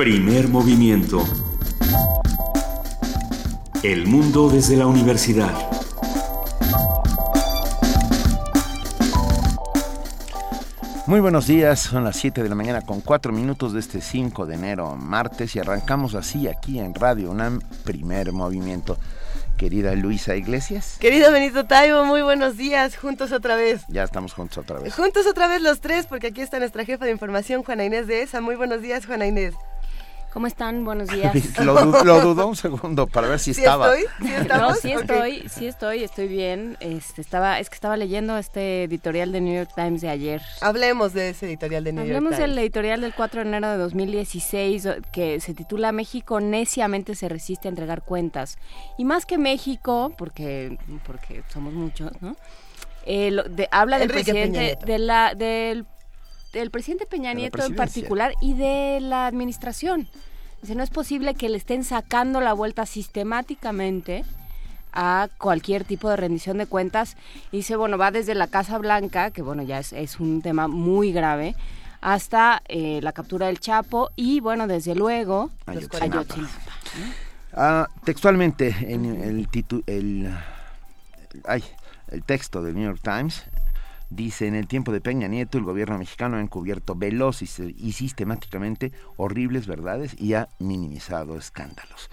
Primer 0.00 0.48
movimiento. 0.48 1.22
El 3.82 4.06
mundo 4.06 4.48
desde 4.48 4.74
la 4.74 4.86
universidad. 4.86 5.52
Muy 11.06 11.20
buenos 11.20 11.46
días, 11.48 11.80
son 11.80 12.04
las 12.04 12.16
7 12.16 12.42
de 12.42 12.48
la 12.48 12.54
mañana 12.54 12.80
con 12.80 13.02
4 13.02 13.30
minutos 13.30 13.74
de 13.74 13.80
este 13.80 14.00
5 14.00 14.46
de 14.46 14.54
enero, 14.54 14.96
martes, 14.96 15.54
y 15.54 15.58
arrancamos 15.58 16.14
así 16.14 16.48
aquí 16.48 16.78
en 16.78 16.94
Radio 16.94 17.30
UNAM, 17.30 17.60
primer 17.84 18.32
movimiento. 18.32 18.96
Querida 19.58 19.94
Luisa 19.96 20.34
Iglesias. 20.34 20.96
Querido 20.98 21.30
Benito 21.30 21.66
Taibo, 21.66 22.06
muy 22.06 22.22
buenos 22.22 22.56
días, 22.56 22.96
juntos 22.96 23.32
otra 23.32 23.54
vez. 23.54 23.82
Ya 23.88 24.04
estamos 24.04 24.32
juntos 24.32 24.56
otra 24.56 24.78
vez. 24.78 24.94
Juntos 24.94 25.26
otra 25.26 25.46
vez 25.46 25.60
los 25.60 25.82
tres, 25.82 26.06
porque 26.06 26.28
aquí 26.28 26.40
está 26.40 26.58
nuestra 26.58 26.86
jefa 26.86 27.04
de 27.04 27.10
información, 27.10 27.62
Juana 27.62 27.84
Inés 27.84 28.06
de 28.06 28.22
ESA. 28.22 28.40
Muy 28.40 28.56
buenos 28.56 28.80
días, 28.80 29.04
Juana 29.04 29.26
Inés. 29.26 29.52
¿Cómo 30.32 30.46
están? 30.46 30.84
Buenos 30.84 31.08
días. 31.14 31.34
lo, 31.58 31.74
dudó 32.20 32.46
un 32.46 32.56
segundo 32.56 33.06
para 33.06 33.28
ver 33.28 33.38
si 33.38 33.50
estaba. 33.50 33.96
Estoy? 33.96 34.28
¿Sí 34.28 34.34
no, 34.48 34.74
sí 34.74 34.92
estoy, 34.92 35.48
sí 35.48 35.66
estoy, 35.66 36.04
estoy 36.04 36.28
bien. 36.28 36.76
Este, 36.80 37.20
estaba, 37.20 37.58
es 37.58 37.68
que 37.68 37.74
estaba 37.74 37.96
leyendo 37.96 38.38
este 38.38 38.84
editorial 38.84 39.32
de 39.32 39.40
New 39.40 39.54
York 39.54 39.70
Times 39.74 40.00
de 40.00 40.08
ayer. 40.08 40.40
Hablemos 40.60 41.14
de 41.14 41.30
ese 41.30 41.46
editorial 41.46 41.82
de 41.82 41.92
New 41.92 42.04
York 42.04 42.18
Times. 42.18 42.32
Hablemos 42.32 42.38
del 42.38 42.58
editorial 42.58 43.00
del 43.00 43.14
4 43.14 43.42
de 43.42 43.48
enero 43.48 43.70
de 43.70 43.76
2016 43.78 44.88
que 45.12 45.40
se 45.40 45.54
titula 45.54 45.90
México 45.92 46.40
neciamente 46.40 47.14
se 47.14 47.28
resiste 47.28 47.66
a 47.66 47.70
entregar 47.70 48.02
cuentas. 48.02 48.56
Y 48.98 49.04
más 49.04 49.26
que 49.26 49.36
México, 49.36 50.14
porque, 50.16 50.78
porque 51.04 51.42
somos 51.52 51.72
muchos, 51.72 52.10
¿no? 52.20 52.36
Eh, 53.06 53.34
habla 53.70 53.98
del 53.98 54.08
presidente 54.08 54.78
de 54.84 54.98
la, 54.98 55.34
del 55.34 55.86
del 56.52 56.70
presidente 56.70 57.06
Peña 57.06 57.32
Nieto 57.32 57.64
en 57.64 57.76
particular 57.76 58.34
y 58.40 58.54
de 58.54 58.98
la 59.00 59.26
administración. 59.26 60.08
Dice, 60.62 60.74
no 60.74 60.82
es 60.82 60.90
posible 60.90 61.34
que 61.34 61.48
le 61.48 61.56
estén 61.56 61.84
sacando 61.84 62.40
la 62.40 62.52
vuelta 62.52 62.84
sistemáticamente 62.84 64.24
a 64.92 65.28
cualquier 65.38 65.84
tipo 65.84 66.10
de 66.10 66.16
rendición 66.16 66.58
de 66.58 66.66
cuentas. 66.66 67.16
Y 67.52 67.58
dice, 67.58 67.76
bueno, 67.76 67.96
va 67.96 68.10
desde 68.10 68.34
la 68.34 68.46
Casa 68.46 68.78
Blanca, 68.78 69.30
que 69.30 69.42
bueno, 69.42 69.62
ya 69.62 69.78
es, 69.78 70.20
un 70.20 70.42
tema 70.42 70.68
muy 70.68 71.12
grave, 71.12 71.54
hasta 72.00 72.62
eh, 72.68 73.00
la 73.02 73.12
captura 73.12 73.46
del 73.46 73.60
Chapo 73.60 74.10
y 74.16 74.40
bueno, 74.40 74.66
desde 74.66 74.94
luego, 74.94 75.50
Ayotzinapa. 75.66 76.24
Ah, 77.52 77.88
textualmente, 78.04 78.74
en 78.80 79.04
el, 79.04 79.48
el, 79.86 80.30
el 82.10 82.22
texto 82.24 82.62
del 82.62 82.74
New 82.74 82.84
York 82.84 83.00
Times, 83.02 83.44
Dice, 84.10 84.48
en 84.48 84.56
el 84.56 84.66
tiempo 84.66 84.90
de 84.90 85.00
Peña 85.00 85.28
Nieto, 85.28 85.56
el 85.56 85.62
gobierno 85.62 85.96
mexicano 85.96 86.36
ha 86.36 86.40
encubierto 86.40 86.96
veloz 86.96 87.42
y, 87.42 87.92
sistemáticamente 87.92 88.90
horribles 89.16 89.68
verdades 89.68 90.20
y 90.20 90.34
ha 90.34 90.48
minimizado 90.58 91.38
escándalos. 91.38 92.10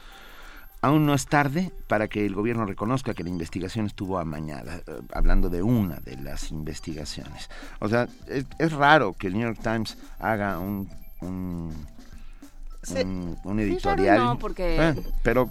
Aún 0.81 1.08
no 1.08 1.16
es 1.16 1.25
tarde 1.25 1.72
para 1.88 2.08
que 2.08 2.23
el 2.23 2.36
gobierno 2.36 2.68
reconozca 2.68 3.16
que 3.16 3.23
la 3.23 3.30
investigación 3.30 3.88
estuvo 3.88 4.20
amañada, 4.20 4.78
eh, 4.86 5.02
hablando 5.12 5.50
de 5.50 5.64
una 5.64 5.95
de 5.95 6.18
las 6.18 6.52
investigaciones. 6.52 7.50
O 7.80 7.90
sea, 7.90 8.08
es, 8.28 8.72
raro 8.72 9.14
que 9.14 9.25
el 9.25 9.34
New 9.34 9.42
York 9.42 9.59
Times 9.64 9.98
haga 10.20 10.59
un, 10.59 10.88
un, 11.22 11.73
editorial. 13.59 14.20
no, 14.20 14.38
porque... 14.38 14.94
pero 15.23 15.50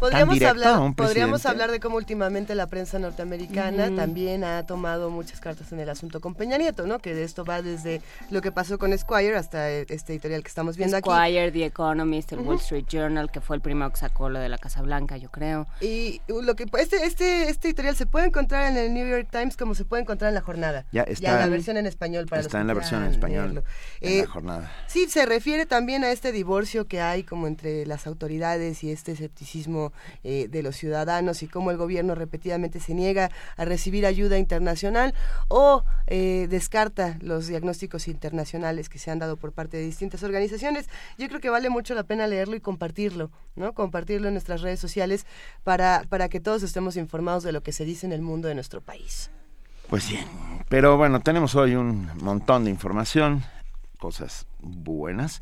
podríamos 0.00 0.40
hablar, 0.42 0.94
podríamos 0.94 1.46
hablar 1.46 1.70
de 1.70 1.80
cómo 1.80 1.96
últimamente 1.96 2.54
la 2.54 2.66
prensa 2.66 2.98
norteamericana 2.98 3.94
también 3.94 4.44
ha 4.44 4.66
tomado 4.66 5.10
muchas 5.10 5.40
cartas 5.40 5.72
en 5.72 5.80
el 5.80 5.88
asunto 5.88 6.20
con 6.20 6.34
Peña 6.34 6.58
Nieto, 6.58 6.86
¿no? 6.86 6.98
Que 6.98 7.14
de 7.14 7.24
esto 7.24 7.44
va 7.44 7.62
desde 7.62 8.00
lo 8.30 8.40
que 8.40 8.52
pasó 8.52 8.78
con 8.78 8.96
Squire 8.96 9.36
hasta 9.36 9.70
este 9.70 10.12
editorial 10.12 10.42
que 10.42 10.48
estamos 10.48 10.76
viendo 10.76 10.96
aquí. 10.96 11.08
Squire, 11.08 11.50
The 11.52 11.66
Economist, 11.66 12.32
el 12.32 12.40
Wall 12.40 12.56
Street 12.56 12.86
Journal, 12.88 13.30
que 13.30 13.40
fue 13.40 13.56
el 13.56 13.62
primero 13.62 13.90
que 13.90 13.98
sacó 13.98 14.28
lo 14.28 14.38
de 14.38 14.48
la 14.48 14.58
Casa 14.58 14.82
Blanca, 14.82 15.16
yo 15.16 15.30
creo. 15.30 15.66
Y 15.80 16.20
lo 16.28 16.54
que 16.56 16.66
este 16.78 17.04
este 17.04 17.48
este 17.48 17.68
editorial 17.68 17.96
se 17.96 18.06
puede 18.06 18.26
encontrar 18.26 18.70
en 18.70 18.76
el 18.76 18.94
New 18.94 19.06
York 19.06 19.28
Times 19.30 19.56
como 19.56 19.74
se 19.74 19.84
puede 19.84 20.02
encontrar 20.02 20.30
en 20.30 20.34
la 20.34 20.40
jornada. 20.40 20.86
Ya 20.92 21.02
está. 21.02 21.34
en 21.34 21.40
la 21.40 21.46
versión 21.48 21.76
en 21.76 21.86
español 21.86 22.26
para 22.26 22.42
Está 22.42 22.60
en 22.60 22.66
la 22.66 22.74
versión 22.74 23.04
en 23.04 23.10
español. 23.10 23.64
En 24.00 24.18
la 24.18 24.22
eh, 24.22 24.26
jornada. 24.26 24.72
Sí, 24.86 25.08
se 25.08 25.26
refiere 25.26 25.66
también 25.66 26.04
a 26.04 26.10
este 26.10 26.32
divorcio 26.32 26.86
que 26.86 27.00
hay 27.00 27.24
como 27.24 27.46
entre 27.46 27.86
las 27.86 28.06
autoridades 28.06 28.84
y 28.84 28.90
este 28.90 29.12
escepticismo 29.12 29.57
eh, 30.24 30.48
de 30.48 30.62
los 30.62 30.76
ciudadanos 30.76 31.42
y 31.42 31.48
cómo 31.48 31.70
el 31.70 31.76
gobierno 31.76 32.14
repetidamente 32.14 32.80
se 32.80 32.94
niega 32.94 33.30
a 33.56 33.64
recibir 33.64 34.06
ayuda 34.06 34.38
internacional 34.38 35.14
o 35.48 35.84
eh, 36.06 36.46
descarta 36.48 37.16
los 37.20 37.46
diagnósticos 37.46 38.08
internacionales 38.08 38.88
que 38.88 38.98
se 38.98 39.10
han 39.10 39.18
dado 39.18 39.36
por 39.36 39.52
parte 39.52 39.76
de 39.76 39.84
distintas 39.84 40.22
organizaciones. 40.22 40.88
Yo 41.18 41.28
creo 41.28 41.40
que 41.40 41.50
vale 41.50 41.70
mucho 41.70 41.94
la 41.94 42.04
pena 42.04 42.26
leerlo 42.26 42.56
y 42.56 42.60
compartirlo, 42.60 43.30
¿no? 43.56 43.72
Compartirlo 43.72 44.28
en 44.28 44.34
nuestras 44.34 44.62
redes 44.62 44.80
sociales 44.80 45.26
para, 45.64 46.04
para 46.08 46.28
que 46.28 46.40
todos 46.40 46.62
estemos 46.62 46.96
informados 46.96 47.42
de 47.42 47.52
lo 47.52 47.62
que 47.62 47.72
se 47.72 47.84
dice 47.84 48.06
en 48.06 48.12
el 48.12 48.22
mundo 48.22 48.48
de 48.48 48.54
nuestro 48.54 48.80
país. 48.80 49.30
Pues 49.88 50.04
sí, 50.04 50.18
pero 50.68 50.98
bueno, 50.98 51.20
tenemos 51.20 51.54
hoy 51.54 51.74
un 51.74 52.10
montón 52.20 52.64
de 52.64 52.70
información, 52.70 53.42
cosas 53.98 54.46
buenas. 54.58 55.40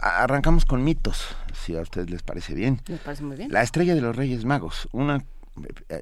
Arrancamos 0.00 0.64
con 0.64 0.84
mitos, 0.84 1.36
si 1.52 1.76
a 1.76 1.80
ustedes 1.80 2.10
les 2.10 2.22
parece 2.22 2.54
bien. 2.54 2.80
Me 2.88 2.96
parece 2.96 3.24
muy 3.24 3.36
bien. 3.36 3.52
La 3.52 3.62
estrella 3.62 3.94
de 3.94 4.00
los 4.00 4.14
Reyes 4.14 4.44
Magos, 4.44 4.88
una 4.92 5.24
eh, 5.88 6.00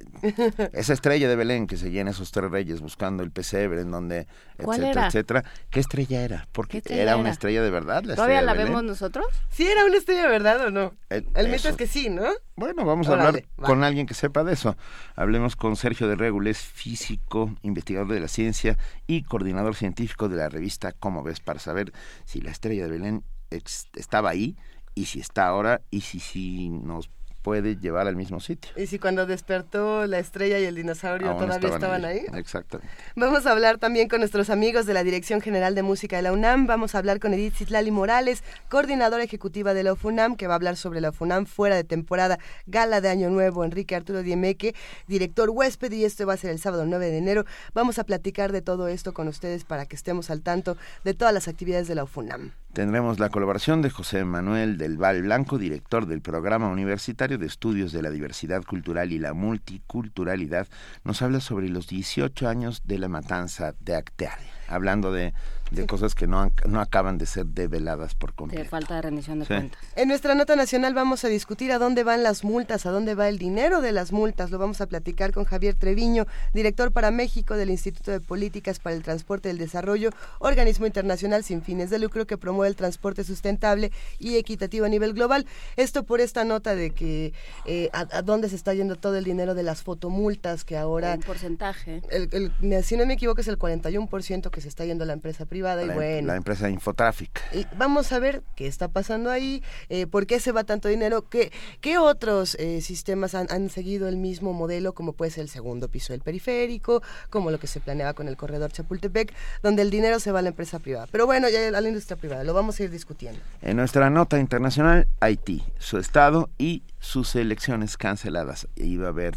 esa 0.73 0.93
estrella 0.93 1.29
de 1.29 1.35
Belén 1.35 1.67
que 1.67 1.77
se 1.77 1.91
llena 1.91 2.11
esos 2.11 2.31
tres 2.31 2.51
reyes 2.51 2.81
buscando 2.81 3.23
el 3.23 3.31
pesebre 3.31 3.81
en 3.81 3.91
donde 3.91 4.27
etcétera 4.59 5.07
etcétera. 5.07 5.45
Qué 5.71 5.81
estrella 5.81 6.23
era 6.23 6.49
porque 6.53 6.83
era, 6.89 7.17
una 7.17 7.31
estrella 7.31 7.63
de 7.63 7.71
verdad 7.71 8.03
todavía 8.03 8.43
la 8.43 8.53
vemos 8.53 8.85
nosotros 8.85 9.27
sí 9.51 9.67
era 9.67 9.85
una 9.85 9.97
estrella 9.97 10.23
de 10.25 10.29
verdad 10.29 10.67
o 10.67 10.71
no 10.71 10.95
el, 11.09 11.49
mito 11.49 11.71
es 11.71 11.77
que 11.77 11.87
sí 11.87 12.11
no 12.11 12.27
bueno 12.57 12.85
vamos 12.85 13.09
a 13.09 13.15
hablar 13.15 13.45
con 13.57 13.83
alguien 13.85 14.07
que 14.07 14.15
sepa 14.15 14.45
de 14.45 14.53
eso. 14.53 14.77
Hablemos 15.17 15.57
con 15.57 15.77
Sergio 15.77 16.09
de 16.09 16.15
Regules 16.15 16.59
físico 16.59 17.55
investigador 17.63 18.13
de 18.13 18.21
la 18.21 18.29
ciencia 18.29 18.77
y 19.07 19.23
coordinador 19.23 19.75
científico 19.75 20.29
de 20.29 20.37
la 20.37 20.49
revista 20.49 20.93
Cómo 20.93 21.23
ves 21.23 21.41
para 21.41 21.59
saber 21.59 21.93
si 22.25 22.41
la 22.41 22.51
estrella 22.51 22.85
de 22.85 22.91
Belén 22.91 23.25
estaba 23.51 24.31
ahí 24.31 24.57
y 24.95 25.07
si 25.07 25.21
está 25.21 25.47
ahora 25.47 25.83
y 25.91 26.01
si, 26.01 26.21
si 26.21 26.69
nos 26.71 27.11
puede 27.49 27.77
llevar 27.77 28.07
al 28.07 28.15
mismo 28.15 28.41
sitio. 28.41 28.73
Y 28.77 28.89
si 28.89 28.99
cuando 28.99 29.25
despertó 29.25 30.07
la 30.07 30.19
estrella 30.19 30.59
y 30.59 30.65
el 30.65 30.75
dinosaurio 30.75 31.35
todavía 31.35 31.71
estaban, 31.71 32.05
ahí. 32.05 32.27
Exacto. 32.35 32.79
Vamos 33.17 33.47
a 33.47 33.53
hablar 33.53 33.79
también 33.79 34.07
con 34.07 34.21
nuestros 34.21 34.51
amigos 34.51 34.85
de 34.85 34.93
la 34.93 35.03
Dirección 35.03 35.41
General 35.41 35.75
de 35.75 35.83
Música 35.83 36.17
de 36.17 36.23
la 36.25 36.33
UNAM. 36.33 36.67
Vamos 36.67 36.95
a 36.95 36.99
hablar 36.99 37.21
con 37.21 37.33
Edith 37.33 37.55
Citlali 37.55 37.91
Morales, 37.91 38.45
coordinadora 38.69 39.25
ejecutiva 39.25 39.73
de 39.73 39.83
la 39.83 39.95
UFUNAM, 39.95 40.37
que 40.37 40.47
va 40.47 40.53
a 40.53 40.57
hablar 40.57 40.77
sobre 40.77 41.01
la 41.01 41.09
UFUNAM 41.09 41.47
fuera 41.47 41.75
de 41.75 41.85
temporada, 41.85 42.39
gala 42.67 43.01
de 43.01 43.09
Año 43.09 43.31
Nuevo, 43.31 43.65
Enrique 43.65 43.97
Arturo 43.97 44.23
Diemeque, 44.23 44.75
director 45.07 45.49
huésped, 45.49 45.91
y 45.93 46.05
esto 46.05 46.27
va 46.27 46.35
a 46.35 46.37
ser 46.37 46.51
el 46.51 46.59
sábado 46.59 46.85
9 46.85 47.07
de 47.07 47.17
enero. 47.17 47.47
Vamos 47.73 47.99
a 47.99 48.05
platicar 48.05 48.53
de 48.53 48.61
todo 48.61 48.89
esto 48.89 49.15
con 49.15 49.27
ustedes 49.27 49.65
para 49.65 49.87
que 49.87 49.97
estemos 49.97 50.29
al 50.29 50.43
tanto 50.43 50.77
de 51.03 51.15
todas 51.15 51.33
las 51.33 51.49
actividades 51.49 51.89
de 51.89 51.95
la 51.95 52.05
UFUNAM. 52.05 52.53
Tendremos 52.75 53.19
la 53.19 53.31
colaboración 53.31 53.81
de 53.81 53.89
José 53.89 54.25
Manuel 54.25 54.77
del 54.77 54.99
Val 54.99 55.23
Blanco, 55.23 55.57
director 55.57 56.07
del 56.07 56.21
Programa 56.21 56.69
Universitario 56.69 57.38
de 57.39 57.47
Estudios 57.47 57.93
de 57.93 58.03
la 58.03 58.11
Diversidad 58.11 58.63
Cultural 58.63 59.13
y 59.13 59.19
la 59.19 59.33
Multiculturalidad. 59.33 60.69
Nos 61.05 61.23
habla 61.23 61.41
sobre 61.41 61.69
los 61.69 61.89
18 61.89 62.49
años 62.49 62.83
de 62.85 62.99
la 62.99 63.09
matanza 63.09 63.75
de 63.81 63.95
Acteal, 63.95 64.39
hablando 64.69 65.13
de 65.13 65.33
de 65.71 65.87
cosas 65.87 66.15
que 66.15 66.27
no, 66.27 66.51
no 66.67 66.81
acaban 66.81 67.19
de 67.19 67.27
ser 67.27 67.47
develadas 67.47 68.15
por 68.15 68.35
completo. 68.35 68.63
De 68.63 68.69
falta 68.69 68.95
de 68.97 69.03
rendición 69.03 69.41
de 69.41 69.47
cuentas. 69.47 69.81
En 69.97 70.09
nuestra 70.09 70.35
nota 70.35 70.57
nacional 70.57 70.95
vamos 70.95 71.25
a 71.25 71.29
discutir 71.29 71.73
a 71.73 71.79
dónde 71.79 72.05
van 72.05 72.23
las 72.23 72.45
multas, 72.45 72.87
a 72.87 72.91
dónde 72.91 73.15
va 73.15 73.29
el 73.29 73.39
dinero 73.39 73.81
de 73.81 73.93
las 73.93 74.13
multas. 74.13 74.51
Lo 74.51 74.59
vamos 74.59 74.81
a 74.81 74.87
platicar 74.87 75.33
con 75.33 75.45
Javier 75.45 75.75
Treviño, 75.75 76.27
director 76.55 76.93
para 76.93 77.11
México 77.11 77.57
del 77.57 77.71
Instituto 77.71 78.11
de 78.11 78.21
Políticas 78.21 78.79
para 78.79 78.97
el 78.97 79.03
Transporte 79.03 79.49
y 79.49 79.53
el 79.53 79.59
Desarrollo, 79.59 80.11
organismo 80.39 80.87
internacional 80.87 81.45
sin 81.45 81.63
fines 81.63 81.91
de 81.91 81.99
lucro 81.99 82.27
que 82.27 82.39
promueve 82.39 82.69
el 82.69 82.77
transporte 82.77 83.25
sustentable 83.25 83.93
y 84.19 84.37
equitativo 84.37 84.87
a 84.87 84.89
nivel 84.89 85.13
global. 85.13 85.47
Esto 85.77 86.05
por 86.05 86.21
esta 86.21 86.45
nota 86.45 86.75
de 86.75 86.91
que 86.91 87.33
eh, 87.67 87.91
a, 87.93 88.23
dónde 88.23 88.49
se 88.49 88.57
está 88.57 88.73
yendo 88.75 88.97
todo 88.97 89.17
el 89.17 89.25
dinero 89.25 89.55
de 89.55 89.63
las 89.63 89.83
fotomultas 89.83 90.65
que 90.65 90.77
ahora... 90.77 91.15
Un 91.15 91.21
porcentaje. 91.21 92.03
El, 92.11 92.53
si 92.85 92.97
no 92.97 93.05
me 93.05 93.15
equivoco 93.15 93.41
es 93.41 93.49
el 93.49 93.59
41% 93.59 94.51
que 94.51 94.61
se 94.61 94.69
está 94.69 94.85
yendo 94.85 95.05
a 95.05 95.07
la 95.07 95.13
empresa 95.13 95.45
privada 95.45 95.58
la, 95.63 95.85
y 95.85 95.89
em-, 95.89 95.95
bueno. 95.95 96.29
La 96.29 96.37
empresa 96.37 96.69
Infotráfic. 96.71 97.41
Y 97.53 97.67
vamos 97.77 98.13
a 98.13 98.19
ver 98.19 98.43
qué 98.57 98.67
está 98.67 98.89
pasando 98.89 99.31
ahí, 99.31 99.63
eh, 99.89 100.07
por 100.07 100.27
qué 100.27 100.41
se 100.41 100.53
va 100.53 100.65
tanto 100.65 100.89
dinero, 100.89 101.29
qué, 101.29 101.53
qué 101.81 101.99
otros 101.99 102.57
eh, 102.57 102.81
sistemas 102.81 103.35
han, 103.35 103.71
seguido 103.71 104.09
el 104.09 104.17
mismo 104.17 104.53
modelo, 104.53 104.95
como 104.95 105.13
puede 105.13 105.31
ser 105.31 105.43
el 105.43 105.49
segundo 105.49 105.89
piso 105.89 106.13
del 106.13 106.23
periférico, 106.23 107.03
como 107.31 107.51
lo 107.51 107.59
que 107.59 107.67
se 107.67 107.81
planeaba 107.81 108.15
con 108.15 108.29
el 108.29 108.37
corredor 108.37 108.73
Chapultepec, 108.73 109.35
donde 109.63 109.83
el 109.83 109.91
dinero 109.91 110.21
se 110.21 110.33
va 110.33 110.39
a 110.39 110.43
la 110.43 110.49
empresa 110.49 110.79
privada. 110.79 111.07
Pero 111.11 111.27
bueno, 111.27 111.49
ya 111.49 111.69
a 111.69 111.81
la 111.81 111.89
industria 111.89 112.17
privada, 112.17 112.45
lo 112.45 112.55
vamos 112.55 112.81
a 112.81 112.85
ir 112.85 112.91
discutiendo. 112.91 113.41
En 113.63 113.77
nuestra 113.77 114.11
nota 114.11 114.39
internacional, 114.39 115.09
Haití, 115.21 115.63
su 115.79 115.99
estado 115.99 116.49
y 116.59 116.83
sus 116.99 117.35
elecciones 117.37 117.97
canceladas. 117.97 118.69
Iba 118.77 119.07
a 119.07 119.11
haber 119.11 119.37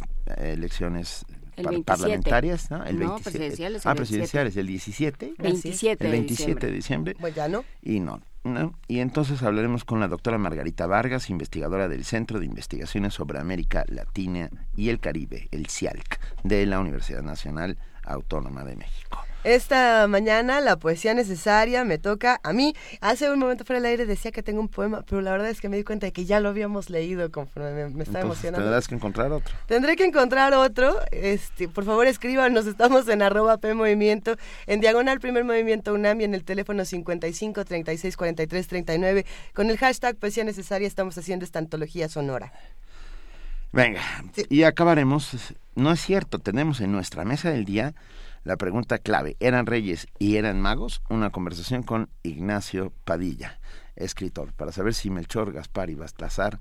eh, 1.66 1.70
elecciones 1.70 1.86
parlamentarias, 1.86 2.72
¿no? 2.72 2.84
El 2.86 3.00
no, 3.00 3.18
presidenciales. 3.20 3.86
ah, 3.86 3.96
presidenciales, 3.96 4.58
el 4.58 4.68
17. 4.68 5.34
27 5.38 6.06
el 6.06 6.12
27 6.12 6.68
de 6.68 6.74
diciembre. 6.74 7.16
Pues 7.20 7.36
ya 7.36 7.48
no. 7.48 7.64
Y 7.82 8.00
no, 8.00 8.22
no. 8.44 8.74
Y 8.88 9.00
entonces 9.00 9.42
hablaremos 9.44 9.84
con 9.84 10.00
la 10.00 10.08
doctora 10.08 10.38
Margarita 10.38 10.88
Vargas, 10.88 11.30
investigadora 11.30 11.88
del 11.88 12.06
Centro 12.06 12.40
de 12.40 12.46
Investigaciones 12.46 13.14
sobre 13.14 13.40
América 13.40 13.86
Latina 13.88 14.50
y 14.76 14.90
el 14.90 15.00
Caribe, 15.00 15.48
el 15.52 15.68
CIALC, 15.68 16.20
de 16.44 16.66
la 16.66 16.80
Universidad 16.80 17.22
Nacional 17.22 17.78
Autónoma 18.04 18.64
de 18.64 18.76
México. 18.76 19.20
Esta 19.44 20.08
mañana 20.08 20.62
la 20.62 20.76
poesía 20.78 21.16
necesaria 21.16 21.84
me 21.84 21.98
toca 21.98 22.40
a 22.44 22.54
mí. 22.54 22.76
Hace 23.00 23.32
un 23.32 23.40
momento 23.40 23.66
fuera 23.66 23.82
del 23.82 23.90
aire 23.90 24.06
decía 24.06 24.32
que 24.32 24.44
tengo 24.44 24.62
un 24.62 24.68
poema, 24.68 25.04
pero 25.08 25.20
la 25.22 25.32
verdad 25.32 25.50
es 25.50 25.60
que 25.60 25.68
me 25.68 25.78
di 25.78 25.84
cuenta 25.84 26.06
de 26.06 26.14
que 26.14 26.26
ya 26.26 26.40
lo 26.40 26.50
habíamos 26.50 26.92
leído 26.92 27.32
conforme 27.32 27.90
me, 27.90 28.04
está 28.04 28.22
emocionando. 28.22 28.64
Tendrás 28.64 28.88
que 28.88 28.94
encontrar 28.94 29.32
otro. 29.32 29.56
Tendré 29.66 29.96
que 29.96 30.06
encontrar 30.06 30.54
otro. 30.54 30.96
Este, 31.10 31.68
por 31.68 31.86
favor 31.86 32.06
escríbanos, 32.06 32.68
estamos 32.68 33.08
en 33.08 33.24
arroba 33.24 33.58
P 33.58 33.74
Movimiento, 33.74 34.36
en 34.68 34.80
diagonal 34.80 35.20
primer 35.20 35.44
movimiento 35.44 35.92
UNAM 35.94 36.22
y 36.22 36.26
en 36.26 36.36
el 36.36 36.44
teléfono 36.44 36.86
55 36.86 37.66
36 37.66 38.18
43 38.18 38.68
39. 38.68 39.26
Con 39.56 39.72
el 39.72 39.78
hashtag 39.78 40.18
poesía 40.18 40.44
necesaria 40.44 40.88
estamos 40.88 41.18
haciendo 41.18 41.46
esta 41.46 41.58
antología 41.58 42.10
sonora. 42.10 42.54
Venga, 43.72 44.02
y 44.50 44.64
acabaremos. 44.64 45.56
No 45.74 45.92
es 45.92 46.02
cierto, 46.02 46.38
tenemos 46.38 46.80
en 46.82 46.92
nuestra 46.92 47.24
mesa 47.24 47.50
del 47.50 47.66
día 47.66 47.96
la 48.44 48.58
pregunta 48.58 48.98
clave, 48.98 49.38
¿eran 49.40 49.66
reyes 49.66 50.08
y 50.18 50.38
eran 50.38 50.60
magos? 50.60 51.02
Una 51.10 51.30
conversación 51.30 51.84
con 51.84 52.10
Ignacio 52.24 52.92
Padilla, 53.06 53.60
escritor, 53.96 54.54
para 54.54 54.72
saber 54.72 54.94
si 54.94 55.10
Melchor, 55.10 55.52
Gaspar 55.54 55.90
y 55.90 55.96
Baltasar 55.96 56.60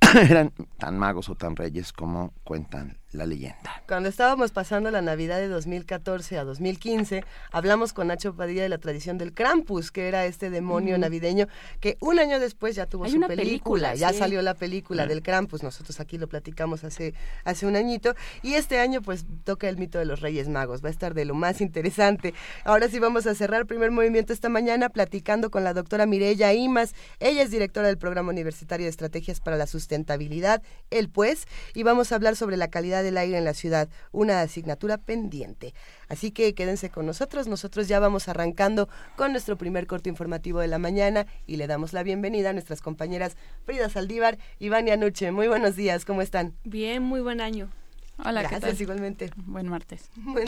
eran 0.30 0.52
tan 0.78 0.98
magos 0.98 1.28
o 1.28 1.34
tan 1.34 1.56
reyes 1.56 1.92
como 1.92 2.32
cuentan 2.44 2.98
la 3.14 3.26
leyenda. 3.26 3.82
Cuando 3.86 4.08
estábamos 4.08 4.50
pasando 4.50 4.90
la 4.90 5.02
Navidad 5.02 5.38
de 5.38 5.48
2014 5.48 6.38
a 6.38 6.44
2015, 6.44 7.24
hablamos 7.52 7.92
con 7.92 8.08
Nacho 8.08 8.34
Padilla 8.34 8.62
de 8.62 8.68
la 8.68 8.78
tradición 8.78 9.18
del 9.18 9.32
Krampus, 9.32 9.90
que 9.90 10.08
era 10.08 10.26
este 10.26 10.50
demonio 10.50 10.98
navideño 10.98 11.46
que 11.80 11.96
un 12.00 12.18
año 12.18 12.40
después 12.40 12.74
ya 12.74 12.86
tuvo 12.86 13.08
su 13.08 13.20
película, 13.20 13.94
ya 13.94 14.12
salió 14.12 14.42
la 14.42 14.54
película 14.54 15.06
del 15.06 15.22
Krampus, 15.22 15.62
nosotros 15.62 16.00
aquí 16.00 16.18
lo 16.18 16.28
platicamos 16.28 16.84
hace, 16.84 17.14
hace 17.44 17.66
un 17.66 17.76
añito, 17.76 18.14
y 18.42 18.54
este 18.54 18.80
año 18.80 19.00
pues 19.00 19.24
toca 19.44 19.68
el 19.68 19.76
mito 19.76 19.98
de 19.98 20.04
los 20.04 20.20
Reyes 20.20 20.48
Magos, 20.48 20.82
va 20.82 20.88
a 20.88 20.92
estar 20.92 21.14
de 21.14 21.24
lo 21.24 21.34
más 21.34 21.60
interesante. 21.60 22.34
Ahora 22.64 22.88
sí 22.88 22.98
vamos 22.98 23.26
a 23.26 23.34
cerrar 23.34 23.60
el 23.60 23.66
primer 23.66 23.90
movimiento 23.90 24.32
esta 24.32 24.48
mañana 24.48 24.88
platicando 24.88 25.50
con 25.50 25.62
la 25.62 25.72
doctora 25.72 26.06
Mireya 26.06 26.52
Imas, 26.52 26.94
ella 27.20 27.42
es 27.42 27.50
directora 27.50 27.88
del 27.88 27.98
Programa 27.98 28.30
Universitario 28.30 28.86
de 28.86 28.90
Estrategias 28.90 29.40
para 29.40 29.56
la 29.56 29.66
Sustentabilidad, 29.66 30.62
el 30.90 31.08
pues, 31.08 31.46
y 31.74 31.84
vamos 31.84 32.10
a 32.10 32.16
hablar 32.16 32.36
sobre 32.36 32.56
la 32.56 32.68
calidad 32.68 33.03
del 33.04 33.16
aire 33.18 33.38
en 33.38 33.44
la 33.44 33.54
ciudad, 33.54 33.88
una 34.10 34.40
asignatura 34.40 34.98
pendiente. 34.98 35.74
Así 36.08 36.32
que 36.32 36.54
quédense 36.54 36.90
con 36.90 37.06
nosotros, 37.06 37.46
nosotros 37.46 37.86
ya 37.86 38.00
vamos 38.00 38.28
arrancando 38.28 38.88
con 39.16 39.30
nuestro 39.30 39.56
primer 39.56 39.86
corto 39.86 40.08
informativo 40.08 40.58
de 40.60 40.68
la 40.68 40.78
mañana 40.78 41.26
y 41.46 41.56
le 41.56 41.66
damos 41.68 41.92
la 41.92 42.02
bienvenida 42.02 42.50
a 42.50 42.52
nuestras 42.52 42.80
compañeras 42.80 43.36
Frida 43.64 43.88
Saldívar 43.88 44.38
y 44.58 44.68
Vania 44.68 44.96
Nuche. 44.96 45.30
Muy 45.30 45.46
buenos 45.48 45.76
días, 45.76 46.04
¿cómo 46.04 46.22
están? 46.22 46.54
Bien, 46.64 47.02
muy 47.02 47.20
buen 47.20 47.40
año. 47.40 47.70
Hola, 48.18 48.42
Gracias, 48.42 48.60
¿qué 48.60 48.66
tal? 48.68 48.82
igualmente. 48.82 49.30
Buen 49.36 49.68
martes. 49.68 50.08
Buen 50.16 50.46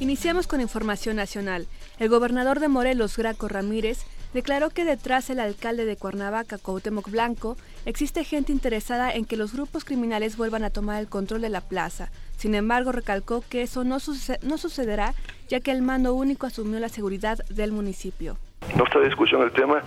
Iniciamos 0.00 0.46
con 0.46 0.60
información 0.60 1.16
nacional. 1.16 1.66
El 1.98 2.08
gobernador 2.08 2.60
de 2.60 2.68
Morelos, 2.68 3.16
Graco 3.16 3.48
Ramírez, 3.48 4.00
declaró 4.34 4.68
que 4.68 4.84
detrás 4.84 5.28
del 5.28 5.40
alcalde 5.40 5.86
de 5.86 5.96
Cuernavaca, 5.96 6.58
Cuauhtémoc 6.58 7.08
Blanco, 7.08 7.56
existe 7.86 8.24
gente 8.24 8.52
interesada 8.52 9.12
en 9.12 9.24
que 9.24 9.36
los 9.36 9.54
grupos 9.54 9.84
criminales 9.84 10.36
vuelvan 10.36 10.64
a 10.64 10.70
tomar 10.70 11.00
el 11.00 11.08
control 11.08 11.40
de 11.40 11.48
la 11.48 11.62
plaza. 11.62 12.10
Sin 12.36 12.54
embargo, 12.54 12.92
recalcó 12.92 13.42
que 13.48 13.62
eso 13.62 13.84
no, 13.84 13.98
no 14.42 14.58
sucederá, 14.58 15.14
ya 15.48 15.60
que 15.60 15.70
el 15.70 15.82
mando 15.82 16.14
único 16.14 16.46
asumió 16.46 16.80
la 16.80 16.88
seguridad 16.88 17.38
del 17.48 17.72
municipio. 17.72 18.36
No 18.76 18.84
está 18.84 19.00
discusión 19.00 19.42
el 19.42 19.52
tema. 19.52 19.82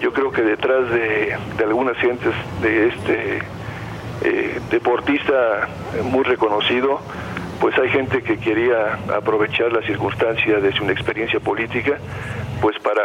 Yo 0.00 0.12
creo 0.12 0.32
que 0.32 0.42
detrás 0.42 0.90
de, 0.90 1.38
algunas 1.60 1.96
gentes 1.98 2.34
de 2.60 2.88
este 2.88 3.38
eh, 4.24 4.60
deportista 4.70 5.68
muy 6.02 6.24
reconocido, 6.24 7.00
pues 7.60 7.78
hay 7.78 7.88
gente 7.88 8.22
que 8.22 8.38
quería 8.38 8.94
aprovechar 9.14 9.72
la 9.72 9.82
circunstancia 9.82 10.60
de 10.60 10.72
su 10.72 10.84
experiencia 10.90 11.40
política, 11.40 11.98
pues 12.60 12.78
para 12.80 13.02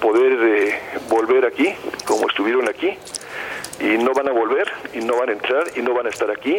poder 0.00 0.32
eh, 0.42 0.80
volver 1.08 1.44
aquí, 1.44 1.68
como 2.06 2.28
estuvieron 2.28 2.68
aquí, 2.68 2.96
y 3.80 4.02
no 4.02 4.12
van 4.12 4.28
a 4.28 4.32
volver, 4.32 4.66
y 4.94 4.98
no 4.98 5.16
van 5.18 5.30
a 5.30 5.32
entrar, 5.32 5.64
y 5.76 5.82
no 5.82 5.94
van 5.94 6.06
a 6.06 6.10
estar 6.10 6.30
aquí. 6.30 6.56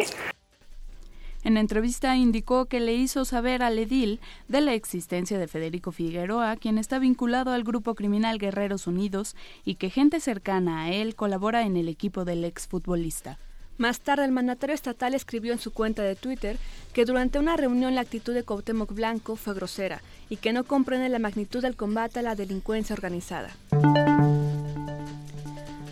En 1.44 1.56
entrevista 1.56 2.14
indicó 2.16 2.66
que 2.66 2.78
le 2.78 2.94
hizo 2.94 3.24
saber 3.24 3.64
al 3.64 3.76
edil 3.76 4.20
de 4.46 4.60
la 4.60 4.74
existencia 4.74 5.38
de 5.38 5.48
Federico 5.48 5.90
Figueroa, 5.90 6.56
quien 6.56 6.78
está 6.78 7.00
vinculado 7.00 7.50
al 7.50 7.64
grupo 7.64 7.96
criminal 7.96 8.38
Guerreros 8.38 8.86
Unidos 8.86 9.34
y 9.64 9.74
que 9.74 9.90
gente 9.90 10.20
cercana 10.20 10.84
a 10.84 10.92
él 10.92 11.16
colabora 11.16 11.62
en 11.62 11.76
el 11.76 11.88
equipo 11.88 12.24
del 12.24 12.44
exfutbolista. 12.44 13.38
Más 13.82 13.98
tarde, 13.98 14.24
el 14.24 14.30
mandatario 14.30 14.76
estatal 14.76 15.12
escribió 15.12 15.52
en 15.52 15.58
su 15.58 15.72
cuenta 15.72 16.04
de 16.04 16.14
Twitter 16.14 16.56
que 16.92 17.04
durante 17.04 17.40
una 17.40 17.56
reunión 17.56 17.96
la 17.96 18.02
actitud 18.02 18.32
de 18.32 18.44
Cuauhtémoc 18.44 18.92
Blanco 18.94 19.34
fue 19.34 19.54
grosera 19.54 20.02
y 20.30 20.36
que 20.36 20.52
no 20.52 20.62
comprende 20.62 21.08
la 21.08 21.18
magnitud 21.18 21.60
del 21.60 21.74
combate 21.74 22.20
a 22.20 22.22
la 22.22 22.36
delincuencia 22.36 22.94
organizada. 22.94 23.50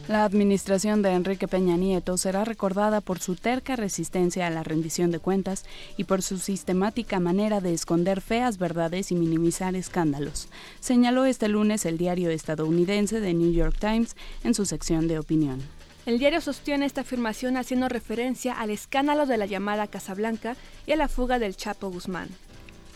La 0.06 0.22
administración 0.22 1.02
de 1.02 1.10
Enrique 1.10 1.48
Peña 1.48 1.76
Nieto 1.76 2.16
será 2.16 2.44
recordada 2.44 3.00
por 3.00 3.18
su 3.18 3.34
terca 3.34 3.74
resistencia 3.74 4.46
a 4.46 4.50
la 4.50 4.62
rendición 4.62 5.10
de 5.10 5.18
cuentas 5.18 5.64
y 5.96 6.04
por 6.04 6.22
su 6.22 6.38
sistemática 6.38 7.18
manera 7.18 7.60
de 7.60 7.74
esconder 7.74 8.20
feas 8.20 8.56
verdades 8.58 9.10
y 9.10 9.16
minimizar 9.16 9.74
escándalos, 9.74 10.46
señaló 10.78 11.24
este 11.24 11.48
lunes 11.48 11.84
el 11.86 11.98
diario 11.98 12.30
estadounidense 12.30 13.20
The 13.20 13.34
New 13.34 13.50
York 13.50 13.74
Times 13.80 14.14
en 14.44 14.54
su 14.54 14.64
sección 14.64 15.08
de 15.08 15.18
opinión. 15.18 15.79
El 16.06 16.18
diario 16.18 16.40
sostiene 16.40 16.86
esta 16.86 17.02
afirmación 17.02 17.56
haciendo 17.56 17.88
referencia 17.88 18.54
al 18.54 18.70
escándalo 18.70 19.26
de 19.26 19.36
la 19.36 19.46
llamada 19.46 19.86
Casa 19.86 20.14
Blanca 20.14 20.56
y 20.86 20.92
a 20.92 20.96
la 20.96 21.08
fuga 21.08 21.38
del 21.38 21.56
Chapo 21.56 21.90
Guzmán. 21.90 22.28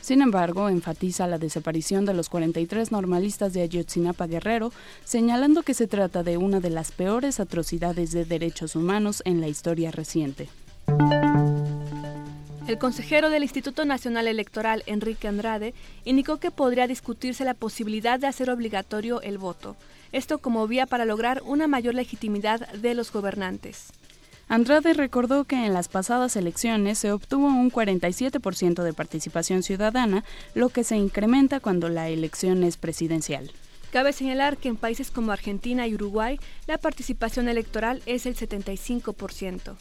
Sin 0.00 0.20
embargo, 0.20 0.68
enfatiza 0.68 1.26
la 1.26 1.38
desaparición 1.38 2.04
de 2.04 2.12
los 2.12 2.28
43 2.28 2.92
normalistas 2.92 3.54
de 3.54 3.62
Ayotzinapa 3.62 4.26
Guerrero, 4.26 4.70
señalando 5.04 5.62
que 5.62 5.72
se 5.72 5.86
trata 5.86 6.22
de 6.22 6.36
una 6.36 6.60
de 6.60 6.70
las 6.70 6.92
peores 6.92 7.40
atrocidades 7.40 8.12
de 8.12 8.26
derechos 8.26 8.76
humanos 8.76 9.22
en 9.24 9.40
la 9.40 9.48
historia 9.48 9.90
reciente. 9.90 10.48
El 12.66 12.78
consejero 12.78 13.28
del 13.28 13.42
Instituto 13.42 13.84
Nacional 13.84 14.26
Electoral, 14.26 14.82
Enrique 14.86 15.28
Andrade, 15.28 15.74
indicó 16.04 16.38
que 16.38 16.50
podría 16.50 16.86
discutirse 16.86 17.44
la 17.44 17.54
posibilidad 17.54 18.18
de 18.18 18.26
hacer 18.26 18.48
obligatorio 18.48 19.20
el 19.20 19.36
voto, 19.36 19.76
esto 20.14 20.38
como 20.38 20.66
vía 20.66 20.86
para 20.86 21.04
lograr 21.04 21.42
una 21.44 21.66
mayor 21.66 21.94
legitimidad 21.94 22.72
de 22.72 22.94
los 22.94 23.12
gobernantes. 23.12 23.92
Andrade 24.48 24.94
recordó 24.94 25.44
que 25.44 25.66
en 25.66 25.74
las 25.74 25.88
pasadas 25.88 26.36
elecciones 26.36 26.98
se 26.98 27.12
obtuvo 27.12 27.46
un 27.46 27.70
47% 27.70 28.82
de 28.82 28.92
participación 28.92 29.62
ciudadana, 29.62 30.24
lo 30.54 30.68
que 30.68 30.84
se 30.84 30.96
incrementa 30.96 31.60
cuando 31.60 31.88
la 31.88 32.08
elección 32.08 32.62
es 32.62 32.76
presidencial. 32.76 33.50
Cabe 33.90 34.12
señalar 34.12 34.56
que 34.56 34.68
en 34.68 34.76
países 34.76 35.10
como 35.10 35.32
Argentina 35.32 35.86
y 35.86 35.94
Uruguay 35.94 36.38
la 36.66 36.78
participación 36.78 37.48
electoral 37.48 38.02
es 38.06 38.26
el 38.26 38.36
75%. 38.36 39.76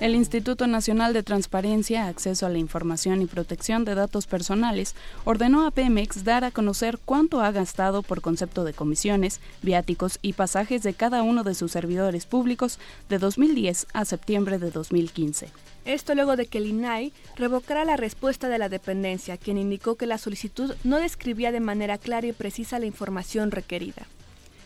El 0.00 0.14
Instituto 0.14 0.66
Nacional 0.66 1.12
de 1.12 1.22
Transparencia, 1.22 2.06
Acceso 2.06 2.46
a 2.46 2.48
la 2.48 2.56
Información 2.56 3.20
y 3.20 3.26
Protección 3.26 3.84
de 3.84 3.94
Datos 3.94 4.26
Personales 4.26 4.94
ordenó 5.26 5.66
a 5.66 5.70
Pemex 5.70 6.24
dar 6.24 6.42
a 6.42 6.50
conocer 6.50 6.98
cuánto 7.04 7.42
ha 7.42 7.52
gastado 7.52 8.02
por 8.02 8.22
concepto 8.22 8.64
de 8.64 8.72
comisiones, 8.72 9.40
viáticos 9.60 10.18
y 10.22 10.32
pasajes 10.32 10.82
de 10.82 10.94
cada 10.94 11.22
uno 11.22 11.44
de 11.44 11.54
sus 11.54 11.72
servidores 11.72 12.24
públicos 12.24 12.78
de 13.10 13.18
2010 13.18 13.88
a 13.92 14.06
septiembre 14.06 14.58
de 14.58 14.70
2015. 14.70 15.48
Esto 15.84 16.14
luego 16.14 16.34
de 16.36 16.46
que 16.46 16.56
el 16.56 16.68
INAI 16.68 17.12
revocara 17.36 17.84
la 17.84 17.98
respuesta 17.98 18.48
de 18.48 18.56
la 18.56 18.70
dependencia, 18.70 19.36
quien 19.36 19.58
indicó 19.58 19.96
que 19.96 20.06
la 20.06 20.16
solicitud 20.16 20.74
no 20.82 20.96
describía 20.96 21.52
de 21.52 21.60
manera 21.60 21.98
clara 21.98 22.26
y 22.26 22.32
precisa 22.32 22.78
la 22.78 22.86
información 22.86 23.50
requerida. 23.50 24.06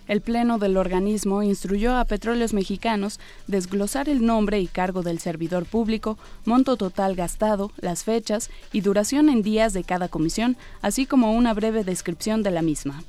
El 0.06 0.20
Pleno 0.20 0.58
del 0.58 0.76
organismo 0.76 1.42
instruyó 1.42 1.96
a 1.96 2.04
Petróleos 2.04 2.52
Mexicanos 2.52 3.18
desglosar 3.46 4.08
el 4.08 4.24
nombre 4.24 4.60
y 4.60 4.66
cargo 4.66 5.02
del 5.02 5.18
servidor 5.18 5.64
público, 5.64 6.18
monto 6.44 6.76
total 6.76 7.14
gastado, 7.16 7.72
las 7.78 8.04
fechas 8.04 8.50
y 8.72 8.82
duración 8.82 9.30
en 9.30 9.42
días 9.42 9.72
de 9.72 9.82
cada 9.82 10.08
comisión, 10.08 10.56
así 10.82 11.06
como 11.06 11.32
una 11.32 11.54
breve 11.54 11.84
descripción 11.84 12.42
de 12.42 12.50
la 12.50 12.60
misma. 12.60 13.02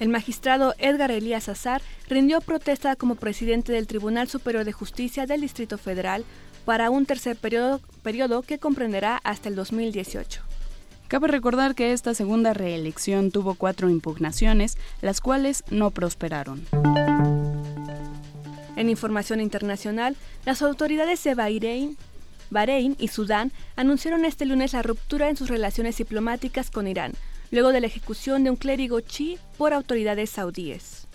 El 0.00 0.08
magistrado 0.08 0.74
Edgar 0.78 1.10
Elías 1.10 1.48
Azar 1.48 1.82
rindió 2.08 2.40
protesta 2.40 2.94
como 2.96 3.16
presidente 3.16 3.72
del 3.72 3.86
Tribunal 3.88 4.28
Superior 4.28 4.64
de 4.64 4.72
Justicia 4.72 5.26
del 5.26 5.40
Distrito 5.40 5.76
Federal 5.76 6.24
para 6.64 6.88
un 6.90 7.04
tercer 7.04 7.36
periodo, 7.36 8.42
que 8.42 8.58
comprenderá 8.58 9.20
hasta 9.24 9.48
el 9.48 9.56
2018. 9.56 10.47
Cabe 11.08 11.28
recordar 11.28 11.74
que 11.74 11.92
esta 11.92 12.12
segunda 12.12 12.52
reelección 12.52 13.30
tuvo 13.30 13.54
cuatro 13.54 13.88
impugnaciones, 13.88 14.76
las 15.00 15.22
cuales 15.22 15.64
no 15.70 15.90
prosperaron. 15.90 16.66
En 18.76 18.90
información 18.90 19.40
internacional, 19.40 20.16
las 20.44 20.60
autoridades 20.60 21.24
de 21.24 21.34
Bahrein, 21.34 21.96
Bahrein 22.50 22.94
y 22.98 23.08
Sudán 23.08 23.52
anunciaron 23.74 24.26
este 24.26 24.44
lunes 24.44 24.74
la 24.74 24.82
ruptura 24.82 25.30
en 25.30 25.36
sus 25.36 25.48
relaciones 25.48 25.96
diplomáticas 25.96 26.70
con 26.70 26.86
Irán, 26.86 27.14
luego 27.50 27.72
de 27.72 27.80
la 27.80 27.86
ejecución 27.86 28.44
de 28.44 28.50
un 28.50 28.56
clérigo 28.56 29.00
chi 29.00 29.38
por 29.56 29.72
autoridades 29.72 30.28
saudíes. 30.28 31.06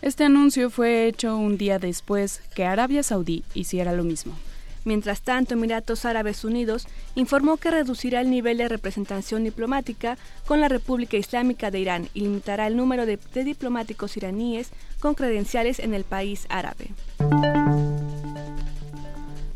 Este 0.00 0.24
anuncio 0.24 0.70
fue 0.70 1.06
hecho 1.06 1.36
un 1.36 1.58
día 1.58 1.78
después 1.78 2.40
que 2.54 2.64
Arabia 2.64 3.02
Saudí 3.02 3.44
hiciera 3.54 3.92
lo 3.92 4.02
mismo. 4.02 4.34
Mientras 4.84 5.22
tanto, 5.22 5.54
Emiratos 5.54 6.04
Árabes 6.04 6.44
Unidos 6.44 6.86
informó 7.14 7.56
que 7.56 7.70
reducirá 7.70 8.20
el 8.20 8.30
nivel 8.30 8.58
de 8.58 8.68
representación 8.68 9.44
diplomática 9.44 10.18
con 10.46 10.60
la 10.60 10.68
República 10.68 11.16
Islámica 11.16 11.70
de 11.70 11.80
Irán 11.80 12.08
y 12.14 12.20
limitará 12.22 12.66
el 12.66 12.76
número 12.76 13.06
de, 13.06 13.18
de 13.34 13.44
diplomáticos 13.44 14.16
iraníes 14.16 14.70
con 15.00 15.14
credenciales 15.14 15.78
en 15.78 15.94
el 15.94 16.04
país 16.04 16.46
árabe. 16.48 16.90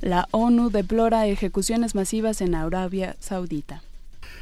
La 0.01 0.29
ONU 0.31 0.71
deplora 0.71 1.27
ejecuciones 1.27 1.95
masivas 1.97 2.41
en 2.41 2.55
Arabia 2.55 3.17
Saudita. 3.19 3.83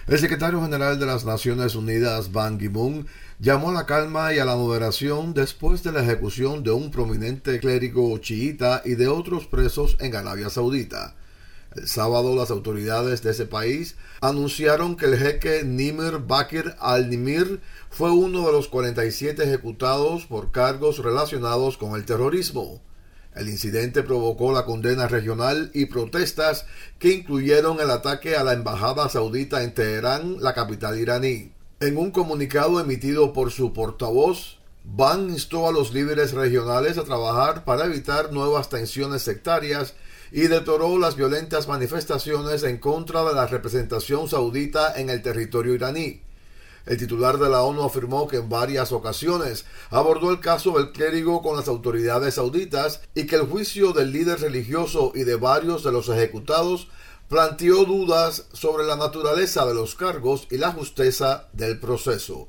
El 0.07 0.19
secretario 0.19 0.61
general 0.61 0.99
de 0.99 1.07
las 1.07 1.25
Naciones 1.25 1.75
Unidas, 1.75 2.31
Ban 2.31 2.59
Ki-moon, 2.59 3.07
llamó 3.39 3.71
a 3.71 3.73
la 3.73 3.87
calma 3.87 4.33
y 4.33 4.39
a 4.39 4.45
la 4.45 4.57
moderación 4.57 5.35
después 5.35 5.83
de 5.83 5.93
la 5.93 6.03
ejecución 6.03 6.63
de 6.63 6.71
un 6.71 6.91
prominente 6.91 7.59
clérigo 7.59 8.17
chiita 8.19 8.83
y 8.85 8.95
de 8.95 9.09
otros 9.09 9.47
presos 9.47 9.97
en 10.01 10.15
Arabia 10.15 10.51
Saudita. 10.51 11.17
El 11.75 11.89
sábado 11.89 12.37
las 12.37 12.51
autoridades 12.51 13.23
de 13.23 13.33
ese 13.33 13.47
país 13.47 13.97
anunciaron 14.21 14.97
que 14.97 15.07
el 15.07 15.19
jeque 15.19 15.65
Nimr 15.65 16.25
Bakir 16.25 16.77
al-Nimir 16.79 17.61
fue 17.91 18.13
uno 18.13 18.47
de 18.47 18.53
los 18.53 18.69
47 18.69 19.43
ejecutados 19.43 20.27
por 20.27 20.53
cargos 20.53 20.99
relacionados 20.99 21.77
con 21.77 21.97
el 21.97 22.05
terrorismo. 22.05 22.81
El 23.35 23.49
incidente 23.49 24.05
provocó 24.05 24.53
la 24.53 24.65
condena 24.65 25.09
regional 25.09 25.73
y 25.75 25.87
protestas 25.87 26.67
que 27.01 27.13
incluyeron 27.13 27.81
el 27.81 27.91
ataque 27.91 28.37
a 28.37 28.45
la 28.45 28.53
embajada 28.53 29.09
saudita 29.09 29.65
en 29.65 29.75
Teherán, 29.75 30.37
la 30.41 30.55
capital 30.55 30.97
iraní. 30.97 31.54
En 31.85 31.99
un 31.99 32.13
comunicado 32.13 32.81
emitido 32.81 33.35
por 33.35 33.51
su 33.51 33.75
portavoz, 33.75 34.57
Ban 34.85 35.29
instó 35.29 35.69
a 35.69 35.73
los 35.73 35.93
líderes 35.93 36.33
regionales 36.33 36.97
a 36.97 37.05
trabajar 37.05 37.67
para 37.67 37.85
evitar 37.85 38.33
nuevas 38.33 38.71
tensiones 38.71 39.21
sectarias 39.21 39.93
y 40.33 40.47
detoró 40.47 40.97
las 40.99 41.15
violentas 41.15 41.69
manifestaciones 41.69 42.63
en 42.63 42.79
contra 42.79 43.23
de 43.25 43.35
la 43.35 43.47
representación 43.47 44.31
saudita 44.31 44.99
en 44.99 45.11
el 45.11 45.21
territorio 45.21 45.75
iraní. 45.75 46.23
El 46.87 46.97
titular 46.97 47.37
de 47.37 47.51
la 47.51 47.63
ONU 47.63 47.83
afirmó 47.83 48.29
que 48.29 48.39
en 48.39 48.49
varias 48.49 48.91
ocasiones 48.91 49.67
abordó 49.91 50.31
el 50.31 50.41
caso 50.41 50.79
del 50.79 50.91
clérigo 50.91 51.43
con 51.43 51.55
las 51.55 51.69
autoridades 51.69 52.37
sauditas 52.37 53.03
y 53.15 53.27
que 53.27 53.37
el 53.37 53.43
juicio 53.43 53.93
del 53.93 54.11
líder 54.11 54.41
religioso 54.41 55.13
y 55.15 55.25
de 55.25 55.37
varios 55.37 55.85
de 55.85 55.93
los 55.93 56.09
ejecutados 56.09 56.89
planteó 57.29 57.85
dudas 57.85 58.45
sobre 58.53 58.85
la 58.85 58.97
naturaleza 58.97 59.65
de 59.67 59.75
los 59.75 59.95
cargos 59.95 60.47
y 60.51 60.59
la 60.59 60.73
justeza 60.73 61.49
del 61.53 61.81
proceso. 61.81 62.49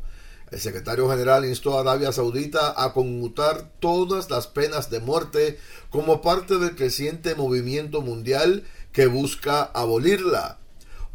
El 0.52 0.60
secretario 0.60 1.10
general 1.10 1.46
instó 1.46 1.78
a 1.78 1.82
Arabia 1.82 2.12
Saudita 2.12 2.82
a 2.82 2.94
conmutar 2.94 3.72
todas 3.80 4.30
las 4.30 4.48
penas 4.48 4.90
de 4.90 5.00
muerte 5.00 5.60
como 5.90 6.22
parte 6.22 6.58
del 6.58 6.76
creciente 6.76 7.36
movimiento 7.36 8.02
mundial 8.02 8.64
que 8.92 9.08
busca 9.08 9.64
abolirla. 9.64 10.60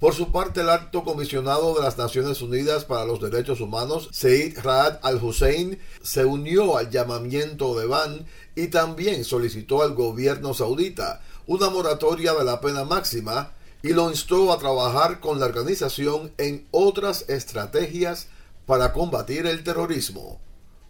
Por 0.00 0.14
su 0.14 0.32
parte, 0.32 0.62
el 0.62 0.70
alto 0.70 1.04
comisionado 1.04 1.74
de 1.74 1.82
las 1.82 1.98
Naciones 1.98 2.40
Unidas 2.40 2.86
para 2.86 3.04
los 3.04 3.20
Derechos 3.20 3.60
Humanos, 3.60 4.08
Said 4.12 4.58
Raad 4.58 4.98
al-Hussein, 5.02 5.78
se 6.02 6.24
unió 6.24 6.78
al 6.78 6.90
llamamiento 6.90 7.78
de 7.78 7.86
Ban 7.86 8.26
y 8.56 8.68
también 8.68 9.24
solicitó 9.24 9.82
al 9.82 9.94
gobierno 9.94 10.54
saudita 10.54 11.20
una 11.50 11.68
moratoria 11.68 12.32
de 12.34 12.44
la 12.44 12.60
pena 12.60 12.84
máxima 12.84 13.50
y 13.82 13.88
lo 13.88 14.08
instó 14.08 14.52
a 14.52 14.58
trabajar 14.60 15.18
con 15.18 15.40
la 15.40 15.46
organización 15.46 16.32
en 16.38 16.68
otras 16.70 17.28
estrategias 17.28 18.28
para 18.66 18.92
combatir 18.92 19.46
el 19.46 19.64
terrorismo. 19.64 20.38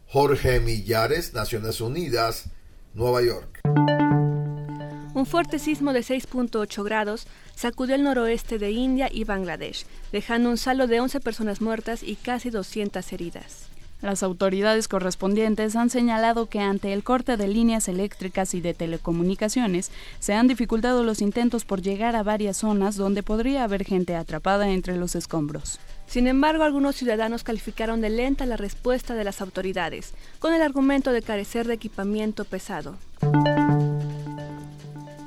Jorge 0.06 0.60
Millares, 0.60 1.32
Naciones 1.32 1.80
Unidas, 1.80 2.44
Nueva 2.92 3.22
York. 3.22 3.60
Un 5.14 5.24
fuerte 5.24 5.58
sismo 5.58 5.94
de 5.94 6.00
6.8 6.00 6.84
grados 6.84 7.26
sacudió 7.54 7.94
el 7.94 8.02
noroeste 8.02 8.58
de 8.58 8.70
India 8.70 9.08
y 9.10 9.24
Bangladesh, 9.24 9.86
dejando 10.12 10.50
un 10.50 10.58
saldo 10.58 10.86
de 10.86 11.00
11 11.00 11.20
personas 11.20 11.62
muertas 11.62 12.02
y 12.02 12.16
casi 12.16 12.50
200 12.50 13.10
heridas. 13.14 13.69
Las 14.02 14.22
autoridades 14.22 14.88
correspondientes 14.88 15.76
han 15.76 15.90
señalado 15.90 16.46
que 16.46 16.60
ante 16.60 16.94
el 16.94 17.04
corte 17.04 17.36
de 17.36 17.48
líneas 17.48 17.86
eléctricas 17.86 18.54
y 18.54 18.62
de 18.62 18.72
telecomunicaciones 18.72 19.90
se 20.20 20.32
han 20.32 20.48
dificultado 20.48 21.04
los 21.04 21.20
intentos 21.20 21.66
por 21.66 21.82
llegar 21.82 22.16
a 22.16 22.22
varias 22.22 22.56
zonas 22.58 22.96
donde 22.96 23.22
podría 23.22 23.64
haber 23.64 23.84
gente 23.84 24.16
atrapada 24.16 24.70
entre 24.70 24.96
los 24.96 25.14
escombros. 25.14 25.80
Sin 26.06 26.26
embargo, 26.26 26.64
algunos 26.64 26.96
ciudadanos 26.96 27.44
calificaron 27.44 28.00
de 28.00 28.10
lenta 28.10 28.46
la 28.46 28.56
respuesta 28.56 29.14
de 29.14 29.22
las 29.22 29.40
autoridades, 29.40 30.14
con 30.38 30.54
el 30.54 30.62
argumento 30.62 31.12
de 31.12 31.22
carecer 31.22 31.66
de 31.66 31.74
equipamiento 31.74 32.44
pesado. 32.44 32.96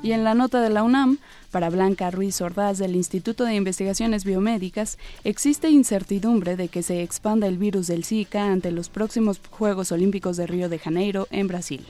Y 0.02 0.12
en 0.12 0.24
la 0.24 0.34
nota 0.34 0.60
de 0.60 0.68
la 0.68 0.82
UNAM, 0.82 1.18
para 1.54 1.70
Blanca 1.70 2.10
Ruiz 2.10 2.40
Ordaz 2.40 2.78
del 2.78 2.96
Instituto 2.96 3.44
de 3.44 3.54
Investigaciones 3.54 4.24
Biomédicas, 4.24 4.98
existe 5.22 5.70
incertidumbre 5.70 6.56
de 6.56 6.66
que 6.66 6.82
se 6.82 7.00
expanda 7.00 7.46
el 7.46 7.58
virus 7.58 7.86
del 7.86 8.04
Zika 8.04 8.50
ante 8.50 8.72
los 8.72 8.88
próximos 8.88 9.40
Juegos 9.50 9.92
Olímpicos 9.92 10.36
de 10.36 10.48
Río 10.48 10.68
de 10.68 10.80
Janeiro 10.80 11.28
en 11.30 11.46
Brasil. 11.46 11.86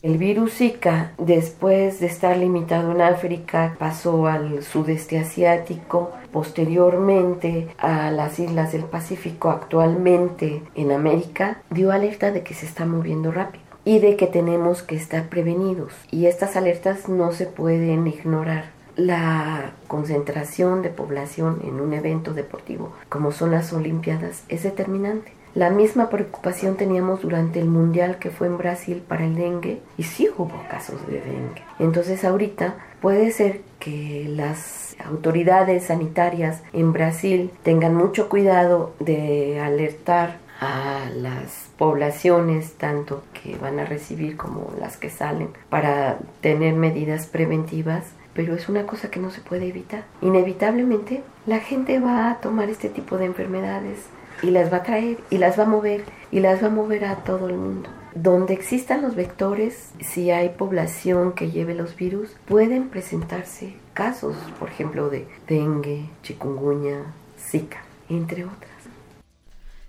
El 0.00 0.16
virus 0.16 0.54
Zika, 0.54 1.12
después 1.18 2.00
de 2.00 2.06
estar 2.06 2.38
limitado 2.38 2.90
en 2.92 3.02
África, 3.02 3.76
pasó 3.78 4.28
al 4.28 4.62
sudeste 4.62 5.18
asiático, 5.18 6.12
posteriormente 6.32 7.68
a 7.76 8.10
las 8.10 8.38
islas 8.38 8.72
del 8.72 8.84
Pacífico, 8.84 9.50
actualmente 9.50 10.62
en 10.74 10.90
América, 10.90 11.60
dio 11.68 11.92
alerta 11.92 12.30
de 12.30 12.42
que 12.42 12.54
se 12.54 12.64
está 12.64 12.86
moviendo 12.86 13.30
rápido 13.30 13.62
y 13.84 13.98
de 13.98 14.16
que 14.16 14.26
tenemos 14.26 14.82
que 14.82 14.96
estar 14.96 15.28
prevenidos. 15.28 15.92
Y 16.10 16.24
estas 16.24 16.56
alertas 16.56 17.10
no 17.10 17.32
se 17.32 17.44
pueden 17.44 18.06
ignorar. 18.06 18.71
La 18.96 19.72
concentración 19.88 20.82
de 20.82 20.90
población 20.90 21.60
en 21.64 21.80
un 21.80 21.94
evento 21.94 22.34
deportivo 22.34 22.92
como 23.08 23.32
son 23.32 23.50
las 23.50 23.72
Olimpiadas 23.72 24.44
es 24.48 24.62
determinante. 24.62 25.32
La 25.54 25.68
misma 25.68 26.08
preocupación 26.08 26.76
teníamos 26.76 27.20
durante 27.20 27.60
el 27.60 27.68
mundial 27.68 28.18
que 28.18 28.30
fue 28.30 28.46
en 28.46 28.56
Brasil 28.56 29.02
para 29.06 29.24
el 29.24 29.34
dengue 29.34 29.80
y 29.98 30.04
sí 30.04 30.28
hubo 30.36 30.50
casos 30.70 31.06
de 31.06 31.20
dengue. 31.20 31.62
Entonces 31.78 32.24
ahorita 32.24 32.76
puede 33.02 33.30
ser 33.32 33.60
que 33.78 34.26
las 34.28 34.96
autoridades 35.04 35.84
sanitarias 35.84 36.62
en 36.72 36.92
Brasil 36.94 37.50
tengan 37.62 37.94
mucho 37.94 38.30
cuidado 38.30 38.94
de 38.98 39.60
alertar 39.60 40.38
a 40.60 41.10
las 41.16 41.70
poblaciones, 41.76 42.74
tanto 42.74 43.24
que 43.32 43.56
van 43.56 43.80
a 43.80 43.84
recibir 43.84 44.36
como 44.36 44.72
las 44.78 44.96
que 44.96 45.10
salen, 45.10 45.48
para 45.68 46.18
tener 46.40 46.74
medidas 46.74 47.26
preventivas, 47.26 48.04
pero 48.34 48.54
es 48.54 48.68
una 48.68 48.86
cosa 48.86 49.10
que 49.10 49.20
no 49.20 49.30
se 49.30 49.40
puede 49.40 49.68
evitar. 49.68 50.04
Inevitablemente 50.20 51.22
la 51.46 51.60
gente 51.60 51.98
va 51.98 52.30
a 52.30 52.40
tomar 52.40 52.68
este 52.68 52.88
tipo 52.88 53.18
de 53.18 53.26
enfermedades 53.26 54.06
y 54.42 54.50
las 54.50 54.72
va 54.72 54.78
a 54.78 54.82
traer 54.82 55.18
y 55.30 55.38
las 55.38 55.58
va 55.58 55.64
a 55.64 55.68
mover 55.68 56.04
y 56.30 56.40
las 56.40 56.62
va 56.62 56.66
a 56.66 56.70
mover 56.70 57.04
a 57.04 57.16
todo 57.16 57.48
el 57.48 57.56
mundo. 57.56 57.88
Donde 58.14 58.52
existan 58.52 59.02
los 59.02 59.14
vectores, 59.14 59.90
si 60.00 60.30
hay 60.30 60.50
población 60.50 61.32
que 61.32 61.50
lleve 61.50 61.74
los 61.74 61.96
virus, 61.96 62.36
pueden 62.46 62.88
presentarse 62.88 63.74
casos, 63.94 64.36
por 64.58 64.68
ejemplo, 64.68 65.08
de 65.08 65.26
dengue, 65.48 66.08
chikungunya, 66.22 67.04
zika, 67.38 67.82
entre 68.08 68.44
otras. 68.44 68.71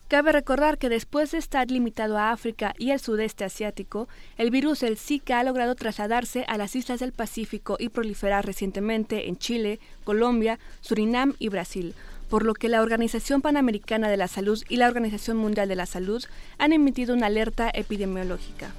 Cabe 0.08 0.32
recordar 0.32 0.78
que 0.78 0.90
después 0.90 1.32
de 1.32 1.40
estar 1.40 1.72
limitado 1.72 2.18
a 2.18 2.32
África 2.32 2.76
y 2.78 2.92
el 2.92 3.00
sudeste 3.00 3.46
asiático, 3.46 4.08
el 4.38 4.52
virus 4.52 4.82
del 4.82 4.98
Zika 4.98 5.40
ha 5.40 5.44
logrado 5.44 5.74
trasladarse 5.76 6.46
a 6.48 6.58
las 6.58 6.76
islas 6.76 7.00
del 7.00 7.14
Pacífico 7.14 7.78
y 7.80 7.90
proliferar 7.90 8.46
recientemente 8.46 9.28
en 9.28 9.38
Chile, 9.38 9.80
Colombia, 10.04 10.60
Surinam 10.82 11.34
y 11.40 11.50
Brasil, 11.50 11.96
por 12.30 12.46
lo 12.46 12.54
que 12.54 12.70
la 12.70 12.82
Organización 12.82 13.42
Panamericana 13.42 14.10
de 14.10 14.18
la 14.18 14.28
Salud 14.28 14.62
y 14.70 14.78
la 14.78 14.88
Organización 14.88 15.38
Mundial 15.38 15.68
de 15.68 15.76
la 15.76 15.86
Salud 15.86 16.24
han 16.60 16.74
emitido 16.74 17.16
una 17.16 17.28
alerta 17.28 17.72
epidemiológica. 17.74 18.72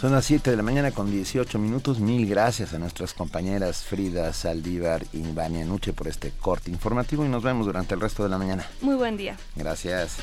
Son 0.00 0.12
las 0.12 0.26
7 0.26 0.50
de 0.50 0.56
la 0.58 0.62
mañana 0.62 0.90
con 0.90 1.10
18 1.10 1.58
minutos. 1.58 2.00
Mil 2.00 2.28
gracias 2.28 2.74
a 2.74 2.78
nuestras 2.78 3.14
compañeras 3.14 3.82
Frida 3.82 4.30
Saldívar 4.34 5.06
y 5.14 5.22
Vania 5.32 5.64
Nuche 5.64 5.94
por 5.94 6.06
este 6.06 6.32
corte 6.38 6.70
informativo 6.70 7.24
y 7.24 7.30
nos 7.30 7.42
vemos 7.42 7.64
durante 7.64 7.94
el 7.94 8.02
resto 8.02 8.22
de 8.22 8.28
la 8.28 8.36
mañana. 8.36 8.66
Muy 8.82 8.94
buen 8.96 9.16
día. 9.16 9.38
Gracias. 9.54 10.18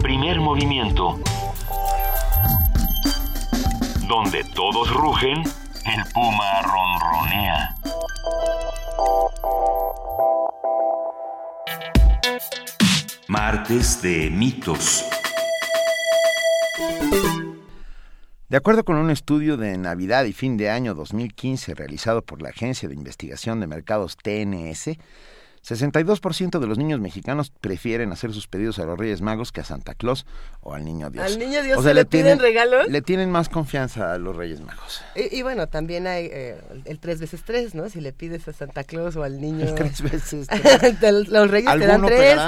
Primer 0.00 0.38
movimiento. 0.38 1.18
Donde 4.08 4.44
todos 4.54 4.90
rugen 4.94 5.42
el 5.88 6.04
puma 6.12 6.62
ronronea. 6.62 7.74
Martes 13.26 14.02
de 14.02 14.28
mitos. 14.28 15.04
De 18.48 18.56
acuerdo 18.56 18.84
con 18.84 18.96
un 18.96 19.10
estudio 19.10 19.56
de 19.56 19.78
Navidad 19.78 20.24
y 20.24 20.32
fin 20.32 20.56
de 20.58 20.68
año 20.70 20.94
2015 20.94 21.74
realizado 21.74 22.22
por 22.22 22.42
la 22.42 22.50
Agencia 22.50 22.88
de 22.88 22.94
Investigación 22.94 23.60
de 23.60 23.66
Mercados 23.66 24.16
TNS, 24.16 24.98
62% 25.66 26.58
de 26.58 26.66
los 26.66 26.78
niños 26.78 27.00
mexicanos 27.00 27.50
prefieren 27.60 28.12
hacer 28.12 28.32
sus 28.32 28.48
pedidos 28.48 28.78
a 28.78 28.84
los 28.84 28.98
Reyes 28.98 29.20
Magos 29.20 29.52
que 29.52 29.60
a 29.60 29.64
Santa 29.64 29.94
Claus 29.94 30.26
o 30.60 30.74
al 30.74 30.84
Niño 30.84 31.10
Dios. 31.10 31.24
¿Al 31.24 31.38
Niño 31.38 31.62
Dios 31.62 31.82
se 31.82 31.94
le, 31.94 32.04
piden 32.04 32.38
regalos? 32.38 32.88
Le 32.88 33.02
tienen 33.02 33.30
más 33.30 33.48
confianza 33.48 34.12
a 34.12 34.18
los 34.18 34.36
Reyes 34.36 34.60
Magos. 34.60 35.02
Y, 35.14 35.42
bueno, 35.42 35.68
también 35.68 36.06
hay 36.06 36.28
eh, 36.30 36.60
el 36.84 36.98
tres 36.98 37.20
veces 37.20 37.42
tres, 37.44 37.74
¿no? 37.74 37.88
Si 37.88 38.00
le 38.00 38.12
pides 38.12 38.46
a 38.48 38.52
Santa 38.52 38.84
Claus 38.84 39.16
o 39.16 39.22
al 39.22 39.40
Niño... 39.40 39.66
El 39.66 39.74
tres 39.74 40.02
veces 40.02 40.46
tres. 41.00 41.28
los 41.28 41.50
Reyes 41.50 41.70
te 41.78 41.86
dan 41.86 42.06
tres. 42.06 42.40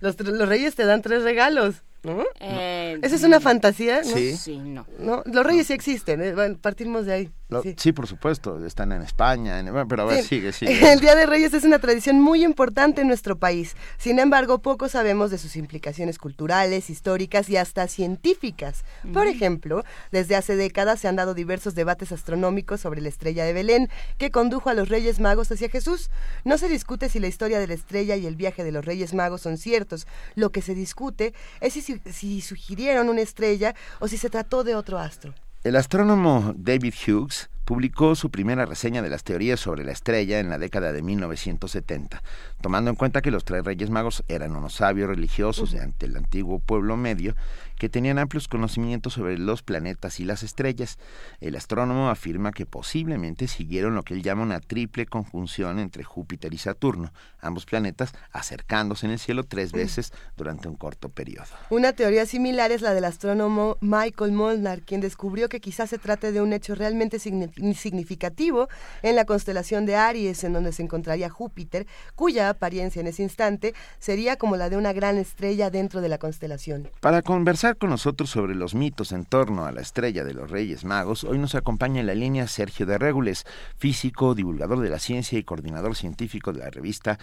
Los, 0.00 0.20
los 0.20 0.48
Reyes 0.48 0.74
te 0.74 0.84
dan 0.84 1.02
tres 1.02 1.22
regalos. 1.22 1.82
¿no? 2.06 2.24
Eh, 2.40 2.98
¿Esa 3.02 3.16
es 3.16 3.22
una 3.24 3.40
fantasía? 3.40 4.02
¿no? 4.02 4.16
Sí. 4.16 4.36
Sí, 4.36 4.58
no. 4.58 4.86
¿No? 4.98 5.22
Los 5.26 5.44
reyes 5.44 5.66
sí 5.66 5.72
existen, 5.72 6.22
¿eh? 6.22 6.32
bueno, 6.34 6.56
partimos 6.60 7.04
de 7.04 7.12
ahí. 7.12 7.30
Sí. 7.76 7.92
por 7.92 8.06
supuesto, 8.06 8.64
están 8.64 8.92
en 8.92 9.02
España, 9.02 9.62
pero 9.88 10.02
a 10.02 10.06
ver, 10.06 10.24
sigue, 10.24 10.52
sigue. 10.52 10.92
El 10.92 11.00
Día 11.00 11.14
de 11.14 11.26
Reyes 11.26 11.54
es 11.54 11.64
una 11.64 11.78
tradición 11.78 12.20
muy 12.20 12.44
importante 12.44 13.02
en 13.02 13.08
nuestro 13.08 13.36
país. 13.36 13.76
Sin 13.98 14.18
embargo, 14.18 14.58
poco 14.58 14.88
sabemos 14.88 15.30
de 15.30 15.38
sus 15.38 15.56
implicaciones 15.56 16.18
culturales, 16.18 16.90
históricas 16.90 17.48
y 17.48 17.56
hasta 17.56 17.86
científicas. 17.88 18.84
Por 19.12 19.26
ejemplo, 19.26 19.84
desde 20.10 20.36
hace 20.36 20.56
décadas 20.56 21.00
se 21.00 21.08
han 21.08 21.16
dado 21.16 21.34
diversos 21.34 21.74
debates 21.74 22.12
astronómicos 22.12 22.80
sobre 22.80 23.00
la 23.00 23.08
estrella 23.08 23.44
de 23.44 23.52
Belén, 23.52 23.88
que 24.18 24.30
condujo 24.30 24.70
a 24.70 24.74
los 24.74 24.88
Reyes 24.88 25.20
Magos 25.20 25.50
hacia 25.52 25.68
Jesús. 25.68 26.10
No 26.44 26.58
se 26.58 26.68
discute 26.68 27.08
si 27.08 27.20
la 27.20 27.28
historia 27.28 27.60
de 27.60 27.68
la 27.68 27.74
estrella 27.74 28.16
y 28.16 28.26
el 28.26 28.36
viaje 28.36 28.64
de 28.64 28.72
los 28.72 28.84
Reyes 28.84 29.14
Magos 29.14 29.42
son 29.42 29.56
ciertos. 29.56 30.06
Lo 30.34 30.50
que 30.50 30.62
se 30.62 30.74
discute 30.74 31.32
es 31.60 31.74
si, 31.74 31.82
si 31.82 32.40
sugirieron 32.40 33.08
una 33.08 33.20
estrella 33.20 33.74
o 34.00 34.08
si 34.08 34.16
se 34.18 34.30
trató 34.30 34.64
de 34.64 34.74
otro 34.74 34.98
astro. 34.98 35.34
El 35.66 35.74
astrónomo 35.74 36.54
David 36.56 36.94
Hughes 36.94 37.50
publicó 37.64 38.14
su 38.14 38.30
primera 38.30 38.66
reseña 38.66 39.02
de 39.02 39.10
las 39.10 39.24
teorías 39.24 39.58
sobre 39.58 39.82
la 39.82 39.90
estrella 39.90 40.38
en 40.38 40.48
la 40.48 40.58
década 40.58 40.92
de 40.92 41.02
1970, 41.02 42.22
tomando 42.60 42.88
en 42.88 42.94
cuenta 42.94 43.20
que 43.20 43.32
los 43.32 43.44
tres 43.44 43.64
reyes 43.64 43.90
magos 43.90 44.22
eran 44.28 44.54
unos 44.54 44.74
sabios 44.74 45.08
religiosos 45.08 45.72
de 45.72 45.80
ante 45.80 46.06
el 46.06 46.16
antiguo 46.16 46.60
pueblo 46.60 46.96
medio 46.96 47.34
que 47.78 47.88
tenían 47.88 48.18
amplios 48.18 48.48
conocimientos 48.48 49.14
sobre 49.14 49.38
los 49.38 49.62
planetas 49.62 50.20
y 50.20 50.24
las 50.24 50.42
estrellas. 50.42 50.98
El 51.40 51.56
astrónomo 51.56 52.10
afirma 52.10 52.52
que 52.52 52.66
posiblemente 52.66 53.48
siguieron 53.48 53.94
lo 53.94 54.02
que 54.02 54.14
él 54.14 54.22
llama 54.22 54.42
una 54.42 54.60
triple 54.60 55.06
conjunción 55.06 55.78
entre 55.78 56.04
Júpiter 56.04 56.54
y 56.54 56.58
Saturno, 56.58 57.12
ambos 57.40 57.66
planetas 57.66 58.12
acercándose 58.32 59.06
en 59.06 59.12
el 59.12 59.18
cielo 59.18 59.44
tres 59.44 59.72
veces 59.72 60.12
durante 60.36 60.68
un 60.68 60.76
corto 60.76 61.08
periodo. 61.08 61.46
Una 61.70 61.92
teoría 61.92 62.26
similar 62.26 62.72
es 62.72 62.82
la 62.82 62.94
del 62.94 63.04
astrónomo 63.04 63.76
Michael 63.80 64.32
Molnar, 64.32 64.82
quien 64.82 65.00
descubrió 65.00 65.48
que 65.48 65.60
quizás 65.60 65.90
se 65.90 65.98
trate 65.98 66.32
de 66.32 66.40
un 66.40 66.52
hecho 66.52 66.74
realmente 66.74 67.18
significativo 67.18 68.68
en 69.02 69.16
la 69.16 69.24
constelación 69.24 69.86
de 69.86 69.96
Aries, 69.96 70.44
en 70.44 70.52
donde 70.52 70.72
se 70.72 70.82
encontraría 70.82 71.28
Júpiter, 71.28 71.86
cuya 72.14 72.50
apariencia 72.50 73.00
en 73.00 73.06
ese 73.08 73.22
instante 73.22 73.74
sería 73.98 74.36
como 74.36 74.56
la 74.56 74.70
de 74.70 74.76
una 74.76 74.92
gran 74.92 75.16
estrella 75.18 75.70
dentro 75.70 76.00
de 76.00 76.08
la 76.08 76.18
constelación. 76.18 76.90
Para 77.00 77.22
conversar 77.22 77.65
con 77.74 77.90
nosotros 77.90 78.30
sobre 78.30 78.54
los 78.54 78.74
mitos 78.74 79.12
en 79.12 79.24
torno 79.24 79.66
a 79.66 79.72
la 79.72 79.80
estrella 79.80 80.24
de 80.24 80.34
los 80.34 80.50
Reyes 80.50 80.84
Magos, 80.84 81.24
hoy 81.24 81.38
nos 81.38 81.54
acompaña 81.54 82.00
en 82.00 82.06
la 82.06 82.14
línea 82.14 82.46
Sergio 82.46 82.86
de 82.86 82.96
Régules, 82.96 83.44
físico, 83.76 84.34
divulgador 84.34 84.80
de 84.80 84.88
la 84.88 84.98
ciencia 84.98 85.38
y 85.38 85.44
coordinador 85.44 85.96
científico 85.96 86.52
de 86.52 86.60
la 86.60 86.70
revista 86.70 87.18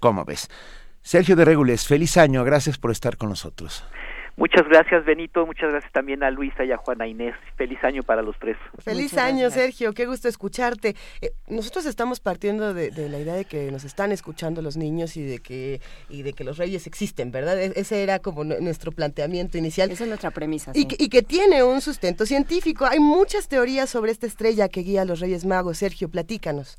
¿Cómo 0.00 0.24
ves? 0.24 0.48
Sergio 1.02 1.34
de 1.34 1.44
Régules, 1.44 1.86
feliz 1.86 2.16
año, 2.16 2.44
gracias 2.44 2.78
por 2.78 2.90
estar 2.90 3.16
con 3.16 3.30
nosotros. 3.30 3.84
Muchas 4.38 4.68
gracias, 4.68 5.04
Benito. 5.04 5.44
Muchas 5.46 5.68
gracias 5.72 5.90
también 5.90 6.22
a 6.22 6.30
Luisa 6.30 6.64
y 6.64 6.70
a 6.70 6.76
Juana 6.76 7.08
Inés. 7.08 7.34
Feliz 7.56 7.82
año 7.82 8.04
para 8.04 8.22
los 8.22 8.38
tres. 8.38 8.56
Feliz 8.78 9.18
año, 9.18 9.50
Sergio. 9.50 9.92
Qué 9.92 10.06
gusto 10.06 10.28
escucharte. 10.28 10.94
Eh, 11.20 11.32
nosotros 11.48 11.86
estamos 11.86 12.20
partiendo 12.20 12.72
de, 12.72 12.92
la 13.08 13.18
idea 13.18 13.34
de 13.34 13.46
que 13.46 13.72
nos 13.72 13.82
están 13.82 14.12
escuchando 14.12 14.62
los 14.62 14.76
niños 14.76 15.16
y 15.16 15.24
de 15.24 15.40
que 15.40 15.80
y 16.08 16.22
de 16.22 16.34
que 16.34 16.44
los 16.44 16.56
reyes 16.56 16.86
existen, 16.86 17.32
¿verdad? 17.32 17.60
E, 17.60 17.72
ese 17.74 18.04
era 18.04 18.20
como 18.20 18.44
nuestro 18.44 18.92
planteamiento 18.92 19.58
inicial. 19.58 19.90
Esa 19.90 20.04
es 20.04 20.08
nuestra 20.08 20.30
premisa. 20.30 20.70
Y, 20.72 20.86
que, 20.86 20.94
y 21.00 21.08
que 21.08 21.24
tiene 21.24 21.64
un 21.64 21.80
sustento 21.80 22.24
científico. 22.24 22.86
Hay 22.86 23.00
muchas 23.00 23.48
teorías 23.48 23.90
sobre 23.90 24.12
esta 24.12 24.28
estrella 24.28 24.68
que 24.68 24.82
guía 24.82 25.02
a 25.02 25.04
los 25.04 25.18
Reyes 25.18 25.44
Magos. 25.46 25.78
Sergio, 25.78 26.08
platícanos. 26.08 26.78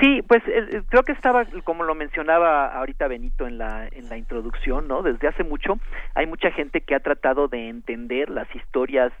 Sí, 0.00 0.22
pues 0.26 0.42
eh, 0.48 0.66
eh, 0.70 0.82
creo 0.88 1.02
que 1.02 1.12
estaba, 1.12 1.44
como 1.62 1.84
lo 1.84 1.94
mencionaba 1.94 2.66
ahorita 2.68 3.06
Benito 3.06 3.46
en 3.46 3.58
la, 3.58 3.86
en 3.88 4.08
la 4.08 4.16
introducción, 4.16 4.88
¿no? 4.88 5.02
Desde 5.02 5.28
hace 5.28 5.44
mucho 5.44 5.78
hay 6.14 6.26
mucha 6.26 6.50
gente 6.50 6.80
que 6.80 6.94
ha 6.94 7.00
tratado 7.00 7.48
de 7.48 7.68
entender 7.68 8.30
las 8.30 8.52
historias 8.54 9.12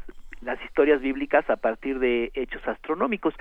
las 0.44 0.62
historias 0.62 1.00
bíblicas 1.00 1.48
a 1.48 1.56
partir 1.56 1.98
de 1.98 2.30
hechos 2.34 2.60
astronómicos. 2.68 3.34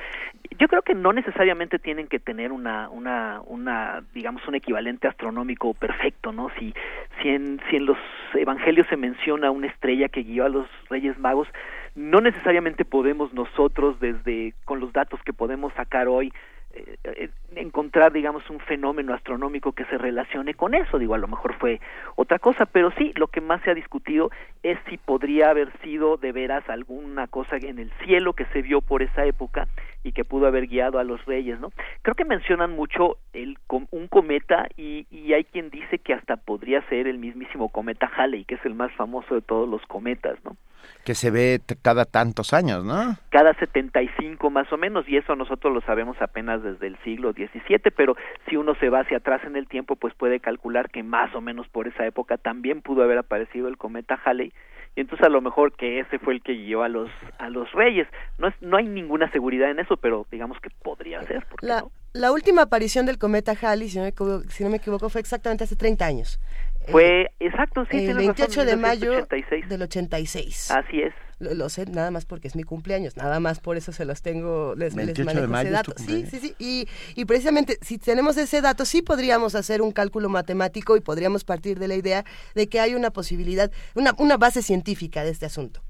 Yo 0.58 0.68
creo 0.68 0.82
que 0.82 0.94
no 0.94 1.14
necesariamente 1.14 1.78
tienen 1.78 2.08
que 2.08 2.20
tener 2.20 2.52
una, 2.52 2.90
una, 2.90 3.42
una, 3.46 4.04
digamos, 4.14 4.48
un 4.48 4.56
equivalente 4.56 5.08
astronómico 5.08 5.74
perfecto, 5.74 6.32
¿no? 6.32 6.50
Si, 6.58 6.74
si 7.22 7.30
en, 7.30 7.60
si 7.70 7.76
en 7.76 7.86
los 7.88 7.98
evangelios 8.34 8.88
se 8.88 8.98
menciona 8.98 9.52
una 9.52 9.68
estrella 9.68 10.08
que 10.08 10.24
guió 10.24 10.46
a 10.46 10.50
los 10.50 10.68
Reyes 10.90 11.18
Magos, 11.20 11.48
no 11.96 12.22
necesariamente 12.22 12.86
podemos 12.86 13.34
nosotros, 13.34 14.00
desde, 14.00 14.54
con 14.66 14.80
los 14.80 14.94
datos 14.94 15.20
que 15.24 15.34
podemos 15.34 15.74
sacar 15.74 16.08
hoy, 16.08 16.34
eh, 16.74 16.98
eh, 17.04 17.30
encontrar, 17.56 18.12
digamos, 18.12 18.50
un 18.50 18.60
fenómeno 18.60 19.14
astronómico 19.14 19.74
que 19.74 19.86
se 19.86 19.98
relacione 19.98 20.56
con 20.56 20.74
eso. 20.74 20.98
Digo, 20.98 21.14
a 21.14 21.20
lo 21.20 21.28
mejor 21.28 21.54
fue 21.60 21.80
otra 22.16 22.40
cosa, 22.40 22.66
pero 22.66 22.92
sí, 22.98 23.14
lo 23.16 23.28
que 23.28 23.42
más 23.42 23.62
se 23.62 23.72
ha 23.72 23.76
discutido 23.76 24.32
es 24.64 24.80
si 24.90 24.98
podría 24.98 25.52
haber 25.52 25.72
sido 25.80 26.18
de 26.18 26.32
veras 26.32 26.68
alguna 26.70 27.28
cosa 27.28 27.58
en 27.58 27.78
el 27.80 27.92
cielo 28.04 28.34
que 28.34 28.46
se 28.46 28.62
vio 28.62 28.82
por 28.82 29.04
esa 29.04 29.26
época 29.26 29.68
y 30.04 30.12
que 30.12 30.26
pudo 30.26 30.48
haber 30.48 30.68
guiado 30.68 31.00
a 31.00 31.04
los 31.04 31.24
reyes, 31.26 31.60
¿no? 31.60 31.72
Creo 32.02 32.16
que 32.16 32.26
mencionan 32.26 32.72
mucho 32.72 33.18
el, 33.34 33.58
un 33.70 34.08
cometa 34.08 34.68
y, 34.78 35.08
y 35.10 35.34
hay 35.34 35.44
quien 35.46 35.70
dice 35.70 36.00
que 36.00 36.14
hasta 36.14 36.38
podría 36.38 36.82
ser 36.90 37.08
el 37.08 37.18
mismísimo 37.18 37.70
cometa 37.70 38.12
Halley, 38.16 38.46
que 38.46 38.56
es 38.56 38.66
el 38.66 38.76
más 38.76 38.92
famoso 38.94 39.36
de 39.36 39.42
todos 39.42 39.68
los 39.68 39.82
cometas, 39.88 40.38
¿no? 40.44 40.56
que 41.06 41.16
se 41.16 41.32
ve 41.32 41.60
cada 41.82 42.06
tantos 42.06 42.54
años, 42.54 42.84
¿no? 42.86 43.16
Cada 43.30 43.54
75 43.56 44.50
más 44.50 44.72
o 44.72 44.78
menos, 44.78 45.08
y 45.08 45.18
eso 45.18 45.36
nosotros 45.36 45.74
lo 45.74 45.82
sabemos 45.82 46.18
apenas 46.22 46.64
desde 46.64 46.88
el 46.88 46.98
siglo 47.04 47.34
XVII, 47.34 47.92
pero 47.96 48.16
si 48.48 48.56
uno 48.56 48.76
se 48.76 48.90
va 48.90 49.02
hacia 49.02 49.18
atrás 49.18 49.42
en 49.46 49.56
el 49.56 49.68
tiempo, 49.68 49.96
pues 49.96 50.14
puede 50.14 50.40
calcular 50.40 50.90
que 50.90 51.04
más 51.04 51.34
o 51.36 51.42
menos 51.42 51.68
por 51.68 51.88
esa 51.88 52.06
época 52.06 52.38
también 52.38 52.82
pudo 52.82 53.04
haber 53.04 53.18
aparecido 53.18 53.68
el 53.68 53.78
cometa 53.78 54.20
Halley, 54.24 54.54
y 54.96 55.02
entonces 55.02 55.26
a 55.26 55.30
lo 55.30 55.42
mejor 55.42 55.76
que 55.76 56.00
ese 56.00 56.20
fue 56.20 56.36
el 56.36 56.42
que 56.44 56.54
guió 56.54 56.84
a 56.84 56.90
los 56.90 57.10
a 57.40 57.50
los 57.50 57.72
reyes. 57.72 58.08
No 58.38 58.48
es 58.48 58.56
no 58.62 58.78
hay 58.78 58.88
ninguna 58.88 59.32
seguridad 59.32 59.72
en 59.72 59.80
eso, 59.80 59.98
pero 59.98 60.28
digamos 60.32 60.60
que 60.60 60.70
podría 60.70 61.22
ser. 61.24 61.46
La, 61.62 61.86
la 62.14 62.32
última 62.32 62.64
aparición 62.64 63.06
del 63.06 63.18
cometa 63.18 63.54
Halley, 63.60 63.90
si 63.90 63.98
no, 63.98 64.04
me, 64.04 64.14
si 64.50 64.64
no 64.64 64.70
me 64.70 64.78
equivoco, 64.78 65.10
fue 65.10 65.22
exactamente 65.22 65.64
hace 65.64 65.76
30 65.76 66.06
años. 66.06 66.40
Fue, 66.88 67.32
exacto, 67.40 67.86
sí. 67.90 68.06
El 68.06 68.18
28 68.18 68.66
de 68.66 68.76
mayo 68.76 69.26
del 69.68 69.82
86. 69.82 70.72
Así 70.72 71.02
es. 71.02 71.14
Lo, 71.40 71.70
sé 71.70 71.86
nada 71.86 72.12
más 72.12 72.26
porque 72.26 72.48
es 72.48 72.56
mi 72.56 72.64
cumpleaños, 72.64 73.18
nada 73.18 73.40
más 73.40 73.60
por 73.60 73.78
eso 73.78 73.92
se 73.92 74.06
los 74.06 74.22
tengo, 74.22 74.76
les, 74.76 74.96
les 74.96 75.20
manejo 75.20 75.56
ese 75.58 75.70
dato. 75.70 75.94
Sí, 75.98 76.26
sí, 76.30 76.40
sí. 76.40 76.56
Y, 76.60 76.88
y 77.16 77.26
precisamente 77.26 77.78
si 77.82 77.98
tenemos 77.98 78.38
ese 78.38 78.62
dato, 78.62 78.86
sí 78.86 79.02
podríamos 79.02 79.56
hacer 79.56 79.82
un 79.82 79.92
cálculo 79.92 80.30
matemático 80.30 80.96
y 80.98 81.02
podríamos 81.02 81.44
partir 81.44 81.80
de 81.80 81.88
la 81.88 81.96
idea 81.96 82.26
de 82.56 82.68
que 82.68 82.80
hay 82.80 82.96
una 82.96 83.12
posibilidad, 83.12 83.72
una, 83.96 84.14
una 84.18 84.38
base 84.38 84.62
científica 84.62 85.24
de 85.24 85.32
este 85.32 85.46
asunto. 85.46 85.82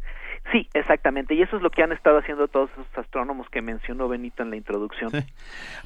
Sí, 0.52 0.68
exactamente. 0.74 1.34
Y 1.34 1.42
eso 1.42 1.56
es 1.58 1.64
lo 1.64 1.70
que 1.70 1.84
han 1.84 1.92
estado 1.92 2.20
haciendo 2.20 2.48
todos 2.48 2.70
esos 2.72 2.86
astrónomos 2.98 3.50
que 3.50 3.62
mencionó 3.62 4.08
Benito 4.08 4.44
en 4.44 4.50
la 4.50 4.56
introducción. 4.56 5.12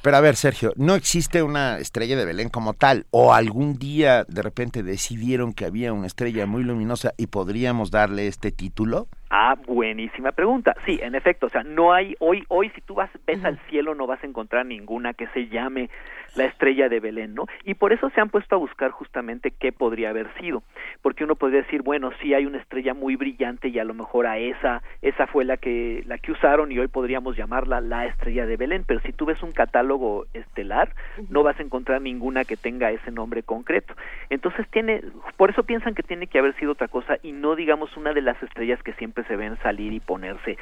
Pero 0.02 0.16
a 0.16 0.20
ver, 0.20 0.36
Sergio, 0.36 0.72
¿no 0.76 0.94
existe 0.94 1.42
una 1.42 1.78
estrella 1.78 2.16
de 2.16 2.24
Belén 2.24 2.48
como 2.48 2.74
tal? 2.74 3.06
¿O 3.10 3.32
algún 3.32 3.78
día 3.78 4.24
de 4.24 4.42
repente 4.42 4.82
decidieron 4.82 5.52
que 5.52 5.64
había 5.64 5.92
una 5.92 6.06
estrella 6.06 6.46
muy 6.46 6.64
luminosa 6.64 7.14
y 7.16 7.28
podríamos 7.28 7.90
darle 7.90 8.26
este 8.26 8.50
título? 8.50 9.06
Ah, 9.30 9.56
buenísima 9.66 10.32
pregunta. 10.32 10.74
Sí, 10.86 10.98
en 11.02 11.14
efecto, 11.14 11.46
o 11.46 11.50
sea, 11.50 11.62
no 11.62 11.92
hay 11.92 12.14
hoy 12.18 12.44
hoy 12.48 12.70
si 12.70 12.80
tú 12.80 12.94
vas 12.94 13.10
ves 13.26 13.44
al 13.44 13.58
cielo 13.68 13.94
no 13.94 14.06
vas 14.06 14.22
a 14.22 14.26
encontrar 14.26 14.64
ninguna 14.64 15.12
que 15.12 15.26
se 15.28 15.48
llame 15.48 15.90
la 16.34 16.44
estrella 16.44 16.88
de 16.88 17.00
Belén, 17.00 17.34
¿no? 17.34 17.46
Y 17.64 17.74
por 17.74 17.92
eso 17.92 18.10
se 18.10 18.20
han 18.20 18.28
puesto 18.28 18.54
a 18.54 18.58
buscar 18.58 18.90
justamente 18.90 19.50
qué 19.50 19.72
podría 19.72 20.10
haber 20.10 20.32
sido, 20.40 20.62
porque 21.02 21.24
uno 21.24 21.36
podría 21.36 21.62
decir, 21.62 21.82
bueno, 21.82 22.10
sí 22.20 22.34
hay 22.34 22.46
una 22.46 22.58
estrella 22.58 22.94
muy 22.94 23.16
brillante 23.16 23.68
y 23.68 23.78
a 23.78 23.84
lo 23.84 23.94
mejor 23.94 24.26
a 24.26 24.38
esa 24.38 24.82
esa 25.02 25.26
fue 25.26 25.44
la 25.44 25.56
que 25.56 26.02
la 26.06 26.18
que 26.18 26.32
usaron 26.32 26.72
y 26.72 26.78
hoy 26.78 26.88
podríamos 26.88 27.36
llamarla 27.36 27.80
la 27.80 28.06
estrella 28.06 28.46
de 28.46 28.56
Belén, 28.56 28.84
pero 28.86 29.00
si 29.00 29.12
tú 29.12 29.26
ves 29.26 29.42
un 29.42 29.52
catálogo 29.52 30.26
estelar, 30.34 30.94
no 31.28 31.42
vas 31.42 31.58
a 31.58 31.62
encontrar 31.62 32.02
ninguna 32.02 32.44
que 32.44 32.56
tenga 32.56 32.90
ese 32.90 33.10
nombre 33.10 33.42
concreto. 33.42 33.94
Entonces 34.30 34.66
tiene 34.70 35.02
por 35.36 35.50
eso 35.50 35.62
piensan 35.64 35.94
que 35.94 36.02
tiene 36.02 36.26
que 36.26 36.38
haber 36.38 36.54
sido 36.56 36.72
otra 36.72 36.88
cosa 36.88 37.18
y 37.22 37.32
no 37.32 37.56
digamos 37.56 37.96
una 37.96 38.12
de 38.12 38.22
las 38.22 38.40
estrellas 38.42 38.82
que 38.82 38.92
siempre 38.94 39.24
se 39.24 39.36
ven 39.36 39.56
salir 39.62 39.92
y 39.92 40.00
ponerse 40.00 40.58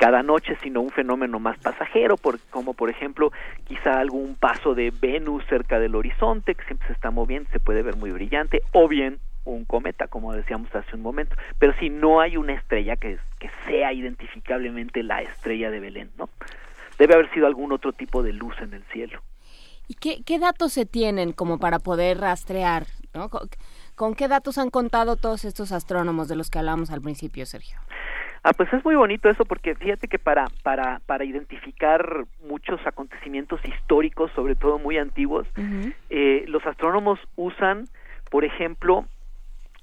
cada 0.00 0.22
noche, 0.22 0.56
sino 0.62 0.80
un 0.80 0.88
fenómeno 0.88 1.38
más 1.38 1.58
pasajero, 1.58 2.16
por, 2.16 2.40
como 2.48 2.72
por 2.72 2.88
ejemplo 2.88 3.32
quizá 3.64 4.00
algún 4.00 4.34
paso 4.34 4.74
de 4.74 4.90
Venus 4.98 5.44
cerca 5.46 5.78
del 5.78 5.94
horizonte 5.94 6.54
que 6.54 6.64
siempre 6.64 6.86
se 6.86 6.94
está 6.94 7.10
moviendo, 7.10 7.50
se 7.50 7.60
puede 7.60 7.82
ver 7.82 7.96
muy 7.96 8.10
brillante, 8.10 8.62
o 8.72 8.88
bien 8.88 9.18
un 9.44 9.66
cometa, 9.66 10.08
como 10.08 10.32
decíamos 10.32 10.74
hace 10.74 10.96
un 10.96 11.02
momento. 11.02 11.36
Pero 11.58 11.74
si 11.78 11.90
no 11.90 12.20
hay 12.20 12.38
una 12.38 12.54
estrella 12.54 12.96
que, 12.96 13.18
sea 13.66 13.92
identificablemente 13.92 15.02
la 15.02 15.20
estrella 15.20 15.70
de 15.70 15.80
Belén, 15.80 16.10
¿no? 16.16 16.30
Debe 16.98 17.14
haber 17.14 17.30
sido 17.34 17.46
algún 17.46 17.70
otro 17.70 17.92
tipo 17.92 18.22
de 18.22 18.32
luz 18.32 18.54
en 18.60 18.72
el 18.72 18.82
cielo. 18.84 19.20
¿Y 19.86 19.94
qué, 19.94 20.38
datos 20.38 20.72
se 20.72 20.86
tienen 20.86 21.32
como 21.32 21.58
para 21.58 21.78
poder 21.78 22.18
rastrear? 22.18 22.86
¿no? 23.12 23.28
¿Con 23.96 24.14
qué 24.14 24.28
datos 24.28 24.56
han 24.56 24.70
contado 24.70 25.16
todos 25.16 25.44
estos 25.44 25.72
astrónomos 25.72 26.28
de 26.28 26.36
los 26.36 26.48
que 26.48 26.58
hablamos 26.58 26.90
al 26.90 27.02
principio, 27.02 27.44
Sergio? 27.44 27.78
Ah, 28.42 28.52
pues 28.54 28.72
es 28.72 28.82
muy 28.84 28.94
bonito 28.94 29.28
eso 29.28 29.44
porque 29.44 29.74
fíjate 29.74 30.08
que 30.08 30.18
para, 30.18 30.46
para, 30.62 31.00
para 31.04 31.24
identificar 31.24 32.24
muchos 32.48 32.80
acontecimientos 32.86 33.60
históricos, 33.64 34.30
sobre 34.34 34.54
todo 34.54 34.78
muy 34.78 34.96
antiguos, 34.96 35.46
eh, 36.08 36.44
los 36.48 36.64
astrónomos 36.66 37.18
usan, 37.36 37.86
por 38.30 38.44
ejemplo, 38.44 39.04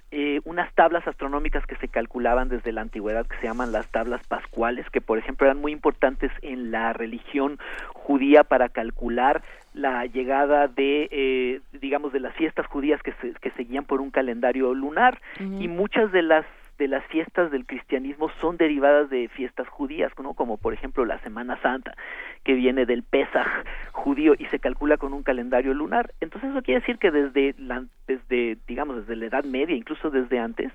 eh, 0.10 0.39
unas 0.46 0.74
tablas 0.74 1.06
astronómicas 1.06 1.65
que 1.67 1.76
se 1.76 1.89
calculaban 1.89 2.48
desde 2.48 2.72
la 2.72 2.80
antigüedad 2.82 3.28
que 3.28 3.36
se 3.38 3.43
llaman 3.43 3.74
las 3.74 3.91
tablas 3.91 4.26
pascuales, 4.26 4.89
que 4.89 5.02
por 5.02 5.17
ejemplo 5.17 5.46
eran 5.46 5.60
muy 5.60 5.74
importantes 5.74 6.32
en 6.41 6.72
la 6.72 6.93
religión 6.93 7.60
judía 7.89 8.46
para 8.46 8.70
calcular 8.70 9.43
la 9.74 10.06
llegada 10.06 10.67
de, 10.67 11.10
eh, 11.12 11.62
digamos, 11.74 12.13
de 12.13 12.22
las 12.22 12.34
fiestas 12.36 12.65
judías 12.67 13.02
que, 13.04 13.12
se, 13.22 13.34
que 13.34 13.52
seguían 13.52 13.84
por 13.84 14.00
un 14.00 14.10
calendario 14.10 14.74
lunar. 14.74 15.20
Y 15.39 15.67
muchas 15.67 16.12
de 16.12 16.22
las 16.22 16.46
de 16.77 16.87
las 16.87 17.03
fiestas 17.05 17.51
del 17.51 17.65
cristianismo 17.65 18.29
son 18.39 18.57
derivadas 18.57 19.09
de 19.09 19.27
fiestas 19.29 19.67
judías, 19.67 20.11
¿no? 20.21 20.33
como 20.33 20.57
por 20.57 20.73
ejemplo 20.73 21.05
la 21.05 21.19
Semana 21.19 21.59
Santa, 21.61 21.95
que 22.43 22.53
viene 22.53 22.85
del 22.85 23.03
Pesaj 23.03 23.47
judío 23.91 24.33
y 24.37 24.45
se 24.45 24.59
calcula 24.59 24.97
con 24.97 25.13
un 25.13 25.23
calendario 25.23 25.73
lunar. 25.73 26.13
Entonces 26.21 26.51
eso 26.51 26.61
quiere 26.61 26.81
decir 26.81 26.97
que 26.97 27.11
desde, 27.11 27.55
la, 27.57 27.83
desde 28.07 28.57
digamos, 28.67 28.97
desde 28.97 29.15
la 29.15 29.25
Edad 29.25 29.43
Media, 29.43 29.75
incluso 29.75 30.09
desde 30.09 30.39
antes, 30.39 30.71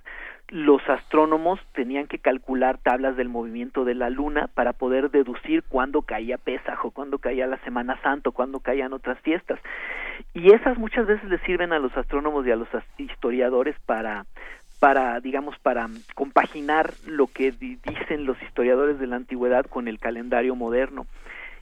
los 0.48 0.86
astrónomos 0.88 1.60
tenían 1.72 2.06
que 2.06 2.18
calcular 2.18 2.78
tablas 2.78 3.16
del 3.16 3.28
movimiento 3.28 3.84
de 3.84 3.94
la 3.94 4.10
luna 4.10 4.48
para 4.54 4.72
poder 4.72 5.10
deducir 5.10 5.62
cuándo 5.62 6.02
caía 6.02 6.36
Pesaj 6.36 6.84
o 6.84 6.90
cuándo 6.90 7.18
caía 7.18 7.46
la 7.46 7.58
Semana 7.58 7.98
Santa 8.02 8.30
o 8.30 8.32
cuándo 8.32 8.60
caían 8.60 8.92
otras 8.92 9.18
fiestas. 9.20 9.60
Y 10.34 10.52
esas 10.52 10.78
muchas 10.78 11.06
veces 11.06 11.28
les 11.28 11.40
sirven 11.42 11.72
a 11.72 11.78
los 11.78 11.96
astrónomos 11.96 12.46
y 12.46 12.50
a 12.50 12.56
los 12.56 12.68
historiadores 12.98 13.76
para 13.86 14.26
para, 14.82 15.20
digamos, 15.20 15.56
para 15.60 15.88
compaginar 16.16 16.92
lo 17.06 17.28
que 17.28 17.52
dicen 17.52 18.26
los 18.26 18.36
historiadores 18.42 18.98
de 18.98 19.06
la 19.06 19.14
antigüedad 19.14 19.64
con 19.66 19.86
el 19.86 20.00
calendario 20.00 20.56
moderno. 20.56 21.06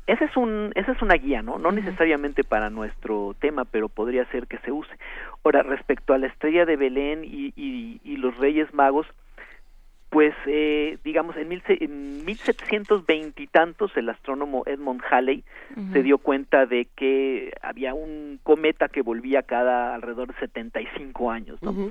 Ese 0.07 0.25
es 0.25 0.35
un, 0.39 0.73
esa 0.75 0.93
es 0.93 1.03
una 1.03 1.17
guía, 1.17 1.43
¿no? 1.43 1.59
No 1.59 1.71
necesariamente 1.71 2.45
para 2.45 2.71
nuestro 2.71 3.37
tema, 3.39 3.67
pero 3.67 3.91
podría 3.91 4.25
ser 4.31 4.47
que 4.47 4.57
se 4.61 4.73
use. 4.73 4.91
Ahora, 5.45 5.63
respecto 5.63 6.15
a 6.15 6.19
la 6.19 6.29
estrella 6.29 6.65
de 6.65 6.77
Belén 6.77 7.23
y, 7.23 7.53
y, 7.57 8.17
los 8.17 8.39
Reyes 8.39 8.73
Magos, 8.73 9.07
pues, 10.09 10.33
eh, 10.47 10.97
digamos, 11.05 11.37
en, 11.37 11.49
mil, 11.51 11.63
en 11.69 12.25
1720 12.25 13.43
y 13.43 13.47
tantos, 13.49 13.95
el 13.99 14.09
astrónomo 14.09 14.63
Edmund 14.65 15.03
Halley 15.11 15.45
se 15.93 16.03
dio 16.03 16.17
cuenta 16.17 16.65
de 16.65 16.89
que 16.97 17.53
había 17.61 17.93
un 17.93 18.41
cometa 18.43 18.89
que 18.89 19.03
volvía 19.03 19.43
cada 19.43 19.95
alrededor 19.95 20.29
de 20.29 20.41
75 20.41 21.31
años, 21.31 21.63
¿no? 21.63 21.91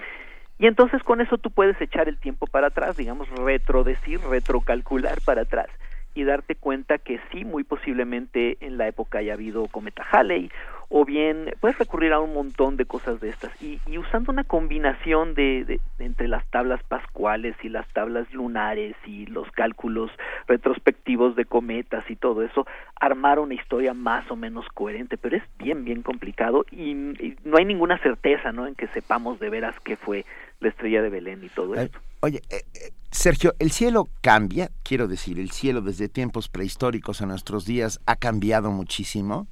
Y 0.60 0.67
entonces 0.67 1.02
con 1.04 1.22
eso 1.22 1.38
tú 1.38 1.52
puedes 1.52 1.80
echar 1.82 2.10
el 2.10 2.17
tiempo 2.17 2.45
para 2.45 2.67
atrás, 2.67 2.98
digamos, 2.98 3.30
retrodecir, 3.30 4.19
retrocalcular 4.30 5.22
para 5.22 5.43
atrás 5.43 5.69
y 6.15 6.24
darte 6.24 6.56
cuenta 6.56 6.98
que 6.98 7.19
sí, 7.32 7.45
muy 7.45 7.63
posiblemente 7.63 8.58
en 8.60 8.78
la 8.78 8.88
época 8.88 9.19
haya 9.19 9.34
habido 9.34 9.67
cometa 9.67 10.04
Halley, 10.12 10.52
o 10.89 11.06
bien 11.06 11.54
puedes 11.60 11.78
recurrir 11.78 12.13
a 12.13 12.19
un 12.19 12.34
montón 12.34 12.76
de 12.76 12.86
cosas 12.86 13.22
de 13.22 13.30
estas. 13.30 13.52
Y, 13.62 13.80
y 13.86 14.00
usando 14.00 14.32
una 14.32 14.43
combinación 14.43 15.36
de, 15.36 15.63
de, 15.63 15.80
entre 16.00 16.28
las 16.28 16.43
tablas 16.48 16.82
pascuales 16.84 17.56
y 17.62 17.69
las 17.69 17.88
tablas 17.89 18.32
lunares 18.34 18.95
y 19.06 19.28
los 19.28 19.50
cálculos 19.52 20.12
retrospectivos 20.48 21.36
de 21.36 21.45
cometas 21.45 22.10
y 22.10 22.15
todo 22.15 22.41
eso, 22.41 22.65
armar 23.00 23.38
una 23.38 23.54
historia 23.54 23.93
más 23.93 24.30
o 24.32 24.36
menos 24.36 24.65
coherente, 24.74 25.15
pero 25.15 25.38
es 25.38 25.43
bien, 25.60 25.86
bien 25.86 26.02
complicado 26.02 26.65
y, 26.72 26.89
y 26.91 27.38
no 27.45 27.58
hay 27.58 27.65
ninguna 27.65 28.00
certeza 28.00 28.52
¿no? 28.52 28.65
en 28.65 28.74
que 28.74 28.88
sepamos 28.88 29.39
de 29.39 29.50
veras 29.52 29.80
qué 29.82 29.95
fue 29.95 30.26
la 30.60 30.69
estrella 30.69 31.02
de 31.02 31.10
Belén 31.10 31.43
y 31.43 31.50
todo 31.50 31.76
esto. 31.76 32.00
Oye, 32.22 32.41
eh, 32.50 32.63
eh, 32.74 32.91
Sergio, 33.12 33.54
¿el 33.60 33.72
cielo 33.72 34.08
cambia? 34.22 34.69
Quiero 34.84 35.08
decir, 35.08 35.39
¿el 35.39 35.52
cielo 35.52 35.82
desde 35.82 36.10
tiempos 36.10 36.50
prehistóricos 36.50 37.22
a 37.22 37.26
nuestros 37.26 37.65
días 37.65 38.00
ha 38.06 38.15
cambiado 38.15 38.72
muchísimo? 38.72 39.48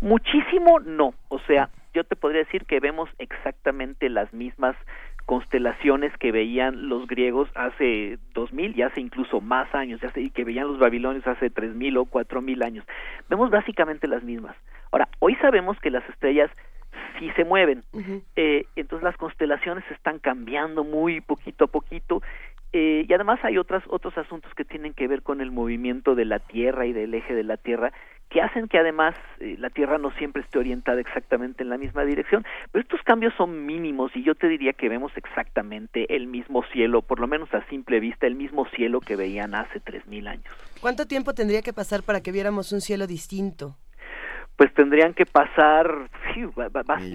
Muchísimo 0.00 0.78
no. 0.80 1.14
O 1.28 1.38
sea, 1.40 1.70
yo 1.94 2.04
te 2.04 2.16
podría 2.16 2.44
decir 2.44 2.66
que 2.66 2.80
vemos 2.80 3.08
exactamente 3.18 4.10
las 4.10 4.32
mismas 4.32 4.76
constelaciones 5.24 6.12
que 6.18 6.30
veían 6.30 6.88
los 6.88 7.08
griegos 7.08 7.48
hace 7.56 8.18
dos 8.32 8.52
mil 8.52 8.78
y 8.78 8.82
hace 8.82 9.00
incluso 9.00 9.40
más 9.40 9.74
años, 9.74 10.00
y 10.14 10.30
que 10.30 10.44
veían 10.44 10.68
los 10.68 10.78
babilonios 10.78 11.26
hace 11.26 11.50
tres 11.50 11.74
mil 11.74 11.96
o 11.96 12.04
cuatro 12.04 12.40
mil 12.42 12.62
años. 12.62 12.84
Vemos 13.28 13.50
básicamente 13.50 14.06
las 14.06 14.22
mismas. 14.22 14.54
Ahora, 14.92 15.08
hoy 15.18 15.34
sabemos 15.36 15.78
que 15.80 15.90
las 15.90 16.08
estrellas 16.08 16.50
sí 17.18 17.30
se 17.36 17.44
mueven. 17.44 17.82
eh, 18.36 18.66
entonces 18.76 19.04
las 19.04 19.16
constelaciones 19.16 19.84
están 19.90 20.18
cambiando 20.18 20.84
muy 20.84 21.20
poquito 21.20 21.64
a 21.64 21.68
poquito 21.68 22.22
eh, 22.72 23.06
y 23.08 23.12
además 23.12 23.38
hay 23.42 23.58
otras, 23.58 23.82
otros 23.88 24.16
asuntos 24.18 24.52
que 24.54 24.64
tienen 24.64 24.92
que 24.92 25.08
ver 25.08 25.22
con 25.22 25.40
el 25.40 25.50
movimiento 25.50 26.14
de 26.14 26.24
la 26.24 26.40
Tierra 26.40 26.84
y 26.86 26.92
del 26.92 27.14
eje 27.14 27.34
de 27.34 27.44
la 27.44 27.56
Tierra 27.56 27.92
que 28.28 28.42
hacen 28.42 28.66
que 28.68 28.78
además 28.78 29.14
eh, 29.38 29.56
la 29.58 29.70
Tierra 29.70 29.98
no 29.98 30.10
siempre 30.12 30.42
esté 30.42 30.58
orientada 30.58 31.00
exactamente 31.00 31.62
en 31.62 31.70
la 31.70 31.78
misma 31.78 32.04
dirección, 32.04 32.44
pero 32.72 32.82
estos 32.82 33.00
cambios 33.02 33.32
son 33.36 33.64
mínimos 33.64 34.10
y 34.16 34.24
yo 34.24 34.34
te 34.34 34.48
diría 34.48 34.72
que 34.72 34.88
vemos 34.88 35.12
exactamente 35.16 36.14
el 36.14 36.26
mismo 36.26 36.64
cielo, 36.72 37.02
por 37.02 37.20
lo 37.20 37.28
menos 37.28 37.52
a 37.54 37.64
simple 37.68 38.00
vista, 38.00 38.26
el 38.26 38.34
mismo 38.34 38.66
cielo 38.70 39.00
que 39.00 39.16
veían 39.16 39.54
hace 39.54 39.78
tres 39.80 40.06
mil 40.06 40.26
años. 40.26 40.52
¿Cuánto 40.80 41.06
tiempo 41.06 41.34
tendría 41.34 41.62
que 41.62 41.72
pasar 41.72 42.02
para 42.02 42.20
que 42.20 42.32
viéramos 42.32 42.72
un 42.72 42.80
cielo 42.80 43.06
distinto? 43.06 43.76
Pues 44.56 44.72
tendrían 44.72 45.12
que 45.12 45.26
pasar 45.26 46.08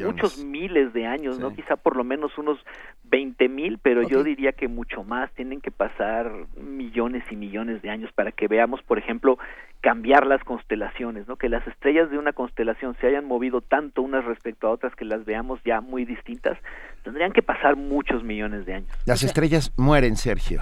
muchos 0.05 0.43
miles 0.43 0.93
de 0.93 1.05
años, 1.07 1.39
¿no? 1.39 1.53
Quizá 1.55 1.75
por 1.75 1.95
lo 1.95 2.03
menos 2.03 2.37
unos 2.37 2.59
veinte 3.03 3.49
mil, 3.49 3.79
pero 3.79 4.01
yo 4.07 4.23
diría 4.23 4.51
que 4.51 4.67
mucho 4.67 5.03
más, 5.03 5.31
tienen 5.33 5.59
que 5.61 5.71
pasar 5.71 6.31
millones 6.55 7.23
y 7.31 7.35
millones 7.35 7.81
de 7.81 7.89
años 7.89 8.11
para 8.13 8.31
que 8.31 8.47
veamos, 8.47 8.81
por 8.83 8.97
ejemplo, 8.99 9.37
cambiar 9.81 10.27
las 10.27 10.43
constelaciones, 10.43 11.27
¿no? 11.27 11.35
Que 11.35 11.49
las 11.49 11.65
estrellas 11.67 12.09
de 12.11 12.17
una 12.17 12.33
constelación 12.33 12.95
se 13.01 13.07
hayan 13.07 13.25
movido 13.25 13.61
tanto 13.61 14.01
unas 14.03 14.23
respecto 14.25 14.67
a 14.67 14.71
otras 14.71 14.95
que 14.95 15.05
las 15.05 15.25
veamos 15.25 15.59
ya 15.65 15.81
muy 15.81 16.05
distintas, 16.05 16.57
tendrían 17.03 17.31
que 17.31 17.41
pasar 17.41 17.75
muchos 17.75 18.23
millones 18.23 18.65
de 18.65 18.75
años. 18.75 18.89
Las 19.05 19.23
estrellas 19.23 19.73
mueren, 19.77 20.15
Sergio. 20.15 20.61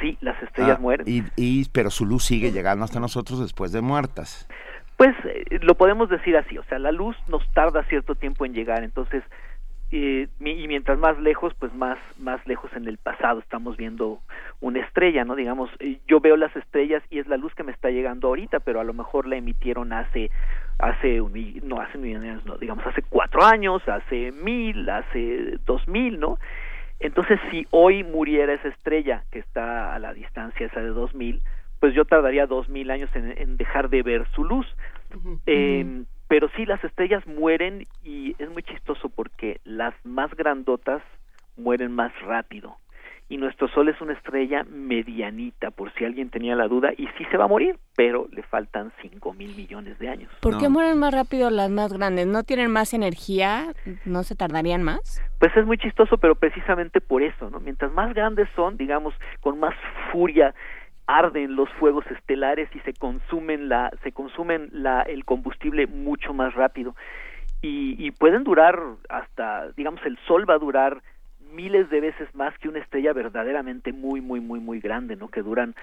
Sí, 0.00 0.18
las 0.20 0.40
estrellas 0.42 0.76
Ah, 0.78 0.80
mueren. 0.82 1.06
Y, 1.08 1.22
y- 1.36 1.68
pero 1.72 1.88
su 1.90 2.04
luz 2.04 2.24
sigue 2.24 2.50
llegando 2.52 2.84
hasta 2.84 3.00
nosotros 3.00 3.40
después 3.40 3.72
de 3.72 3.80
muertas. 3.80 4.48
Pues 5.02 5.16
eh, 5.24 5.58
lo 5.62 5.74
podemos 5.74 6.08
decir 6.08 6.36
así, 6.36 6.56
o 6.58 6.62
sea, 6.62 6.78
la 6.78 6.92
luz 6.92 7.16
nos 7.26 7.42
tarda 7.54 7.82
cierto 7.88 8.14
tiempo 8.14 8.46
en 8.46 8.54
llegar, 8.54 8.84
entonces, 8.84 9.24
eh, 9.90 10.28
y 10.38 10.68
mientras 10.68 10.96
más 10.96 11.18
lejos, 11.18 11.52
pues 11.58 11.74
más, 11.74 11.98
más 12.20 12.46
lejos 12.46 12.72
en 12.74 12.86
el 12.86 12.98
pasado 12.98 13.40
estamos 13.40 13.76
viendo 13.76 14.20
una 14.60 14.78
estrella, 14.78 15.24
¿no? 15.24 15.34
Digamos, 15.34 15.70
eh, 15.80 15.98
yo 16.06 16.20
veo 16.20 16.36
las 16.36 16.54
estrellas 16.54 17.02
y 17.10 17.18
es 17.18 17.26
la 17.26 17.36
luz 17.36 17.52
que 17.56 17.64
me 17.64 17.72
está 17.72 17.90
llegando 17.90 18.28
ahorita, 18.28 18.60
pero 18.60 18.78
a 18.78 18.84
lo 18.84 18.92
mejor 18.92 19.26
la 19.26 19.34
emitieron 19.34 19.92
hace, 19.92 20.30
hace, 20.78 21.20
un, 21.20 21.32
no, 21.64 21.80
hace 21.80 21.98
años, 21.98 22.46
no, 22.46 22.56
digamos, 22.56 22.86
hace 22.86 23.02
cuatro 23.02 23.42
años, 23.42 23.82
hace 23.88 24.30
mil, 24.30 24.88
hace 24.88 25.58
dos 25.66 25.88
mil, 25.88 26.20
¿no? 26.20 26.38
Entonces, 27.00 27.40
si 27.50 27.66
hoy 27.72 28.04
muriera 28.04 28.52
esa 28.52 28.68
estrella 28.68 29.24
que 29.32 29.40
está 29.40 29.96
a 29.96 29.98
la 29.98 30.14
distancia 30.14 30.66
esa 30.66 30.78
de 30.78 30.90
2000, 30.90 31.42
pues 31.82 31.96
yo 31.96 32.04
tardaría 32.04 32.46
2000 32.46 32.92
años 32.92 33.10
en, 33.14 33.36
en 33.36 33.56
dejar 33.56 33.90
de 33.90 34.04
ver 34.04 34.24
su 34.36 34.44
luz. 34.44 34.68
Eh, 35.46 36.04
pero 36.28 36.48
sí, 36.54 36.64
las 36.64 36.82
estrellas 36.84 37.26
mueren 37.26 37.88
y 38.04 38.36
es 38.38 38.48
muy 38.50 38.62
chistoso 38.62 39.08
porque 39.08 39.60
las 39.64 39.92
más 40.04 40.32
grandotas 40.36 41.02
mueren 41.56 41.90
más 41.90 42.12
rápido 42.20 42.76
y 43.32 43.38
nuestro 43.38 43.66
Sol 43.68 43.88
es 43.88 43.98
una 44.02 44.12
estrella 44.12 44.62
medianita, 44.64 45.70
por 45.70 45.90
si 45.94 46.04
alguien 46.04 46.28
tenía 46.28 46.54
la 46.54 46.68
duda, 46.68 46.90
y 46.92 47.06
sí 47.16 47.24
se 47.30 47.38
va 47.38 47.46
a 47.46 47.48
morir, 47.48 47.78
pero 47.96 48.28
le 48.30 48.42
faltan 48.42 48.92
5 49.00 49.32
mil 49.32 49.56
millones 49.56 49.98
de 49.98 50.10
años. 50.10 50.30
¿Por 50.42 50.58
qué 50.58 50.68
mueren 50.68 50.98
más 50.98 51.14
rápido 51.14 51.48
las 51.48 51.70
más 51.70 51.94
grandes? 51.94 52.26
¿No 52.26 52.42
tienen 52.42 52.70
más 52.70 52.92
energía? 52.92 53.72
¿No 54.04 54.22
se 54.22 54.36
tardarían 54.36 54.82
más? 54.82 55.22
Pues 55.38 55.56
es 55.56 55.64
muy 55.64 55.78
chistoso, 55.78 56.18
pero 56.18 56.34
precisamente 56.34 57.00
por 57.00 57.22
eso, 57.22 57.48
¿no? 57.48 57.58
Mientras 57.58 57.90
más 57.92 58.12
grandes 58.12 58.48
son, 58.54 58.76
digamos, 58.76 59.14
con 59.40 59.58
más 59.58 59.74
furia 60.12 60.54
arden 61.18 61.56
los 61.56 61.68
fuegos 61.80 62.04
estelares 62.10 62.68
y 62.74 62.78
se 62.80 62.92
consumen 62.94 63.68
la 63.68 63.90
se 64.02 64.12
consumen 64.12 64.68
la 64.72 65.02
el 65.02 65.24
combustible 65.24 65.86
mucho 65.86 66.32
más 66.34 66.54
rápido 66.54 66.94
y, 67.60 67.94
y 68.04 68.10
pueden 68.10 68.44
durar 68.44 68.78
hasta 69.08 69.70
digamos 69.76 70.00
el 70.04 70.18
sol 70.26 70.48
va 70.48 70.54
a 70.54 70.58
durar 70.58 71.02
miles 71.52 71.90
de 71.90 72.00
veces 72.00 72.34
más 72.34 72.56
que 72.58 72.68
una 72.68 72.78
estrella 72.78 73.12
verdaderamente 73.12 73.92
muy, 73.92 74.20
muy, 74.22 74.40
muy, 74.40 74.58
muy 74.58 74.80
grande, 74.80 75.16
¿no? 75.16 75.28
Que 75.28 75.42
duran 75.42 75.74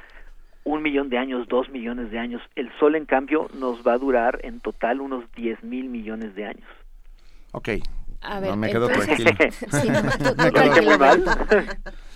un 0.64 0.82
millón 0.82 1.10
de 1.10 1.18
años, 1.20 1.48
dos 1.48 1.70
millones 1.70 2.10
de 2.12 2.18
años. 2.20 2.42
El 2.56 2.72
Sol, 2.80 2.96
en 2.96 3.06
cambio, 3.06 3.48
nos 3.54 3.86
va 3.88 3.94
a 3.94 3.98
durar 4.00 4.40
en 4.44 4.60
total 4.62 5.00
unos 5.00 5.24
diez 5.34 5.64
mil 5.64 5.88
millones 5.90 6.34
de 6.36 6.46
años. 6.46 6.68
Ok. 7.54 7.70
A 8.22 8.40
ver, 8.40 8.50
no, 8.50 8.56
me 8.58 8.70
quedo 8.72 8.90
entonces- 8.90 9.24
tranquilo. 9.24 9.52
Sí, 9.82 9.90
no, 9.90 10.02
tú- 10.02 10.36
tú 10.36 10.44
¿Me 10.44 10.52
tranquilo, 10.52 10.98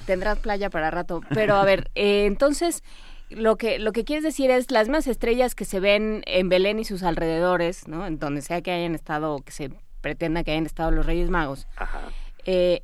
Tendrás 0.05 0.39
playa 0.39 0.69
para 0.69 0.91
rato. 0.91 1.21
Pero 1.33 1.55
a 1.55 1.65
ver, 1.65 1.89
eh, 1.95 2.25
entonces 2.25 2.83
lo 3.29 3.55
que 3.55 3.79
lo 3.79 3.91
que 3.93 4.03
quieres 4.03 4.23
decir 4.23 4.51
es 4.51 4.69
las 4.71 4.89
más 4.89 5.07
estrellas 5.07 5.55
que 5.55 5.65
se 5.65 5.79
ven 5.79 6.23
en 6.25 6.49
Belén 6.49 6.79
y 6.79 6.85
sus 6.85 7.03
alrededores, 7.03 7.87
¿no? 7.87 8.05
En 8.05 8.19
donde 8.19 8.41
sea 8.41 8.61
que 8.61 8.71
hayan 8.71 8.95
estado, 8.95 9.39
que 9.39 9.51
se 9.51 9.71
pretenda 10.01 10.43
que 10.43 10.51
hayan 10.51 10.65
estado 10.65 10.91
los 10.91 11.05
Reyes 11.05 11.29
Magos. 11.29 11.67
Ajá. 11.77 12.01
Eh, 12.45 12.81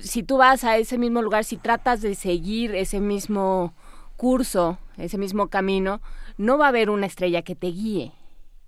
si 0.00 0.22
tú 0.22 0.38
vas 0.38 0.64
a 0.64 0.76
ese 0.76 0.98
mismo 0.98 1.22
lugar, 1.22 1.44
si 1.44 1.56
tratas 1.56 2.02
de 2.02 2.14
seguir 2.14 2.74
ese 2.74 3.00
mismo 3.00 3.74
curso, 4.16 4.78
ese 4.98 5.18
mismo 5.18 5.48
camino, 5.48 6.00
no 6.36 6.58
va 6.58 6.66
a 6.66 6.68
haber 6.68 6.90
una 6.90 7.06
estrella 7.06 7.42
que 7.42 7.54
te 7.54 7.68
guíe. 7.68 8.12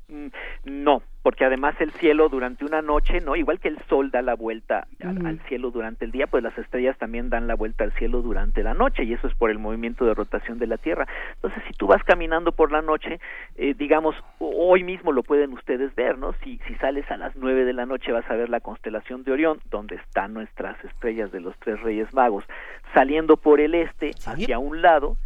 Mm, 0.09 0.29
No, 0.65 1.03
porque 1.25 1.47
además 1.47 1.75
el 1.81 1.91
cielo 1.93 2.29
durante 2.29 2.67
una 2.67 2.83
noche, 2.83 3.23
¿no? 3.23 3.35
Igual 3.35 3.59
que 3.59 3.69
el 3.69 3.79
sol 3.89 4.11
da 4.11 4.21
la 4.21 4.35
vuelta 4.35 4.87
al, 5.03 5.41
cielo 5.49 5.71
durante 5.71 6.05
el 6.05 6.11
día, 6.11 6.27
pues 6.27 6.43
las 6.45 6.57
estrellas 6.59 6.99
también 6.99 7.31
dan 7.31 7.47
la 7.47 7.55
vuelta 7.55 7.83
al 7.83 7.93
cielo 7.95 8.21
durante 8.21 8.63
la 8.63 8.75
noche 8.75 9.05
y 9.05 9.15
eso 9.15 9.27
es 9.27 9.35
por 9.35 9.51
el 9.51 9.59
movimiento 9.59 10.05
de 10.05 10.13
rotación 10.13 10.59
de 10.59 10.67
la 10.67 10.77
Tierra. 10.77 11.09
Entonces, 11.37 11.63
si 11.67 11.73
tú 11.73 11.87
vas 11.87 12.05
caminando 12.05 12.53
por 12.53 12.71
la 12.71 12.83
noche, 12.83 13.21
eh, 13.57 13.73
digamos, 13.73 14.15
ho- 14.39 14.69
hoy 14.69 14.85
mismo 14.85 15.13
lo 15.13 15.23
pueden 15.23 15.55
ustedes 15.55 15.95
ver, 15.95 16.19
¿no? 16.19 16.35
Si, 16.45 16.61
si 16.69 16.75
sales 16.75 17.11
a 17.11 17.17
las 17.17 17.35
nueve 17.37 17.65
de 17.65 17.73
la 17.73 17.87
noche 17.87 18.13
vas 18.13 18.31
a 18.31 18.35
ver 18.35 18.51
la 18.51 18.61
constelación 18.61 19.25
de 19.25 19.33
Orión, 19.33 19.61
donde 19.71 19.97
están 19.97 20.35
nuestras 20.35 20.77
estrellas 20.85 21.33
de 21.33 21.41
los 21.41 21.57
tres 21.61 21.81
Reyes 21.81 22.13
Magos, 22.13 22.45
saliendo 22.93 23.39
por 23.39 23.61
el 23.61 23.75
este 23.75 24.11
hacia 24.27 24.59
un 24.59 24.83
lado 24.83 25.17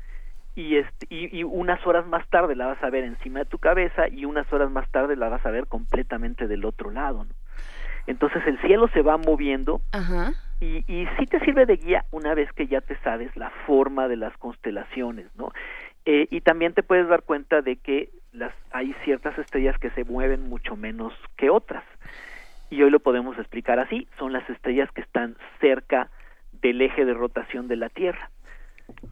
y, 0.59 0.77
este, 0.77 1.07
y, 1.09 1.39
y 1.39 1.45
unas 1.45 1.87
horas 1.87 2.05
más 2.09 2.29
tarde 2.31 2.57
la 2.57 2.67
vas 2.67 2.83
a 2.83 2.91
ver 2.91 3.05
encima 3.05 3.39
de 3.39 3.45
tu 3.45 3.59
cabeza 3.59 4.09
y 4.09 4.25
unas 4.25 4.53
horas 4.53 4.69
más 4.73 4.91
tarde 4.91 5.15
la 5.15 5.29
vas 5.29 5.47
a 5.47 5.53
ver 5.53 5.69
completamente 5.69 6.49
del 6.49 6.65
otro 6.65 6.91
lado. 6.91 7.25
¿no? 7.25 7.31
Entonces 8.09 8.43
el 8.45 8.61
cielo 8.63 8.89
se 8.89 9.03
va 9.03 9.19
moviendo 9.19 9.81
Ajá. 9.93 10.33
y, 10.61 10.79
y 10.93 11.07
sí 11.17 11.27
te 11.27 11.39
sirve 11.45 11.65
de 11.65 11.77
guía 11.77 12.07
una 12.11 12.35
vez 12.35 12.53
que 12.55 12.67
ya 12.67 12.81
te 12.81 12.97
sabes 13.05 13.37
la 13.37 13.51
forma 13.67 14.09
de 14.09 14.17
las 14.17 14.37
constelaciones, 14.39 15.27
¿no? 15.37 15.53
Eh, 16.05 16.27
y 16.29 16.41
también 16.41 16.73
te 16.75 16.83
puedes 16.83 17.07
dar 17.07 17.23
cuenta 17.23 17.63
de 17.63 17.77
que 17.77 18.11
las, 18.33 18.53
hay 18.73 18.95
ciertas 19.05 19.39
estrellas 19.39 19.79
que 19.79 19.91
se 19.91 20.03
mueven 20.03 20.49
mucho 20.49 20.75
menos 20.75 21.13
que 21.37 21.51
otras. 21.51 21.85
Y 22.69 22.83
hoy 22.83 22.91
lo 22.91 22.99
podemos 22.99 23.39
explicar 23.39 23.79
así, 23.79 24.09
son 24.19 24.33
las 24.33 24.49
estrellas 24.51 24.91
que 24.91 25.03
están 25.03 25.37
cerca 25.61 26.09
del 26.63 26.81
eje 26.83 27.05
de 27.05 27.15
rotación 27.15 27.69
de 27.69 27.77
la 27.77 27.91
Tierra 27.91 28.29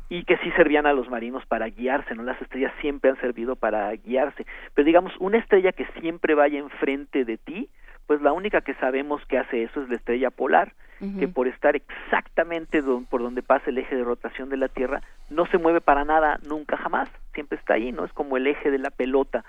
y 0.08 0.24
que 0.24 0.36
sí 0.38 0.50
servían 0.52 0.86
a 0.86 0.92
los 0.92 1.08
marinos 1.10 1.44
para 1.46 1.66
guiarse, 1.68 2.14
¿no? 2.14 2.22
Las 2.22 2.40
estrellas 2.40 2.72
siempre 2.80 3.10
han 3.10 3.20
servido 3.20 3.56
para 3.56 3.90
guiarse, 3.92 4.46
pero 4.74 4.86
digamos, 4.86 5.12
una 5.18 5.38
estrella 5.38 5.72
que 5.72 5.86
siempre 6.00 6.34
vaya 6.34 6.58
enfrente 6.58 7.24
de 7.24 7.38
ti, 7.38 7.68
pues 8.06 8.22
la 8.22 8.32
única 8.32 8.60
que 8.60 8.74
sabemos 8.74 9.24
que 9.26 9.36
hace 9.38 9.64
eso 9.64 9.82
es 9.82 9.88
la 9.88 9.96
estrella 9.96 10.30
polar, 10.30 10.72
que 11.18 11.28
por 11.28 11.46
estar 11.48 11.76
exactamente 11.76 12.80
don- 12.80 13.04
por 13.04 13.20
donde 13.20 13.42
pasa 13.42 13.68
el 13.68 13.78
eje 13.78 13.96
de 13.96 14.04
rotación 14.04 14.48
de 14.48 14.56
la 14.56 14.68
Tierra, 14.68 15.02
no 15.28 15.44
se 15.46 15.58
mueve 15.58 15.80
para 15.80 16.04
nada 16.04 16.38
nunca 16.42 16.76
jamás, 16.76 17.08
siempre 17.34 17.58
está 17.58 17.74
ahí, 17.74 17.92
¿no? 17.92 18.04
Es 18.04 18.12
como 18.12 18.36
el 18.36 18.46
eje 18.46 18.70
de 18.70 18.78
la 18.78 18.90
pelota 18.90 19.44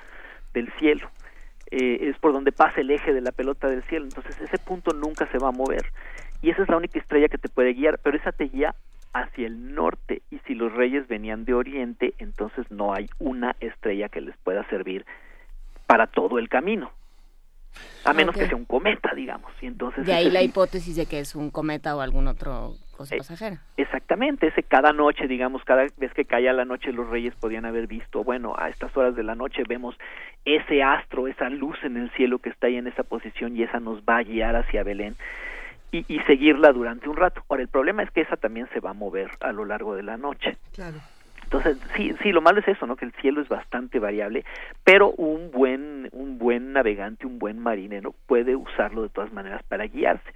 del 0.54 0.70
cielo. 0.80 1.10
Eh, 1.72 2.10
es 2.10 2.18
por 2.20 2.34
donde 2.34 2.52
pasa 2.52 2.82
el 2.82 2.90
eje 2.92 3.14
de 3.14 3.22
la 3.22 3.32
pelota 3.32 3.68
del 3.70 3.84
cielo, 3.84 4.06
entonces 4.06 4.36
ese 4.42 4.58
punto 4.58 4.92
nunca 4.94 5.28
se 5.32 5.38
va 5.38 5.50
a 5.50 5.52
mover 5.52 5.86
y 6.42 6.50
esa 6.50 6.64
es 6.64 6.70
la 6.70 6.78
única 6.78 6.98
estrella 7.00 7.28
que 7.28 7.38
te 7.38 7.50
puede 7.50 7.74
guiar, 7.74 8.00
pero 8.02 8.18
esa 8.18 8.32
te 8.32 8.46
guía 8.46 8.74
hacia 9.14 9.48
el 9.48 9.74
norte 9.74 10.22
y 10.32 10.40
si 10.46 10.56
los 10.56 10.72
reyes 10.74 11.08
venían 11.08 11.46
de 11.46 11.54
oriente, 11.54 12.14
entonces 12.20 12.70
no 12.72 12.94
hay 12.94 13.08
una 13.20 13.56
estrella 13.60 14.10
que 14.10 14.22
les 14.22 14.36
pueda 14.38 14.68
servir 14.70 15.06
para 15.88 16.08
todo 16.08 16.38
el 16.40 16.50
camino. 16.50 16.92
A 18.06 18.14
menos 18.14 18.36
que 18.36 18.48
sea 18.48 18.56
un 18.56 18.66
cometa, 18.66 19.14
digamos. 19.14 19.52
Y 19.62 19.68
entonces 19.68 20.06
De 20.06 20.14
ahí 20.14 20.32
la 20.32 20.40
sí- 20.40 20.46
hipótesis 20.48 20.96
de 20.96 21.06
que 21.06 21.20
es 21.20 21.36
un 21.36 21.52
cometa 21.52 21.96
o 21.96 22.02
algún 22.02 22.28
otro 22.28 22.74
cosa 22.96 23.14
Eh, 23.16 23.20
pasajera. 23.20 23.62
Exactamente, 23.76 24.48
ese 24.48 24.64
cada 24.64 24.92
noche, 24.94 25.28
digamos, 25.28 25.64
cada 25.64 25.84
vez 25.98 26.14
que 26.16 26.26
caía 26.26 26.54
la 26.54 26.66
noche 26.66 26.92
los 26.92 27.08
reyes 27.08 27.36
podían 27.36 27.66
haber 27.66 27.86
visto, 27.86 28.24
bueno, 28.24 28.56
a 28.58 28.70
estas 28.70 28.96
horas 28.98 29.16
de 29.16 29.22
la 29.24 29.36
noche 29.36 29.62
vemos 29.68 29.96
ese 30.46 30.82
astro, 30.82 31.28
esa 31.28 31.50
luz 31.50 31.78
en 31.84 31.98
el 31.98 32.10
cielo 32.12 32.40
que 32.40 32.50
está 32.50 32.68
ahí 32.68 32.78
en 32.78 32.88
esa 32.88 33.04
posición 33.04 33.56
y 33.56 33.62
esa 33.64 33.80
nos 33.80 34.02
va 34.02 34.18
a 34.18 34.24
guiar 34.24 34.56
hacia 34.56 34.82
Belén 34.84 35.16
y, 35.92 36.06
y 36.08 36.20
seguirla 36.22 36.72
durante 36.72 37.10
un 37.10 37.16
rato. 37.16 37.44
Ahora, 37.50 37.64
el 37.64 37.70
problema 37.70 38.04
es 38.04 38.12
que 38.12 38.22
esa 38.22 38.38
también 38.38 38.68
se 38.74 38.80
va 38.80 38.92
a 38.92 38.94
mover 38.94 39.32
a 39.40 39.52
lo 39.52 39.66
largo 39.66 39.96
de 39.96 40.04
la 40.04 40.18
noche. 40.18 40.58
Claro. 40.74 40.98
Entonces, 41.48 41.78
sí, 41.96 42.14
sí, 42.22 42.34
lo 42.34 42.42
malo 42.42 42.60
es 42.60 42.68
eso, 42.68 42.86
¿no? 42.86 42.98
Que 42.98 43.06
el 43.06 43.14
cielo 43.14 43.42
es 43.42 43.48
bastante 43.48 44.00
variable, 44.00 44.44
pero 44.84 45.12
un 45.12 45.50
buen, 45.50 46.10
un 46.12 46.38
buen 46.38 46.74
navegante, 46.74 47.26
un 47.26 47.40
buen 47.40 47.58
marinero 47.58 48.14
puede 48.26 48.54
usarlo 48.58 49.04
de 49.04 49.10
todas 49.10 49.32
maneras 49.32 49.64
para 49.64 49.86
guiarse. 49.86 50.30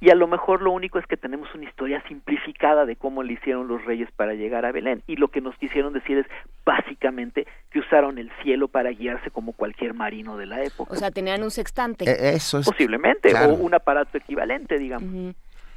Y 0.00 0.10
a 0.10 0.14
lo 0.14 0.26
mejor 0.28 0.62
lo 0.62 0.70
único 0.70 0.98
es 0.98 1.06
que 1.06 1.16
tenemos 1.16 1.52
una 1.54 1.64
historia 1.64 2.02
simplificada 2.06 2.86
de 2.86 2.96
cómo 2.96 3.22
le 3.22 3.32
hicieron 3.32 3.66
los 3.66 3.84
reyes 3.84 4.08
para 4.14 4.34
llegar 4.34 4.64
a 4.64 4.70
Belén. 4.72 5.02
Y 5.06 5.16
lo 5.16 5.28
que 5.28 5.40
nos 5.40 5.56
quisieron 5.56 5.92
decir 5.92 6.18
es 6.18 6.26
básicamente 6.64 7.46
que 7.70 7.80
usaron 7.80 8.18
el 8.18 8.30
cielo 8.42 8.68
para 8.68 8.90
guiarse 8.90 9.30
como 9.30 9.52
cualquier 9.52 9.94
marino 9.94 10.36
de 10.36 10.46
la 10.46 10.62
época. 10.62 10.92
O 10.92 10.96
sea, 10.96 11.10
tenían 11.10 11.42
un 11.42 11.50
sextante. 11.50 12.04
Eh, 12.08 12.34
eso 12.34 12.58
es... 12.58 12.66
Posiblemente, 12.66 13.30
claro. 13.30 13.52
o 13.52 13.56
un 13.56 13.74
aparato 13.74 14.16
equivalente, 14.18 14.78
digamos. 14.78 15.34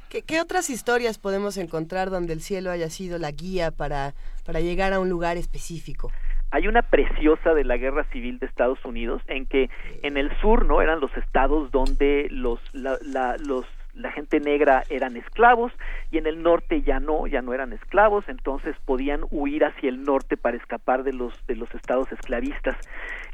¿Qué, 0.08 0.22
qué 0.22 0.40
otras 0.40 0.68
historias 0.70 1.18
podemos 1.18 1.56
encontrar 1.56 2.10
donde 2.10 2.34
el 2.34 2.42
cielo 2.42 2.70
haya 2.70 2.90
sido 2.90 3.18
la 3.18 3.30
guía 3.30 3.70
para, 3.70 4.14
para 4.44 4.60
llegar 4.60 4.92
a 4.92 5.00
un 5.00 5.08
lugar 5.08 5.36
específico? 5.36 6.10
hay 6.54 6.68
una 6.68 6.82
preciosa 6.82 7.54
de 7.54 7.64
la 7.64 7.78
guerra 7.78 8.04
civil 8.12 8.38
de 8.38 8.44
Estados 8.44 8.78
Unidos 8.84 9.22
en 9.26 9.46
que 9.46 9.70
en 10.02 10.18
el 10.18 10.30
sur 10.42 10.66
no 10.66 10.82
eran 10.82 11.00
los 11.00 11.10
estados 11.16 11.70
donde 11.70 12.26
los 12.30 12.60
la, 12.74 12.98
la- 13.00 13.38
los 13.38 13.64
la 13.94 14.10
gente 14.10 14.40
negra 14.40 14.84
eran 14.88 15.16
esclavos 15.16 15.72
y 16.10 16.18
en 16.18 16.26
el 16.26 16.42
norte 16.42 16.82
ya 16.82 17.00
no, 17.00 17.26
ya 17.26 17.42
no 17.42 17.52
eran 17.52 17.72
esclavos, 17.72 18.28
entonces 18.28 18.74
podían 18.84 19.20
huir 19.30 19.64
hacia 19.64 19.88
el 19.88 20.02
norte 20.02 20.36
para 20.36 20.56
escapar 20.56 21.02
de 21.02 21.12
los 21.12 21.34
de 21.46 21.56
los 21.56 21.72
estados 21.74 22.10
esclavistas. 22.12 22.76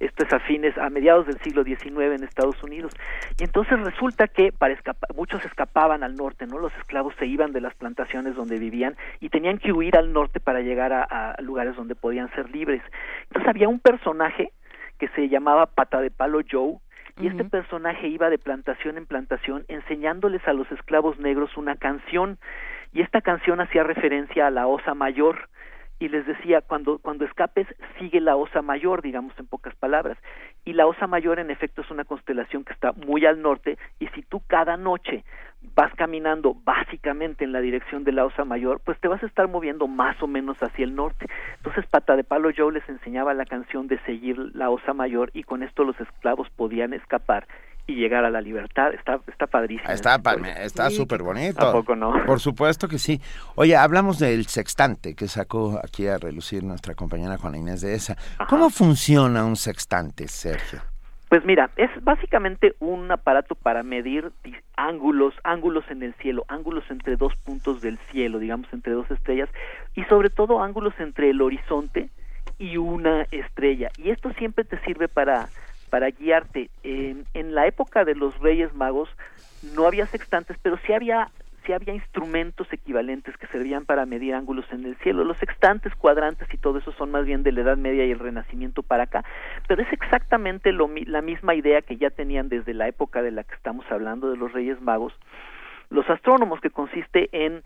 Esto 0.00 0.24
es 0.24 0.32
a 0.32 0.40
fines 0.40 0.76
a 0.78 0.90
mediados 0.90 1.26
del 1.26 1.38
siglo 1.40 1.64
XIX 1.64 1.86
en 1.86 2.24
Estados 2.24 2.62
Unidos. 2.62 2.92
Y 3.38 3.44
entonces 3.44 3.78
resulta 3.80 4.28
que 4.28 4.52
para 4.52 4.74
escapar 4.74 5.14
muchos 5.14 5.44
escapaban 5.44 6.02
al 6.02 6.16
norte, 6.16 6.46
¿no? 6.46 6.58
Los 6.58 6.74
esclavos 6.76 7.14
se 7.18 7.26
iban 7.26 7.52
de 7.52 7.60
las 7.60 7.74
plantaciones 7.74 8.34
donde 8.34 8.58
vivían 8.58 8.96
y 9.20 9.28
tenían 9.28 9.58
que 9.58 9.72
huir 9.72 9.96
al 9.96 10.12
norte 10.12 10.40
para 10.40 10.60
llegar 10.60 10.92
a, 10.92 11.02
a 11.04 11.40
lugares 11.42 11.76
donde 11.76 11.94
podían 11.94 12.30
ser 12.32 12.50
libres. 12.50 12.82
Entonces 13.24 13.48
había 13.48 13.68
un 13.68 13.80
personaje 13.80 14.52
que 14.98 15.08
se 15.08 15.28
llamaba 15.28 15.66
Pata 15.66 16.00
de 16.00 16.10
Palo 16.10 16.40
Joe, 16.48 16.78
y 17.20 17.26
este 17.26 17.44
personaje 17.44 18.08
iba 18.08 18.30
de 18.30 18.38
plantación 18.38 18.96
en 18.96 19.06
plantación 19.06 19.64
enseñándoles 19.68 20.46
a 20.46 20.52
los 20.52 20.70
esclavos 20.70 21.18
negros 21.18 21.56
una 21.56 21.76
canción, 21.76 22.38
y 22.92 23.02
esta 23.02 23.20
canción 23.20 23.60
hacía 23.60 23.82
referencia 23.82 24.46
a 24.46 24.50
la 24.50 24.66
osa 24.66 24.94
mayor, 24.94 25.48
y 25.98 26.08
les 26.08 26.26
decía, 26.26 26.60
cuando, 26.60 26.98
cuando 26.98 27.24
escapes, 27.24 27.66
sigue 27.98 28.20
la 28.20 28.36
osa 28.36 28.62
mayor, 28.62 29.02
digamos 29.02 29.32
en 29.38 29.46
pocas 29.46 29.74
palabras. 29.74 30.16
Y 30.64 30.72
la 30.72 30.86
osa 30.86 31.06
mayor, 31.06 31.38
en 31.38 31.50
efecto, 31.50 31.82
es 31.82 31.90
una 31.90 32.04
constelación 32.04 32.64
que 32.64 32.72
está 32.72 32.92
muy 32.92 33.26
al 33.26 33.42
norte, 33.42 33.78
y 33.98 34.06
si 34.08 34.22
tú 34.22 34.42
cada 34.46 34.76
noche 34.76 35.24
vas 35.74 35.92
caminando 35.94 36.54
básicamente 36.64 37.44
en 37.44 37.52
la 37.52 37.60
dirección 37.60 38.04
de 38.04 38.12
la 38.12 38.24
osa 38.24 38.44
mayor, 38.44 38.80
pues 38.84 38.98
te 39.00 39.08
vas 39.08 39.22
a 39.22 39.26
estar 39.26 39.48
moviendo 39.48 39.88
más 39.88 40.22
o 40.22 40.28
menos 40.28 40.62
hacia 40.62 40.84
el 40.84 40.94
norte. 40.94 41.26
Entonces, 41.56 41.84
Pata 41.86 42.16
de 42.16 42.24
Palo 42.24 42.50
Joe 42.56 42.72
les 42.72 42.88
enseñaba 42.88 43.34
la 43.34 43.44
canción 43.44 43.88
de 43.88 43.98
seguir 44.00 44.38
la 44.54 44.70
osa 44.70 44.92
mayor, 44.92 45.30
y 45.34 45.42
con 45.42 45.62
esto 45.62 45.84
los 45.84 45.98
esclavos 46.00 46.48
podían 46.50 46.92
escapar 46.92 47.46
y 47.88 47.94
llegar 47.94 48.24
a 48.24 48.30
la 48.30 48.40
libertad. 48.42 48.92
Está, 48.92 49.18
está 49.26 49.46
padrísimo. 49.46 49.90
Está 49.90 50.18
pa- 50.18 50.34
está 50.34 50.90
Sí, 50.90 50.96
súper 50.96 51.22
¿A 51.22 51.24
bonito. 51.24 51.72
poco 51.72 51.96
no? 51.96 52.12
Por 52.26 52.38
supuesto 52.38 52.86
que 52.86 52.98
sí. 52.98 53.20
Oye, 53.56 53.74
hablamos 53.74 54.18
del 54.18 54.46
sextante 54.46 55.14
que 55.14 55.26
sacó 55.26 55.80
aquí 55.82 56.06
a 56.06 56.18
relucir 56.18 56.62
nuestra 56.62 56.94
compañera 56.94 57.38
Juana 57.38 57.56
Inés 57.56 57.80
de 57.80 57.94
esa. 57.94 58.16
¿Cómo 58.48 58.68
funciona 58.70 59.44
un 59.44 59.56
sextante, 59.56 60.28
Sergio? 60.28 60.80
Pues 61.30 61.44
mira, 61.44 61.70
es 61.76 61.90
básicamente 62.02 62.74
un 62.78 63.10
aparato 63.10 63.54
para 63.54 63.82
medir 63.82 64.32
ángulos, 64.76 65.34
ángulos 65.44 65.84
en 65.90 66.02
el 66.02 66.14
cielo, 66.14 66.44
ángulos 66.48 66.84
entre 66.90 67.16
dos 67.16 67.34
puntos 67.44 67.80
del 67.82 67.98
cielo, 68.10 68.38
digamos 68.38 68.66
entre 68.72 68.92
dos 68.92 69.10
estrellas, 69.10 69.48
y 69.94 70.04
sobre 70.04 70.30
todo 70.30 70.62
ángulos 70.62 70.94
entre 70.98 71.30
el 71.30 71.40
horizonte 71.42 72.08
y 72.58 72.76
una 72.78 73.22
estrella. 73.30 73.90
Y 73.98 74.10
esto 74.10 74.30
siempre 74.38 74.64
te 74.64 74.78
sirve 74.84 75.08
para, 75.08 75.48
para 75.88 76.10
guiarte. 76.10 76.70
En, 76.82 77.26
en 77.34 77.54
la 77.54 77.66
época 77.66 78.04
de 78.04 78.14
los 78.14 78.38
Reyes 78.38 78.74
Magos 78.74 79.08
no 79.74 79.86
había 79.86 80.06
sextantes, 80.06 80.56
pero 80.62 80.78
sí 80.86 80.92
había 80.92 81.28
había 81.72 81.94
instrumentos 81.94 82.66
equivalentes 82.72 83.36
que 83.36 83.46
servían 83.48 83.84
para 83.84 84.06
medir 84.06 84.34
ángulos 84.34 84.64
en 84.72 84.84
el 84.84 84.96
cielo. 84.96 85.24
Los 85.24 85.38
sextantes, 85.38 85.94
cuadrantes 85.94 86.48
y 86.52 86.58
todo 86.58 86.78
eso 86.78 86.92
son 86.92 87.10
más 87.10 87.24
bien 87.24 87.42
de 87.42 87.52
la 87.52 87.62
Edad 87.62 87.76
Media 87.76 88.04
y 88.06 88.10
el 88.10 88.18
Renacimiento 88.18 88.82
para 88.82 89.04
acá, 89.04 89.24
pero 89.66 89.82
es 89.82 89.92
exactamente 89.92 90.72
la 90.72 91.22
misma 91.22 91.54
idea 91.54 91.82
que 91.82 91.96
ya 91.96 92.10
tenían 92.10 92.48
desde 92.48 92.74
la 92.74 92.88
época 92.88 93.22
de 93.22 93.30
la 93.30 93.44
que 93.44 93.54
estamos 93.54 93.84
hablando 93.90 94.30
de 94.30 94.36
los 94.36 94.52
Reyes 94.52 94.80
Magos 94.80 95.12
los 95.90 96.08
astrónomos, 96.10 96.60
que 96.60 96.68
consiste 96.68 97.30
en, 97.32 97.62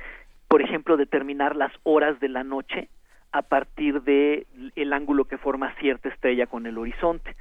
por 0.46 0.62
ejemplo, 0.62 0.96
determinar 0.96 1.56
las 1.56 1.72
horas 1.82 2.20
de 2.20 2.28
la 2.28 2.44
noche 2.44 2.88
a 3.32 3.42
partir 3.42 4.02
de 4.02 4.46
el 4.76 4.92
ángulo 4.92 5.24
que 5.24 5.38
forma 5.38 5.74
cierta 5.80 6.08
estrella 6.08 6.46
con 6.46 6.66
el 6.66 6.78
horizonte 6.78 7.34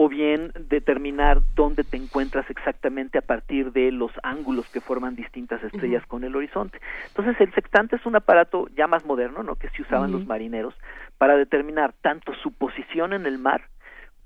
o 0.00 0.08
bien 0.08 0.52
determinar 0.70 1.40
dónde 1.56 1.82
te 1.82 1.96
encuentras 1.96 2.48
exactamente 2.50 3.18
a 3.18 3.20
partir 3.20 3.72
de 3.72 3.90
los 3.90 4.12
ángulos 4.22 4.64
que 4.68 4.80
forman 4.80 5.16
distintas 5.16 5.60
estrellas 5.64 6.06
con 6.06 6.22
el 6.22 6.36
horizonte. 6.36 6.78
Entonces 7.08 7.34
el 7.40 7.52
sextante 7.52 7.96
es 7.96 8.06
un 8.06 8.14
aparato 8.14 8.68
ya 8.76 8.86
más 8.86 9.04
moderno, 9.04 9.42
¿no? 9.42 9.56
que 9.56 9.68
se 9.70 9.82
usaban 9.82 10.12
los 10.12 10.24
marineros 10.24 10.72
para 11.18 11.36
determinar 11.36 11.94
tanto 12.00 12.32
su 12.34 12.52
posición 12.52 13.12
en 13.12 13.26
el 13.26 13.38
mar 13.38 13.62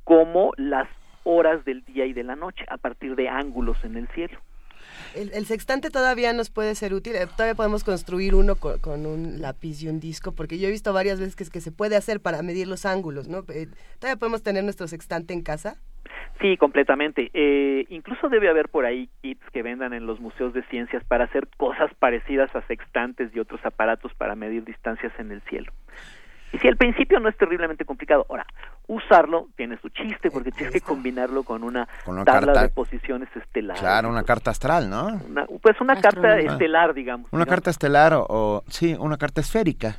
como 0.04 0.52
las 0.58 0.88
horas 1.24 1.64
del 1.64 1.82
día 1.86 2.04
y 2.04 2.12
de 2.12 2.24
la 2.24 2.36
noche 2.36 2.66
a 2.68 2.76
partir 2.76 3.16
de 3.16 3.30
ángulos 3.30 3.82
en 3.82 3.96
el 3.96 4.08
cielo. 4.08 4.38
El, 5.14 5.46
sextante 5.46 5.90
todavía 5.90 6.32
nos 6.32 6.50
puede 6.50 6.74
ser 6.74 6.94
útil, 6.94 7.16
eh, 7.16 7.26
todavía 7.26 7.54
podemos 7.54 7.84
construir 7.84 8.34
uno 8.34 8.56
con, 8.56 9.06
un 9.06 9.40
lápiz 9.40 9.82
y 9.82 9.88
un 9.88 10.00
disco, 10.00 10.32
porque 10.32 10.58
yo 10.58 10.68
he 10.68 10.70
visto 10.70 10.92
varias 10.92 11.20
veces 11.20 11.36
que, 11.36 11.44
que 11.44 11.60
se 11.60 11.72
puede 11.72 11.96
hacer 11.96 12.20
para 12.20 12.42
medir 12.42 12.66
los 12.66 12.86
ángulos, 12.86 13.28
¿no? 13.28 13.44
Eh, 13.48 13.68
¿Todavía 13.98 14.18
podemos 14.18 14.42
tener 14.42 14.64
nuestro 14.64 14.88
sextante 14.88 15.34
en 15.34 15.42
casa? 15.42 15.76
Sí, 16.40 16.56
completamente. 16.56 17.30
Eh, 17.34 17.86
incluso 17.88 18.28
debe 18.28 18.48
haber 18.48 18.68
por 18.68 18.84
ahí 18.84 19.08
kits 19.20 19.48
que 19.52 19.62
vendan 19.62 19.92
en 19.92 20.06
los 20.06 20.18
museos 20.20 20.52
de 20.52 20.62
ciencias 20.64 21.04
para 21.04 21.24
hacer 21.24 21.46
cosas 21.56 21.92
parecidas 21.94 22.54
a 22.56 22.66
sextantes 22.66 23.30
y 23.34 23.38
otros 23.38 23.64
aparatos 23.64 24.12
para 24.14 24.34
medir 24.34 24.64
distancias 24.64 25.12
en 25.18 25.30
el 25.30 25.40
cielo. 25.42 25.72
Y 26.52 26.58
si 26.58 26.68
al 26.68 26.76
principio 26.76 27.18
no 27.18 27.28
es 27.28 27.36
terriblemente 27.36 27.84
complicado, 27.84 28.26
ahora, 28.28 28.46
usarlo 28.86 29.48
tiene 29.56 29.78
su 29.78 29.88
chiste 29.88 30.30
porque 30.30 30.52
tienes 30.52 30.74
que 30.74 30.80
combinarlo 30.80 31.44
con 31.44 31.64
una, 31.64 31.88
tabla 32.24 32.62
de 32.62 32.68
posiciones 32.68 33.28
estelares. 33.34 33.80
Claro, 33.80 34.10
una 34.10 34.22
carta 34.22 34.50
astral, 34.50 34.90
¿no? 34.90 35.20
pues 35.62 35.80
una 35.80 36.00
carta 36.00 36.38
estelar, 36.38 36.92
digamos. 36.92 37.32
Una 37.32 37.46
carta 37.46 37.70
estelar 37.70 38.12
o, 38.14 38.62
sí, 38.68 38.94
una 38.98 39.16
carta 39.16 39.40
esférica. 39.40 39.96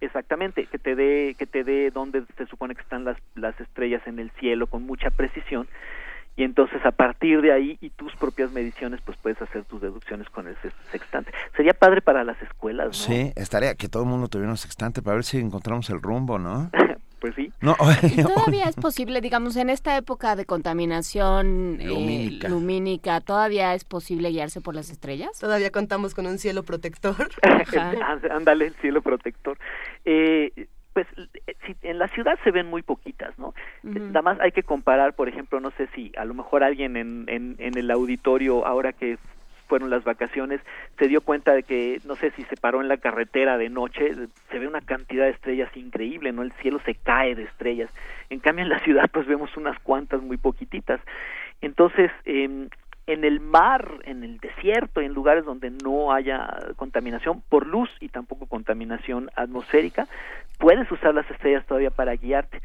Exactamente, 0.00 0.66
que 0.66 0.78
te 0.78 0.94
dé 0.94 1.34
que 1.38 1.46
te 1.46 1.64
dé 1.64 1.90
dónde 1.90 2.24
se 2.36 2.46
supone 2.46 2.74
que 2.74 2.82
están 2.82 3.04
las 3.04 3.16
las 3.36 3.58
estrellas 3.58 4.02
en 4.06 4.18
el 4.18 4.30
cielo 4.32 4.66
con 4.66 4.84
mucha 4.84 5.08
precisión 5.10 5.66
y 6.36 6.44
entonces 6.44 6.84
a 6.84 6.90
partir 6.90 7.40
de 7.40 7.52
ahí 7.52 7.78
y 7.80 7.90
tus 7.90 8.14
propias 8.16 8.50
mediciones 8.52 9.00
pues 9.04 9.16
puedes 9.18 9.40
hacer 9.40 9.64
tus 9.64 9.80
deducciones 9.80 10.28
con 10.30 10.48
el 10.48 10.56
sextante. 10.90 11.32
Sería 11.56 11.74
padre 11.74 12.02
para 12.02 12.24
las 12.24 12.40
escuelas, 12.42 12.86
¿no? 12.86 12.92
Sí, 12.92 13.32
estaría 13.36 13.74
que 13.74 13.88
todo 13.88 14.02
el 14.02 14.08
mundo 14.08 14.28
tuviera 14.28 14.50
un 14.50 14.56
sextante 14.56 15.02
para 15.02 15.16
ver 15.16 15.24
si 15.24 15.38
encontramos 15.38 15.88
el 15.90 16.02
rumbo, 16.02 16.38
¿no? 16.38 16.70
pues 17.20 17.34
sí. 17.36 17.52
No, 17.60 17.74
todavía 18.34 18.64
es 18.64 18.76
posible, 18.76 19.20
digamos, 19.20 19.56
en 19.56 19.70
esta 19.70 19.96
época 19.96 20.36
de 20.36 20.44
contaminación 20.44 21.78
eh, 21.80 21.86
lumínica. 22.48 23.20
¿todavía 23.20 23.74
es 23.74 23.84
posible 23.84 24.30
guiarse 24.30 24.60
por 24.60 24.74
las 24.74 24.90
estrellas? 24.90 25.38
Todavía 25.38 25.70
contamos 25.70 26.14
con 26.14 26.26
un 26.26 26.38
cielo 26.38 26.64
protector. 26.64 27.30
Ándale, 28.30 28.66
el 28.66 28.74
cielo 28.74 29.00
protector. 29.00 29.56
Eh, 30.04 30.68
pues 30.94 31.06
en 31.82 31.98
la 31.98 32.08
ciudad 32.08 32.38
se 32.44 32.52
ven 32.52 32.66
muy 32.66 32.82
poquitas, 32.82 33.38
¿no? 33.38 33.52
Nada 33.82 34.22
más 34.22 34.40
hay 34.40 34.52
que 34.52 34.62
comparar, 34.62 35.14
por 35.14 35.28
ejemplo, 35.28 35.60
no 35.60 35.70
sé 35.72 35.88
si 35.88 36.12
a 36.16 36.24
lo 36.24 36.34
mejor 36.34 36.62
alguien 36.62 36.96
en, 36.96 37.24
en, 37.28 37.56
en 37.58 37.76
el 37.76 37.90
auditorio, 37.90 38.64
ahora 38.64 38.92
que 38.92 39.18
fueron 39.66 39.90
las 39.90 40.04
vacaciones, 40.04 40.60
se 40.98 41.08
dio 41.08 41.20
cuenta 41.20 41.52
de 41.52 41.64
que, 41.64 42.00
no 42.04 42.16
sé 42.16 42.30
si 42.32 42.42
se 42.44 42.56
paró 42.56 42.80
en 42.80 42.88
la 42.88 42.98
carretera 42.98 43.58
de 43.58 43.68
noche, 43.68 44.12
se 44.50 44.58
ve 44.58 44.68
una 44.68 44.80
cantidad 44.80 45.24
de 45.24 45.32
estrellas 45.32 45.76
increíble, 45.76 46.32
¿no? 46.32 46.42
El 46.42 46.52
cielo 46.52 46.80
se 46.84 46.94
cae 46.94 47.34
de 47.34 47.44
estrellas. 47.44 47.90
En 48.30 48.38
cambio, 48.40 48.62
en 48.62 48.68
la 48.68 48.78
ciudad, 48.84 49.10
pues 49.12 49.26
vemos 49.26 49.56
unas 49.56 49.78
cuantas 49.80 50.22
muy 50.22 50.36
poquititas. 50.36 51.00
Entonces, 51.60 52.10
eh, 52.24 52.68
en 53.06 53.24
el 53.24 53.40
mar, 53.40 54.00
en 54.04 54.24
el 54.24 54.38
desierto, 54.38 55.00
en 55.00 55.12
lugares 55.12 55.44
donde 55.44 55.70
no 55.70 56.12
haya 56.12 56.58
contaminación 56.76 57.42
por 57.48 57.66
luz 57.66 57.90
y 58.00 58.08
tampoco 58.08 58.46
contaminación 58.46 59.30
atmosférica, 59.36 60.06
puedes 60.58 60.90
usar 60.90 61.14
las 61.14 61.30
estrellas 61.30 61.66
todavía 61.66 61.90
para 61.90 62.14
guiarte. 62.14 62.60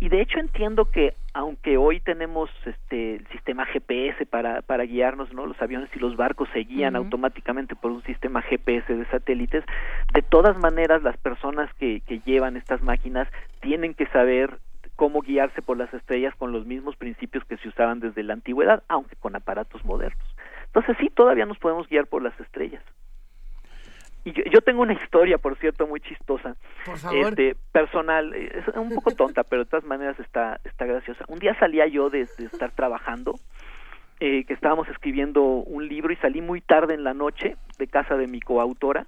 Y, 0.00 0.08
de 0.08 0.20
hecho 0.20 0.40
entiendo 0.40 0.90
que 0.90 1.14
aunque 1.32 1.76
hoy 1.76 2.00
tenemos 2.00 2.50
este 2.64 3.16
el 3.16 3.26
sistema 3.28 3.64
GPS 3.66 4.26
para, 4.26 4.62
para 4.62 4.82
guiarnos, 4.82 5.32
¿no? 5.32 5.46
Los 5.46 5.62
aviones 5.62 5.88
y 5.94 6.00
los 6.00 6.16
barcos 6.16 6.48
se 6.52 6.60
guían 6.60 6.96
automáticamente 6.96 7.76
por 7.76 7.92
un 7.92 8.02
sistema 8.02 8.42
GPS 8.42 8.92
de 8.92 9.06
satélites, 9.06 9.64
de 10.12 10.22
todas 10.22 10.58
maneras 10.58 11.04
las 11.04 11.16
personas 11.18 11.72
que, 11.74 12.00
que 12.00 12.18
llevan 12.20 12.56
estas 12.56 12.82
máquinas 12.82 13.28
tienen 13.60 13.94
que 13.94 14.06
saber 14.06 14.58
cómo 14.96 15.20
guiarse 15.20 15.62
por 15.62 15.76
las 15.76 15.92
estrellas 15.94 16.34
con 16.34 16.52
los 16.52 16.66
mismos 16.66 16.96
principios 16.96 17.44
que 17.44 17.58
se 17.58 17.68
usaban 17.68 18.00
desde 18.00 18.22
la 18.22 18.32
antigüedad, 18.32 18.82
aunque 18.88 19.16
con 19.16 19.36
aparatos 19.36 19.84
modernos. 19.84 20.26
Entonces 20.66 20.96
sí, 20.98 21.10
todavía 21.10 21.46
nos 21.46 21.58
podemos 21.58 21.88
guiar 21.88 22.06
por 22.06 22.22
las 22.22 22.38
estrellas. 22.40 22.82
Y 24.26 24.32
yo, 24.50 24.60
tengo 24.60 24.82
una 24.82 24.94
historia, 24.94 25.38
por 25.38 25.56
cierto, 25.56 25.86
muy 25.86 26.00
chistosa, 26.00 26.56
Este, 27.14 27.54
personal, 27.70 28.34
es 28.34 28.66
un 28.74 28.92
poco 28.92 29.12
tonta, 29.12 29.44
pero 29.48 29.62
de 29.62 29.70
todas 29.70 29.84
maneras 29.84 30.18
está, 30.18 30.58
está 30.64 30.84
graciosa. 30.84 31.24
Un 31.28 31.38
día 31.38 31.56
salía 31.60 31.86
yo 31.86 32.10
de, 32.10 32.22
estar 32.22 32.72
trabajando, 32.72 33.36
eh, 34.20 34.44
que 34.44 34.54
estábamos 34.54 34.88
escribiendo 34.88 35.42
un 35.42 35.88
libro 35.88 36.12
y 36.12 36.16
salí 36.16 36.40
muy 36.40 36.60
tarde 36.60 36.94
en 36.94 37.04
la 37.04 37.14
noche 37.14 37.56
de 37.78 37.86
casa 37.86 38.16
de 38.16 38.26
mi 38.26 38.40
coautora 38.40 39.06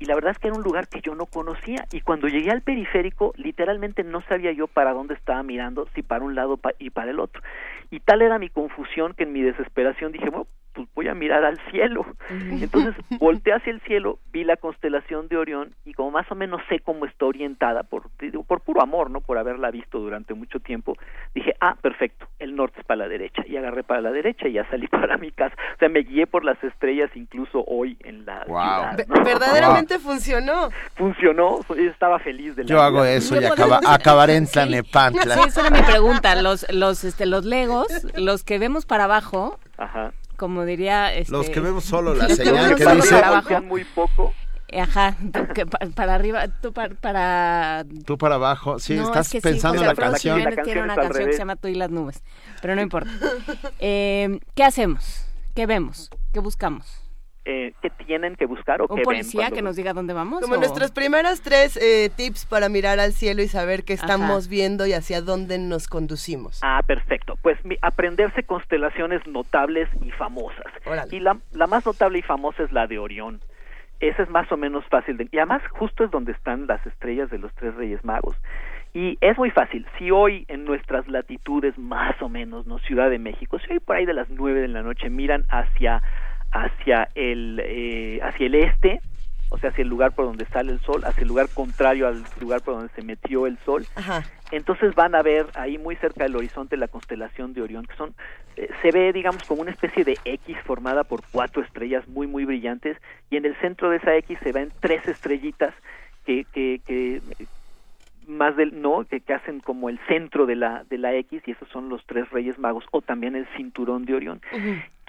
y 0.00 0.06
la 0.06 0.14
verdad 0.14 0.32
es 0.32 0.38
que 0.38 0.48
era 0.48 0.56
un 0.56 0.62
lugar 0.62 0.88
que 0.88 1.02
yo 1.02 1.14
no 1.14 1.26
conocía 1.26 1.86
y 1.92 2.00
cuando 2.00 2.26
llegué 2.26 2.50
al 2.50 2.62
periférico 2.62 3.34
literalmente 3.36 4.02
no 4.02 4.22
sabía 4.22 4.50
yo 4.50 4.66
para 4.66 4.94
dónde 4.94 5.12
estaba 5.12 5.42
mirando, 5.42 5.86
si 5.94 6.02
para 6.02 6.24
un 6.24 6.34
lado 6.34 6.58
y 6.78 6.88
para 6.88 7.10
el 7.10 7.20
otro. 7.20 7.42
Y 7.90 8.00
tal 8.00 8.22
era 8.22 8.38
mi 8.38 8.48
confusión 8.48 9.12
que 9.12 9.24
en 9.24 9.32
mi 9.34 9.42
desesperación 9.42 10.10
dije, 10.10 10.30
bueno, 10.30 10.46
pues 10.86 11.06
voy 11.06 11.08
a 11.08 11.14
mirar 11.14 11.44
al 11.44 11.58
cielo. 11.70 12.06
Entonces 12.30 12.94
volteé 13.18 13.54
hacia 13.54 13.72
el 13.72 13.80
cielo, 13.82 14.18
vi 14.32 14.44
la 14.44 14.56
constelación 14.56 15.28
de 15.28 15.36
Orión 15.36 15.74
y 15.84 15.94
como 15.94 16.10
más 16.10 16.30
o 16.30 16.34
menos 16.34 16.60
sé 16.68 16.80
cómo 16.80 17.06
está 17.06 17.26
orientada 17.26 17.82
por, 17.82 18.10
por 18.46 18.60
puro 18.60 18.82
amor, 18.82 19.10
¿no? 19.10 19.20
Por 19.20 19.38
haberla 19.38 19.70
visto 19.70 19.98
durante 19.98 20.34
mucho 20.34 20.60
tiempo, 20.60 20.96
dije, 21.34 21.54
ah, 21.60 21.76
perfecto, 21.80 22.26
el 22.38 22.56
norte 22.56 22.80
es 22.80 22.86
para 22.86 22.98
la 22.98 23.08
derecha. 23.08 23.42
Y 23.46 23.56
agarré 23.56 23.82
para 23.82 24.00
la 24.00 24.10
derecha 24.10 24.48
y 24.48 24.52
ya 24.52 24.68
salí 24.70 24.86
para 24.88 25.16
mi 25.16 25.30
casa. 25.30 25.54
O 25.74 25.78
sea, 25.78 25.88
me 25.88 26.00
guié 26.00 26.26
por 26.26 26.44
las 26.44 26.62
estrellas 26.62 27.10
incluso 27.14 27.64
hoy 27.66 27.96
en 28.00 28.24
la 28.24 28.44
ciudad. 28.44 29.06
Verdaderamente 29.24 29.98
funcionó. 29.98 30.70
Funcionó, 30.94 31.60
estaba 31.76 32.18
feliz 32.18 32.56
de 32.56 32.64
la 32.64 32.68
Yo 32.68 32.80
hago 32.80 33.04
eso 33.04 33.40
y 33.40 33.44
acaba, 33.44 33.80
acabaré 33.86 34.36
en 34.36 34.46
Tlanepantla. 34.46 35.34
Sí, 35.34 35.40
esa 35.48 35.66
era 35.66 35.70
mi 35.70 35.82
pregunta. 35.82 36.40
Los, 36.40 36.70
los, 36.72 37.04
este, 37.04 37.26
los 37.26 37.44
legos, 37.44 37.88
los 38.16 38.44
que 38.44 38.58
vemos 38.58 38.86
para 38.86 39.04
abajo, 39.04 39.58
Ajá 39.76 40.12
como 40.40 40.64
diría 40.64 41.12
este, 41.12 41.32
los 41.32 41.50
que 41.50 41.60
vemos 41.60 41.84
solo 41.84 42.14
la 42.14 42.26
señal 42.30 42.74
que, 42.74 42.86
dice 42.86 43.60
muy 43.60 43.84
poco 43.84 44.32
Ajá, 44.72 45.16
para 45.96 46.14
arriba, 46.14 46.46
tú 46.46 46.72
para, 46.72 47.84
Tú 48.06 48.16
para 48.16 48.36
abajo, 48.36 48.78
sí, 48.78 48.94
estás 48.94 49.28
pensando 49.42 49.82
en 49.82 49.88
la 49.88 49.96
canción. 49.96 50.44
La 50.44 50.62
tiene 50.62 50.84
una 50.84 50.94
canción 50.94 51.26
que 51.26 51.32
se 51.32 51.38
llama 51.38 51.56
Tú 51.56 51.66
y 51.66 51.74
las 51.74 51.90
nubes, 51.90 52.22
pero 52.62 52.76
no 52.76 52.80
importa. 52.80 53.10
Eh, 53.80 54.38
¿Qué 54.54 54.62
hacemos? 54.62 55.26
¿Qué 55.56 55.66
vemos? 55.66 56.08
¿Qué 56.32 56.38
buscamos? 56.38 57.09
Eh, 57.44 57.72
qué 57.80 57.90
tienen 57.90 58.36
que 58.36 58.46
buscar 58.46 58.82
o 58.82 58.86
¿Un 58.86 59.02
policía 59.02 59.50
que 59.50 59.62
nos 59.62 59.76
diga 59.76 59.92
dónde 59.92 60.12
vamos? 60.12 60.42
Como 60.42 60.56
nuestros 60.56 60.90
primeros 60.90 61.40
tres 61.40 61.76
eh, 61.76 62.10
tips 62.14 62.46
para 62.46 62.68
mirar 62.68 63.00
al 63.00 63.12
cielo 63.12 63.42
y 63.42 63.48
saber 63.48 63.84
qué 63.84 63.94
estamos 63.94 64.48
viendo 64.48 64.86
y 64.86 64.92
hacia 64.92 65.22
dónde 65.22 65.58
nos 65.58 65.88
conducimos. 65.88 66.60
Ah, 66.62 66.82
perfecto. 66.86 67.36
Pues 67.42 67.58
aprenderse 67.82 68.42
constelaciones 68.42 69.26
notables 69.26 69.88
y 70.02 70.10
famosas. 70.10 70.66
Y 71.10 71.20
la, 71.20 71.38
la 71.52 71.66
más 71.66 71.86
notable 71.86 72.18
y 72.18 72.22
famosa 72.22 72.62
es 72.62 72.72
la 72.72 72.86
de 72.86 72.98
Orión. 72.98 73.40
Esa 74.00 74.22
es 74.22 74.30
más 74.30 74.50
o 74.50 74.56
menos 74.56 74.84
fácil 74.86 75.16
de... 75.18 75.28
Y 75.30 75.36
además 75.36 75.62
justo 75.70 76.04
es 76.04 76.10
donde 76.10 76.32
están 76.32 76.66
las 76.66 76.84
estrellas 76.86 77.30
de 77.30 77.38
los 77.38 77.52
tres 77.54 77.74
reyes 77.74 78.02
magos. 78.02 78.34
Y 78.92 79.18
es 79.20 79.38
muy 79.38 79.50
fácil. 79.50 79.86
Si 79.98 80.10
hoy 80.10 80.46
en 80.48 80.64
nuestras 80.64 81.06
latitudes, 81.06 81.78
más 81.78 82.20
o 82.22 82.28
menos, 82.28 82.66
¿no? 82.66 82.78
Ciudad 82.80 83.10
de 83.10 83.18
México, 83.18 83.58
si 83.58 83.72
hoy 83.72 83.78
por 83.78 83.96
ahí 83.96 84.06
de 84.06 84.14
las 84.14 84.28
nueve 84.30 84.60
de 84.60 84.68
la 84.68 84.82
noche 84.82 85.10
miran 85.10 85.44
hacia 85.48 86.02
hacia 86.52 87.08
el, 87.14 87.60
eh, 87.64 88.20
hacia 88.22 88.46
el 88.46 88.54
este, 88.54 89.00
o 89.50 89.58
sea, 89.58 89.70
hacia 89.70 89.82
el 89.82 89.88
lugar 89.88 90.12
por 90.12 90.26
donde 90.26 90.46
sale 90.46 90.72
el 90.72 90.80
sol, 90.80 91.02
hacia 91.04 91.22
el 91.22 91.28
lugar 91.28 91.48
contrario 91.52 92.06
al 92.06 92.24
lugar 92.40 92.62
por 92.62 92.74
donde 92.74 92.92
se 92.94 93.02
metió 93.02 93.46
el 93.46 93.58
sol. 93.64 93.84
Entonces 94.52 94.94
van 94.94 95.14
a 95.14 95.22
ver 95.22 95.46
ahí 95.54 95.76
muy 95.76 95.96
cerca 95.96 96.24
del 96.24 96.36
horizonte 96.36 96.76
la 96.76 96.88
constelación 96.88 97.52
de 97.52 97.62
Orión, 97.62 97.84
que 97.84 97.96
son, 97.96 98.14
eh, 98.56 98.68
se 98.80 98.90
ve, 98.92 99.12
digamos, 99.12 99.42
como 99.44 99.62
una 99.62 99.72
especie 99.72 100.04
de 100.04 100.18
X 100.24 100.56
formada 100.64 101.04
por 101.04 101.22
cuatro 101.30 101.62
estrellas 101.62 102.06
muy, 102.08 102.26
muy 102.26 102.44
brillantes, 102.44 102.96
y 103.28 103.36
en 103.36 103.44
el 103.44 103.56
centro 103.56 103.90
de 103.90 103.96
esa 103.96 104.14
X 104.16 104.38
se 104.42 104.52
ven 104.52 104.72
tres 104.80 105.06
estrellitas 105.08 105.74
que, 106.24 106.44
que, 106.52 106.80
que 106.86 107.20
más 108.28 108.56
del 108.56 108.80
no 108.80 109.04
que, 109.04 109.20
que, 109.20 109.34
hacen 109.34 109.60
como 109.60 109.88
el 109.88 109.98
centro 110.06 110.46
de 110.46 110.54
la 110.54 110.84
de 110.84 110.98
la 110.98 111.12
X 111.14 111.42
y 111.46 111.50
esos 111.50 111.68
son 111.68 111.88
los 111.88 112.04
tres 112.06 112.30
Reyes 112.30 112.58
Magos 112.58 112.84
o 112.92 113.00
también 113.02 113.34
el 113.34 113.46
cinturón 113.56 114.04
de 114.04 114.14
Orión 114.14 114.40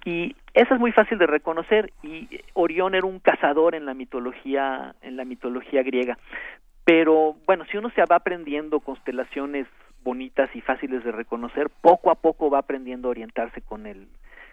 y 0.06 0.36
eso 0.54 0.74
es 0.74 0.80
muy 0.80 0.92
fácil 0.92 1.18
de 1.18 1.28
reconocer 1.28 1.92
y 2.04 2.28
Orión 2.54 2.96
era 2.96 3.06
un 3.06 3.20
cazador 3.20 3.76
en 3.76 3.86
la 3.86 3.94
mitología 3.94 4.96
en 5.02 5.18
la 5.18 5.26
mitología 5.26 5.84
griega 5.84 6.18
pero 6.86 7.36
bueno 7.46 7.66
si 7.72 7.78
uno 7.78 7.90
se 7.92 8.04
va 8.06 8.18
aprendiendo 8.18 8.80
constelaciones 8.80 9.68
bonitas 10.04 10.50
y 10.56 10.62
fáciles 10.62 11.04
de 11.04 11.12
reconocer 11.12 11.70
poco 11.82 12.12
a 12.12 12.16
poco 12.16 12.50
va 12.50 12.60
aprendiendo 12.60 13.08
a 13.08 13.12
orientarse 13.12 13.62
con 13.62 13.86
el 13.86 14.08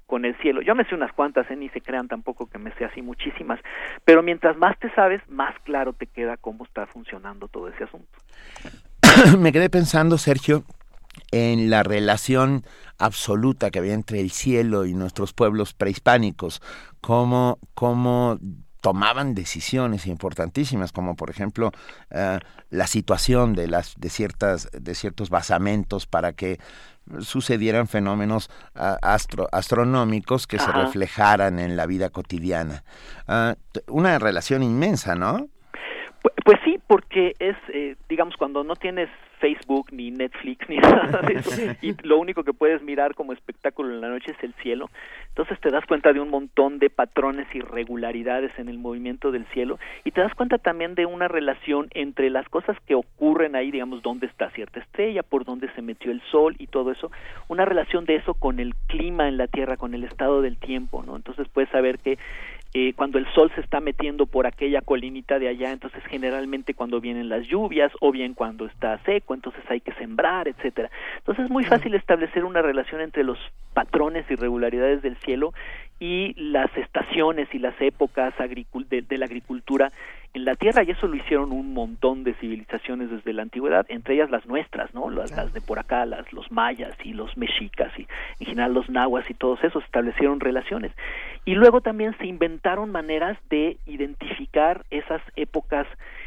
con 0.09 0.24
el 0.24 0.34
cielo. 0.38 0.62
Yo 0.62 0.74
me 0.74 0.84
sé 0.84 0.94
unas 0.94 1.12
cuantas, 1.12 1.49
¿eh? 1.51 1.57
ni 1.57 1.68
se 1.68 1.82
crean 1.82 2.09
tampoco 2.09 2.46
que 2.46 2.57
me 2.57 2.72
sé 2.76 2.86
así 2.86 3.03
muchísimas, 3.03 3.61
pero 4.07 4.22
mientras 4.22 4.57
más 4.57 4.76
te 4.78 4.90
sabes, 4.94 5.20
más 5.28 5.55
claro 5.64 5.92
te 5.92 6.07
queda 6.07 6.38
cómo 6.38 6.64
está 6.64 6.86
funcionando 6.86 7.46
todo 7.46 7.68
ese 7.68 7.84
asunto. 7.84 8.09
me 9.38 9.53
quedé 9.53 9.68
pensando, 9.68 10.16
Sergio, 10.16 10.64
en 11.30 11.70
la 11.70 11.82
relación 11.82 12.64
absoluta 12.98 13.70
que 13.70 13.78
había 13.78 13.94
entre 13.94 14.20
el 14.20 14.30
cielo 14.30 14.86
y 14.86 14.94
nuestros 14.94 15.32
pueblos 15.32 15.74
prehispánicos, 15.74 16.60
cómo, 17.00 17.58
cómo 17.74 18.38
tomaban 18.80 19.34
decisiones 19.34 20.06
importantísimas 20.06 20.92
como 20.92 21.16
por 21.16 21.30
ejemplo 21.30 21.72
uh, 22.12 22.38
la 22.70 22.86
situación 22.86 23.54
de 23.54 23.66
las 23.66 23.96
de 23.98 24.08
ciertas 24.08 24.70
de 24.70 24.94
ciertos 24.94 25.30
basamentos 25.30 26.06
para 26.06 26.32
que 26.32 26.58
sucedieran 27.20 27.88
fenómenos 27.88 28.50
uh, 28.76 28.96
astro, 29.02 29.48
astronómicos 29.52 30.46
que 30.46 30.56
Ajá. 30.56 30.66
se 30.66 30.72
reflejaran 30.72 31.58
en 31.58 31.76
la 31.76 31.86
vida 31.86 32.10
cotidiana. 32.10 32.84
Uh, 33.26 33.54
una 33.92 34.18
relación 34.18 34.62
inmensa, 34.62 35.14
¿no? 35.14 35.48
Pues, 36.22 36.34
pues 36.44 36.58
sí, 36.64 36.78
porque 36.86 37.34
es, 37.38 37.56
eh, 37.72 37.96
digamos, 38.08 38.36
cuando 38.36 38.64
no 38.64 38.76
tienes 38.76 39.08
Facebook 39.39 39.89
ni 39.93 40.11
Netflix 40.11 40.68
ni 40.68 40.76
nada 40.78 41.22
de 41.22 41.34
eso. 41.34 41.51
Y 41.82 41.95
lo 42.07 42.18
único 42.18 42.45
que 42.45 42.53
puedes 42.53 42.82
mirar 42.82 43.14
como 43.14 43.32
espectáculo 43.32 43.95
en 43.95 44.01
la 44.01 44.09
noche 44.09 44.32
es 44.32 44.43
el 44.43 44.55
cielo. 44.62 44.91
Entonces 45.28 45.61
te 45.61 45.70
das 45.70 45.84
cuenta 45.86 46.12
de 46.12 46.20
un 46.20 46.30
montón 46.30 46.78
de 46.78 46.91
patrones 46.91 47.47
y 47.55 47.59
irregularidades 47.59 48.53
en 48.59 48.68
el 48.68 48.78
movimiento 48.78 49.30
del 49.30 49.47
cielo. 49.47 49.78
Y 50.05 50.11
te 50.11 50.20
das 50.20 50.34
cuenta 50.34 50.59
también 50.59 50.95
de 50.95 51.07
una 51.07 51.28
relación 51.28 51.89
entre 51.95 52.30
las 52.30 52.49
cosas 52.49 52.76
que 52.86 52.95
ocurren 52.95 53.55
ahí 53.55 53.70
digamos 53.70 54.03
dónde 54.03 54.26
está 54.26 54.51
cierta 54.51 54.80
estrella 54.80 55.22
por 55.22 55.45
dónde 55.45 55.70
se 55.74 55.82
metió 55.82 56.11
el 56.11 56.22
sol 56.30 56.57
y 56.59 56.66
todo 56.66 56.93
eso. 56.93 57.11
Una 57.49 57.64
relación 57.64 58.05
de 58.05 58.16
eso 58.16 58.34
con 58.34 58.61
el 58.61 58.74
clima 58.86 59.28
en 59.28 59.36
la 59.36 59.47
tierra 59.47 59.76
con 59.76 59.95
el 59.95 60.05
estado 60.05 60.43
del 60.43 60.57
tiempo 60.57 61.03
no 61.03 61.16
entonces 61.16 61.49
puedes 61.49 61.70
saber 61.70 61.99
que 61.99 62.18
eh, 62.74 62.92
cuando 62.94 63.18
el 63.18 63.26
sol 63.32 63.50
se 63.54 63.62
está 63.62 63.80
metiendo 63.80 64.26
por 64.26 64.46
aquella 64.46 64.82
colinita 64.82 65.38
de 65.38 65.48
allá, 65.48 65.72
entonces 65.72 66.02
generalmente 66.04 66.74
cuando 66.74 67.00
vienen 67.00 67.28
las 67.28 67.46
lluvias 67.46 67.90
o 68.00 68.12
bien 68.12 68.34
cuando 68.34 68.66
está 68.66 68.98
seco, 69.04 69.34
entonces 69.34 69.62
hay 69.68 69.80
que 69.80 69.92
sembrar, 69.94 70.48
etcétera. 70.48 70.90
Entonces 71.18 71.46
es 71.46 71.50
muy 71.50 71.64
fácil 71.64 71.94
establecer 71.94 72.44
una 72.44 72.60
relación 72.60 73.00
entre 73.00 73.24
los 73.24 73.38
patrones 73.72 74.26
y 74.30 74.34
regularidades 74.34 75.02
del 75.02 75.16
cielo 75.18 75.54
y 76.01 76.34
las 76.36 76.74
estaciones 76.76 77.49
y 77.53 77.59
las 77.59 77.74
épocas 77.80 78.32
de, 78.38 79.03
de, 79.03 79.18
la 79.18 79.26
agricultura 79.26 79.90
en 80.32 80.44
la 80.44 80.55
tierra 80.55 80.84
y 80.84 80.90
eso 80.90 81.09
lo 81.09 81.16
hicieron 81.16 81.51
un 81.53 81.72
montón 81.74 82.22
de 82.22 82.34
civilizaciones 82.34 83.11
desde 83.11 83.32
la 83.32 83.42
antigüedad 83.42 83.86
entre 83.88 84.14
ellas 84.14 84.30
las 84.30 84.46
nuestras 84.46 84.94
no 84.94 85.11
las, 85.11 85.32
las 85.32 85.53
de 85.53 85.61
por 85.61 85.78
acá 85.78 86.07
las 86.07 86.32
los 86.32 86.53
mayas 86.53 86.94
y 87.03 87.14
los 87.14 87.36
mexicas 87.36 87.92
y 87.99 88.07
en 88.38 88.46
general 88.46 88.74
los 88.74 88.88
nahuas 88.88 89.28
y 89.28 89.34
todos 89.34 89.62
esos 89.64 89.82
establecieron 89.84 90.40
relaciones. 90.40 90.92
Y 91.44 91.55
luego 91.55 91.80
también 91.80 92.16
se 92.18 92.26
inventaron 92.26 92.92
maneras 92.92 93.38
de 93.49 93.78
identificar 93.86 94.84
esas 94.90 95.22
épocas 95.34 95.86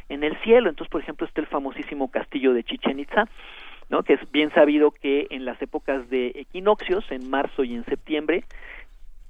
en 0.10 0.24
el 0.24 0.36
cielo. 0.42 0.70
Entonces 0.70 0.92
por 0.92 1.02
ejemplo 1.02 1.28
está 1.28 1.42
el 1.42 1.48
famosísimo 1.48 2.10
castillo 2.10 2.54
de 2.54 2.64
Chichen 2.64 3.00
Itza 3.00 3.30
¿no? 3.92 4.04
que 4.04 4.14
es 4.14 4.32
bien 4.32 4.52
sabido 4.54 4.92
que 4.92 5.28
en 5.30 5.46
las 5.46 5.62
épocas 5.62 6.10
de 6.10 6.32
equinoccios 6.36 7.04
en 7.12 7.30
marzo 7.30 7.64
y 7.64 7.76
en 7.76 7.86
septiembre 7.86 8.46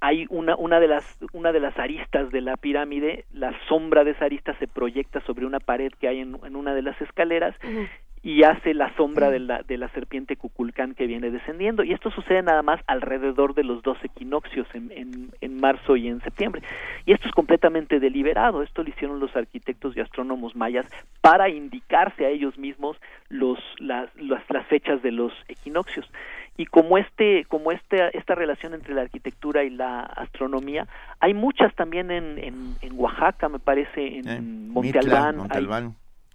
hay 0.02 0.26
una, 0.30 0.56
una, 0.56 0.80
de 0.80 0.88
las, 0.88 1.04
una 1.32 1.52
de 1.52 1.60
las 1.60 1.78
aristas 1.78 2.32
de 2.32 2.40
la 2.40 2.56
pirámide, 2.56 3.24
la 3.32 3.54
sombra 3.68 4.02
de 4.02 4.10
esa 4.10 4.24
arista 4.24 4.52
se 4.58 4.66
proyecta 4.66 5.20
sobre 5.20 5.46
una 5.46 5.60
pared 5.60 5.92
que 6.00 6.08
hay 6.08 6.18
en, 6.18 6.36
en 6.44 6.56
una 6.56 6.74
de 6.74 6.82
las 6.82 7.00
escaleras 7.00 7.54
uh 7.62 7.68
-huh. 7.68 7.88
y 8.24 8.42
hace 8.42 8.74
la 8.74 8.92
sombra 8.96 9.30
de 9.30 9.38
la, 9.38 9.62
de 9.62 9.78
la 9.78 9.88
serpiente 9.90 10.34
Cuculcán 10.34 10.94
que 10.96 11.06
viene 11.06 11.30
descendiendo. 11.30 11.84
Y 11.84 11.92
esto 11.92 12.10
sucede 12.10 12.42
nada 12.42 12.62
más 12.62 12.80
alrededor 12.88 13.54
de 13.54 13.62
los 13.62 13.80
dos 13.82 13.96
equinoccios 14.02 14.66
en, 14.74 14.90
en, 14.90 15.30
en 15.40 15.60
marzo 15.60 15.94
y 15.96 16.08
en 16.08 16.20
septiembre. 16.20 16.62
Y 17.06 17.12
esto 17.12 17.28
es 17.28 17.34
completamente 17.34 18.00
deliberado. 18.00 18.62
Esto 18.64 18.82
lo 18.82 18.88
hicieron 18.88 19.20
los 19.20 19.36
arquitectos 19.36 19.96
y 19.96 20.00
astrónomos 20.00 20.56
mayas 20.56 20.86
para 21.20 21.48
indicarse 21.48 22.26
a 22.26 22.28
ellos 22.28 22.58
mismos 22.58 22.96
los, 23.28 23.60
las, 23.78 24.08
las, 24.16 24.42
las 24.50 24.66
fechas 24.66 25.00
de 25.00 25.12
los 25.12 25.32
equinoccios 25.46 26.10
y 26.56 26.66
como 26.66 26.98
este 26.98 27.44
como 27.46 27.72
este 27.72 28.16
esta 28.16 28.34
relación 28.34 28.74
entre 28.74 28.94
la 28.94 29.02
arquitectura 29.02 29.64
y 29.64 29.70
la 29.70 30.00
astronomía 30.00 30.86
hay 31.20 31.34
muchas 31.34 31.74
también 31.74 32.10
en, 32.10 32.38
en, 32.38 32.76
en 32.80 32.92
Oaxaca 32.98 33.48
me 33.48 33.58
parece 33.58 34.18
en 34.18 34.28
eh, 34.28 34.40
Monte 34.40 34.98
Albán, 34.98 35.36
Monte 35.38 35.58
Albán. 35.58 35.84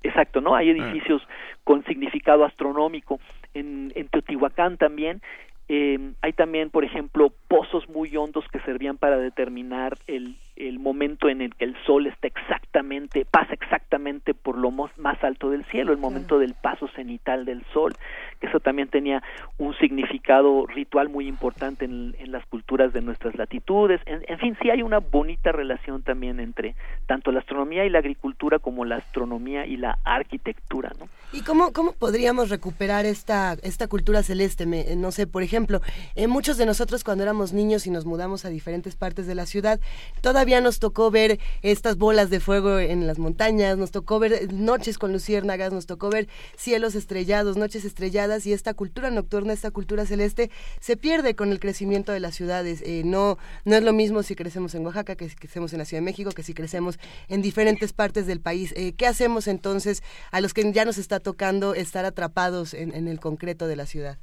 Hay, 0.03 0.09
exacto 0.09 0.41
no 0.41 0.55
hay 0.55 0.69
edificios 0.69 1.21
eh. 1.21 1.57
con 1.63 1.83
significado 1.85 2.45
astronómico 2.45 3.19
en, 3.53 3.91
en 3.95 4.07
Teotihuacán 4.07 4.77
también 4.77 5.21
eh, 5.69 6.13
hay 6.21 6.33
también 6.33 6.69
por 6.71 6.83
ejemplo 6.83 7.31
pozos 7.47 7.87
muy 7.89 8.15
hondos 8.17 8.45
que 8.51 8.59
servían 8.61 8.97
para 8.97 9.17
determinar 9.17 9.97
el 10.07 10.35
el 10.57 10.79
momento 10.79 11.29
en 11.29 11.41
el 11.41 11.53
que 11.55 11.65
el 11.65 11.75
sol 11.85 12.07
está 12.07 12.27
exactamente, 12.27 13.25
pasa 13.25 13.53
exactamente 13.53 14.33
por 14.33 14.57
lo 14.57 14.71
más 14.71 15.23
alto 15.23 15.49
del 15.49 15.65
cielo, 15.65 15.91
el 15.91 15.97
momento 15.97 16.39
del 16.39 16.55
paso 16.55 16.87
cenital 16.95 17.45
del 17.45 17.63
sol, 17.73 17.93
que 18.39 18.47
eso 18.47 18.59
también 18.59 18.87
tenía 18.87 19.21
un 19.57 19.75
significado 19.77 20.65
ritual 20.65 21.09
muy 21.09 21.27
importante 21.27 21.85
en, 21.85 22.15
en 22.19 22.31
las 22.31 22.45
culturas 22.47 22.93
de 22.93 23.01
nuestras 23.01 23.35
latitudes. 23.35 24.01
En, 24.05 24.23
en, 24.27 24.39
fin, 24.39 24.57
sí 24.61 24.69
hay 24.69 24.81
una 24.81 24.99
bonita 24.99 25.51
relación 25.51 26.01
también 26.01 26.39
entre 26.39 26.75
tanto 27.05 27.31
la 27.31 27.39
astronomía 27.39 27.85
y 27.85 27.89
la 27.89 27.99
agricultura 27.99 28.59
como 28.59 28.85
la 28.85 28.97
astronomía 28.97 29.65
y 29.65 29.77
la 29.77 29.97
arquitectura, 30.03 30.91
¿no? 30.99 31.07
¿Y 31.33 31.41
cómo, 31.41 31.73
cómo 31.73 31.91
podríamos 31.91 32.49
recuperar 32.49 33.05
esta, 33.05 33.57
esta 33.61 33.87
cultura 33.87 34.23
celeste? 34.23 34.65
Me, 34.65 34.95
no 34.95 35.11
sé, 35.11 35.27
por 35.27 35.43
ejemplo, 35.43 35.81
eh, 36.15 36.27
muchos 36.27 36.57
de 36.57 36.65
nosotros 36.65 37.03
cuando 37.03 37.23
éramos 37.23 37.51
niños 37.51 37.85
y 37.85 37.91
nos 37.91 38.05
mudamos 38.05 38.45
a 38.45 38.49
diferentes 38.49 38.95
partes 38.95 39.27
de 39.27 39.35
la 39.35 39.45
ciudad, 39.45 39.79
todavía 40.21 40.46
nos 40.47 40.79
tocó 40.79 41.11
ver 41.11 41.39
estas 41.61 41.97
bolas 41.97 42.29
de 42.29 42.39
fuego 42.39 42.79
en 42.79 43.05
las 43.05 43.19
montañas, 43.19 43.77
nos 43.77 43.91
tocó 43.91 44.17
ver 44.17 44.53
noches 44.53 44.97
con 44.97 45.11
luciérnagas, 45.11 45.73
nos 45.73 45.85
tocó 45.85 46.09
ver 46.09 46.27
cielos 46.55 46.95
estrellados, 46.95 47.57
noches 47.57 47.83
estrelladas 47.83 48.45
y 48.47 48.53
esta 48.53 48.73
cultura 48.73 49.11
nocturna, 49.11 49.51
esta 49.51 49.71
cultura 49.71 50.05
celeste 50.05 50.49
se 50.79 50.95
pierde 50.95 51.35
con 51.35 51.51
el 51.51 51.59
crecimiento 51.59 52.13
de 52.13 52.21
las 52.21 52.33
ciudades. 52.33 52.81
Eh, 52.81 53.03
no, 53.05 53.37
no 53.65 53.75
es 53.75 53.83
lo 53.83 53.91
mismo 53.91 54.23
si 54.23 54.35
crecemos 54.35 54.73
en 54.73 54.85
Oaxaca 54.85 55.15
que 55.15 55.27
si 55.27 55.35
crecemos 55.35 55.73
en 55.73 55.79
la 55.79 55.85
Ciudad 55.85 56.01
de 56.01 56.05
México, 56.05 56.31
que 56.31 56.43
si 56.43 56.53
crecemos 56.53 56.97
en 57.27 57.41
diferentes 57.41 57.91
partes 57.91 58.25
del 58.25 58.39
país. 58.39 58.73
Eh, 58.77 58.93
¿Qué 58.97 59.05
hacemos 59.05 59.47
entonces 59.47 60.01
a 60.31 60.39
los 60.39 60.53
que 60.53 60.71
ya 60.71 60.85
nos 60.85 60.97
está 60.97 61.19
tocando 61.19 61.73
estar 61.73 62.05
atrapados 62.05 62.73
en, 62.73 62.95
en 62.95 63.07
el 63.07 63.19
concreto 63.19 63.67
de 63.67 63.75
la 63.75 63.85
ciudad? 63.85 64.17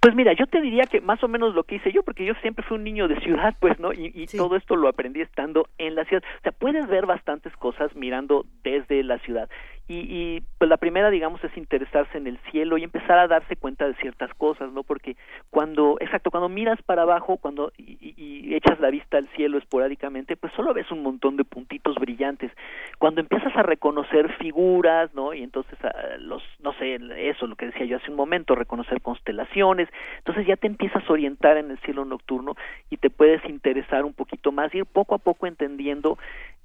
Pues 0.00 0.14
mira, 0.14 0.32
yo 0.32 0.46
te 0.46 0.60
diría 0.60 0.84
que 0.84 1.00
más 1.00 1.22
o 1.24 1.28
menos 1.28 1.54
lo 1.54 1.64
que 1.64 1.76
hice 1.76 1.90
yo, 1.92 2.04
porque 2.04 2.24
yo 2.24 2.34
siempre 2.40 2.64
fui 2.64 2.76
un 2.76 2.84
niño 2.84 3.08
de 3.08 3.18
ciudad, 3.20 3.56
pues, 3.58 3.80
¿no? 3.80 3.92
Y, 3.92 4.12
y 4.14 4.28
sí. 4.28 4.36
todo 4.36 4.54
esto 4.54 4.76
lo 4.76 4.88
aprendí 4.88 5.20
estando 5.20 5.67
en 5.78 5.94
la 5.94 6.04
ciudad. 6.04 6.22
O 6.38 6.42
sea, 6.42 6.52
puedes 6.52 6.86
ver 6.88 7.06
bastantes 7.06 7.54
cosas 7.56 7.94
mirando 7.94 8.46
desde 8.62 9.02
la 9.02 9.18
ciudad. 9.18 9.48
Y, 9.88 10.00
y, 10.00 10.42
pues 10.58 10.68
la 10.68 10.76
primera, 10.76 11.08
digamos, 11.08 11.42
es 11.42 11.56
interesarse 11.56 12.18
en 12.18 12.26
el 12.26 12.38
cielo 12.50 12.76
y 12.76 12.84
empezar 12.84 13.18
a 13.18 13.26
darse 13.26 13.56
cuenta 13.56 13.86
de 13.86 13.94
ciertas 13.94 14.32
cosas, 14.34 14.70
¿no? 14.70 14.82
Porque 14.82 15.16
cuando, 15.48 15.96
exacto, 15.98 16.30
cuando 16.30 16.50
miras 16.50 16.80
para 16.82 17.02
abajo, 17.02 17.38
cuando 17.38 17.72
y, 17.78 18.14
y, 18.16 18.54
echas 18.54 18.78
la 18.80 18.90
vista 18.90 19.16
al 19.16 19.28
cielo 19.28 19.56
esporádicamente, 19.56 20.36
pues 20.36 20.52
solo 20.52 20.74
ves 20.74 20.90
un 20.90 21.02
montón 21.02 21.38
de 21.38 21.44
puntitos 21.44 21.96
brillantes. 21.96 22.52
Cuando 22.98 23.22
empiezas 23.22 23.56
a 23.56 23.62
reconocer 23.62 24.30
figuras, 24.34 25.14
¿no? 25.14 25.32
Y 25.32 25.42
entonces 25.42 25.82
a 25.82 26.18
los, 26.18 26.42
no 26.60 26.74
sé, 26.74 26.98
eso, 27.16 27.46
lo 27.46 27.56
que 27.56 27.66
decía 27.66 27.86
yo 27.86 27.96
hace 27.96 28.10
un 28.10 28.16
momento, 28.16 28.54
reconocer 28.54 29.00
constelaciones, 29.00 29.88
entonces 30.18 30.46
ya 30.46 30.56
te 30.56 30.66
empiezas 30.66 31.02
a 31.08 31.12
orientar 31.12 31.56
en 31.56 31.70
el 31.70 31.78
cielo 31.78 32.04
nocturno 32.04 32.56
y 32.90 32.98
te 32.98 33.08
puedes 33.08 33.42
interesar 33.48 34.04
un 34.04 34.12
poquito 34.12 34.52
más, 34.52 34.74
ir 34.74 34.84
poco 34.84 35.14
a 35.14 35.18
poco 35.18 35.46
entendiendo 35.46 36.18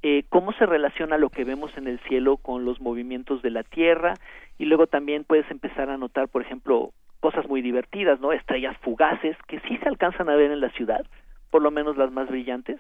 eh, 0.06 0.26
cómo 0.28 0.52
se 0.54 0.66
relaciona 0.66 1.18
lo 1.18 1.30
que 1.30 1.46
vemos 1.46 1.72
en 1.78 1.88
el 1.88 1.98
cielo 2.02 2.36
con 2.36 2.66
los 2.66 2.82
movimientos 2.82 3.13
de 3.14 3.50
la 3.52 3.64
Tierra 3.64 4.16
y 4.58 4.66
luego 4.66 4.88
también 4.88 5.24
puedes 5.24 5.50
empezar 5.52 5.90
a 5.90 5.98
notar, 5.98 6.28
por 6.28 6.42
ejemplo, 6.42 6.92
cosas 7.20 7.48
muy 7.48 7.62
divertidas, 7.62 8.20
¿no? 8.20 8.34
Estrellas 8.34 8.76
fugaces 8.82 9.38
que 9.48 9.60
sí 9.62 9.78
se 9.78 9.88
alcanzan 9.88 10.30
a 10.30 10.36
ver 10.36 10.52
en 10.52 10.62
la 10.62 10.70
ciudad, 10.72 11.06
por 11.52 11.62
lo 11.62 11.72
menos 11.72 11.96
las 11.98 12.12
más 12.12 12.28
brillantes. 12.28 12.80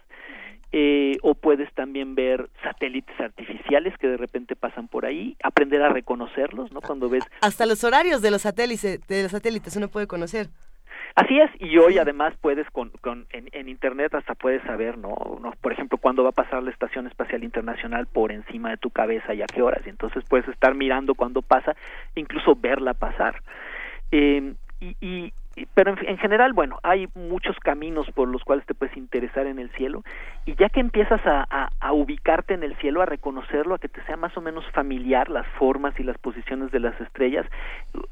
eh, 0.75 1.17
o 1.21 1.35
puedes 1.35 1.71
también 1.75 2.15
ver 2.15 2.49
satélites 2.63 3.17
artificiales 3.19 3.95
que 3.99 4.07
de 4.07 4.17
repente 4.17 4.55
pasan 4.55 4.87
por 4.87 5.05
ahí, 5.05 5.37
aprender 5.43 5.83
a 5.83 5.89
reconocerlos, 5.89 6.71
¿no? 6.71 6.81
Cuando 6.81 7.09
ves... 7.09 7.23
Hasta 7.41 7.67
los 7.67 7.83
horarios 7.83 8.23
de 8.23 8.31
los 8.31 8.41
satélites, 8.41 9.05
de 9.07 9.21
los 9.21 9.31
satélites 9.31 9.75
uno 9.77 9.87
puede 9.87 10.07
conocer. 10.07 10.47
Así 11.15 11.39
es, 11.39 11.51
y 11.59 11.77
hoy 11.77 11.99
además 11.99 12.33
puedes 12.41 12.67
con, 12.71 12.89
con 13.01 13.27
en, 13.31 13.69
internet 13.69 14.15
hasta 14.15 14.33
puedes 14.33 14.63
saber, 14.63 14.97
¿no? 14.97 15.37
¿no? 15.41 15.51
Por 15.61 15.71
ejemplo, 15.71 15.99
cuándo 15.99 16.23
va 16.23 16.29
a 16.29 16.33
pasar 16.33 16.63
la 16.63 16.71
Estación 16.71 17.05
Espacial 17.05 17.43
Internacional 17.43 18.07
por 18.07 18.31
encima 18.31 18.71
de 18.71 18.77
tu 18.77 18.89
cabeza 18.89 19.33
y 19.35 19.43
a 19.43 19.45
qué 19.45 19.61
horas, 19.61 19.81
y 19.85 19.89
entonces 19.89 20.23
puedes 20.27 20.47
estar 20.47 20.73
mirando 20.73 21.13
cuándo 21.13 21.43
pasa, 21.43 21.75
incluso 22.15 22.55
verla 22.55 22.95
pasar. 22.95 23.43
Eh, 24.11 24.55
y, 24.79 24.95
y, 25.01 25.33
pero 25.73 25.95
en, 26.01 26.17
general, 26.17 26.53
bueno, 26.53 26.79
hay 26.83 27.07
muchos 27.13 27.55
caminos 27.59 28.09
por 28.11 28.27
los 28.27 28.43
cuales 28.43 28.65
te 28.65 28.73
puedes 28.73 28.97
interesar 28.97 29.45
en 29.45 29.59
el 29.59 29.69
cielo 29.71 30.03
y 30.45 30.55
ya 30.55 30.69
que 30.69 30.79
empiezas 30.79 31.21
a, 31.25 31.69
a, 31.79 31.93
ubicarte 31.93 32.55
en 32.55 32.63
el 32.63 32.75
cielo, 32.77 33.01
a 33.01 33.05
reconocerlo, 33.05 33.75
a 33.75 33.79
que 33.79 33.87
te 33.87 34.03
sea 34.03 34.17
más 34.17 34.35
o 34.35 34.41
menos 34.41 34.65
familiar 34.71 35.29
las 35.29 35.47
formas 35.59 35.97
y 35.99 36.03
las 36.03 36.17
posiciones 36.17 36.71
de 36.71 36.79
las 36.79 36.99
estrellas, 36.99 37.45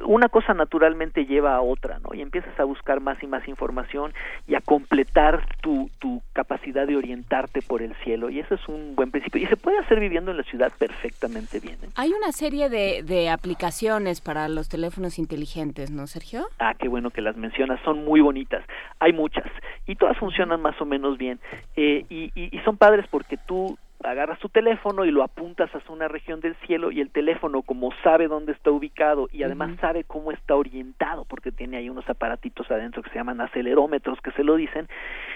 una 0.05 0.29
cosa 0.29 0.53
naturalmente 0.53 1.25
lleva 1.25 1.55
a 1.55 1.61
otra, 1.61 1.99
¿no? 1.99 2.13
Y 2.13 2.21
empiezas 2.21 2.57
a 2.59 2.63
buscar 2.63 2.99
más 2.99 3.21
y 3.23 3.27
más 3.27 3.47
información 3.47 4.13
y 4.47 4.55
a 4.55 4.61
completar 4.61 5.45
tu, 5.61 5.89
tu 5.99 6.21
capacidad 6.33 6.85
de 6.85 6.95
orientarte 6.95 7.61
por 7.61 7.81
el 7.81 7.95
cielo 8.03 8.29
y 8.29 8.39
eso 8.39 8.55
es 8.55 8.67
un 8.67 8.95
buen 8.95 9.09
principio 9.09 9.41
y 9.41 9.47
se 9.47 9.57
puede 9.57 9.79
hacer 9.79 9.99
viviendo 9.99 10.31
en 10.31 10.37
la 10.37 10.43
ciudad 10.43 10.71
perfectamente 10.77 11.59
bien. 11.59 11.77
¿eh? 11.81 11.89
Hay 11.95 12.11
una 12.13 12.31
serie 12.31 12.69
de, 12.69 13.03
de 13.03 13.29
aplicaciones 13.29 14.21
para 14.21 14.47
los 14.47 14.69
teléfonos 14.69 15.17
inteligentes, 15.17 15.89
¿no, 15.89 16.05
Sergio? 16.05 16.47
Ah, 16.59 16.75
qué 16.77 16.87
bueno 16.87 17.09
que 17.09 17.21
las 17.31 17.37
mencionas, 17.37 17.79
son 17.83 18.03
muy 18.03 18.21
bonitas, 18.21 18.63
hay 18.99 19.13
muchas 19.13 19.45
y 19.87 19.95
todas 19.95 20.17
funcionan 20.17 20.61
más 20.61 20.79
o 20.81 20.85
menos 20.85 21.17
bien 21.17 21.39
eh, 21.75 22.05
y, 22.09 22.31
y, 22.35 22.55
y 22.55 22.59
son 22.63 22.77
padres 22.77 23.05
porque 23.09 23.37
tú 23.37 23.77
agarras 24.03 24.39
tu 24.39 24.49
teléfono 24.49 25.05
y 25.05 25.11
lo 25.11 25.23
apuntas 25.23 25.69
hacia 25.73 25.91
una 25.91 26.07
región 26.07 26.39
del 26.41 26.55
cielo 26.67 26.91
y 26.91 27.01
el 27.01 27.09
teléfono 27.09 27.61
como 27.61 27.91
sabe 28.03 28.27
dónde 28.27 28.51
está 28.53 28.71
ubicado 28.71 29.27
y 29.31 29.43
además 29.43 29.77
sabe 29.79 30.03
cómo 30.03 30.31
está 30.31 30.55
orientado 30.55 31.25
porque 31.25 31.51
tiene 31.51 31.77
ahí 31.77 31.89
unos 31.89 32.09
aparatitos 32.09 32.69
adentro 32.71 33.03
que 33.03 33.09
se 33.09 33.15
llaman 33.15 33.41
acelerómetros 33.41 34.19
que 34.21 34.31
se 34.31 34.43
lo 34.43 34.55
dicen 34.55 34.87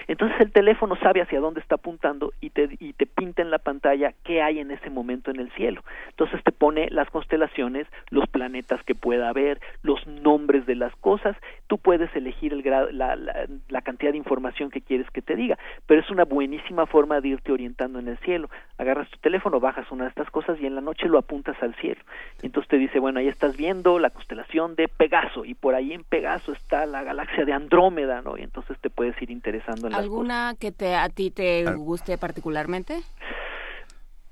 entonces 0.08 0.40
el 0.40 0.52
teléfono 0.52 0.96
sabe 0.96 1.22
hacia 1.22 1.40
dónde 1.40 1.60
está 1.60 1.76
apuntando 1.76 2.32
y 2.40 2.50
te 2.50 2.68
y 2.78 2.92
te 2.92 3.06
pinta 3.06 3.42
en 3.42 3.50
la 3.50 3.58
pantalla 3.58 4.12
qué 4.24 4.42
hay 4.42 4.60
en 4.60 4.70
ese 4.70 4.90
momento 4.90 5.30
en 5.30 5.40
el 5.40 5.50
cielo. 5.52 5.82
Entonces 6.10 6.42
te 6.44 6.52
pone 6.52 6.88
las 6.90 7.10
constelaciones 7.10 7.86
los 8.10 8.26
planetas 8.28 8.82
que 8.84 8.94
pueda 8.94 9.28
haber 9.28 9.60
los 9.82 10.06
nombres 10.06 10.66
de 10.66 10.76
las 10.76 10.94
cosas. 10.96 11.36
Tú 11.66 11.78
puedes 11.78 12.14
elegir 12.14 12.52
el 12.52 12.62
grado, 12.62 12.90
la, 12.92 13.16
la, 13.16 13.46
la 13.68 13.82
cantidad 13.82 14.12
de 14.12 14.18
información 14.18 14.70
que 14.70 14.80
quieres 14.80 15.10
que 15.10 15.22
te 15.22 15.34
diga 15.34 15.58
pero 15.86 16.00
es 16.00 16.10
una 16.10 16.24
buenísima 16.24 16.86
forma 16.86 17.20
de 17.20 17.28
irte 17.28 17.52
orientando 17.52 17.98
en 17.98 18.08
el 18.08 18.18
cielo 18.18 18.48
agarras 18.78 19.08
tu 19.10 19.18
teléfono, 19.18 19.60
bajas 19.60 19.90
una 19.90 20.04
de 20.04 20.10
estas 20.10 20.30
cosas 20.30 20.58
y 20.60 20.66
en 20.66 20.74
la 20.74 20.80
noche 20.80 21.08
lo 21.08 21.18
apuntas 21.18 21.56
al 21.62 21.74
cielo. 21.76 22.00
Y 22.42 22.46
entonces 22.46 22.68
te 22.68 22.76
dice, 22.76 22.98
bueno, 22.98 23.20
ahí 23.20 23.28
estás 23.28 23.56
viendo 23.56 23.98
la 23.98 24.10
constelación 24.10 24.74
de 24.74 24.88
Pegaso 24.88 25.44
y 25.44 25.54
por 25.54 25.74
ahí 25.74 25.92
en 25.92 26.04
Pegaso 26.04 26.52
está 26.52 26.86
la 26.86 27.02
galaxia 27.02 27.44
de 27.44 27.52
Andrómeda, 27.52 28.22
¿no? 28.22 28.36
Y 28.36 28.42
entonces 28.42 28.78
te 28.80 28.90
puedes 28.90 29.20
ir 29.22 29.30
interesando 29.30 29.88
en 29.88 29.94
¿Alguna 29.94 30.54
que 30.58 30.72
te, 30.72 30.94
a 30.94 31.08
ti 31.08 31.30
te 31.30 31.64
guste 31.74 32.18
particularmente? 32.18 33.00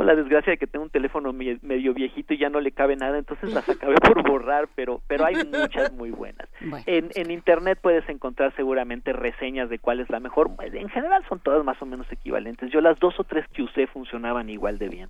la 0.05 0.15
desgracia 0.15 0.53
de 0.53 0.59
que 0.59 0.67
tengo 0.67 0.85
un 0.85 0.91
teléfono 0.91 1.33
medio 1.33 1.95
viejito 1.95 2.35
y 2.35 2.39
ya 2.39 2.51
no 2.51 2.61
le 2.61 2.73
cabe 2.73 2.97
nada, 2.97 3.19
entonces 3.19 3.53
las 3.53 3.69
acabé 3.69 3.97
por 3.97 4.23
borrar, 4.29 4.69
pero 4.75 5.01
pero 5.07 5.25
hay 5.25 5.37
muchas 5.45 5.93
muy 5.93 6.11
buenas. 6.11 6.49
En, 6.87 7.11
en 7.15 7.31
internet 7.31 7.79
puedes 7.81 8.09
encontrar 8.09 8.55
seguramente 8.57 9.13
reseñas 9.13 9.69
de 9.69 9.79
cuál 9.79 10.01
es 10.01 10.11
la 10.11 10.21
mejor. 10.21 10.51
En 10.61 10.89
general 10.89 11.25
son 11.29 11.41
todas 11.41 11.65
más 11.65 11.81
o 11.81 11.87
menos 11.87 12.11
equivalentes. 12.11 12.71
Yo 12.71 12.81
las 12.81 12.99
dos 12.99 13.19
o 13.19 13.25
tres 13.25 13.47
que 13.53 13.63
usé 13.63 13.87
funcionaban 13.87 14.49
igual 14.49 14.79
de 14.79 14.89
bien. 14.89 15.09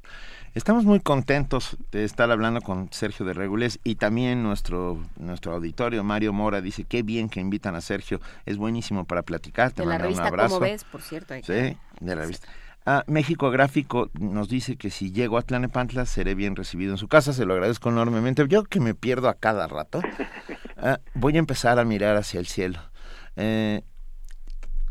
Estamos 0.54 0.84
muy 0.84 1.00
contentos 1.00 1.76
de 1.90 2.04
estar 2.04 2.30
hablando 2.30 2.60
con 2.60 2.92
Sergio 2.92 3.26
de 3.26 3.34
Regules 3.34 3.80
y 3.84 3.96
también 3.96 4.42
nuestro 4.42 4.98
nuestro 5.18 5.54
auditorio 5.54 6.04
Mario 6.04 6.32
Mora 6.32 6.60
dice 6.60 6.84
qué 6.84 7.02
bien 7.02 7.28
que 7.28 7.40
invitan 7.40 7.74
a 7.74 7.80
Sergio, 7.80 8.20
es 8.46 8.56
buenísimo 8.56 9.04
para 9.04 9.22
platicar. 9.22 9.72
Te 9.72 9.82
de 9.82 9.88
la 9.88 9.98
revista 9.98 10.22
un 10.22 10.28
abrazo. 10.28 10.54
Como 10.54 10.66
ves, 10.66 10.84
por 10.84 11.02
cierto. 11.02 11.34
Sí, 11.42 11.52
de 11.52 11.76
la 12.00 12.14
revista. 12.14 12.48
Ah, 12.86 13.02
México 13.06 13.50
Gráfico 13.50 14.10
nos 14.18 14.48
dice 14.48 14.76
que 14.76 14.90
si 14.90 15.10
llego 15.10 15.38
a 15.38 15.42
Tlanepantla 15.42 16.04
seré 16.04 16.34
bien 16.34 16.54
recibido 16.54 16.92
en 16.92 16.98
su 16.98 17.08
casa, 17.08 17.32
se 17.32 17.46
lo 17.46 17.54
agradezco 17.54 17.88
enormemente. 17.88 18.46
Yo 18.46 18.64
que 18.64 18.80
me 18.80 18.94
pierdo 18.94 19.28
a 19.28 19.34
cada 19.34 19.66
rato, 19.66 20.02
ah, 20.76 21.00
voy 21.14 21.36
a 21.36 21.38
empezar 21.38 21.78
a 21.78 21.84
mirar 21.84 22.16
hacia 22.16 22.40
el 22.40 22.46
cielo. 22.46 22.78
Eh, 23.36 23.82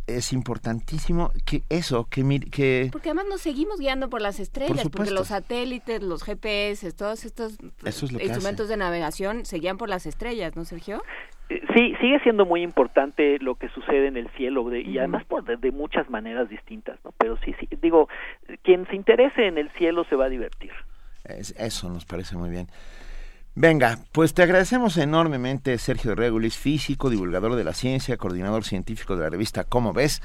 es 0.07 0.33
importantísimo 0.33 1.31
que 1.45 1.63
eso, 1.69 2.05
que, 2.05 2.23
que... 2.51 2.89
Porque 2.91 3.09
además 3.09 3.25
nos 3.29 3.41
seguimos 3.41 3.79
guiando 3.79 4.09
por 4.09 4.21
las 4.21 4.39
estrellas, 4.39 4.87
porque 4.91 5.11
los 5.11 5.29
satélites, 5.29 6.01
los 6.01 6.23
GPS, 6.23 6.91
todos 6.91 7.23
estos 7.25 7.53
es 7.85 8.03
instrumentos 8.03 8.67
de 8.67 8.77
navegación 8.77 9.45
se 9.45 9.59
guían 9.59 9.77
por 9.77 9.87
las 9.87 10.05
estrellas, 10.05 10.55
¿no, 10.55 10.65
Sergio? 10.65 11.01
Sí, 11.49 11.95
sigue 11.99 12.19
siendo 12.21 12.45
muy 12.45 12.63
importante 12.63 13.37
lo 13.39 13.55
que 13.55 13.69
sucede 13.69 14.07
en 14.07 14.17
el 14.17 14.29
cielo 14.29 14.69
de, 14.69 14.81
y 14.81 14.97
además 14.97 15.23
por 15.25 15.43
de, 15.43 15.57
de, 15.57 15.71
muchas 15.71 16.09
maneras 16.09 16.49
distintas, 16.49 16.97
¿no? 17.03 17.13
Pero 17.17 17.37
sí, 17.37 17.53
sí, 17.59 17.67
digo, 17.81 18.07
quien 18.63 18.87
se 18.87 18.95
interese 18.95 19.47
en 19.47 19.57
el 19.57 19.69
cielo 19.71 20.03
se 20.05 20.15
va 20.15 20.25
a 20.25 20.29
divertir. 20.29 20.71
Es, 21.25 21.53
eso 21.57 21.89
nos 21.89 22.05
parece 22.05 22.35
muy 22.37 22.49
bien. 22.49 22.67
Venga, 23.55 23.99
pues 24.11 24.33
te 24.33 24.41
agradecemos 24.41 24.97
enormemente, 24.97 25.77
Sergio 25.77 26.15
Regulis, 26.15 26.57
físico, 26.57 27.09
divulgador 27.09 27.55
de 27.55 27.63
la 27.63 27.73
ciencia, 27.73 28.17
coordinador 28.17 28.63
científico 28.63 29.15
de 29.15 29.23
la 29.23 29.29
revista 29.29 29.63
¿Cómo 29.63 29.93
ves? 29.93 30.23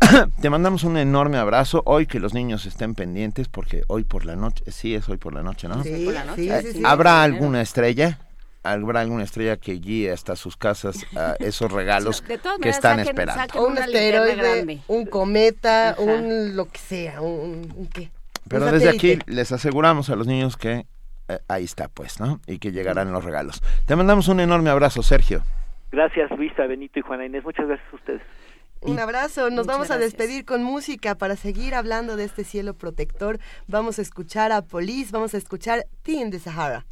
te 0.42 0.50
mandamos 0.50 0.84
un 0.84 0.98
enorme 0.98 1.38
abrazo. 1.38 1.82
Hoy 1.86 2.06
que 2.06 2.20
los 2.20 2.34
niños 2.34 2.66
estén 2.66 2.94
pendientes, 2.94 3.48
porque 3.48 3.82
hoy 3.86 4.04
por 4.04 4.26
la 4.26 4.36
noche, 4.36 4.64
sí 4.70 4.94
es 4.94 5.08
hoy 5.08 5.16
por 5.16 5.32
la 5.32 5.42
noche, 5.42 5.68
¿no? 5.68 5.82
Sí, 5.82 6.04
por 6.04 6.12
la 6.14 6.24
noche. 6.24 6.62
Sí, 6.62 6.68
sí, 6.68 6.78
sí. 6.78 6.82
¿Habrá 6.84 7.22
alguna 7.22 7.62
estrella? 7.62 8.18
Habrá 8.62 9.00
alguna 9.00 9.24
estrella 9.24 9.56
que 9.56 9.72
guíe 9.74 10.10
hasta 10.12 10.36
sus 10.36 10.56
casas 10.56 11.04
a 11.16 11.34
esos 11.40 11.70
regalos 11.72 12.22
de 12.28 12.38
todas 12.38 12.58
que 12.58 12.68
están 12.68 12.98
saquen, 12.98 13.08
esperando. 13.08 13.42
Saquen 13.42 13.62
un 13.62 13.78
asteroide, 13.78 14.34
grande. 14.36 14.80
un 14.88 15.06
cometa, 15.06 15.90
Ajá. 15.90 16.02
un 16.02 16.56
lo 16.56 16.66
que 16.66 16.78
sea, 16.78 17.20
un, 17.20 17.72
un 17.76 17.86
qué. 17.86 18.10
Pero 18.48 18.66
Un 18.66 18.72
desde 18.72 18.88
aquí 18.90 19.18
les 19.26 19.52
aseguramos 19.52 20.10
a 20.10 20.16
los 20.16 20.26
niños 20.26 20.56
que 20.56 20.86
eh, 21.28 21.38
ahí 21.48 21.64
está, 21.64 21.88
pues, 21.88 22.18
¿no? 22.20 22.40
Y 22.46 22.58
que 22.58 22.72
llegarán 22.72 23.12
los 23.12 23.24
regalos. 23.24 23.62
Te 23.86 23.94
mandamos 23.96 24.28
un 24.28 24.40
enorme 24.40 24.70
abrazo, 24.70 25.02
Sergio. 25.02 25.42
Gracias, 25.92 26.30
Luisa, 26.32 26.66
Benito 26.66 26.98
y 26.98 27.02
Juana 27.02 27.26
Inés. 27.26 27.44
Muchas 27.44 27.66
gracias 27.66 27.86
a 27.92 27.96
ustedes. 27.96 28.22
Un 28.82 28.98
abrazo, 28.98 29.42
nos 29.50 29.50
Muchas 29.50 29.66
vamos 29.66 29.90
a 29.90 29.96
gracias. 29.96 30.16
despedir 30.16 30.44
con 30.46 30.62
música 30.64 31.14
para 31.14 31.36
seguir 31.36 31.74
hablando 31.74 32.16
de 32.16 32.24
este 32.24 32.44
cielo 32.44 32.74
protector. 32.74 33.38
Vamos 33.68 33.98
a 33.98 34.02
escuchar 34.02 34.52
a 34.52 34.62
Police, 34.62 35.10
vamos 35.12 35.34
a 35.34 35.36
escuchar 35.36 35.86
Tea 36.02 36.22
in 36.22 36.30
the 36.30 36.38
Sahara. 36.38 36.86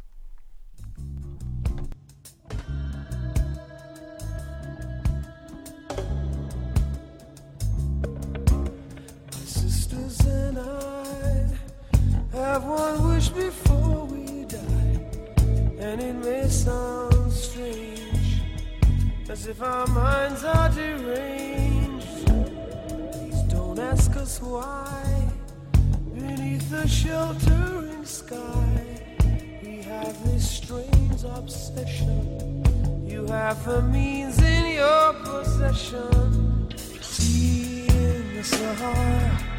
In 34.39 34.75
your 34.75 35.13
possession. 35.13 36.69
Tea 37.01 37.87
in 37.87 38.35
the 38.35 38.43
Sahara 38.43 39.58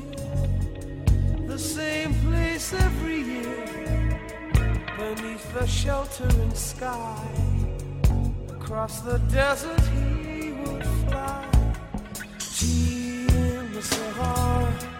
the 1.51 1.59
same 1.59 2.13
place 2.25 2.71
every 2.71 3.19
year 3.19 4.19
beneath 4.97 5.53
the 5.53 5.67
sheltering 5.67 6.55
sky. 6.55 7.27
Across 8.51 9.01
the 9.01 9.17
desert 9.39 9.81
he 9.97 10.53
would 10.53 10.85
fly. 11.09 11.45
Tea 12.39 13.27
in 13.27 13.73
the 13.73 13.81
Sahara 13.81 14.90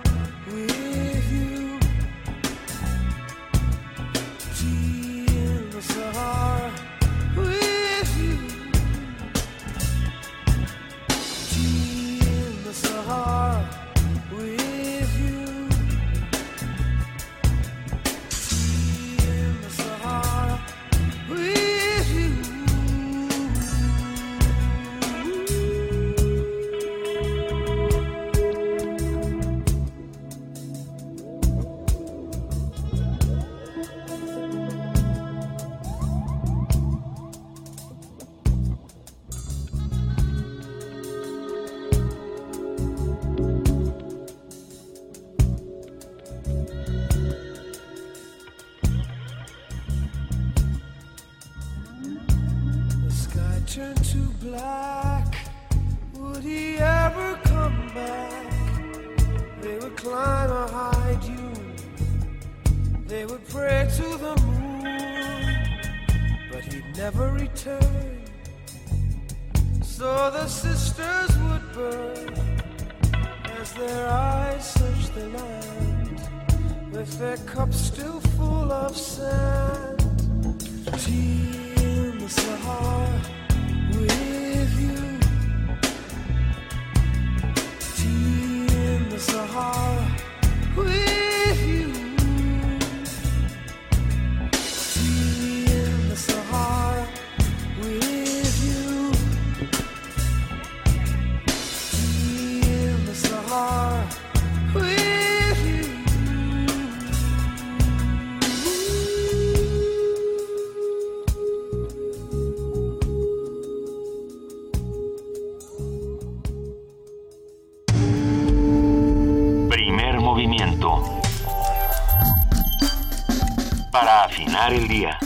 El 124.70 124.88
día. 124.88 125.18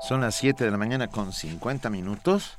Son 0.00 0.20
las 0.20 0.34
7 0.36 0.64
de 0.64 0.70
la 0.70 0.78
mañana 0.78 1.08
con 1.08 1.32
50 1.32 1.90
minutos. 1.90 2.56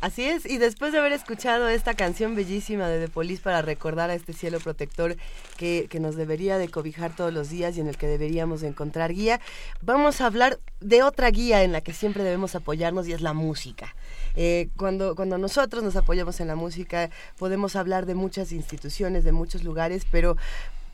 Así 0.00 0.24
es, 0.24 0.46
y 0.46 0.58
después 0.58 0.92
de 0.92 1.00
haber 1.00 1.10
escuchado 1.10 1.68
esta 1.68 1.94
canción 1.94 2.36
bellísima 2.36 2.86
de 2.86 3.06
The 3.06 3.08
Police 3.08 3.42
para 3.42 3.62
recordar 3.62 4.10
a 4.10 4.14
este 4.14 4.32
cielo 4.32 4.60
protector 4.60 5.16
que, 5.56 5.88
que 5.90 5.98
nos 5.98 6.14
debería 6.14 6.56
de 6.56 6.68
cobijar 6.68 7.16
todos 7.16 7.32
los 7.32 7.50
días 7.50 7.76
y 7.76 7.80
en 7.80 7.88
el 7.88 7.96
que 7.96 8.06
deberíamos 8.06 8.60
de 8.60 8.68
encontrar 8.68 9.12
guía, 9.12 9.40
vamos 9.80 10.20
a 10.20 10.26
hablar 10.26 10.60
de 10.78 11.02
otra 11.02 11.30
guía 11.30 11.64
en 11.64 11.72
la 11.72 11.80
que 11.80 11.92
siempre 11.92 12.22
debemos 12.22 12.54
apoyarnos 12.54 13.08
y 13.08 13.12
es 13.12 13.22
la 13.22 13.32
música. 13.32 13.96
Eh, 14.36 14.68
cuando, 14.76 15.16
cuando 15.16 15.36
nosotros 15.36 15.82
nos 15.82 15.96
apoyamos 15.96 16.38
en 16.38 16.46
la 16.46 16.54
música 16.54 17.10
podemos 17.36 17.74
hablar 17.74 18.06
de 18.06 18.14
muchas 18.14 18.52
instituciones, 18.52 19.24
de 19.24 19.32
muchos 19.32 19.64
lugares, 19.64 20.06
pero, 20.12 20.36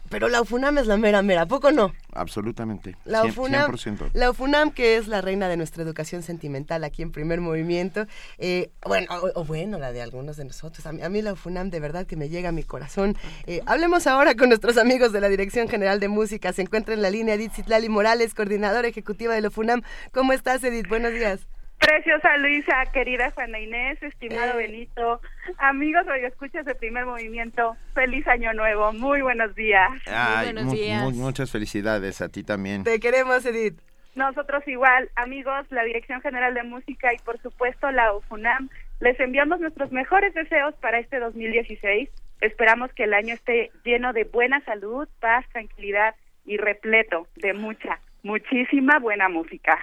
pero 0.08 0.28
la 0.28 0.40
UFUNAM 0.40 0.78
es 0.78 0.86
la 0.86 0.96
mera 0.96 1.22
mera, 1.22 1.42
¿a 1.42 1.46
poco 1.46 1.70
no? 1.72 1.92
Absolutamente. 2.12 2.96
La 3.04 3.24
UFUNAM, 3.24 3.72
100%. 3.72 4.10
la 4.12 4.30
UFUNAM, 4.30 4.70
que 4.70 4.96
es 4.96 5.08
la 5.08 5.20
reina 5.20 5.48
de 5.48 5.56
nuestra 5.56 5.82
educación 5.82 6.22
sentimental 6.22 6.84
aquí 6.84 7.02
en 7.02 7.10
primer 7.10 7.40
movimiento, 7.40 8.06
eh, 8.38 8.70
bueno, 8.84 9.06
o, 9.10 9.40
o 9.40 9.44
bueno, 9.44 9.78
la 9.78 9.92
de 9.92 10.02
algunos 10.02 10.36
de 10.36 10.44
nosotros. 10.44 10.86
A 10.86 10.92
mí, 10.92 11.02
a 11.02 11.08
mí 11.08 11.22
la 11.22 11.32
UFUNAM 11.32 11.70
de 11.70 11.80
verdad 11.80 12.06
que 12.06 12.16
me 12.16 12.28
llega 12.28 12.50
a 12.50 12.52
mi 12.52 12.62
corazón. 12.62 13.16
Eh, 13.46 13.60
hablemos 13.66 14.06
ahora 14.06 14.34
con 14.34 14.48
nuestros 14.48 14.76
amigos 14.76 15.12
de 15.12 15.20
la 15.20 15.28
Dirección 15.28 15.68
General 15.68 16.00
de 16.00 16.08
Música. 16.08 16.52
Se 16.52 16.62
encuentra 16.62 16.94
en 16.94 17.02
la 17.02 17.10
línea 17.10 17.34
Edith 17.34 17.52
Citlali 17.52 17.88
Morales, 17.88 18.34
coordinadora 18.34 18.88
ejecutiva 18.88 19.34
de 19.34 19.40
la 19.40 19.48
UFUNAM. 19.48 19.82
¿Cómo 20.12 20.32
estás, 20.32 20.62
Edith? 20.64 20.88
Buenos 20.88 21.12
días. 21.12 21.40
Preciosa 21.84 22.36
Luisa, 22.38 22.84
querida 22.92 23.30
Juana 23.32 23.60
Inés, 23.60 24.02
estimado 24.02 24.58
Eh. 24.58 24.66
Benito, 24.68 25.20
amigos 25.58 26.06
escuchas 26.22 26.64
de 26.64 26.74
primer 26.74 27.04
movimiento, 27.04 27.76
feliz 27.94 28.26
año 28.26 28.52
nuevo, 28.54 28.92
muy 28.94 29.20
buenos 29.20 29.54
días. 29.54 29.90
Ay, 30.06 30.54
mu- 30.54 30.72
mu- 30.74 31.10
muchas 31.10 31.50
felicidades 31.52 32.22
a 32.22 32.28
ti 32.30 32.42
también. 32.42 32.84
Te 32.84 32.98
queremos, 33.00 33.44
Edith. 33.44 33.78
Nosotros 34.14 34.66
igual, 34.66 35.10
amigos, 35.16 35.66
la 35.70 35.82
Dirección 35.84 36.22
General 36.22 36.54
de 36.54 36.62
Música 36.62 37.12
y 37.12 37.18
por 37.18 37.38
supuesto 37.42 37.90
la 37.90 38.14
UFUNAM, 38.14 38.70
les 39.00 39.18
enviamos 39.20 39.60
nuestros 39.60 39.92
mejores 39.92 40.32
deseos 40.32 40.74
para 40.76 40.98
este 41.00 41.18
2016. 41.18 42.08
Esperamos 42.40 42.92
que 42.94 43.04
el 43.04 43.12
año 43.14 43.34
esté 43.34 43.70
lleno 43.84 44.12
de 44.12 44.24
buena 44.24 44.64
salud, 44.64 45.06
paz, 45.20 45.44
tranquilidad 45.52 46.14
y 46.46 46.56
repleto 46.56 47.26
de 47.36 47.52
mucha, 47.52 48.00
muchísima 48.22 48.98
buena 49.00 49.28
música. 49.28 49.78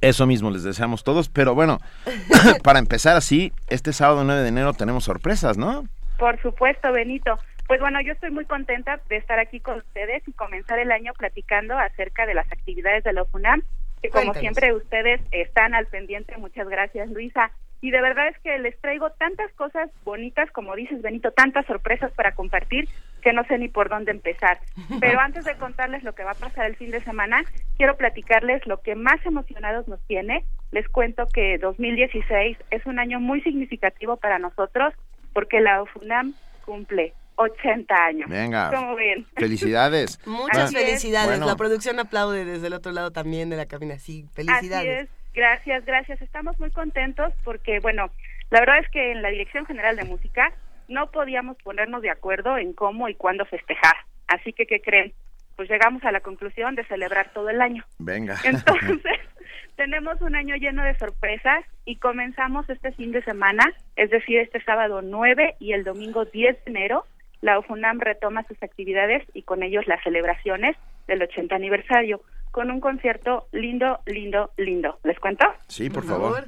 Eso 0.00 0.26
mismo 0.26 0.50
les 0.50 0.62
deseamos 0.62 1.02
todos, 1.02 1.28
pero 1.28 1.54
bueno, 1.54 1.78
para 2.62 2.78
empezar 2.78 3.16
así, 3.16 3.52
este 3.68 3.92
sábado 3.92 4.24
9 4.24 4.42
de 4.42 4.48
enero 4.48 4.72
tenemos 4.72 5.04
sorpresas, 5.04 5.58
¿no? 5.58 5.84
Por 6.18 6.40
supuesto, 6.40 6.92
Benito. 6.92 7.38
Pues 7.66 7.80
bueno, 7.80 8.00
yo 8.00 8.12
estoy 8.12 8.30
muy 8.30 8.46
contenta 8.46 8.98
de 9.08 9.16
estar 9.16 9.38
aquí 9.38 9.60
con 9.60 9.78
ustedes 9.78 10.26
y 10.26 10.32
comenzar 10.32 10.78
el 10.78 10.90
año 10.90 11.12
platicando 11.12 11.76
acerca 11.76 12.24
de 12.24 12.34
las 12.34 12.50
actividades 12.50 13.04
de 13.04 13.12
la 13.12 13.22
UFUNAM, 13.24 13.62
que 14.02 14.08
como 14.08 14.32
Cuéntanos. 14.32 14.40
siempre 14.40 14.72
ustedes 14.72 15.20
están 15.32 15.74
al 15.74 15.86
pendiente. 15.86 16.36
Muchas 16.38 16.66
gracias, 16.68 17.10
Luisa. 17.10 17.50
Y 17.80 17.90
de 17.90 18.00
verdad 18.00 18.28
es 18.28 18.38
que 18.38 18.58
les 18.58 18.76
traigo 18.80 19.10
tantas 19.10 19.52
cosas 19.52 19.90
bonitas, 20.04 20.50
como 20.50 20.74
dices, 20.74 21.02
Benito, 21.02 21.30
tantas 21.30 21.66
sorpresas 21.66 22.10
para 22.12 22.34
compartir 22.34 22.88
que 23.22 23.32
no 23.32 23.44
sé 23.44 23.58
ni 23.58 23.68
por 23.68 23.88
dónde 23.88 24.10
empezar. 24.10 24.58
Pero 25.00 25.20
antes 25.20 25.44
de 25.44 25.56
contarles 25.56 26.02
lo 26.02 26.14
que 26.14 26.24
va 26.24 26.32
a 26.32 26.34
pasar 26.34 26.66
el 26.66 26.76
fin 26.76 26.90
de 26.90 27.00
semana, 27.02 27.44
quiero 27.76 27.96
platicarles 27.96 28.66
lo 28.66 28.80
que 28.80 28.94
más 28.94 29.24
emocionados 29.24 29.88
nos 29.88 30.00
tiene. 30.06 30.44
Les 30.70 30.88
cuento 30.88 31.26
que 31.32 31.58
2016 31.58 32.56
es 32.70 32.86
un 32.86 32.98
año 32.98 33.20
muy 33.20 33.40
significativo 33.42 34.16
para 34.16 34.38
nosotros 34.38 34.94
porque 35.32 35.60
la 35.60 35.82
UFUNAM 35.82 36.34
cumple 36.64 37.14
80 37.36 37.94
años. 37.94 38.28
Venga. 38.28 38.70
¿Cómo 38.70 38.96
ven? 38.96 39.26
Felicidades. 39.36 40.18
Muchas 40.26 40.64
Así 40.64 40.76
felicidades. 40.76 41.30
Bueno. 41.30 41.46
La 41.46 41.56
producción 41.56 41.98
aplaude 42.00 42.44
desde 42.44 42.66
el 42.66 42.74
otro 42.74 42.92
lado 42.92 43.12
también 43.12 43.48
de 43.48 43.56
la 43.56 43.66
cabina. 43.66 43.98
Sí, 43.98 44.26
Así 44.26 44.34
felicidades. 44.34 45.04
es. 45.04 45.08
Gracias, 45.34 45.84
gracias. 45.84 46.20
Estamos 46.20 46.58
muy 46.58 46.70
contentos 46.72 47.32
porque, 47.44 47.78
bueno, 47.80 48.10
la 48.50 48.60
verdad 48.60 48.78
es 48.80 48.90
que 48.90 49.12
en 49.12 49.22
la 49.22 49.28
Dirección 49.28 49.66
General 49.66 49.94
de 49.94 50.04
Música 50.04 50.52
no 50.88 51.10
podíamos 51.10 51.56
ponernos 51.58 52.02
de 52.02 52.10
acuerdo 52.10 52.58
en 52.58 52.72
cómo 52.72 53.08
y 53.08 53.14
cuándo 53.14 53.44
festejar. 53.46 53.94
Así 54.26 54.52
que, 54.52 54.66
¿qué 54.66 54.80
creen? 54.80 55.12
Pues 55.56 55.68
llegamos 55.68 56.04
a 56.04 56.12
la 56.12 56.20
conclusión 56.20 56.74
de 56.74 56.84
celebrar 56.84 57.32
todo 57.32 57.50
el 57.50 57.60
año. 57.60 57.84
Venga. 57.98 58.36
Entonces, 58.44 59.20
tenemos 59.76 60.20
un 60.20 60.34
año 60.34 60.56
lleno 60.56 60.84
de 60.84 60.96
sorpresas 60.98 61.64
y 61.84 61.96
comenzamos 61.96 62.68
este 62.68 62.92
fin 62.92 63.12
de 63.12 63.22
semana, 63.22 63.64
es 63.96 64.10
decir, 64.10 64.38
este 64.38 64.62
sábado 64.62 65.02
9 65.02 65.56
y 65.58 65.72
el 65.72 65.84
domingo 65.84 66.24
10 66.24 66.64
de 66.64 66.70
enero. 66.70 67.04
La 67.40 67.58
UFUNAM 67.58 68.00
retoma 68.00 68.42
sus 68.48 68.60
actividades 68.62 69.24
y 69.32 69.42
con 69.42 69.62
ellos 69.62 69.86
las 69.86 70.02
celebraciones 70.02 70.76
del 71.06 71.22
80 71.22 71.54
aniversario 71.54 72.20
con 72.50 72.70
un 72.70 72.80
concierto 72.80 73.46
lindo, 73.52 74.00
lindo, 74.06 74.50
lindo. 74.56 74.98
¿Les 75.04 75.18
cuento? 75.20 75.46
Sí, 75.68 75.90
por 75.90 76.04
favor. 76.04 76.46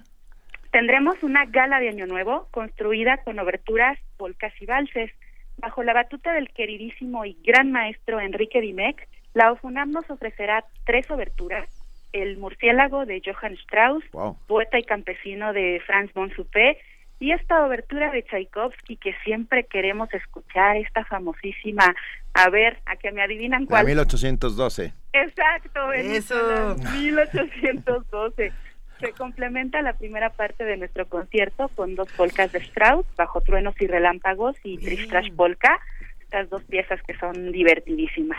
Tendremos 0.73 1.23
una 1.23 1.47
gala 1.47 1.81
de 1.81 1.89
Año 1.89 2.07
Nuevo 2.07 2.49
construida 2.53 3.18
con 3.25 3.39
oberturas, 3.39 3.99
polcas 4.16 4.53
y 4.61 4.66
valses. 4.66 5.11
Bajo 5.59 5.83
la 5.83 5.93
batuta 5.93 6.33
del 6.33 6.49
queridísimo 6.51 7.25
y 7.25 7.37
gran 7.45 7.73
maestro 7.73 8.21
Enrique 8.21 8.61
Dimec, 8.61 9.09
la 9.35 9.53
OFUNAM 9.53 9.91
nos 9.91 10.09
ofrecerá 10.11 10.64
tres 10.87 11.11
oberturas. 11.11 11.68
El 12.12 12.39
murciélago 12.39 13.05
de 13.05 13.21
Johann 13.25 13.55
Strauss, 13.55 14.05
Wow. 14.12 14.37
poeta 14.47 14.79
y 14.79 14.85
campesino 14.85 15.53
de 15.53 15.83
Franz 15.87 16.12
von 16.14 16.31
Suppé, 16.35 16.79
y 17.18 17.33
esta 17.33 17.66
obertura 17.66 18.11
de 18.11 18.23
Tchaikovsky 18.23 18.97
que 18.97 19.12
siempre 19.25 19.64
queremos 19.64 20.12
escuchar, 20.14 20.77
esta 20.79 21.05
famosísima, 21.05 21.95
a 22.33 22.49
ver, 22.49 22.79
a 22.87 22.97
que 22.97 23.12
me 23.12 23.23
adivinan 23.23 23.62
La 23.64 23.68
cuál. 23.68 23.87
1812. 23.87 24.95
Exacto, 25.12 25.93
Eso. 25.93 26.35
la 26.83 26.91
1812. 26.93 28.53
Se 29.01 29.12
complementa 29.12 29.80
la 29.82 29.94
primera 29.94 30.30
parte 30.30 30.64
de 30.64 30.76
nuestro 30.76 31.07
concierto 31.09 31.68
con 31.74 31.94
dos 31.94 32.12
polcas 32.12 32.53
de 32.53 32.59
Strauss, 32.59 33.07
Bajo 33.16 33.40
Truenos 33.40 33.74
y 33.80 33.86
Relámpagos 33.86 34.57
y 34.62 34.76
Tristrash 34.78 35.32
Polka, 35.34 35.80
estas 36.20 36.51
dos 36.51 36.62
piezas 36.64 37.03
que 37.03 37.16
son 37.16 37.51
divertidísimas. 37.51 38.38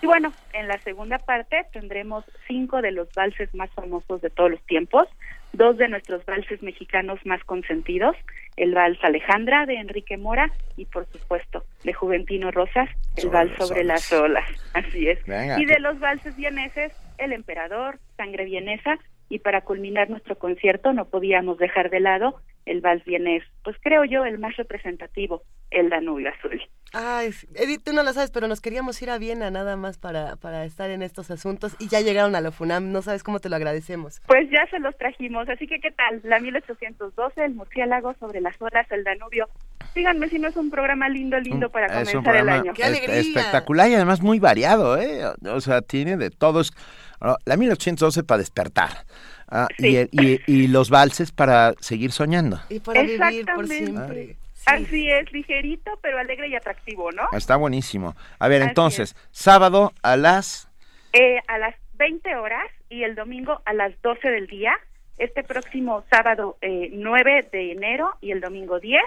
Y 0.00 0.06
bueno, 0.06 0.32
en 0.52 0.68
la 0.68 0.78
segunda 0.78 1.18
parte 1.18 1.66
tendremos 1.72 2.24
cinco 2.46 2.80
de 2.82 2.92
los 2.92 3.12
valses 3.14 3.52
más 3.54 3.70
famosos 3.70 4.20
de 4.20 4.30
todos 4.30 4.50
los 4.50 4.62
tiempos, 4.62 5.08
dos 5.52 5.76
de 5.76 5.88
nuestros 5.88 6.24
valses 6.24 6.62
mexicanos 6.62 7.18
más 7.24 7.42
consentidos, 7.44 8.16
el 8.56 8.74
vals 8.74 8.98
Alejandra 9.02 9.66
de 9.66 9.74
Enrique 9.74 10.16
Mora 10.16 10.50
y 10.76 10.84
por 10.84 11.06
supuesto 11.06 11.64
de 11.84 11.92
Juventino 11.92 12.50
Rosas, 12.50 12.88
el 13.16 13.24
Sobre 13.24 13.34
vals 13.34 13.56
sobre 13.58 13.84
las 13.84 14.12
olas. 14.12 14.48
Así 14.72 15.08
es. 15.08 15.24
Venga. 15.26 15.60
Y 15.60 15.64
de 15.64 15.80
los 15.80 15.98
valses 15.98 16.36
vieneses, 16.36 16.92
el 17.18 17.32
emperador, 17.32 17.98
sangre 18.16 18.44
vienesa, 18.44 18.98
y 19.28 19.40
para 19.40 19.60
culminar 19.62 20.08
nuestro 20.10 20.38
concierto 20.38 20.92
no 20.92 21.06
podíamos 21.06 21.58
dejar 21.58 21.90
de 21.90 22.00
lado 22.00 22.40
el 22.66 22.80
vals 22.82 23.02
vienés, 23.04 23.42
pues 23.64 23.76
creo 23.82 24.04
yo 24.04 24.24
el 24.26 24.38
más 24.38 24.54
representativo, 24.56 25.42
el 25.70 25.88
Danubio 25.88 26.28
Azul. 26.30 26.60
Ay, 26.92 27.30
Edith, 27.54 27.82
tú 27.84 27.92
no 27.94 28.02
lo 28.02 28.12
sabes, 28.12 28.30
pero 28.30 28.46
nos 28.46 28.60
queríamos 28.60 29.00
ir 29.00 29.08
a 29.10 29.16
Viena 29.18 29.50
nada 29.50 29.76
más 29.76 29.96
para, 29.98 30.36
para 30.36 30.64
estar 30.64 30.90
en 30.90 31.02
estos 31.02 31.30
asuntos 31.30 31.76
y 31.78 31.88
ya 31.88 32.00
llegaron 32.02 32.34
a 32.36 32.40
la 32.42 32.50
FUNAM, 32.50 32.92
no 32.92 33.00
sabes 33.00 33.22
cómo 33.22 33.40
te 33.40 33.48
lo 33.48 33.56
agradecemos. 33.56 34.20
Pues 34.26 34.50
ya 34.50 34.66
se 34.70 34.78
los 34.80 34.96
trajimos, 34.98 35.48
así 35.48 35.66
que 35.66 35.80
¿qué 35.80 35.90
tal? 35.92 36.20
La 36.24 36.40
1812, 36.40 37.42
el 37.44 37.54
murciélago 37.54 38.14
sobre 38.20 38.40
las 38.42 38.54
olas, 38.60 38.86
el 38.90 39.02
Danubio. 39.04 39.48
Díganme 39.94 40.28
si 40.28 40.38
no 40.38 40.48
es 40.48 40.56
un 40.56 40.70
programa 40.70 41.08
lindo, 41.08 41.38
lindo 41.40 41.70
para 41.70 41.86
Es 41.86 41.92
un 42.14 42.22
comenzar 42.22 42.36
el 42.36 42.44
programa 42.44 42.54
año. 42.60 42.72
es- 42.76 43.26
espectacular 43.28 43.88
y 43.90 43.94
además 43.94 44.20
muy 44.20 44.38
variado, 44.38 44.98
¿eh? 44.98 45.22
O 45.50 45.60
sea, 45.62 45.80
tiene 45.80 46.16
de 46.18 46.30
todos. 46.30 46.72
La 47.20 47.56
1812 47.56 48.22
para 48.24 48.38
despertar. 48.38 49.04
ah, 49.50 49.66
y, 49.78 49.96
el- 49.96 50.08
y- 50.12 50.40
y 50.46 50.68
los 50.68 50.90
valses 50.90 51.32
para 51.32 51.72
seguir 51.80 52.12
soñando. 52.12 52.60
Y 52.68 52.80
para 52.80 53.00
vivir 53.02 53.18
por 53.18 53.64
Exactamente. 53.64 53.76
siempre. 53.86 54.36
Así 54.66 55.10
es, 55.10 55.32
ligerito, 55.32 55.98
pero 56.02 56.18
alegre 56.18 56.48
y 56.48 56.54
atractivo, 56.54 57.10
¿no? 57.12 57.22
Está 57.32 57.56
buenísimo. 57.56 58.14
A 58.38 58.48
ver, 58.48 58.60
Así 58.60 58.68
entonces, 58.68 59.16
sábado 59.30 59.94
a 60.02 60.16
las... 60.18 60.68
Eh, 61.14 61.38
a 61.48 61.56
las 61.56 61.74
20 61.94 62.36
horas 62.36 62.66
y 62.90 63.02
el 63.04 63.14
domingo 63.14 63.62
a 63.64 63.72
las 63.72 63.92
12 64.02 64.28
del 64.30 64.46
día. 64.46 64.72
Este 65.16 65.42
próximo 65.42 66.04
sábado 66.10 66.58
eh, 66.60 66.90
9 66.92 67.48
de 67.50 67.72
enero 67.72 68.10
y 68.20 68.30
el 68.32 68.40
domingo 68.42 68.78
10. 68.78 69.00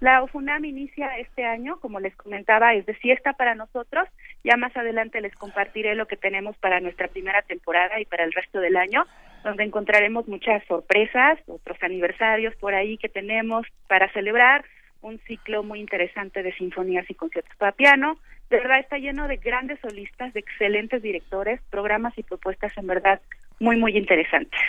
La 0.00 0.22
UFUNAM 0.22 0.64
inicia 0.64 1.18
este 1.18 1.44
año, 1.44 1.78
como 1.78 2.00
les 2.00 2.16
comentaba, 2.16 2.72
es 2.72 2.86
de 2.86 2.94
fiesta 2.94 3.34
para 3.34 3.54
nosotros. 3.54 4.08
Ya 4.42 4.56
más 4.56 4.74
adelante 4.74 5.20
les 5.20 5.34
compartiré 5.34 5.94
lo 5.94 6.06
que 6.06 6.16
tenemos 6.16 6.56
para 6.56 6.80
nuestra 6.80 7.08
primera 7.08 7.42
temporada 7.42 8.00
y 8.00 8.06
para 8.06 8.24
el 8.24 8.32
resto 8.32 8.60
del 8.60 8.78
año, 8.78 9.04
donde 9.44 9.64
encontraremos 9.64 10.26
muchas 10.26 10.64
sorpresas, 10.64 11.38
otros 11.46 11.76
aniversarios 11.82 12.56
por 12.56 12.74
ahí 12.74 12.96
que 12.96 13.10
tenemos 13.10 13.66
para 13.88 14.10
celebrar, 14.12 14.64
un 15.02 15.18
ciclo 15.26 15.62
muy 15.62 15.80
interesante 15.80 16.42
de 16.42 16.54
sinfonías 16.54 17.08
y 17.10 17.14
conciertos 17.14 17.54
para 17.56 17.72
piano. 17.72 18.18
De 18.48 18.56
verdad 18.56 18.80
está 18.80 18.96
lleno 18.96 19.28
de 19.28 19.36
grandes 19.36 19.80
solistas, 19.80 20.32
de 20.32 20.40
excelentes 20.40 21.02
directores, 21.02 21.60
programas 21.68 22.16
y 22.16 22.22
propuestas 22.22 22.72
en 22.78 22.86
verdad 22.86 23.20
muy, 23.58 23.76
muy 23.76 23.98
interesantes. 23.98 24.60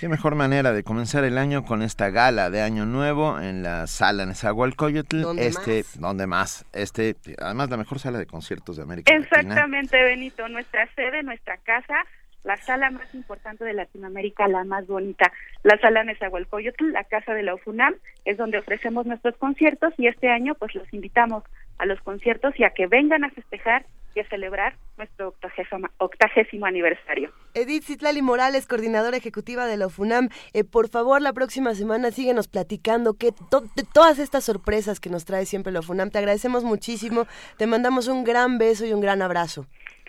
Qué 0.00 0.08
mejor 0.08 0.34
manera 0.34 0.72
de 0.72 0.82
comenzar 0.82 1.24
el 1.24 1.36
año 1.36 1.62
con 1.62 1.82
esta 1.82 2.08
gala 2.08 2.48
de 2.48 2.62
Año 2.62 2.86
Nuevo 2.86 3.38
en 3.38 3.62
la 3.62 3.86
sala 3.86 4.24
Nezahualcóyotl. 4.24 5.20
¿Dónde 5.20 5.46
este, 5.46 5.84
donde 5.98 6.26
más? 6.26 6.64
Este, 6.72 7.16
además 7.38 7.68
la 7.68 7.76
mejor 7.76 7.98
sala 7.98 8.18
de 8.18 8.24
conciertos 8.24 8.78
de 8.78 8.82
América 8.82 9.12
Latina. 9.12 9.28
Exactamente, 9.40 10.02
Benito, 10.02 10.48
nuestra 10.48 10.88
sede, 10.94 11.22
nuestra 11.22 11.58
casa, 11.58 12.06
la 12.44 12.56
sala 12.56 12.90
más 12.90 13.14
importante 13.14 13.62
de 13.62 13.74
Latinoamérica, 13.74 14.48
la 14.48 14.64
más 14.64 14.86
bonita, 14.86 15.30
la 15.64 15.76
sala 15.76 16.02
Nezahualcóyotl, 16.02 16.92
la 16.92 17.04
casa 17.04 17.34
de 17.34 17.42
la 17.42 17.54
UFUNAM, 17.54 17.94
es 18.24 18.38
donde 18.38 18.56
ofrecemos 18.56 19.04
nuestros 19.04 19.36
conciertos 19.36 19.92
y 19.98 20.06
este 20.06 20.30
año 20.30 20.54
pues 20.54 20.74
los 20.74 20.90
invitamos 20.94 21.44
a 21.76 21.84
los 21.84 22.00
conciertos 22.00 22.58
y 22.58 22.64
a 22.64 22.70
que 22.70 22.86
vengan 22.86 23.24
a 23.24 23.30
festejar 23.32 23.84
y 24.14 24.20
a 24.20 24.28
celebrar 24.28 24.76
nuestro 24.96 25.28
octagésimo, 25.28 25.88
octagésimo 25.98 26.66
aniversario. 26.66 27.30
Edith 27.54 27.84
Citlali 27.84 28.22
Morales, 28.22 28.66
coordinadora 28.66 29.16
ejecutiva 29.16 29.66
de 29.66 29.76
la 29.76 29.86
UFUNAM, 29.86 30.28
eh, 30.52 30.64
por 30.64 30.88
favor, 30.88 31.20
la 31.22 31.32
próxima 31.32 31.74
semana 31.74 32.10
síguenos 32.10 32.48
platicando 32.48 33.14
que 33.14 33.32
to- 33.50 33.62
de 33.76 33.84
todas 33.92 34.18
estas 34.18 34.44
sorpresas 34.44 35.00
que 35.00 35.10
nos 35.10 35.24
trae 35.24 35.46
siempre 35.46 35.72
la 35.72 35.80
UFUNAM. 35.80 36.10
Te 36.10 36.18
agradecemos 36.18 36.64
muchísimo, 36.64 37.26
te 37.56 37.66
mandamos 37.66 38.08
un 38.08 38.24
gran 38.24 38.58
beso 38.58 38.84
y 38.86 38.92
un 38.92 39.00
gran 39.00 39.22
abrazo. 39.22 39.66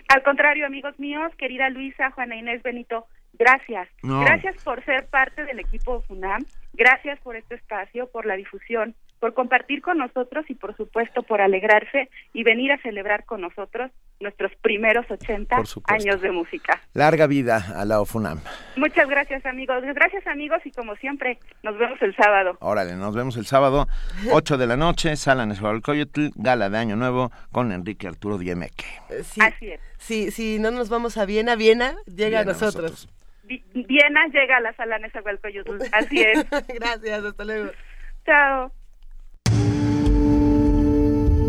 Al 0.10 0.24
contrario, 0.24 0.66
amigos 0.66 0.99
míos, 0.99 1.32
querida 1.38 1.70
Luisa, 1.70 2.12
Juana 2.12 2.36
Inés 2.36 2.62
Benito, 2.64 3.06
gracias. 3.34 3.88
No. 4.04 4.22
Gracias 4.22 4.62
por 4.64 4.84
ser 4.84 5.08
parte 5.08 5.45
del 5.45 5.60
equipo 5.60 6.02
FUNAM, 6.02 6.45
gracias 6.74 7.19
por 7.19 7.36
este 7.36 7.55
espacio, 7.55 8.07
por 8.11 8.26
la 8.26 8.36
difusión, 8.36 8.95
por 9.19 9.34
compartir 9.36 9.82
con 9.84 9.99
nosotros 9.99 10.45
y 10.49 10.55
por 10.55 10.76
supuesto 10.76 11.22
por 11.22 11.41
alegrarse 11.41 12.09
y 12.34 12.43
venir 12.43 12.72
a 12.72 12.82
celebrar 12.82 13.24
con 13.26 13.41
nosotros 13.41 13.91
nuestros 14.19 14.51
primeros 14.61 15.05
80 15.09 15.55
Por 15.55 15.67
supuesto. 15.67 15.93
años 15.93 16.22
de 16.22 16.32
música. 16.32 16.82
Larga 16.93 17.28
vida 17.28 17.63
a 17.76 17.86
la 17.86 18.01
OFUNAM. 18.01 18.39
Muchas 18.78 19.07
gracias 19.07 19.45
amigos, 19.45 19.84
gracias 19.93 20.26
amigos 20.26 20.59
y 20.65 20.72
como 20.72 20.95
siempre 20.95 21.38
nos 21.61 21.78
vemos 21.78 22.01
el 22.01 22.15
sábado. 22.15 22.57
Órale, 22.61 22.95
nos 22.95 23.15
vemos 23.15 23.38
el 23.38 23.45
sábado, 23.45 23.88
8 24.32 24.57
de 24.57 24.65
la 24.67 24.76
noche, 24.78 25.15
sala 25.15 25.45
Nezahualcóyotl, 25.45 26.30
gala 26.36 26.69
de 26.72 26.78
Año 26.80 26.95
Nuevo 26.95 27.32
con 27.51 27.72
Enrique 27.72 28.07
Arturo 28.07 28.38
Diemeque. 28.39 28.86
Eh, 29.09 29.24
Sí, 29.24 29.39
Así 29.41 29.69
es. 29.72 29.80
Sí, 29.99 30.32
si 30.32 30.57
no 30.57 30.72
nos 30.72 30.89
vamos 30.89 31.17
a 31.17 31.26
Viena, 31.26 31.55
Viena 31.55 31.95
llega 32.07 32.39
a 32.39 32.43
Viena 32.43 32.51
a 32.51 32.53
nosotros. 32.53 33.07
Viena 33.44 34.28
llega 34.28 34.58
a 34.58 34.62
la 34.62 34.74
sala 34.74 35.00
Nezahualcóyotl, 35.00 35.82
así 35.92 36.22
es. 36.22 36.50
Gracias, 36.50 37.24
hasta 37.24 37.44
luego. 37.44 37.72
Chao. 38.26 38.72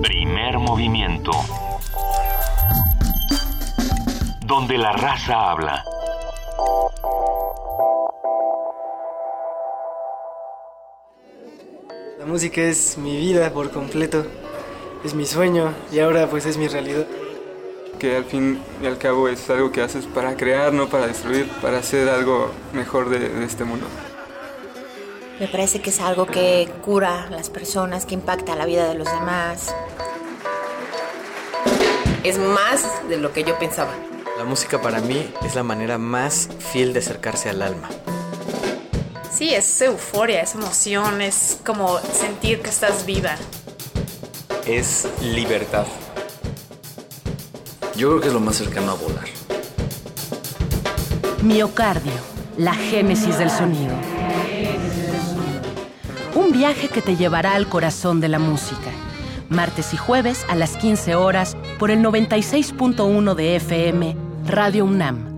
Primer 0.02 0.58
movimiento. 0.58 1.32
Donde 4.46 4.78
la 4.78 4.92
raza 4.92 5.50
habla. 5.50 5.84
La 12.18 12.26
música 12.26 12.60
es 12.60 12.98
mi 12.98 13.16
vida 13.16 13.52
por 13.52 13.70
completo, 13.72 14.24
es 15.04 15.14
mi 15.14 15.26
sueño 15.26 15.74
y 15.90 15.98
ahora 15.98 16.28
pues 16.28 16.46
es 16.46 16.56
mi 16.56 16.68
realidad. 16.68 17.06
Que 18.02 18.16
al 18.16 18.24
fin 18.24 18.60
y 18.82 18.86
al 18.86 18.98
cabo 18.98 19.28
es 19.28 19.48
algo 19.48 19.70
que 19.70 19.80
haces 19.80 20.06
para 20.06 20.36
crear, 20.36 20.72
no 20.72 20.88
para 20.88 21.06
destruir, 21.06 21.48
para 21.62 21.78
hacer 21.78 22.08
algo 22.08 22.50
mejor 22.72 23.08
de, 23.08 23.28
de 23.28 23.44
este 23.44 23.62
mundo. 23.62 23.86
Me 25.38 25.46
parece 25.46 25.80
que 25.80 25.90
es 25.90 26.00
algo 26.00 26.26
que 26.26 26.68
cura 26.84 27.28
a 27.28 27.30
las 27.30 27.48
personas, 27.48 28.04
que 28.04 28.14
impacta 28.14 28.56
la 28.56 28.66
vida 28.66 28.88
de 28.88 28.96
los 28.96 29.06
demás. 29.06 29.72
Es 32.24 32.38
más 32.38 33.08
de 33.08 33.18
lo 33.18 33.32
que 33.32 33.44
yo 33.44 33.56
pensaba. 33.60 33.92
La 34.36 34.42
música 34.42 34.82
para 34.82 35.00
mí 35.00 35.32
es 35.46 35.54
la 35.54 35.62
manera 35.62 35.96
más 35.96 36.48
fiel 36.58 36.92
de 36.94 36.98
acercarse 36.98 37.50
al 37.50 37.62
alma. 37.62 37.88
Sí, 39.30 39.54
es 39.54 39.80
euforia, 39.80 40.42
es 40.42 40.56
emoción, 40.56 41.20
es 41.20 41.56
como 41.64 42.00
sentir 42.00 42.62
que 42.62 42.70
estás 42.70 43.06
viva. 43.06 43.36
Es 44.66 45.06
libertad. 45.20 45.86
Yo 47.96 48.08
creo 48.08 48.20
que 48.20 48.28
es 48.28 48.32
lo 48.32 48.40
más 48.40 48.56
cercano 48.56 48.92
a 48.92 48.94
volar. 48.94 49.28
Miocardio, 51.42 52.12
la 52.56 52.72
génesis 52.74 53.38
del 53.38 53.50
sonido. 53.50 53.94
Un 56.34 56.52
viaje 56.52 56.88
que 56.88 57.02
te 57.02 57.16
llevará 57.16 57.54
al 57.54 57.68
corazón 57.68 58.20
de 58.20 58.28
la 58.28 58.38
música. 58.38 58.90
Martes 59.50 59.92
y 59.92 59.98
jueves 59.98 60.46
a 60.48 60.54
las 60.54 60.78
15 60.78 61.14
horas 61.14 61.56
por 61.78 61.90
el 61.90 62.00
96.1 62.00 63.34
de 63.34 63.56
FM, 63.56 64.16
Radio 64.46 64.86
UNAM. 64.86 65.32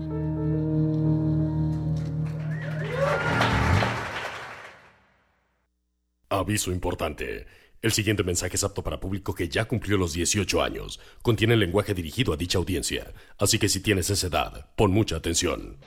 Aviso 6.29 6.71
importante. 6.71 7.45
El 7.85 7.91
siguiente 7.91 8.23
mensaje 8.23 8.55
es 8.55 8.63
apto 8.63 8.83
para 8.83 8.99
público 8.99 9.35
que 9.35 9.47
ya 9.47 9.65
cumplió 9.65 9.95
los 9.95 10.13
18 10.13 10.63
años. 10.63 10.99
Contiene 11.21 11.55
lenguaje 11.55 11.93
dirigido 11.93 12.33
a 12.33 12.35
dicha 12.35 12.57
audiencia. 12.57 13.13
Así 13.37 13.59
que 13.59 13.69
si 13.69 13.79
tienes 13.79 14.09
esa 14.09 14.25
edad, 14.25 14.65
pon 14.75 14.89
mucha 14.89 15.17
atención. 15.17 15.77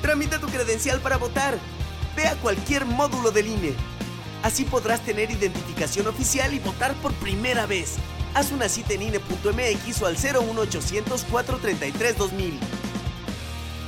Tramita 0.00 0.40
tu 0.40 0.46
credencial 0.46 0.98
para 1.00 1.18
votar. 1.18 1.58
Ve 2.16 2.26
a 2.26 2.36
cualquier 2.36 2.86
módulo 2.86 3.30
del 3.32 3.48
INE. 3.48 3.74
Así 4.42 4.64
podrás 4.64 5.04
tener 5.04 5.30
identificación 5.30 6.06
oficial 6.06 6.54
y 6.54 6.58
votar 6.58 6.94
por 7.02 7.12
primera 7.16 7.66
vez. 7.66 7.96
Haz 8.32 8.50
una 8.50 8.70
cita 8.70 8.94
en 8.94 9.02
INE.mx 9.02 10.00
o 10.00 10.06
al 10.06 10.16
01800 10.16 11.24
433 11.24 12.16
2000. 12.16 12.58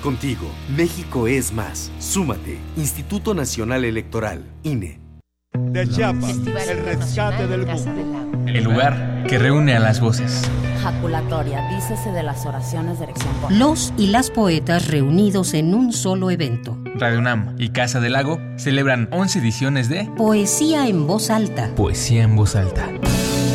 Contigo, 0.03 0.51
México 0.77 1.29
es 1.29 1.51
más. 1.51 1.91
Súmate. 1.99 2.59
Instituto 2.77 3.33
Nacional 3.33 3.87
Electoral, 3.87 4.45
INE. 4.65 5.04
De 5.57 5.89
Chiapas, 5.89 6.37
el 6.69 6.85
rescate 6.85 7.47
del 7.47 7.65
mundo. 7.65 8.39
El 8.47 8.65
lugar 8.65 9.25
que 9.29 9.39
reúne 9.39 9.77
a 9.77 9.79
las 9.79 10.01
voces. 10.01 10.43
Jaculatoria, 10.83 11.69
dícese 11.73 12.11
de 12.11 12.25
las 12.25 12.45
oraciones 12.45 12.99
de 12.99 13.05
erección. 13.05 13.33
Los 13.51 13.93
y 13.97 14.09
las 14.09 14.31
poetas 14.31 14.89
reunidos 14.89 15.55
en 15.55 15.73
un 15.75 15.93
solo 15.93 16.33
evento. 16.33 16.77
Radio 16.97 17.21
UNAM 17.21 17.55
y 17.57 17.69
Casa 17.69 18.01
del 18.01 18.15
Lago 18.15 18.41
celebran 18.57 19.09
11 19.13 19.39
ediciones 19.39 19.89
de 19.89 20.11
Poesía 20.17 20.89
en 20.89 21.07
voz 21.07 21.31
alta. 21.31 21.71
Poesía 21.77 22.25
en 22.25 22.35
voz 22.35 22.57
alta. 22.57 22.89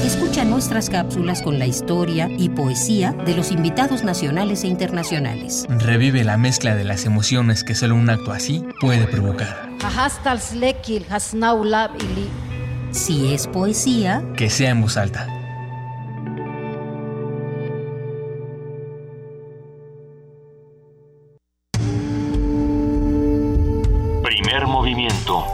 Escucha 0.10 0.44
nuestras 0.44 0.90
cápsulas 0.90 1.44
con 1.44 1.60
la 1.60 1.68
historia 1.68 2.32
y 2.36 2.50
poesía 2.50 3.12
de 3.12 3.36
los 3.36 3.52
invitados 3.52 4.04
nacionales 4.04 4.64
e 4.64 4.68
internacionales. 4.68 5.68
Revive 5.70 6.24
la 6.24 6.36
mezcla 6.36 6.74
de 6.74 6.84
las 6.84 7.06
emociones 7.06 7.64
que 7.64 7.76
solo 7.76 7.94
un 7.94 8.10
acto 8.10 8.32
así 8.32 8.66
puede 8.82 9.06
provocar. 9.06 9.70
Si 12.90 13.34
es 13.36 13.46
poesía, 13.46 14.24
Que 14.36 14.50
sea 14.50 14.72
en 14.72 14.82
voz 14.82 14.98
alta. 14.98 15.28
movimiento. 24.66 25.46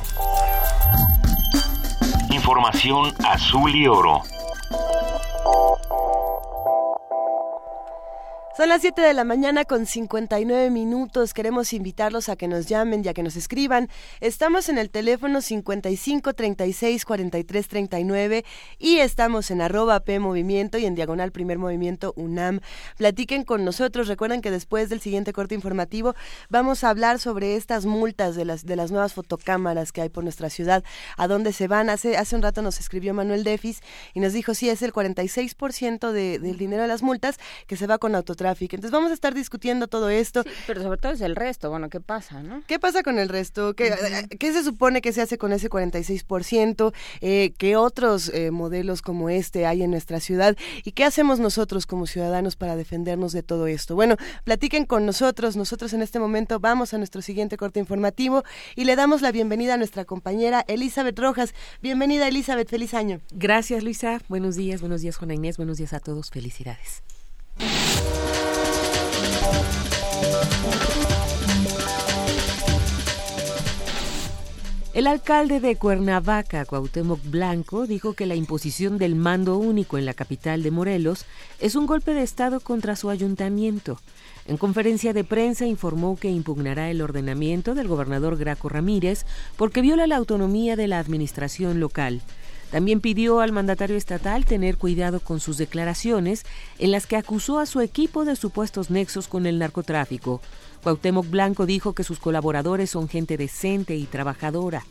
Información 2.30 3.14
azul 3.26 3.76
y 3.76 3.88
oro. 3.88 4.22
Son 8.58 8.70
las 8.70 8.80
7 8.80 9.02
de 9.02 9.14
la 9.14 9.26
mañana 9.26 9.66
con 9.66 9.86
59 9.86 10.70
minutos. 10.70 11.34
Queremos 11.34 11.74
invitarlos 11.74 12.30
a 12.30 12.38
que 12.38 12.48
nos 12.48 12.68
llamen 12.68 13.04
y 13.04 13.10
a 13.10 13.14
que 13.14 13.22
nos 13.22 13.36
escriban. 13.36 13.90
Estamos 14.22 14.70
en 14.70 14.78
el 14.78 14.90
teléfono 14.90 15.42
55 15.42 16.34
36 16.34 17.04
43 17.04 17.68
39 17.68 18.46
y 18.80 19.00
estamos 19.00 19.52
en 19.52 19.60
arroba 19.60 20.00
P 20.00 20.20
Movimiento 20.20 20.78
y 20.78 20.86
en 20.86 20.96
diagonal 20.96 21.34
Primer 21.34 21.58
Movimiento 21.58 22.14
UNAM. 22.16 22.62
Platiquen 22.96 23.44
con 23.44 23.66
nosotros. 23.66 24.08
Recuerden 24.08 24.40
que 24.40 24.52
después 24.52 24.88
del 24.88 25.02
siguiente 25.02 25.34
corte 25.34 25.54
informativo 25.54 26.16
vamos 26.48 26.86
a 26.86 26.92
hablar 26.92 27.20
sobre 27.20 27.58
estas 27.58 27.86
multas 27.86 28.38
de 28.38 28.46
las, 28.46 28.66
de 28.66 28.78
las 28.78 28.90
nuevas 28.90 29.14
fotocámaras 29.14 29.92
que 29.92 30.00
hay 30.00 30.08
por 30.08 30.24
nuestra 30.24 30.50
ciudad. 30.50 30.82
¿A 31.18 31.28
dónde 31.28 31.52
se 31.52 31.68
van? 31.68 31.90
Hace, 31.90 32.16
hace 32.16 32.38
un 32.38 32.42
rato 32.42 32.62
nos 32.62 32.80
escribió 32.80 33.14
Manuel 33.14 33.44
Defis 33.44 33.82
y 34.14 34.22
nos 34.22 34.32
dijo, 34.32 34.54
sí, 34.54 34.70
es 34.70 34.82
el 34.82 34.94
46% 34.94 36.14
de, 36.14 36.40
del 36.40 36.58
dinero 36.58 36.84
de 36.84 36.88
las 36.88 37.04
multas 37.04 37.38
que 37.68 37.76
se 37.76 37.86
va 37.86 37.98
con 37.98 38.16
entonces 38.48 38.92
vamos 38.92 39.12
a 39.12 39.14
estar 39.14 39.34
discutiendo 39.34 39.88
todo 39.88 40.10
esto. 40.10 40.44
pero 40.68 40.82
sobre 40.82 40.98
todo 41.00 41.12
es 41.12 41.22
el 41.22 41.36
resto, 41.36 41.70
bueno, 41.70 41.90
¿qué 41.90 42.00
pasa, 42.00 42.44
no? 42.44 42.64
¿Qué 42.68 42.80
pasa 42.80 43.04
con 43.04 43.20
el 43.20 43.30
resto? 43.30 43.74
¿Qué, 43.74 43.88
eh, 43.88 44.28
¿qué 44.40 44.54
se 44.54 44.64
supone 44.64 45.02
que 45.02 45.14
se 45.14 45.22
hace 45.22 45.38
con 45.38 45.52
ese 45.54 45.70
46%? 45.70 46.94
Eh, 47.22 47.54
¿Qué 47.58 47.76
otros 47.76 48.30
eh, 48.30 48.52
modelos 48.52 49.02
como 49.02 49.30
este 49.30 49.66
hay 49.66 49.84
en 49.84 49.92
nuestra 49.92 50.20
ciudad? 50.20 50.56
¿Y 50.84 50.92
qué 50.92 51.04
hacemos 51.04 51.40
nosotros 51.40 51.86
como 51.86 52.08
ciudadanos 52.08 52.56
para 52.56 52.76
defendernos 52.76 53.32
de 53.32 53.44
todo 53.44 53.68
esto? 53.68 53.96
Bueno, 53.96 54.18
platiquen 54.44 54.86
con 54.86 55.06
nosotros. 55.06 55.56
Nosotros 55.56 55.94
en 55.94 56.02
este 56.02 56.20
momento 56.20 56.60
vamos 56.60 56.94
a 56.94 56.98
nuestro 56.98 57.22
siguiente 57.22 57.58
corte 57.58 57.80
informativo 57.80 58.44
y 58.76 58.86
le 58.86 58.96
damos 58.96 59.22
la 59.22 59.32
bienvenida 59.32 59.76
a 59.76 59.78
nuestra 59.78 60.06
compañera 60.06 60.64
Elizabeth 60.68 61.18
Rojas. 61.20 61.54
Bienvenida 61.82 62.28
Elizabeth, 62.28 62.70
feliz 62.70 62.94
año. 62.94 63.22
Gracias 63.32 63.84
Luisa, 63.84 64.20
buenos 64.28 64.56
días, 64.56 64.82
buenos 64.82 65.02
días 65.02 65.18
Juana 65.18 65.34
Inés, 65.34 65.58
buenos 65.58 65.78
días 65.78 65.94
a 65.94 66.00
todos, 66.00 66.30
felicidades. 66.30 67.04
El 74.96 75.08
alcalde 75.08 75.60
de 75.60 75.76
Cuernavaca, 75.76 76.64
Cuauhtémoc 76.64 77.20
Blanco, 77.26 77.86
dijo 77.86 78.14
que 78.14 78.26
la 78.26 78.36
imposición 78.36 78.98
del 78.98 79.16
mando 79.16 79.58
único 79.58 79.98
en 79.98 80.06
la 80.06 80.14
capital 80.14 80.64
de 80.64 80.72
Morelos 80.72 81.26
es 81.60 81.76
un 81.76 81.86
golpe 81.86 82.14
de 82.14 82.24
Estado 82.24 82.62
contra 82.62 82.96
su 82.96 83.10
ayuntamiento. 83.10 84.00
En 84.46 84.56
conferencia 84.56 85.12
de 85.12 85.26
prensa 85.26 85.66
informó 85.66 86.16
que 86.16 86.30
impugnará 86.30 86.90
el 86.90 87.02
ordenamiento 87.02 87.76
del 87.76 87.90
gobernador 87.90 88.38
Graco 88.38 88.70
Ramírez 88.70 89.26
porque 89.58 89.82
viola 89.82 90.08
la 90.08 90.16
autonomía 90.16 90.78
de 90.78 90.88
la 90.88 91.00
administración 91.00 91.82
local. 91.82 92.22
También 92.76 93.00
pidió 93.00 93.40
al 93.40 93.54
mandatario 93.54 93.96
estatal 93.96 94.44
tener 94.44 94.76
cuidado 94.76 95.22
con 95.22 95.40
sus 95.40 95.58
declaraciones 95.58 96.46
en 96.78 96.92
las 96.92 97.08
que 97.08 97.16
acusó 97.16 97.60
a 97.60 97.66
su 97.66 97.80
equipo 97.80 98.26
de 98.26 98.36
supuestos 98.36 98.90
nexos 98.90 99.30
con 99.30 99.46
el 99.46 99.60
narcotráfico. 99.60 100.42
Cuauhtémoc 100.84 101.30
Blanco 101.30 101.66
dijo 101.66 101.94
que 101.94 102.04
sus 102.04 102.20
colaboradores 102.20 102.90
son 102.90 103.08
gente 103.08 103.38
decente 103.38 103.96
y 103.96 104.04
trabajadora. 104.04 104.86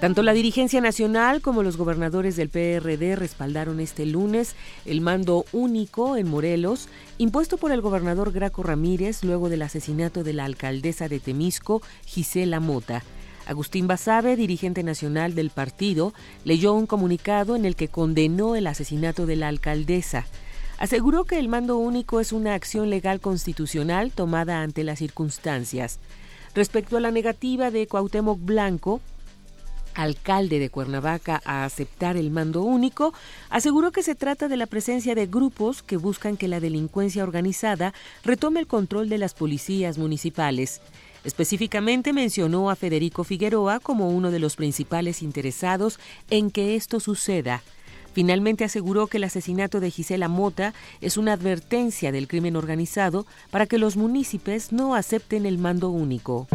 Tanto 0.00 0.22
la 0.22 0.32
dirigencia 0.32 0.80
nacional 0.80 1.42
como 1.42 1.62
los 1.62 1.76
gobernadores 1.76 2.36
del 2.36 2.48
PRD 2.48 3.14
respaldaron 3.14 3.78
este 3.78 4.06
lunes 4.06 4.56
el 4.86 5.02
mando 5.02 5.44
único 5.52 6.16
en 6.16 6.26
Morelos, 6.26 6.88
impuesto 7.18 7.58
por 7.58 7.70
el 7.70 7.82
gobernador 7.82 8.32
Graco 8.32 8.62
Ramírez 8.62 9.22
luego 9.24 9.50
del 9.50 9.60
asesinato 9.60 10.24
de 10.24 10.32
la 10.32 10.46
alcaldesa 10.46 11.08
de 11.08 11.20
Temisco, 11.20 11.82
Gisela 12.06 12.60
Mota. 12.60 13.04
Agustín 13.46 13.86
Basabe, 13.86 14.36
dirigente 14.36 14.82
nacional 14.82 15.34
del 15.34 15.50
partido, 15.50 16.12
leyó 16.44 16.72
un 16.74 16.86
comunicado 16.86 17.56
en 17.56 17.64
el 17.64 17.76
que 17.76 17.88
condenó 17.88 18.56
el 18.56 18.66
asesinato 18.66 19.26
de 19.26 19.36
la 19.36 19.48
alcaldesa. 19.48 20.26
Aseguró 20.78 21.24
que 21.24 21.38
el 21.38 21.48
mando 21.48 21.76
único 21.76 22.20
es 22.20 22.32
una 22.32 22.54
acción 22.54 22.90
legal 22.90 23.20
constitucional 23.20 24.10
tomada 24.10 24.62
ante 24.62 24.84
las 24.84 24.98
circunstancias. 24.98 25.98
Respecto 26.54 26.96
a 26.96 27.00
la 27.00 27.10
negativa 27.10 27.70
de 27.70 27.86
Cuauhtémoc 27.86 28.38
Blanco, 28.40 29.00
alcalde 29.94 30.58
de 30.58 30.70
Cuernavaca, 30.70 31.40
a 31.44 31.64
aceptar 31.64 32.16
el 32.16 32.30
mando 32.30 32.62
único, 32.62 33.12
aseguró 33.50 33.92
que 33.92 34.02
se 34.02 34.14
trata 34.14 34.48
de 34.48 34.56
la 34.56 34.66
presencia 34.66 35.14
de 35.14 35.26
grupos 35.26 35.82
que 35.82 35.96
buscan 35.96 36.36
que 36.36 36.48
la 36.48 36.60
delincuencia 36.60 37.22
organizada 37.22 37.92
retome 38.24 38.60
el 38.60 38.66
control 38.66 39.08
de 39.08 39.18
las 39.18 39.34
policías 39.34 39.98
municipales. 39.98 40.80
Específicamente 41.24 42.12
mencionó 42.12 42.70
a 42.70 42.76
Federico 42.76 43.24
Figueroa 43.24 43.80
como 43.80 44.08
uno 44.10 44.30
de 44.30 44.38
los 44.38 44.56
principales 44.56 45.22
interesados 45.22 46.00
en 46.30 46.50
que 46.50 46.74
esto 46.74 47.00
suceda. 47.00 47.62
Finalmente 48.12 48.64
aseguró 48.64 49.06
que 49.06 49.16
el 49.16 49.24
asesinato 49.24 49.80
de 49.80 49.90
Gisela 49.90 50.28
Mota 50.28 50.74
es 51.00 51.16
una 51.16 51.32
advertencia 51.32 52.12
del 52.12 52.28
crimen 52.28 52.56
organizado 52.56 53.26
para 53.50 53.66
que 53.66 53.78
los 53.78 53.96
municipios 53.96 54.72
no 54.72 54.94
acepten 54.94 55.46
el 55.46 55.58
mando 55.58 55.88
único. 55.88 56.46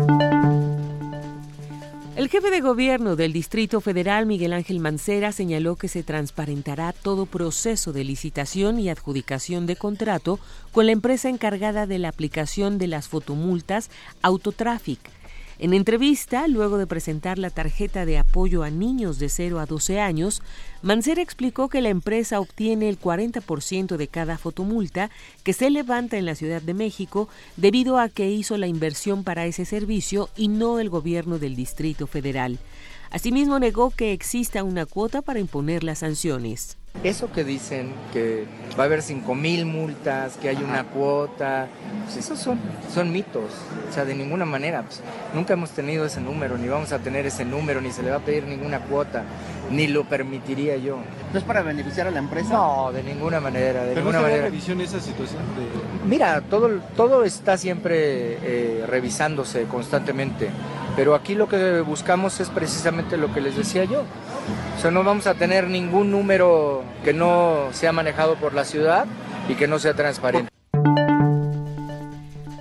El 2.17 2.29
jefe 2.29 2.49
de 2.49 2.61
gobierno 2.61 3.15
del 3.15 3.31
Distrito 3.31 3.79
Federal, 3.79 4.25
Miguel 4.25 4.51
Ángel 4.51 4.79
Mancera, 4.79 5.31
señaló 5.31 5.75
que 5.75 5.87
se 5.87 6.01
transparentará 6.01 6.91
todo 6.91 7.27
proceso 7.27 7.93
de 7.93 8.03
licitación 8.03 8.79
y 8.79 8.89
adjudicación 8.89 9.67
de 9.67 9.75
contrato 9.75 10.39
con 10.71 10.87
la 10.87 10.93
empresa 10.93 11.29
encargada 11.29 11.85
de 11.85 11.99
la 11.99 12.09
aplicación 12.09 12.79
de 12.79 12.87
las 12.87 13.07
fotomultas 13.07 13.91
Autotraffic 14.23 14.99
en 15.59 15.73
entrevista, 15.73 16.47
luego 16.47 16.77
de 16.77 16.85
presentar 16.85 17.39
la 17.39 17.49
tarjeta 17.49 18.05
de 18.05 18.19
apoyo 18.19 18.61
a 18.61 18.69
niños 18.69 19.17
de 19.17 19.27
0 19.27 19.59
a 19.59 19.65
12 19.65 19.99
años, 19.99 20.43
Mancera 20.83 21.23
explicó 21.23 21.67
que 21.67 21.81
la 21.81 21.89
empresa 21.89 22.39
obtiene 22.39 22.89
el 22.89 22.99
40% 22.99 23.97
de 23.97 24.07
cada 24.07 24.37
fotomulta 24.37 25.09
que 25.43 25.53
se 25.53 25.71
levanta 25.71 26.17
en 26.17 26.25
la 26.25 26.35
Ciudad 26.35 26.61
de 26.61 26.75
México 26.75 27.27
debido 27.55 27.97
a 27.97 28.07
que 28.07 28.29
hizo 28.29 28.57
la 28.57 28.67
inversión 28.67 29.23
para 29.23 29.47
ese 29.47 29.65
servicio 29.65 30.29
y 30.37 30.47
no 30.47 30.79
el 30.79 30.89
gobierno 30.89 31.39
del 31.39 31.55
Distrito 31.55 32.05
Federal. 32.05 32.59
Asimismo, 33.09 33.57
negó 33.57 33.89
que 33.89 34.13
exista 34.13 34.63
una 34.63 34.85
cuota 34.85 35.23
para 35.23 35.39
imponer 35.39 35.83
las 35.83 35.99
sanciones. 35.99 36.77
Eso 37.03 37.31
que 37.31 37.43
dicen 37.43 37.93
que 38.11 38.45
va 38.77 38.83
a 38.83 38.85
haber 38.87 39.01
cinco 39.01 39.35
mil 39.35 39.65
multas, 39.65 40.35
que 40.37 40.49
hay 40.49 40.57
una 40.57 40.83
cuota, 40.83 41.67
pues 42.05 42.17
esos 42.17 42.39
son, 42.39 42.59
son 42.93 43.11
mitos. 43.11 43.51
O 43.89 43.93
sea, 43.93 44.03
de 44.03 44.15
ninguna 44.15 44.45
manera. 44.45 44.81
Pues, 44.81 45.01
nunca 45.33 45.53
hemos 45.53 45.69
tenido 45.71 46.05
ese 46.05 46.21
número, 46.21 46.57
ni 46.57 46.67
vamos 46.67 46.91
a 46.91 46.99
tener 46.99 47.25
ese 47.25 47.45
número, 47.45 47.81
ni 47.81 47.91
se 47.91 48.01
le 48.01 48.09
va 48.09 48.17
a 48.17 48.21
pedir 48.21 48.45
ninguna 48.45 48.79
cuota, 48.79 49.23
ni 49.71 49.87
lo 49.87 50.05
permitiría 50.05 50.75
yo. 50.77 50.97
¿No 51.31 51.39
es 51.39 51.45
para 51.45 51.61
beneficiar 51.61 52.07
a 52.07 52.11
la 52.11 52.19
empresa? 52.19 52.53
No, 52.53 52.91
de 52.91 53.03
ninguna 53.03 53.39
manera. 53.39 53.81
De 53.83 53.89
¿Pero 53.89 54.01
ninguna 54.01 54.17
no 54.19 54.23
manera. 54.23 54.43
revisión 54.45 54.81
esa 54.81 54.99
situación? 54.99 55.41
De... 55.55 56.07
Mira, 56.09 56.41
todo, 56.41 56.79
todo 56.95 57.23
está 57.25 57.57
siempre 57.57 58.37
eh, 58.41 58.85
revisándose 58.87 59.63
constantemente, 59.65 60.49
pero 60.95 61.13
aquí 61.13 61.35
lo 61.35 61.47
que 61.47 61.81
buscamos 61.81 62.39
es 62.39 62.49
precisamente 62.49 63.17
lo 63.17 63.31
que 63.33 63.41
les 63.41 63.55
decía 63.55 63.83
yo. 63.85 64.03
O 64.77 64.81
sea, 64.81 64.91
no 64.91 65.03
vamos 65.03 65.27
a 65.27 65.33
tener 65.33 65.67
ningún 65.67 66.11
número 66.11 66.83
que 67.03 67.13
no 67.13 67.69
sea 67.71 67.91
manejado 67.91 68.35
por 68.35 68.53
la 68.53 68.65
ciudad 68.65 69.05
y 69.47 69.55
que 69.55 69.67
no 69.67 69.79
sea 69.79 69.93
transparente. 69.93 70.51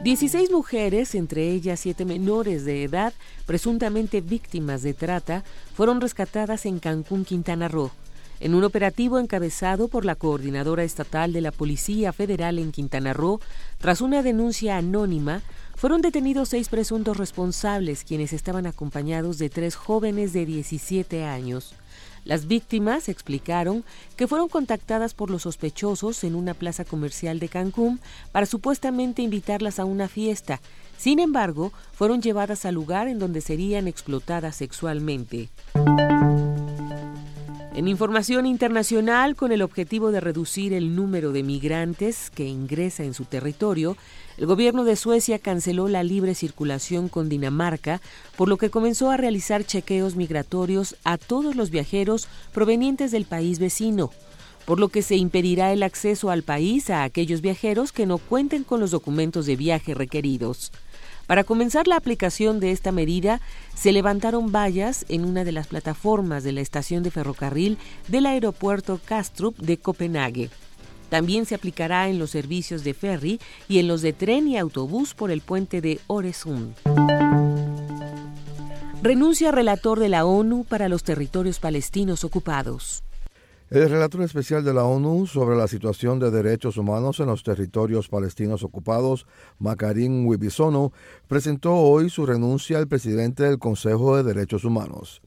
16 0.07 0.53
mujeres, 0.53 1.16
entre 1.16 1.51
ellas 1.51 1.81
siete 1.81 2.05
menores 2.05 2.64
de 2.64 2.85
edad, 2.85 3.12
presuntamente 3.45 4.20
víctimas 4.20 4.83
de 4.83 4.95
trata, 4.95 5.43
fueron 5.74 6.01
rescatadas 6.01 6.64
en 6.64 6.79
Cancún, 6.79 7.24
Quintana 7.24 7.66
Roo. 7.66 7.91
En 8.39 8.55
un 8.55 8.62
operativo 8.62 9.18
encabezado 9.18 9.89
por 9.89 10.05
la 10.05 10.14
Coordinadora 10.14 10.85
Estatal 10.85 11.33
de 11.33 11.41
la 11.41 11.51
Policía 11.51 12.12
Federal 12.12 12.61
en 12.61 12.70
Quintana 12.70 13.14
Roo, 13.14 13.41
tras 13.79 14.01
una 14.01 14.22
denuncia 14.22 14.77
anónima, 14.77 15.43
fueron 15.74 16.03
detenidos 16.03 16.51
seis 16.51 16.68
presuntos 16.68 17.16
responsables, 17.16 18.05
quienes 18.05 18.33
estaban 18.33 18.66
acompañados 18.66 19.39
de 19.39 19.51
tres 19.51 19.74
jóvenes 19.74 20.33
de 20.33 20.47
17 20.47 21.24
años. 21.24 21.74
Las 22.27 22.49
víctimas 22.49 23.09
explicaron 23.09 23.85
que 24.16 24.27
fueron 24.27 24.49
contactadas 24.49 25.14
por 25.14 25.31
los 25.31 25.43
sospechosos 25.43 26.24
en 26.24 26.35
una 26.35 26.55
plaza 26.55 26.85
comercial 26.85 27.39
de 27.39 27.49
Cancún 27.49 28.01
para 28.33 28.47
supuestamente 28.47 29.22
invitarlas 29.22 29.79
a 29.79 29.85
una 29.85 30.09
fiesta. 30.09 30.61
Sin 30.99 31.20
embargo, 31.20 31.72
fueron 31.93 32.20
llevadas 32.20 32.64
al 32.64 32.74
lugar 32.74 33.07
en 33.07 33.20
donde 33.20 33.41
serían 33.41 33.87
explotadas 33.87 34.57
sexualmente. 34.57 35.51
En 37.77 37.87
información 37.87 38.47
internacional, 38.47 39.37
con 39.37 39.53
el 39.53 39.62
objetivo 39.62 40.11
de 40.11 40.20
reducir 40.20 40.72
el 40.72 40.97
número 40.97 41.31
de 41.31 41.45
migrantes 41.45 42.31
que 42.31 42.45
ingresa 42.45 43.05
en 43.05 43.14
su 43.14 43.27
territorio, 43.27 43.97
el 44.37 44.47
gobierno 44.47 44.84
de 44.84 44.97
Suecia 44.97 45.39
canceló 45.39 45.89
la 45.89 46.03
libre 46.03 46.34
circulación 46.34 47.09
con 47.09 47.28
Dinamarca, 47.28 48.03
por 48.37 48.49
lo 48.49 48.59
que 48.59 48.70
comenzó 48.70 49.11
a 49.11 49.16
realizar 49.16 49.64
chequeos 49.64 50.14
migratorios 50.14 50.97
a 51.05 51.16
todos 51.16 51.57
los 51.57 51.70
viajeros 51.70 52.28
provenientes 52.53 53.11
del 53.11 53.24
país 53.24 53.59
vecino, 53.59 54.11
por 54.66 54.78
lo 54.78 54.89
que 54.89 55.01
se 55.01 55.16
impedirá 55.16 55.72
el 55.72 55.82
acceso 55.82 56.30
al 56.30 56.43
país 56.43 56.91
a 56.91 57.05
aquellos 57.05 57.41
viajeros 57.41 57.93
que 57.93 58.05
no 58.05 58.18
cuenten 58.18 58.62
con 58.64 58.80
los 58.80 58.91
documentos 58.91 59.47
de 59.47 59.57
viaje 59.57 59.95
requeridos. 59.95 60.70
Para 61.26 61.43
comenzar 61.43 61.89
la 61.89 61.97
aplicación 61.97 62.61
de 62.61 62.70
esta 62.72 62.93
medida, 62.93 63.41
se 63.74 63.93
levantaron 63.93 64.53
vallas 64.53 65.07
en 65.09 65.24
una 65.24 65.45
de 65.45 65.53
las 65.53 65.66
plataformas 65.66 66.45
de 66.45 66.53
la 66.53 66.61
estación 66.61 67.03
de 67.03 67.11
ferrocarril 67.11 67.78
del 68.07 68.26
aeropuerto 68.26 69.01
Kastrup 69.05 69.57
de 69.59 69.78
Copenhague. 69.78 70.51
También 71.09 71.47
se 71.47 71.55
aplicará 71.55 72.09
en 72.09 72.19
los 72.19 72.31
servicios 72.31 72.85
de 72.85 72.95
ferry 72.95 73.41
y 73.69 73.79
en 73.79 73.89
los 73.89 74.03
de 74.03 74.13
tren 74.13 74.49
y 74.49 74.59
autobús 74.59 75.15
por 75.15 75.31
el 75.31 75.41
puente 75.41 75.81
de 75.81 76.01
Oresund. 76.07 76.75
Renuncia 79.03 79.53
relator 79.53 80.01
de 80.01 80.09
la 80.09 80.25
ONU 80.25 80.65
para 80.65 80.89
los 80.89 81.05
territorios 81.05 81.61
palestinos 81.61 82.25
ocupados. 82.25 83.05
El 83.69 83.91
relator 83.91 84.23
especial 84.23 84.65
de 84.65 84.73
la 84.73 84.85
ONU 84.85 85.27
sobre 85.27 85.57
la 85.57 85.67
situación 85.67 86.21
de 86.21 86.31
derechos 86.31 86.77
humanos 86.77 87.19
en 87.19 87.27
los 87.27 87.43
territorios 87.43 88.09
palestinos 88.09 88.63
ocupados, 88.63 89.27
Macarín 89.59 90.25
Wibisono, 90.25 90.93
presentó 91.27 91.75
hoy 91.75 92.09
su 92.09 92.27
renuncia 92.27 92.79
al 92.79 92.87
presidente 92.87 93.43
del 93.43 93.59
Consejo 93.59 94.17
de 94.17 94.23
Derechos 94.23 94.65
Humanos. 94.65 95.21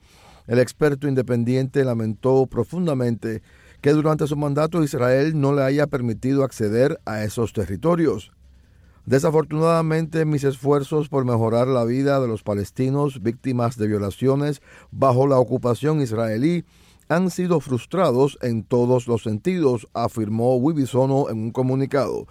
El 0.48 0.60
experto 0.60 1.08
independiente 1.08 1.84
lamentó 1.84 2.48
profundamente 2.48 3.42
que 3.82 3.92
durante 3.92 4.28
su 4.28 4.36
mandato 4.36 4.84
Israel 4.84 5.40
no 5.40 5.54
le 5.54 5.64
haya 5.64 5.88
permitido 5.88 6.44
acceder 6.44 7.00
a 7.06 7.24
esos 7.24 7.54
territorios. 7.54 8.32
Desafortunadamente, 9.06 10.26
mis 10.26 10.44
esfuerzos 10.44 11.10
por 11.10 11.26
mejorar 11.26 11.68
la 11.68 11.86
vida 11.86 12.20
de 12.20 12.28
los 12.28 12.44
palestinos 12.44 13.24
víctimas 13.24 13.78
de 13.78 13.88
violaciones 13.88 14.62
bajo 14.92 15.26
la 15.26 15.40
ocupación 15.40 16.02
israelí 16.02 16.66
han 17.08 17.32
sido 17.32 17.60
frustrados 17.60 18.38
en 18.42 18.64
todos 18.64 19.08
los 19.08 19.24
sentidos, 19.24 19.88
afirmó 19.94 20.58
Wibisono 20.58 21.30
en 21.30 21.40
un 21.40 21.52
comunicado. 21.52 22.28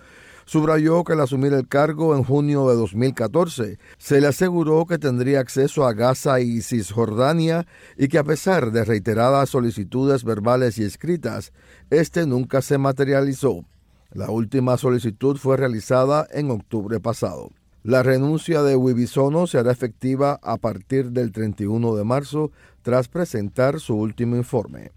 Subrayó 0.48 1.04
que 1.04 1.12
al 1.12 1.20
asumir 1.20 1.52
el 1.52 1.68
cargo 1.68 2.16
en 2.16 2.24
junio 2.24 2.70
de 2.70 2.76
2014, 2.76 3.78
se 3.98 4.18
le 4.18 4.28
aseguró 4.28 4.86
que 4.86 4.96
tendría 4.96 5.40
acceso 5.40 5.86
a 5.86 5.92
Gaza 5.92 6.40
y 6.40 6.62
Cisjordania 6.62 7.66
y 7.98 8.08
que 8.08 8.16
a 8.16 8.24
pesar 8.24 8.72
de 8.72 8.82
reiteradas 8.82 9.50
solicitudes 9.50 10.24
verbales 10.24 10.78
y 10.78 10.84
escritas, 10.84 11.52
este 11.90 12.24
nunca 12.24 12.62
se 12.62 12.78
materializó. 12.78 13.66
La 14.10 14.30
última 14.30 14.78
solicitud 14.78 15.36
fue 15.36 15.58
realizada 15.58 16.26
en 16.30 16.50
octubre 16.50 16.98
pasado. 16.98 17.50
La 17.82 18.02
renuncia 18.02 18.62
de 18.62 18.74
Wibisono 18.74 19.46
se 19.46 19.58
hará 19.58 19.70
efectiva 19.70 20.40
a 20.42 20.56
partir 20.56 21.10
del 21.10 21.30
31 21.30 21.94
de 21.94 22.04
marzo 22.04 22.52
tras 22.80 23.08
presentar 23.08 23.80
su 23.80 23.96
último 23.96 24.34
informe. 24.34 24.92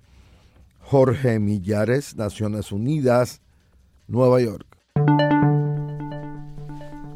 Jorge 0.79 1.39
Millares, 1.39 2.15
Naciones 2.15 2.71
Unidas, 2.71 3.41
Nueva 4.07 4.39
York. 4.39 4.70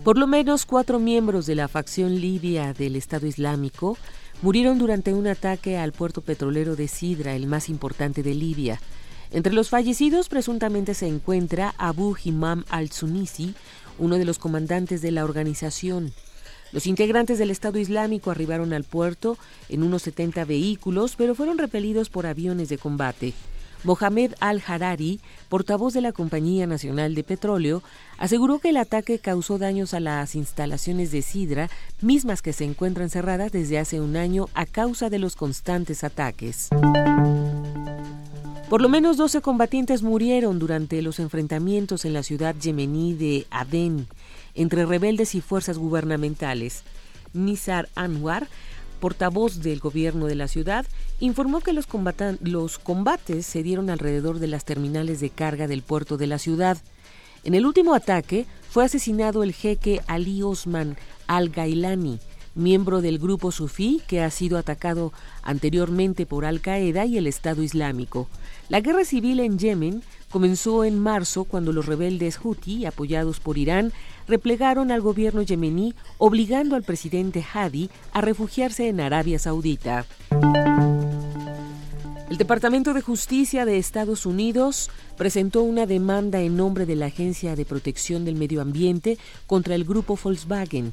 Por 0.06 0.20
lo 0.20 0.28
menos 0.28 0.68
cuatro 0.68 1.00
miembros 1.00 1.48
de 1.48 1.56
la 1.56 1.68
facción 1.68 2.22
libia 2.22 2.74
del 2.74 2.96
Estado 2.96 3.26
Islámico 3.26 3.98
murieron 4.44 4.78
durante 4.78 5.16
un 5.16 5.26
ataque 5.26 5.80
al 5.80 5.94
puerto 5.94 6.22
petrolero 6.22 6.76
de 6.76 6.88
Sidra, 6.88 7.34
el 7.34 7.48
más 7.48 7.70
importante 7.70 8.22
de 8.22 8.36
Libia. 8.36 8.80
Entre 9.32 9.52
los 9.52 9.72
fallecidos 9.72 10.30
presuntamente 10.30 10.94
se 10.94 11.08
encuentra 11.08 11.74
Abu 11.80 12.16
Himam 12.24 12.66
al-Sunisi, 12.70 13.56
uno 13.98 14.20
de 14.20 14.26
los 14.26 14.38
comandantes 14.38 15.02
de 15.02 15.10
la 15.10 15.24
organización. 15.24 16.14
Los 16.72 16.86
integrantes 16.86 17.40
del 17.40 17.50
Estado 17.50 17.80
Islámico 17.80 18.30
arribaron 18.30 18.74
al 18.74 18.84
puerto 18.84 19.40
en 19.70 19.82
unos 19.82 20.04
70 20.04 20.46
vehículos, 20.46 21.16
pero 21.16 21.34
fueron 21.34 21.58
repelidos 21.58 22.12
por 22.12 22.28
aviones 22.28 22.70
de 22.70 22.78
combate. 22.78 23.34
Mohamed 23.86 24.34
al-Harari, 24.40 25.22
portavoz 25.48 25.94
de 25.94 26.02
la 26.02 26.12
Compañía 26.12 26.68
Nacional 26.68 27.16
de 27.16 27.24
Petróleo, 27.24 27.84
aseguró 28.18 28.60
que 28.60 28.70
el 28.70 28.78
ataque 28.78 29.20
causó 29.20 29.58
daños 29.58 29.94
a 29.94 30.00
las 30.00 30.36
instalaciones 30.36 31.12
de 31.12 31.22
Sidra, 31.22 31.70
mismas 32.02 32.42
que 32.42 32.52
se 32.52 32.66
encuentran 32.66 33.10
cerradas 33.10 33.52
desde 33.52 33.80
hace 33.80 34.02
un 34.02 34.18
año 34.18 34.50
a 34.54 34.66
causa 34.66 35.10
de 35.10 35.20
los 35.20 35.36
constantes 35.36 36.04
ataques. 36.04 36.70
Por 38.70 38.82
lo 38.82 38.90
menos 38.90 39.16
12 39.18 39.42
combatientes 39.42 40.02
murieron 40.02 40.58
durante 40.58 41.02
los 41.04 41.20
enfrentamientos 41.20 42.04
en 42.04 42.14
la 42.14 42.24
ciudad 42.24 42.56
yemení 42.56 43.14
de 43.14 43.46
Aden 43.52 44.08
entre 44.56 44.86
rebeldes 44.86 45.36
y 45.36 45.42
fuerzas 45.42 45.78
gubernamentales. 45.78 46.84
Nizar 47.34 47.90
Anwar, 47.96 48.48
portavoz 48.96 49.62
del 49.62 49.80
gobierno 49.80 50.26
de 50.26 50.36
la 50.36 50.48
ciudad, 50.48 50.86
informó 51.20 51.62
que 51.62 51.74
los, 51.74 51.88
combates 52.78 53.46
se 53.46 53.64
dieron 53.64 53.90
alrededor 53.90 54.40
de 54.40 54.48
las 54.48 54.66
terminales 54.66 55.20
de 55.20 55.30
carga 55.30 55.68
del 55.68 55.82
puerto 55.82 56.18
de 56.18 56.28
la 56.28 56.40
ciudad. 56.40 56.78
En 57.44 57.54
el 57.54 57.66
último 57.66 57.94
ataque 57.94 58.46
fue 58.70 58.86
asesinado 58.86 59.44
el 59.44 59.54
jeque 59.54 60.02
Ali 60.08 60.42
Osman 60.42 60.98
al-Gailani, 61.28 62.20
miembro 62.56 63.02
del 63.02 63.20
grupo 63.20 63.52
sufí 63.52 64.02
que 64.08 64.22
ha 64.22 64.32
sido 64.32 64.58
atacado 64.58 65.12
anteriormente 65.44 66.26
por 66.26 66.46
Al-Qaeda 66.46 67.06
y 67.06 67.18
el 67.18 67.28
Estado 67.28 67.62
Islámico. 67.62 68.28
La 68.70 68.80
guerra 68.80 69.06
civil 69.06 69.42
en 69.42 69.60
Yemen 69.60 70.02
comenzó 70.32 70.84
en 70.84 70.98
marzo 70.98 71.44
cuando 71.44 71.72
los 71.72 71.86
rebeldes 71.86 72.38
Houthi, 72.38 72.86
apoyados 72.86 73.40
por 73.40 73.58
Irán, 73.58 73.94
replegaron 74.28 74.92
al 74.92 75.02
gobierno 75.02 75.42
yemení, 75.42 75.94
obligando 76.18 76.76
al 76.76 76.84
presidente 76.84 77.46
Hadi 77.54 77.90
a 78.14 78.22
refugiarse 78.22 78.88
en 78.88 79.00
Arabia 79.00 79.40
Saudita. 79.40 80.06
El 82.30 82.38
Departamento 82.38 82.94
de 82.94 83.02
Justicia 83.02 83.66
de 83.66 83.78
Estados 83.78 84.26
Unidos 84.26 84.90
presentó 85.16 85.62
una 85.62 85.86
demanda 85.86 86.42
en 86.42 86.58
nombre 86.58 86.86
de 86.86 86.96
la 86.96 87.06
Agencia 87.06 87.56
de 87.56 87.66
Protección 87.66 88.26
del 88.26 88.36
Medio 88.36 88.62
Ambiente 88.62 89.18
contra 89.48 89.76
el 89.76 89.86
grupo 89.86 90.20
Volkswagen. 90.22 90.92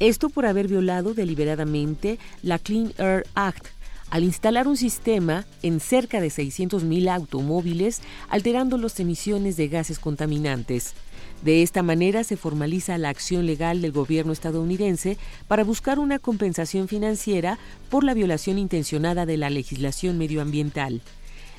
Esto 0.00 0.30
por 0.30 0.46
haber 0.46 0.66
violado 0.66 1.12
deliberadamente 1.12 2.18
la 2.42 2.58
Clean 2.58 2.92
Air 2.96 3.26
Act 3.34 3.66
al 4.10 4.24
instalar 4.24 4.66
un 4.66 4.76
sistema 4.76 5.46
en 5.62 5.80
cerca 5.80 6.20
de 6.20 6.28
600.000 6.28 7.08
automóviles, 7.14 8.00
alterando 8.28 8.76
las 8.76 8.98
emisiones 8.98 9.56
de 9.56 9.68
gases 9.68 9.98
contaminantes. 9.98 10.94
De 11.42 11.62
esta 11.62 11.82
manera 11.82 12.22
se 12.22 12.36
formaliza 12.36 12.98
la 12.98 13.08
acción 13.08 13.46
legal 13.46 13.80
del 13.80 13.92
gobierno 13.92 14.32
estadounidense 14.32 15.16
para 15.48 15.64
buscar 15.64 15.98
una 15.98 16.18
compensación 16.18 16.86
financiera 16.86 17.58
por 17.88 18.04
la 18.04 18.14
violación 18.14 18.58
intencionada 18.58 19.24
de 19.24 19.38
la 19.38 19.48
legislación 19.48 20.18
medioambiental. 20.18 21.00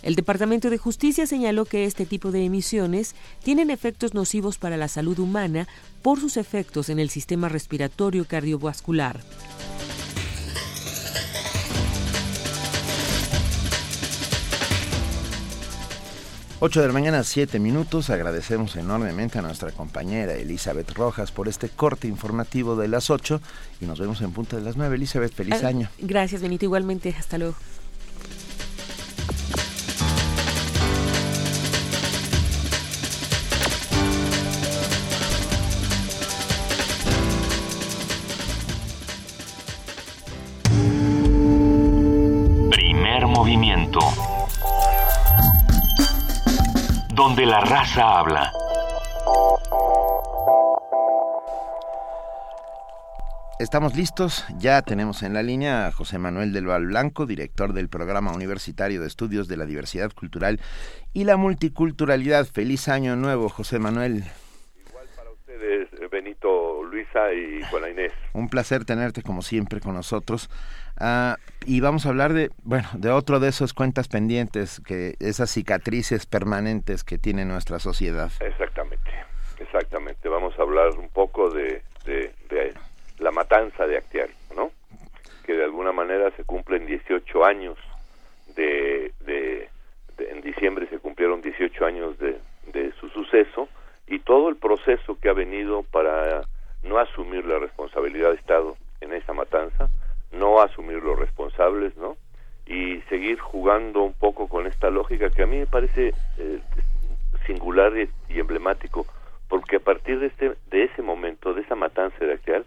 El 0.04 0.16
Departamento 0.16 0.70
de 0.70 0.78
Justicia 0.78 1.28
señaló 1.28 1.66
que 1.66 1.86
este 1.86 2.06
tipo 2.06 2.32
de 2.32 2.44
emisiones 2.44 3.16
tienen 3.44 3.70
efectos 3.70 4.14
nocivos 4.14 4.58
para 4.58 4.78
la 4.78 4.88
salud 4.88 5.20
humana 5.20 5.68
por 6.02 6.20
sus 6.20 6.38
efectos 6.38 6.90
en 6.90 7.00
el 7.00 7.10
sistema 7.10 7.50
respiratorio 7.50 8.26
cardiovascular. 8.26 9.20
8 16.64 16.80
de 16.82 16.88
la 16.88 16.94
mañana, 16.94 17.24
7 17.24 17.60
minutos. 17.60 18.12
Agradecemos 18.12 18.76
enormemente 18.76 19.40
a 19.40 19.42
nuestra 19.42 19.72
compañera 19.72 20.34
Elizabeth 20.36 20.92
Rojas 20.92 21.32
por 21.32 21.48
este 21.48 21.70
corte 21.70 22.08
informativo 22.08 22.76
de 22.76 22.88
las 22.88 23.10
8 23.10 23.42
y 23.82 23.86
nos 23.86 24.00
vemos 24.00 24.22
en 24.22 24.32
punto 24.32 24.58
de 24.58 24.62
las 24.62 24.78
9. 24.78 24.96
Elizabeth, 24.96 25.34
feliz 25.34 25.64
Ah, 25.64 25.68
año. 25.70 25.90
Gracias, 25.98 26.42
Benito. 26.44 26.66
Igualmente, 26.66 27.16
hasta 27.18 27.40
luego. 27.40 27.56
Primer 42.72 43.28
movimiento. 43.28 44.00
Donde 47.16 47.46
la 47.46 47.60
raza 47.60 48.20
habla. 48.20 48.54
Estamos 53.60 53.96
listos, 53.96 54.46
ya 54.58 54.82
tenemos 54.82 55.22
en 55.22 55.34
la 55.34 55.44
línea 55.44 55.88
a 55.88 55.92
José 55.92 56.18
Manuel 56.18 56.54
del 56.54 56.68
Val 56.68 56.86
Blanco, 56.86 57.26
director 57.26 57.74
del 57.74 57.90
Programa 57.90 58.32
Universitario 58.32 59.02
de 59.02 59.08
Estudios 59.08 59.48
de 59.50 59.58
la 59.58 59.66
Diversidad 59.66 60.12
Cultural 60.14 60.62
y 61.14 61.26
la 61.26 61.36
Multiculturalidad. 61.36 62.46
Feliz 62.46 62.88
año 62.88 63.18
nuevo, 63.18 63.50
José 63.50 63.78
Manuel. 63.78 64.24
ustedes, 65.34 65.90
Benito, 66.12 66.84
Luisa 66.84 67.34
y 67.34 67.64
Juana 67.70 67.90
Inés. 67.90 68.12
Un 68.34 68.50
placer 68.50 68.86
tenerte 68.86 69.24
como 69.24 69.42
siempre 69.42 69.80
con 69.80 69.94
nosotros. 69.96 70.50
Ah, 71.00 71.38
y 71.66 71.80
vamos 71.80 72.06
a 72.06 72.10
hablar 72.10 72.34
de, 72.34 72.52
bueno, 72.64 72.88
de 72.94 73.10
otro 73.10 73.40
de 73.40 73.48
esos 73.50 73.74
cuentas 73.74 74.08
pendientes, 74.08 74.82
que 74.86 75.16
esas 75.20 75.50
cicatrices 75.50 76.26
permanentes 76.26 77.04
que 77.04 77.18
tiene 77.18 77.46
nuestra 77.46 77.80
sociedad. 77.80 78.30
Exactamente, 78.42 79.10
exactamente. 79.60 80.28
Vamos 80.30 80.54
a 80.60 80.62
hablar 80.62 80.90
un 81.00 81.10
poco 81.10 81.50
de, 81.50 81.82
de, 82.06 82.34
de 82.50 82.74
la 83.20 83.32
matanza 83.32 83.88
de 83.88 83.98
Actial, 83.98 84.30
¿no? 84.56 84.72
Que 85.46 85.54
de 85.54 85.64
alguna 85.64 85.92
manera 85.94 86.30
se 86.36 86.44
cumplen 86.44 86.86
18 86.86 87.46
años 87.46 87.78
de, 88.56 89.14
de, 89.26 89.70
de- 90.18 90.30
en 90.30 90.42
diciembre 90.42 90.88
se 90.90 91.00
cumplieron 91.00 91.42
18 91.42 91.86
años 91.86 92.20
de, 92.20 92.38
de 92.74 92.92
su 93.00 93.08
suceso 93.10 93.70
y 94.12 94.20
todo 94.20 94.50
el 94.50 94.58
proceso 94.58 95.18
que 95.20 95.30
ha 95.30 95.34
venido 95.34 95.84
para 95.84 96.42
no 96.84 96.98
asumir 97.00 97.46
la 97.46 97.60
responsabilidad 97.60 98.30
de 98.30 98.36
Estado 98.36 98.76
en 99.00 99.14
esa 99.14 99.34
matanza, 99.34 99.90
no 100.32 100.62
asumir 100.62 101.02
los 101.02 101.18
responsables, 101.18 101.96
¿no? 101.98 102.18
Y 102.66 103.02
seguir 103.10 103.40
jugando 103.40 104.04
un 104.04 104.14
poco 104.14 104.48
con 104.48 104.68
esta 104.68 104.90
lógica 104.90 105.30
que 105.30 105.44
a 105.44 105.48
mí 105.48 105.58
me 105.58 105.68
parece 105.68 106.14
eh, 106.38 106.60
singular 107.48 107.96
y, 107.98 108.10
y 108.34 108.40
emblemático, 108.40 109.08
porque 109.48 109.78
a 109.78 109.80
partir 109.80 110.20
de 110.20 110.28
este 110.28 110.56
de 110.70 110.84
ese 110.84 111.02
momento, 111.02 111.54
de 111.54 111.62
esa 111.62 111.76
matanza 111.76 112.18
de 112.26 112.34
Acteal, 112.34 112.66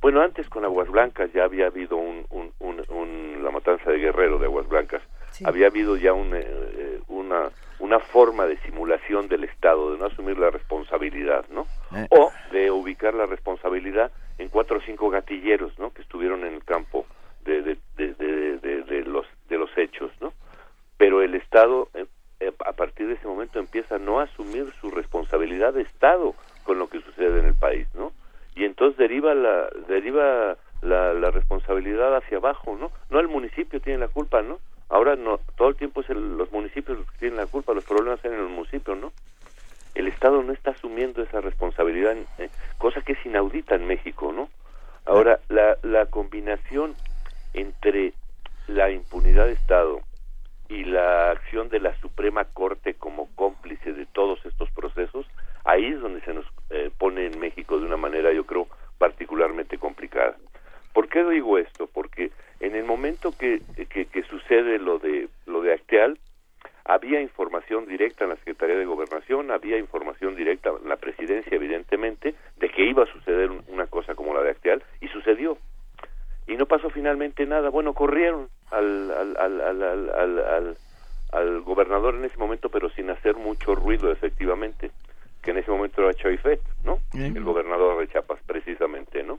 bueno, 0.00 0.20
antes 0.20 0.48
con 0.48 0.64
Aguas 0.64 0.88
Blancas 0.90 1.32
ya 1.32 1.44
había 1.44 1.66
habido 1.66 1.96
un, 1.96 2.24
un, 2.30 2.52
un, 2.60 2.84
un- 2.88 3.42
la 3.44 3.50
matanza 3.50 3.90
de 3.90 3.98
Guerrero 3.98 4.38
de 4.38 4.46
Aguas 4.46 4.68
Blancas, 4.68 5.02
había 5.44 5.66
habido 5.68 5.96
ya 5.96 6.12
un, 6.12 6.30
eh, 6.34 7.00
una 7.08 7.50
una 7.80 7.98
forma 7.98 8.46
de 8.46 8.56
simulación 8.58 9.28
del 9.28 9.44
Estado, 9.44 9.92
de 9.92 9.98
no 9.98 10.06
asumir 10.06 10.38
la 10.38 10.48
responsabilidad, 10.50 11.44
¿no? 11.50 11.66
Eh. 11.94 12.06
O 12.10 12.32
de 12.52 12.70
ubicar 12.70 13.12
la 13.14 13.26
responsabilidad 13.26 14.10
en 14.38 14.48
cuatro 14.48 14.78
o 14.78 14.80
cinco 14.80 15.10
gatilleros, 15.10 15.76
¿no? 15.78 15.92
Que 15.92 16.02
estuvieron 16.02 16.44
en 16.44 16.54
el 16.54 16.64
campo 16.64 17.04
de, 17.44 17.62
de, 17.62 17.76
de, 17.96 18.14
de- 18.14 18.58
de- 18.58 18.82
de 18.84 19.00
los 19.04 19.26
de 19.48 19.58
los 19.58 19.70
hechos, 19.76 20.10
¿no? 20.20 20.32
Pero 20.96 21.20
el 21.20 21.34
Estado 21.34 21.88
eh, 21.94 22.06
eh, 22.40 22.52
a 22.64 22.72
partir 22.72 23.08
de 23.08 23.14
ese 23.14 23.26
momento 23.26 23.58
empieza 23.58 23.96
a 23.96 23.98
no 23.98 24.20
asumir 24.20 24.72
su 24.80 24.90
responsabilidad 24.90 25.74
de 25.74 25.82
Estado 25.82 26.34
con 26.64 26.78
lo 26.78 26.88
que 26.88 27.00
sucede 27.00 27.40
en 27.40 27.46
el 27.46 27.54
país, 27.54 27.86
¿no? 27.94 28.12
Y 28.54 28.64
entonces 28.64 28.96
deriva 28.96 29.34
la 29.34 29.68
deriva 29.88 30.56
la, 30.80 31.12
la 31.12 31.30
responsabilidad 31.32 32.16
hacia 32.16 32.38
abajo, 32.38 32.76
¿no? 32.80 32.92
No 33.10 33.18
el 33.20 33.28
municipio 33.28 33.80
tiene 33.80 33.98
la 33.98 34.08
culpa, 34.08 34.42
¿no? 34.42 34.58
Ahora 34.88 35.16
no 35.16 35.38
todo 35.56 35.68
el 35.68 35.76
tiempo 35.76 36.00
es 36.02 36.10
el- 36.10 36.36
los 36.36 36.50
municipios 36.52 36.98
los 36.98 37.06
que 37.10 37.18
tienen 37.18 37.38
la 37.38 37.46
culpa, 37.46 37.74
los 37.74 37.84
problemas 37.84 38.24
en 38.24 38.34
el 38.34 38.42
municipio, 38.48 38.94
¿no? 38.94 39.12
El 39.94 40.08
Estado 40.08 40.42
no 40.42 40.52
está 40.52 40.72
asumiendo 40.72 41.22
esa 41.22 41.40
responsabilidad, 41.40 42.16
eh, 42.38 42.50
cosa 42.78 43.00
que 43.02 43.12
es 43.12 43.26
inaudita 43.26 43.76
en 43.76 43.86
México, 43.86 44.32
¿no? 44.32 44.50
Ahora, 45.06 45.40
la, 45.48 45.76
la 45.82 46.06
combinación 46.06 46.96
entre 47.52 48.14
la 48.66 48.90
impunidad 48.90 49.46
de 49.46 49.52
Estado 49.52 50.00
y 50.68 50.84
la 50.84 51.30
acción 51.32 51.68
de 51.68 51.78
la 51.78 51.94
Suprema 52.00 52.44
Corte 52.46 52.94
como 52.94 53.28
cómplice 53.36 53.92
de 53.92 54.06
todos 54.06 54.44
estos 54.46 54.70
procesos, 54.70 55.26
ahí 55.64 55.86
es 55.86 56.00
donde 56.00 56.22
se 56.22 56.32
nos 56.32 56.46
eh, 56.70 56.90
pone 56.96 57.26
en 57.26 57.38
México 57.38 57.78
de 57.78 57.84
una 57.84 57.98
manera, 57.98 58.32
yo 58.32 58.44
creo, 58.46 58.66
particularmente 58.98 59.78
complicada. 59.78 60.36
¿Por 60.92 61.08
qué 61.08 61.22
digo 61.24 61.58
esto? 61.58 61.86
Porque 61.86 62.30
en 62.60 62.74
el 62.74 62.84
momento 62.84 63.32
que, 63.36 63.62
que, 63.90 64.06
que 64.06 64.22
sucede 64.24 64.78
lo 64.78 64.98
de 64.98 65.28
lo 65.46 65.60
de 65.62 65.72
Acteal, 65.74 66.18
había 66.86 67.20
información 67.20 67.86
directa 67.86 68.24
en 68.24 68.30
la 68.30 68.36
Secretaría 68.36 68.76
de 68.76 68.84
Gobernación, 68.84 69.50
había 69.50 69.78
información 69.78 70.36
directa 70.36 70.70
en 70.82 70.88
la 70.88 70.96
Presidencia, 70.96 71.54
evidentemente, 71.54 72.34
de 72.56 72.68
que 72.70 72.84
iba 72.84 73.04
a 73.04 73.12
suceder 73.12 73.50
un- 73.50 73.62
una 73.68 73.86
cosa 73.86 74.14
como 74.14 74.34
la 74.34 74.42
de 74.42 74.50
Acteal, 74.50 74.82
y 75.00 75.08
sucedió. 75.08 75.56
Y 76.46 76.56
no 76.56 76.66
pasó 76.66 76.90
finalmente 76.90 77.46
nada. 77.46 77.70
Bueno, 77.70 77.94
corrieron 77.94 78.48
al, 78.70 79.10
al, 79.10 79.36
al, 79.38 79.60
al, 79.62 79.82
al, 79.82 80.10
al- 80.10 80.38
al- 80.40 80.76
al 81.32 81.60
gobernador 81.62 82.14
en 82.16 82.26
ese 82.26 82.36
momento, 82.36 82.68
pero 82.68 82.90
sin 82.90 83.08
hacer 83.10 83.34
mucho 83.36 83.74
ruido, 83.74 84.12
efectivamente, 84.12 84.90
que 85.42 85.50
en 85.52 85.58
ese 85.58 85.70
momento 85.70 86.02
era 86.02 86.12
Choifet, 86.14 86.60
¿no? 86.84 87.00
El 87.36 87.44
gobernador 87.44 87.98
de 87.98 88.08
Chiapas, 88.08 88.40
precisamente, 88.46 89.22
¿no? 89.22 89.38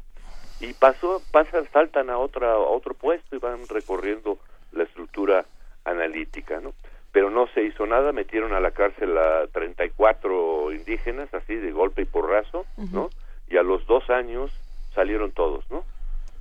Y 0.59 0.73
pasó 0.73 1.21
pasan 1.31 1.67
saltan 1.71 2.09
a 2.09 2.17
otra 2.17 2.53
a 2.53 2.57
otro 2.57 2.93
puesto 2.93 3.35
y 3.35 3.39
van 3.39 3.67
recorriendo 3.67 4.37
la 4.71 4.83
estructura 4.83 5.45
analítica 5.83 6.59
no 6.59 6.73
pero 7.11 7.29
no 7.29 7.47
se 7.53 7.63
hizo 7.63 7.85
nada 7.85 8.11
metieron 8.11 8.53
a 8.53 8.59
la 8.59 8.71
cárcel 8.71 9.17
a 9.17 9.47
34 9.47 10.73
indígenas 10.73 11.33
así 11.33 11.55
de 11.55 11.71
golpe 11.71 12.01
y 12.03 12.05
porrazo 12.05 12.65
no 12.91 13.09
y 13.49 13.57
a 13.57 13.63
los 13.63 13.85
dos 13.87 14.09
años 14.09 14.51
salieron 14.93 15.31
todos 15.31 15.63
no 15.69 15.83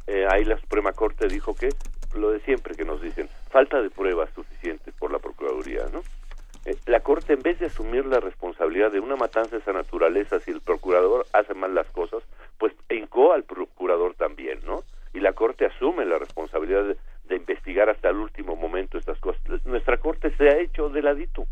Eh, 0.06 0.26
ahí 0.30 0.44
la 0.44 0.58
Suprema 0.58 0.92
Corte 0.92 1.28
dijo 1.28 1.54
que 1.54 1.70
lo 2.14 2.30
de 2.30 2.40
siempre 2.40 2.74
que 2.74 2.84
nos 2.84 3.00
dicen 3.00 3.26
falta 3.50 3.80
de 3.80 3.88
pruebas 3.88 4.28
suficientes 4.34 4.92
por 4.98 5.10
la 5.10 5.18
procuraduría 5.18 5.88
no 5.92 6.02
la 6.86 7.00
Corte, 7.00 7.34
en 7.34 7.42
vez 7.42 7.58
de 7.58 7.66
asumir 7.66 8.06
la 8.06 8.20
responsabilidad 8.20 8.90
de 8.90 9.00
una 9.00 9.16
matanza 9.16 9.56
de 9.56 9.62
esa 9.62 9.72
naturaleza, 9.72 10.40
si 10.40 10.50
el 10.50 10.60
procurador 10.60 11.26
hace 11.32 11.52
mal 11.54 11.74
las 11.74 11.86
cosas, 11.90 12.22
pues 12.58 12.72
hincó 12.88 13.32
al 13.32 13.44
procurador 13.44 14.14
también, 14.14 14.60
¿no? 14.64 14.82
Y 15.12 15.20
la 15.20 15.34
Corte 15.34 15.66
asume 15.66 16.06
la 16.06 16.18
responsabilidad 16.18 16.84
de, 16.84 16.96
investigar 17.36 17.90
hasta 17.90 18.10
el 18.10 18.16
último 18.16 18.54
momento 18.54 18.96
estas 18.96 19.18
cosas. 19.18 19.42
Nuestra 19.66 19.98
Corte 19.98 20.30
se 20.36 20.48
ha 20.48 20.58
hecho 20.58 20.88
de 20.88 21.02
ladito, 21.02 21.46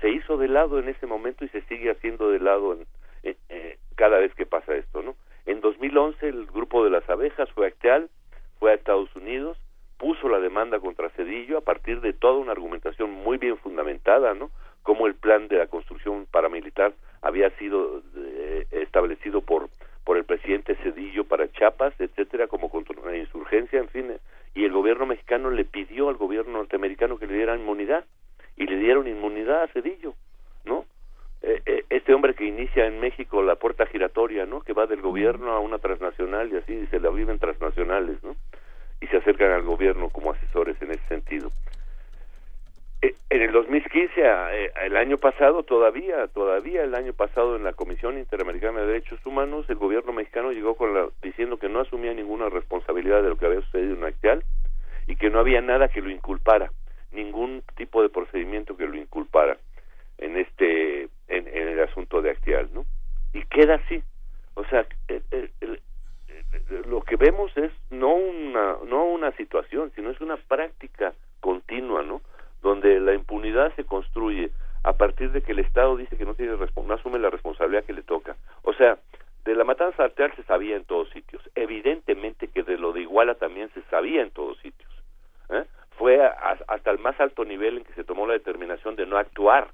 se 0.00 0.10
hizo 0.10 0.36
de 0.36 0.48
lado 0.48 0.78
en 0.78 0.88
ese 0.88 1.06
momento 1.06 1.44
y 1.44 1.48
se 1.48 1.62
sigue 1.62 1.90
haciendo 1.90 2.30
de 2.30 2.38
lado 2.38 2.74
en, 2.74 2.86
eh, 3.22 3.36
eh, 3.48 3.78
cada 3.96 4.18
vez 4.18 4.34
que 4.34 4.46
pasa 4.46 4.74
esto, 4.74 5.02
¿no? 5.02 5.16
En 5.46 5.60
2011 5.60 6.28
el 6.28 6.46
grupo 6.46 6.84
de 6.84 6.90
las 6.90 7.08
abejas 7.08 7.50
fue 7.52 7.66
a 7.66 7.68
Acteal, 7.68 8.10
fue 8.58 8.72
a 8.72 8.74
Estados 8.74 9.14
Unidos, 9.16 9.58
puso 10.02 10.28
la 10.28 10.40
demanda 10.40 10.80
contra 10.80 11.10
Cedillo 11.10 11.58
a 11.58 11.60
partir 11.60 12.00
de 12.00 12.12
toda 12.12 12.38
una 12.38 12.50
argumentación 12.50 13.12
muy 13.12 13.38
bien 13.38 13.56
fundamentada, 13.58 14.34
¿no? 14.34 14.50
Como 14.82 15.06
el 15.06 15.14
plan 15.14 15.46
de 15.46 15.58
la 15.58 15.68
construcción 15.68 16.26
paramilitar 16.28 16.92
había 17.20 17.50
sido 17.50 18.02
eh, 18.16 18.66
establecido 18.72 19.42
por 19.42 19.68
por 20.04 20.16
el 20.16 20.24
presidente 20.24 20.74
Cedillo 20.82 21.22
para 21.22 21.46
Chiapas, 21.52 21.94
etcétera, 22.00 22.48
como 22.48 22.70
contra 22.70 23.00
una 23.00 23.16
insurgencia, 23.16 23.78
en 23.78 23.88
fin, 23.88 24.12
y 24.52 24.64
el 24.64 24.72
gobierno 24.72 25.06
mexicano 25.06 25.48
le 25.50 25.64
pidió 25.64 26.08
al 26.08 26.16
gobierno 26.16 26.54
norteamericano 26.54 27.18
que 27.18 27.28
le 27.28 27.34
diera 27.34 27.56
inmunidad 27.56 28.04
y 28.56 28.66
le 28.66 28.78
dieron 28.78 29.06
inmunidad 29.06 29.62
a 29.62 29.68
Cedillo, 29.68 30.14
¿no? 30.64 30.84
Eh, 31.42 31.62
eh, 31.66 31.84
este 31.90 32.12
hombre 32.14 32.34
que 32.34 32.44
inicia 32.44 32.86
en 32.86 32.98
México 32.98 33.40
la 33.44 33.54
puerta 33.54 33.86
giratoria, 33.86 34.44
¿no? 34.44 34.62
Que 34.62 34.72
va 34.72 34.86
del 34.86 35.00
gobierno 35.00 35.52
a 35.52 35.60
una 35.60 35.78
transnacional 35.78 36.52
y 36.52 36.56
así 36.56 36.86
se 36.86 36.98
la 36.98 37.10
viven 37.10 37.38
transnacionales, 37.38 38.20
¿no? 38.24 38.34
Y 39.02 39.06
se 39.08 39.16
acercan 39.18 39.50
al 39.50 39.62
gobierno 39.62 40.08
como 40.10 40.30
asesores 40.32 40.80
en 40.80 40.92
ese 40.92 41.06
sentido. 41.08 41.50
Eh, 43.02 43.14
En 43.30 43.42
el 43.42 43.50
2015, 43.52 44.26
a- 44.28 44.54
eh, 44.54 44.70
el 44.84 44.96
año 44.96 45.16
pasado, 45.18 45.62
todavía, 45.64 46.28
todavía 46.28 46.84
el 46.84 46.94
año 46.94 47.12
pasado 47.14 47.56
en 47.56 47.64
la 47.64 47.72
Comisión 47.72 48.18
Interamericana 48.18 48.80
de 48.80 48.86
Derechos 48.86 49.24
Humanos, 49.26 49.66
el 49.68 49.76
gobierno 49.76 50.12
mexicano 50.12 50.52
llegó 50.52 50.76
con 50.76 50.94
la, 50.94 51.08
diciendo 51.22 51.58
que 51.58 51.68
no 51.68 51.80
asumía 51.80 52.12
ninguna 52.14 52.48
responsabilidad 52.48 53.22
de 53.22 53.30
lo 53.30 53.36
que 53.38 53.46
había 53.46 53.62
sucedido 53.62 53.94
en 53.96 54.04
Acteal 54.04 54.44
y 55.06 55.16
que 55.16 55.30
no 55.30 55.40
había 55.40 55.60
nada 55.62 55.88
que 55.88 56.00
lo 56.02 56.10
inculpara, 56.10 56.70
ningún 57.10 57.62
tipo 57.74 58.02
de 58.02 58.08
procedimiento 58.10 58.76
que 58.76 58.86
lo 58.86 58.96
inculpara 58.96 59.56
en 60.18 60.36
este, 60.36 61.08
en, 61.28 61.48
el 61.48 61.80
asunto 61.80 62.22
de 62.22 62.30
Acteal, 62.30 62.68
¿no? 62.72 62.84
Y 63.32 63.42
queda 63.46 63.76
así. 63.76 64.02
O 64.54 64.64
sea, 64.66 64.86
el- 65.08 65.50
el- 65.60 65.80
lo 66.86 67.02
que 67.02 67.16
vemos 67.16 67.56
es 67.56 67.70
no 67.90 68.14
una 68.14 68.76
no 68.86 69.04
una 69.04 69.32
situación 69.32 69.90
sino 69.94 70.10
es 70.10 70.20
una 70.20 70.36
práctica 70.36 71.12
continua 71.40 72.02
no 72.02 72.20
donde 72.62 73.00
la 73.00 73.14
impunidad 73.14 73.74
se 73.74 73.84
construye 73.84 74.50
a 74.84 74.92
partir 74.94 75.30
de 75.32 75.42
que 75.42 75.52
el 75.52 75.60
Estado 75.60 75.96
dice 75.96 76.16
que 76.16 76.24
no 76.24 76.34
tiene 76.34 76.52
no 76.56 76.94
asume 76.94 77.18
la 77.18 77.30
responsabilidad 77.30 77.84
que 77.84 77.92
le 77.92 78.02
toca 78.02 78.36
o 78.62 78.72
sea 78.74 78.98
de 79.44 79.54
la 79.56 79.64
matanza 79.64 80.04
arterial 80.04 80.36
se 80.36 80.44
sabía 80.44 80.76
en 80.76 80.84
todos 80.84 81.08
sitios 81.10 81.42
evidentemente 81.54 82.48
que 82.48 82.62
de 82.62 82.78
lo 82.78 82.92
de 82.92 83.00
Iguala 83.02 83.34
también 83.34 83.70
se 83.74 83.82
sabía 83.90 84.22
en 84.22 84.30
todos 84.30 84.58
sitios 84.58 84.90
¿eh? 85.50 85.64
fue 85.98 86.24
a- 86.24 86.58
hasta 86.68 86.90
el 86.90 86.98
más 86.98 87.18
alto 87.20 87.44
nivel 87.44 87.78
en 87.78 87.84
que 87.84 87.94
se 87.94 88.04
tomó 88.04 88.26
la 88.26 88.34
determinación 88.34 88.96
de 88.96 89.06
no 89.06 89.16
actuar 89.18 89.68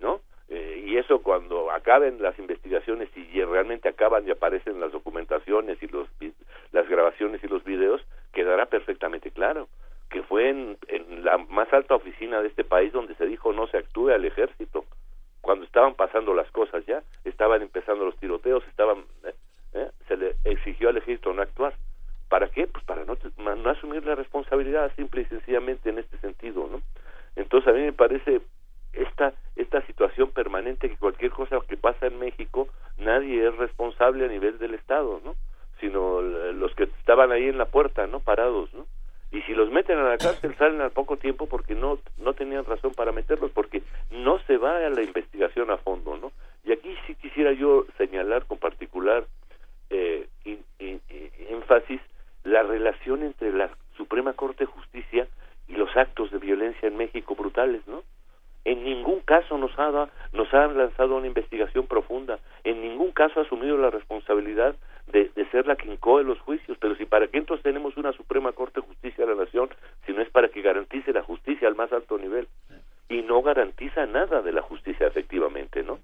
¿no? 0.00 0.20
Eh, 0.48 0.84
y 0.86 0.96
eso 0.96 1.22
cuando 1.22 1.72
acaben 1.72 2.22
las 2.22 2.38
investigaciones 2.38 3.08
y 3.16 3.42
realmente 3.42 3.88
acaban 3.88 4.26
y 4.26 4.30
aparecen 4.30 4.78
las 4.78 4.92
documentaciones 4.92 5.82
y 5.82 5.88
los 5.88 6.08
las 6.72 6.88
grabaciones 6.88 7.42
y 7.42 7.48
los 7.48 7.64
videos, 7.64 8.02
quedará 8.32 8.66
perfectamente 8.66 9.30
claro 9.30 9.68
que 10.10 10.22
fue 10.22 10.50
en, 10.50 10.78
en 10.88 11.24
la 11.24 11.38
más 11.38 11.72
alta 11.72 11.94
oficina 11.94 12.40
de 12.40 12.48
este 12.48 12.64
país 12.64 12.92
donde 12.92 13.14
se 13.16 13.26
dijo 13.26 13.52
no 13.52 13.66
se 13.66 13.78
actúe 13.78 14.10
al 14.10 14.24
ejército. 14.24 14.84
Cuando 15.40 15.64
estaban 15.64 15.94
pasando 15.94 16.34
las 16.34 16.50
cosas 16.50 16.84
ya, 16.86 17.02
estaban 17.24 17.62
empezando 17.62 18.04
los 18.04 18.16
tiroteos, 18.16 18.66
estaban 18.68 19.04
eh, 19.24 19.34
eh, 19.74 19.90
se 20.08 20.16
le 20.16 20.36
exigió 20.44 20.88
al 20.88 20.96
ejército 20.96 21.32
no 21.32 21.42
actuar. 21.42 21.74
¿Para 22.28 22.48
qué? 22.48 22.66
Pues 22.66 22.84
para 22.84 23.04
no, 23.04 23.16
no 23.36 23.70
asumir 23.70 24.04
la 24.04 24.16
responsabilidad 24.16 24.92
simple 24.96 25.22
y 25.22 25.26
sencillamente 25.26 25.90
en 25.90 25.98
este 25.98 26.18
sentido, 26.18 26.68
¿no? 26.70 26.80
Entonces 27.36 27.68
a 27.68 27.72
mí 27.72 27.82
me 27.82 27.92
parece 27.92 28.40
esta 28.96 29.32
esta 29.56 29.80
situación 29.86 30.30
permanente 30.30 30.88
que 30.88 30.96
cualquier 30.96 31.30
cosa 31.30 31.58
que 31.68 31.76
pasa 31.76 32.06
en 32.06 32.18
México 32.18 32.68
nadie 32.98 33.46
es 33.46 33.56
responsable 33.56 34.24
a 34.24 34.28
nivel 34.28 34.58
del 34.58 34.74
Estado, 34.74 35.20
¿no? 35.24 35.34
Sino 35.80 36.20
los 36.22 36.74
que 36.74 36.84
estaban 36.84 37.32
ahí 37.32 37.48
en 37.48 37.58
la 37.58 37.66
puerta, 37.66 38.06
¿no? 38.06 38.20
Parados, 38.20 38.72
¿no? 38.74 38.86
Y 39.32 39.42
si 39.42 39.54
los 39.54 39.70
meten 39.70 39.98
a 39.98 40.08
la 40.10 40.18
cárcel 40.18 40.54
salen 40.58 40.80
al 40.80 40.90
poco 40.92 41.16
tiempo 41.16 41.46
porque 41.46 41.74
no 41.74 41.98
no 42.18 42.34
tenían 42.34 42.64
razón 42.64 42.92
para 42.94 43.12
meterlos 43.12 43.50
porque 43.52 43.82
no 44.10 44.38
se 44.46 44.56
va 44.56 44.76
a 44.78 44.90
la 44.90 45.02
investigación 45.02 45.70
a 45.70 45.76
fondo, 45.78 46.16
¿no? 46.16 46.32
Y 46.64 46.72
aquí 46.72 46.94
sí 47.06 47.14
quisiera 47.14 47.52
yo 47.52 47.86
señalar 47.98 48.44
con 48.46 48.58
particular 48.58 49.24
eh, 49.90 50.26
in- 50.44 50.64
in- 50.78 51.00
in- 51.10 51.30
énfasis 51.50 52.00
la 52.44 52.62
relación 52.62 53.22
entre 53.22 53.52
la 53.52 53.70
Suprema 53.96 54.32
Corte 54.34 54.64
de 54.64 54.70
Justicia 54.72 55.26
y 55.68 55.72
los 55.74 55.94
actos 55.96 56.30
de 56.30 56.38
violencia 56.38 56.88
en 56.88 56.96
México 56.96 57.34
brutales, 57.34 57.86
¿no? 57.86 58.02
En 58.66 58.84
ningún 58.84 59.20
caso 59.20 59.56
nos 59.56 59.70
ha, 59.78 60.08
nos 60.32 60.52
ha 60.52 60.66
lanzado 60.66 61.16
una 61.16 61.28
investigación 61.28 61.86
profunda, 61.86 62.40
en 62.64 62.82
ningún 62.82 63.12
caso 63.12 63.40
ha 63.40 63.44
asumido 63.44 63.78
la 63.78 63.90
responsabilidad 63.90 64.74
de, 65.06 65.30
de 65.36 65.46
de 65.46 65.50
ser 65.50 65.66
la 65.66 65.76
que 65.76 65.88
incoe 65.88 66.24
los 66.24 66.40
juicios, 66.40 66.76
pero 66.80 66.96
si 66.96 67.04
para 67.04 67.28
qué 67.28 67.38
entonces 67.38 67.62
tenemos 67.62 67.96
una 67.96 68.12
Suprema 68.12 68.52
Corte 68.52 68.80
de 68.80 68.86
Justicia 68.86 69.24
de 69.24 69.34
la 69.34 69.44
Nación 69.44 69.68
si 70.04 70.12
no 70.12 70.20
es 70.20 70.30
para 70.30 70.48
que 70.48 70.62
garantice 70.62 71.12
la 71.12 71.22
justicia 71.22 71.68
al 71.68 71.76
más 71.76 71.92
alto 71.92 72.18
nivel 72.18 72.48
y 73.08 73.22
no 73.22 73.42
garantiza 73.42 74.06
nada 74.06 74.42
de 74.42 74.52
la 74.52 74.62
justicia 74.62 75.06
efectivamente, 75.06 75.82
¿no? 75.82 76.00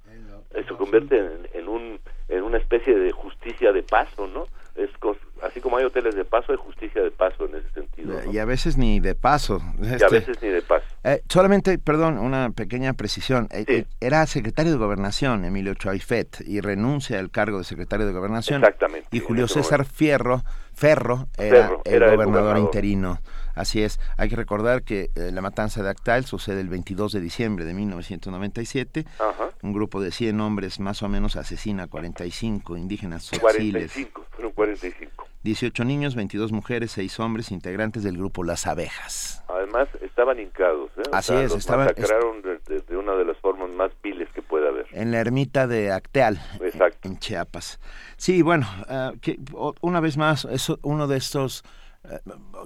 Eso 0.55 0.77
convierte 0.77 1.19
en, 1.19 1.49
en 1.53 1.69
un 1.69 1.99
en 2.29 2.43
una 2.45 2.59
especie 2.59 2.97
de 2.97 3.11
justicia 3.11 3.73
de 3.73 3.83
paso, 3.83 4.29
¿no? 4.29 4.47
Es 4.75 4.91
cos- 5.01 5.19
así 5.43 5.61
como 5.61 5.77
hay 5.77 5.85
hoteles 5.85 6.15
de 6.15 6.25
paso, 6.25 6.53
hay 6.53 6.59
justicia 6.59 7.03
de 7.03 7.11
paso 7.11 7.47
en 7.47 7.57
ese 7.57 7.69
sentido. 7.73 8.21
¿no? 8.25 8.33
Y 8.33 8.39
a 8.39 8.45
veces 8.47 8.79
ni 8.79 9.01
de 9.01 9.15
paso. 9.15 9.61
Y 9.83 9.87
a 9.89 9.97
Este, 9.97 10.09
veces 10.09 10.39
ni 10.43 10.49
de 10.49 10.63
paso. 10.63 10.87
eh, 11.05 11.23
solamente, 11.29 11.79
perdón, 11.79 12.19
una 12.19 12.51
pequeña 12.51 12.95
precisión. 12.95 13.49
Eh, 13.51 13.65
eh, 13.69 13.85
era 14.01 14.25
secretario 14.27 14.73
de 14.73 14.79
Gobernación, 14.79 15.45
Emilio 15.45 15.75
Choaifet, 15.75 16.41
y 16.47 16.61
renuncia 16.61 17.19
al 17.19 17.31
cargo 17.31 17.59
de 17.59 17.65
secretario 17.65 18.07
de 18.07 18.13
Gobernación. 18.13 18.63
Exactamente, 18.63 19.09
Y 19.13 19.21
Julio 19.21 19.47
César 19.49 19.85
Fierro, 19.85 20.43
Ferro 20.75 21.29
era, 21.37 21.67
Ferro, 21.69 21.83
el 21.85 21.93
era 21.95 22.07
el 22.07 22.13
gobernador 22.17 22.43
gobernador. 22.43 22.59
interino. 22.59 23.19
Así 23.55 23.83
es. 23.83 24.01
Hay 24.17 24.29
que 24.29 24.37
recordar 24.37 24.83
que 24.83 25.11
eh, 25.15 25.31
la 25.33 25.41
matanza 25.43 25.83
de 25.83 25.91
Actal 25.91 26.25
sucede 26.25 26.61
el 26.61 26.69
22 26.69 27.13
de 27.13 27.21
diciembre 27.21 27.65
de 27.65 27.75
1997. 27.75 29.05
Ajá. 29.19 29.51
Un 29.63 29.73
grupo 29.73 30.01
de 30.01 30.11
100 30.11 30.41
hombres 30.41 30.81
más 30.81 31.03
o 31.03 31.09
menos 31.09 31.37
asesina 31.37 31.85
a 31.85 31.87
45 31.87 32.77
indígenas 32.77 33.23
tzotziles. 33.25 33.93
45, 33.93 34.27
fueron 34.31 34.53
45. 34.53 35.27
18 35.43 35.85
niños, 35.85 36.15
22 36.15 36.53
mujeres, 36.53 36.93
6 36.93 37.19
hombres, 37.19 37.51
integrantes 37.51 38.05
del 38.05 38.17
grupo 38.17 38.45
Las 38.45 38.67
Abejas. 38.69 39.43
Además, 39.49 39.89
estaban 40.01 40.39
hincados. 40.39 40.91
¿eh? 40.99 41.03
O 41.11 41.15
Así 41.17 41.33
sea, 41.33 41.43
es, 41.43 41.51
los 41.51 41.59
estaban- 41.59 41.87
masacraron 41.87 42.43
de, 42.43 42.59
de- 42.69 42.81
de 42.81 42.97
una 42.97 43.13
de 43.15 43.25
las 43.25 43.37
formas 43.39 43.69
más 43.75 43.91
viles 44.05 44.29
que 44.35 44.41
puede 44.43 44.69
haber. 44.69 44.87
En 44.93 45.11
la 45.11 45.19
ermita 45.19 45.67
de 45.67 45.91
Acteal, 45.91 46.41
Exacto. 46.61 47.09
en 47.09 47.19
Chiapas. 47.19 47.81
Sí, 48.17 48.43
bueno, 48.43 48.67
ah, 48.89 49.13
que, 49.21 49.39
o- 49.53 49.75
una 49.81 49.99
vez 49.99 50.17
más, 50.17 50.45
es 50.45 50.71
uno 50.83 51.09
de 51.09 51.17
estos, 51.17 51.65
eh, 52.05 52.19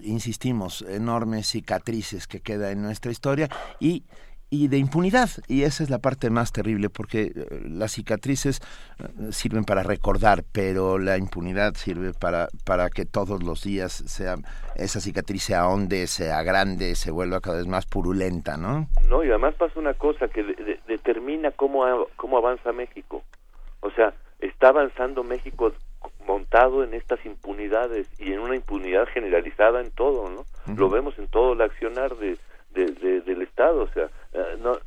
insistimos, 0.02 0.82
enormes 0.82 1.46
cicatrices 1.48 2.26
que 2.26 2.40
queda 2.40 2.70
en 2.70 2.82
nuestra 2.82 3.10
historia 3.12 3.48
y, 3.80 4.04
y 4.48 4.68
de 4.68 4.78
impunidad. 4.78 5.28
Y 5.48 5.62
esa 5.64 5.82
es 5.82 5.90
la 5.90 5.98
parte 5.98 6.30
más 6.30 6.52
terrible, 6.52 6.88
porque 6.88 7.32
eh, 7.34 7.62
las 7.68 7.92
cicatrices 7.92 8.60
eh, 8.98 9.32
sirven 9.32 9.64
para 9.64 9.82
recordar, 9.82 10.44
pero 10.52 10.98
la 10.98 11.18
impunidad 11.18 11.74
sirve 11.74 12.12
para, 12.12 12.48
para 12.64 12.88
que 12.90 13.04
todos 13.04 13.42
los 13.42 13.62
días 13.64 13.92
sea, 14.06 14.36
esa 14.76 15.00
cicatriz 15.00 15.42
se 15.42 15.54
ahonde, 15.54 16.06
se 16.06 16.30
agrande, 16.32 16.94
se 16.94 17.10
vuelva 17.10 17.40
cada 17.40 17.56
vez 17.58 17.66
más 17.66 17.86
purulenta, 17.86 18.56
¿no? 18.56 18.88
No, 19.08 19.24
y 19.24 19.28
además 19.30 19.54
pasa 19.54 19.78
una 19.80 19.94
cosa 19.94 20.28
que 20.28 20.42
de- 20.44 20.54
de- 20.54 20.80
determina 20.86 21.50
cómo, 21.50 21.84
cómo 22.16 22.38
avanza 22.38 22.72
México. 22.72 23.22
O 23.80 23.90
sea, 23.90 24.14
está 24.40 24.68
avanzando 24.68 25.22
México 25.24 25.72
montado 26.26 26.82
en 26.84 26.94
estas 26.94 27.24
impunidades 27.24 28.06
y 28.18 28.32
en 28.32 28.40
una 28.40 28.56
impunidad 28.56 29.06
generalizada 29.08 29.80
en 29.80 29.90
todo, 29.90 30.28
¿no? 30.30 30.44
Lo 30.76 30.88
vemos 30.90 31.18
en 31.18 31.28
todo 31.28 31.52
el 31.52 31.60
accionar 31.62 32.16
de, 32.16 32.36
de- 32.74 32.86
de- 32.92 33.20
del 33.22 33.42
Estado, 33.42 33.82
o 33.82 33.88
sea, 33.88 34.08
eh, 34.34 34.56
no, 34.60 34.78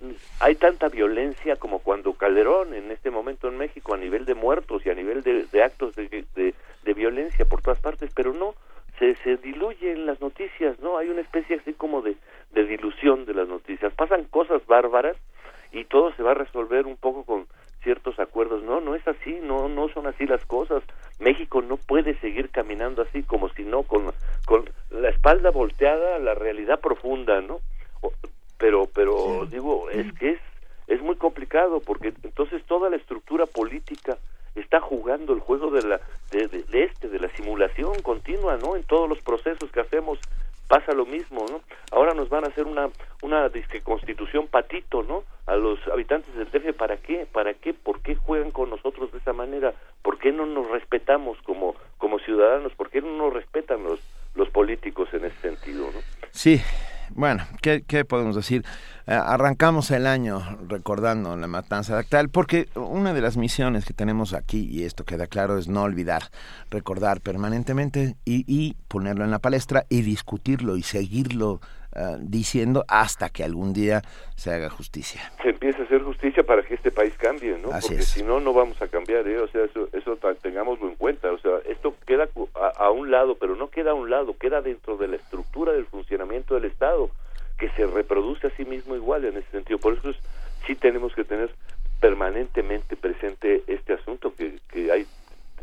hay 0.42 0.56
tanta 0.56 0.90
violencia 0.90 1.56
como 1.56 1.80
cuando 1.80 2.14
Calderón 2.14 2.74
en 2.74 2.92
este 2.92 3.10
momento 3.10 3.48
en 3.48 3.58
México 3.58 3.94
a 3.94 3.98
nivel 3.98 4.26
de 4.26 4.36
muertos 4.36 4.86
y 4.86 4.90
a 4.90 4.94
nivel 4.94 5.24
de, 5.24 5.46
de 5.46 5.64
actos 5.64 5.96
de, 5.96 6.08
de- 6.36 6.54
de 6.84 6.94
violencia 6.94 7.46
por 7.46 7.62
todas 7.62 7.80
partes, 7.80 8.12
pero 8.14 8.34
no, 8.34 8.54
se, 9.00 9.16
se 9.24 9.38
diluye 9.38 9.92
en 9.94 10.06
las 10.06 10.20
noticias, 10.22 10.78
¿no? 10.80 10.98
Hay 10.98 11.10
una 11.10 11.22
especie 11.22 11.56
así 11.56 11.74
como 11.74 12.02
de, 12.02 12.16
de 12.52 12.66
dilución 12.66 13.26
de 13.26 13.34
las 13.34 13.48
noticias. 13.48 13.94
Pasan 13.94 14.26
cosas 14.26 14.66
bárbaras 14.68 15.16
y 15.72 15.86
todo 15.86 16.12
se 16.16 16.24
va 16.24 16.32
a 16.32 16.36
resolver 16.36 16.86
un 16.86 16.98
poco 16.98 17.24
con 17.24 17.48
ciertos 17.84 18.20
acuerdos. 18.20 18.64
No, 18.64 18.82
no 18.82 18.96
es 18.96 19.08
así, 19.08 19.40
no, 19.44 19.68
no 19.70 19.90
son 19.90 20.08
así 20.08 20.26
las 20.26 20.44
cosas. 20.46 20.84
México 21.20 21.62
no 21.62 21.78
puede 21.78 22.16
seguir 22.20 22.50
caminando 22.50 23.02
así 23.02 23.24
como 23.24 23.50
si 23.50 23.64
no, 23.64 23.84
con, 23.84 24.12
con 24.46 24.70
la 24.92 25.10
espalda 25.10 25.50
volteada 25.52 26.16
a 26.16 26.20
la 26.20 26.34
realidad 26.34 26.80
profunda, 26.80 27.42
¿no? 27.42 27.60
Pero, 28.58 28.88
pero 28.94 29.46
digo, 29.46 29.90
es 29.90 30.12
que 30.14 30.32
es, 30.32 30.40
es 30.88 31.02
muy 31.02 31.16
complicado 31.16 31.80
porque 31.80 32.14
entonces 32.24 32.64
toda 32.66 32.90
la 32.90 32.98
estructura 32.98 33.46
política 33.46 34.18
está 34.56 34.82
jugando 34.82 35.32
el 35.34 35.40
juego 35.40 35.72
de 35.72 35.84
la 35.84 36.02
de, 36.32 36.48
de- 36.48 36.64
de 36.64 36.84
este 36.84 37.08
de 37.08 37.20
la 37.20 37.30
simulación 37.36 38.02
continua 38.02 38.58
no 38.58 38.76
en 38.76 38.84
todos 38.84 39.08
los 39.08 39.20
procesos 39.22 39.72
que 39.72 39.80
hacemos 39.80 40.20
pasa 40.70 40.94
lo 40.94 41.06
mismo 41.06 41.46
no 41.50 41.62
ahora 41.92 42.14
nos 42.14 42.30
van 42.30 42.46
a 42.46 42.48
hacer 42.48 42.66
una 42.66 42.90
una 43.24 43.50
disque 43.50 43.82
constitución 43.82 44.48
patito 44.48 45.04
no 45.04 45.24
a 45.48 45.56
los 45.56 45.80
habitantes 45.88 46.34
del 46.36 46.50
DF 46.50 46.78
para 46.78 46.98
qué 46.98 47.28
para 47.30 47.56
qué 47.56 47.74
por 47.74 48.02
qué 48.02 48.16
juegan 48.16 48.52
con 48.52 48.70
nosotros 48.70 49.12
de 49.12 49.18
esa 49.18 49.34
manera 49.34 49.74
por 50.04 50.20
qué 50.20 50.32
no 50.32 50.46
nos 50.46 50.70
respetamos 50.70 51.38
como 51.42 51.76
como 51.98 52.20
ciudadanos 52.20 52.72
por 52.76 52.90
qué 52.92 53.02
no 53.02 53.12
nos 53.18 53.34
respetan 53.34 53.84
los 53.84 54.00
los 54.36 54.50
políticos 54.52 55.10
en 55.14 55.26
ese 55.26 55.42
sentido 55.42 55.92
no 55.92 56.00
Sí, 56.32 56.62
bueno, 57.16 57.44
¿qué, 57.62 57.84
qué 57.86 58.06
podemos 58.06 58.36
decir? 58.36 58.66
Eh, 59.08 59.14
arrancamos 59.14 59.90
el 59.92 60.06
año 60.06 60.60
recordando 60.68 61.36
la 61.36 61.48
matanza 61.48 61.94
de 61.94 62.02
Actal, 62.02 62.30
porque 62.30 62.70
una 62.76 63.14
de 63.14 63.22
las 63.22 63.38
misiones 63.38 63.86
que 63.86 63.94
tenemos 63.94 64.34
aquí, 64.34 64.68
y 64.72 64.84
esto 64.84 65.04
queda 65.04 65.28
claro, 65.28 65.58
es 65.58 65.68
no 65.68 65.84
olvidar, 65.84 66.30
recordar 66.70 67.22
permanentemente 67.22 68.16
y, 68.26 68.46
y 68.48 68.76
ponerlo 68.88 69.26
en 69.26 69.32
la 69.32 69.40
palestra 69.40 69.86
y 69.90 70.02
discutirlo 70.02 70.78
y 70.78 70.84
seguirlo 70.84 71.60
eh, 71.96 72.18
diciendo 72.20 72.86
hasta 72.88 73.30
que 73.30 73.44
algún 73.44 73.74
día 73.74 74.02
se 74.36 74.52
haga 74.52 74.70
justicia. 74.70 75.32
se 75.42 75.50
empiece 75.50 75.82
a 75.82 75.86
hacer 75.86 76.04
justicia 76.04 76.44
para 76.44 76.64
que 76.64 76.76
este 76.76 76.92
país 76.92 77.14
cambie, 77.18 77.58
¿no? 77.58 77.72
Así 77.72 77.90
Porque 77.90 78.02
es. 78.04 78.08
si 78.10 78.24
no, 78.24 78.40
no 78.40 78.54
vamos 78.54 78.82
a 78.82 78.88
cambiar, 78.88 79.28
¿eh? 79.28 79.40
O 79.40 79.48
sea, 79.48 79.64
eso, 79.66 79.90
eso 79.94 80.18
tengámoslo 80.42 80.88
en 80.88 80.96
cuenta. 80.96 81.32
O 81.32 81.38
sea, 81.40 81.52
esto 81.66 81.96
queda 82.06 82.28
a, 82.56 82.68
a 82.86 82.92
un 82.92 83.10
lado, 83.12 83.36
pero 83.36 83.56
no 83.56 83.70
queda 83.70 83.92
a 83.92 83.96
un 83.96 84.10
lado, 84.10 84.38
queda 84.38 84.62
dentro 84.62 84.98
de 84.98 85.08
la 85.08 85.16
estructura 85.16 85.74
del 85.74 85.86
funcionamiento 85.88 86.56
del 86.56 86.66
Estado, 86.66 87.10
que 87.58 87.70
se 87.72 87.86
reproduce 87.86 88.48
a 88.48 88.52
sí 88.56 88.66
mismo 88.66 88.96
igual 88.96 89.26
en 89.26 89.38
ese 89.38 89.50
sentido. 89.52 89.80
Por 89.80 89.94
eso 89.96 90.10
es- 90.12 90.20
sí 90.68 90.76
tenemos 90.76 91.14
que 91.14 91.24
tener 91.24 91.50
permanentemente 92.00 92.96
presente 92.96 93.64
este 93.68 93.94
asunto, 93.94 94.34
que, 94.36 94.60
que 94.70 94.92
hay 94.92 95.06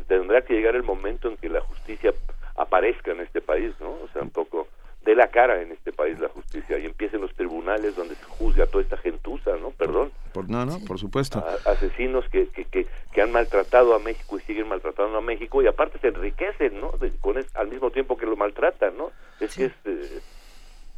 tendrá 0.07 0.41
que 0.43 0.53
llegar 0.53 0.75
el 0.75 0.83
momento 0.83 1.27
en 1.27 1.35
que 1.37 1.49
la 1.49 1.59
justicia 1.61 2.13
aparezca 2.55 3.11
en 3.11 3.19
este 3.21 3.41
país, 3.41 3.73
¿no? 3.81 3.89
O 3.89 4.07
sea, 4.13 4.21
un 4.21 4.29
poco 4.29 4.67
de 5.07 5.15
la 5.15 5.29
cara 5.29 5.61
en 5.61 5.71
este 5.71 5.93
país 5.93 6.19
la 6.19 6.27
justicia 6.27 6.77
y 6.77 6.85
empiecen 6.85 7.21
los 7.21 7.33
tribunales 7.33 7.95
donde 7.95 8.15
se 8.15 8.25
juzga 8.25 8.65
a 8.65 8.67
toda 8.67 8.83
esta 8.83 8.97
gentuza, 8.97 9.55
¿no? 9.55 9.71
Perdón, 9.71 10.11
Por, 10.33 10.49
no, 10.49 10.65
no, 10.65 10.79
por 10.85 10.99
supuesto. 10.99 11.39
a- 11.39 11.71
asesinos 11.71 12.27
que, 12.29 12.49
que, 12.49 12.65
que, 12.65 12.85
que 13.13 13.21
han 13.21 13.31
maltratado 13.31 13.95
a 13.95 13.99
México 13.99 14.37
y 14.37 14.41
siguen 14.41 14.67
maltratando 14.67 15.17
a 15.17 15.21
México 15.21 15.61
y 15.63 15.67
aparte 15.67 15.97
se 15.99 16.09
enriquecen, 16.09 16.81
¿no? 16.81 16.91
De- 16.99 17.13
con 17.21 17.37
es- 17.37 17.55
al 17.55 17.69
mismo 17.69 17.89
tiempo 17.89 18.17
que 18.17 18.25
lo 18.25 18.35
maltratan, 18.35 18.97
¿no? 18.97 19.11
Es 19.39 19.55
que 19.55 19.65
es 19.67 19.71
eh, 19.85 20.19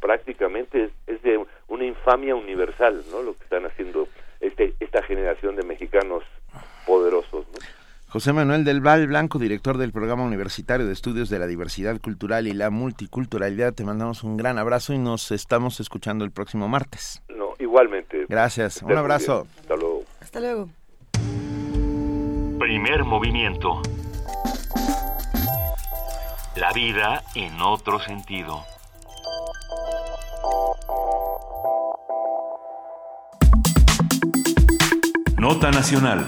prácticamente 0.00 0.84
es, 0.86 0.90
es 1.06 1.22
de 1.22 1.44
una 1.68 1.84
infamia 1.84 2.34
universal, 2.34 3.04
¿no? 3.12 3.22
Lo 3.22 3.36
que 3.36 3.44
están 3.44 3.64
haciendo 3.64 4.08
este 4.40 4.74
esta 4.80 5.02
generación 5.04 5.54
de 5.54 5.62
mexicanos 5.62 6.24
poderosos, 6.84 7.46
¿no? 7.52 7.58
José 8.10 8.32
Manuel 8.32 8.64
del 8.64 8.80
Val 8.80 9.06
Blanco, 9.06 9.38
director 9.38 9.78
del 9.78 9.92
Programa 9.92 10.24
Universitario 10.24 10.84
de 10.84 10.92
Estudios 10.92 11.30
de 11.30 11.38
la 11.38 11.46
Diversidad 11.46 12.00
Cultural 12.00 12.48
y 12.48 12.52
la 12.52 12.68
Multiculturalidad, 12.68 13.72
te 13.72 13.84
mandamos 13.84 14.24
un 14.24 14.36
gran 14.36 14.58
abrazo 14.58 14.92
y 14.92 14.98
nos 14.98 15.30
estamos 15.30 15.78
escuchando 15.78 16.24
el 16.24 16.32
próximo 16.32 16.66
martes. 16.66 17.22
No, 17.28 17.50
igualmente. 17.60 18.26
Gracias, 18.28 18.82
un 18.82 18.96
abrazo. 18.96 19.46
Hasta 19.60 19.76
luego. 19.76 20.02
Hasta 20.20 20.40
luego. 20.40 20.68
Primer 22.58 23.04
movimiento. 23.04 23.80
La 26.56 26.72
vida 26.72 27.22
en 27.36 27.60
otro 27.60 28.00
sentido. 28.00 28.64
Nota 35.38 35.70
Nacional. 35.70 36.26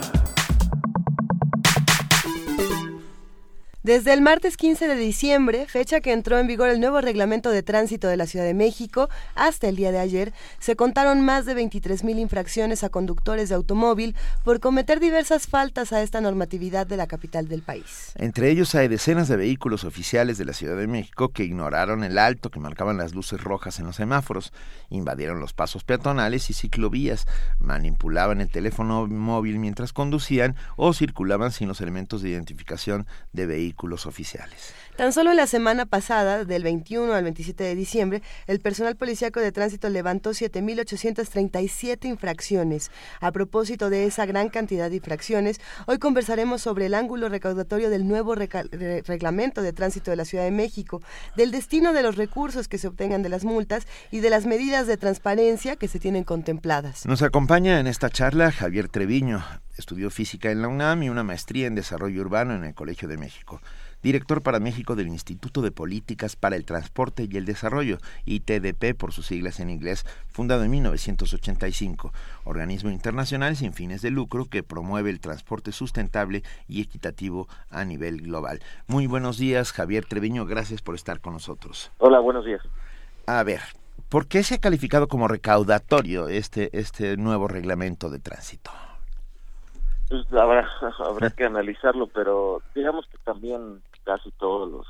Desde 3.84 4.12
el 4.12 4.20
martes 4.20 4.56
15 4.56 4.86
de 4.86 4.94
diciembre, 4.94 5.66
fecha 5.66 6.00
que 6.00 6.12
entró 6.12 6.38
en 6.38 6.46
vigor 6.46 6.68
el 6.68 6.78
nuevo 6.78 7.00
reglamento 7.00 7.50
de 7.50 7.64
tránsito 7.64 8.06
de 8.06 8.16
la 8.16 8.28
Ciudad 8.28 8.44
de 8.44 8.54
México, 8.54 9.08
hasta 9.34 9.68
el 9.68 9.74
día 9.74 9.90
de 9.90 9.98
ayer, 9.98 10.32
se 10.60 10.76
contaron 10.76 11.20
más 11.22 11.46
de 11.46 11.56
23.000 11.56 12.16
infracciones 12.20 12.84
a 12.84 12.90
conductores 12.90 13.48
de 13.48 13.56
automóvil 13.56 14.14
por 14.44 14.60
cometer 14.60 15.00
diversas 15.00 15.48
faltas 15.48 15.92
a 15.92 16.00
esta 16.00 16.20
normatividad 16.20 16.86
de 16.86 16.96
la 16.96 17.08
capital 17.08 17.48
del 17.48 17.62
país. 17.62 18.12
Entre 18.14 18.50
ellos 18.52 18.72
hay 18.76 18.86
decenas 18.86 19.26
de 19.26 19.36
vehículos 19.36 19.82
oficiales 19.82 20.38
de 20.38 20.44
la 20.44 20.52
Ciudad 20.52 20.76
de 20.76 20.86
México 20.86 21.30
que 21.30 21.42
ignoraron 21.42 22.04
el 22.04 22.18
alto 22.18 22.52
que 22.52 22.60
marcaban 22.60 22.98
las 22.98 23.16
luces 23.16 23.42
rojas 23.42 23.80
en 23.80 23.86
los 23.86 23.96
semáforos, 23.96 24.52
invadieron 24.90 25.40
los 25.40 25.54
pasos 25.54 25.82
peatonales 25.82 26.50
y 26.50 26.54
ciclovías, 26.54 27.26
manipulaban 27.58 28.40
el 28.40 28.48
teléfono 28.48 29.08
móvil 29.08 29.58
mientras 29.58 29.92
conducían 29.92 30.54
o 30.76 30.92
circulaban 30.92 31.50
sin 31.50 31.66
los 31.66 31.80
elementos 31.80 32.22
de 32.22 32.28
identificación 32.28 33.08
de 33.32 33.46
vehículos 33.46 33.71
vehículos 33.72 34.04
oficiales. 34.06 34.74
Tan 34.96 35.14
solo 35.14 35.32
la 35.32 35.46
semana 35.46 35.86
pasada, 35.86 36.44
del 36.44 36.64
21 36.64 37.14
al 37.14 37.24
27 37.24 37.64
de 37.64 37.74
diciembre, 37.74 38.22
el 38.46 38.60
personal 38.60 38.94
policíaco 38.94 39.40
de 39.40 39.50
tránsito 39.50 39.88
levantó 39.88 40.32
7.837 40.32 42.04
infracciones. 42.04 42.90
A 43.20 43.32
propósito 43.32 43.88
de 43.88 44.04
esa 44.04 44.26
gran 44.26 44.50
cantidad 44.50 44.90
de 44.90 44.96
infracciones, 44.96 45.62
hoy 45.86 45.98
conversaremos 45.98 46.60
sobre 46.60 46.86
el 46.86 46.94
ángulo 46.94 47.30
recaudatorio 47.30 47.88
del 47.88 48.06
nuevo 48.06 48.34
reglamento 48.34 49.62
de 49.62 49.72
tránsito 49.72 50.10
de 50.10 50.18
la 50.18 50.26
Ciudad 50.26 50.44
de 50.44 50.50
México, 50.50 51.00
del 51.36 51.52
destino 51.52 51.94
de 51.94 52.02
los 52.02 52.16
recursos 52.16 52.68
que 52.68 52.76
se 52.76 52.88
obtengan 52.88 53.22
de 53.22 53.30
las 53.30 53.44
multas 53.44 53.86
y 54.10 54.20
de 54.20 54.28
las 54.28 54.44
medidas 54.44 54.86
de 54.86 54.98
transparencia 54.98 55.76
que 55.76 55.88
se 55.88 56.00
tienen 56.00 56.24
contempladas. 56.24 57.06
Nos 57.06 57.22
acompaña 57.22 57.80
en 57.80 57.86
esta 57.86 58.10
charla 58.10 58.52
Javier 58.52 58.90
Treviño, 58.90 59.42
estudió 59.78 60.10
física 60.10 60.50
en 60.50 60.60
la 60.60 60.68
UNAM 60.68 61.02
y 61.04 61.08
una 61.08 61.22
maestría 61.22 61.66
en 61.66 61.76
desarrollo 61.76 62.20
urbano 62.20 62.54
en 62.54 62.64
el 62.64 62.74
Colegio 62.74 63.08
de 63.08 63.16
México 63.16 63.62
director 64.02 64.42
para 64.42 64.60
México 64.60 64.96
del 64.96 65.08
Instituto 65.08 65.62
de 65.62 65.70
Políticas 65.70 66.36
para 66.36 66.56
el 66.56 66.64
Transporte 66.64 67.28
y 67.30 67.36
el 67.36 67.44
Desarrollo, 67.44 67.98
ITDP 68.24 68.96
por 68.96 69.12
sus 69.12 69.26
siglas 69.26 69.60
en 69.60 69.70
inglés, 69.70 70.04
fundado 70.28 70.64
en 70.64 70.70
1985, 70.70 72.12
organismo 72.44 72.90
internacional 72.90 73.56
sin 73.56 73.72
fines 73.72 74.02
de 74.02 74.10
lucro 74.10 74.46
que 74.46 74.62
promueve 74.62 75.10
el 75.10 75.20
transporte 75.20 75.72
sustentable 75.72 76.42
y 76.68 76.82
equitativo 76.82 77.48
a 77.70 77.84
nivel 77.84 78.22
global. 78.22 78.60
Muy 78.86 79.06
buenos 79.06 79.38
días, 79.38 79.72
Javier 79.72 80.04
Treviño, 80.04 80.46
gracias 80.46 80.82
por 80.82 80.94
estar 80.94 81.20
con 81.20 81.34
nosotros. 81.34 81.90
Hola, 81.98 82.20
buenos 82.20 82.44
días. 82.44 82.62
A 83.26 83.42
ver, 83.44 83.60
¿por 84.08 84.26
qué 84.26 84.42
se 84.42 84.56
ha 84.56 84.58
calificado 84.58 85.08
como 85.08 85.28
recaudatorio 85.28 86.28
este, 86.28 86.76
este 86.76 87.16
nuevo 87.16 87.46
reglamento 87.46 88.10
de 88.10 88.18
tránsito? 88.18 88.70
Pues 90.08 90.26
habrá, 90.32 90.68
habrá 90.98 91.30
que 91.30 91.44
analizarlo, 91.44 92.06
pero 92.08 92.60
digamos 92.74 93.06
que 93.06 93.16
también 93.24 93.80
casi 94.04 94.30
todos 94.32 94.70
los 94.70 94.86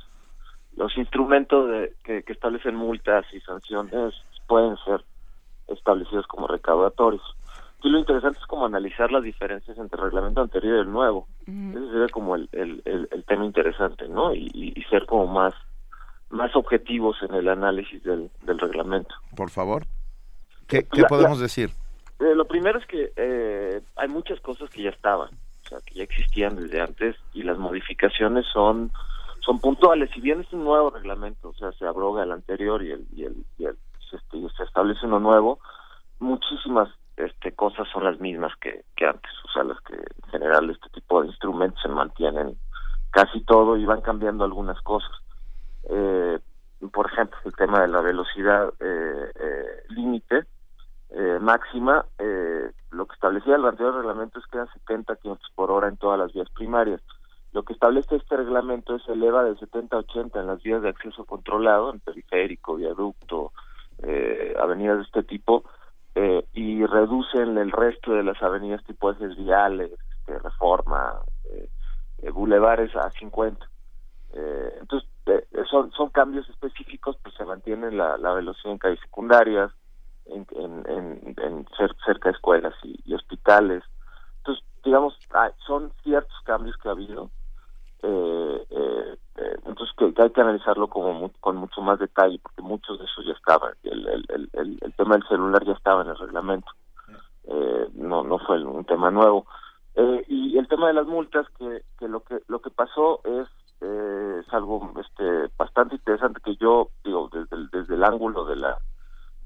los 0.76 0.96
instrumentos 0.96 1.68
de, 1.68 1.92
que, 2.02 2.24
establecen 2.32 2.74
multas 2.74 3.26
y 3.32 3.40
sanciones 3.40 4.14
pueden 4.46 4.76
ser 4.84 5.04
establecidos 5.68 6.26
como 6.26 6.46
recaudatorios. 6.46 7.22
Y 7.82 7.88
lo 7.88 7.98
interesante 7.98 8.38
es 8.38 8.46
como 8.46 8.66
analizar 8.66 9.10
las 9.10 9.22
diferencias 9.22 9.76
entre 9.76 9.98
el 9.98 10.04
reglamento 10.04 10.40
anterior 10.40 10.76
y 10.76 10.80
el 10.80 10.90
nuevo. 10.90 11.26
Ese 11.46 11.90
sería 11.90 12.08
como 12.08 12.36
el, 12.36 12.48
el, 12.52 12.82
el, 12.84 13.24
tema 13.24 13.44
interesante, 13.44 14.08
¿no? 14.08 14.32
Y, 14.32 14.50
y, 14.54 14.82
ser 14.84 15.04
como 15.06 15.26
más 15.26 15.54
más 16.30 16.54
objetivos 16.56 17.16
en 17.22 17.34
el 17.34 17.48
análisis 17.48 18.02
del, 18.04 18.30
del 18.42 18.58
reglamento. 18.58 19.14
Por 19.36 19.50
favor. 19.50 19.84
¿Qué, 20.66 20.86
qué 20.90 21.04
podemos 21.04 21.38
decir? 21.40 21.70
Eh, 22.20 22.34
lo 22.34 22.46
primero 22.46 22.78
es 22.78 22.86
que 22.86 23.12
eh, 23.16 23.82
hay 23.96 24.08
muchas 24.08 24.40
cosas 24.40 24.70
que 24.70 24.84
ya 24.84 24.90
estaban 24.90 25.28
que 25.80 25.94
ya 25.94 26.02
existían 26.04 26.56
desde 26.56 26.80
antes 26.80 27.16
y 27.32 27.42
las 27.42 27.58
modificaciones 27.58 28.46
son 28.52 28.92
son 29.44 29.58
puntuales. 29.58 30.08
Si 30.14 30.20
bien 30.20 30.40
es 30.40 30.52
un 30.52 30.64
nuevo 30.64 30.90
reglamento, 30.90 31.48
o 31.48 31.54
sea, 31.54 31.72
se 31.72 31.84
abroga 31.84 32.22
el 32.22 32.30
anterior 32.30 32.82
y 32.82 32.92
el, 32.92 33.06
y 33.12 33.24
el, 33.24 33.44
y 33.58 33.64
el 33.64 33.76
este, 34.12 34.38
se, 34.56 34.64
establece 34.64 35.06
uno 35.06 35.20
nuevo, 35.20 35.58
muchísimas 36.18 36.88
este, 37.16 37.52
cosas 37.52 37.88
son 37.92 38.04
las 38.04 38.20
mismas 38.20 38.52
que, 38.60 38.84
antes. 39.06 39.32
O 39.44 39.52
sea, 39.52 39.64
las 39.64 39.80
que 39.80 39.94
en 39.94 40.30
general 40.30 40.70
este 40.70 40.88
tipo 40.90 41.22
de 41.22 41.28
instrumentos 41.28 41.80
se 41.82 41.88
mantienen 41.88 42.56
casi 43.10 43.42
todo 43.42 43.76
y 43.76 43.84
van 43.84 44.00
cambiando 44.00 44.44
algunas 44.44 44.80
cosas. 44.82 45.10
Eh, 45.90 46.38
por 46.92 47.10
ejemplo, 47.10 47.38
el 47.44 47.54
tema 47.54 47.80
de 47.80 47.88
la 47.88 48.00
velocidad 48.00 48.72
eh, 48.80 49.32
eh, 49.34 49.84
límite 49.90 50.44
eh, 51.14 51.38
máxima, 51.40 52.06
eh, 52.18 52.70
lo 52.90 53.06
que 53.06 53.14
establecía 53.14 53.56
el 53.56 53.64
anterior 53.64 53.96
reglamento 53.96 54.38
es 54.38 54.46
que 54.46 54.56
eran 54.56 54.72
70 54.72 55.16
kilómetros 55.16 55.52
por 55.54 55.70
hora 55.70 55.88
en 55.88 55.96
todas 55.96 56.18
las 56.18 56.32
vías 56.32 56.48
primarias. 56.50 57.00
Lo 57.52 57.64
que 57.64 57.74
establece 57.74 58.16
este 58.16 58.36
reglamento 58.36 58.96
es 58.96 59.06
eleva 59.08 59.44
de 59.44 59.56
70 59.56 59.96
a 59.96 60.00
80 60.00 60.40
en 60.40 60.46
las 60.46 60.62
vías 60.62 60.80
de 60.82 60.88
acceso 60.88 61.24
controlado, 61.26 61.92
en 61.92 62.00
periférico, 62.00 62.76
viaducto, 62.76 63.52
eh, 64.02 64.54
avenidas 64.58 64.98
de 64.98 65.04
este 65.04 65.22
tipo, 65.22 65.64
eh, 66.14 66.46
y 66.54 66.84
reducen 66.86 67.58
el 67.58 67.70
resto 67.70 68.12
de 68.12 68.22
las 68.22 68.42
avenidas 68.42 68.82
tipo 68.84 69.10
ejes 69.10 69.36
viales, 69.36 69.92
este, 70.18 70.38
reforma, 70.38 71.20
eh, 71.44 71.68
eh, 72.22 72.30
bulevares 72.30 72.94
a 72.96 73.10
50. 73.10 73.66
Eh, 74.34 74.78
entonces, 74.80 75.08
son, 75.70 75.92
son 75.92 76.08
cambios 76.08 76.48
específicos, 76.48 77.16
pues 77.22 77.34
se 77.34 77.44
mantiene 77.44 77.90
la, 77.92 78.16
la 78.16 78.32
velocidad 78.32 78.72
en 78.72 78.78
calles 78.78 79.00
secundarias, 79.00 79.70
en, 80.34 81.34
en, 81.36 81.66
cerca 81.76 82.28
de 82.28 82.30
escuelas 82.30 82.74
y, 82.82 83.14
hospitales. 83.14 83.82
Entonces, 84.38 84.64
digamos, 84.84 85.18
son 85.66 85.92
ciertos 86.02 86.36
cambios 86.44 86.76
que 86.76 86.88
ha 86.88 86.92
habido. 86.92 87.30
Eh, 88.02 88.66
eh, 88.70 89.16
eh, 89.36 89.56
entonces, 89.66 89.94
que, 89.96 90.22
hay 90.22 90.30
que 90.30 90.40
analizarlo 90.40 90.88
como 90.88 91.30
con 91.40 91.56
mucho 91.56 91.80
más 91.80 91.98
detalle, 91.98 92.38
porque 92.42 92.62
muchos 92.62 92.98
de 92.98 93.04
esos 93.04 93.24
ya 93.26 93.32
estaban. 93.32 93.74
El, 93.82 94.94
tema 94.96 95.14
del 95.16 95.26
celular 95.26 95.64
ya 95.64 95.72
estaba 95.72 96.02
en 96.02 96.08
el 96.08 96.18
reglamento. 96.18 96.70
no, 97.94 98.22
no 98.22 98.38
fue 98.38 98.62
un 98.62 98.84
tema 98.84 99.10
nuevo. 99.10 99.46
y 100.28 100.58
el 100.58 100.68
tema 100.68 100.88
de 100.88 100.94
las 100.94 101.06
multas, 101.06 101.46
que, 101.58 101.82
que 101.98 102.08
lo 102.08 102.20
que 102.20 102.40
lo 102.46 102.60
que 102.60 102.70
pasó 102.70 103.20
es 103.24 103.48
es 103.82 104.54
algo 104.54 104.92
este 105.00 105.50
bastante 105.58 105.96
interesante 105.96 106.40
que 106.44 106.54
yo 106.56 106.90
digo 107.02 107.28
desde 107.32 107.66
desde 107.72 107.94
el 107.94 108.04
ángulo 108.04 108.44
de 108.44 108.54
la 108.54 108.78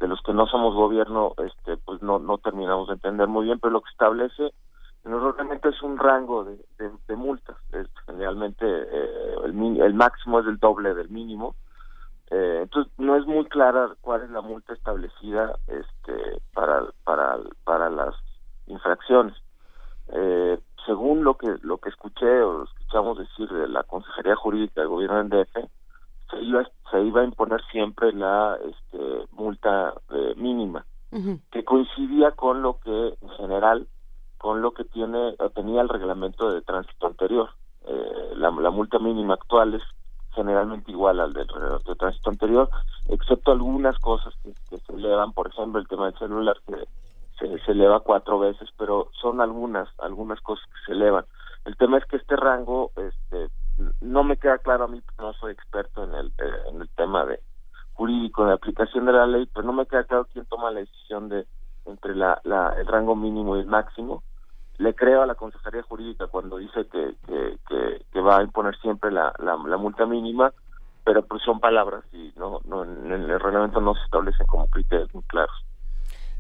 de 0.01 0.09
los 0.09 0.21
que 0.23 0.33
no 0.33 0.47
somos 0.47 0.75
gobierno, 0.75 1.35
este, 1.39 1.77
pues 1.79 2.03
no, 2.03 2.19
no 2.19 2.39
terminamos 2.39 2.89
de 2.89 2.95
entender 2.95 3.29
muy 3.29 3.47
bien, 3.47 3.59
pero 3.59 3.73
lo 3.73 3.81
que 3.81 3.91
establece 3.91 4.53
normalmente 5.05 5.69
es 5.69 5.83
un 5.83 5.99
rango 5.99 6.45
de, 6.45 6.59
de, 6.79 7.17
multas. 7.17 7.57
generalmente 8.07 8.67
eh, 8.67 9.35
el, 9.45 9.81
el 9.81 9.95
máximo 9.95 10.41
es 10.41 10.47
el 10.47 10.59
doble 10.59 10.95
del 10.95 11.09
mínimo. 11.09 11.55
Eh, 12.31 12.61
entonces 12.63 12.93
no 12.99 13.17
es 13.17 13.25
muy 13.25 13.45
clara 13.45 13.89
cuál 14.01 14.23
es 14.23 14.31
la 14.31 14.41
multa 14.41 14.73
establecida 14.73 15.57
este, 15.69 16.41
para, 16.53 16.85
para, 17.05 17.39
para 17.65 17.89
las 17.89 18.15
infracciones. 18.67 19.35
Eh, 20.09 20.59
según 20.85 21.25
lo 21.25 21.37
que 21.37 21.57
lo 21.63 21.79
que 21.79 21.89
escuché 21.89 22.41
o 22.43 22.65
escuchamos 22.65 23.19
decir 23.19 23.49
de 23.49 23.69
la 23.69 23.83
Consejería 23.85 24.37
Jurídica 24.37 24.81
del 24.81 24.91
Gobierno 24.91 25.23
del 25.25 25.29
DF, 25.29 25.69
se 26.31 26.41
iba, 26.43 26.65
se 26.91 27.03
iba 27.03 27.21
a 27.21 27.25
imponer 27.25 27.63
siempre 27.71 28.13
la 28.13 28.59
este, 28.65 29.27
multa 29.33 29.95
eh, 30.11 30.35
mínima, 30.37 30.85
que 31.51 31.65
coincidía 31.65 32.33
con 32.33 32.61
lo 32.61 32.79
que, 32.81 33.15
en 33.23 33.29
general, 33.39 33.87
con 34.37 34.61
lo 34.61 34.73
que 34.73 34.85
tiene 34.85 35.35
tenía 35.55 35.81
el 35.81 35.89
reglamento 35.89 36.53
de 36.53 36.61
tránsito 36.61 37.07
anterior. 37.07 37.49
Eh, 37.87 38.33
la, 38.37 38.51
multa 38.51 38.99
mínima 38.99 39.35
actual 39.35 39.75
es 39.75 39.83
generalmente 40.35 40.91
igual 40.91 41.21
al 41.21 41.33
del 41.33 41.49
reglamento 41.49 41.91
de 41.91 41.97
tránsito 41.97 42.31
anterior, 42.31 42.69
excepto 43.09 43.53
algunas 43.53 43.99
cosas 43.99 44.35
que, 44.43 44.79
se 44.79 44.93
elevan, 44.93 45.33
por 45.33 45.47
ejemplo, 45.47 45.81
el 45.81 45.89
tema 45.89 46.07
del 46.07 46.19
celular, 46.19 46.57
que 46.67 46.87
se, 47.39 47.59
se 47.65 47.73
eleva 47.73 48.01
cuatro 48.01 48.39
veces, 48.39 48.69
pero 48.77 49.09
son 49.21 49.41
algunas, 49.41 49.89
algunas 49.99 50.41
cosas 50.43 50.67
que 50.67 50.87
se 50.87 50.93
elevan. 50.93 51.25
El 51.65 51.77
tema 51.77 51.99
es 51.99 52.05
que 52.05 52.17
este 52.17 52.37
rango 52.37 52.93
este, 52.97 53.49
no 54.01 54.25
me 54.25 54.37
queda 54.37 54.59
claro 54.59 54.85
a 54.85 54.89
mí, 54.89 55.03
no 55.19 55.33
soy 55.35 55.53
experto 55.53 56.05
en 56.05 56.15
el, 56.15 56.27
eh, 56.39 56.71
en 56.71 56.81
el 56.81 56.89
tema 56.91 57.25
de 57.25 57.41
jurídico 57.93 58.47
de 58.47 58.53
aplicación 58.53 59.07
de 59.07 59.13
la 59.13 59.27
ley, 59.27 59.49
pero 59.53 59.67
no 59.67 59.73
me 59.73 59.87
queda 59.87 60.05
claro 60.05 60.29
quién 60.33 60.45
toma 60.47 60.71
la 60.71 60.81
decisión 60.81 61.29
de 61.29 61.47
entre 61.87 62.15
la, 62.15 62.41
la, 62.45 62.75
el 62.79 62.87
rango 62.87 63.15
mínimo 63.17 63.57
y 63.57 63.61
el 63.61 63.67
máximo. 63.67 64.23
Le 64.79 64.95
creo 64.95 65.23
a 65.23 65.27
la 65.27 65.35
Consejería 65.35 65.83
Jurídica 65.83 66.27
cuando 66.27 66.59
dice 66.59 66.87
que, 66.89 67.15
que, 67.27 67.59
que, 68.13 68.21
va 68.21 68.39
a 68.39 68.43
imponer 68.43 68.77
siempre 68.79 69.11
la, 69.11 69.33
la, 69.39 69.57
multa 69.77 70.05
mínima, 70.05 70.53
pero 71.05 71.23
pues 71.25 71.43
son 71.43 71.61
palabras 71.61 72.05
y 72.13 72.33
no, 72.37 72.61
no 72.65 72.83
en 72.85 73.13
el 73.13 73.41
reglamento 73.41 73.81
no 73.81 73.95
se 73.95 74.03
establecen 74.03 74.47
como 74.47 74.69
criterios 74.69 75.15
muy 75.15 75.23
claros. 75.25 75.55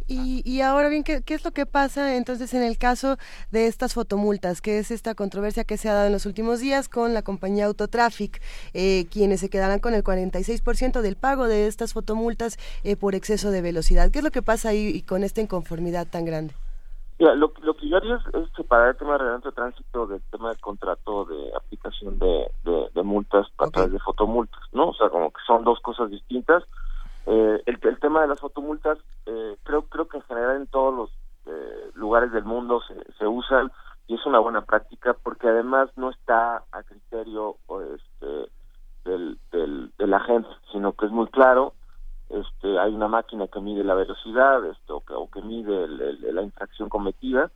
Y, 0.08 0.42
y 0.44 0.60
ahora 0.60 0.88
bien, 0.88 1.04
¿qué, 1.04 1.22
¿qué, 1.22 1.34
es 1.34 1.44
lo 1.44 1.50
que 1.50 1.66
pasa 1.66 2.16
entonces 2.16 2.54
en 2.54 2.62
el 2.62 2.78
caso 2.78 3.16
de 3.50 3.66
estas 3.66 3.94
fotomultas? 3.94 4.60
que 4.60 4.78
es 4.78 4.90
esta 4.90 5.14
controversia 5.14 5.64
que 5.64 5.76
se 5.76 5.88
ha 5.88 5.94
dado 5.94 6.06
en 6.06 6.12
los 6.12 6.26
últimos 6.26 6.60
días 6.60 6.88
con 6.88 7.14
la 7.14 7.22
compañía 7.22 7.66
Autotraffic, 7.66 8.40
eh, 8.74 9.06
quienes 9.10 9.40
se 9.40 9.50
quedarán 9.50 9.80
con 9.80 9.94
el 9.94 10.04
46% 10.04 11.00
del 11.00 11.16
pago 11.16 11.46
de 11.46 11.66
estas 11.66 11.92
fotomultas 11.92 12.58
eh, 12.84 12.96
por 12.96 13.14
exceso 13.14 13.50
de 13.50 13.62
velocidad? 13.62 14.10
¿Qué 14.10 14.18
es 14.18 14.24
lo 14.24 14.30
que 14.30 14.42
pasa 14.42 14.70
ahí 14.70 14.88
y 14.88 15.02
con 15.02 15.24
esta 15.24 15.40
inconformidad 15.40 16.06
tan 16.06 16.24
grande? 16.24 16.54
lo, 17.18 17.34
lo, 17.34 17.76
que 17.76 17.88
yo 17.88 17.96
haría 17.96 18.16
es, 18.16 18.50
separar 18.54 18.90
el 18.90 18.96
tema 18.96 19.12
de 19.12 19.18
reglamento 19.18 19.48
de 19.48 19.54
tránsito 19.54 20.06
del 20.06 20.20
tema 20.30 20.50
del 20.50 20.60
contrato 20.60 21.24
de 21.24 21.50
aplicación 21.56 22.18
de, 22.18 22.50
de, 22.94 23.02
multas 23.02 23.46
a 23.58 23.68
través 23.68 23.92
de 23.92 23.98
fotomultas, 24.00 24.60
¿no? 24.72 24.88
O 24.88 24.94
sea, 24.94 25.08
como 25.08 25.30
que 25.30 25.40
son 25.46 25.64
dos 25.64 25.80
cosas 25.80 26.10
distintas 26.10 26.64
eh, 27.26 27.62
el, 27.66 27.78
el, 27.82 27.98
tema 27.98 28.22
de 28.22 28.28
las 28.28 28.40
fotomultas, 28.40 28.98
eh, 29.26 29.56
creo 29.64 29.82
creo 29.88 30.06
que 30.06 30.18
en 30.18 30.22
general 30.24 30.56
en 30.56 30.66
todos 30.68 30.94
los 30.94 31.10
eh, 31.46 31.90
lugares 31.94 32.30
del 32.32 32.44
mundo 32.44 32.80
se, 32.86 32.94
se 33.18 33.26
usan 33.26 33.70
y 34.06 34.14
es 34.14 34.24
una 34.26 34.38
buena 34.38 34.62
práctica 34.62 35.14
porque 35.14 35.48
además 35.48 35.90
no 35.96 36.10
está 36.10 36.62
a 36.70 36.82
criterio 36.84 37.56
este, 37.94 38.50
del, 39.04 39.38
del, 39.50 39.90
de 39.98 40.06
la 40.06 40.20
gente, 40.20 40.48
sino 40.70 40.92
que 40.92 41.06
es 41.06 41.12
muy 41.12 41.26
claro. 41.26 41.74
Este, 42.28 42.78
hay 42.78 42.94
una 42.94 43.08
máquina 43.08 43.48
que 43.48 43.60
mide 43.60 43.84
la 43.84 43.94
velocidad 43.94 44.64
esto, 44.64 45.02
o, 45.08 45.30
que, 45.30 45.42
mide 45.42 45.86
la 46.32 46.42
infracción 46.42 46.88
cometida 46.88 47.50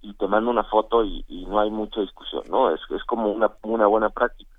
y 0.00 0.14
te 0.14 0.26
manda 0.26 0.50
una 0.50 0.64
foto 0.64 1.04
y, 1.04 1.24
y, 1.28 1.46
no 1.46 1.60
hay 1.60 1.70
mucha 1.70 2.00
discusión, 2.00 2.42
¿no? 2.48 2.70
Es, 2.70 2.80
es 2.90 3.04
como 3.04 3.30
una, 3.30 3.52
una 3.62 3.86
buena 3.86 4.10
práctica. 4.10 4.50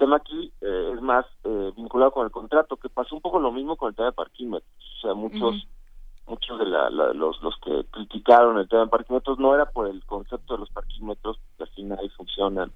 Tema 0.00 0.16
aquí 0.16 0.50
eh, 0.62 0.92
es 0.94 1.02
más 1.02 1.26
eh, 1.44 1.72
vinculado 1.76 2.10
con 2.10 2.24
el 2.24 2.32
contrato, 2.32 2.78
que 2.78 2.88
pasó 2.88 3.14
un 3.14 3.20
poco 3.20 3.38
lo 3.38 3.52
mismo 3.52 3.76
con 3.76 3.90
el 3.90 3.94
tema 3.94 4.06
de 4.08 4.14
parquímetros. 4.14 4.72
O 4.98 5.00
sea, 5.02 5.14
muchos 5.14 5.66
muchos 6.26 6.58
de 6.58 6.64
la, 6.64 6.88
los, 6.90 7.42
los 7.42 7.56
que 7.58 7.84
criticaron 7.90 8.58
el 8.58 8.68
tema 8.68 8.84
de 8.84 8.88
parquímetros 8.88 9.38
no 9.38 9.54
era 9.54 9.66
por 9.66 9.88
el 9.88 10.04
concepto 10.06 10.54
de 10.54 10.60
los 10.60 10.70
parquímetros, 10.70 11.38
que 11.56 11.64
al 11.64 11.68
final 11.70 12.10
funcionan, 12.16 12.72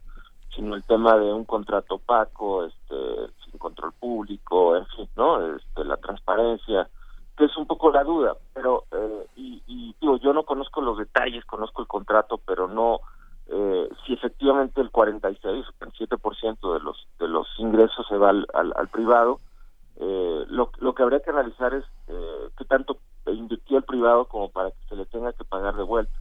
sino 0.54 0.74
el 0.74 0.82
tema 0.84 1.16
de 1.16 1.32
un 1.32 1.44
contrato 1.44 1.94
opaco, 1.94 2.64
este, 2.64 2.96
sin 3.44 3.58
control 3.58 3.92
público, 3.92 4.76
en 4.76 4.86
fin, 4.88 5.08
¿no? 5.16 5.56
Este, 5.56 5.84
la 5.84 5.96
transparencia, 5.96 6.88
que 7.36 7.44
es 7.44 7.56
un 7.56 7.66
poco 7.66 7.90
la 7.90 8.04
duda, 8.04 8.36
pero, 8.52 8.84
eh, 8.90 9.26
y, 9.36 9.62
y 9.66 9.94
digo, 10.00 10.18
yo 10.18 10.32
no 10.32 10.42
conozco 10.42 10.80
los 10.80 10.98
detalles, 10.98 11.44
conozco 11.44 11.80
el 11.80 11.88
contrato, 11.88 12.38
pero 12.44 12.66
no, 12.68 13.00
eh, 13.48 13.88
si 14.06 14.14
efectivamente 14.14 14.80
el 14.80 14.90
46 14.90 15.66
o 15.66 15.84
el 15.84 15.92
7% 15.92 16.72
de 16.72 16.80
los 16.80 17.06
de 17.18 17.28
los 17.28 17.46
ingresos 17.58 18.06
se 18.08 18.16
va 18.16 18.30
al, 18.30 18.46
al, 18.52 18.88
privado, 18.88 19.40
eh, 19.96 20.44
lo, 20.48 20.70
lo 20.78 20.94
que 20.94 21.02
habría 21.02 21.20
que 21.20 21.30
analizar 21.30 21.74
es 21.74 21.84
eh, 22.08 22.48
qué 22.56 22.64
tanto 22.64 22.98
invirtió 23.26 23.78
el 23.78 23.84
privado 23.84 24.26
como 24.26 24.50
para 24.50 24.70
que 24.70 24.88
se 24.88 24.96
le 24.96 25.06
tenga 25.06 25.32
que 25.32 25.44
pagar 25.44 25.76
de 25.76 25.82
vuelta. 25.82 26.12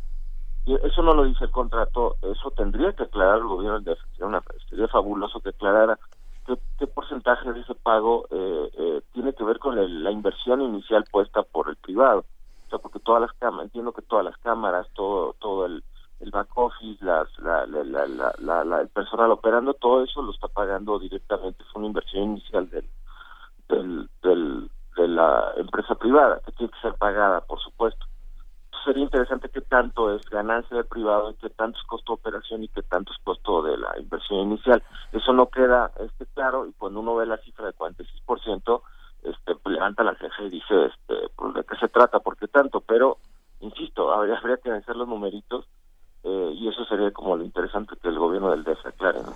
Y 0.65 0.75
eso 0.75 1.01
no 1.01 1.13
lo 1.13 1.25
dice 1.25 1.43
el 1.43 1.51
contrato, 1.51 2.15
eso 2.21 2.51
tendría 2.51 2.93
que 2.93 3.03
aclarar 3.03 3.37
el 3.37 3.47
gobierno 3.47 3.81
de 3.81 3.97
sería, 4.17 4.43
sería 4.69 4.87
fabuloso 4.87 5.41
que 5.41 5.49
aclarara 5.49 5.99
qué, 6.45 6.57
qué, 6.79 6.87
porcentaje 6.87 7.51
de 7.51 7.59
ese 7.59 7.75
pago 7.75 8.27
eh, 8.31 8.69
eh, 8.77 9.01
tiene 9.13 9.33
que 9.33 9.43
ver 9.43 9.59
con 9.59 10.03
la 10.03 10.11
inversión 10.11 10.61
inicial 10.61 11.03
puesta 11.11 11.43
por 11.43 11.69
el 11.69 11.75
privado. 11.75 12.25
O 12.67 12.69
sea, 12.69 12.79
porque 12.79 12.99
todas 12.99 13.21
las 13.21 13.33
cámaras, 13.33 13.65
entiendo 13.65 13.91
que 13.91 14.01
todas 14.03 14.23
las 14.23 14.37
cámaras, 14.37 14.87
todo 14.93 15.35
todo 15.39 15.65
el, 15.65 15.83
el 16.23 16.31
back 16.31 16.49
office, 16.55 17.03
la, 17.03 17.27
el 18.81 18.87
personal 18.89 19.31
operando, 19.31 19.73
todo 19.73 20.03
eso 20.03 20.21
lo 20.21 20.31
está 20.31 20.47
pagando 20.47 20.97
directamente, 20.97 21.63
es 21.63 21.75
una 21.75 21.87
inversión 21.87 22.23
inicial 22.23 22.69
del, 22.69 22.89
del, 23.67 24.09
del, 24.23 24.71
de 24.95 25.07
la 25.09 25.51
empresa 25.57 25.95
privada, 25.95 26.39
que 26.45 26.53
tiene 26.53 26.71
que 26.71 26.79
ser 26.79 26.93
pagada, 26.95 27.41
por 27.41 27.59
supuesto. 27.59 28.05
sería 28.85 29.03
interesante 29.03 29.49
qué 29.49 29.61
tanto 29.61 30.15
es 30.15 30.21
ganancia 30.29 30.77
del 30.77 30.85
privado 30.85 31.35
qué 31.41 31.49
tanto 31.49 31.77
es 31.77 31.85
costo 31.85 32.13
de 32.13 32.19
operación 32.21 32.63
y 32.63 32.69
qué 32.69 32.83
tanto 32.83 33.11
es 33.11 33.19
costo 33.23 33.61
de 33.61 33.77
la 33.77 33.99
inversión 33.99 34.39
inicial. 34.39 34.81
Eso 35.11 35.33
no 35.33 35.47
queda 35.47 35.91
este 35.99 36.25
claro 36.27 36.65
y 36.65 36.73
cuando 36.73 37.01
uno 37.01 37.15
ve 37.15 37.25
la 37.25 37.37
cifra 37.37 37.65
de 37.65 37.73
46%, 37.73 38.81
este, 39.23 39.55
pues 39.55 39.75
levanta 39.75 40.03
la 40.03 40.15
ceja 40.15 40.43
y 40.43 40.49
dice, 40.49 40.85
este, 40.85 41.29
pues, 41.35 41.53
¿de 41.53 41.63
qué 41.65 41.75
se 41.77 41.89
trata? 41.89 42.19
¿Por 42.19 42.37
qué 42.37 42.47
tanto? 42.47 42.79
Pero, 42.79 43.17
insisto, 43.59 44.13
habría, 44.13 44.37
habría 44.37 44.57
que 44.57 44.69
vencer 44.69 44.95
los 44.95 45.07
numeritos 45.07 45.65
eh, 46.23 46.51
y 46.55 46.67
eso 46.67 46.85
sería 46.85 47.11
como 47.11 47.35
lo 47.35 47.43
interesante 47.43 47.95
que 48.01 48.07
el 48.07 48.17
gobierno 48.17 48.51
del 48.51 48.63
DF 48.63 48.85
aclare, 48.85 49.21
¿no? 49.23 49.33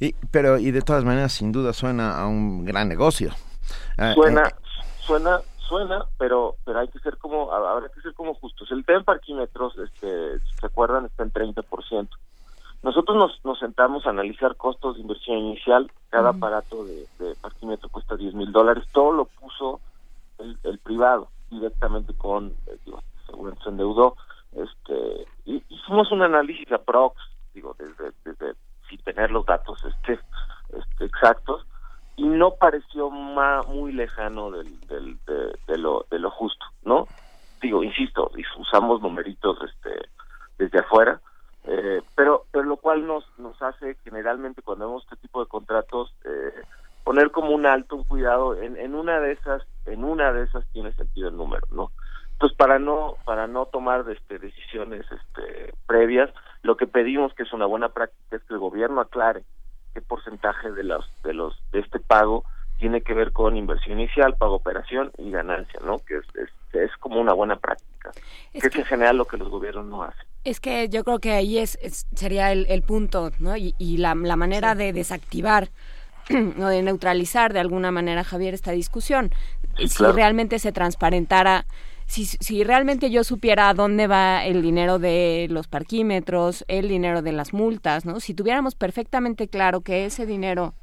Y, 0.00 0.14
pero, 0.30 0.58
y 0.58 0.70
de 0.70 0.82
todas 0.82 1.04
maneras, 1.04 1.32
sin 1.32 1.52
duda 1.52 1.72
suena 1.72 2.20
a 2.20 2.26
un 2.26 2.64
gran 2.64 2.88
negocio. 2.88 3.30
Ah, 3.96 4.12
suena, 4.14 4.48
eh, 4.48 4.54
suena, 5.00 5.40
suena, 5.68 6.04
pero 6.18 6.56
pero 6.64 6.80
hay 6.80 6.88
que 6.88 6.98
ser 6.98 7.16
como, 7.18 7.52
habrá 7.52 7.88
que 7.88 8.00
ser 8.00 8.14
como 8.14 8.34
justos. 8.34 8.70
El 8.72 8.84
tema 8.84 8.98
en 8.98 9.04
parquímetros, 9.04 9.78
este, 9.78 10.38
¿se 10.60 10.66
acuerdan? 10.66 11.06
Está 11.06 11.22
en 11.22 11.32
30%. 11.32 12.08
Nosotros 12.82 13.16
nos, 13.16 13.44
nos 13.44 13.58
sentamos 13.58 14.04
a 14.04 14.10
analizar 14.10 14.56
costos 14.56 14.96
de 14.96 15.02
inversión 15.02 15.38
inicial. 15.38 15.90
Cada 16.10 16.30
aparato 16.30 16.84
de, 16.84 17.06
de, 17.18 17.34
parquímetro 17.40 17.88
cuesta 17.88 18.16
10 18.16 18.34
mil 18.34 18.52
dólares. 18.52 18.84
Todo 18.92 19.12
lo 19.12 19.24
puso 19.24 19.80
el, 20.38 20.58
el 20.64 20.78
privado 20.78 21.28
directamente 21.50 22.12
con, 22.12 22.48
eh, 22.66 22.76
digo, 22.84 23.00
se 23.62 23.68
endeudó. 23.70 24.16
Este, 24.56 25.26
hicimos 25.44 26.10
un 26.12 26.22
análisis 26.22 26.70
aprox, 26.72 27.16
digo, 27.52 27.74
desde, 27.78 28.12
desde 28.24 28.54
sin 28.88 28.98
tener 29.02 29.30
los 29.30 29.44
datos 29.46 29.82
este, 29.84 30.18
este 30.76 31.04
exactos, 31.04 31.66
y 32.16 32.26
no 32.26 32.52
pareció 32.52 33.10
muy 33.10 33.92
lejano 33.92 34.50
del, 34.50 34.80
del, 34.86 35.18
de, 35.66 35.78
lo, 35.78 36.06
de 36.10 36.18
lo 36.18 36.30
justo, 36.30 36.64
¿no? 36.84 37.08
Digo, 37.60 37.82
insisto, 37.82 38.30
usamos 38.58 39.00
numeritos 39.02 39.58
este, 39.62 40.08
desde 40.58 40.78
afuera, 40.78 41.20
eh, 41.64 42.02
pero, 42.14 42.44
pero 42.52 42.64
lo 42.64 42.76
cual 42.76 43.06
nos, 43.06 43.24
nos 43.38 43.60
hace 43.62 43.96
generalmente 44.04 44.62
cuando 44.62 44.86
vemos 44.86 45.02
este 45.04 45.16
tipo 45.16 45.40
de 45.40 45.48
contratos 45.48 46.14
eh, 46.24 46.62
poner 47.02 47.30
como 47.30 47.50
un 47.50 47.66
alto, 47.66 47.96
un 47.96 48.04
cuidado, 48.04 48.54
en, 48.60 48.76
en 48.76 48.94
una 48.94 49.18
de 49.18 49.32
esas, 49.32 49.62
en 49.86 50.04
una 50.04 50.32
de 50.32 50.44
esas 50.44 50.64
tiene 50.72 50.92
sentido 50.92 51.28
el 51.28 51.36
número, 51.36 51.66
¿no? 51.70 51.90
Entonces, 52.34 52.56
para 52.58 52.78
no 52.78 53.16
para 53.24 53.46
no 53.46 53.66
tomar 53.66 54.04
este, 54.10 54.38
decisiones 54.38 55.04
este, 55.10 55.72
previas, 55.86 56.30
lo 56.62 56.76
que 56.76 56.86
pedimos 56.86 57.32
que 57.34 57.44
es 57.44 57.52
una 57.52 57.66
buena 57.66 57.88
práctica 57.88 58.36
es 58.36 58.42
que 58.42 58.54
el 58.54 58.60
gobierno 58.60 59.00
aclare 59.00 59.44
qué 59.94 60.00
porcentaje 60.00 60.72
de 60.72 60.84
los 60.84 61.04
de 61.22 61.32
los 61.32 61.56
de 61.72 61.80
este 61.80 62.00
pago 62.00 62.44
tiene 62.78 63.02
que 63.02 63.14
ver 63.14 63.32
con 63.32 63.56
inversión 63.56 64.00
inicial, 64.00 64.36
pago 64.36 64.56
operación 64.56 65.12
y 65.16 65.30
ganancia, 65.30 65.80
¿no? 65.84 65.98
Que 66.00 66.16
es, 66.16 66.24
es, 66.72 66.90
como 66.98 67.20
una 67.20 67.32
buena 67.32 67.56
práctica, 67.56 68.10
que, 68.52 68.58
es 68.58 68.76
en 68.76 68.84
general 68.84 69.16
lo 69.16 69.26
que 69.26 69.36
los 69.36 69.48
gobiernos 69.48 69.86
no 69.86 70.02
hacen. 70.02 70.26
Es 70.42 70.58
que 70.58 70.88
yo 70.88 71.04
creo 71.04 71.18
que 71.20 71.32
ahí 71.32 71.58
es, 71.58 71.78
sería 72.14 72.50
el, 72.50 72.66
el, 72.68 72.82
punto, 72.82 73.30
¿no? 73.38 73.56
Y, 73.56 73.74
y 73.78 73.98
la, 73.98 74.14
la, 74.14 74.36
manera 74.36 74.74
de 74.74 74.92
desactivar 74.92 75.68
o 76.30 76.66
de 76.66 76.82
neutralizar 76.82 77.52
de 77.52 77.60
alguna 77.60 77.90
manera, 77.90 78.24
Javier, 78.24 78.54
esta 78.54 78.72
discusión. 78.72 79.30
si 79.78 80.04
realmente 80.04 80.58
se 80.58 80.72
transparentara 80.72 81.66
si, 82.06 82.26
si 82.26 82.64
realmente 82.64 83.10
yo 83.10 83.24
supiera 83.24 83.68
a 83.68 83.74
dónde 83.74 84.06
va 84.06 84.44
el 84.44 84.62
dinero 84.62 84.98
de 84.98 85.46
los 85.50 85.68
parquímetros, 85.68 86.64
el 86.68 86.88
dinero 86.88 87.22
de 87.22 87.32
las 87.32 87.52
multas, 87.52 88.04
¿no? 88.04 88.20
Si 88.20 88.34
tuviéramos 88.34 88.74
perfectamente 88.74 89.48
claro 89.48 89.80
que 89.80 90.04
ese 90.06 90.26
dinero 90.26 90.74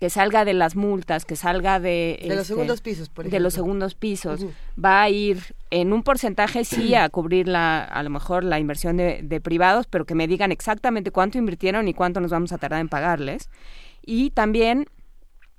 que 0.00 0.10
salga 0.10 0.44
de 0.44 0.54
las 0.54 0.76
multas, 0.76 1.24
que 1.24 1.36
salga 1.36 1.80
de... 1.80 2.18
De 2.20 2.28
los 2.28 2.38
este, 2.38 2.48
segundos 2.48 2.80
pisos, 2.80 3.08
por 3.08 3.24
ejemplo. 3.24 3.36
De 3.36 3.42
los 3.42 3.54
segundos 3.54 3.94
pisos. 3.94 4.44
Va 4.82 5.02
a 5.02 5.08
ir 5.08 5.54
en 5.70 5.92
un 5.92 6.02
porcentaje, 6.02 6.64
sí, 6.64 6.94
a 6.94 7.08
cubrir 7.08 7.48
la, 7.48 7.82
a 7.82 8.02
lo 8.02 8.10
mejor 8.10 8.44
la 8.44 8.58
inversión 8.58 8.96
de, 8.96 9.20
de, 9.22 9.40
privados, 9.40 9.86
pero 9.86 10.04
que 10.04 10.14
me 10.14 10.26
digan 10.26 10.52
exactamente 10.52 11.10
cuánto 11.10 11.38
invirtieron 11.38 11.88
y 11.88 11.94
cuánto 11.94 12.20
nos 12.20 12.30
vamos 12.30 12.52
a 12.52 12.58
tardar 12.58 12.80
en 12.80 12.88
pagarles. 12.88 13.48
Y 14.04 14.30
también 14.30 14.86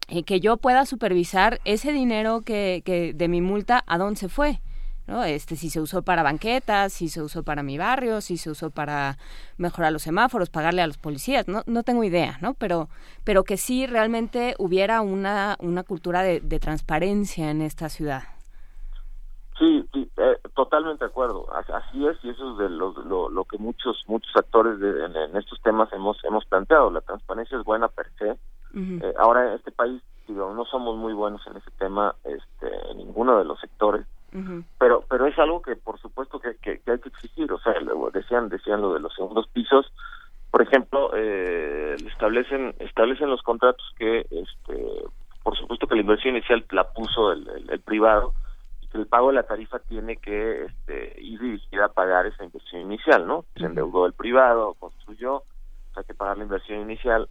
eh, 0.08 0.24
que 0.24 0.40
yo 0.40 0.58
pueda 0.58 0.86
supervisar 0.86 1.60
ese 1.66 1.92
dinero 1.92 2.42
que, 2.42 2.82
que 2.86 3.14
de 3.14 3.28
mi 3.28 3.42
multa, 3.42 3.84
a 3.88 3.98
dónde 3.98 4.20
se 4.20 4.30
fue. 4.30 4.62
¿No? 5.08 5.24
Este, 5.24 5.56
si 5.56 5.70
se 5.70 5.82
usó 5.82 6.02
para 6.02 6.22
banquetas, 6.22 6.94
si 6.94 7.08
se 7.08 7.22
usó 7.22 7.44
para 7.44 7.64
mi 7.64 7.78
barrio, 7.78 8.22
si 8.22 8.38
se 8.38 8.52
usó 8.52 8.70
para 8.70 9.18
mejorar 9.58 9.94
los 9.94 10.04
semáforos, 10.04 10.50
pagarle 10.50 10.82
a 10.82 10.88
los 10.88 10.98
policías, 10.98 11.48
no, 11.48 11.64
no 11.66 11.84
tengo 11.84 12.04
idea, 12.04 12.38
¿no? 12.42 12.54
Pero, 12.54 12.90
pero 13.24 13.44
que 13.44 13.58
sí 13.58 13.88
realmente 13.88 14.56
hubiera 14.60 15.02
una, 15.02 15.56
una 15.60 15.84
cultura 15.84 16.22
de, 16.22 16.58
transparencia 16.60 17.52
en 17.52 17.62
esta 17.62 17.88
ciudad. 17.88 18.24
Sí, 19.60 19.88
eh, 19.94 20.38
totalmente 20.56 21.06
de 21.06 21.10
acuerdo. 21.10 21.48
Así 21.54 22.06
es 22.06 22.18
y 22.24 22.30
eso 22.30 22.52
es 22.52 22.58
de 22.58 22.70
lo, 22.70 23.30
lo, 23.30 23.44
que 23.46 23.58
muchos 23.58 24.04
muchos 24.08 24.36
actores 24.36 24.80
de, 24.80 25.06
en, 25.06 25.38
estos 25.38 25.62
temas 25.62 25.92
hemos 25.94 26.18
hemos 26.26 26.46
planteado. 26.46 26.90
La 26.90 27.02
transparencia 27.02 27.58
es 27.58 27.64
buena 27.64 27.88
per 27.88 28.08
se. 28.18 28.38
Eh, 28.76 29.14
ahora 29.18 29.48
en 29.48 29.54
este 29.54 29.72
país 29.72 30.02
digo, 30.28 30.54
no 30.54 30.66
somos 30.66 30.98
muy 30.98 31.14
buenos 31.14 31.46
en 31.48 31.58
ese 31.58 31.72
tema, 31.78 32.16
este, 32.24 32.92
en 32.92 32.98
ninguno 32.98 33.38
de 33.38 33.46
los 33.46 33.60
sectores 33.60 34.06
pero 34.78 35.04
pero 35.10 35.26
es 35.26 35.38
algo 35.40 35.62
que 35.62 35.76
por 35.76 36.00
supuesto 36.00 36.40
que, 36.40 36.56
que, 36.58 36.82
hay 36.86 37.00
que 37.00 37.10
exigir. 37.10 37.52
O 37.52 37.60
sea 37.60 37.74
decían 38.14 38.50
decían 38.50 38.82
lo 38.82 38.94
de 38.94 39.00
los 39.00 39.14
segundos 39.14 39.48
pisos. 39.48 39.92
Por 40.52 40.62
ejemplo 40.62 41.12
eh, 41.16 41.96
establecen 42.08 42.76
establecen 42.80 43.30
los 43.30 43.42
contratos 43.42 43.86
que 43.98 44.26
este 44.30 45.04
por 45.44 45.58
supuesto 45.58 45.88
que 45.88 45.96
la 45.96 46.02
inversión 46.02 46.36
inicial 46.36 46.66
la 46.72 46.92
puso 46.92 47.32
el, 47.32 47.70
el, 47.70 47.80
privado 47.80 48.34
y 48.82 48.88
que 48.88 48.98
el 48.98 49.08
pago 49.08 49.30
de 49.30 49.36
la 49.36 49.44
tarifa 49.44 49.80
tiene 49.80 50.18
que 50.18 50.66
este, 50.66 51.16
ir 51.22 51.40
dirigida 51.40 51.86
a 51.86 51.94
pagar 51.94 52.26
esa 52.26 52.44
inversión 52.44 52.82
inicial 52.82 53.26
no 53.26 53.46
se 53.56 53.66
endeudó 53.66 54.06
el 54.06 54.14
privado 54.14 54.74
construyó 54.74 55.44
hay 55.96 56.04
que 56.04 56.14
pagar 56.14 56.38
la 56.38 56.44
inversión 56.44 56.82
inicial 56.82 57.30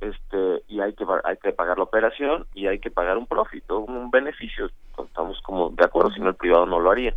este 0.00 0.62
y 0.68 0.80
hay 0.80 0.92
que 0.92 1.04
hay 1.24 1.36
que 1.38 1.52
pagar 1.52 1.78
la 1.78 1.84
operación 1.84 2.46
y 2.54 2.66
hay 2.66 2.78
que 2.78 2.90
pagar 2.90 3.18
un 3.18 3.26
profit 3.26 3.68
un 3.70 4.10
beneficio 4.10 4.70
estamos 5.04 5.40
como 5.42 5.70
de 5.70 5.84
acuerdo 5.84 6.10
si 6.12 6.20
no 6.20 6.28
el 6.28 6.34
privado 6.34 6.66
no 6.66 6.80
lo 6.80 6.90
haría. 6.90 7.14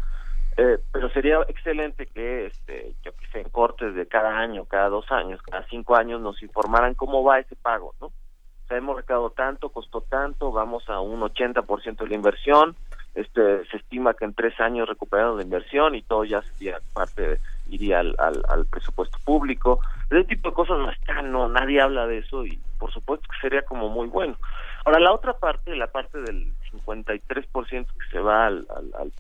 Eh, 0.57 0.77
pero 0.91 1.09
sería 1.11 1.39
excelente 1.47 2.07
que 2.07 2.47
este 2.47 2.93
que 3.01 3.11
se 3.31 3.39
en 3.39 3.49
cortes 3.49 3.95
de 3.95 4.05
cada 4.05 4.37
año 4.37 4.65
cada 4.65 4.89
dos 4.89 5.09
años 5.09 5.41
cada 5.41 5.65
cinco 5.69 5.95
años 5.95 6.19
nos 6.19 6.41
informaran 6.43 6.93
cómo 6.93 7.23
va 7.23 7.39
ese 7.39 7.55
pago 7.55 7.93
no 8.01 8.07
o 8.07 8.67
sea, 8.67 8.77
hemos 8.77 8.97
recaudado 8.97 9.29
tanto 9.29 9.69
costó 9.69 10.01
tanto 10.01 10.51
vamos 10.51 10.89
a 10.89 10.99
un 10.99 11.21
80% 11.21 11.97
de 11.97 12.07
la 12.07 12.15
inversión 12.15 12.75
este 13.15 13.65
se 13.65 13.77
estima 13.77 14.13
que 14.13 14.25
en 14.25 14.33
tres 14.33 14.59
años 14.59 14.88
recuperamos 14.88 15.38
la 15.38 15.43
inversión 15.43 15.95
y 15.95 16.01
todo 16.01 16.23
ya 16.23 16.41
sería 16.41 16.77
parte 16.93 17.39
iría 17.69 17.99
al, 17.99 18.15
al, 18.19 18.41
al 18.47 18.65
presupuesto 18.65 19.17
público 19.25 19.79
ese 20.11 20.25
tipo 20.25 20.49
de 20.49 20.55
cosas 20.55 20.77
no 20.77 20.91
están, 20.91 21.31
no, 21.31 21.47
nadie 21.47 21.79
habla 21.79 22.05
de 22.05 22.17
eso 22.17 22.45
y 22.45 22.59
por 22.77 22.91
supuesto 22.91 23.27
que 23.31 23.39
sería 23.39 23.61
como 23.61 23.88
muy 23.88 24.07
bueno. 24.07 24.35
Ahora, 24.83 24.99
la 24.99 25.13
otra 25.13 25.33
parte, 25.33 25.75
la 25.75 25.88
parte 25.88 26.19
del 26.19 26.51
53% 26.71 27.61
que 27.69 27.85
se 28.11 28.19
va 28.19 28.47
al, 28.47 28.67
al, 28.75 29.13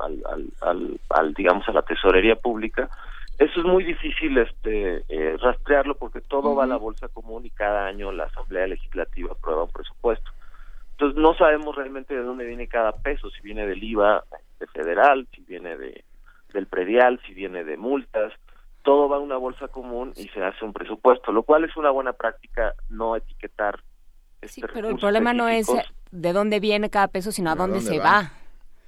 al, 0.61 0.99
al, 1.09 1.33
digamos, 1.33 1.67
a 1.69 1.71
la 1.71 1.83
tesorería 1.83 2.35
pública, 2.35 2.89
eso 3.37 3.59
es 3.59 3.65
muy 3.65 3.85
difícil 3.85 4.37
este 4.37 5.03
eh, 5.07 5.37
rastrearlo 5.39 5.95
porque 5.95 6.19
todo 6.19 6.55
va 6.55 6.65
a 6.65 6.67
la 6.67 6.77
bolsa 6.77 7.07
común 7.07 7.45
y 7.45 7.49
cada 7.51 7.85
año 7.85 8.11
la 8.11 8.25
Asamblea 8.25 8.67
Legislativa 8.67 9.31
aprueba 9.31 9.63
un 9.63 9.71
presupuesto. 9.71 10.29
Entonces 11.01 11.19
no 11.19 11.33
sabemos 11.33 11.75
realmente 11.75 12.13
de 12.13 12.21
dónde 12.21 12.45
viene 12.45 12.67
cada 12.67 12.91
peso, 12.91 13.31
si 13.31 13.41
viene 13.41 13.65
del 13.65 13.83
IVA 13.83 14.23
de 14.59 14.67
federal, 14.67 15.27
si 15.33 15.41
viene 15.41 15.75
de 15.75 16.03
del 16.53 16.67
predial, 16.67 17.19
si 17.25 17.33
viene 17.33 17.63
de 17.63 17.75
multas, 17.75 18.31
todo 18.83 19.09
va 19.09 19.15
a 19.15 19.19
una 19.19 19.37
bolsa 19.37 19.67
común 19.69 20.13
y 20.15 20.27
se 20.27 20.43
hace 20.43 20.63
un 20.63 20.73
presupuesto, 20.73 21.31
lo 21.31 21.41
cual 21.41 21.63
es 21.63 21.75
una 21.75 21.89
buena 21.89 22.13
práctica 22.13 22.75
no 22.89 23.15
etiquetar. 23.15 23.79
Este 24.41 24.61
pero 24.67 24.89
el 24.89 24.99
problema 24.99 25.33
no 25.33 25.47
es 25.47 25.71
de 26.11 26.33
dónde 26.33 26.59
viene 26.59 26.91
cada 26.91 27.07
peso, 27.07 27.31
sino 27.31 27.49
a 27.49 27.55
dónde, 27.55 27.81
se 27.81 27.97
va. 27.97 28.33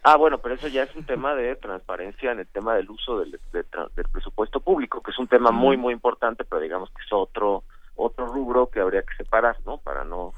Ah, 0.03 0.15
bueno, 0.15 0.37
pero 0.37 0.53
eso 0.53 0.67
ya 0.67 0.83
es 0.83 0.95
un 0.95 1.05
tema 1.05 1.33
de 1.33 1.55
transparencia 1.55 2.31
en 2.31 2.41
el 2.41 2.47
tema 2.47 2.75
del 2.75 2.91
uso 2.91 3.21
del, 3.21 3.39
del 3.51 4.09
presupuesto 4.11 4.59
público, 4.59 5.01
que 5.01 5.09
es 5.09 5.17
un 5.17 5.27
tema 5.27 5.49
muy, 5.49 5.77
muy 5.77 5.93
importante, 5.93 6.43
pero 6.43 6.61
digamos 6.61 6.91
que 6.91 7.01
es 7.03 7.11
otro 7.11 7.63
otro 7.95 8.25
rubro 8.25 8.67
que 8.67 8.79
habría 8.79 9.03
que 9.03 9.15
separar, 9.15 9.57
¿no? 9.65 9.77
Para 9.77 10.03
no 10.03 10.33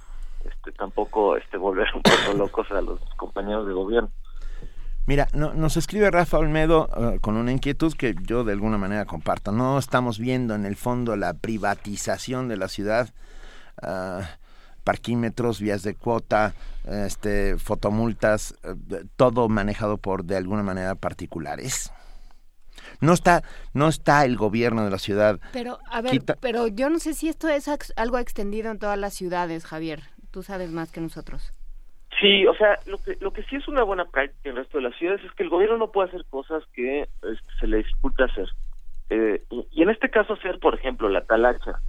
este, 0.46 0.72
tampoco 0.72 1.38
este, 1.38 1.58
volver 1.58 1.88
un 1.96 2.02
poco 2.02 2.38
locos 2.38 2.72
a 2.72 2.82
los 2.82 3.00
compañeros 3.18 3.68
de 3.68 3.74
gobierno. 3.74 4.12
Mira, 5.08 5.28
nos 5.34 5.78
escribe 5.78 6.10
Rafa 6.10 6.40
Olmedo 6.40 6.90
eh, 6.98 7.20
con 7.20 7.38
una 7.38 7.52
inquietud 7.52 7.94
que 7.94 8.16
yo 8.24 8.44
de 8.44 8.54
alguna 8.54 8.80
manera 8.80 9.06
comparto. 9.06 9.52
No 9.52 9.78
estamos 9.78 10.18
viendo 10.18 10.56
en 10.56 10.66
el 10.66 10.76
fondo 10.76 11.16
la 11.16 11.36
privatización 11.36 12.48
de 12.48 12.58
la 12.58 12.68
ciudad. 12.68 13.10
Uh, 13.84 14.24
parquímetros, 14.86 15.60
vías 15.60 15.84
de 15.84 15.96
cuota, 15.96 16.54
este, 16.86 17.58
fotomultas, 17.58 18.56
eh, 18.64 19.04
todo 19.18 19.50
manejado 19.50 19.98
por 19.98 20.24
de 20.24 20.38
alguna 20.38 20.64
manera 20.64 20.96
particulares. 20.96 21.92
No 23.02 23.14
está, 23.14 23.44
no 23.74 23.90
está 23.90 24.24
el 24.26 24.38
gobierno 24.38 24.86
de 24.86 24.92
la 24.92 25.00
ciudad. 25.00 25.40
Pero, 25.52 25.80
a 25.90 26.02
ver, 26.02 26.22
pero 26.40 26.68
yo 26.68 26.90
no 26.90 27.00
sé 27.00 27.14
si 27.14 27.28
esto 27.28 27.50
es 27.50 27.68
algo 27.96 28.20
extendido 28.20 28.72
en 28.72 28.80
todas 28.80 28.98
las 28.98 29.14
ciudades, 29.14 29.66
Javier. 29.66 30.04
Tú 30.36 30.44
sabes 30.44 30.70
más 30.70 30.92
que 30.92 31.00
nosotros. 31.00 31.54
Sí, 32.20 32.46
o 32.46 32.54
sea, 32.56 32.78
lo 32.88 32.98
que, 32.98 33.16
lo 33.22 33.32
que 33.32 33.44
sí 33.44 33.56
es 33.56 33.70
una 33.70 33.84
buena 33.84 34.04
práctica 34.04 34.50
en 34.50 34.58
el 34.58 34.64
resto 34.64 34.80
de 34.80 34.84
las 34.84 34.96
ciudades 34.98 35.24
es 35.24 35.32
que 35.32 35.44
el 35.44 35.50
gobierno 35.50 35.78
no 35.78 35.94
puede 35.94 36.10
hacer 36.10 36.26
cosas 36.30 36.62
que 36.74 37.04
este, 37.04 37.54
se 37.58 37.68
le 37.68 37.78
dificulta 37.78 38.26
hacer. 38.26 38.50
Eh, 39.10 39.46
y, 39.50 39.82
en 39.82 39.90
este 39.90 40.10
caso 40.10 40.34
hacer, 40.34 40.60
por 40.60 40.76
ejemplo, 40.76 41.08
la 41.08 41.24
talacha, 41.24 41.80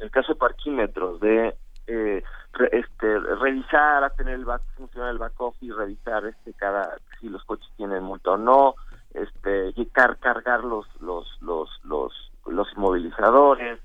el 0.00 0.10
caso 0.10 0.34
de 0.34 0.38
parquímetros, 0.38 1.18
de 1.20 1.54
eh, 1.86 2.22
este, 2.72 3.18
revisar, 3.40 4.04
a 4.04 4.10
tener 4.10 4.34
el 4.34 4.44
back, 4.44 4.60
funcionar 4.76 5.08
el 5.08 5.18
back 5.18 5.40
office, 5.40 5.72
revisar 5.72 6.26
este 6.26 6.52
cada 6.52 6.98
si 7.18 7.30
los 7.30 7.42
coches 7.44 7.70
tienen 7.78 8.02
multa 8.02 8.32
o 8.32 8.36
no, 8.36 8.74
este, 9.14 9.72
car, 9.92 10.18
cargar 10.18 10.62
los 10.62 10.84
los 11.00 11.26
los 11.40 11.70
los 11.84 12.32
los 12.44 12.70
inmovilizadores, 12.76 13.80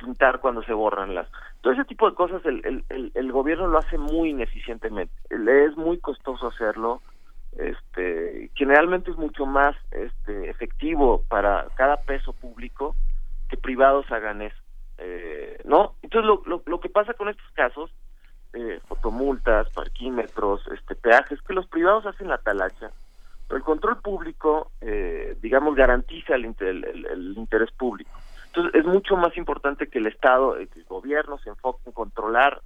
pintar 0.00 0.40
cuando 0.40 0.64
se 0.64 0.72
borran 0.72 1.14
las 1.14 1.28
todo 1.60 1.72
ese 1.72 1.84
tipo 1.84 2.08
de 2.08 2.16
cosas 2.16 2.44
el, 2.44 2.84
el, 2.88 3.12
el, 3.14 3.32
gobierno 3.32 3.66
lo 3.66 3.78
hace 3.78 3.98
muy 3.98 4.30
ineficientemente 4.30 5.12
le 5.30 5.66
es 5.66 5.76
muy 5.76 5.98
costoso 5.98 6.48
hacerlo 6.48 7.02
este 7.56 8.50
generalmente 8.54 9.10
es 9.10 9.16
mucho 9.16 9.46
más 9.46 9.76
este 9.90 10.48
efectivo 10.50 11.24
para 11.28 11.66
cada 11.76 11.96
peso 11.98 12.32
público 12.32 12.94
que 13.48 13.56
privados 13.56 14.10
hagan 14.10 14.42
eso 14.42 14.60
eh, 15.00 15.58
¿no? 15.64 15.94
Entonces 16.02 16.26
lo, 16.26 16.42
lo, 16.44 16.62
lo, 16.66 16.78
que 16.78 16.90
pasa 16.90 17.14
con 17.14 17.30
estos 17.30 17.50
casos, 17.52 17.90
eh, 18.52 18.80
fotomultas, 18.86 19.70
parquímetros, 19.70 20.60
este, 20.68 20.94
peajes, 20.94 21.40
que 21.40 21.54
los 21.54 21.66
privados 21.68 22.04
hacen 22.04 22.28
la 22.28 22.36
talacha, 22.36 22.90
pero 23.48 23.56
el 23.56 23.64
control 23.64 24.00
público, 24.02 24.70
eh, 24.82 25.36
digamos, 25.40 25.74
garantiza 25.74 26.34
el, 26.34 26.54
el, 26.60 27.34
interés 27.36 27.70
público. 27.72 28.10
Entonces 28.50 28.80
es 28.80 28.84
mucho 28.84 29.16
más 29.16 29.36
importante 29.36 29.88
que 29.88 29.98
el 29.98 30.08
Estado, 30.08 30.58
eh, 30.58 30.66
que 30.66 30.80
el 30.80 30.84
gobierno 30.86 31.38
se 31.38 31.50
enfoque 31.50 31.82
en 31.86 31.92
controlar 31.92 32.60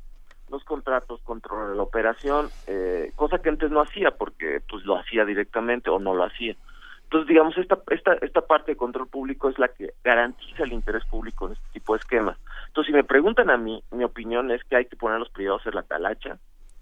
los 0.49 0.65
contratos, 0.65 1.21
controlar 1.23 1.77
la 1.77 1.83
operación, 1.83 2.49
eh, 2.67 3.13
cosa 3.17 3.39
que 3.39 3.51
antes 3.51 3.71
no 3.71 3.83
hacía 3.83 4.11
porque 4.13 4.61
pues 4.69 4.85
lo 4.85 4.97
hacía 4.97 5.25
directamente 5.25 5.91
o 5.91 5.99
no 5.99 6.15
lo 6.15 6.25
hacía. 6.25 6.57
Entonces, 7.05 7.29
digamos, 7.29 7.57
esta, 7.59 7.79
esta, 7.91 8.15
esta 8.15 8.41
parte 8.41 8.73
de 8.73 8.77
control 8.77 9.09
público 9.09 9.51
es 9.51 9.59
la 9.59 9.69
que 9.69 9.93
garantiza 10.03 10.65
el 10.65 10.73
interés 10.73 11.05
público 11.05 11.47
en 11.47 11.53
este 11.53 11.67
tipo 11.75 11.93
de 11.93 11.99
esquemas. 11.99 12.39
Entonces, 12.69 12.91
si 12.91 12.97
me 12.97 13.05
preguntan 13.05 13.51
a 13.51 13.59
mí, 13.59 13.83
mi 13.91 14.05
opinión 14.05 14.51
es 14.51 14.65
que 14.65 14.77
hay 14.77 14.87
que 14.87 14.97
poner 14.97 15.17
a 15.17 15.21
los 15.21 15.31
privados 15.31 15.67
en 15.67 15.75
la 15.75 15.83
talacha 15.83 16.39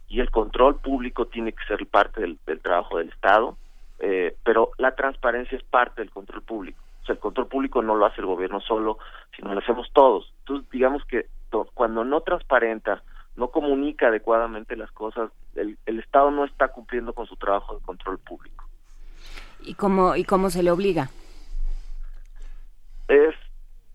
y 0.09 0.21
el 0.21 0.31
control 0.31 0.77
público 0.77 1.27
tiene 1.27 1.53
que 1.53 1.65
ser 1.65 1.85
parte 1.87 2.21
del, 2.21 2.39
trabajo 2.61 2.99
del 2.99 3.09
Estado, 3.09 3.57
eh, 3.99 4.37
pero 4.45 4.71
la 4.79 4.95
transparencia 4.95 5.59
es 5.59 5.65
parte 5.65 6.03
del 6.03 6.11
control 6.11 6.43
público. 6.43 6.81
O 7.03 7.05
sea, 7.05 7.15
el 7.15 7.21
control 7.21 7.49
público 7.49 7.83
no 7.83 7.97
lo 7.97 8.07
hace 8.07 8.21
el 8.21 8.27
gobierno 8.27 8.61
solo, 8.61 8.99
sino 9.37 9.53
lo 9.53 9.61
hacemos 9.61 9.91
todos. 9.93 10.33
Entonces, 10.41 10.71
digamos 10.71 11.05
que 11.07 11.27
cuando 11.75 12.05
no 12.05 12.21
transparenta, 12.23 13.03
no 13.37 13.49
comunica 13.49 14.09
adecuadamente 14.09 14.77
las 14.77 14.91
cosas, 14.93 15.31
el, 15.55 15.79
el 15.87 15.99
Estado 15.99 16.31
no 16.31 16.45
está 16.45 16.69
cumpliendo 16.69 17.13
con 17.13 17.27
su 17.27 17.37
trabajo 17.37 17.77
de 17.77 17.85
control 17.85 18.19
público. 18.19 18.65
¿Y 19.61 19.75
cómo, 19.75 20.17
y 20.17 20.25
cómo 20.25 20.51
se 20.51 20.63
le 20.63 20.71
obliga? 20.71 21.11
Es, 23.09 23.35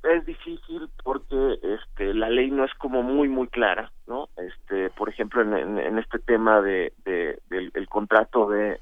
es 0.04 0.26
difícil 0.26 0.90
porque 1.04 1.60
este, 1.64 2.14
la 2.14 2.30
ley 2.30 2.52
no 2.52 2.64
es 2.64 2.74
como 2.76 3.04
muy, 3.04 3.28
muy 3.28 3.48
clara, 3.48 3.92
¿no? 4.08 4.30
Este, 4.38 4.90
por 4.92 5.10
ejemplo, 5.10 5.42
en, 5.42 5.78
en, 5.78 5.98
este 5.98 6.20
tema 6.20 6.62
de, 6.62 6.94
de 7.04 7.40
del 7.50 7.72
el 7.74 7.90
contrato 7.90 8.50
de, 8.50 8.80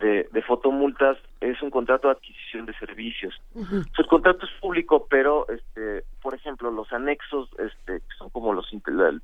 de, 0.00 0.28
de, 0.32 0.42
fotomultas 0.42 1.18
es 1.40 1.60
un 1.62 1.70
contrato 1.70 2.08
de 2.08 2.14
adquisición 2.14 2.66
de 2.66 2.74
servicios. 2.74 3.34
el 3.54 4.06
contrato 4.06 4.46
es 4.46 4.52
público, 4.60 5.06
pero 5.08 5.46
este, 5.48 6.04
por 6.22 6.34
ejemplo, 6.34 6.70
los 6.70 6.92
anexos 6.92 7.48
este, 7.58 8.02
son 8.18 8.30
como 8.30 8.52
los 8.52 8.68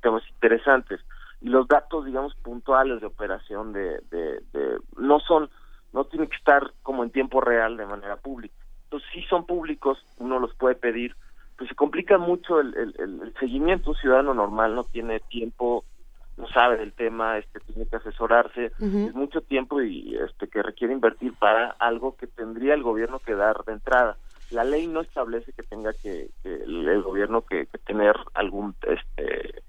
temas 0.01 0.23
interesantes 0.29 1.01
y 1.41 1.49
los 1.49 1.67
datos, 1.67 2.05
digamos, 2.05 2.35
puntuales 2.35 3.01
de 3.01 3.07
operación 3.07 3.73
de, 3.73 3.99
de, 4.09 4.41
de 4.53 4.77
no 4.97 5.19
son 5.19 5.49
no 5.93 6.05
tiene 6.05 6.27
que 6.27 6.35
estar 6.35 6.71
como 6.83 7.03
en 7.03 7.09
tiempo 7.09 7.41
real 7.41 7.77
de 7.77 7.85
manera 7.85 8.17
pública. 8.17 8.55
Entonces, 8.83 9.09
si 9.13 9.23
son 9.23 9.45
públicos, 9.45 9.97
uno 10.17 10.39
los 10.39 10.53
puede 10.55 10.75
pedir, 10.75 11.15
pues 11.57 11.69
se 11.69 11.75
complica 11.75 12.17
mucho 12.17 12.59
el, 12.59 12.75
el, 12.75 13.33
seguimiento. 13.39 13.91
Un 13.91 13.95
ciudadano 13.97 14.33
normal 14.33 14.75
no 14.75 14.83
tiene 14.83 15.19
tiempo, 15.21 15.83
no 16.37 16.47
sabe 16.47 16.77
del 16.77 16.93
tema, 16.93 17.37
este 17.37 17.59
tiene 17.61 17.87
que 17.87 17.95
asesorarse, 17.95 18.71
es 18.79 19.15
mucho 19.15 19.41
tiempo 19.41 19.81
y 19.81 20.15
este 20.17 20.47
que 20.47 20.61
requiere 20.61 20.93
invertir 20.93 21.33
para 21.33 21.71
algo 21.79 22.15
que 22.15 22.27
tendría 22.27 22.75
el 22.75 22.83
gobierno 22.83 23.19
que 23.19 23.33
dar 23.33 23.63
de 23.65 23.73
entrada. 23.73 24.17
La 24.51 24.63
ley 24.63 24.87
no 24.87 25.01
establece 25.01 25.51
que 25.51 25.63
tenga 25.63 25.91
que, 25.93 26.29
el, 26.43 27.01
gobierno 27.01 27.41
que, 27.41 27.67
tener 27.85 28.15
algún 28.33 28.75
este 28.83 29.63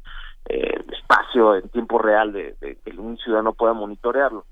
eh, 0.48 0.84
espacio 0.92 1.56
en 1.56 1.68
tiempo 1.70 1.98
real 1.98 2.32
de 2.32 2.56
que 2.60 2.90
un 2.98 3.16
ciudadano 3.18 3.54
pueda 3.54 3.72
monitorearlo 3.72 4.44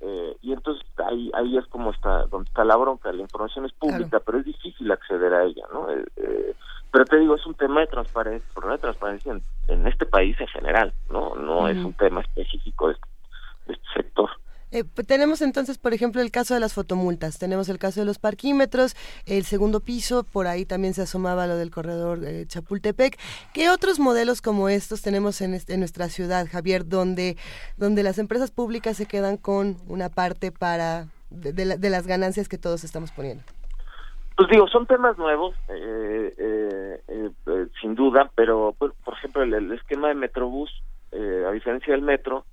eh, 0.00 0.36
y 0.42 0.52
entonces 0.52 0.86
ahí 1.06 1.30
ahí 1.34 1.56
es 1.56 1.66
como 1.66 1.90
está 1.90 2.26
donde 2.26 2.48
está 2.48 2.64
la 2.64 2.76
bronca. 2.76 3.12
La 3.12 3.22
información 3.22 3.64
es 3.64 3.72
pública 3.72 4.20
pero 4.20 4.38
es 4.38 4.44
difícil 4.44 4.90
acceder 4.92 5.32
a 5.32 5.44
ella 5.44 5.64
no 5.72 5.90
eh, 5.90 6.04
eh, 6.16 6.54
pero 6.92 7.04
te 7.06 7.18
digo 7.18 7.34
es 7.34 7.46
un 7.46 7.54
tema 7.54 7.80
de 7.80 7.86
transparencia 7.86 8.48
problema 8.52 8.76
de 8.76 8.82
transparencia 8.82 9.38
en, 9.68 9.86
este 9.86 10.06
país 10.06 10.38
en 10.40 10.48
general 10.48 10.92
no 11.10 11.34
no 11.34 11.68
es 11.68 11.78
un 11.78 11.94
tema 11.94 12.20
específico 12.20 12.88
de 12.88 12.94
este 13.68 13.86
sector 13.94 14.30
eh, 14.76 14.84
tenemos 15.06 15.40
entonces, 15.40 15.78
por 15.78 15.94
ejemplo, 15.94 16.20
el 16.20 16.30
caso 16.30 16.52
de 16.52 16.60
las 16.60 16.74
fotomultas, 16.74 17.38
tenemos 17.38 17.70
el 17.70 17.78
caso 17.78 18.00
de 18.00 18.06
los 18.06 18.18
parquímetros, 18.18 18.94
el 19.24 19.44
segundo 19.44 19.80
piso, 19.80 20.22
por 20.22 20.46
ahí 20.46 20.66
también 20.66 20.92
se 20.92 21.00
asomaba 21.00 21.46
lo 21.46 21.56
del 21.56 21.70
corredor 21.70 22.20
de 22.20 22.46
Chapultepec. 22.46 23.18
¿Qué 23.54 23.70
otros 23.70 23.98
modelos 23.98 24.42
como 24.42 24.68
estos 24.68 25.00
tenemos 25.00 25.40
en, 25.40 25.58
en, 25.66 25.78
nuestra 25.80 26.10
ciudad, 26.10 26.46
Javier, 26.46 26.86
donde, 26.86 27.38
donde 27.78 28.02
las 28.02 28.18
empresas 28.18 28.50
públicas 28.50 28.98
se 28.98 29.06
quedan 29.06 29.38
con 29.38 29.78
una 29.88 30.10
parte 30.10 30.52
para 30.52 31.06
de, 31.30 31.52
de, 31.52 31.90
las 31.90 32.06
ganancias 32.06 32.46
que 32.46 32.58
todos 32.58 32.84
estamos 32.84 33.12
poniendo? 33.12 33.44
Pues 34.36 34.50
digo, 34.50 34.68
son 34.68 34.86
temas 34.86 35.16
nuevos, 35.16 35.54
eh, 35.70 37.00
eh, 37.08 37.66
sin 37.80 37.94
duda, 37.94 38.30
pero 38.34 38.74
por, 38.76 38.92
ejemplo 39.14 39.42
el, 39.42 39.72
esquema 39.72 40.08
de 40.08 40.14
Metrobús, 40.14 40.70
a 41.12 41.50
diferencia 41.52 41.94
del 41.94 42.02
metro, 42.02 42.44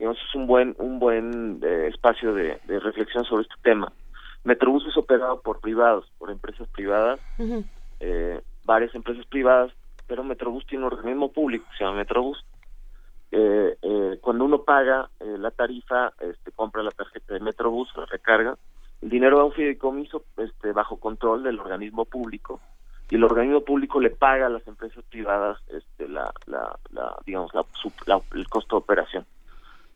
digamos, 0.00 0.18
es 0.26 0.34
un 0.34 0.46
buen, 0.46 0.74
un 0.78 0.98
buen 0.98 1.60
eh, 1.62 1.88
espacio 1.88 2.32
de, 2.32 2.58
reflexión 2.66 3.22
sobre 3.26 3.42
este 3.42 3.56
tema. 3.62 3.92
Metrobús 4.44 4.86
es 4.86 4.96
operado 4.96 5.42
por 5.42 5.60
privados, 5.60 6.10
por 6.18 6.30
empresas 6.30 6.66
privadas, 6.68 7.20
eh, 8.00 8.40
varias 8.64 8.94
empresas 8.94 9.26
privadas, 9.26 9.70
pero 10.06 10.24
Metrobús 10.24 10.66
tiene 10.66 10.86
un 10.86 10.92
organismo 10.94 11.30
público, 11.30 11.66
se 11.76 11.84
llama 11.84 11.98
Metrobús. 11.98 12.42
Eh, 13.30 13.76
cuando 14.22 14.46
uno 14.46 14.62
paga 14.62 15.10
la 15.20 15.50
tarifa, 15.50 16.14
este, 16.18 16.50
compra 16.50 16.82
la 16.82 16.92
tarjeta 16.92 17.34
de 17.34 17.40
Metrobús, 17.40 17.90
la 17.94 18.06
recarga, 18.06 18.56
el 19.02 19.10
dinero 19.10 19.36
va 19.36 19.42
a 19.42 19.46
un 19.46 19.52
fideicomiso 19.52 20.24
este, 20.38 20.72
bajo 20.72 20.98
control 20.98 21.42
del 21.42 21.60
organismo 21.60 22.06
público 22.06 22.58
y 23.10 23.16
el 23.16 23.24
organismo 23.24 23.60
público 23.60 24.00
le 24.00 24.10
paga 24.10 24.46
a 24.46 24.50
las 24.50 24.66
empresas 24.66 25.04
privadas 25.10 25.58
este, 25.68 26.08
la, 26.08 26.32
la, 26.46 26.78
la 26.90 27.18
digamos 27.26 27.52
la, 28.06 28.20
el 28.34 28.48
costo 28.48 28.76
de 28.76 28.80
operación. 28.80 29.26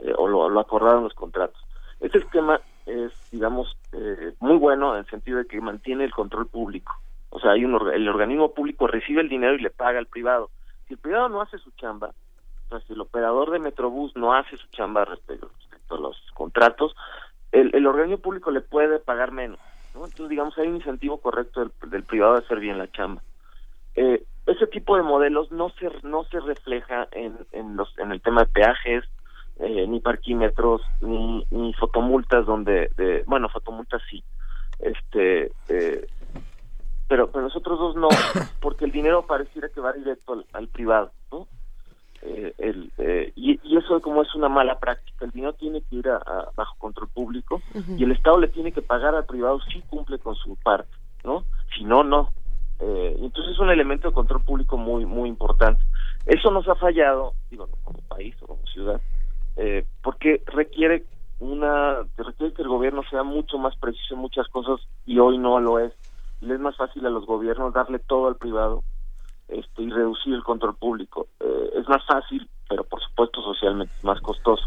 Eh, 0.00 0.12
o 0.16 0.28
lo, 0.28 0.48
lo, 0.48 0.60
acordaron 0.60 1.04
los 1.04 1.14
contratos. 1.14 1.60
Este 2.00 2.18
esquema 2.18 2.60
es, 2.86 3.12
digamos, 3.30 3.76
eh, 3.92 4.34
muy 4.40 4.56
bueno 4.56 4.94
en 4.94 5.00
el 5.00 5.06
sentido 5.06 5.38
de 5.38 5.46
que 5.46 5.60
mantiene 5.60 6.04
el 6.04 6.12
control 6.12 6.46
público 6.46 6.94
sea, 7.44 7.52
hay 7.52 7.64
un, 7.64 7.74
el 7.92 8.08
organismo 8.08 8.52
público 8.52 8.86
recibe 8.88 9.20
el 9.20 9.28
dinero 9.28 9.54
y 9.54 9.60
le 9.60 9.70
paga 9.70 9.98
al 9.98 10.06
privado. 10.06 10.50
Si 10.88 10.94
el 10.94 10.98
privado 10.98 11.28
no 11.28 11.40
hace 11.40 11.58
su 11.58 11.70
chamba, 11.72 12.12
o 12.66 12.68
sea, 12.68 12.80
si 12.86 12.94
el 12.94 13.00
operador 13.00 13.50
de 13.50 13.58
Metrobús 13.58 14.16
no 14.16 14.34
hace 14.34 14.56
su 14.56 14.66
chamba 14.68 15.04
respecto, 15.04 15.50
respecto 15.58 15.94
a 15.94 16.00
los 16.00 16.16
contratos, 16.32 16.96
el, 17.52 17.74
el 17.74 17.86
organismo 17.86 18.18
público 18.18 18.50
le 18.50 18.62
puede 18.62 18.98
pagar 18.98 19.30
menos. 19.30 19.60
¿no? 19.94 20.06
Entonces, 20.06 20.28
digamos, 20.28 20.58
hay 20.58 20.68
un 20.68 20.76
incentivo 20.76 21.18
correcto 21.18 21.60
del, 21.60 21.90
del 21.90 22.02
privado 22.02 22.34
de 22.34 22.40
hacer 22.40 22.58
bien 22.58 22.78
la 22.78 22.90
chamba. 22.90 23.22
Eh, 23.94 24.24
ese 24.46 24.66
tipo 24.66 24.96
de 24.96 25.02
modelos 25.02 25.52
no 25.52 25.70
se 25.70 25.88
no 26.02 26.24
se 26.24 26.40
refleja 26.40 27.06
en, 27.12 27.38
en 27.52 27.76
los 27.76 27.96
en 27.98 28.10
el 28.10 28.20
tema 28.20 28.42
de 28.42 28.50
peajes 28.50 29.04
eh, 29.60 29.86
ni 29.86 30.01
parquímetros 30.01 30.82
ni, 31.01 31.47
ni 31.51 31.72
fotomultas 31.74 32.47
donde 32.47 32.90
de, 32.97 33.22
bueno 33.26 33.48
fotomultas 33.48 34.02
sí 34.10 34.22
este 34.81 35.52
eh, 35.68 36.06
pero 37.09 37.31
pero 37.31 37.44
nosotros 37.44 37.78
dos 37.78 37.97
no 37.97 38.09
porque 38.60 38.85
el 38.85 38.93
dinero 38.93 39.26
pareciera 39.26 39.68
que 39.68 39.81
va 39.81 39.93
directo 39.93 40.32
al, 40.32 40.47
al 40.52 40.68
privado 40.68 41.12
no 41.31 41.47
eh, 42.22 42.55
el, 42.59 42.90
eh, 42.98 43.32
y, 43.36 43.60
y, 43.62 43.76
eso 43.76 44.01
como 44.01 44.22
es 44.22 44.35
una 44.35 44.48
mala 44.48 44.78
práctica 44.78 45.24
el 45.24 45.31
dinero 45.31 45.52
tiene 45.52 45.82
que 45.82 45.97
ir 45.97 46.09
a, 46.09 46.16
a 46.16 46.51
bajo 46.56 46.74
control 46.78 47.09
público 47.09 47.60
uh 47.74 47.78
-huh. 47.78 47.98
y 47.98 48.05
el 48.05 48.12
estado 48.12 48.39
le 48.39 48.48
tiene 48.48 48.72
que 48.72 48.82
pagar 48.82 49.14
al 49.14 49.26
privado 49.26 49.60
si 49.70 49.81
cumple 49.82 50.18
con 50.18 50.35
su 50.35 50.56
parte 50.56 50.90
no 51.22 51.44
si 51.76 51.85
no 51.85 52.05
no. 52.05 52.31
Eh, 52.81 53.16
entonces 53.20 53.52
es 53.52 53.59
un 53.60 53.70
elemento 53.70 54.09
de 54.09 54.14
control 54.14 54.43
público 54.43 54.76
muy 54.76 55.06
muy 55.06 55.28
importante. 55.28 55.82
Eso 56.26 56.51
nos 56.51 56.66
ha 56.68 56.74
fallado 56.74 57.35
digo 57.51 57.68
como 57.85 58.01
país 58.09 58.35
o 58.43 58.47
como 58.47 58.66
ciudad 58.66 59.01
eh, 59.56 59.86
porque 60.02 60.43
requiere 60.47 61.05
una 61.40 62.02
requiere 62.16 62.55
que 62.55 62.62
el 62.62 62.68
gobierno 62.68 63.02
sea 63.10 63.22
mucho 63.22 63.59
más 63.59 63.76
preciso 63.76 64.14
en 64.14 64.20
muchas 64.20 64.48
cosas 64.48 64.81
y 65.05 65.18
hoy 65.18 65.39
no 65.39 65.60
lo 65.60 65.78
es 65.78 65.93
le 66.40 66.55
es 66.55 66.60
más 66.60 66.76
fácil 66.76 67.05
a 67.06 67.10
los 67.10 67.26
gobiernos 67.26 67.72
darle 67.72 67.98
todo 67.98 68.28
al 68.28 68.36
privado 68.36 68.82
este, 69.48 69.82
y 69.82 69.90
reducir 69.90 70.35
el 70.35 70.43
control 70.43 70.76
público. 70.76 71.28
Eh, 71.40 71.70
es 71.76 71.89
más 71.89 72.05
fácil, 72.06 72.48
pero 72.68 72.85
por 72.85 73.01
supuesto 73.02 73.43
socialmente 73.43 73.94
más 74.02 74.20
costoso 74.20 74.64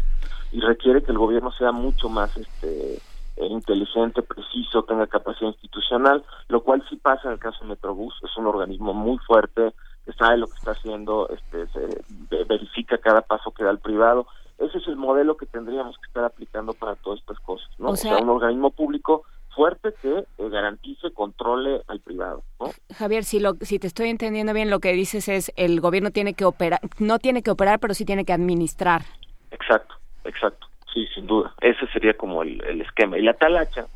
y 0.50 0.60
requiere 0.60 1.02
que 1.02 1.12
el 1.12 1.18
gobierno 1.18 1.52
sea 1.52 1.72
mucho 1.72 2.08
más 2.08 2.36
este, 2.36 2.94
eh, 2.94 3.46
inteligente, 3.46 4.22
preciso, 4.22 4.82
tenga 4.84 5.06
capacidad 5.06 5.50
institucional, 5.50 6.24
lo 6.48 6.62
cual 6.62 6.82
sí 6.88 6.96
pasa 6.96 7.28
en 7.28 7.34
el 7.34 7.38
caso 7.38 7.58
de 7.60 7.70
Metrobús, 7.70 8.14
es 8.22 8.36
un 8.36 8.46
organismo 8.46 8.94
muy 8.94 9.18
fuerte, 9.18 9.74
que 10.06 10.12
sabe 10.14 10.38
lo 10.38 10.48
que 10.48 10.56
está 10.56 10.70
haciendo, 10.70 11.28
este, 11.28 11.66
se 11.68 12.44
verifica 12.46 12.96
cada 12.96 13.20
paso 13.20 13.50
que 13.50 13.64
da 13.64 13.70
el 13.70 13.78
privado. 13.78 14.26
Ese 14.58 14.78
es 14.78 14.88
el 14.88 14.96
modelo 14.96 15.36
que 15.36 15.46
tendríamos 15.46 15.96
que 15.98 16.06
estar 16.08 16.24
aplicando 16.24 16.72
para 16.74 16.96
todas 16.96 17.20
estas 17.20 17.38
cosas, 17.40 17.68
¿no? 17.78 17.90
O 17.90 17.96
sea, 17.96 18.14
o 18.14 18.16
sea 18.16 18.24
un 18.24 18.30
organismo 18.30 18.70
público 18.70 19.24
fuerte 19.58 19.92
que 20.00 20.18
eh, 20.18 20.48
garantice, 20.50 21.10
controle 21.12 21.82
al 21.88 22.00
privado. 22.00 22.44
¿no? 22.60 22.70
Javier, 22.96 23.24
si, 23.24 23.40
lo, 23.40 23.54
si 23.60 23.80
te 23.80 23.88
estoy 23.88 24.08
entendiendo 24.08 24.52
bien, 24.52 24.70
lo 24.70 24.78
que 24.78 24.92
dices 24.92 25.28
es 25.28 25.52
el 25.56 25.80
gobierno 25.80 26.12
tiene 26.12 26.34
que 26.34 26.44
operar, 26.44 26.78
no 27.00 27.18
tiene 27.18 27.42
que 27.42 27.50
operar, 27.50 27.80
pero 27.80 27.92
sí 27.92 28.04
tiene 28.04 28.24
que 28.24 28.32
administrar. 28.32 29.02
Exacto, 29.50 29.96
exacto, 30.24 30.68
sí, 30.94 31.08
sin 31.12 31.26
duda. 31.26 31.52
Ese 31.60 31.88
sería 31.88 32.16
como 32.16 32.44
el, 32.44 32.62
el 32.66 32.80
esquema. 32.82 33.18
Y 33.18 33.22
la 33.22 33.34
talacha, 33.34 33.86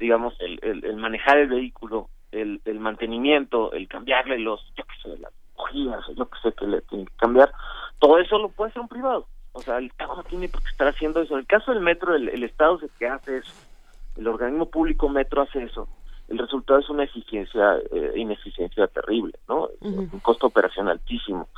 digamos, 0.00 0.34
el, 0.40 0.58
el, 0.62 0.84
el 0.84 0.96
manejar 0.96 1.38
el 1.38 1.48
vehículo, 1.48 2.08
el, 2.32 2.60
el, 2.64 2.80
mantenimiento, 2.80 3.72
el 3.72 3.86
cambiarle 3.86 4.38
los, 4.38 4.60
yo 4.76 4.82
qué 4.84 5.10
sé, 5.10 5.18
las 5.18 5.32
bujías, 5.56 6.04
yo 6.16 6.28
qué 6.28 6.38
sé 6.42 6.52
que 6.54 6.66
le 6.66 6.80
tiene 6.82 7.06
que 7.06 7.16
cambiar, 7.18 7.52
todo 8.00 8.18
eso 8.18 8.36
lo 8.38 8.48
puede 8.48 8.70
hacer 8.70 8.82
un 8.82 8.88
privado. 8.88 9.28
O 9.58 9.62
sea, 9.62 9.78
el 9.78 9.86
Estado 9.86 10.16
no 10.16 10.24
tiene 10.24 10.48
por 10.48 10.62
qué 10.62 10.70
estar 10.70 10.88
haciendo 10.88 11.20
eso. 11.20 11.34
En 11.34 11.40
el 11.40 11.46
caso 11.46 11.72
del 11.72 11.80
metro, 11.80 12.14
el, 12.14 12.28
el 12.28 12.42
Estado 12.44 12.76
es 12.76 12.84
el 12.84 12.90
que 12.98 13.06
hace 13.06 13.38
eso 13.38 13.52
el 14.18 14.26
organismo 14.26 14.66
público 14.66 15.08
Metro 15.08 15.42
hace 15.42 15.62
eso, 15.62 15.88
el 16.28 16.38
resultado 16.38 16.80
es 16.80 16.90
una 16.90 17.04
eficiencia, 17.04 17.76
eh, 17.92 18.12
ineficiencia 18.16 18.86
terrible, 18.88 19.38
¿no? 19.48 19.68
Uh 19.80 19.88
-huh. 19.88 20.12
Un 20.12 20.20
costo 20.20 20.48
operacional 20.48 20.92
altísimo. 20.92 21.48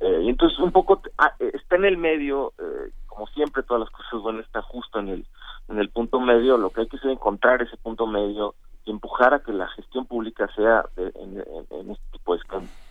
Eh, 0.00 0.22
y 0.24 0.28
entonces 0.28 0.58
un 0.58 0.72
poco 0.72 1.00
ah, 1.18 1.32
está 1.38 1.76
en 1.76 1.84
el 1.84 1.96
medio, 1.96 2.52
eh, 2.58 2.90
como 3.06 3.26
siempre 3.28 3.62
todas 3.62 3.80
las 3.82 3.90
cosas 3.90 4.20
buenas 4.20 4.44
está 4.46 4.62
justo 4.62 4.98
en 4.98 5.08
el, 5.08 5.26
en 5.68 5.78
el 5.78 5.88
punto 5.90 6.20
medio, 6.20 6.56
lo 6.56 6.70
que 6.70 6.82
hay 6.82 6.88
que 6.88 6.96
hacer 6.96 7.10
es 7.10 7.16
encontrar 7.16 7.62
ese 7.62 7.76
punto 7.76 8.06
medio 8.06 8.54
y 8.84 8.90
empujar 8.90 9.34
a 9.34 9.40
que 9.40 9.52
la 9.52 9.68
gestión 9.68 10.06
pública 10.06 10.48
sea 10.54 10.84
de, 10.96 11.12
en, 11.14 11.38
en, 11.38 11.66
en, 11.70 11.90
este 11.90 12.04
tipo 12.12 12.32
de 12.32 12.38
escándalo. 12.40 12.87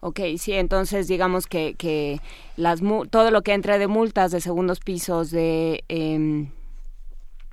Ok, 0.00 0.20
sí, 0.38 0.52
entonces 0.52 1.08
digamos 1.08 1.46
que, 1.46 1.74
que 1.74 2.20
las 2.56 2.80
todo 3.10 3.30
lo 3.30 3.42
que 3.42 3.52
entra 3.52 3.78
de 3.78 3.86
multas 3.86 4.30
de 4.30 4.40
segundos 4.40 4.80
pisos, 4.80 5.30
de... 5.30 5.84
Eh, 5.88 6.46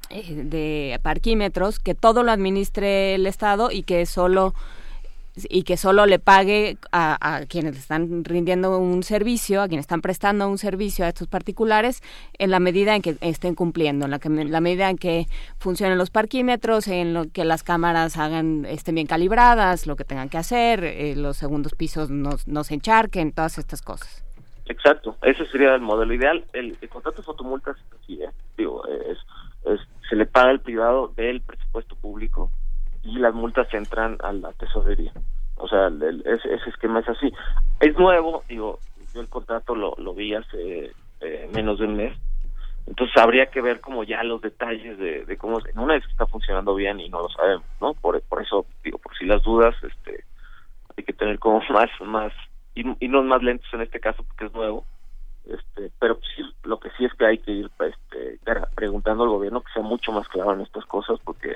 de 0.10 0.98
parquímetros 1.04 1.80
que 1.80 1.94
todo 1.94 2.24
lo 2.24 2.32
administre 2.32 3.16
el 3.16 3.28
estado 3.28 3.72
y 3.72 3.84
que 3.84 4.06
solo 4.06 4.54
y 5.50 5.64
que 5.64 5.78
solo 5.78 6.06
le 6.06 6.20
pague 6.20 6.78
a, 6.92 7.42
quienes 7.48 7.78
están 7.78 8.24
rindiendo 8.24 8.78
un 8.78 9.04
servicio, 9.04 9.62
a 9.62 9.68
quienes 9.68 9.84
están 9.84 10.02
prestando 10.02 10.48
un 10.48 10.58
servicio 10.58 11.06
a 11.06 11.10
estos 11.10 11.28
particulares, 11.28 12.02
en 12.38 12.52
la 12.52 12.60
medida 12.60 12.96
en 12.96 13.02
que 13.02 13.18
estén 13.22 13.56
cumpliendo, 13.56 14.06
en 14.06 14.12
la, 14.12 14.20
que, 14.20 14.28
en 14.28 14.52
la 14.52 14.62
medida 14.62 14.90
en 14.90 14.98
que 14.98 15.26
funcionen 15.58 15.98
los 15.98 16.10
parquímetros, 16.10 16.88
en 16.88 17.14
lo 17.14 17.30
que 17.32 17.46
las 17.46 17.64
cámaras 17.64 18.18
hagan 18.18 18.66
estén 18.66 18.96
bien 18.96 19.08
calibradas, 19.08 19.88
lo 19.88 19.96
que 19.96 20.04
tengan 20.04 20.30
que 20.30 20.38
hacer, 20.38 20.84
eh, 20.84 21.16
los 21.16 21.38
segundos 21.38 21.74
pisos 21.76 22.10
no, 22.10 22.32
no 22.46 22.64
se 22.64 22.76
encharquen, 22.76 23.32
todas 23.32 23.58
estas 23.58 23.82
cosas. 23.82 24.24
Exacto, 24.66 25.16
ese 25.22 25.46
sería 25.48 25.76
el 25.76 25.82
modelo 25.82 26.14
ideal. 26.14 26.44
El, 26.54 26.78
el 26.82 26.90
contrato 26.90 27.18
de 27.18 27.24
fotomultas, 27.24 27.78
sí, 28.06 28.22
¿eh? 28.22 28.30
digo, 28.58 28.86
es, 28.88 29.18
es, 29.66 29.80
se 30.10 30.16
le 30.16 30.26
paga 30.26 30.50
al 30.50 30.60
privado 30.60 31.14
del 31.16 31.42
presupuesto 31.42 31.96
público 31.96 32.52
y 33.08 33.18
las 33.20 33.34
multas 33.34 33.74
entran 33.74 34.18
a 34.22 34.34
la 34.34 34.52
tesorería. 34.54 35.14
O 35.56 35.68
sea, 35.68 35.88
el, 35.88 36.22
ese, 36.26 36.54
ese, 36.54 36.70
esquema 36.70 37.00
es 37.00 37.10
así. 37.10 37.32
Es 37.80 37.98
nuevo, 37.98 38.44
digo, 38.48 38.80
yo 39.14 39.22
el 39.22 39.30
contrato 39.30 39.76
lo, 39.76 39.96
lo 39.98 40.14
vi 40.14 40.36
hace 40.36 40.92
eh, 41.22 41.50
menos 41.54 41.80
de 41.80 41.86
un 41.86 41.96
mes, 41.96 42.18
entonces 42.86 43.18
habría 43.18 43.48
que 43.48 43.62
ver 43.62 43.82
como 43.82 44.04
ya 44.04 44.24
los 44.24 44.42
detalles 44.42 44.98
de, 44.98 45.26
de 45.26 45.38
cómo, 45.38 45.60
en 45.66 45.80
una 45.80 45.96
vez 45.96 46.06
que 46.06 46.12
está 46.12 46.26
funcionando 46.26 46.76
bien 46.76 47.00
y 47.00 47.10
no 47.10 47.22
lo 47.22 47.30
sabemos, 47.30 47.66
¿no? 47.82 47.94
Por, 47.94 48.22
por 48.22 48.42
eso, 48.42 48.66
digo, 48.84 48.98
por 48.98 49.18
si 49.18 49.26
las 49.26 49.42
dudas, 49.44 49.76
este, 49.84 50.24
hay 50.96 51.04
que 51.04 51.14
tener 51.14 51.40
como 51.40 51.62
más, 51.70 51.90
más 52.02 52.34
y, 52.76 52.84
y 53.04 53.08
no 53.10 53.24
más 53.24 53.42
lentos 53.42 53.68
en 53.74 53.82
este 53.82 54.00
caso 54.00 54.24
porque 54.24 54.46
es 54.46 54.54
nuevo 54.54 54.86
este 55.46 55.92
pero 56.00 56.20
sí, 56.36 56.44
lo 56.64 56.80
que 56.80 56.90
sí 56.98 57.06
es 57.06 57.14
que 57.14 57.26
hay 57.26 57.38
que 57.38 57.52
ir 57.52 57.72
este, 57.80 58.40
preguntando 58.76 59.24
al 59.24 59.30
gobierno 59.30 59.62
que 59.62 59.72
sea 59.72 59.82
mucho 59.82 60.12
más 60.12 60.28
claro 60.28 60.54
en 60.54 60.62
estas 60.62 60.86
cosas 60.86 61.20
porque 61.24 61.56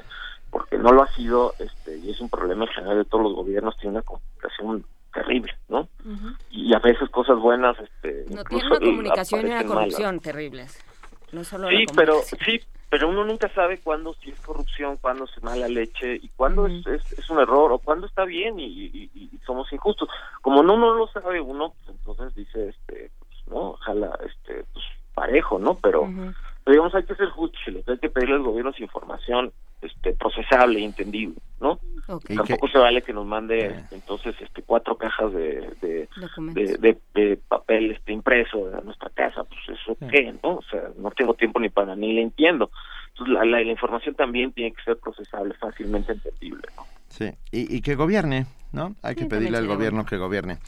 porque 0.51 0.77
no 0.77 0.91
lo 0.91 1.03
ha 1.03 1.07
sido 1.13 1.53
este 1.59 1.97
y 1.97 2.11
es 2.11 2.19
un 2.21 2.29
problema 2.29 2.65
en 2.65 2.71
general 2.71 2.97
de 2.97 3.05
todos 3.05 3.23
los 3.23 3.33
gobiernos 3.33 3.75
tiene 3.77 3.97
una 3.97 4.03
comunicación 4.03 4.85
terrible 5.13 5.53
no 5.69 5.79
uh 5.81 5.87
-huh. 6.05 6.37
y 6.51 6.73
a 6.73 6.79
veces 6.79 7.09
cosas 7.09 7.37
buenas 7.39 7.77
este 7.79 8.25
no 8.29 8.43
tiene 8.43 8.67
una 8.67 8.79
comunicación 8.79 9.41
y 9.47 9.51
una 9.51 9.63
corrupción 9.65 10.15
malas. 10.15 10.21
terribles 10.23 10.85
no 11.31 11.43
solo 11.43 11.69
sí 11.69 11.85
pero 11.95 12.21
sí 12.45 12.61
pero 12.91 13.07
uno 13.07 13.23
nunca 13.23 13.47
sabe 13.55 13.79
cuándo 13.79 14.13
si 14.15 14.31
es 14.31 14.39
corrupción, 14.41 14.97
cuándo 14.97 15.23
es 15.23 15.41
mala 15.41 15.69
leche 15.69 16.17
y 16.21 16.27
cuándo 16.35 16.63
uh 16.63 16.67
-huh. 16.67 16.93
es, 16.93 17.05
es, 17.05 17.19
es, 17.19 17.29
un 17.29 17.39
error 17.39 17.71
o 17.71 17.79
cuándo 17.79 18.05
está 18.05 18.25
bien 18.25 18.59
y, 18.59 18.65
y, 18.65 19.09
y, 19.15 19.37
somos 19.45 19.71
injustos. 19.71 20.09
Como 20.41 20.61
no 20.61 20.73
uno 20.73 20.93
lo 20.95 21.07
sabe 21.07 21.39
uno, 21.39 21.73
pues 21.85 21.97
entonces 21.97 22.35
dice, 22.35 22.67
este, 22.67 23.09
pues, 23.17 23.47
no, 23.47 23.69
ojalá, 23.69 24.19
este, 24.25 24.65
pues 24.73 24.83
parejo, 25.13 25.57
¿no? 25.57 25.75
Pero, 25.75 26.01
uh 26.01 26.07
-huh. 26.07 26.35
pero 26.65 26.73
digamos, 26.73 26.93
hay 26.93 27.05
que 27.05 27.15
ser 27.15 27.29
justos, 27.29 27.61
hay 27.87 27.97
que 27.97 28.09
pedirle 28.09 28.35
al 28.35 28.43
gobierno 28.43 28.73
información 28.77 29.53
este 29.81 30.13
procesable 30.13 30.79
y 30.79 30.83
entendible, 30.83 31.35
¿no? 31.59 31.79
Okay. 32.07 32.35
Tampoco 32.35 32.67
se 32.67 32.77
vale 32.77 33.01
que 33.01 33.13
nos 33.13 33.25
mande 33.25 33.59
yeah. 33.59 33.87
entonces 33.91 34.35
este 34.41 34.63
cuatro 34.63 34.97
cajas 34.97 35.31
de 35.33 35.69
de, 35.81 36.09
de, 36.53 36.77
de, 36.77 36.97
de, 37.13 37.37
papel 37.37 37.91
este 37.91 38.11
impreso 38.11 38.69
a 38.75 38.81
nuestra 38.81 39.09
casa, 39.11 39.43
pues 39.43 39.79
eso 39.79 39.95
yeah. 39.99 40.09
qué, 40.09 40.33
¿no? 40.43 40.55
O 40.55 40.63
sea, 40.69 40.89
no 40.97 41.11
tengo 41.11 41.33
tiempo 41.33 41.59
ni 41.59 41.69
para 41.69 41.95
ni 41.95 42.13
le 42.13 42.21
entiendo. 42.21 42.71
Entonces 43.09 43.33
la, 43.33 43.45
la, 43.45 43.61
la, 43.61 43.71
información 43.71 44.15
también 44.15 44.51
tiene 44.51 44.73
que 44.73 44.83
ser 44.83 44.97
procesable, 44.97 45.53
fácilmente 45.55 46.13
entendible, 46.13 46.63
¿no? 46.75 46.85
Sí, 47.09 47.29
y, 47.51 47.75
y 47.75 47.81
que 47.81 47.95
gobierne, 47.95 48.45
¿no? 48.71 48.95
Hay 49.01 49.15
sí, 49.15 49.21
que 49.21 49.25
pedirle 49.27 49.57
al 49.57 49.67
gobierno 49.67 50.05
que 50.05 50.17
gobierne. 50.17 50.59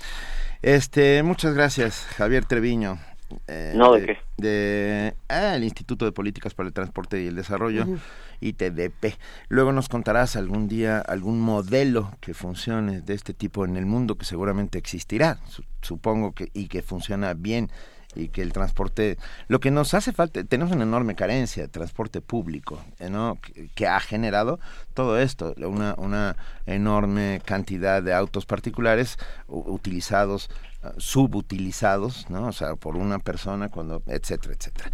Este, 0.61 1.23
muchas 1.23 1.53
gracias, 1.55 2.05
Javier 2.17 2.45
Treviño. 2.45 2.97
Eh, 3.47 3.73
no, 3.75 3.93
¿de, 3.93 4.01
de 4.01 4.05
qué? 4.07 4.17
De, 4.37 5.15
ah, 5.29 5.55
el 5.55 5.63
Instituto 5.63 6.05
de 6.05 6.11
Políticas 6.11 6.53
para 6.53 6.67
el 6.67 6.73
Transporte 6.73 7.21
y 7.21 7.27
el 7.27 7.35
Desarrollo, 7.35 7.83
uh 7.85 7.95
-huh. 7.95 7.99
ITDP. 8.41 9.17
Luego 9.49 9.71
nos 9.71 9.89
contarás 9.89 10.35
algún 10.35 10.67
día 10.67 10.99
algún 10.99 11.39
modelo 11.39 12.11
que 12.19 12.33
funcione 12.33 13.01
de 13.01 13.13
este 13.13 13.33
tipo 13.33 13.65
en 13.65 13.77
el 13.77 13.85
mundo, 13.85 14.15
que 14.15 14.25
seguramente 14.25 14.77
existirá, 14.77 15.39
supongo 15.81 16.33
que, 16.33 16.49
y 16.53 16.67
que 16.67 16.81
funciona 16.81 17.33
bien 17.33 17.69
y 18.15 18.29
que 18.29 18.41
el 18.41 18.53
transporte, 18.53 19.17
lo 19.47 19.59
que 19.59 19.71
nos 19.71 19.93
hace 19.93 20.13
falta, 20.13 20.43
tenemos 20.43 20.73
una 20.73 20.83
enorme 20.83 21.15
carencia 21.15 21.63
de 21.63 21.69
transporte 21.69 22.21
público, 22.21 22.81
¿no? 22.99 23.39
que, 23.41 23.69
que 23.75 23.87
ha 23.87 23.99
generado 23.99 24.59
todo 24.93 25.19
esto, 25.19 25.53
una, 25.57 25.95
una 25.97 26.35
enorme 26.65 27.41
cantidad 27.45 28.01
de 28.01 28.13
autos 28.13 28.45
particulares 28.45 29.17
utilizados 29.47 30.49
subutilizados, 30.97 32.29
¿no? 32.29 32.47
O 32.47 32.51
sea, 32.51 32.75
por 32.75 32.97
una 32.97 33.19
persona 33.19 33.69
cuando 33.69 34.01
etcétera, 34.05 34.53
etcétera. 34.53 34.91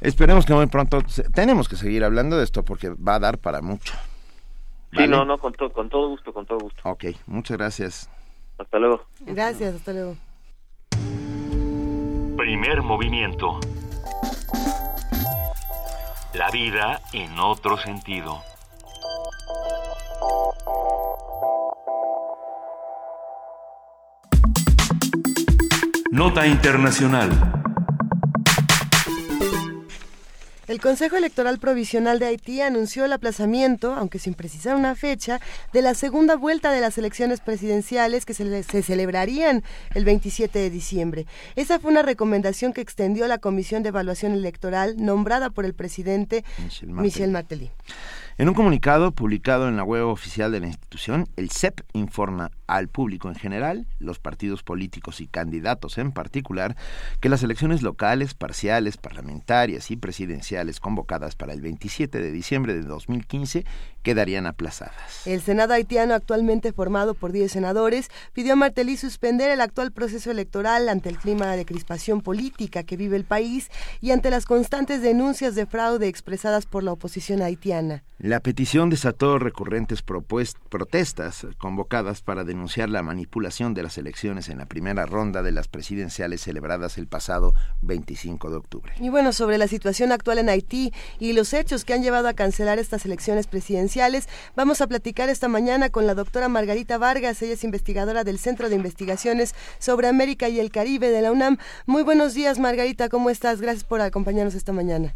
Esperemos 0.00 0.44
que 0.44 0.52
muy 0.52 0.66
pronto 0.66 1.02
tenemos 1.32 1.68
que 1.68 1.76
seguir 1.76 2.04
hablando 2.04 2.36
de 2.36 2.44
esto 2.44 2.62
porque 2.62 2.90
va 2.90 3.14
a 3.14 3.20
dar 3.20 3.38
para 3.38 3.62
mucho. 3.62 3.94
Sí, 4.92 5.08
no, 5.08 5.24
no, 5.24 5.38
con, 5.38 5.52
con 5.54 5.88
todo 5.88 6.08
gusto, 6.10 6.32
con 6.32 6.46
todo 6.46 6.58
gusto. 6.58 6.80
Ok, 6.84 7.06
muchas 7.26 7.56
gracias. 7.56 8.10
Hasta 8.58 8.78
luego. 8.78 9.04
Gracias, 9.20 9.74
hasta 9.74 9.92
luego. 9.92 10.16
Primer 12.36 12.82
movimiento. 12.82 13.60
La 16.34 16.50
vida 16.50 17.00
en 17.12 17.38
otro 17.38 17.78
sentido. 17.78 18.42
Nota 26.10 26.46
Internacional. 26.46 27.63
El 30.66 30.80
Consejo 30.80 31.16
Electoral 31.16 31.58
Provisional 31.58 32.18
de 32.18 32.26
Haití 32.26 32.62
anunció 32.62 33.04
el 33.04 33.12
aplazamiento, 33.12 33.92
aunque 33.92 34.18
sin 34.18 34.32
precisar 34.32 34.76
una 34.76 34.94
fecha, 34.94 35.38
de 35.74 35.82
la 35.82 35.92
segunda 35.92 36.36
vuelta 36.36 36.72
de 36.72 36.80
las 36.80 36.96
elecciones 36.96 37.40
presidenciales 37.40 38.24
que 38.24 38.32
se, 38.32 38.62
se, 38.62 38.82
celebrarían 38.82 39.62
el 39.94 40.06
27 40.06 40.58
de 40.58 40.70
diciembre. 40.70 41.26
Esa 41.54 41.78
fue 41.78 41.90
una 41.90 42.00
recomendación 42.00 42.72
que 42.72 42.80
extendió 42.80 43.26
la 43.28 43.36
Comisión 43.36 43.82
de 43.82 43.90
Evaluación 43.90 44.32
Electoral 44.32 44.94
nombrada 44.96 45.50
por 45.50 45.66
el 45.66 45.74
presidente 45.74 46.44
Michel 46.62 46.88
Martelly. 46.88 47.02
Michel 47.02 47.30
Martelly. 47.30 47.70
En 48.38 48.48
un 48.48 48.54
comunicado 48.54 49.12
publicado 49.12 49.68
en 49.68 49.76
la 49.76 49.84
web 49.84 50.06
oficial 50.06 50.50
de 50.50 50.60
la 50.60 50.66
institución, 50.68 51.28
el 51.36 51.50
CEP 51.50 51.82
informa 51.92 52.50
al 52.66 52.88
público 52.88 53.28
en 53.28 53.34
general, 53.34 53.86
los 53.98 54.18
partidos 54.18 54.62
políticos 54.62 55.20
y 55.20 55.26
candidatos 55.26 55.98
en 55.98 56.12
particular, 56.12 56.76
que 57.20 57.28
las 57.28 57.42
elecciones 57.42 57.82
locales, 57.82 58.34
parciales, 58.34 58.96
parlamentarias 58.96 59.90
y 59.90 59.96
presidenciales 59.96 60.80
convocadas 60.80 61.36
para 61.36 61.52
el 61.52 61.60
27 61.60 62.20
de 62.20 62.30
diciembre 62.30 62.74
de 62.74 62.82
2015 62.82 63.64
quedarían 64.02 64.46
aplazadas. 64.46 65.26
El 65.26 65.40
Senado 65.40 65.74
haitiano, 65.74 66.14
actualmente 66.14 66.72
formado 66.72 67.14
por 67.14 67.32
10 67.32 67.50
senadores, 67.50 68.10
pidió 68.32 68.52
a 68.52 68.56
Martelly 68.56 68.96
suspender 68.96 69.50
el 69.50 69.60
actual 69.60 69.92
proceso 69.92 70.30
electoral 70.30 70.88
ante 70.88 71.08
el 71.08 71.18
clima 71.18 71.56
de 71.56 71.64
crispación 71.64 72.20
política 72.20 72.82
que 72.82 72.96
vive 72.96 73.16
el 73.16 73.24
país 73.24 73.70
y 74.00 74.10
ante 74.10 74.30
las 74.30 74.44
constantes 74.44 75.02
denuncias 75.02 75.54
de 75.54 75.66
fraude 75.66 76.08
expresadas 76.08 76.66
por 76.66 76.82
la 76.82 76.92
oposición 76.92 77.42
haitiana. 77.42 78.04
La 78.18 78.40
petición 78.40 78.90
desató 78.90 79.38
recurrentes 79.38 80.02
protestas 80.02 81.46
convocadas 81.58 82.22
para 82.22 82.44
denunciar 82.54 82.88
la 82.88 83.02
manipulación 83.02 83.74
de 83.74 83.82
las 83.82 83.98
elecciones 83.98 84.48
en 84.48 84.58
la 84.58 84.66
primera 84.66 85.06
ronda 85.06 85.42
de 85.42 85.50
las 85.50 85.66
presidenciales 85.66 86.40
celebradas 86.40 86.98
el 86.98 87.08
pasado 87.08 87.52
25 87.82 88.48
de 88.48 88.56
octubre. 88.56 88.92
Y 89.00 89.08
bueno, 89.08 89.32
sobre 89.32 89.58
la 89.58 89.66
situación 89.66 90.12
actual 90.12 90.38
en 90.38 90.48
Haití 90.48 90.92
y 91.18 91.32
los 91.32 91.52
hechos 91.52 91.84
que 91.84 91.94
han 91.94 92.02
llevado 92.02 92.28
a 92.28 92.34
cancelar 92.34 92.78
estas 92.78 93.04
elecciones 93.04 93.48
presidenciales, 93.48 94.28
vamos 94.54 94.80
a 94.80 94.86
platicar 94.86 95.28
esta 95.28 95.48
mañana 95.48 95.90
con 95.90 96.06
la 96.06 96.14
doctora 96.14 96.48
Margarita 96.48 96.96
Vargas, 96.96 97.42
ella 97.42 97.54
es 97.54 97.64
investigadora 97.64 98.22
del 98.22 98.38
Centro 98.38 98.68
de 98.68 98.76
Investigaciones 98.76 99.54
sobre 99.78 100.06
América 100.06 100.48
y 100.48 100.60
el 100.60 100.70
Caribe 100.70 101.10
de 101.10 101.22
la 101.22 101.32
UNAM. 101.32 101.58
Muy 101.86 102.04
buenos 102.04 102.34
días, 102.34 102.60
Margarita, 102.60 103.08
¿cómo 103.08 103.30
estás? 103.30 103.60
Gracias 103.60 103.84
por 103.84 104.00
acompañarnos 104.00 104.54
esta 104.54 104.72
mañana. 104.72 105.14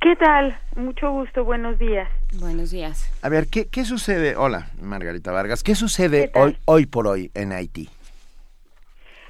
¿Qué 0.00 0.16
tal? 0.16 0.58
Mucho 0.76 1.12
gusto, 1.12 1.44
buenos 1.44 1.78
días. 1.78 2.08
Buenos 2.38 2.70
días. 2.70 3.10
A 3.22 3.28
ver, 3.28 3.46
¿qué, 3.48 3.68
qué 3.68 3.84
sucede? 3.84 4.36
Hola, 4.36 4.68
Margarita 4.80 5.32
Vargas. 5.32 5.62
¿Qué 5.62 5.74
sucede 5.74 6.30
hoy, 6.34 6.56
hoy 6.64 6.86
por 6.86 7.06
hoy 7.08 7.30
en 7.34 7.52
Haití? 7.52 7.88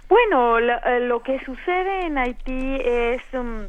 Bueno, 0.09 0.60
lo, 0.60 0.98
lo 1.01 1.22
que 1.22 1.39
sucede 1.44 2.06
en 2.06 2.18
Haití 2.18 2.77
es 2.85 3.22
um, 3.32 3.68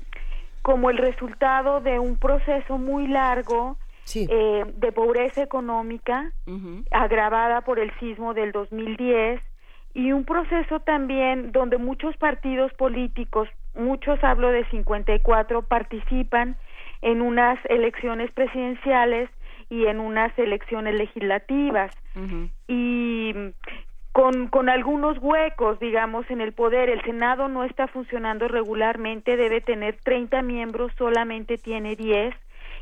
como 0.62 0.90
el 0.90 0.98
resultado 0.98 1.80
de 1.80 2.00
un 2.00 2.18
proceso 2.18 2.78
muy 2.78 3.08
largo 3.08 3.78
sí. 4.04 4.28
eh, 4.30 4.66
de 4.76 4.92
pobreza 4.92 5.42
económica 5.42 6.32
uh 6.48 6.52
-huh. 6.52 6.86
agravada 6.92 7.62
por 7.62 7.80
el 7.80 7.92
sismo 8.00 8.34
del 8.34 8.52
2010 8.52 9.42
y 9.94 10.12
un 10.12 10.26
proceso 10.26 10.80
también 10.80 11.52
donde 11.52 11.78
muchos 11.78 12.16
partidos 12.18 12.74
políticos, 12.74 13.48
muchos 13.76 14.24
hablo 14.24 14.50
de 14.50 14.66
54, 14.70 15.62
participan 15.64 16.56
en 17.02 17.22
unas 17.22 17.60
elecciones 17.66 18.32
presidenciales 18.32 19.30
y 19.70 19.86
en 19.86 20.00
unas 20.00 20.38
elecciones 20.38 20.96
legislativas. 20.96 21.92
Uh 22.16 22.20
-huh. 22.20 22.50
Y 22.68 23.34
con, 24.12 24.48
con 24.48 24.70
algunos 24.70 25.18
huecos, 25.20 25.80
digamos, 25.80 26.30
en 26.30 26.42
el 26.42 26.54
poder. 26.54 26.90
El 26.90 27.02
Senado 27.04 27.48
no 27.48 27.64
está 27.64 27.88
funcionando 27.88 28.48
regularmente, 28.48 29.38
debe 29.38 29.62
tener 29.62 29.98
30 30.04 30.42
miembros, 30.42 30.92
solamente 30.98 31.58
tiene 31.58 31.96
10. 31.96 32.36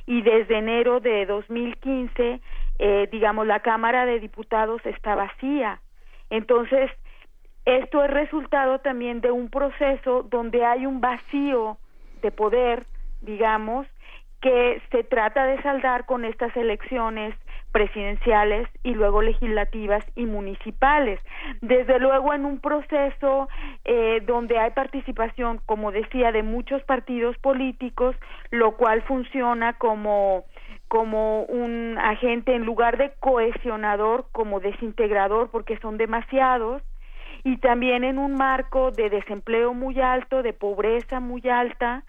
Y 0.08 0.24
desde 0.24 0.58
enero 0.58 1.00
de 1.00 1.26
2015, 1.28 2.41
eh, 2.80 3.10
digamos, 3.12 3.46
la 3.46 3.60
Cámara 3.60 4.06
de 4.06 4.20
Diputados 4.20 4.84
está 4.86 5.14
vacía. 5.14 5.82
Entonces, 6.32 6.90
esto 7.66 8.04
es 8.04 8.10
resultado 8.10 8.80
también 8.80 9.22
de 9.22 9.30
un 9.30 9.50
proceso 9.50 10.24
donde 10.24 10.66
hay 10.66 10.88
un 10.88 11.00
vacío 11.00 11.78
de 12.24 12.32
poder, 12.32 12.88
digamos, 13.22 13.86
que 14.41 14.82
se 14.91 15.03
trata 15.03 15.45
de 15.45 15.61
saldar 15.61 16.06
con 16.06 16.24
estas 16.26 16.56
elecciones 16.56 17.36
presidenciales 17.72 18.68
y 18.84 18.94
luego 18.94 19.22
legislativas 19.22 20.03
y 20.16 20.26
municipales. 20.26 21.20
Desde 21.61 21.99
luego 21.99 22.34
en 22.34 22.45
un 22.45 22.60
proceso 22.60 23.48
eh, 23.86 24.22
donde 24.26 24.57
hay 24.57 24.72
participación, 24.72 25.60
como 25.66 25.91
decía, 25.91 26.32
de 26.32 26.44
muchos 26.44 26.82
partidos 26.84 27.38
políticos, 27.38 28.16
lo 28.52 28.76
cual 28.76 29.02
funciona 29.03 29.74
como 29.74 30.45
como 30.88 31.44
un 31.44 31.99
agente 31.99 32.56
en 32.56 32.66
lugar 32.66 32.98
de 32.98 33.11
cohesionador, 33.20 34.26
como 34.32 34.60
desintegrador, 34.60 35.52
porque 35.52 35.78
son 35.78 35.98
demasiados, 35.98 36.82
y 37.44 37.57
también 37.57 38.03
en 38.03 38.18
un 38.18 38.34
marco 38.34 38.90
de 38.90 39.11
desempleo 39.11 39.76
muy 39.76 39.99
alto, 40.02 40.41
de 40.41 40.52
pobreza 40.52 41.20
muy 41.20 41.48
alta, 41.48 42.03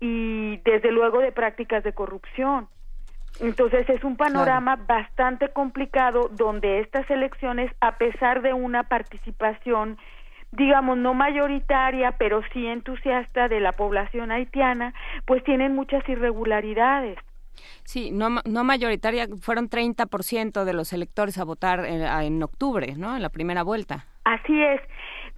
y 0.00 0.58
desde 0.58 0.90
luego 0.90 1.20
de 1.20 1.32
prácticas 1.32 1.84
de 1.84 1.92
corrupción. 1.92 2.68
Entonces 3.40 3.88
es 3.88 4.04
un 4.04 4.16
panorama 4.16 4.76
claro. 4.76 5.02
bastante 5.02 5.48
complicado 5.48 6.28
donde 6.30 6.80
estas 6.80 7.08
elecciones, 7.10 7.72
a 7.80 7.98
pesar 7.98 8.42
de 8.42 8.52
una 8.52 8.84
participación, 8.84 9.98
digamos, 10.52 10.98
no 10.98 11.14
mayoritaria, 11.14 12.12
pero 12.12 12.42
sí 12.52 12.66
entusiasta 12.66 13.48
de 13.48 13.60
la 13.60 13.72
población 13.72 14.30
haitiana, 14.30 14.94
pues 15.26 15.42
tienen 15.42 15.74
muchas 15.74 16.08
irregularidades. 16.08 17.18
Sí, 17.84 18.10
no, 18.12 18.40
no 18.44 18.64
mayoritaria, 18.64 19.26
fueron 19.40 19.68
30% 19.68 20.64
de 20.64 20.72
los 20.72 20.92
electores 20.92 21.38
a 21.38 21.44
votar 21.44 21.84
en, 21.84 22.02
en 22.02 22.42
octubre, 22.42 22.94
¿no? 22.96 23.16
En 23.16 23.22
la 23.22 23.28
primera 23.30 23.62
vuelta. 23.62 24.06
Así 24.24 24.62
es, 24.62 24.80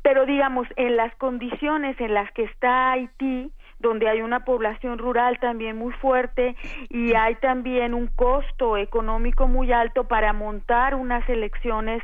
pero 0.03 0.27
digamos, 0.27 0.69
en 0.77 0.97
las 0.97 1.15
condiciones 1.17 1.99
en 2.01 2.15
las 2.15 2.31
que 2.33 2.45
está 2.45 2.93
Haití, 2.93 3.51
donde 3.87 4.09
hay 4.09 4.21
una 4.21 4.45
población 4.45 4.99
rural 4.99 5.39
también 5.41 5.77
muy 5.77 5.93
fuerte 5.95 6.57
y 6.89 7.15
hay 7.15 7.37
también 7.37 7.95
un 7.95 8.09
costo 8.09 8.77
económico 8.77 9.49
muy 9.49 9.73
alto 9.73 10.05
para 10.05 10.33
montar 10.33 10.95
unas 10.95 11.29
elecciones 11.29 12.03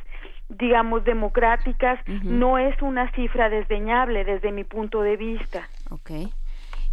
digamos 0.48 1.04
democráticas 1.04 1.98
uh 2.06 2.10
-huh. 2.12 2.22
no 2.22 2.58
es 2.58 2.80
una 2.82 3.10
cifra 3.12 3.48
desdeñable 3.48 4.24
desde 4.24 4.52
mi 4.52 4.64
punto 4.64 5.02
de 5.02 5.16
vista. 5.16 5.68
Okay. 5.90 6.32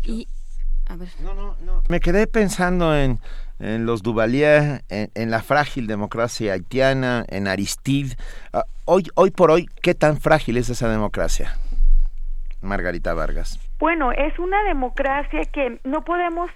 Y 0.04 0.28
a 0.88 0.96
ver. 0.96 1.10
No, 1.22 1.34
no, 1.34 1.56
no. 1.66 1.84
Me 1.90 2.00
quedé 2.00 2.26
pensando 2.26 2.96
en 2.96 3.20
en 3.60 3.86
los 3.86 4.02
Duvalier, 4.02 4.84
en, 4.90 5.12
en, 5.16 5.32
la 5.32 5.42
frágil 5.44 5.86
democracia 5.86 6.54
haitiana, 6.54 7.26
en 7.28 7.48
Aristide. 7.48 8.16
Uh, 8.54 8.60
hoy, 8.86 9.04
hoy 9.16 9.32
por 9.32 9.52
hoy, 9.52 9.68
¿qué 9.82 9.94
tan 9.94 10.20
frágil 10.20 10.58
es 10.58 10.70
esa 10.70 10.90
democracia? 10.90 11.58
Margarita 12.62 13.14
Vargas. 13.14 13.60
Bueno, 13.80 14.12
es 14.12 14.38
una 14.40 14.64
democracia 14.64 15.46
que 15.46 15.80
no 15.84 16.04
podemos 16.04 16.52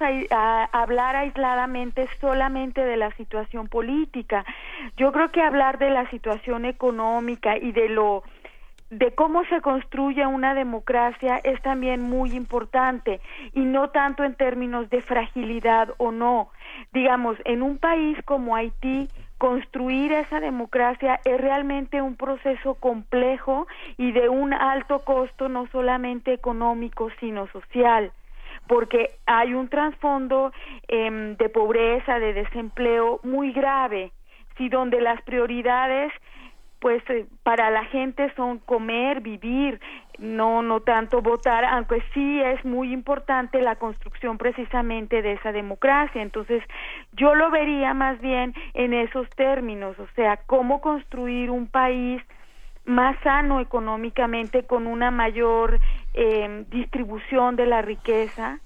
hablar 0.71 1.15
aisladamente 1.15 2.07
solamente 2.19 2.83
de 2.83 2.97
la 2.97 3.11
situación 3.11 3.67
política. 3.67 4.45
Yo 4.97 5.11
creo 5.11 5.31
que 5.31 5.41
hablar 5.41 5.79
de 5.79 5.89
la 5.89 6.09
situación 6.09 6.65
económica 6.65 7.57
y 7.57 7.71
de 7.71 7.89
lo 7.89 8.23
de 8.89 9.15
cómo 9.15 9.43
se 9.45 9.59
construye 9.61 10.25
una 10.27 10.53
democracia 10.53 11.39
es 11.43 11.59
también 11.63 12.03
muy 12.03 12.31
importante 12.33 13.21
y 13.53 13.61
no 13.61 13.89
tanto 13.89 14.23
en 14.23 14.35
términos 14.35 14.89
de 14.91 15.01
fragilidad 15.01 15.89
o 15.97 16.11
no. 16.11 16.49
Digamos, 16.91 17.37
en 17.45 17.63
un 17.63 17.79
país 17.79 18.17
como 18.25 18.55
Haití, 18.55 19.09
construir 19.43 20.13
esa 20.13 20.39
democracia 20.39 21.19
es 21.25 21.37
realmente 21.37 22.01
un 22.01 22.15
proceso 22.15 22.75
complejo 22.75 23.67
y 23.97 24.13
de 24.13 24.29
un 24.29 24.53
alto 24.53 25.03
costo 25.03 25.49
no 25.49 25.67
solamente 25.67 26.31
económico 26.31 27.09
sino 27.19 27.47
social 27.47 28.13
porque 28.69 29.09
hay 29.25 29.53
un 29.53 29.67
trasfondo 29.67 30.53
eh, 30.87 31.35
de 31.37 31.49
pobreza, 31.49 32.19
de 32.19 32.31
desempleo 32.31 33.19
muy 33.23 33.51
grave, 33.51 34.13
si 34.57 34.69
donde 34.69 35.01
las 35.01 35.21
prioridades 35.23 36.13
pues 36.83 37.01
eh, 37.09 37.25
para 37.43 37.71
la 37.71 37.85
gente 37.85 38.29
son 38.35 38.59
comer, 38.59 39.21
vivir, 39.21 39.79
no 40.17 40.61
no 40.61 40.81
tanto 40.81 41.21
votar, 41.21 41.63
aunque 41.63 42.03
sí 42.13 42.41
es 42.41 42.65
muy 42.65 42.91
importante 42.91 43.61
la 43.61 43.77
construcción 43.77 44.37
precisamente 44.37 45.21
de 45.21 45.31
esa 45.31 45.53
democracia. 45.53 46.21
Entonces, 46.21 46.61
yo 47.13 47.35
lo 47.35 47.49
vería 47.51 47.93
más 47.93 48.19
bien 48.19 48.53
en 48.73 48.93
esos 48.93 49.29
términos, 49.29 49.97
o 49.97 50.07
sea, 50.17 50.41
cómo 50.45 50.81
construir 50.81 51.51
un 51.51 51.67
país 51.67 52.21
más 52.83 53.15
sano 53.23 53.61
económicamente 53.61 54.63
con 54.63 54.85
una 54.85 55.09
mayor 55.09 55.79
eh, 56.13 56.65
distribución 56.69 57.55
de 57.55 57.65
la 57.65 57.81
riqueza 57.81 58.59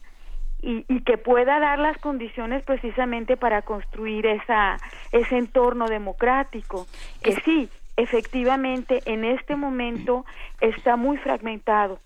y, 0.60 0.86
y, 0.88 1.02
que 1.02 1.20
pueda 1.20 1.60
dar 1.60 1.78
las 1.78 2.00
condiciones 2.00 2.64
precisamente 2.64 3.38
para 3.38 3.62
construir 3.62 4.26
esa 4.26 4.78
ese 5.12 5.38
entorno 5.38 5.86
democrático 5.86 6.88
que 7.22 7.36
sí 7.46 7.70
efectivamente 7.98 9.02
en 9.06 9.26
este 9.26 9.56
momento 9.56 10.26
está 10.62 10.96
muy 10.96 11.18
fragmentado. 11.18 12.00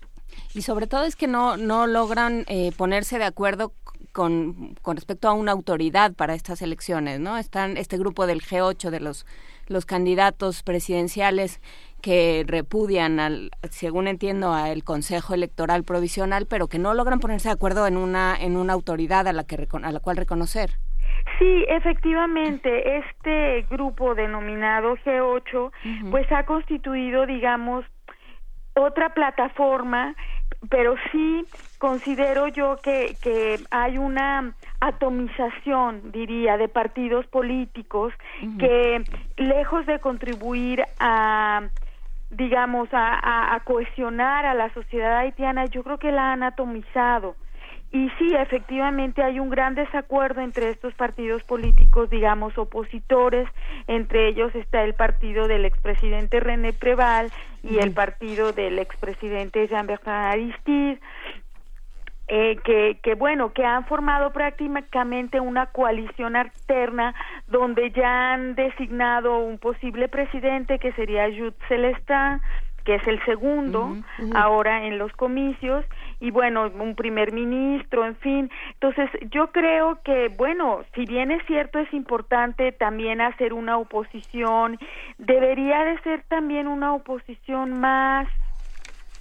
Y 0.54 0.62
sobre 0.62 0.86
todo 0.86 1.04
es 1.04 1.14
que 1.14 1.26
no, 1.26 1.56
no 1.56 1.86
logran 1.86 2.44
eh, 2.48 2.72
ponerse 2.76 3.18
de 3.18 3.24
acuerdo 3.24 3.72
con, 4.12 4.74
con, 4.82 4.96
respecto 4.96 5.28
a 5.28 5.32
una 5.32 5.52
autoridad 5.52 6.14
para 6.14 6.34
estas 6.34 6.62
elecciones, 6.62 7.20
¿no? 7.20 7.38
Están 7.38 7.76
este 7.76 7.98
grupo 7.98 8.26
del 8.26 8.42
G8 8.42 8.90
de 8.90 9.00
los, 9.00 9.26
los 9.68 9.86
candidatos 9.86 10.62
presidenciales 10.62 11.60
que 12.00 12.44
repudian, 12.46 13.20
al, 13.20 13.50
según 13.70 14.08
entiendo, 14.08 14.52
al 14.52 14.84
Consejo 14.84 15.34
Electoral 15.34 15.84
Provisional, 15.84 16.46
pero 16.46 16.66
que 16.66 16.78
no 16.78 16.94
logran 16.94 17.20
ponerse 17.20 17.48
de 17.48 17.54
acuerdo 17.54 17.86
en 17.86 17.96
una, 17.96 18.36
en 18.38 18.56
una 18.56 18.72
autoridad 18.72 19.28
a 19.28 19.32
la, 19.32 19.44
que, 19.44 19.68
a 19.70 19.92
la 19.92 20.00
cual 20.00 20.16
reconocer. 20.16 20.78
Sí, 21.42 21.64
efectivamente, 21.68 22.98
este 22.98 23.66
grupo 23.68 24.14
denominado 24.14 24.96
G8, 24.98 25.54
uh 25.54 25.70
-huh. 25.72 26.10
pues 26.12 26.30
ha 26.30 26.44
constituido, 26.44 27.26
digamos, 27.26 27.84
otra 28.74 29.08
plataforma, 29.08 30.14
pero 30.70 30.94
sí 31.10 31.44
considero 31.78 32.46
yo 32.46 32.76
que, 32.76 33.16
que 33.20 33.58
hay 33.72 33.98
una 33.98 34.54
atomización, 34.78 36.12
diría, 36.12 36.56
de 36.58 36.68
partidos 36.68 37.26
políticos 37.26 38.14
uh 38.40 38.46
-huh. 38.46 38.58
que, 38.58 39.04
lejos 39.36 39.84
de 39.86 39.98
contribuir 39.98 40.84
a 41.00 41.62
digamos, 42.30 42.88
a, 42.92 43.18
a, 43.18 43.54
a 43.54 43.60
cohesionar 43.60 44.46
a 44.46 44.54
la 44.54 44.72
sociedad 44.72 45.18
haitiana, 45.18 45.66
yo 45.66 45.82
creo 45.82 45.98
que 45.98 46.12
la 46.12 46.32
han 46.32 46.42
atomizado. 46.44 47.34
Y 47.92 48.08
sí, 48.18 48.34
efectivamente 48.34 49.22
hay 49.22 49.38
un 49.38 49.50
gran 49.50 49.74
desacuerdo 49.74 50.40
entre 50.40 50.70
estos 50.70 50.94
partidos 50.94 51.42
políticos, 51.44 52.08
digamos, 52.08 52.56
opositores. 52.56 53.46
Entre 53.86 54.28
ellos 54.28 54.54
está 54.54 54.82
el 54.82 54.94
partido 54.94 55.46
del 55.46 55.66
expresidente 55.66 56.40
René 56.40 56.72
Preval 56.72 57.30
y 57.62 57.78
el 57.78 57.92
partido 57.92 58.52
del 58.52 58.78
expresidente 58.78 59.68
Jean-Bertrand 59.68 60.32
Aristide. 60.32 61.00
Eh, 62.28 62.56
que, 62.64 62.98
que 63.02 63.14
bueno, 63.14 63.52
que 63.52 63.62
han 63.62 63.84
formado 63.84 64.32
prácticamente 64.32 65.38
una 65.38 65.66
coalición 65.66 66.34
alterna 66.34 67.14
donde 67.48 67.90
ya 67.90 68.32
han 68.32 68.54
designado 68.54 69.38
un 69.40 69.58
posible 69.58 70.08
presidente 70.08 70.78
que 70.78 70.92
sería 70.92 71.26
Jude 71.26 71.52
Celestin, 71.68 72.40
que 72.84 72.94
es 72.94 73.06
el 73.06 73.22
segundo 73.24 73.82
uh 73.82 73.96
-huh, 73.96 74.04
uh 74.18 74.30
-huh. 74.30 74.36
ahora 74.36 74.86
en 74.86 74.96
los 74.96 75.12
comicios 75.12 75.84
y 76.22 76.30
bueno 76.30 76.70
un 76.78 76.94
primer 76.94 77.32
ministro 77.32 78.06
en 78.06 78.14
fin. 78.16 78.50
Entonces 78.74 79.10
yo 79.32 79.50
creo 79.50 80.00
que 80.04 80.28
bueno 80.28 80.84
si 80.94 81.04
bien 81.04 81.32
es 81.32 81.44
cierto 81.46 81.80
es 81.80 81.92
importante 81.92 82.70
también 82.70 83.20
hacer 83.20 83.52
una 83.52 83.76
oposición 83.76 84.78
debería 85.18 85.84
de 85.84 85.98
ser 86.02 86.22
también 86.28 86.68
una 86.68 86.94
oposición 86.94 87.72
más 87.80 88.28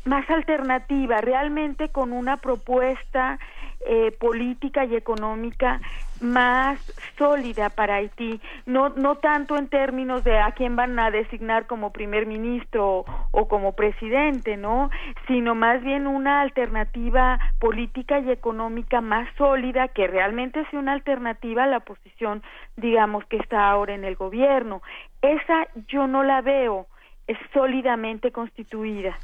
más 0.05 0.29
alternativa 0.29 1.21
realmente 1.21 1.89
con 1.89 2.13
una 2.13 2.37
propuesta 2.37 3.39
eh, 3.85 4.11
política 4.19 4.85
y 4.85 4.95
económica 4.95 5.79
más 6.21 6.79
sólida 7.17 7.69
para 7.69 7.95
Haití, 7.95 8.39
no, 8.65 8.89
no 8.89 9.15
tanto 9.15 9.57
en 9.57 9.67
términos 9.67 10.23
de 10.23 10.37
a 10.37 10.51
quién 10.51 10.75
van 10.75 10.97
a 10.99 11.09
designar 11.09 11.65
como 11.67 11.91
primer 11.91 12.25
ministro 12.25 13.05
o, 13.31 13.47
como 13.47 13.73
presidente, 13.73 14.55
¿no? 14.55 14.91
Sino 15.27 15.55
más 15.55 15.81
bien 15.81 16.07
una 16.07 16.41
alternativa 16.41 17.39
política 17.59 18.19
y 18.19 18.29
económica 18.31 19.01
más 19.01 19.27
sólida 19.35 19.87
que 19.87 20.07
realmente 20.07 20.63
sea 20.69 20.79
una 20.79 20.93
alternativa 20.93 21.63
a 21.63 21.67
la 21.67 21.79
posición, 21.79 22.43
digamos, 22.77 23.25
que 23.25 23.37
está 23.37 23.69
ahora 23.69 23.95
en 23.95 24.03
el 24.03 24.15
gobierno. 24.15 24.81
Esa 25.21 25.67
yo 25.87 26.07
no 26.07 26.23
la 26.23 26.41
veo 26.41 26.87
es 27.27 27.37
sólidamente 27.53 28.31
constituida. 28.31 29.17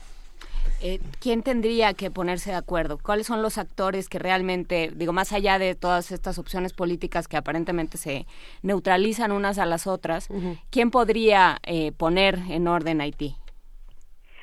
Eh, 0.81 0.99
¿Quién 1.19 1.41
tendría 1.41 1.93
que 1.93 2.11
ponerse 2.11 2.51
de 2.51 2.55
acuerdo? 2.55 2.99
¿Cuáles 2.99 3.25
son 3.27 3.41
los 3.41 3.57
actores 3.57 4.09
que 4.09 4.19
realmente, 4.19 4.91
digo, 4.95 5.11
más 5.11 5.33
allá 5.33 5.57
de 5.57 5.73
todas 5.73 6.11
estas 6.11 6.37
opciones 6.37 6.73
políticas 6.73 7.27
que 7.27 7.37
aparentemente 7.37 7.97
se 7.97 8.27
neutralizan 8.61 9.31
unas 9.31 9.57
a 9.57 9.65
las 9.65 9.87
otras, 9.87 10.29
uh 10.29 10.35
-huh. 10.35 10.59
¿quién 10.69 10.91
podría 10.91 11.57
eh, 11.63 11.91
poner 11.93 12.39
en 12.49 12.67
orden 12.67 13.01
Haití? 13.01 13.35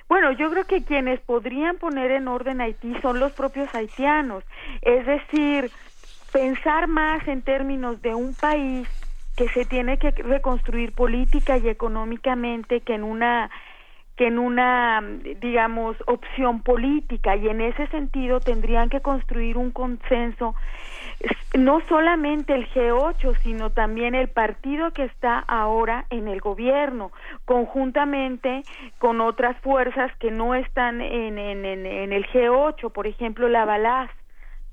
Bueno, 0.09 0.32
yo 0.32 0.51
creo 0.51 0.65
que 0.65 0.85
quienes 0.85 1.20
podrían 1.20 1.77
poner 1.77 2.11
en 2.11 2.28
orden 2.28 2.61
Haití 2.61 2.94
son 3.01 3.20
los 3.20 3.32
propios 3.32 3.73
haitianos. 3.74 4.44
Es 4.82 5.06
decir, 5.06 5.70
pensar 6.32 6.89
más 6.89 7.27
en 7.28 7.43
términos 7.43 8.02
de 8.02 8.15
un 8.15 8.35
país 8.35 8.89
que 9.36 9.48
se 9.48 9.65
tiene 9.65 9.98
que 9.98 10.11
reconstruir 10.11 10.93
política 10.93 11.59
y 11.59 11.69
económicamente 11.69 12.81
que 12.81 12.94
en 12.94 13.05
una 13.05 13.51
que 14.16 14.28
en 14.28 14.39
una, 14.39 15.03
digamos, 15.41 15.97
opción 16.07 16.62
política 16.62 17.36
y 17.36 17.49
en 17.49 17.61
ese 17.61 17.86
sentido 17.89 18.41
tendrían 18.41 18.89
que 18.89 19.01
construir 19.01 19.57
un 19.57 19.73
consenso, 19.73 20.55
no 21.57 21.81
solamente 21.89 22.55
el 22.55 22.69
G8, 22.70 23.36
sino 23.43 23.70
también 23.70 24.15
el 24.15 24.28
partido 24.28 24.93
que 24.93 25.05
está 25.05 25.39
ahora 25.39 26.07
en 26.11 26.28
el 26.28 26.41
gobierno, 26.41 27.11
conjuntamente 27.45 28.62
con 28.99 29.20
otras 29.20 29.57
fuerzas 29.61 30.12
que 30.19 30.31
no 30.31 30.55
están 30.55 31.01
en, 31.01 31.39
en, 31.39 31.65
en, 31.65 32.12
el 32.12 32.27
G8, 32.27 32.93
por 32.93 33.07
ejemplo, 33.07 33.49
la 33.49 33.65
Balaz 33.65 34.11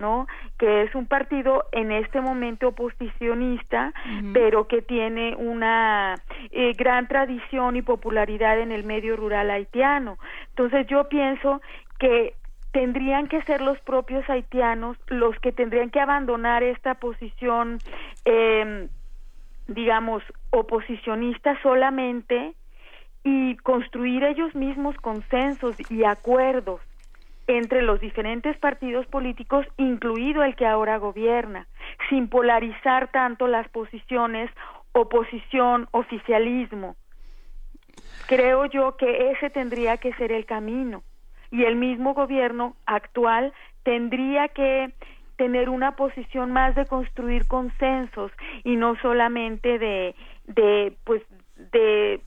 ¿no? 0.02 0.28
Que 0.58 0.82
es 0.84 0.94
un 0.96 1.06
partido 1.06 1.66
en 1.72 1.92
este 1.92 2.20
momento 2.20 2.70
oposicionista, 2.70 3.94
uh 3.94 4.10
-huh. 4.10 4.34
pero 4.34 4.68
que 4.68 4.82
tiene 4.82 5.36
una 5.38 6.16
eh, 6.52 6.74
gran 6.74 7.08
tradición 7.08 7.76
y 7.76 7.82
popularidad 7.82 8.60
en 8.60 8.72
el 8.72 8.84
medio 8.84 9.16
rural 9.16 9.50
haitiano. 9.52 10.18
Entonces 10.50 10.88
yo 10.88 11.08
pienso 11.08 11.62
que 12.00 12.34
tendrían 12.72 13.28
que 13.28 13.42
ser 13.44 13.62
los 13.62 13.80
propios 13.82 14.28
haitianos 14.30 14.98
los 15.08 15.38
que 15.40 15.52
tendrían 15.52 15.90
que 15.90 16.00
abandonar 16.00 16.64
esta 16.64 16.96
posición, 16.96 17.80
eh, 18.26 18.88
digamos, 19.68 20.24
oposicionista 20.50 21.62
solamente 21.62 22.54
y 23.24 23.56
construir 23.58 24.24
ellos 24.24 24.56
mismos 24.56 24.96
consensos 24.98 25.76
y 25.92 26.04
acuerdos 26.06 26.82
entre 27.58 27.82
los 27.82 28.00
diferentes 28.00 28.58
partidos 28.58 29.06
políticos, 29.08 29.66
incluido 29.78 30.44
el 30.44 30.56
que 30.56 30.66
ahora 30.66 30.98
gobierna, 30.98 31.68
sin 32.10 32.28
polarizar 32.28 33.12
tanto 33.12 33.48
las 33.48 33.68
posiciones 33.70 34.50
oposición, 34.94 35.88
oficialismo. 35.92 36.96
Creo 38.28 38.66
yo 38.66 38.98
que 38.98 39.32
ese 39.32 39.50
tendría 39.50 39.98
que 39.98 40.14
ser 40.14 40.32
el 40.32 40.46
camino 40.46 41.04
y 41.50 41.64
el 41.64 41.76
mismo 41.76 42.14
gobierno 42.14 42.76
actual 42.86 43.54
tendría 43.84 44.50
que 44.50 44.94
tener 45.38 45.70
una 45.70 45.96
posición 45.96 46.52
más 46.52 46.76
de 46.76 46.86
construir 46.86 47.48
consensos 47.48 48.32
y 48.64 48.76
no 48.76 48.96
solamente 49.02 49.80
de 49.80 50.96
pues 51.04 51.24
de 51.72 52.22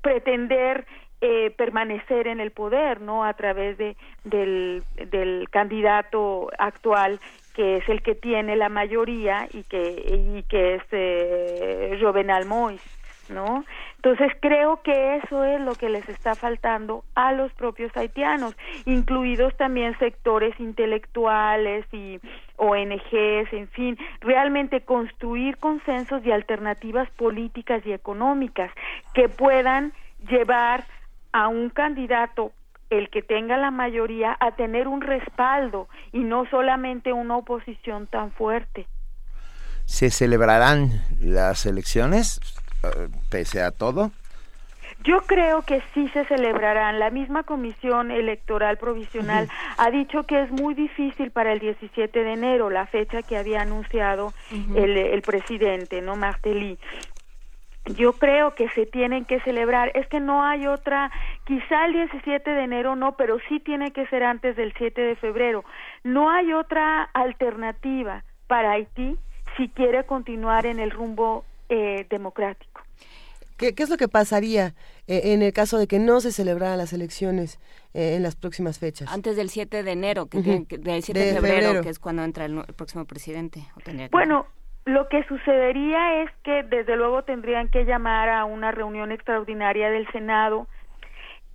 pretender 0.00 0.86
eh, 1.20 1.50
permanecer 1.56 2.26
en 2.26 2.40
el 2.40 2.50
poder, 2.50 3.00
¿no? 3.00 3.24
A 3.24 3.34
través 3.34 3.78
de 3.78 3.96
del, 4.24 4.82
del 5.10 5.48
candidato 5.50 6.50
actual 6.58 7.20
que 7.54 7.78
es 7.78 7.88
el 7.88 8.02
que 8.02 8.14
tiene 8.14 8.54
la 8.54 8.68
mayoría 8.68 9.48
y 9.50 9.62
que 9.62 10.34
y 10.36 10.42
que 10.42 10.74
es 10.74 10.82
eh, 10.92 11.98
Jovenal 11.98 12.44
Mois, 12.44 12.82
¿no? 13.30 13.64
Entonces 13.96 14.30
creo 14.40 14.82
que 14.82 15.16
eso 15.16 15.42
es 15.42 15.58
lo 15.60 15.74
que 15.74 15.88
les 15.88 16.06
está 16.08 16.34
faltando 16.34 17.02
a 17.14 17.32
los 17.32 17.50
propios 17.54 17.96
haitianos, 17.96 18.54
incluidos 18.84 19.56
también 19.56 19.98
sectores 19.98 20.54
intelectuales 20.60 21.86
y 21.92 22.20
ONGs, 22.56 23.52
en 23.52 23.68
fin, 23.68 23.98
realmente 24.20 24.82
construir 24.82 25.56
consensos 25.56 26.24
y 26.26 26.30
alternativas 26.30 27.10
políticas 27.12 27.84
y 27.86 27.92
económicas 27.92 28.70
que 29.14 29.30
puedan 29.30 29.92
llevar 30.28 30.84
a 31.36 31.48
un 31.48 31.68
candidato 31.68 32.52
el 32.88 33.10
que 33.10 33.20
tenga 33.20 33.58
la 33.58 33.70
mayoría 33.70 34.34
a 34.40 34.52
tener 34.52 34.88
un 34.88 35.02
respaldo 35.02 35.86
y 36.10 36.20
no 36.20 36.46
solamente 36.48 37.12
una 37.12 37.36
oposición 37.36 38.06
tan 38.06 38.32
fuerte. 38.32 38.86
¿Se 39.84 40.10
celebrarán 40.10 41.02
las 41.20 41.66
elecciones 41.66 42.40
pese 43.30 43.60
a 43.60 43.70
todo? 43.70 44.12
Yo 45.04 45.20
creo 45.26 45.60
que 45.60 45.82
sí 45.92 46.08
se 46.08 46.24
celebrarán. 46.24 46.98
La 46.98 47.10
misma 47.10 47.42
Comisión 47.42 48.10
Electoral 48.10 48.78
Provisional 48.78 49.46
ha 49.76 49.90
dicho 49.90 50.22
que 50.22 50.42
es 50.42 50.50
muy 50.50 50.72
difícil 50.72 51.32
para 51.32 51.52
el 51.52 51.58
17 51.58 52.24
de 52.24 52.32
enero, 52.32 52.70
la 52.70 52.86
fecha 52.86 53.22
que 53.22 53.36
había 53.36 53.60
anunciado 53.60 54.32
el, 54.74 54.96
el 54.96 55.20
presidente, 55.20 56.00
¿no? 56.00 56.16
Martelly 56.16 56.78
yo 57.94 58.12
creo 58.12 58.54
que 58.54 58.68
se 58.70 58.86
tienen 58.86 59.24
que 59.24 59.40
celebrar. 59.40 59.92
Es 59.94 60.06
que 60.08 60.20
no 60.20 60.44
hay 60.44 60.66
otra, 60.66 61.10
quizá 61.44 61.86
el 61.86 61.92
17 61.92 62.50
de 62.50 62.64
enero 62.64 62.96
no, 62.96 63.16
pero 63.16 63.38
sí 63.48 63.60
tiene 63.60 63.92
que 63.92 64.06
ser 64.06 64.24
antes 64.24 64.56
del 64.56 64.72
7 64.76 65.00
de 65.00 65.16
febrero. 65.16 65.64
No 66.04 66.30
hay 66.30 66.52
otra 66.52 67.04
alternativa 67.14 68.24
para 68.46 68.72
Haití 68.72 69.16
si 69.56 69.68
quiere 69.68 70.04
continuar 70.04 70.66
en 70.66 70.80
el 70.80 70.90
rumbo 70.90 71.44
eh, 71.68 72.06
democrático. 72.10 72.82
¿Qué, 73.56 73.74
es 73.76 73.88
lo 73.88 73.96
que 73.96 74.08
pasaría 74.08 74.74
eh, 75.06 75.32
en 75.32 75.42
el 75.42 75.52
caso 75.52 75.78
de 75.78 75.86
que 75.86 75.98
no 75.98 76.20
se 76.20 76.30
celebraran 76.30 76.76
las 76.76 76.92
elecciones 76.92 77.58
eh, 77.94 78.14
en 78.14 78.22
las 78.22 78.36
próximas 78.36 78.78
fechas? 78.78 79.08
Antes 79.10 79.36
del 79.36 79.48
7 79.48 79.82
de 79.82 79.90
enero, 79.90 80.26
que, 80.26 80.42
del 80.42 81.02
7 81.02 81.18
de, 81.18 81.32
febrero, 81.32 81.80
que 81.80 81.88
es 81.88 81.98
cuando 81.98 82.22
entra 82.22 82.44
el, 82.44 82.62
próximo 82.76 83.06
presidente. 83.06 83.66
bueno, 84.10 84.46
lo 84.86 85.08
que 85.08 85.24
sucedería 85.24 86.22
es 86.22 86.30
que 86.44 86.62
desde 86.62 86.96
luego 86.96 87.24
tendrían 87.24 87.68
que 87.68 87.84
llamar 87.84 88.28
a 88.28 88.44
una 88.44 88.70
reunión 88.70 89.10
extraordinaria 89.10 89.90
del 89.90 90.06
Senado. 90.12 90.68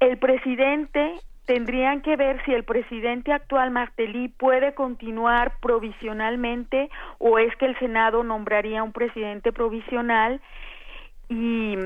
El 0.01 0.17
presidente 0.17 1.15
tendrían 1.45 2.01
que 2.01 2.17
ver 2.17 2.43
si 2.43 2.53
el 2.53 2.65
presidente 2.65 3.31
actual 3.31 3.71
Martelly 3.71 4.27
puede 4.27 4.73
continuar 4.73 5.53
provisionalmente 5.61 6.89
o 7.19 7.39
es 7.39 7.55
que 7.55 7.67
el 7.67 7.79
Senado 7.79 8.21
nombraría 8.23 8.83
un 8.83 8.91
presidente 8.91 9.53
provisional 9.53 10.41
y, 11.29 11.77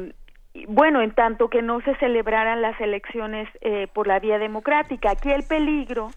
bueno, 0.67 1.01
en 1.01 1.11
tanto 1.11 1.49
que 1.49 1.61
no 1.61 1.81
se 1.81 1.95
celebraran 1.95 2.61
las 2.61 2.79
elecciones 2.79 3.47
eh, 3.61 3.87
por 3.93 4.07
la 4.07 4.19
vía 4.19 4.39
democrática. 4.39 5.11
Aquí 5.11 5.31
el 5.31 5.43
peligro 5.43 6.09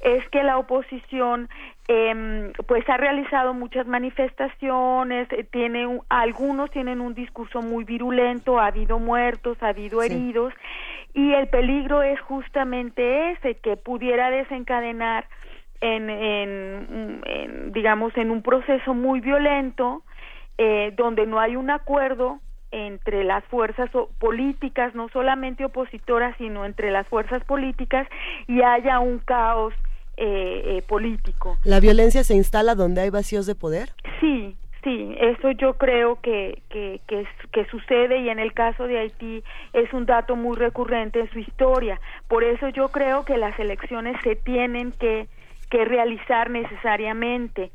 es 0.00 0.28
que 0.30 0.42
la 0.42 0.58
oposición 0.58 1.48
eh, 1.88 2.52
pues 2.66 2.88
ha 2.88 2.96
realizado 2.96 3.54
muchas 3.54 3.86
manifestaciones, 3.86 5.28
eh, 5.32 5.44
tiene 5.44 6.00
algunos 6.08 6.70
tienen 6.70 7.00
un 7.00 7.14
discurso 7.14 7.62
muy 7.62 7.84
virulento, 7.84 8.58
ha 8.58 8.66
habido 8.66 8.98
muertos, 8.98 9.56
ha 9.62 9.68
habido 9.68 10.02
heridos 10.02 10.52
y 11.12 11.32
el 11.32 11.46
peligro 11.48 12.02
es 12.02 12.20
justamente 12.20 13.32
ese 13.32 13.54
que 13.56 13.76
pudiera 13.76 14.30
desencadenar 14.30 15.26
en, 15.80 16.10
en, 16.10 17.72
digamos 17.72 18.16
en 18.16 18.30
un 18.30 18.42
proceso 18.42 18.94
muy 18.94 19.20
violento 19.20 20.02
eh, 20.56 20.92
donde 20.96 21.26
no 21.26 21.38
hay 21.38 21.56
un 21.56 21.70
acuerdo 21.70 22.40
entre 22.74 23.22
las 23.22 23.44
fuerzas 23.44 23.88
políticas, 24.18 24.94
no 24.94 25.08
solamente 25.10 25.64
opositoras, 25.64 26.36
sino 26.38 26.64
entre 26.64 26.90
las 26.90 27.06
fuerzas 27.06 27.44
políticas 27.44 28.08
y 28.48 28.62
haya 28.62 28.98
un 28.98 29.20
caos 29.20 29.72
eh, 30.16 30.62
eh, 30.66 30.82
político. 30.82 31.56
¿La 31.62 31.78
violencia 31.78 32.24
se 32.24 32.34
instala 32.34 32.74
donde 32.74 33.02
hay 33.02 33.10
vacíos 33.10 33.46
de 33.46 33.54
poder? 33.54 33.90
Sí, 34.20 34.56
sí, 34.82 35.14
eso 35.20 35.52
yo 35.52 35.74
creo 35.74 36.20
que, 36.20 36.62
que, 36.68 37.00
que, 37.06 37.64
sucede 37.66 38.18
y 38.18 38.28
en 38.28 38.40
el 38.40 38.52
caso 38.52 38.88
de 38.88 38.98
Haití 38.98 39.44
es 39.72 39.92
un 39.92 40.06
dato 40.06 40.34
muy 40.34 40.56
recurrente 40.56 41.20
en 41.20 41.30
su 41.30 41.38
historia. 41.38 42.00
Por 42.28 42.42
eso 42.42 42.68
yo 42.70 42.88
creo 42.88 43.24
que 43.24 43.38
las 43.38 43.58
elecciones 43.58 44.16
se 44.24 44.34
tienen 44.34 44.90
que, 44.92 45.28
que 45.70 45.84
realizar 45.84 46.50
necesariamente. 46.50 47.70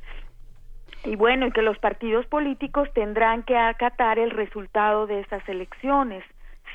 Y 1.06 1.16
bueno, 1.16 1.48
y 1.48 1.52
que 1.52 1.62
los 1.62 1.78
partidos 1.80 2.26
políticos 2.26 2.90
tendrán 2.94 3.44
que 3.44 3.58
acatar 3.58 4.20
el 4.20 4.32
resultado 4.32 5.08
de 5.08 5.22
esas 5.22 5.48
elecciones, 5.48 6.24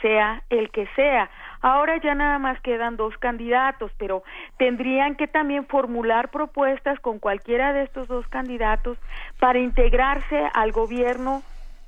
sea 0.00 0.42
el 0.50 0.70
que 0.70 0.86
sea. 0.96 1.30
Ahora 1.60 1.96
ya 1.98 2.14
nada 2.14 2.38
más 2.38 2.60
quedan 2.60 2.96
dos 2.96 3.16
candidatos, 3.18 3.92
pero 3.98 4.22
tendrían 4.58 5.14
que 5.16 5.26
también 5.26 5.66
formular 5.66 6.30
propuestas 6.30 6.98
con 7.00 7.18
cualquiera 7.18 7.72
de 7.72 7.82
estos 7.82 8.08
dos 8.08 8.26
candidatos 8.28 8.98
para 9.38 9.58
integrarse 9.58 10.48
al 10.52 10.72
gobierno 10.72 11.42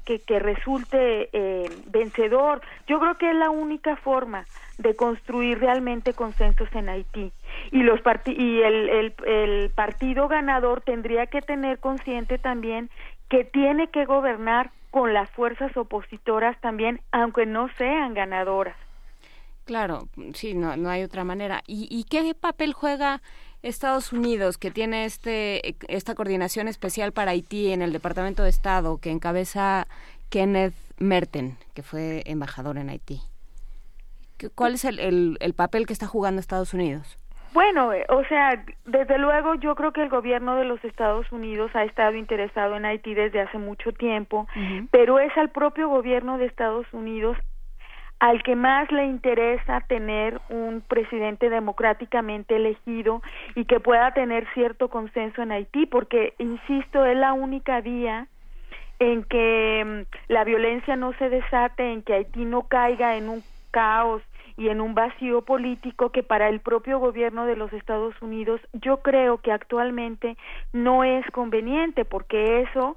que, 0.07 0.21
que 0.21 0.39
resulte 0.39 1.29
eh, 1.33 1.69
vencedor. 1.89 2.63
Yo 2.87 2.99
creo 2.99 3.17
que 3.17 3.29
es 3.29 3.37
la 3.37 3.51
única 3.51 3.97
forma 3.97 4.47
de 4.79 4.97
construir 4.97 5.59
realmente 5.59 6.15
consensos 6.15 6.69
en 6.75 6.89
Haití. 6.89 7.33
Y, 7.73 7.83
los 7.83 8.01
y 8.25 8.63
el, 8.63 8.89
el, 8.89 9.15
el 9.27 9.71
partido 9.71 10.29
ganador 10.29 10.81
tendría 10.81 11.27
que 11.27 11.43
tener 11.43 11.79
consciente 11.79 12.39
también 12.39 12.89
que 13.29 13.45
tiene 13.45 13.89
que 13.89 14.07
gobernar 14.07 14.71
con 14.91 15.13
las 15.13 15.29
fuerzas 15.31 15.77
opositoras 15.77 16.59
también, 16.61 17.01
aunque 17.13 17.45
no 17.45 17.69
sean 17.77 18.15
ganadoras. 18.15 18.77
Claro, 19.67 20.09
sí, 20.33 20.55
no, 20.55 20.77
no 20.77 20.89
hay 20.89 21.03
otra 21.03 21.25
manera. 21.25 21.63
¿Y, 21.67 22.05
qué 22.05 22.35
papel 22.35 22.73
juega 22.73 23.21
Estados 23.67 24.13
Unidos, 24.13 24.59
que 24.59 24.71
tiene 24.71 25.05
este, 25.05 25.77
esta 25.89 26.15
coordinación 26.15 26.69
especial 26.69 27.13
para 27.13 27.33
Haití 27.33 27.73
en 27.73 27.83
el 27.83 27.93
Departamento 27.93 28.43
de 28.43 28.51
Estado, 28.51 28.99
que 28.99 29.11
encabeza 29.11 29.87
Kenneth 30.31 30.75
Merten, 30.99 31.57
que 31.75 31.83
fue 31.83 32.23
embajador 32.27 32.79
en 32.79 32.91
Haití? 32.91 33.21
¿Cuál 34.55 34.75
es 34.75 34.85
el, 34.85 35.37
el, 35.41 35.55
papel 35.55 35.87
que 35.87 35.93
está 35.93 36.07
jugando 36.07 36.41
Estados 36.41 36.75
Unidos? 36.75 37.19
Bueno, 37.53 37.93
eh, 37.93 38.05
o 38.11 38.23
sea, 38.25 38.63
desde 38.85 39.17
luego 39.17 39.55
yo 39.55 39.75
creo 39.75 39.93
que 39.93 40.03
el 40.03 40.11
gobierno 40.11 40.57
de 40.57 40.65
los 40.65 40.85
Estados 40.85 41.31
Unidos 41.33 41.71
ha 41.75 41.85
estado 41.85 42.15
interesado 42.17 42.77
en 42.77 42.85
Haití 42.85 43.15
desde 43.15 43.41
hace 43.41 43.57
mucho 43.57 43.93
tiempo, 43.93 44.47
pero 44.91 45.19
es 45.19 45.35
al 45.39 45.51
propio 45.51 45.89
gobierno 45.89 46.37
de 46.37 46.47
Estados 46.47 46.87
Unidos 46.93 47.39
al 48.19 48.43
que 48.43 48.57
más 48.57 48.91
le 48.91 49.05
interesa 49.05 49.81
tener 49.83 50.41
un 50.49 50.81
presidente 50.81 51.51
democráticamente 51.51 52.57
elegido 52.57 53.23
y 53.55 53.67
que 53.67 53.81
pueda 53.81 54.13
tener 54.13 54.47
cierto 54.55 54.89
consenso 54.89 55.43
en 55.43 55.53
Haití, 55.53 55.87
porque, 55.87 56.35
insisto, 56.39 57.05
es 57.05 57.17
la 57.17 57.35
única 57.35 57.81
vía 57.81 58.27
en 58.99 59.25
que 59.25 59.85
mm, 59.85 60.33
la 60.33 60.45
violencia 60.45 60.97
no 60.97 61.13
se 61.15 61.29
desate, 61.29 61.93
en 61.93 62.03
que 62.03 62.15
Haití 62.15 62.45
no 62.45 62.63
caiga 62.63 63.17
en 63.17 63.29
un 63.29 63.43
caos 63.71 64.23
y 64.57 64.69
en 64.71 64.81
un 64.81 64.95
vacío 64.95 65.43
político 65.43 66.11
que 66.11 66.23
para 66.23 66.49
el 66.49 66.61
propio 66.61 66.99
gobierno 66.99 67.45
de 67.45 67.57
los 67.57 67.73
Estados 67.75 68.15
Unidos 68.23 68.61
yo 68.73 69.03
creo 69.03 69.39
que 69.39 69.53
actualmente 69.53 70.39
no 70.73 71.05
es 71.05 71.27
conveniente 71.31 72.07
porque 72.07 72.63
eso 72.63 72.97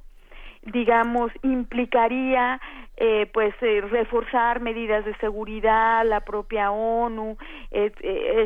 digamos 0.63 1.31
implicaría 1.43 2.61
eh, 3.01 3.29
pues 3.33 3.55
eh, 3.61 3.79
reforzar 3.79 4.59
medidas 4.59 5.05
de 5.05 5.15
seguridad 5.19 6.05
la 6.05 6.19
propia 6.19 6.69
ONU 6.69 7.37
eh, 7.71 7.93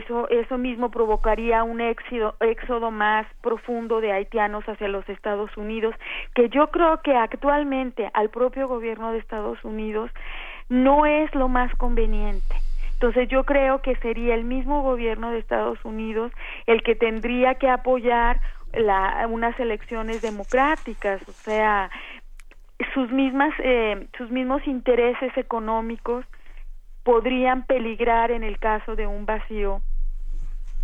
eso 0.06 0.30
eso 0.30 0.60
mismo 0.60 0.92
provocaría 0.92 1.64
un 1.64 1.82
éxodo, 1.82 2.36
éxodo 2.40 2.92
más 2.92 3.26
profundo 3.42 4.00
de 4.00 4.12
haitianos 4.12 4.64
hacia 4.66 4.88
los 4.90 5.10
Estados 5.10 5.50
Unidos 5.58 5.96
que 6.36 6.50
yo 6.50 6.68
creo 6.70 7.02
que 7.02 7.16
actualmente 7.16 8.12
al 8.14 8.30
propio 8.30 8.68
gobierno 8.68 9.12
de 9.12 9.18
Estados 9.18 9.58
Unidos 9.64 10.12
no 10.70 11.08
es 11.08 11.34
lo 11.34 11.48
más 11.48 11.74
conveniente. 11.76 12.56
Entonces 12.94 13.28
yo 13.30 13.46
creo 13.46 13.82
que 13.82 13.96
sería 13.98 14.36
el 14.36 14.44
mismo 14.44 14.84
gobierno 14.84 15.32
de 15.32 15.40
Estados 15.40 15.84
Unidos 15.84 16.32
el 16.68 16.84
que 16.84 16.96
tendría 16.96 17.56
que 17.56 17.70
apoyar 17.70 18.40
la, 18.74 19.28
unas 19.30 19.60
elecciones 19.60 20.22
democráticas, 20.22 21.22
o 21.28 21.32
sea, 21.32 21.90
sus 22.94 23.12
mismas 23.12 23.54
eh, 23.60 24.08
sus 24.18 24.30
mismos 24.30 24.66
intereses 24.68 25.36
económicos 25.38 26.26
podrían 27.04 27.66
peligrar 27.66 28.32
en 28.32 28.44
el 28.44 28.60
caso 28.60 28.96
de 28.96 29.08
un 29.08 29.26
vacío 29.26 29.82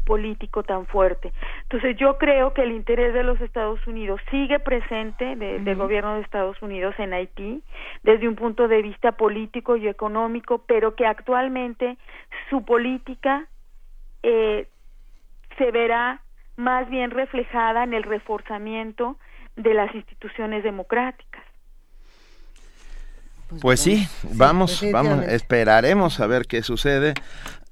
político 0.05 0.63
tan 0.63 0.87
fuerte. 0.87 1.31
Entonces 1.63 1.95
yo 1.97 2.17
creo 2.17 2.53
que 2.55 2.63
el 2.63 2.71
interés 2.71 3.13
de 3.13 3.21
los 3.21 3.39
Estados 3.41 3.85
Unidos 3.85 4.19
sigue 4.31 4.59
presente 4.59 5.35
del 5.35 5.75
gobierno 5.75 6.15
de 6.15 6.21
Estados 6.21 6.59
Unidos 6.63 6.95
en 6.97 7.13
Haití 7.13 7.61
desde 8.01 8.27
un 8.27 8.35
punto 8.35 8.67
de 8.67 8.81
vista 8.81 9.11
político 9.11 9.77
y 9.77 9.87
económico, 9.87 10.63
pero 10.65 10.95
que 10.95 11.05
actualmente 11.05 11.97
su 12.49 12.65
política 12.65 13.45
eh, 14.23 14.67
se 15.59 15.71
verá 15.71 16.21
más 16.57 16.89
bien 16.89 17.11
reflejada 17.11 17.83
en 17.83 17.93
el 17.93 18.01
reforzamiento 18.01 19.17
de 19.57 19.75
las 19.75 19.93
instituciones 19.93 20.63
democráticas. 20.63 21.43
Pues, 23.49 23.61
pues 23.61 23.79
sí, 23.79 24.07
vamos, 24.33 24.83
vamos, 24.91 25.25
esperaremos 25.25 26.19
a 26.19 26.27
ver 26.27 26.45
qué 26.45 26.61
sucede 26.61 27.15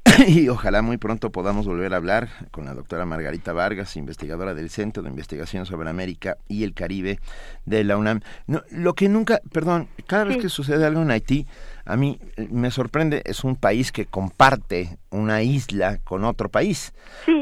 y 0.28 0.50
ojalá 0.50 0.82
muy 0.82 0.98
pronto 0.98 1.32
podamos 1.32 1.66
volver 1.68 1.94
a 1.94 1.98
hablar 1.98 2.30
con 2.52 2.66
la 2.66 2.74
doctora 2.74 3.06
Margarita 3.06 3.54
Vargas, 3.54 3.96
investigadora 3.96 4.54
del 4.54 4.70
Centro 4.70 5.04
de 5.04 5.10
Investigación 5.10 5.66
sobre 5.66 5.90
América 5.90 6.38
y 6.48 6.64
el 6.64 6.74
Caribe 6.74 7.20
de 7.66 7.84
la 7.84 7.98
UNAM. 7.98 8.22
No, 8.48 8.64
lo 8.72 8.94
que 8.94 9.10
nunca, 9.10 9.40
perdón, 9.52 9.88
cada 10.08 10.24
vez 10.24 10.38
que 10.38 10.50
sucede 10.50 10.86
algo 10.86 11.02
en 11.02 11.12
Haití, 11.12 11.46
a 11.86 11.96
mí 11.96 12.20
eh, 12.38 12.48
me 12.50 12.72
sorprende, 12.72 13.22
es 13.26 13.44
un 13.44 13.56
país 13.56 13.92
que 13.92 14.06
comparte 14.06 14.98
una 15.10 15.42
isla 15.42 16.00
con 16.04 16.26
otro 16.26 16.50
país. 16.50 16.94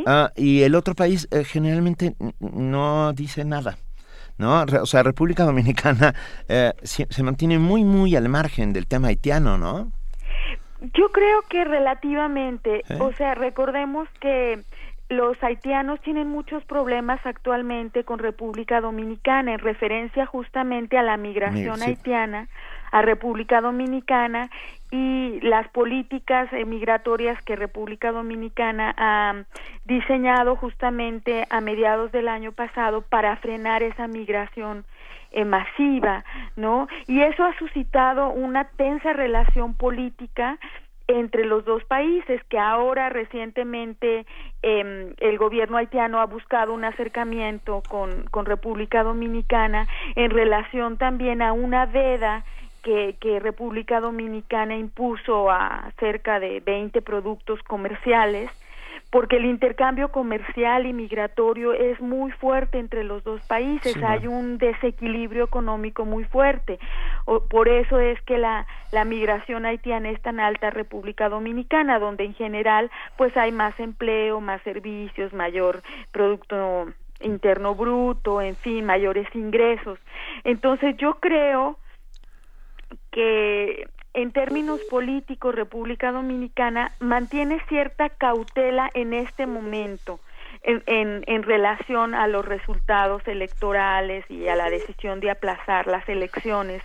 Ah, 0.06 0.32
y 0.36 0.64
el 0.64 0.76
otro 0.76 0.96
país 0.96 1.28
eh, 1.32 1.44
generalmente 1.44 2.16
no 2.40 3.14
dice 3.14 3.46
nada. 3.46 3.78
¿No? 4.38 4.64
O 4.82 4.86
sea, 4.86 5.04
República 5.04 5.44
Dominicana 5.46 6.14
eh, 6.48 6.74
se, 6.84 7.24
mantiene 7.24 7.60
muy, 7.60 7.84
muy 7.84 8.16
al 8.16 8.30
margen 8.30 8.74
del 8.74 8.88
tema 8.88 9.08
haitiano, 9.10 9.58
¿no? 9.58 9.92
Yo 10.94 11.10
creo 11.12 11.42
que 11.50 11.64
relativamente, 11.64 12.84
o 13.00 13.12
sea, 13.14 13.34
recordemos 13.34 14.08
que 14.20 14.62
los 15.10 15.42
haitianos 15.44 16.00
tienen 16.02 16.28
muchos 16.28 16.64
problemas 16.66 17.24
actualmente 17.26 18.04
con 18.04 18.20
República 18.20 18.82
Dominicana 18.82 19.54
en 19.54 19.60
referencia 19.60 20.26
justamente 20.26 20.98
a 20.98 21.04
la 21.04 21.18
migración 21.18 21.82
haitiana 21.82 22.48
a 22.92 23.02
República 23.02 23.62
Dominicana 23.62 24.50
y 24.92 25.40
las 25.42 25.68
políticas 25.70 26.52
migratorias 26.66 27.42
que 27.44 27.56
República 27.56 28.12
Dominicana 28.12 28.94
ha 28.98 29.44
diseñado 29.86 30.56
justamente 30.56 31.46
a 31.50 31.62
mediados 31.62 32.12
del 32.12 32.28
año 32.28 32.52
pasado 32.52 33.02
para 33.02 33.36
frenar 33.38 33.84
esa 33.84 34.08
migración 34.08 34.86
eh, 35.32 35.44
masiva, 35.44 36.24
¿no? 36.56 36.88
Y 37.08 37.22
eso 37.22 37.44
ha 37.44 37.58
suscitado 37.58 38.30
una 38.30 38.70
tensa 38.78 39.12
relación 39.14 39.74
política 39.74 40.58
entre 41.08 41.46
los 41.46 41.66
dos 41.66 41.84
países 41.86 42.44
que 42.46 42.58
ahora 42.58 43.10
recientemente 43.10 44.26
eh, 44.64 45.14
el 45.18 45.38
gobierno 45.38 45.78
haitiano 45.78 46.20
ha 46.20 46.26
buscado 46.26 46.74
un 46.74 46.84
acercamiento 46.84 47.84
con, 47.88 48.24
con 48.32 48.46
República 48.46 49.04
Dominicana 49.04 49.88
en 50.16 50.32
relación 50.32 50.98
también 50.98 51.42
a 51.42 51.54
una 51.54 51.86
veda 51.86 52.44
que, 52.86 53.18
que, 53.20 53.40
República 53.40 54.00
Dominicana 54.00 54.78
impuso 54.78 55.50
a 55.50 55.92
cerca 56.00 56.40
de 56.40 56.60
20 56.60 57.02
productos 57.02 57.60
comerciales 57.64 58.52
porque 59.10 59.38
el 59.38 59.46
intercambio 59.46 60.10
comercial 60.10 60.86
y 60.86 60.94
migratorio 60.94 61.74
es 61.74 62.00
muy 62.00 62.32
fuerte 62.32 62.78
entre 62.78 63.04
los 63.04 63.24
dos 63.24 63.42
países, 63.48 63.96
hay 64.04 64.28
un 64.28 64.58
desequilibrio 64.58 65.46
económico 65.46 66.06
muy 66.06 66.26
fuerte. 66.26 66.80
por 67.50 67.68
eso 67.68 68.00
es 68.00 68.22
que 68.24 68.38
la, 68.38 68.68
la 68.92 69.04
migración 69.04 69.66
haitiana 69.66 70.10
es 70.10 70.22
tan 70.22 70.40
alta 70.40 70.68
a 70.68 70.72
República 70.72 71.30
Dominicana, 71.30 71.98
donde 71.98 72.26
en 72.26 72.34
general 72.36 72.92
pues 73.18 73.36
hay 73.38 73.52
más 73.52 73.80
empleo, 73.80 74.42
más 74.42 74.62
servicios, 74.64 75.34
mayor 75.34 75.82
producto 76.12 76.88
interno 77.22 77.74
bruto, 77.74 78.42
en 78.42 78.56
fin, 78.56 78.86
mayores 78.86 79.28
ingresos. 79.34 79.98
Entonces 80.44 80.98
yo 80.98 81.16
creo 81.16 81.78
que 83.16 83.88
en 84.14 84.34
términos 84.34 84.82
políticos, 84.90 85.56
República 85.56 86.12
Dominicana 86.12 86.92
mantiene 87.00 87.62
cierta 87.70 88.10
cautela 88.10 88.90
en 88.94 89.14
este 89.14 89.48
momento 89.48 90.20
en, 90.64 90.84
en, 90.86 91.24
en, 91.26 91.44
relación 91.44 92.14
a 92.14 92.28
los 92.28 92.44
resultados 92.44 93.26
electorales 93.26 94.30
y 94.30 94.50
a 94.50 94.58
la 94.58 94.70
decisión 94.70 95.22
de 95.22 95.32
aplazar 95.32 95.88
las 95.88 96.08
elecciones, 96.10 96.84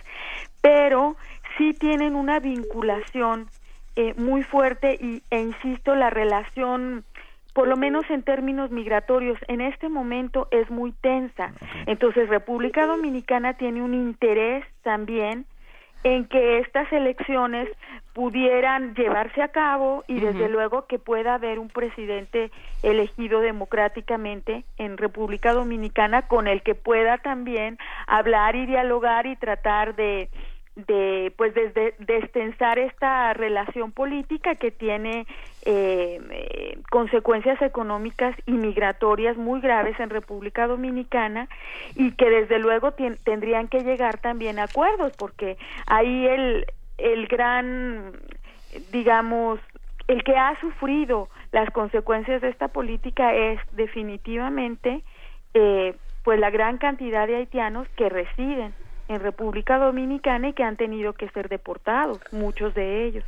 pero 0.61 1.17
sí 1.57 1.73
tienen 1.73 2.15
una 2.15 2.39
vinculación 2.39 3.49
eh, 3.97 4.13
muy 4.15 4.43
fuerte 4.43 4.97
y, 5.01 5.21
e 5.31 5.41
insisto, 5.41 5.95
la 5.95 6.09
relación 6.09 7.03
por 7.53 7.67
lo 7.67 7.75
menos 7.75 8.09
en 8.09 8.23
términos 8.23 8.71
migratorios, 8.71 9.37
en 9.49 9.59
este 9.59 9.89
momento 9.89 10.47
es 10.51 10.71
muy 10.71 10.93
tensa. 10.93 11.51
Entonces, 11.85 12.29
República 12.29 12.87
Dominicana 12.87 13.55
tiene 13.55 13.81
un 13.81 13.93
interés 13.93 14.63
también 14.83 15.45
en 16.03 16.25
que 16.25 16.59
estas 16.59 16.91
elecciones 16.91 17.69
pudieran 18.13 18.93
llevarse 18.95 19.41
a 19.41 19.49
cabo 19.49 20.03
y 20.07 20.19
desde 20.19 20.49
luego 20.49 20.85
que 20.85 20.99
pueda 20.99 21.35
haber 21.35 21.59
un 21.59 21.69
presidente 21.69 22.51
elegido 22.83 23.39
democráticamente 23.39 24.65
en 24.77 24.97
República 24.97 25.53
Dominicana 25.53 26.23
con 26.23 26.47
el 26.47 26.61
que 26.61 26.75
pueda 26.75 27.19
también 27.19 27.77
hablar 28.07 28.55
y 28.55 28.65
dialogar 28.65 29.27
y 29.27 29.35
tratar 29.37 29.95
de 29.95 30.29
de 30.75 31.33
pues 31.37 31.53
desde 31.53 31.95
destensar 31.99 32.79
esta 32.79 33.33
relación 33.33 33.91
política 33.91 34.55
que 34.55 34.71
tiene 34.71 35.27
eh, 35.63 36.19
eh, 36.31 36.77
consecuencias 36.89 37.61
económicas 37.61 38.35
y 38.45 38.53
migratorias 38.53 39.35
muy 39.35 39.59
graves 39.59 39.99
en 39.99 40.09
República 40.09 40.67
Dominicana 40.67 41.49
y 41.95 42.13
que 42.13 42.29
desde 42.29 42.57
luego 42.59 42.93
tendrían 42.93 43.67
que 43.67 43.83
llegar 43.83 44.19
también 44.19 44.59
a 44.59 44.63
acuerdos 44.63 45.11
porque 45.17 45.57
ahí 45.87 46.25
el 46.27 46.65
el 46.97 47.27
gran 47.27 48.13
digamos 48.91 49.59
el 50.07 50.23
que 50.23 50.37
ha 50.37 50.57
sufrido 50.61 51.29
las 51.51 51.69
consecuencias 51.71 52.41
de 52.41 52.49
esta 52.49 52.69
política 52.69 53.35
es 53.35 53.59
definitivamente 53.73 55.03
eh, 55.53 55.95
pues 56.23 56.39
la 56.39 56.49
gran 56.49 56.77
cantidad 56.77 57.27
de 57.27 57.35
haitianos 57.35 57.87
que 57.97 58.07
residen 58.07 58.73
en 59.11 59.21
República 59.21 59.77
Dominicana 59.77 60.49
y 60.49 60.53
que 60.53 60.63
han 60.63 60.77
tenido 60.77 61.13
que 61.13 61.29
ser 61.29 61.49
deportados, 61.49 62.19
muchos 62.31 62.73
de 62.73 63.05
ellos. 63.05 63.25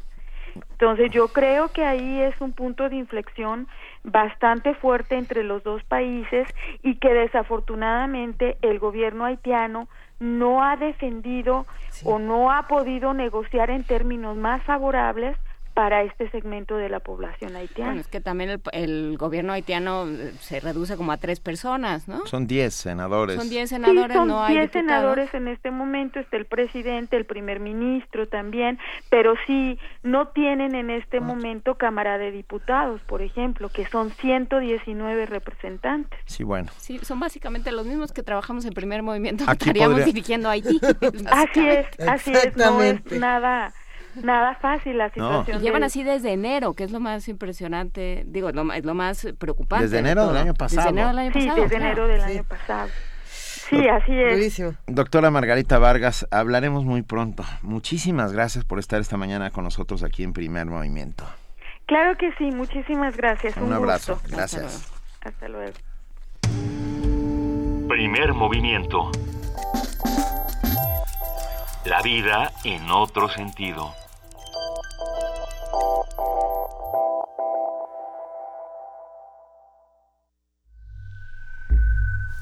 Entonces 0.55 1.11
yo 1.11 1.30
creo 1.30 1.69
que 1.69 1.84
ahí 1.84 2.22
es 2.22 2.39
un 2.39 2.53
punto 2.53 2.89
de 2.89 2.95
inflexión 2.95 3.68
bastante 4.03 4.76
fuerte 4.76 5.15
entre 5.15 5.43
los 5.43 5.64
dos 5.64 5.84
países 5.84 6.47
y 6.84 6.95
que 6.95 7.14
desafortunadamente 7.14 8.57
el 8.61 8.80
gobierno 8.80 9.26
haitiano 9.26 9.88
no 10.19 10.64
ha 10.64 10.77
defendido 10.77 11.65
o 12.05 12.19
no 12.19 12.51
ha 12.51 12.68
podido 12.68 13.14
negociar 13.14 13.69
en 13.72 13.84
términos 13.84 14.38
más 14.38 14.61
favorables 14.64 15.38
para 15.73 16.03
este 16.03 16.29
segmento 16.29 16.77
de 16.77 16.87
la 16.87 16.99
población 16.99 17.55
haitiana. 17.55 17.91
Bueno, 17.91 18.01
es 18.01 18.07
que 18.07 18.21
también 18.21 18.61
el, 18.71 19.17
gobierno 19.17 19.53
haitiano 19.53 20.07
eh, 20.07 20.33
se 20.39 20.59
reduce 20.59 20.95
como 20.97 21.11
a 21.11 21.17
tres 21.17 21.39
personas, 21.39 22.07
¿no? 22.07 22.25
Son 22.27 22.45
diez 22.45 22.75
senadores. 22.75 23.37
Son 23.37 23.49
diez 23.49 23.69
senadores, 23.69 24.15
son 24.15 24.27
no 24.27 24.43
hay 24.43 24.55
diez 24.55 24.71
senadores 24.71 25.33
en 25.33 25.47
este 25.47 25.71
momento, 25.71 26.19
está 26.19 26.37
el 26.37 26.45
presidente, 26.45 27.17
el 27.17 27.25
primer 27.25 27.59
ministro 27.59 28.27
también, 28.27 28.77
pero 29.09 29.33
sí 29.47 29.79
no 30.03 30.27
tienen 30.27 30.75
en 30.75 30.91
este 30.91 31.19
momento 31.19 31.75
Cámara 31.75 32.17
de 32.17 32.31
Diputados, 32.31 33.01
por 33.01 33.21
ejemplo, 33.21 33.69
que 33.69 33.87
son 33.87 34.11
119 34.11 35.25
representantes. 35.25 36.19
Sí, 36.25 36.43
bueno. 36.43 36.71
Sí, 36.77 36.99
son 37.01 37.19
básicamente 37.19 37.71
los 37.71 37.87
mismos 37.87 38.11
que 38.11 38.21
trabajamos 38.21 38.65
en 38.65 38.73
primer 38.73 39.01
movimiento, 39.01 39.43
estaríamos 39.49 40.05
dirigiendo 40.05 40.49
Haití. 40.49 40.79
así 41.31 41.67
es, 41.67 41.87
así 42.07 42.31
es, 42.31 42.55
no 42.55 42.81
es 42.83 43.03
nada 43.11 43.73
nada 44.22 44.56
fácil 44.56 44.98
la 44.98 45.10
situación. 45.10 45.60
Y 45.60 45.64
llevan 45.64 45.84
así 45.84 46.03
desde 46.03 46.34
enero, 46.34 46.73
que 46.73 46.84
es 46.84 46.91
lo 46.91 46.99
más 46.99 47.27
impresionante, 47.27 48.23
digo, 48.27 48.52
lo, 48.52 48.72
es 48.73 48.85
lo 48.85 48.94
más 48.94 49.27
preocupante. 49.38 49.85
Desde 49.85 49.99
enero 49.99 50.27
del 50.27 50.38
año 50.38 50.53
pasado. 50.53 50.88
Desde 50.88 50.99
enero 50.99 51.10
del 51.10 51.18
año 51.19 51.34
pasado. 51.34 51.56
Sí, 51.56 51.61
desde 51.61 51.76
enero 51.76 52.07
del 52.07 52.22
año 52.22 52.44
pasado. 52.44 52.90
Sí, 53.69 53.88
así 53.88 54.11
es. 54.14 54.61
Doctora 54.88 55.31
Margarita 55.31 55.80
Vargas, 55.80 56.27
hablaremos 56.31 56.85
muy 56.85 57.02
pronto. 57.02 57.44
Muchísimas 57.61 58.34
gracias 58.34 58.65
por 58.65 58.77
estar 58.77 59.02
esta 59.02 59.18
mañana 59.18 59.52
con 59.52 59.64
nosotros 59.64 60.03
aquí 60.03 60.23
en 60.23 60.34
Primer 60.34 60.65
Movimiento. 60.65 61.26
Claro 61.85 62.18
que 62.18 62.31
sí, 62.34 62.45
muchísimas 62.52 63.18
gracias. 63.18 63.57
Un, 63.57 63.73
abrazo, 63.73 64.22
gracias. 64.30 64.91
Hasta 65.22 65.48
luego. 65.48 65.73
Primer 67.88 68.34
Movimiento. 68.34 69.11
La 71.85 72.02
vida 72.02 72.52
en 72.64 72.90
otro 72.90 73.27
sentido. 73.30 73.94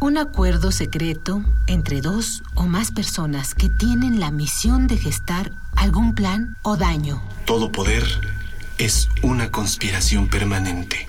Un 0.03 0.17
acuerdo 0.17 0.71
secreto 0.71 1.43
entre 1.67 2.01
dos 2.01 2.43
o 2.55 2.63
más 2.65 2.91
personas 2.91 3.53
que 3.53 3.69
tienen 3.69 4.19
la 4.19 4.31
misión 4.31 4.87
de 4.87 4.97
gestar 4.97 5.51
algún 5.75 6.15
plan 6.15 6.57
o 6.63 6.75
daño. 6.75 7.21
Todo 7.45 7.71
poder 7.71 8.03
es 8.77 9.07
una 9.21 9.51
conspiración 9.51 10.27
permanente. 10.27 11.07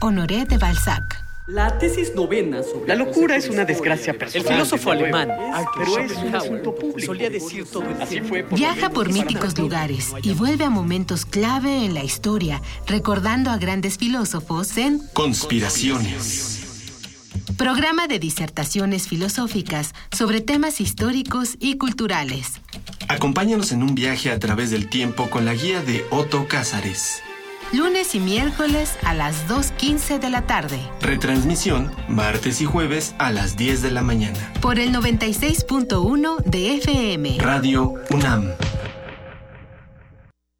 Honoré 0.00 0.44
de 0.44 0.58
Balzac. 0.58 1.25
La 1.46 1.78
tesis 1.78 2.12
novena 2.12 2.60
sobre... 2.64 2.88
La 2.88 2.96
locura 2.96 3.36
es 3.36 3.48
una 3.48 3.64
desgracia 3.64 4.18
personal. 4.18 4.46
El 4.48 4.52
filósofo 4.52 4.90
alemán, 4.90 5.28
pero 5.78 5.98
es 5.98 6.16
un 6.16 6.34
asunto 6.34 6.74
público. 6.74 7.06
Solía 7.06 7.30
decir 7.30 7.64
todo 7.66 7.88
el 7.88 8.02
Así 8.02 8.20
fue 8.20 8.42
Viaja 8.42 8.90
por 8.90 9.12
míticos 9.12 9.56
lugares 9.56 10.12
y 10.22 10.32
vuelve 10.34 10.64
a 10.64 10.70
momentos 10.70 11.24
clave 11.24 11.84
en 11.84 11.94
la 11.94 12.02
historia, 12.02 12.60
recordando 12.88 13.50
a 13.50 13.58
grandes 13.58 13.96
filósofos 13.96 14.76
en... 14.76 15.00
Conspiraciones. 15.12 16.64
Programa 17.56 18.08
de 18.08 18.18
disertaciones 18.18 19.06
filosóficas 19.06 19.94
sobre 20.10 20.40
temas 20.40 20.80
históricos 20.80 21.56
y 21.60 21.78
culturales. 21.78 22.60
Acompáñanos 23.06 23.70
en 23.70 23.84
un 23.84 23.94
viaje 23.94 24.32
a 24.32 24.40
través 24.40 24.72
del 24.72 24.88
tiempo 24.88 25.30
con 25.30 25.44
la 25.44 25.54
guía 25.54 25.80
de 25.80 26.04
Otto 26.10 26.48
Cázares. 26.48 27.22
Lunes 27.72 28.14
y 28.14 28.20
miércoles 28.20 28.96
a 29.02 29.12
las 29.12 29.48
2.15 29.48 30.20
de 30.20 30.30
la 30.30 30.42
tarde. 30.42 30.78
Retransmisión 31.00 31.90
martes 32.08 32.60
y 32.60 32.64
jueves 32.64 33.14
a 33.18 33.32
las 33.32 33.56
10 33.56 33.82
de 33.82 33.90
la 33.90 34.02
mañana. 34.02 34.52
Por 34.60 34.78
el 34.78 34.94
96.1 34.94 36.44
de 36.44 36.76
FM. 36.76 37.38
Radio 37.40 37.94
UNAM. 38.10 38.52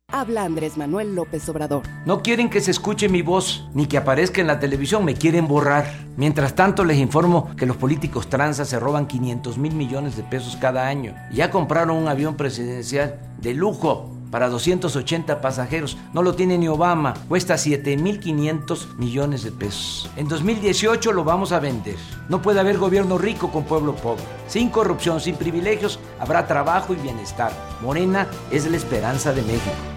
Habla 0.08 0.44
Andrés 0.44 0.76
Manuel 0.76 1.14
López 1.14 1.48
Obrador. 1.48 1.82
No 2.06 2.22
quieren 2.22 2.50
que 2.50 2.60
se 2.60 2.72
escuche 2.72 3.08
mi 3.08 3.22
voz 3.22 3.68
ni 3.72 3.86
que 3.86 3.98
aparezca 3.98 4.40
en 4.40 4.46
la 4.48 4.58
televisión, 4.58 5.04
me 5.04 5.14
quieren 5.14 5.46
borrar. 5.46 5.86
Mientras 6.16 6.54
tanto 6.54 6.84
les 6.84 6.98
informo 6.98 7.54
que 7.54 7.66
los 7.66 7.76
políticos 7.76 8.28
tranzas 8.28 8.68
se 8.68 8.80
roban 8.80 9.06
500 9.06 9.58
mil 9.58 9.74
millones 9.74 10.16
de 10.16 10.24
pesos 10.24 10.56
cada 10.56 10.88
año. 10.88 11.14
Ya 11.32 11.50
compraron 11.50 11.96
un 11.96 12.08
avión 12.08 12.36
presidencial 12.36 13.20
de 13.38 13.54
lujo 13.54 14.15
para 14.31 14.48
280 14.48 15.40
pasajeros. 15.40 15.97
No 16.12 16.23
lo 16.23 16.35
tiene 16.35 16.59
ni 16.59 16.69
Obama. 16.69 17.15
Cuesta 17.28 17.55
7.500 17.55 18.97
millones 18.97 19.43
de 19.43 19.53
pesos. 19.53 20.11
En 20.16 20.28
2018 20.28 21.12
lo 21.12 21.24
vamos 21.24 21.53
a 21.53 21.61
vender. 21.61 21.97
No 22.28 22.43
puede 22.43 22.61
haber 22.61 22.78
gobierno 22.78 23.19
rico 23.19 23.51
con 23.51 23.65
pueblo 23.65 23.94
pobre. 23.94 24.24
Sin 24.48 24.70
corrupción, 24.70 25.20
sin 25.20 25.36
privilegios, 25.36 25.98
habrá 26.19 26.47
trabajo 26.47 26.93
y 26.93 26.97
bienestar. 26.97 27.53
Morena 27.82 28.27
es 28.51 28.70
la 28.70 28.77
esperanza 28.77 29.32
de 29.32 29.43
México. 29.43 29.95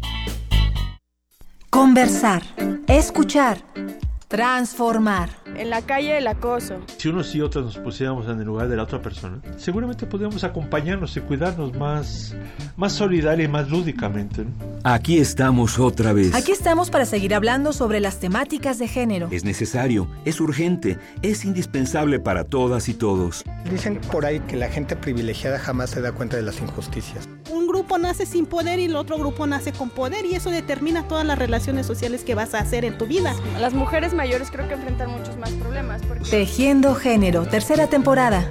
Conversar, 1.75 2.45
escuchar, 2.87 3.59
transformar. 4.35 5.31
En 5.57 5.71
la 5.71 5.83
calle 5.83 6.19
el 6.19 6.27
acoso. 6.27 6.81
Si 6.97 7.09
unos 7.09 7.33
y 7.37 7.41
otras 7.41 7.65
nos 7.65 7.79
pusiéramos 7.79 8.27
en 8.27 8.41
el 8.41 8.45
lugar 8.45 8.69
de 8.69 8.75
la 8.75 8.83
otra 8.83 9.01
persona, 9.01 9.39
seguramente 9.57 10.07
podríamos 10.07 10.43
acompañarnos 10.43 11.17
y 11.17 11.21
cuidarnos 11.21 11.73
más, 11.77 12.35
más 12.77 12.93
solidaria 12.95 13.45
y 13.45 13.49
más 13.49 13.71
lúdicamente. 13.71 14.45
Aquí 14.83 15.19
estamos 15.19 15.79
otra 15.79 16.13
vez. 16.13 16.35
Aquí 16.35 16.51
estamos 16.51 16.91
para 16.91 17.07
seguir 17.07 17.33
hablando 17.33 17.73
sobre 17.73 18.01
las 18.01 18.19
temáticas 18.19 18.81
de 18.81 18.89
género. 18.89 19.29
Es 19.31 19.45
necesario, 19.45 20.09
es 20.25 20.41
urgente, 20.41 20.99
es 21.23 21.45
indispensable 21.45 22.19
para 22.19 22.43
todas 22.43 22.89
y 22.89 22.95
todos. 22.95 23.45
Dicen 23.71 24.01
por 24.11 24.27
ahí 24.27 24.41
que 24.41 24.57
la 24.57 24.69
gente 24.69 24.97
privilegiada 24.97 25.61
jamás 25.61 25.91
se 25.91 26.01
da 26.01 26.11
cuenta 26.11 26.37
de 26.37 26.43
las 26.43 26.61
injusticias. 26.61 27.29
Un 27.53 27.69
grupo 27.69 27.99
nace 27.99 28.27
sin 28.27 28.47
poder 28.47 28.81
y 28.81 28.87
el 28.87 28.97
otro 28.97 29.17
grupo 29.17 29.47
nace 29.47 29.73
con 29.73 29.91
poder 29.91 30.27
y 30.27 30.35
eso 30.35 30.51
determina 30.51 31.07
todas 31.07 31.25
las 31.25 31.39
relaciones 31.39 31.87
sociales 31.87 32.25
que 32.25 32.35
vas 32.35 32.55
a 32.55 32.59
hacer 32.59 32.85
en 32.85 32.99
tu 32.99 33.07
vida. 33.07 33.35
Las 33.61 33.75
mujeres 33.75 34.13
mayores 34.25 34.51
creo 34.51 34.67
que 34.67 34.73
enfrentan 34.73 35.11
muchos 35.11 35.37
más 35.37 35.51
problemas. 35.51 36.01
Porque... 36.09 36.25
Tejiendo 36.25 36.95
Género, 36.95 37.45
tercera 37.45 37.89
temporada. 37.89 38.49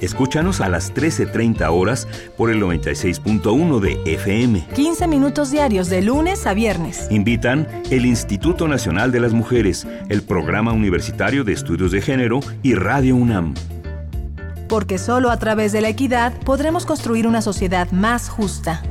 Escúchanos 0.00 0.62
a 0.62 0.70
las 0.70 0.94
13.30 0.94 1.68
horas 1.70 2.08
por 2.38 2.50
el 2.50 2.58
96.1 2.62 3.80
de 3.80 4.14
FM. 4.14 4.66
15 4.74 5.08
minutos 5.08 5.50
diarios 5.50 5.90
de 5.90 6.00
lunes 6.00 6.46
a 6.46 6.54
viernes. 6.54 7.06
Invitan 7.10 7.68
el 7.90 8.06
Instituto 8.06 8.66
Nacional 8.66 9.12
de 9.12 9.20
las 9.20 9.34
Mujeres, 9.34 9.86
el 10.08 10.22
Programa 10.22 10.72
Universitario 10.72 11.44
de 11.44 11.52
Estudios 11.52 11.92
de 11.92 12.00
Género 12.00 12.40
y 12.62 12.74
Radio 12.74 13.14
UNAM. 13.16 13.52
Porque 14.70 14.96
solo 14.96 15.30
a 15.30 15.36
través 15.36 15.72
de 15.72 15.82
la 15.82 15.90
equidad 15.90 16.32
podremos 16.46 16.86
construir 16.86 17.26
una 17.26 17.42
sociedad 17.42 17.90
más 17.90 18.30
justa. 18.30 18.82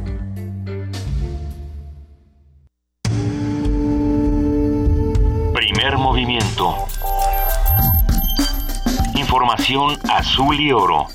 Información 9.16 9.98
azul 10.10 10.60
y 10.60 10.72
oro. 10.72 11.08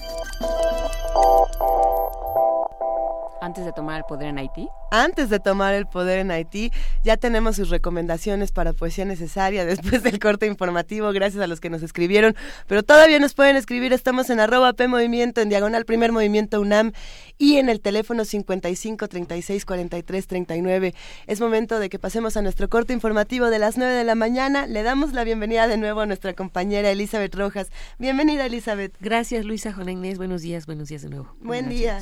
Antes 3.44 3.66
de 3.66 3.72
tomar 3.72 3.98
el 3.98 4.04
poder 4.04 4.28
en 4.28 4.38
Haití. 4.38 4.68
Antes 4.90 5.28
de 5.28 5.38
tomar 5.38 5.74
el 5.74 5.86
poder 5.86 6.20
en 6.20 6.30
Haití, 6.30 6.72
ya 7.04 7.18
tenemos 7.18 7.56
sus 7.56 7.68
recomendaciones 7.68 8.52
para 8.52 8.72
poesía 8.72 9.04
necesaria 9.04 9.64
después 9.66 10.02
del 10.02 10.18
corte 10.18 10.46
informativo, 10.46 11.12
gracias 11.12 11.42
a 11.44 11.46
los 11.46 11.60
que 11.60 11.68
nos 11.68 11.82
escribieron, 11.82 12.34
pero 12.66 12.82
todavía 12.82 13.18
nos 13.18 13.34
pueden 13.34 13.56
escribir, 13.56 13.92
estamos 13.92 14.30
en 14.30 14.40
arroba 14.40 14.72
P 14.72 14.88
Movimiento, 14.88 15.42
en 15.42 15.50
diagonal 15.50 15.84
Primer 15.84 16.10
Movimiento 16.10 16.58
UNAM 16.58 16.92
y 17.36 17.58
en 17.58 17.68
el 17.68 17.82
teléfono 17.82 18.24
55 18.24 19.08
36 19.08 19.66
43 19.66 20.26
39. 20.26 20.94
Es 21.26 21.38
momento 21.38 21.78
de 21.78 21.90
que 21.90 21.98
pasemos 21.98 22.38
a 22.38 22.42
nuestro 22.42 22.70
corte 22.70 22.94
informativo 22.94 23.50
de 23.50 23.58
las 23.58 23.76
9 23.76 23.92
de 23.92 24.04
la 24.04 24.14
mañana. 24.14 24.66
Le 24.66 24.82
damos 24.82 25.12
la 25.12 25.22
bienvenida 25.22 25.68
de 25.68 25.76
nuevo 25.76 26.00
a 26.00 26.06
nuestra 26.06 26.32
compañera 26.32 26.90
Elizabeth 26.90 27.34
Rojas. 27.34 27.68
Bienvenida, 27.98 28.46
Elizabeth. 28.46 28.94
Gracias, 29.00 29.44
Luisa 29.44 29.70
Juana 29.74 29.92
Inés. 29.92 30.16
Buenos 30.16 30.40
días, 30.40 30.64
buenos 30.64 30.88
días 30.88 31.02
de 31.02 31.10
nuevo. 31.10 31.36
Buen 31.40 31.68
día. 31.68 32.00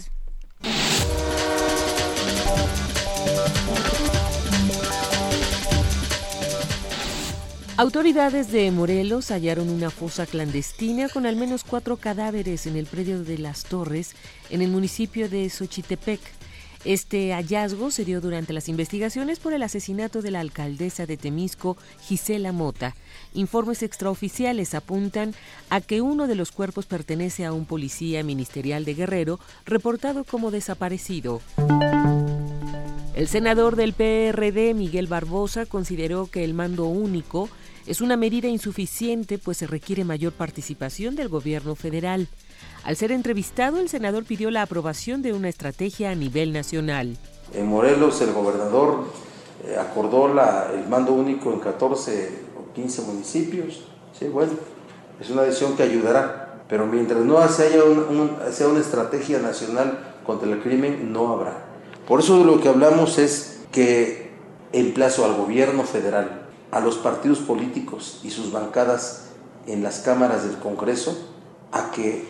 Autoridades 7.82 8.52
de 8.52 8.70
Morelos 8.70 9.32
hallaron 9.32 9.68
una 9.68 9.90
fosa 9.90 10.24
clandestina 10.24 11.08
con 11.08 11.26
al 11.26 11.34
menos 11.34 11.64
cuatro 11.64 11.96
cadáveres 11.96 12.68
en 12.68 12.76
el 12.76 12.86
predio 12.86 13.24
de 13.24 13.38
Las 13.38 13.64
Torres, 13.64 14.14
en 14.50 14.62
el 14.62 14.70
municipio 14.70 15.28
de 15.28 15.50
Xochitepec. 15.50 16.20
Este 16.84 17.32
hallazgo 17.32 17.90
se 17.90 18.04
dio 18.04 18.20
durante 18.20 18.52
las 18.52 18.68
investigaciones 18.68 19.40
por 19.40 19.52
el 19.52 19.64
asesinato 19.64 20.22
de 20.22 20.30
la 20.30 20.38
alcaldesa 20.38 21.06
de 21.06 21.16
Temisco, 21.16 21.76
Gisela 22.02 22.52
Mota. 22.52 22.94
Informes 23.34 23.82
extraoficiales 23.82 24.74
apuntan 24.74 25.34
a 25.68 25.80
que 25.80 26.02
uno 26.02 26.28
de 26.28 26.36
los 26.36 26.52
cuerpos 26.52 26.86
pertenece 26.86 27.44
a 27.44 27.52
un 27.52 27.64
policía 27.64 28.22
ministerial 28.22 28.84
de 28.84 28.94
Guerrero 28.94 29.40
reportado 29.64 30.22
como 30.22 30.52
desaparecido. 30.52 31.40
El 33.16 33.26
senador 33.26 33.74
del 33.74 33.92
PRD, 33.92 34.72
Miguel 34.72 35.08
Barbosa, 35.08 35.66
consideró 35.66 36.28
que 36.28 36.44
el 36.44 36.54
mando 36.54 36.86
único 36.86 37.50
es 37.86 38.00
una 38.00 38.16
medida 38.16 38.48
insuficiente 38.48 39.38
pues 39.38 39.58
se 39.58 39.66
requiere 39.66 40.04
mayor 40.04 40.32
participación 40.32 41.16
del 41.16 41.28
gobierno 41.28 41.74
federal. 41.74 42.28
Al 42.84 42.96
ser 42.96 43.12
entrevistado, 43.12 43.78
el 43.78 43.88
senador 43.88 44.24
pidió 44.24 44.50
la 44.50 44.62
aprobación 44.62 45.22
de 45.22 45.32
una 45.32 45.48
estrategia 45.48 46.10
a 46.10 46.14
nivel 46.14 46.52
nacional. 46.52 47.16
En 47.54 47.66
Morelos, 47.66 48.20
el 48.20 48.32
gobernador 48.32 49.04
eh, 49.66 49.76
acordó 49.78 50.32
la, 50.32 50.70
el 50.74 50.88
mando 50.88 51.12
único 51.12 51.52
en 51.52 51.60
14 51.60 52.30
o 52.58 52.72
15 52.72 53.02
municipios. 53.02 53.84
Sí, 54.18 54.26
bueno, 54.26 54.52
es 55.20 55.30
una 55.30 55.42
decisión 55.42 55.76
que 55.76 55.82
ayudará, 55.82 56.64
pero 56.68 56.86
mientras 56.86 57.20
no 57.20 57.38
haya 57.38 57.84
una 57.84 58.80
estrategia 58.80 59.38
nacional 59.38 60.16
contra 60.24 60.50
el 60.50 60.60
crimen, 60.60 61.12
no 61.12 61.32
habrá. 61.32 61.66
Por 62.06 62.20
eso 62.20 62.38
de 62.38 62.44
lo 62.44 62.60
que 62.60 62.68
hablamos 62.68 63.18
es 63.18 63.60
que 63.70 64.32
emplazo 64.72 65.24
al 65.24 65.36
gobierno 65.36 65.84
federal, 65.84 66.41
a 66.72 66.80
los 66.80 66.96
partidos 66.96 67.38
políticos 67.38 68.20
y 68.24 68.30
sus 68.30 68.50
bancadas 68.50 69.26
en 69.66 69.82
las 69.82 70.00
cámaras 70.00 70.44
del 70.44 70.58
Congreso 70.58 71.16
a 71.70 71.90
que 71.92 72.26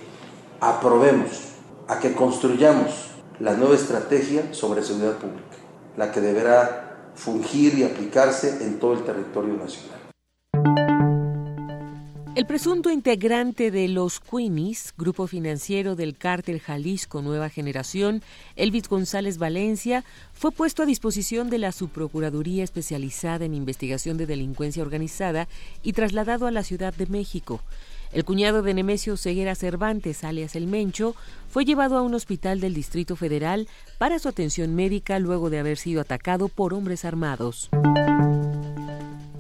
aprobemos, 0.60 1.55
a 1.89 1.98
que 1.98 2.12
construyamos 2.12 3.12
la 3.39 3.55
nueva 3.55 3.74
estrategia 3.74 4.52
sobre 4.52 4.82
seguridad 4.82 5.16
pública, 5.16 5.56
la 5.97 6.12
que 6.12 6.20
deberá 6.20 7.10
fungir 7.14 7.78
y 7.78 7.85
aplicarse 7.85 8.64
en 8.64 8.78
todo 8.78 8.94
el 8.94 9.05
territorio 9.05 9.55
nacional. 9.55 10.81
El 12.34 12.46
presunto 12.46 12.90
integrante 12.90 13.70
de 13.70 13.88
los 13.88 14.18
Queenies, 14.18 14.94
grupo 14.96 15.26
financiero 15.26 15.96
del 15.96 16.16
cártel 16.16 16.60
Jalisco 16.60 17.20
Nueva 17.20 17.50
Generación, 17.50 18.22
Elvis 18.56 18.88
González 18.88 19.36
Valencia, 19.36 20.02
fue 20.32 20.50
puesto 20.50 20.82
a 20.82 20.86
disposición 20.86 21.50
de 21.50 21.59
la 21.59 21.72
Subprocuraduría 21.72 22.64
especializada 22.64 23.44
en 23.44 23.52
investigación 23.52 24.16
de 24.16 24.24
delincuencia 24.24 24.82
organizada 24.82 25.46
y 25.82 25.92
trasladado 25.92 26.46
a 26.46 26.50
la 26.50 26.62
Ciudad 26.62 26.94
de 26.94 27.06
México. 27.06 27.60
El 28.14 28.24
cuñado 28.24 28.62
de 28.62 28.72
Nemesio 28.72 29.18
Ceguera 29.18 29.54
Cervantes, 29.54 30.24
alias 30.24 30.56
El 30.56 30.68
Mencho, 30.68 31.14
fue 31.50 31.66
llevado 31.66 31.98
a 31.98 32.02
un 32.02 32.14
hospital 32.14 32.60
del 32.60 32.72
Distrito 32.72 33.14
Federal 33.14 33.68
para 33.98 34.18
su 34.18 34.28
atención 34.28 34.74
médica 34.74 35.18
luego 35.18 35.50
de 35.50 35.59
haber 35.59 35.76
sido 35.76 36.00
atacado 36.00 36.48
por 36.48 36.72
hombres 36.72 37.04
armados. 37.04 37.68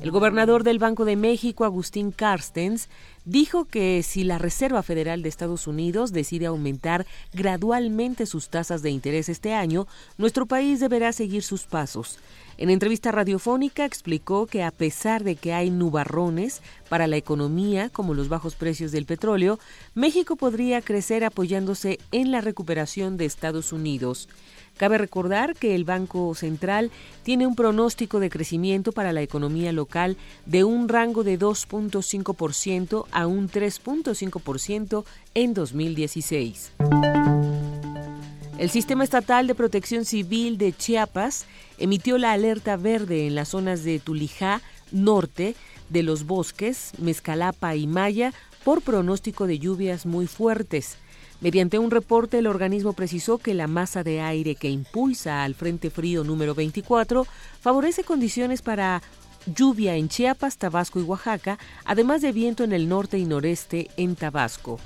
El 0.02 0.10
gobernador 0.10 0.64
del 0.64 0.80
Banco 0.80 1.04
de 1.04 1.14
México, 1.14 1.64
Agustín 1.64 2.10
Carstens, 2.10 2.88
dijo 3.24 3.66
que 3.66 4.02
si 4.02 4.24
la 4.24 4.36
Reserva 4.36 4.82
Federal 4.82 5.22
de 5.22 5.28
Estados 5.28 5.68
Unidos 5.68 6.10
decide 6.10 6.46
aumentar 6.46 7.06
gradualmente 7.32 8.26
sus 8.26 8.48
tasas 8.48 8.82
de 8.82 8.90
interés 8.90 9.28
este 9.28 9.54
año, 9.54 9.86
nuestro 10.18 10.46
país 10.46 10.80
deberá 10.80 11.12
seguir 11.12 11.44
sus 11.44 11.66
pasos. 11.66 12.18
En 12.58 12.68
entrevista 12.68 13.12
radiofónica 13.12 13.84
explicó 13.84 14.46
que 14.46 14.64
a 14.64 14.72
pesar 14.72 15.22
de 15.22 15.36
que 15.36 15.52
hay 15.52 15.70
nubarrones 15.70 16.62
para 16.88 17.06
la 17.06 17.16
economía, 17.16 17.88
como 17.88 18.12
los 18.12 18.28
bajos 18.28 18.56
precios 18.56 18.90
del 18.90 19.06
petróleo, 19.06 19.60
México 19.94 20.34
podría 20.34 20.82
crecer 20.82 21.22
apoyándose 21.24 22.00
en 22.10 22.32
la 22.32 22.40
recuperación 22.40 23.16
de 23.16 23.26
Estados 23.26 23.72
Unidos. 23.72 24.28
Cabe 24.76 24.98
recordar 24.98 25.54
que 25.54 25.74
el 25.74 25.84
Banco 25.84 26.34
Central 26.34 26.90
tiene 27.22 27.46
un 27.46 27.54
pronóstico 27.54 28.20
de 28.20 28.30
crecimiento 28.30 28.92
para 28.92 29.12
la 29.12 29.22
economía 29.22 29.72
local 29.72 30.16
de 30.46 30.64
un 30.64 30.88
rango 30.88 31.24
de 31.24 31.38
2.5% 31.38 33.06
a 33.10 33.26
un 33.26 33.48
3.5% 33.48 35.04
en 35.34 35.54
2016. 35.54 36.72
El 38.58 38.70
Sistema 38.70 39.02
Estatal 39.02 39.46
de 39.46 39.54
Protección 39.54 40.04
Civil 40.04 40.56
de 40.56 40.72
Chiapas 40.72 41.46
emitió 41.78 42.16
la 42.16 42.32
alerta 42.32 42.76
verde 42.76 43.26
en 43.26 43.34
las 43.34 43.48
zonas 43.48 43.82
de 43.82 43.98
Tulijá, 43.98 44.62
norte, 44.92 45.56
de 45.88 46.02
los 46.02 46.26
bosques, 46.26 46.92
Mezcalapa 46.98 47.74
y 47.76 47.86
Maya 47.86 48.32
por 48.64 48.82
pronóstico 48.82 49.46
de 49.46 49.58
lluvias 49.58 50.06
muy 50.06 50.26
fuertes. 50.26 50.96
Mediante 51.42 51.80
un 51.80 51.90
reporte, 51.90 52.38
el 52.38 52.46
organismo 52.46 52.92
precisó 52.92 53.38
que 53.38 53.52
la 53.52 53.66
masa 53.66 54.04
de 54.04 54.20
aire 54.20 54.54
que 54.54 54.70
impulsa 54.70 55.42
al 55.42 55.56
Frente 55.56 55.90
Frío 55.90 56.22
número 56.22 56.54
24 56.54 57.26
favorece 57.60 58.04
condiciones 58.04 58.62
para 58.62 59.02
lluvia 59.46 59.96
en 59.96 60.08
Chiapas, 60.08 60.56
Tabasco 60.56 61.00
y 61.00 61.02
Oaxaca, 61.02 61.58
además 61.84 62.22
de 62.22 62.30
viento 62.30 62.62
en 62.62 62.72
el 62.72 62.88
norte 62.88 63.18
y 63.18 63.24
noreste 63.24 63.90
en 63.96 64.14
Tabasco. 64.14 64.78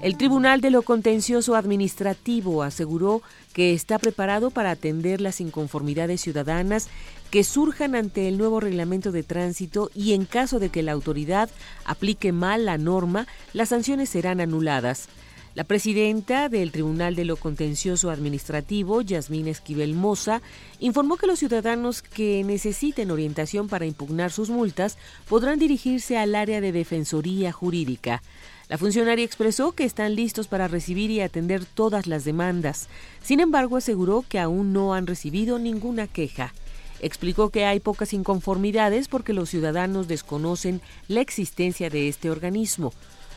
El 0.00 0.16
Tribunal 0.16 0.60
de 0.60 0.70
lo 0.70 0.82
Contencioso 0.82 1.56
Administrativo 1.56 2.62
aseguró 2.62 3.20
que 3.52 3.72
está 3.72 3.98
preparado 3.98 4.50
para 4.52 4.70
atender 4.70 5.20
las 5.20 5.40
inconformidades 5.40 6.20
ciudadanas 6.20 6.88
que 7.32 7.42
surjan 7.42 7.96
ante 7.96 8.28
el 8.28 8.38
nuevo 8.38 8.60
reglamento 8.60 9.10
de 9.10 9.24
tránsito 9.24 9.90
y 9.96 10.12
en 10.12 10.24
caso 10.24 10.60
de 10.60 10.68
que 10.68 10.84
la 10.84 10.92
autoridad 10.92 11.50
aplique 11.84 12.30
mal 12.30 12.64
la 12.64 12.78
norma, 12.78 13.26
las 13.52 13.70
sanciones 13.70 14.08
serán 14.08 14.40
anuladas. 14.40 15.08
La 15.56 15.64
presidenta 15.64 16.48
del 16.48 16.70
Tribunal 16.70 17.16
de 17.16 17.24
lo 17.24 17.34
Contencioso 17.34 18.10
Administrativo, 18.10 19.02
Yasmín 19.02 19.48
Esquivel 19.48 19.94
Moza, 19.94 20.42
informó 20.78 21.16
que 21.16 21.26
los 21.26 21.40
ciudadanos 21.40 22.02
que 22.02 22.44
necesiten 22.44 23.10
orientación 23.10 23.66
para 23.66 23.84
impugnar 23.84 24.30
sus 24.30 24.50
multas 24.50 24.96
podrán 25.28 25.58
dirigirse 25.58 26.16
al 26.16 26.36
área 26.36 26.60
de 26.60 26.70
Defensoría 26.70 27.50
Jurídica. 27.50 28.22
La 28.68 28.76
funcionaria 28.76 29.24
expresó 29.24 29.72
que 29.72 29.84
están 29.84 30.14
listos 30.14 30.46
para 30.46 30.68
recibir 30.68 31.10
y 31.10 31.20
atender 31.20 31.64
todas 31.64 32.06
las 32.06 32.24
demandas. 32.24 32.88
Sin 33.22 33.40
embargo, 33.40 33.78
aseguró 33.78 34.24
que 34.28 34.38
aún 34.38 34.72
no 34.72 34.92
han 34.92 35.06
recibido 35.06 35.58
ninguna 35.58 36.06
queja. 36.06 36.52
Explicó 37.00 37.48
que 37.48 37.64
hay 37.64 37.80
pocas 37.80 38.12
inconformidades 38.12 39.08
porque 39.08 39.32
los 39.32 39.48
ciudadanos 39.48 40.08
desconocen 40.08 40.82
la 41.06 41.20
existencia 41.20 41.88
de 41.88 42.08
este 42.08 42.28
organismo. 42.28 42.92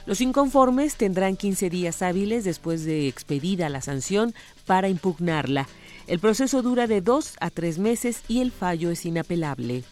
Los 0.05 0.19
inconformes 0.19 0.95
tendrán 0.95 1.37
15 1.37 1.69
días 1.69 2.01
hábiles 2.01 2.43
después 2.43 2.83
de 2.83 3.07
expedida 3.07 3.69
la 3.69 3.81
sanción 3.81 4.33
para 4.65 4.89
impugnarla. 4.89 5.67
El 6.07 6.19
proceso 6.19 6.61
dura 6.61 6.87
de 6.87 7.01
dos 7.01 7.35
a 7.39 7.51
tres 7.51 7.77
meses 7.77 8.23
y 8.27 8.41
el 8.41 8.51
fallo 8.51 8.89
es 8.89 9.05
inapelable. 9.05 9.83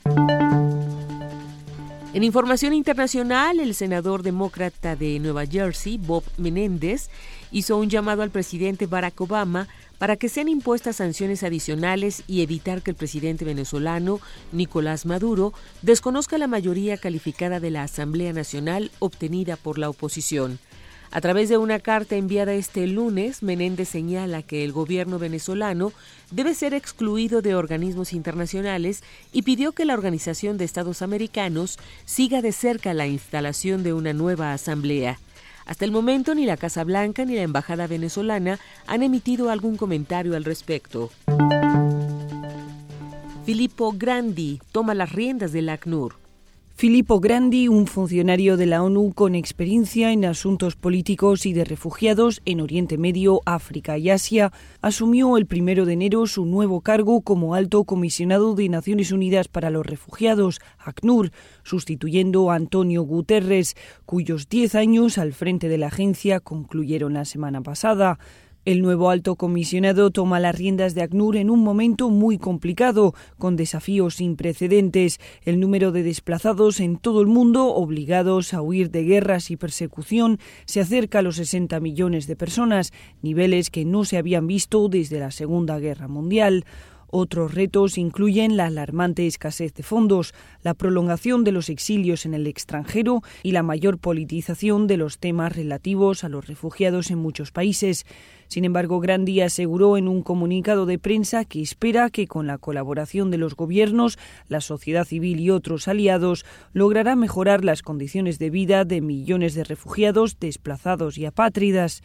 En 2.12 2.24
información 2.24 2.74
internacional, 2.74 3.60
el 3.60 3.76
senador 3.76 4.24
demócrata 4.24 4.96
de 4.96 5.20
Nueva 5.20 5.46
Jersey, 5.46 6.00
Bob 6.00 6.24
Menéndez, 6.38 7.08
hizo 7.52 7.78
un 7.78 7.88
llamado 7.88 8.24
al 8.24 8.32
presidente 8.32 8.88
Barack 8.88 9.22
Obama 9.22 9.68
para 10.00 10.16
que 10.16 10.28
sean 10.28 10.48
impuestas 10.48 10.96
sanciones 10.96 11.44
adicionales 11.44 12.24
y 12.26 12.42
evitar 12.42 12.82
que 12.82 12.92
el 12.92 12.98
presidente 12.98 13.46
venezolano, 13.46 14.20
Nicolás 14.52 15.06
Maduro, 15.06 15.54
desconozca 15.84 16.40
la 16.40 16.48
mayoría 16.48 16.98
calificada 16.98 17.60
de 17.60 17.70
la 17.70 17.84
Asamblea 17.84 18.34
Nacional 18.34 18.90
obtenida 18.98 19.56
por 19.56 19.78
la 19.78 19.90
oposición. 19.90 20.58
A 21.12 21.22
través 21.22 21.50
de 21.50 21.58
una 21.58 21.80
carta 21.80 22.16
enviada 22.16 22.54
este 22.54 22.86
lunes, 22.86 23.42
Menéndez 23.42 23.90
señala 23.90 24.44
que 24.44 24.64
el 24.64 24.72
gobierno 24.72 25.18
venezolano 25.18 25.92
debe 26.30 26.54
ser 26.54 26.76
excluido 26.76 27.42
de 27.42 27.56
organismos 27.56 28.14
internacionales 28.14 29.02
y 29.32 29.42
pidió 29.42 29.72
que 29.72 29.86
la 29.86 29.96
Organización 29.96 30.60
de 30.60 30.66
Estados 30.66 31.02
Americanos 31.02 31.80
siga 32.06 32.44
de 32.44 32.52
cerca 32.52 32.94
la 32.94 33.08
instalación 33.08 33.82
de 33.82 33.94
una 33.94 34.14
nueva 34.14 34.54
asamblea. 34.54 35.20
Hasta 35.66 35.84
el 35.84 35.92
momento 35.92 36.36
ni 36.36 36.46
la 36.46 36.58
Casa 36.58 36.84
Blanca 36.84 37.26
ni 37.26 37.36
la 37.36 37.42
Embajada 37.42 37.88
venezolana 37.88 38.60
han 38.86 39.02
emitido 39.02 39.50
algún 39.50 39.78
comentario 39.78 40.36
al 40.36 40.46
respecto. 40.46 41.10
Filippo 43.46 43.94
Grandi 43.98 44.62
toma 44.72 44.94
las 44.94 45.12
riendas 45.12 45.52
del 45.52 45.70
ACNUR. 45.70 46.29
Filippo 46.80 47.20
Grandi, 47.20 47.68
un 47.68 47.88
funcionario 47.88 48.56
de 48.56 48.66
la 48.66 48.82
ONU 48.82 49.12
con 49.14 49.36
experiencia 49.36 50.14
en 50.14 50.24
asuntos 50.24 50.78
políticos 50.78 51.46
y 51.46 51.52
de 51.52 51.66
refugiados 51.66 52.42
en 52.46 52.62
Oriente 52.62 52.98
Medio, 52.98 53.42
África 53.44 53.98
y 53.98 54.10
Asia, 54.10 54.54
asumió 54.82 55.36
el 55.36 55.46
primero 55.46 55.86
de 55.86 55.92
enero 55.92 56.26
su 56.26 56.46
nuevo 56.46 56.80
cargo 56.80 57.20
como 57.20 57.54
alto 57.54 57.84
comisionado 57.84 58.56
de 58.56 58.70
Naciones 58.70 59.12
Unidas 59.12 59.50
para 59.50 59.72
los 59.72 59.86
Refugiados, 59.86 60.62
ACNUR, 60.78 61.34
sustituyendo 61.64 62.50
a 62.50 62.56
Antonio 62.56 63.02
Guterres, 63.02 63.76
cuyos 64.06 64.48
diez 64.48 64.74
años 64.74 65.18
al 65.18 65.34
frente 65.34 65.68
de 65.68 65.80
la 65.80 65.88
agencia 65.88 66.40
concluyeron 66.40 67.16
la 67.16 67.26
semana 67.26 67.60
pasada. 67.60 68.20
El 68.70 68.84
nuevo 68.84 69.10
alto 69.10 69.36
comisionado 69.36 70.12
toma 70.12 70.40
las 70.40 70.56
riendas 70.56 70.94
de 70.94 71.02
ACNUR 71.02 71.38
en 71.38 71.50
un 71.50 71.64
momento 71.64 72.12
muy 72.12 72.38
complicado, 72.38 73.16
con 73.40 73.56
desafíos 73.56 74.18
sin 74.18 74.36
precedentes, 74.36 75.20
el 75.44 75.60
número 75.60 75.92
de 75.92 76.04
desplazados 76.04 76.80
en 76.80 76.98
todo 76.98 77.22
el 77.22 77.26
mundo 77.26 77.74
obligados 77.74 78.54
a 78.54 78.62
huir 78.62 78.92
de 78.92 79.06
guerras 79.06 79.50
y 79.50 79.58
persecución 79.58 80.38
se 80.66 80.82
acerca 80.82 81.18
a 81.18 81.22
los 81.24 81.38
60 81.38 81.80
millones 81.80 82.28
de 82.28 82.36
personas, 82.36 82.94
niveles 83.24 83.72
que 83.72 83.86
no 83.86 84.06
se 84.06 84.20
habían 84.20 84.46
visto 84.46 84.88
desde 84.88 85.18
la 85.18 85.32
Segunda 85.32 85.80
Guerra 85.80 86.08
Mundial. 86.08 86.64
Otros 87.12 87.56
retos 87.56 87.98
incluyen 87.98 88.56
la 88.56 88.68
alarmante 88.68 89.26
escasez 89.26 89.74
de 89.74 89.82
fondos, 89.82 90.36
la 90.62 90.76
prolongación 90.76 91.44
de 91.44 91.52
los 91.52 91.70
exilios 91.70 92.26
en 92.26 92.36
el 92.36 92.46
extranjero 92.46 93.24
y 93.42 93.52
la 93.52 93.64
mayor 93.64 93.98
politización 93.98 94.86
de 94.86 94.98
los 94.98 95.18
temas 95.18 95.56
relativos 95.56 96.24
a 96.24 96.30
los 96.30 96.48
refugiados 96.48 97.10
en 97.10 97.18
muchos 97.18 97.52
países. 97.52 98.06
Sin 98.48 98.64
embargo, 98.64 99.00
Grandi 99.00 99.42
aseguró 99.42 99.98
en 99.98 100.08
un 100.08 100.22
comunicado 100.22 100.86
de 100.86 101.00
prensa 101.00 101.46
que 101.46 101.62
espera 101.62 102.10
que 102.12 102.28
con 102.28 102.46
la 102.46 102.60
colaboración 102.60 103.32
de 103.32 103.38
los 103.38 103.56
gobiernos, 103.56 104.20
la 104.48 104.62
sociedad 104.62 105.06
civil 105.06 105.40
y 105.40 105.50
otros 105.50 105.88
aliados 105.88 106.46
logrará 106.74 107.16
mejorar 107.16 107.66
las 107.66 107.82
condiciones 107.82 108.38
de 108.38 108.52
vida 108.52 108.86
de 108.86 109.02
millones 109.02 109.56
de 109.56 109.64
refugiados, 109.64 110.40
desplazados 110.40 111.18
y 111.18 111.26
apátridas. 111.26 112.04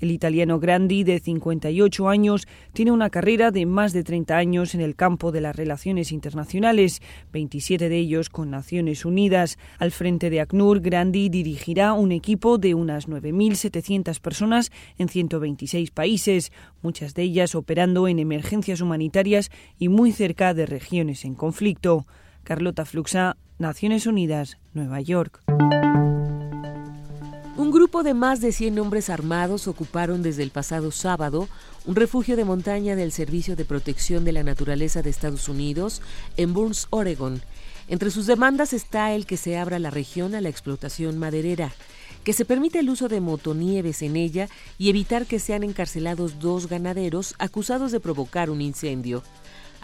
El 0.00 0.10
italiano 0.10 0.58
Grandi, 0.58 1.04
de 1.04 1.18
58 1.18 2.08
años, 2.08 2.46
tiene 2.72 2.92
una 2.92 3.10
carrera 3.10 3.50
de 3.50 3.66
más 3.66 3.92
de 3.92 4.04
30 4.04 4.36
años 4.36 4.74
en 4.74 4.80
el 4.80 4.96
campo 4.96 5.32
de 5.32 5.40
las 5.40 5.56
relaciones 5.56 6.12
internacionales, 6.12 7.00
27 7.32 7.88
de 7.88 7.98
ellos 7.98 8.28
con 8.28 8.50
Naciones 8.50 9.04
Unidas. 9.04 9.58
Al 9.78 9.92
frente 9.92 10.30
de 10.30 10.40
ACNUR, 10.40 10.80
Grandi 10.80 11.28
dirigirá 11.28 11.92
un 11.92 12.12
equipo 12.12 12.58
de 12.58 12.74
unas 12.74 13.08
9.700 13.08 14.20
personas 14.20 14.72
en 14.98 15.08
126 15.08 15.90
países, 15.90 16.52
muchas 16.82 17.14
de 17.14 17.22
ellas 17.22 17.54
operando 17.54 18.08
en 18.08 18.18
emergencias 18.18 18.80
humanitarias 18.80 19.50
y 19.78 19.88
muy 19.88 20.12
cerca 20.12 20.54
de 20.54 20.66
regiones 20.66 21.24
en 21.24 21.34
conflicto. 21.34 22.06
Carlota 22.42 22.84
Fluxa, 22.84 23.36
Naciones 23.58 24.06
Unidas, 24.06 24.58
Nueva 24.74 25.00
York. 25.00 25.42
Grupo 27.74 28.04
de 28.04 28.14
más 28.14 28.40
de 28.40 28.52
100 28.52 28.78
hombres 28.78 29.10
armados 29.10 29.66
ocuparon 29.66 30.22
desde 30.22 30.44
el 30.44 30.52
pasado 30.52 30.92
sábado 30.92 31.48
un 31.86 31.96
refugio 31.96 32.36
de 32.36 32.44
montaña 32.44 32.94
del 32.94 33.10
Servicio 33.10 33.56
de 33.56 33.64
Protección 33.64 34.24
de 34.24 34.30
la 34.30 34.44
Naturaleza 34.44 35.02
de 35.02 35.10
Estados 35.10 35.48
Unidos 35.48 36.00
en 36.36 36.54
Burns, 36.54 36.86
Oregon. 36.90 37.42
Entre 37.88 38.12
sus 38.12 38.26
demandas 38.26 38.72
está 38.74 39.12
el 39.12 39.26
que 39.26 39.36
se 39.36 39.58
abra 39.58 39.80
la 39.80 39.90
región 39.90 40.36
a 40.36 40.40
la 40.40 40.50
explotación 40.50 41.18
maderera, 41.18 41.72
que 42.22 42.32
se 42.32 42.44
permita 42.44 42.78
el 42.78 42.90
uso 42.90 43.08
de 43.08 43.20
motonieves 43.20 44.02
en 44.02 44.14
ella 44.14 44.48
y 44.78 44.88
evitar 44.88 45.26
que 45.26 45.40
sean 45.40 45.64
encarcelados 45.64 46.38
dos 46.38 46.68
ganaderos 46.68 47.34
acusados 47.40 47.90
de 47.90 47.98
provocar 47.98 48.50
un 48.50 48.60
incendio. 48.60 49.24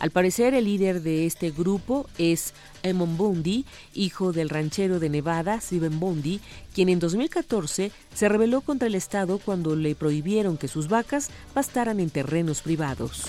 Al 0.00 0.10
parecer, 0.10 0.54
el 0.54 0.64
líder 0.64 1.02
de 1.02 1.26
este 1.26 1.50
grupo 1.50 2.08
es 2.16 2.54
Emon 2.82 3.18
Bundy, 3.18 3.66
hijo 3.92 4.32
del 4.32 4.48
ranchero 4.48 4.98
de 4.98 5.10
Nevada, 5.10 5.60
Steven 5.60 6.00
Bundy, 6.00 6.40
quien 6.74 6.88
en 6.88 6.98
2014 6.98 7.92
se 8.14 8.28
rebeló 8.30 8.62
contra 8.62 8.88
el 8.88 8.94
Estado 8.94 9.38
cuando 9.38 9.76
le 9.76 9.94
prohibieron 9.94 10.56
que 10.56 10.68
sus 10.68 10.88
vacas 10.88 11.28
pastaran 11.52 12.00
en 12.00 12.08
terrenos 12.08 12.62
privados. 12.62 13.26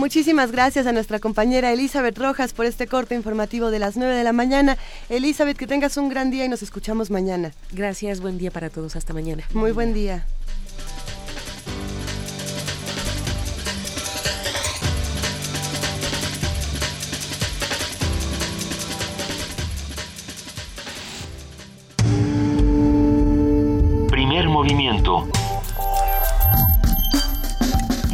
Muchísimas 0.00 0.50
gracias 0.50 0.86
a 0.86 0.92
nuestra 0.92 1.18
compañera 1.18 1.74
Elizabeth 1.74 2.16
Rojas 2.16 2.54
por 2.54 2.64
este 2.64 2.86
corte 2.86 3.14
informativo 3.14 3.70
de 3.70 3.78
las 3.78 3.98
9 3.98 4.14
de 4.14 4.24
la 4.24 4.32
mañana. 4.32 4.78
Elizabeth, 5.10 5.58
que 5.58 5.66
tengas 5.66 5.98
un 5.98 6.08
gran 6.08 6.30
día 6.30 6.46
y 6.46 6.48
nos 6.48 6.62
escuchamos 6.62 7.10
mañana. 7.10 7.52
Gracias, 7.70 8.22
buen 8.22 8.38
día 8.38 8.50
para 8.50 8.70
todos, 8.70 8.96
hasta 8.96 9.12
mañana. 9.12 9.44
Muy 9.52 9.72
buen 9.72 9.92
día. 9.92 10.24
Primer 24.08 24.48
movimiento. 24.48 25.28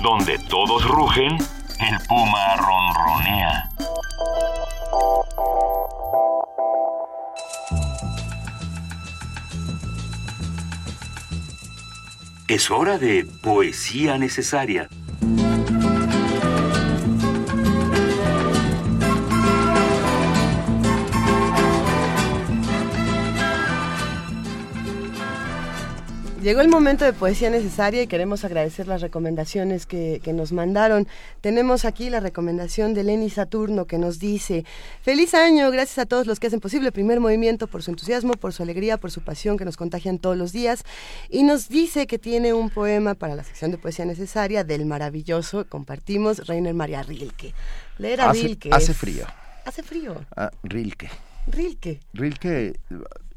Donde 0.02 0.36
todos 0.48 0.84
rugen 0.88 1.38
el 1.78 1.98
puma 2.08 2.56
ronronea. 2.56 3.68
Es 12.48 12.70
hora 12.70 12.96
de 12.98 13.26
poesía 13.42 14.16
necesaria. 14.16 14.88
Llegó 26.46 26.60
el 26.60 26.68
momento 26.68 27.04
de 27.04 27.12
poesía 27.12 27.50
necesaria 27.50 28.02
y 28.02 28.06
queremos 28.06 28.44
agradecer 28.44 28.86
las 28.86 29.00
recomendaciones 29.00 29.84
que, 29.84 30.20
que, 30.22 30.32
nos 30.32 30.52
mandaron. 30.52 31.08
Tenemos 31.40 31.84
aquí 31.84 32.08
la 32.08 32.20
recomendación 32.20 32.94
de 32.94 33.02
Lenny 33.02 33.30
Saturno 33.30 33.86
que 33.86 33.98
nos 33.98 34.20
dice, 34.20 34.64
feliz 35.02 35.34
año, 35.34 35.68
gracias 35.72 35.98
a 35.98 36.06
todos 36.06 36.28
los 36.28 36.38
que 36.38 36.46
hacen 36.46 36.60
posible 36.60 36.86
el 36.86 36.92
primer 36.92 37.18
movimiento, 37.18 37.66
por 37.66 37.82
su 37.82 37.90
entusiasmo, 37.90 38.34
por 38.34 38.52
su 38.52 38.62
alegría, 38.62 38.96
por 38.96 39.10
su 39.10 39.22
pasión 39.22 39.56
que 39.56 39.64
nos 39.64 39.76
contagian 39.76 40.20
todos 40.20 40.36
los 40.36 40.52
días. 40.52 40.84
Y 41.28 41.42
nos 41.42 41.68
dice 41.68 42.06
que 42.06 42.16
tiene 42.16 42.52
un 42.54 42.70
poema 42.70 43.14
para 43.14 43.34
la 43.34 43.42
sección 43.42 43.72
de 43.72 43.78
poesía 43.78 44.04
necesaria 44.04 44.62
del 44.62 44.86
maravilloso, 44.86 45.66
compartimos, 45.68 46.46
Reiner 46.46 46.74
María 46.74 47.02
Rilke. 47.02 47.54
Leer 47.98 48.20
a 48.20 48.30
hace, 48.30 48.42
Rilke. 48.42 48.70
Hace 48.72 48.92
es- 48.92 48.96
frío. 48.96 49.26
Hace 49.64 49.82
frío. 49.82 50.14
Ah, 50.36 50.52
Rilke. 50.62 51.10
Rilke. 51.48 51.98
Rilke 52.12 52.78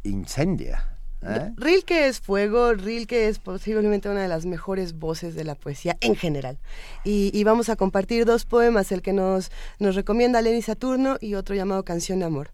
incendia. 0.04 0.99
¿Eh? 1.24 1.54
Rilke 1.58 2.08
es 2.08 2.20
fuego, 2.20 2.74
Rilke 2.74 3.28
es 3.28 3.40
posiblemente 3.40 4.10
una 4.10 4.22
de 4.22 4.28
las 4.28 4.46
mejores 4.46 4.98
voces 4.98 5.36
de 5.36 5.44
la 5.44 5.56
poesía 5.56 5.98
en 6.02 6.16
general. 6.16 6.58
Y, 7.04 7.44
vamos 7.44 7.70
a 7.70 7.76
compartir 7.76 8.26
dos 8.26 8.46
poemas, 8.46 8.92
el 8.92 9.02
que 9.02 9.14
nos, 9.14 9.52
nos 9.80 9.96
recomienda 9.96 10.42
Lenny 10.42 10.62
Saturno 10.62 11.18
y 11.20 11.36
otro 11.36 11.56
llamado 11.56 11.84
Canción 11.84 12.20
de 12.20 12.26
Amor. 12.26 12.52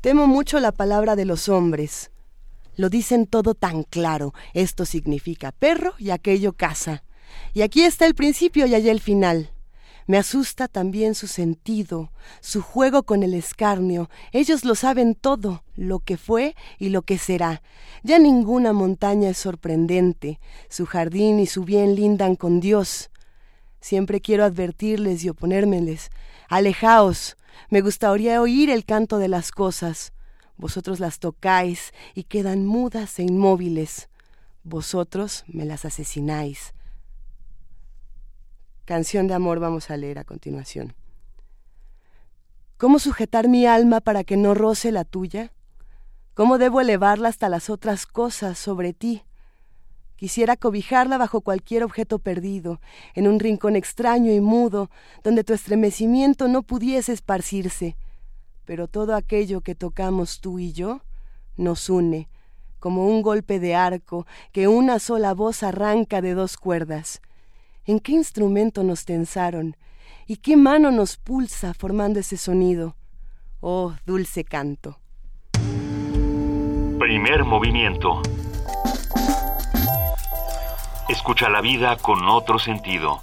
Temo 0.00 0.26
mucho 0.26 0.58
la 0.60 0.72
palabra 0.72 1.16
de 1.16 1.24
los 1.24 1.48
hombres. 1.48 2.10
Lo 2.76 2.88
dicen 2.88 3.26
todo 3.26 3.54
tan 3.54 3.82
claro. 3.84 4.34
Esto 4.54 4.84
significa 4.84 5.52
perro 5.52 5.94
y 5.98 6.10
aquello 6.10 6.54
casa. 6.54 7.04
Y 7.54 7.62
aquí 7.62 7.82
está 7.82 8.06
el 8.06 8.14
principio 8.14 8.66
y 8.66 8.74
allá 8.74 8.90
el 8.90 9.00
final. 9.00 9.50
Me 10.06 10.18
asusta 10.18 10.68
también 10.68 11.14
su 11.14 11.26
sentido, 11.26 12.10
su 12.40 12.60
juego 12.60 13.04
con 13.04 13.22
el 13.22 13.34
escarnio. 13.34 14.10
Ellos 14.32 14.64
lo 14.64 14.74
saben 14.74 15.14
todo, 15.14 15.62
lo 15.76 16.00
que 16.00 16.16
fue 16.16 16.56
y 16.78 16.88
lo 16.88 17.02
que 17.02 17.18
será. 17.18 17.62
Ya 18.02 18.18
ninguna 18.18 18.72
montaña 18.72 19.30
es 19.30 19.38
sorprendente. 19.38 20.40
Su 20.68 20.86
jardín 20.86 21.38
y 21.38 21.46
su 21.46 21.64
bien 21.64 21.94
lindan 21.94 22.34
con 22.36 22.60
Dios. 22.60 23.10
Siempre 23.80 24.20
quiero 24.20 24.44
advertirles 24.44 25.24
y 25.24 25.28
oponérmeles. 25.28 26.10
Alejaos. 26.48 27.36
Me 27.68 27.80
gustaría 27.80 28.40
oír 28.40 28.70
el 28.70 28.84
canto 28.84 29.18
de 29.18 29.28
las 29.28 29.50
cosas. 29.50 30.12
Vosotros 30.56 31.00
las 31.00 31.18
tocáis 31.18 31.92
y 32.14 32.24
quedan 32.24 32.66
mudas 32.66 33.18
e 33.18 33.22
inmóviles. 33.22 34.08
Vosotros 34.64 35.44
me 35.46 35.64
las 35.64 35.84
asesináis. 35.84 36.74
Canción 38.84 39.28
de 39.28 39.34
amor 39.34 39.60
vamos 39.60 39.90
a 39.90 39.96
leer 39.96 40.18
a 40.18 40.24
continuación. 40.24 40.94
¿Cómo 42.78 42.98
sujetar 42.98 43.46
mi 43.46 43.64
alma 43.64 44.00
para 44.00 44.24
que 44.24 44.36
no 44.36 44.54
roce 44.54 44.90
la 44.90 45.04
tuya? 45.04 45.52
¿Cómo 46.34 46.58
debo 46.58 46.80
elevarla 46.80 47.28
hasta 47.28 47.48
las 47.48 47.70
otras 47.70 48.06
cosas 48.06 48.58
sobre 48.58 48.92
ti? 48.92 49.22
Quisiera 50.16 50.56
cobijarla 50.56 51.16
bajo 51.16 51.42
cualquier 51.42 51.84
objeto 51.84 52.18
perdido, 52.18 52.80
en 53.14 53.28
un 53.28 53.38
rincón 53.38 53.76
extraño 53.76 54.32
y 54.32 54.40
mudo, 54.40 54.90
donde 55.22 55.44
tu 55.44 55.52
estremecimiento 55.52 56.48
no 56.48 56.62
pudiese 56.64 57.12
esparcirse. 57.12 57.96
Pero 58.64 58.88
todo 58.88 59.14
aquello 59.14 59.60
que 59.60 59.76
tocamos 59.76 60.40
tú 60.40 60.58
y 60.58 60.72
yo 60.72 61.02
nos 61.56 61.88
une, 61.88 62.28
como 62.80 63.06
un 63.06 63.22
golpe 63.22 63.60
de 63.60 63.76
arco 63.76 64.26
que 64.50 64.66
una 64.66 64.98
sola 64.98 65.34
voz 65.34 65.62
arranca 65.62 66.20
de 66.20 66.34
dos 66.34 66.56
cuerdas. 66.56 67.20
¿En 67.84 67.98
qué 67.98 68.12
instrumento 68.12 68.84
nos 68.84 69.04
tensaron? 69.04 69.76
¿Y 70.28 70.36
qué 70.36 70.56
mano 70.56 70.92
nos 70.92 71.16
pulsa 71.16 71.74
formando 71.74 72.20
ese 72.20 72.36
sonido? 72.36 72.94
Oh, 73.60 73.94
dulce 74.06 74.44
canto. 74.44 75.00
Primer 76.98 77.44
movimiento. 77.44 78.22
Escucha 81.08 81.48
la 81.48 81.60
vida 81.60 81.96
con 81.96 82.28
otro 82.28 82.60
sentido. 82.60 83.20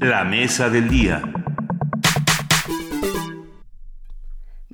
La 0.00 0.22
mesa 0.22 0.68
del 0.70 0.88
día. 0.88 1.20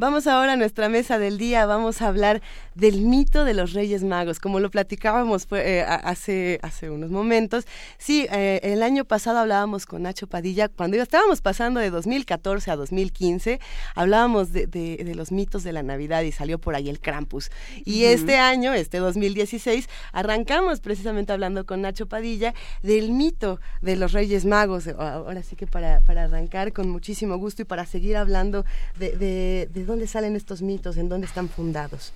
Vamos 0.00 0.26
ahora 0.26 0.54
a 0.54 0.56
nuestra 0.56 0.88
mesa 0.88 1.18
del 1.18 1.36
día, 1.36 1.66
vamos 1.66 2.00
a 2.00 2.06
hablar 2.08 2.40
del 2.74 3.02
mito 3.02 3.44
de 3.44 3.52
los 3.52 3.74
Reyes 3.74 4.02
Magos, 4.02 4.40
como 4.40 4.58
lo 4.58 4.70
platicábamos 4.70 5.46
eh, 5.50 5.84
hace, 5.86 6.58
hace 6.62 6.88
unos 6.88 7.10
momentos. 7.10 7.66
Sí, 7.98 8.26
eh, 8.32 8.60
el 8.62 8.82
año 8.82 9.04
pasado 9.04 9.40
hablábamos 9.40 9.84
con 9.84 10.00
Nacho 10.04 10.26
Padilla, 10.26 10.68
cuando 10.70 10.96
estábamos 10.96 11.42
pasando 11.42 11.80
de 11.80 11.90
2014 11.90 12.70
a 12.70 12.76
2015, 12.76 13.60
hablábamos 13.94 14.54
de, 14.54 14.66
de- 14.66 15.04
de 15.04 15.14
los 15.14 15.32
mitos 15.32 15.64
de 15.64 15.72
la 15.74 15.82
Navidad 15.82 16.22
y 16.22 16.32
salió 16.32 16.58
por 16.58 16.74
ahí 16.74 16.88
el 16.88 16.98
Krampus. 16.98 17.50
Y 17.84 18.04
este 18.04 18.38
año, 18.38 18.72
este 18.72 19.00
2016, 19.00 19.86
arrancamos 20.12 20.80
precisamente 20.80 21.34
hablando 21.34 21.66
con 21.66 21.82
Nacho 21.82 22.06
Padilla 22.06 22.54
del 22.82 23.12
mito 23.12 23.60
de 23.82 23.96
los 23.96 24.12
Reyes 24.12 24.46
Magos. 24.46 24.88
Ahora 24.88 25.42
sí 25.42 25.56
que 25.56 25.66
para, 25.66 26.00
para 26.00 26.24
arrancar 26.24 26.72
con 26.72 26.88
muchísimo 26.88 27.36
gusto 27.36 27.60
y 27.60 27.64
para 27.66 27.84
seguir 27.84 28.16
hablando 28.16 28.64
de, 28.98 29.10
de, 29.18 29.68
de 29.70 29.89
dónde 29.90 30.06
salen 30.06 30.36
estos 30.36 30.62
mitos, 30.62 30.96
en 30.96 31.08
dónde 31.08 31.26
están 31.26 31.48
fundados. 31.48 32.12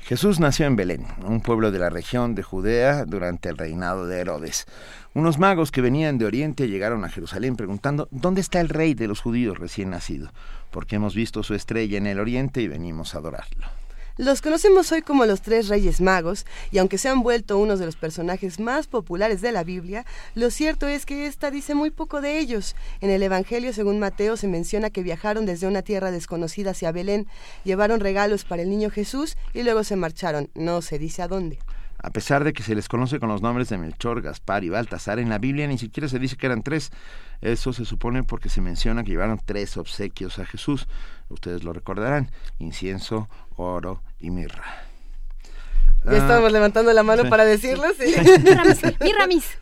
Jesús 0.00 0.40
nació 0.40 0.66
en 0.66 0.74
Belén, 0.74 1.06
un 1.26 1.42
pueblo 1.42 1.70
de 1.70 1.78
la 1.78 1.90
región 1.90 2.34
de 2.34 2.42
Judea 2.42 3.04
durante 3.04 3.50
el 3.50 3.58
reinado 3.58 4.06
de 4.06 4.20
Herodes. 4.20 4.64
Unos 5.12 5.38
magos 5.38 5.70
que 5.70 5.82
venían 5.82 6.16
de 6.16 6.24
Oriente 6.24 6.66
llegaron 6.66 7.04
a 7.04 7.10
Jerusalén 7.10 7.56
preguntando 7.56 8.08
¿Dónde 8.10 8.40
está 8.40 8.60
el 8.60 8.70
rey 8.70 8.94
de 8.94 9.06
los 9.06 9.20
judíos 9.20 9.58
recién 9.58 9.90
nacido? 9.90 10.30
Porque 10.70 10.96
hemos 10.96 11.14
visto 11.14 11.42
su 11.42 11.54
estrella 11.54 11.98
en 11.98 12.06
el 12.06 12.20
Oriente 12.20 12.62
y 12.62 12.68
venimos 12.68 13.14
a 13.14 13.18
adorarlo. 13.18 13.66
Los 14.18 14.42
conocemos 14.42 14.90
hoy 14.90 15.02
como 15.02 15.26
los 15.26 15.42
tres 15.42 15.68
Reyes 15.68 16.00
Magos, 16.00 16.44
y 16.72 16.78
aunque 16.78 16.98
se 16.98 17.08
han 17.08 17.22
vuelto 17.22 17.56
unos 17.56 17.78
de 17.78 17.86
los 17.86 17.94
personajes 17.94 18.58
más 18.58 18.88
populares 18.88 19.40
de 19.42 19.52
la 19.52 19.62
Biblia, 19.62 20.04
lo 20.34 20.50
cierto 20.50 20.88
es 20.88 21.06
que 21.06 21.26
esta 21.26 21.52
dice 21.52 21.76
muy 21.76 21.90
poco 21.90 22.20
de 22.20 22.40
ellos. 22.40 22.74
En 23.00 23.10
el 23.10 23.22
Evangelio, 23.22 23.72
según 23.72 24.00
Mateo, 24.00 24.36
se 24.36 24.48
menciona 24.48 24.90
que 24.90 25.04
viajaron 25.04 25.46
desde 25.46 25.68
una 25.68 25.82
tierra 25.82 26.10
desconocida 26.10 26.72
hacia 26.72 26.90
Belén, 26.90 27.28
llevaron 27.62 28.00
regalos 28.00 28.44
para 28.44 28.62
el 28.62 28.70
niño 28.70 28.90
Jesús 28.90 29.36
y 29.54 29.62
luego 29.62 29.84
se 29.84 29.94
marcharon. 29.94 30.50
No 30.56 30.82
se 30.82 30.98
dice 30.98 31.22
a 31.22 31.28
dónde. 31.28 31.60
A 32.00 32.10
pesar 32.10 32.44
de 32.44 32.52
que 32.52 32.62
se 32.62 32.74
les 32.76 32.88
conoce 32.88 33.18
con 33.18 33.28
los 33.28 33.42
nombres 33.42 33.68
de 33.68 33.78
Melchor, 33.78 34.22
Gaspar 34.22 34.62
y 34.62 34.68
Baltasar, 34.68 35.18
en 35.18 35.28
la 35.28 35.38
Biblia 35.38 35.66
ni 35.66 35.78
siquiera 35.78 36.08
se 36.08 36.18
dice 36.20 36.36
que 36.36 36.46
eran 36.46 36.62
tres. 36.62 36.92
Eso 37.40 37.72
se 37.72 37.84
supone 37.84 38.22
porque 38.22 38.48
se 38.48 38.60
menciona 38.60 39.02
que 39.02 39.10
llevaron 39.10 39.40
tres 39.44 39.76
obsequios 39.76 40.38
a 40.38 40.44
Jesús. 40.46 40.86
Ustedes 41.28 41.64
lo 41.64 41.72
recordarán, 41.72 42.30
incienso, 42.58 43.28
oro 43.56 44.02
y 44.20 44.30
mirra. 44.30 44.64
Ya 46.04 46.12
Ah, 46.12 46.16
estábamos 46.16 46.52
levantando 46.52 46.92
la 46.92 47.02
mano 47.02 47.24
sí. 47.24 47.28
para 47.28 47.44
decirlo, 47.44 47.84
sí. 47.98 48.14
Mi 49.00 49.12
Ramis. 49.12 49.58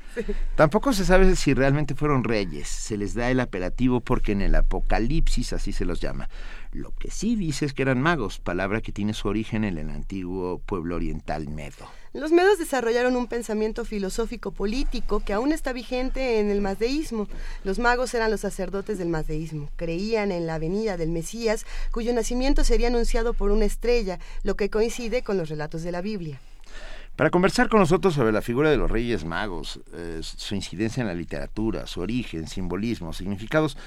Tampoco 0.54 0.92
se 0.92 1.04
sabe 1.04 1.36
si 1.36 1.52
realmente 1.54 1.94
fueron 1.94 2.24
reyes. 2.24 2.68
Se 2.68 2.96
les 2.96 3.14
da 3.14 3.30
el 3.30 3.40
apelativo 3.40 4.00
porque 4.00 4.32
en 4.32 4.42
el 4.42 4.54
Apocalipsis 4.54 5.52
así 5.52 5.72
se 5.72 5.84
los 5.84 6.00
llama. 6.00 6.28
Lo 6.76 6.94
que 6.94 7.10
sí 7.10 7.36
dice 7.36 7.64
es 7.64 7.72
que 7.72 7.80
eran 7.80 8.02
magos, 8.02 8.38
palabra 8.38 8.82
que 8.82 8.92
tiene 8.92 9.14
su 9.14 9.28
origen 9.28 9.64
en 9.64 9.78
el 9.78 9.88
antiguo 9.88 10.58
pueblo 10.58 10.96
oriental 10.96 11.48
medo. 11.48 11.86
Los 12.12 12.32
medos 12.32 12.58
desarrollaron 12.58 13.16
un 13.16 13.28
pensamiento 13.28 13.86
filosófico 13.86 14.50
político 14.50 15.20
que 15.20 15.32
aún 15.32 15.52
está 15.52 15.72
vigente 15.72 16.38
en 16.38 16.50
el 16.50 16.60
mazdeísmo. 16.60 17.28
Los 17.64 17.78
magos 17.78 18.12
eran 18.12 18.30
los 18.30 18.40
sacerdotes 18.40 18.98
del 18.98 19.08
mazdeísmo. 19.08 19.70
Creían 19.76 20.30
en 20.32 20.46
la 20.46 20.58
venida 20.58 20.98
del 20.98 21.08
Mesías, 21.08 21.64
cuyo 21.92 22.12
nacimiento 22.12 22.62
sería 22.62 22.88
anunciado 22.88 23.32
por 23.32 23.52
una 23.52 23.64
estrella, 23.64 24.18
lo 24.42 24.56
que 24.56 24.68
coincide 24.68 25.22
con 25.22 25.38
los 25.38 25.48
relatos 25.48 25.82
de 25.82 25.92
la 25.92 26.02
Biblia. 26.02 26.38
Para 27.16 27.30
conversar 27.30 27.70
con 27.70 27.80
nosotros 27.80 28.12
sobre 28.12 28.30
la 28.30 28.42
figura 28.42 28.70
de 28.70 28.76
los 28.76 28.90
Reyes 28.90 29.24
Magos, 29.24 29.80
eh, 29.94 30.20
su 30.22 30.54
incidencia 30.54 31.00
en 31.00 31.06
la 31.06 31.14
literatura, 31.14 31.86
su 31.86 32.02
origen, 32.02 32.46
simbolismo, 32.46 33.14
significados, 33.14 33.78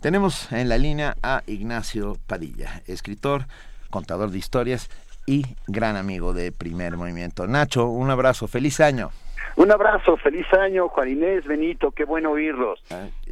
tenemos 0.00 0.50
en 0.52 0.68
la 0.68 0.78
línea 0.78 1.16
a 1.22 1.42
Ignacio 1.46 2.16
Padilla, 2.26 2.82
escritor, 2.86 3.46
contador 3.90 4.30
de 4.30 4.38
historias 4.38 4.88
y 5.26 5.44
gran 5.66 5.96
amigo 5.96 6.32
de 6.32 6.52
Primer 6.52 6.96
Movimiento. 6.96 7.46
Nacho, 7.46 7.88
un 7.88 8.10
abrazo, 8.10 8.48
feliz 8.48 8.80
año. 8.80 9.10
Un 9.56 9.70
abrazo, 9.70 10.16
feliz 10.16 10.46
año, 10.58 10.88
Juan 10.88 11.08
Inés, 11.08 11.44
Benito, 11.44 11.90
qué 11.90 12.04
bueno 12.04 12.30
oírlos. 12.30 12.82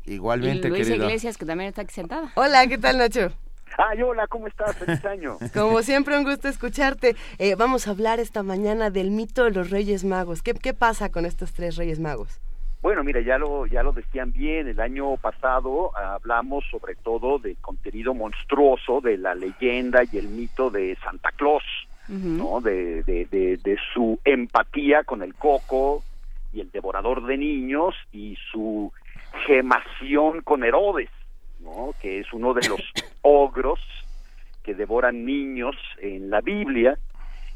Igualmente, 0.05 0.69
y 0.69 0.71
Luisa 0.71 0.85
querido. 0.91 1.07
Iglesias, 1.07 1.39
que 1.39 1.47
también 1.47 1.69
está 1.69 1.83
aquí 1.83 1.95
sentada. 1.95 2.31
Hola, 2.35 2.67
¿qué 2.67 2.77
tal, 2.77 2.99
Nacho? 2.99 3.33
Ay, 3.79 4.03
hola, 4.03 4.27
¿cómo 4.27 4.49
estás? 4.49 4.77
Feliz 4.77 5.05
año. 5.05 5.39
Como 5.55 5.83
siempre, 5.83 6.19
un 6.19 6.25
gusto 6.25 6.49
escucharte. 6.49 7.17
Eh, 7.39 7.55
vamos 7.55 7.87
a 7.87 7.93
hablar 7.93 8.19
esta 8.19 8.43
mañana 8.43 8.91
del 8.91 9.11
mito 9.11 9.45
de 9.45 9.53
los 9.53 9.71
Reyes 9.71 10.05
Magos. 10.05 10.43
¿Qué, 10.43 10.53
qué 10.55 10.75
pasa 10.75 11.11
con 11.11 11.25
estos 11.25 11.53
tres 11.53 11.77
Reyes 11.77 12.01
Magos? 12.01 12.41
Bueno, 12.81 13.03
mira, 13.03 13.21
ya 13.21 13.39
lo 13.39 13.67
ya 13.67 13.83
lo 13.83 13.93
decían 13.93 14.33
bien. 14.33 14.69
El 14.69 14.81
año 14.81 15.17
pasado 15.17 15.97
hablamos 15.97 16.65
sobre 16.71 16.95
todo 16.95 17.39
del 17.39 17.57
contenido 17.59 18.15
monstruoso 18.15 19.01
de 19.01 19.19
la 19.19 19.35
leyenda 19.35 20.03
y 20.11 20.19
el 20.19 20.29
mito 20.29 20.71
de 20.71 20.97
Santa 21.03 21.33
Claus, 21.33 21.65
¿no? 22.09 22.61
De, 22.61 23.03
de, 23.03 23.27
de, 23.27 23.57
de 23.57 23.77
su 23.93 24.19
empatía 24.25 25.03
con 25.05 25.23
el 25.23 25.35
coco 25.35 26.05
y 26.53 26.61
el 26.61 26.71
devorador 26.71 27.27
de 27.27 27.37
niños 27.37 27.95
y 28.13 28.37
su 28.53 28.93
gemación 29.47 30.43
con 30.43 30.65
Herodes, 30.65 31.11
¿no? 31.61 31.93
Que 32.01 32.21
es 32.21 32.33
uno 32.33 32.55
de 32.55 32.69
los 32.69 32.81
ogros 33.23 33.81
que 34.63 34.75
devoran 34.75 35.25
niños 35.25 35.77
en 35.99 36.31
la 36.31 36.41
Biblia. 36.41 36.99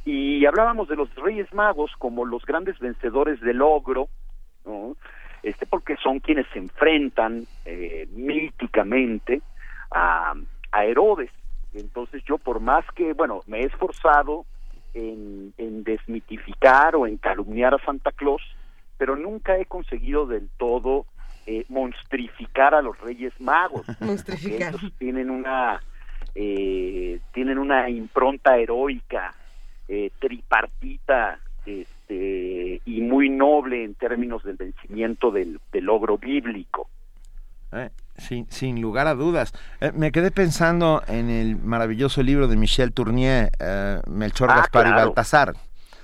Y 0.05 0.45
hablábamos 0.47 0.89
de 0.89 0.97
los 0.97 1.15
Reyes 1.15 1.53
Magos 1.55 1.93
como 1.99 2.25
los 2.25 2.45
grandes 2.45 2.79
vencedores 2.81 3.41
del 3.41 3.63
ogro, 3.63 4.09
¿no? 4.65 4.97
Este, 5.43 5.67
porque 5.67 5.97
son 5.97 6.21
quienes 6.21 6.47
se 6.53 6.59
enfrentan 6.59 7.47
eh, 7.65 8.07
míticamente 8.13 9.43
a, 9.91 10.35
a 10.71 10.85
Herodes. 10.85 11.31
Entonces 11.75 12.23
yo 12.25 12.39
por 12.39 12.61
más 12.61 12.85
que, 12.95 13.13
bueno, 13.13 13.43
me 13.47 13.61
he 13.61 13.67
esforzado 13.67 14.45
en, 14.95 15.53
en 15.59 15.85
desmitificar 15.85 16.97
o 16.97 17.07
en 17.07 17.17
calumniar 17.17 17.75
a 17.75 17.85
Santa 17.85 18.13
Claus, 18.13 18.43
pero 18.99 19.17
nunca 19.17 19.59
he 19.59 19.67
conseguido 19.67 20.27
del 20.27 20.49
todo 20.59 21.07
eh, 21.47 21.65
monstrificar 21.69 22.75
a 22.75 22.83
los 22.83 22.99
Reyes 23.01 23.33
Magos. 23.41 23.85
Monstrificar. 24.01 24.75
Ellos 24.75 24.93
tienen 24.99 25.31
una 25.31 25.83
eh, 26.35 27.21
tienen 27.33 27.59
una 27.59 27.91
impronta 27.91 28.57
heroica, 28.57 29.35
eh, 29.89 30.11
tripartita, 30.19 31.39
este, 32.13 32.81
y 32.85 33.01
muy 33.01 33.29
noble 33.29 33.85
en 33.85 33.95
términos 33.95 34.43
del 34.45 34.57
vencimiento 34.57 35.31
del, 35.31 35.61
del 35.73 35.85
logro 35.85 36.19
bíblico. 36.19 36.89
Eh, 37.73 37.91
sin, 38.17 38.51
sin 38.51 38.81
lugar 38.81 39.07
a 39.07 39.15
dudas. 39.15 39.53
Eh, 39.81 39.93
me 39.95 40.13
quedé 40.13 40.31
pensando 40.31 41.03
en 41.09 41.31
el 41.31 41.57
maravilloso 41.57 42.23
libro 42.23 42.47
de 42.49 42.57
Michel 42.57 42.93
Tournier, 42.93 43.51
eh, 43.59 44.01
Melchor, 44.07 44.51
Ah, 44.51 44.57
Gaspar 44.57 44.87
y. 44.87 44.91
Baltasar, 44.91 45.55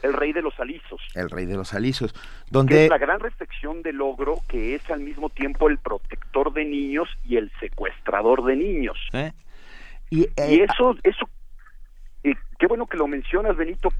El 0.02 0.14
rey 0.14 0.32
de 0.32 0.40
los 0.40 0.58
alisos. 0.58 1.02
el 1.14 1.28
rey 1.28 1.44
de 1.44 1.56
los 1.56 1.74
alisos, 1.74 2.12
que 2.12 2.20
donde 2.50 2.84
es 2.84 2.90
la 2.90 2.98
gran 2.98 3.20
reflexión 3.20 3.82
del 3.82 3.96
logro 3.96 4.36
que 4.48 4.74
es 4.76 4.90
al 4.90 5.00
mismo 5.00 5.28
tiempo 5.28 5.68
el 5.68 5.78
protector 5.78 6.52
de 6.54 6.64
niños 6.64 7.08
y 7.24 7.36
el 7.36 7.50
secuestrador 7.60 8.44
de 8.44 8.56
niños. 8.56 8.96
¿eh? 9.12 9.32
y, 10.10 10.20
Y 10.20 10.60
eso, 10.60 10.96
eso, 11.02 11.28
qué 12.22 12.66
bueno 12.66 12.86
que 12.86 12.96
lo 12.96 13.06
mencionas, 13.06 13.56
Benito. 13.56 13.90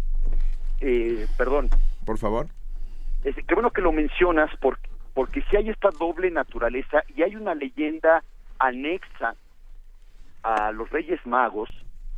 Eh, 0.80 1.26
perdón, 1.36 1.68
por 2.08 2.16
favor. 2.16 2.46
es- 3.22 3.36
qué 3.46 3.54
bueno 3.54 3.70
que 3.70 3.82
lo 3.82 3.92
mencionas 3.92 4.50
porque, 4.62 4.88
porque 5.12 5.42
si 5.42 5.56
hay 5.56 5.68
esta 5.68 5.90
doble 5.90 6.30
naturaleza 6.30 7.02
y 7.14 7.22
hay 7.22 7.36
una 7.36 7.54
leyenda 7.54 8.22
anexa 8.58 9.34
a 10.42 10.72
los 10.72 10.88
Reyes 10.88 11.20
Magos 11.26 11.68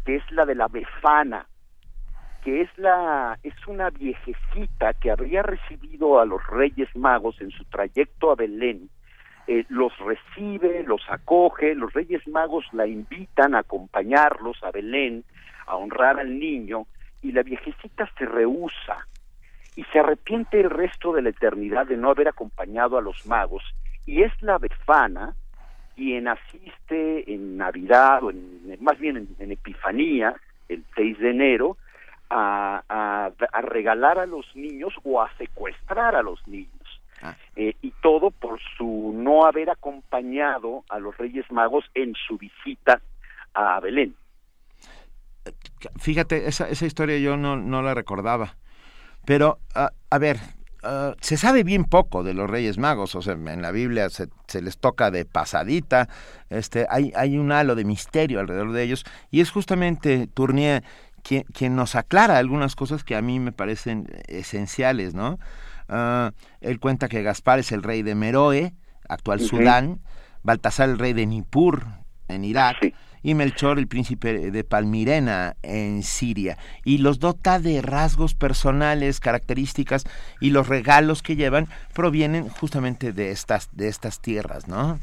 que 0.05 0.15
es 0.17 0.31
la 0.31 0.47
de 0.47 0.55
la 0.55 0.69
Befana, 0.69 1.47
que 2.45 2.61
es 2.61 2.71
la 2.79 3.37
es 3.43 3.55
una 3.67 3.91
viejecita 3.91 4.93
que 4.95 5.11
habría 5.11 5.43
recibido 5.43 6.21
a 6.21 6.25
los 6.25 6.47
Reyes 6.47 6.95
Magos 6.95 7.41
en 7.41 7.51
su 7.51 7.65
trayecto 7.65 8.31
a 8.31 8.37
Belén. 8.37 8.89
Eh, 9.49 9.65
los 9.71 9.93
recibe, 9.99 10.85
los 10.85 11.03
acoge, 11.09 11.75
los 11.75 11.93
Reyes 11.93 12.27
Magos 12.29 12.65
la 12.73 12.87
invitan 12.87 13.57
a 13.57 13.61
acompañarlos 13.61 14.63
a 14.63 14.71
Belén, 14.71 15.25
a 15.67 15.75
honrar 15.75 16.21
al 16.21 16.39
niño, 16.39 16.87
y 17.23 17.33
la 17.33 17.43
viejecita 17.43 18.09
se 18.17 18.27
rehúsa 18.27 18.97
y 19.81 19.85
se 19.85 19.99
arrepiente 19.99 20.61
el 20.61 20.69
resto 20.69 21.15
de 21.15 21.23
la 21.23 21.31
eternidad 21.31 21.87
de 21.87 21.97
no 21.97 22.11
haber 22.11 22.29
acompañado 22.29 22.99
a 22.99 23.01
los 23.01 23.25
magos, 23.25 23.63
y 24.05 24.23
es 24.23 24.31
la 24.43 24.59
Befana 24.59 25.35
quien 25.97 26.29
asiste 26.29 27.33
en 27.33 27.57
Navidad, 27.57 28.23
o 28.23 28.31
en, 28.31 28.77
más 28.81 28.99
bien 28.99 29.17
en, 29.17 29.29
en 29.39 29.53
Epifanía, 29.53 30.35
el 30.69 30.85
6 30.97 31.19
de 31.21 31.31
enero, 31.31 31.79
a, 32.29 32.83
a, 32.91 33.31
a 33.53 33.61
regalar 33.63 34.19
a 34.19 34.27
los 34.27 34.45
niños 34.55 34.93
o 35.03 35.23
a 35.23 35.35
secuestrar 35.39 36.15
a 36.15 36.23
los 36.23 36.47
niños. 36.47 36.69
Eh, 37.57 37.75
y 37.81 37.91
todo 38.03 38.31
por 38.31 38.61
su 38.77 39.15
no 39.15 39.47
haber 39.47 39.71
acompañado 39.71 40.85
a 40.91 40.99
los 40.99 41.17
Reyes 41.17 41.51
Magos 41.51 41.87
en 41.95 42.15
su 42.27 42.37
visita 42.37 43.01
a 43.55 43.81
Belén. 43.81 44.15
Fíjate, 45.99 46.49
esa, 46.49 46.69
esa 46.69 46.85
historia 46.85 47.19
yo 47.19 47.39
no, 47.39 47.57
no 47.57 47.81
la 47.81 47.95
recordaba. 47.95 48.57
Pero, 49.25 49.59
ah, 49.75 49.93
a 50.11 50.19
ver, 50.19 50.41
ah, 50.83 51.15
se 51.21 51.37
sabe 51.37 51.65
bien 51.65 51.85
poco 51.85 52.23
de 52.23 52.35
los 52.35 52.49
Reyes 52.49 52.79
Magos. 52.79 53.15
O 53.15 53.23
sea, 53.23 53.35
en 53.35 53.63
la 53.63 53.71
Biblia 53.71 54.11
se, 54.11 54.29
se 54.47 54.63
les 54.63 54.79
toca 54.79 55.11
de 55.11 55.25
pasadita. 55.25 56.09
Este, 56.49 56.87
hay, 56.91 57.13
hay 57.15 57.39
un 57.39 57.53
halo 57.53 57.75
de 57.75 57.85
misterio 57.85 58.41
alrededor 58.41 58.73
de 58.73 58.83
ellos. 58.83 59.05
Y 59.31 59.41
es 59.41 59.51
justamente 59.51 60.27
Tournier 60.27 60.83
quien, 61.23 61.45
quien 61.45 61.77
nos 61.77 61.95
aclara 61.95 62.39
algunas 62.39 62.77
cosas 62.77 63.05
que 63.05 63.17
a 63.17 63.23
mí 63.23 63.41
me 63.41 63.53
parecen 63.53 64.07
esenciales, 64.27 65.15
¿no? 65.15 65.39
Ah, 65.89 66.33
él 66.61 66.79
cuenta 66.79 67.09
que 67.09 67.23
Gaspar 67.23 67.59
es 67.59 67.73
el 67.73 67.83
rey 67.83 68.03
de 68.03 68.15
Meroe, 68.15 68.75
actual. 69.09 69.41
Sudán, 69.41 70.01
Baltasar 70.43 70.89
el 70.89 70.99
rey 70.99 71.13
de 71.13 71.27
Nippur, 71.27 71.85
en 72.29 72.45
Irak, 72.45 72.95
y 73.23 73.35
Melchor 73.35 73.79
el 73.79 73.87
príncipe 73.87 74.51
de 74.51 74.65
Palmirena, 74.65 75.55
en 75.63 76.03
Siria. 76.03 76.57
Y 76.85 76.99
los 76.99 77.19
dota 77.19 77.59
de 77.59 77.83
rasgos 77.83 78.35
personales, 78.35 79.21
características, 79.21 80.05
y 80.41 80.51
los 80.51 80.69
regalos 80.69 81.23
que 81.23 81.37
llevan 81.37 81.69
provienen 81.95 82.49
justamente 82.49 83.13
de 83.13 83.31
estas, 83.31 83.75
de 83.77 83.89
estas 83.89 84.21
tierras, 84.21 84.69
¿no? 84.69 84.99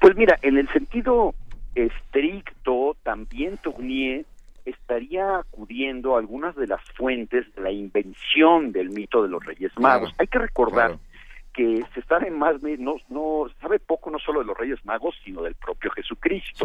Pues 0.00 0.16
mira, 0.16 0.38
en 0.42 0.58
el 0.58 0.68
sentido 0.72 1.34
estricto, 1.74 2.96
también 3.02 3.58
Tournier 3.58 4.24
estaría 4.64 5.38
acudiendo 5.38 6.16
a 6.16 6.18
algunas 6.18 6.56
de 6.56 6.66
las 6.66 6.80
fuentes 6.92 7.46
de 7.54 7.62
la 7.62 7.70
invención 7.70 8.72
del 8.72 8.90
mito 8.90 9.22
de 9.22 9.28
los 9.28 9.44
Reyes 9.44 9.72
Magos. 9.78 10.14
Hay 10.18 10.26
que 10.26 10.38
recordar 10.38 10.98
que 11.54 11.82
se 11.94 12.02
sabe 12.02 12.30
más, 12.30 12.56
no, 12.62 12.96
no 13.08 13.46
sabe 13.60 13.78
poco 13.78 14.10
no 14.10 14.18
solo 14.18 14.40
de 14.40 14.46
los 14.46 14.58
Reyes 14.58 14.84
Magos, 14.84 15.14
sino 15.24 15.42
del 15.42 15.54
propio 15.54 15.90
Jesucristo. 15.92 16.64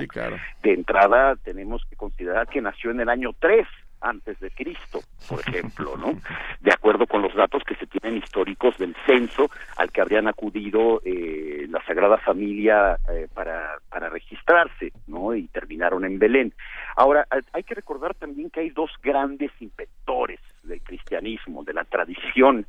De 0.64 0.74
entrada 0.74 1.36
tenemos 1.38 1.86
que 1.90 1.96
considerar 1.96 2.48
que 2.48 2.60
nació 2.62 2.92
en 2.92 3.00
el 3.02 3.10
año 3.10 3.30
3 3.40 3.68
antes 4.02 4.40
de 4.40 4.50
Cristo, 4.52 5.02
por 5.28 5.40
ejemplo, 5.48 5.98
¿no? 5.98 6.14
De 6.62 6.72
acuerdo 6.72 7.06
con 7.06 7.22
los 7.22 7.36
datos 7.36 7.62
que 7.66 7.76
se 7.76 7.86
tienen 7.86 8.18
históricos 8.18 8.78
del 8.78 8.96
censo 9.06 9.52
al 9.78 9.92
que 9.92 10.00
habrían 10.02 10.28
acudido 10.28 11.02
eh, 11.04 11.66
la 11.70 11.84
Sagrada 11.86 12.18
Familia 12.18 12.98
eh, 13.12 13.28
para, 13.34 13.78
para 13.90 14.08
registrarse, 14.10 14.94
¿no? 15.08 15.36
Y 15.36 15.48
terminaron 15.50 16.06
en 16.06 16.18
Belén. 16.18 16.54
Ahora, 16.96 17.28
hay- 17.30 17.42
hay 17.54 17.64
que 17.64 17.76
recordar 17.76 18.16
también 18.16 18.50
que 18.50 18.62
hay 18.62 18.70
dos 18.70 18.90
grandes 19.04 19.52
inventores 19.60 20.40
del 20.64 20.82
cristianismo, 20.82 21.64
de 21.64 21.74
la 21.74 21.84
tradición 21.84 22.66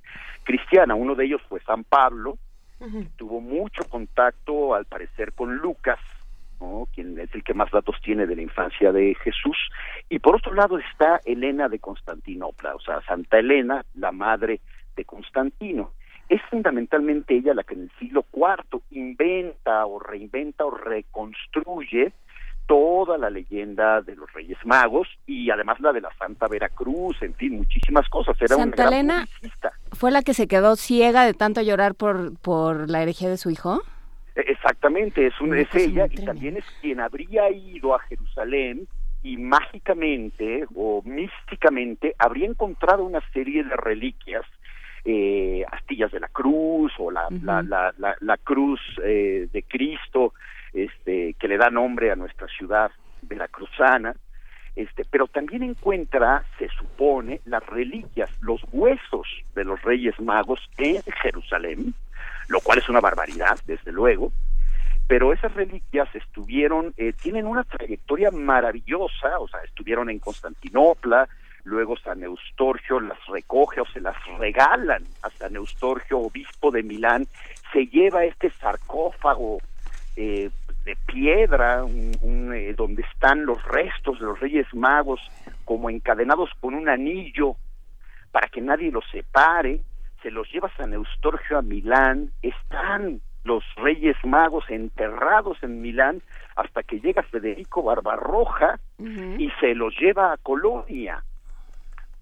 cristiana. 0.50 0.94
Uno 0.96 1.14
de 1.14 1.26
ellos 1.26 1.40
fue 1.48 1.60
San 1.60 1.84
Pablo, 1.84 2.36
tuvo 3.16 3.40
mucho 3.40 3.84
contacto, 3.84 4.74
al 4.74 4.86
parecer, 4.86 5.32
con 5.32 5.56
Lucas, 5.56 5.98
¿no? 6.60 6.88
quien 6.92 7.18
es 7.20 7.32
el 7.34 7.44
que 7.44 7.54
más 7.54 7.70
datos 7.70 7.96
tiene 8.02 8.26
de 8.26 8.34
la 8.34 8.42
infancia 8.42 8.90
de 8.90 9.14
Jesús. 9.22 9.56
Y 10.08 10.18
por 10.18 10.34
otro 10.36 10.52
lado 10.54 10.78
está 10.78 11.20
Elena 11.24 11.68
de 11.68 11.78
Constantinopla, 11.78 12.74
o 12.74 12.80
sea, 12.80 13.00
Santa 13.02 13.38
Elena, 13.38 13.84
la 13.94 14.10
madre 14.10 14.60
de 14.96 15.04
Constantino. 15.04 15.92
Es 16.28 16.40
fundamentalmente 16.50 17.36
ella 17.36 17.54
la 17.54 17.62
que 17.62 17.74
en 17.74 17.82
el 17.82 17.90
siglo 17.98 18.24
IV 18.32 18.82
inventa 18.90 19.86
o 19.86 20.00
reinventa 20.00 20.64
o 20.64 20.70
reconstruye 20.70 22.12
toda 22.70 23.18
la 23.18 23.30
leyenda 23.30 24.00
de 24.00 24.14
los 24.14 24.32
Reyes 24.32 24.56
Magos 24.64 25.08
y 25.26 25.50
además 25.50 25.80
la 25.80 25.92
de 25.92 26.00
la 26.00 26.14
Santa 26.16 26.46
Veracruz, 26.46 27.20
en 27.20 27.34
fin, 27.34 27.56
muchísimas 27.56 28.08
cosas. 28.08 28.40
Era 28.40 28.54
una 28.54 28.66
Santa 28.66 28.84
gran 28.84 28.92
Elena 28.92 29.26
fue 29.90 30.12
la 30.12 30.22
que 30.22 30.34
se 30.34 30.46
quedó 30.46 30.76
ciega 30.76 31.24
de 31.24 31.34
tanto 31.34 31.62
llorar 31.62 31.96
por, 31.96 32.38
por 32.38 32.88
la 32.88 33.02
herejía 33.02 33.28
de 33.28 33.38
su 33.38 33.50
hijo. 33.50 33.82
Eh, 34.36 34.44
Exactamente, 34.46 35.26
es, 35.26 35.40
un, 35.40 35.48
Una 35.50 35.62
es 35.62 35.66
cosa 35.66 35.80
ella 35.80 36.06
y 36.08 36.24
también 36.24 36.58
es 36.58 36.64
quien 36.80 37.00
habría 37.00 37.50
ido 37.50 37.92
a 37.92 37.98
Jerusalén 38.02 38.86
y 39.24 39.36
mágicamente 39.36 40.64
o 40.72 41.02
místicamente 41.04 42.14
habría 42.20 42.46
encontrado 42.46 43.02
una 43.02 43.20
serie 43.32 43.64
de 43.64 43.74
reliquias, 43.74 44.46
eh, 45.04 45.64
astillas 45.72 46.12
de 46.12 46.20
la 46.20 46.28
cruz 46.28 46.92
o 47.00 47.10
la, 47.10 47.26
la, 47.42 47.62
la, 47.62 47.92
la, 47.98 48.14
la 48.20 48.36
cruz 48.36 48.80
eh, 49.02 49.48
de 49.52 49.62
Cristo, 49.64 50.34
este, 50.72 51.34
que 51.34 51.48
le 51.48 51.58
da 51.58 51.70
nombre 51.70 52.10
a 52.10 52.16
nuestra 52.16 52.46
ciudad 52.48 52.90
veracruzana, 53.22 54.14
este, 54.76 55.04
pero 55.04 55.26
también 55.26 55.62
encuentra, 55.62 56.44
se 56.58 56.68
supone, 56.68 57.40
las 57.44 57.64
reliquias, 57.66 58.30
los 58.40 58.60
huesos 58.72 59.26
de 59.54 59.64
los 59.64 59.82
Reyes 59.82 60.18
Magos 60.20 60.60
en 60.78 61.02
Jerusalén, 61.22 61.94
lo 62.48 62.60
cual 62.60 62.78
es 62.78 62.88
una 62.88 63.00
barbaridad, 63.00 63.58
desde 63.66 63.92
luego, 63.92 64.32
pero 65.10 65.32
esas 65.32 65.52
reliquias 65.54 66.08
estuvieron, 66.14 66.94
eh, 66.96 67.12
tienen 67.20 67.46
una 67.46 67.64
trayectoria 67.64 68.30
maravillosa, 68.30 69.40
o 69.40 69.48
sea, 69.48 69.60
estuvieron 69.64 70.08
en 70.08 70.20
Constantinopla, 70.20 71.28
luego 71.64 71.96
San 71.96 72.22
Eustorgio 72.22 73.00
las 73.00 73.18
recoge 73.26 73.80
o 73.80 73.86
se 73.86 74.00
las 74.00 74.14
regalan 74.38 75.04
a 75.22 75.30
San 75.30 75.56
Eustorgio, 75.56 76.20
obispo 76.20 76.70
de 76.70 76.84
Milán, 76.84 77.26
se 77.72 77.86
lleva 77.86 78.24
este 78.24 78.50
sarcófago 78.50 79.58
eh, 80.16 80.50
de 80.84 80.96
piedra 81.06 81.84
eh, 81.86 82.74
donde 82.76 83.02
están 83.02 83.44
los 83.44 83.62
restos 83.64 84.18
de 84.18 84.26
los 84.26 84.40
Reyes 84.40 84.66
Magos 84.74 85.20
como 85.64 85.90
encadenados 85.90 86.50
con 86.60 86.74
un 86.74 86.88
anillo 86.88 87.56
para 88.32 88.48
que 88.48 88.60
nadie 88.60 88.90
los 88.90 89.04
separe, 89.10 89.80
se 90.22 90.30
los 90.30 90.50
lleva 90.52 90.70
San 90.76 90.92
Eustorgio 90.92 91.58
a 91.58 91.62
Milán, 91.62 92.30
están 92.42 93.20
los 93.44 93.64
Reyes 93.76 94.16
Magos 94.24 94.64
enterrados 94.68 95.58
en 95.62 95.80
Milán 95.80 96.22
hasta 96.56 96.82
que 96.82 97.00
llega 97.00 97.22
Federico 97.22 97.82
Barbarroja 97.82 98.78
y 98.98 99.50
se 99.60 99.74
los 99.74 99.98
lleva 99.98 100.32
a 100.32 100.36
Colonia, 100.36 101.24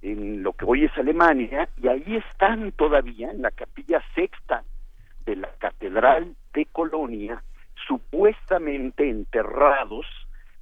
en 0.01 0.43
lo 0.43 0.53
que 0.53 0.65
hoy 0.65 0.85
es 0.85 0.97
Alemania, 0.97 1.69
y 1.77 1.89
ahí 1.89 2.17
están 2.17 2.71
todavía 2.73 3.31
en 3.31 3.43
la 3.43 3.51
capilla 3.51 4.01
sexta 4.15 4.63
de 5.27 5.37
la 5.37 5.49
Catedral 5.59 6.37
de 6.55 6.67
Colonia, 6.67 7.43
supuestamente 7.89 9.11
enterrados 9.11 10.07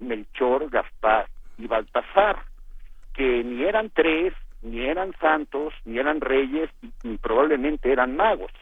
Melchor, 0.00 0.70
Gaspar 0.70 1.26
y 1.58 1.66
Baltasar, 1.66 2.38
que 3.14 3.42
ni 3.44 3.64
eran 3.64 3.90
tres, 3.90 4.32
ni 4.62 4.84
eran 4.84 5.12
santos, 5.20 5.74
ni 5.84 5.98
eran 5.98 6.20
reyes, 6.20 6.70
ni 7.02 7.18
probablemente 7.18 7.92
eran 7.92 8.16
magos. 8.16 8.52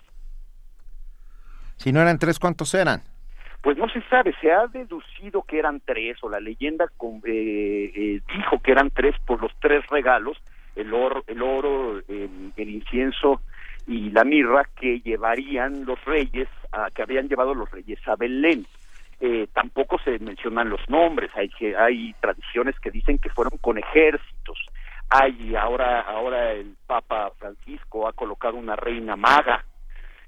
Si 1.77 1.93
no 1.93 2.01
eran 2.01 2.19
tres, 2.19 2.39
¿cuántos 2.39 2.73
eran? 2.75 3.03
Pues 3.63 3.79
no 3.79 3.89
se 3.89 4.03
sabe, 4.03 4.35
se 4.41 4.53
ha 4.53 4.67
deducido 4.67 5.43
que 5.43 5.59
eran 5.59 5.81
tres, 5.81 6.19
o 6.23 6.29
la 6.29 6.39
leyenda 6.39 6.85
eh, 6.85 7.93
eh, 7.95 8.21
dijo 8.37 8.61
que 8.63 8.73
eran 8.73 8.91
tres 8.91 9.15
por 9.27 9.41
los 9.41 9.53
tres 9.61 9.85
regalos, 9.89 10.37
el 10.77 10.93
oro, 10.93 11.25
el, 11.27 11.43
oro 11.43 12.03
el, 12.09 12.69
incienso 12.69 13.41
y 13.87 14.11
la 14.11 14.25
mirra 14.25 14.69
que 14.79 15.01
llevarían 15.01 15.85
los 15.85 16.03
reyes, 16.05 16.49
que 16.95 17.03
habían 17.03 17.29
llevado 17.29 17.55
los 17.55 17.71
reyes 17.71 17.99
a 18.07 18.17
Belén. 18.17 18.67
Eh, 19.21 19.47
tampoco 19.53 19.99
se 20.05 20.19
mencionan 20.19 20.69
los 20.69 20.81
nombres, 20.89 21.31
hay, 21.35 21.49
que, 21.49 21.77
hay 21.77 22.15
tradiciones 22.21 22.79
que 22.81 22.91
dicen 22.91 23.19
que 23.19 23.31
fueron 23.31 23.59
con 23.59 23.79
ejércitos, 23.79 24.59
hay 25.09 25.55
ahora, 25.55 26.01
ahora 26.01 26.53
el 26.53 26.75
Papa 26.87 27.31
Francisco 27.39 28.09
ha 28.09 28.13
colocado 28.13 28.57
una 28.57 28.75
reina 28.75 29.17
maga, 29.17 29.65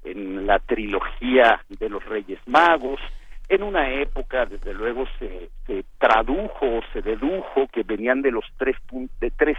en 0.03 0.47
la 0.47 0.59
trilogía 0.59 1.61
de 1.69 1.89
los 1.89 2.03
Reyes 2.05 2.39
Magos. 2.45 2.99
En 3.49 3.63
una 3.63 3.89
época, 3.93 4.45
desde 4.45 4.73
luego, 4.73 5.05
se, 5.19 5.49
tradujo 5.97 6.65
o 6.65 6.81
se 6.93 7.01
dedujo 7.01 7.67
que 7.71 7.83
venían 7.83 8.21
de 8.21 8.31
los 8.31 8.45
tres, 8.57 8.75
de 9.19 9.31
tres 9.31 9.57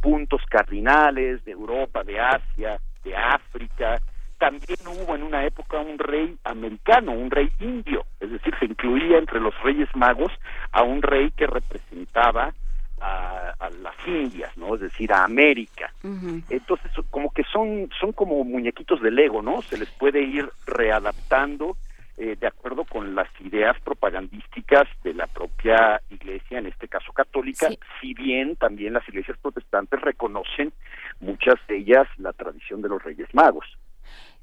puntos 0.00 0.40
cardinales, 0.48 1.44
de 1.44 1.52
Europa, 1.52 2.04
de 2.04 2.20
Asia, 2.20 2.78
de 3.04 3.16
África. 3.16 4.00
También 4.38 4.78
hubo 4.86 5.16
en 5.16 5.22
una 5.22 5.44
época 5.44 5.78
un 5.80 5.98
rey 5.98 6.36
americano, 6.44 7.12
un 7.12 7.30
rey 7.30 7.50
indio, 7.58 8.04
es 8.20 8.30
decir, 8.30 8.54
se 8.58 8.66
incluía 8.66 9.18
entre 9.18 9.40
los 9.40 9.54
Reyes 9.62 9.88
Magos 9.94 10.32
a 10.70 10.82
un 10.82 11.02
rey 11.02 11.32
que 11.32 11.46
representaba 11.46 12.52
a, 13.00 13.54
las 13.82 13.94
Indias, 14.06 14.56
¿no? 14.56 14.74
Es 14.74 14.80
decir, 14.80 15.12
a 15.12 15.24
América. 15.24 15.92
Entonces, 16.02 16.90
como 17.10 17.30
que 17.30 17.44
son, 17.44 17.88
son 18.00 18.12
como 18.12 18.42
muñequitos 18.44 19.00
de 19.02 19.10
Lego, 19.10 19.42
¿no? 19.42 19.62
Se 19.62 19.76
les 19.76 19.90
puede 19.90 20.22
ir 20.22 20.48
readaptando 20.66 21.76
eh, 22.18 22.36
de 22.38 22.46
acuerdo 22.46 22.84
con 22.84 23.14
las 23.14 23.28
ideas 23.40 23.76
propagandísticas 23.80 24.88
de 25.04 25.14
la 25.14 25.26
propia 25.26 26.02
iglesia, 26.10 26.58
en 26.58 26.66
este 26.66 26.88
caso 26.88 27.12
católica, 27.12 27.68
si 28.00 28.14
bien 28.14 28.56
también 28.56 28.94
las 28.94 29.08
iglesias 29.08 29.38
protestantes 29.40 30.00
reconocen 30.00 30.72
muchas 31.20 31.54
de 31.68 31.78
ellas 31.78 32.08
la 32.16 32.32
tradición 32.32 32.82
de 32.82 32.88
los 32.88 33.02
Reyes 33.02 33.28
Magos. 33.32 33.66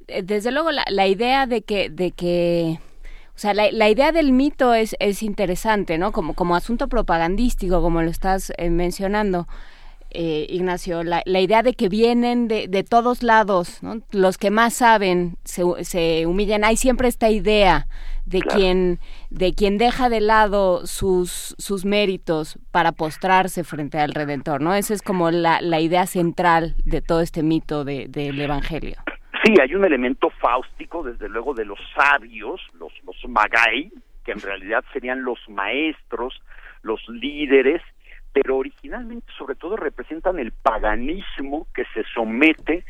Eh, 0.08 0.22
desde 0.24 0.52
luego, 0.52 0.72
la, 0.72 0.86
la 0.90 1.08
idea 1.08 1.48
de 1.48 1.64
que, 1.64 1.90
de 1.90 2.12
que 2.12 2.80
o 3.36 3.38
sea, 3.38 3.54
la, 3.54 3.90
idea 3.90 4.14
del 4.14 4.32
mito 4.32 4.74
es, 4.74 4.96
es 5.00 5.22
interesante, 5.22 5.98
¿no? 5.98 6.14
Como, 6.14 6.36
como 6.36 6.56
asunto 6.56 6.88
propagandístico, 6.88 7.82
como 7.82 8.02
lo 8.02 8.10
estás 8.10 8.54
eh, 8.58 8.70
mencionando. 8.70 9.46
Eh, 10.18 10.48
Ignacio, 10.50 11.04
la, 11.04 11.22
la, 11.26 11.42
idea 11.42 11.62
de 11.62 11.74
que 11.74 11.90
vienen 11.90 12.48
de, 12.48 12.70
de 12.70 12.84
todos 12.86 13.22
lados, 13.22 13.84
¿no? 13.84 13.96
los 14.14 14.38
que 14.38 14.50
más 14.50 14.74
saben 14.74 15.36
se, 15.44 15.64
se, 15.84 16.26
humillan. 16.26 16.64
Hay 16.64 16.78
siempre 16.78 17.10
esta 17.10 17.30
idea 17.30 17.88
de 18.26 18.40
quien 18.40 19.00
de 19.30 19.54
quien 19.54 19.78
deja 19.78 20.08
de 20.08 20.22
lado 20.22 20.88
sus 20.88 21.54
sus 21.58 21.84
méritos 21.84 22.58
para 22.72 22.94
postrarse 22.94 23.66
frente 23.66 24.00
al 24.00 24.14
Redentor, 24.14 24.62
¿no? 24.62 24.74
Esa 24.74 24.94
es 24.94 25.02
como 25.02 25.32
la, 25.32 25.60
la 25.60 25.82
idea 25.82 26.06
central 26.08 26.76
de 26.86 27.02
todo 27.02 27.20
este 27.20 27.44
mito 27.44 27.84
de, 27.84 28.08
del 28.08 28.40
Evangelio. 28.40 28.96
Sí, 29.44 29.54
hay 29.62 29.76
un 29.76 29.84
elemento 29.84 30.30
fáustico, 30.30 31.04
desde 31.04 31.28
luego, 31.28 31.54
de 31.54 31.66
los 31.66 31.80
sabios, 31.94 32.62
los, 32.80 32.94
los 33.06 33.18
magai, 33.28 33.92
que 34.24 34.32
en 34.32 34.40
realidad 34.40 34.84
serían 34.94 35.24
los 35.24 35.38
maestros, 35.50 36.42
los 36.84 37.02
líderes, 37.10 37.82
pero 38.36 38.58
originalmente 38.58 39.32
sobre 39.38 39.56
todo 39.56 39.78
representan 39.78 40.40
el 40.40 40.52
paganismo 40.52 41.68
que 41.74 41.86
se 41.94 42.04
somete 42.14 42.84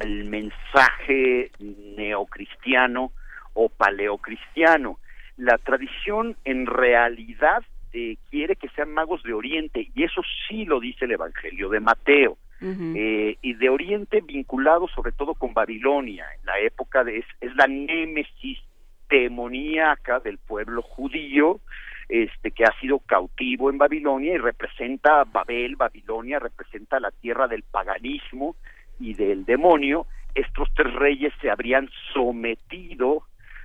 al 0.00 0.24
mensaje 0.26 1.50
neocristiano 1.58 3.10
o 3.52 3.68
paleocristiano. 3.68 5.00
La 5.36 5.58
tradición 5.58 6.36
en 6.44 6.66
realidad 6.66 7.64
eh, 7.92 8.16
quiere 8.30 8.54
que 8.54 8.68
sean 8.68 8.94
magos 8.94 9.24
de 9.24 9.32
Oriente 9.32 9.90
y 9.92 10.04
eso 10.04 10.22
sí 10.46 10.66
lo 10.66 10.78
dice 10.78 11.06
el 11.06 11.10
Evangelio 11.10 11.68
de 11.68 11.80
Mateo. 11.80 12.38
Eh, 12.60 13.38
y 13.42 13.54
de 13.54 13.68
Oriente 13.70 14.20
vinculado 14.20 14.86
sobre 14.86 15.10
todo 15.10 15.34
con 15.34 15.52
Babilonia, 15.52 16.26
en 16.38 16.46
la 16.46 16.60
época 16.60 17.02
de, 17.02 17.18
es, 17.40 17.56
la 17.56 17.66
némesis 17.66 18.60
demoníaca 19.10 20.20
del 20.20 20.38
pueblo 20.38 20.80
judío, 20.80 21.58
este 22.12 22.50
que 22.50 22.64
ha 22.64 22.78
sido 22.78 22.98
cautivo 22.98 23.70
en 23.70 23.78
Babilonia 23.78 24.34
y 24.34 24.38
representa 24.38 25.24
Babel, 25.24 25.76
Babilonia 25.76 26.38
representa 26.38 27.00
la 27.00 27.10
tierra 27.10 27.48
del 27.48 27.62
paganismo 27.62 28.54
y 29.00 29.14
del 29.14 29.46
demonio. 29.46 30.06
Estos 30.34 30.68
tres 30.74 30.92
reyes 30.92 31.32
se 31.40 31.50
habrían 31.50 31.88
sometido, 32.12 33.22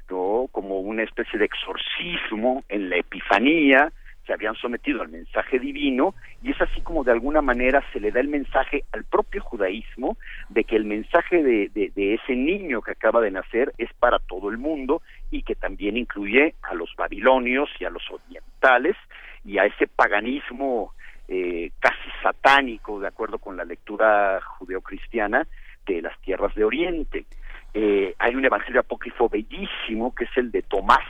¿no? 0.10 0.48
como 0.54 0.80
una 0.80 1.04
especie 1.04 1.38
de 1.38 1.44
exorcismo 1.44 2.64
en 2.70 2.90
la 2.90 2.96
Epifanía, 2.96 3.92
se 4.28 4.34
habían 4.34 4.56
sometido 4.56 5.02
al 5.02 5.10
mensaje 5.10 5.58
divino 5.58 6.14
y 6.44 6.52
es 6.52 6.62
así 6.62 6.82
como 6.82 7.04
de 7.04 7.12
alguna 7.12 7.42
manera 7.42 7.84
se 7.92 8.00
le 8.00 8.12
da 8.12 8.20
el 8.20 8.28
mensaje 8.28 8.84
al 8.92 9.06
propio 9.06 9.42
judaísmo 9.42 10.18
de 10.50 10.66
que 10.66 10.76
el 10.76 10.86
mensaje 10.86 11.42
de, 11.42 11.70
de, 11.74 12.14
ese 12.14 12.36
niño 12.36 12.82
que 12.82 12.92
acaba 12.92 13.22
de 13.22 13.32
nacer 13.32 13.74
es 13.78 13.92
para 13.94 14.20
todo 14.20 14.50
el 14.50 14.58
mundo 14.58 15.02
y 15.32 15.44
que 15.44 15.56
también 15.56 15.98
incluye 15.98 16.56
a 16.64 16.74
los 16.74 16.94
babilonios 16.96 17.70
y 17.80 17.86
a 17.86 17.90
los 17.90 18.04
orientales 18.10 18.96
y 19.44 19.58
a 19.58 19.66
ese 19.66 19.88
paganismo 19.88 20.94
eh, 21.28 21.72
casi 21.80 22.10
satánico 22.22 23.00
de 23.00 23.08
acuerdo 23.08 23.38
con 23.38 23.58
la 23.58 23.66
lectura 23.66 24.40
judeocristiana 24.42 25.48
de 25.86 26.02
las 26.02 26.18
tierras 26.22 26.54
de 26.56 26.64
Oriente. 26.64 27.26
Eh, 27.74 28.16
hay 28.18 28.36
un 28.36 28.46
evangelio 28.46 28.82
apócrifo 28.82 29.30
bellísimo 29.30 30.14
que 30.16 30.26
es 30.26 30.38
el 30.38 30.52
de 30.52 30.62
Tomás, 30.62 31.06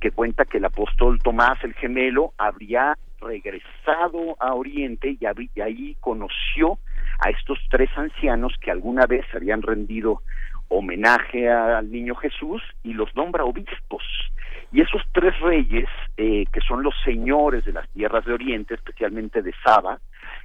que 0.00 0.10
cuenta 0.10 0.44
que 0.44 0.58
el 0.58 0.64
apóstol 0.64 1.20
Tomás 1.22 1.62
el 1.62 1.74
gemelo 1.74 2.32
habría 2.36 2.96
regresado 3.20 4.36
a 4.38 4.54
Oriente 4.54 5.16
y, 5.18 5.60
ahí 5.60 5.96
conoció 6.00 6.78
a 7.20 7.30
estos 7.30 7.58
tres 7.70 7.90
ancianos 7.96 8.54
que 8.60 8.70
alguna 8.70 9.06
vez 9.06 9.24
habían 9.34 9.62
rendido 9.62 10.22
homenaje 10.68 11.50
al 11.50 11.90
niño 11.90 12.14
Jesús 12.14 12.62
y 12.82 12.92
los 12.92 13.14
nombra 13.14 13.44
obispos. 13.44 14.02
Y 14.72 14.80
esos 14.80 15.02
tres 15.12 15.38
reyes, 15.40 15.88
eh, 16.16 16.46
que 16.52 16.60
son 16.60 16.82
los 16.82 16.94
señores 17.04 17.64
de 17.64 17.72
las 17.72 17.88
tierras 17.90 18.24
de 18.24 18.32
Oriente, 18.32 18.74
especialmente 18.74 19.40
de 19.40 19.54
Saba, 19.64 20.00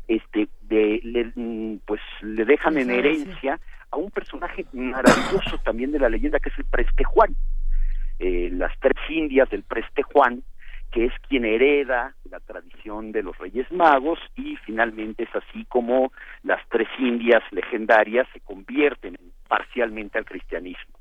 este, 0.07 0.47
le, 0.69 1.31
mm, 1.35 1.79
pues 1.85 2.01
le 2.21 2.45
dejan 2.45 2.77
en 2.77 2.91
herencia 2.91 3.59
a 3.91 3.97
un 3.97 4.11
personaje 4.11 4.65
maravilloso 4.73 5.57
también 5.63 5.91
de 5.91 5.99
la 5.99 6.09
leyenda 6.09 6.39
que 6.39 6.49
es 6.49 6.59
el 6.59 6.65
Preste 6.65 7.03
Juan. 7.03 7.35
Eh, 8.19 8.49
las 8.51 8.71
tres 8.79 8.97
indias 9.09 9.49
del 9.49 9.63
Preste 9.63 10.03
Juan, 10.03 10.43
que 10.91 11.05
es 11.05 11.13
quien 11.27 11.45
hereda 11.45 12.15
la 12.29 12.39
tradición 12.39 13.11
de 13.11 13.23
los 13.23 13.37
Reyes 13.37 13.71
Magos 13.71 14.19
y 14.35 14.55
finalmente 14.57 15.23
es 15.23 15.35
así 15.35 15.65
como 15.65 16.11
las 16.43 16.61
tres 16.69 16.87
indias 16.99 17.43
legendarias 17.51 18.27
se 18.33 18.39
convierten 18.39 19.17
parcialmente 19.47 20.17
al 20.17 20.25
cristianismo. 20.25 20.98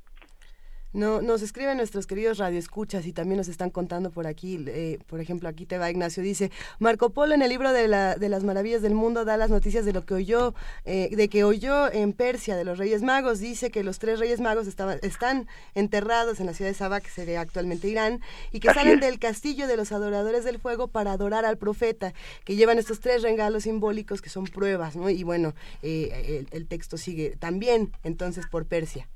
No, 0.94 1.20
nos 1.20 1.42
escriben 1.42 1.76
nuestros 1.76 2.06
queridos 2.06 2.38
radioescuchas 2.38 3.04
y 3.06 3.12
también 3.12 3.36
nos 3.36 3.48
están 3.48 3.68
contando 3.68 4.10
por 4.10 4.26
aquí, 4.26 4.64
eh, 4.68 4.98
por 5.06 5.20
ejemplo, 5.20 5.46
aquí 5.46 5.66
te 5.66 5.76
va 5.76 5.90
Ignacio, 5.90 6.22
dice, 6.22 6.50
Marco 6.78 7.10
Polo 7.10 7.34
en 7.34 7.42
el 7.42 7.50
libro 7.50 7.74
de, 7.74 7.88
la, 7.88 8.16
de 8.16 8.30
las 8.30 8.42
maravillas 8.42 8.80
del 8.80 8.94
mundo 8.94 9.26
da 9.26 9.36
las 9.36 9.50
noticias 9.50 9.84
de 9.84 9.92
lo 9.92 10.06
que 10.06 10.14
oyó, 10.14 10.54
eh, 10.86 11.14
de 11.14 11.28
que 11.28 11.44
oyó 11.44 11.92
en 11.92 12.14
Persia 12.14 12.56
de 12.56 12.64
los 12.64 12.78
Reyes 12.78 13.02
Magos, 13.02 13.38
dice 13.38 13.70
que 13.70 13.84
los 13.84 13.98
tres 13.98 14.18
Reyes 14.18 14.40
Magos 14.40 14.66
estaban, 14.66 14.98
están 15.02 15.46
enterrados 15.74 16.40
en 16.40 16.46
la 16.46 16.54
ciudad 16.54 16.70
de 16.70 16.74
Saba, 16.74 17.02
que 17.02 17.10
sería 17.10 17.42
actualmente 17.42 17.86
Irán, 17.86 18.22
y 18.50 18.60
que 18.60 18.72
salen 18.72 18.98
del 18.98 19.18
castillo 19.18 19.66
de 19.66 19.76
los 19.76 19.92
adoradores 19.92 20.44
del 20.44 20.58
fuego 20.58 20.88
para 20.88 21.12
adorar 21.12 21.44
al 21.44 21.58
profeta, 21.58 22.14
que 22.46 22.56
llevan 22.56 22.78
estos 22.78 23.00
tres 23.00 23.20
regalos 23.20 23.64
simbólicos 23.64 24.22
que 24.22 24.30
son 24.30 24.44
pruebas, 24.44 24.96
¿no? 24.96 25.10
Y 25.10 25.22
bueno, 25.22 25.54
eh, 25.82 26.46
el 26.50 26.66
texto 26.66 26.96
sigue 26.96 27.36
también 27.38 27.92
entonces 28.04 28.46
por 28.46 28.64
Persia. 28.64 29.06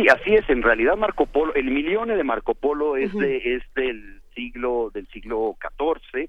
Sí, 0.00 0.02
Sí, 0.02 0.08
así 0.08 0.34
es. 0.34 0.48
En 0.48 0.62
realidad 0.62 0.96
Marco 0.96 1.26
Polo, 1.26 1.54
el 1.54 1.70
milione 1.70 2.16
de 2.16 2.24
Marco 2.24 2.54
Polo 2.54 2.96
es 2.96 3.12
de 3.14 3.56
es 3.56 3.62
del 3.74 4.20
siglo 4.34 4.90
del 4.92 5.06
siglo 5.08 5.56
XIV 5.60 6.28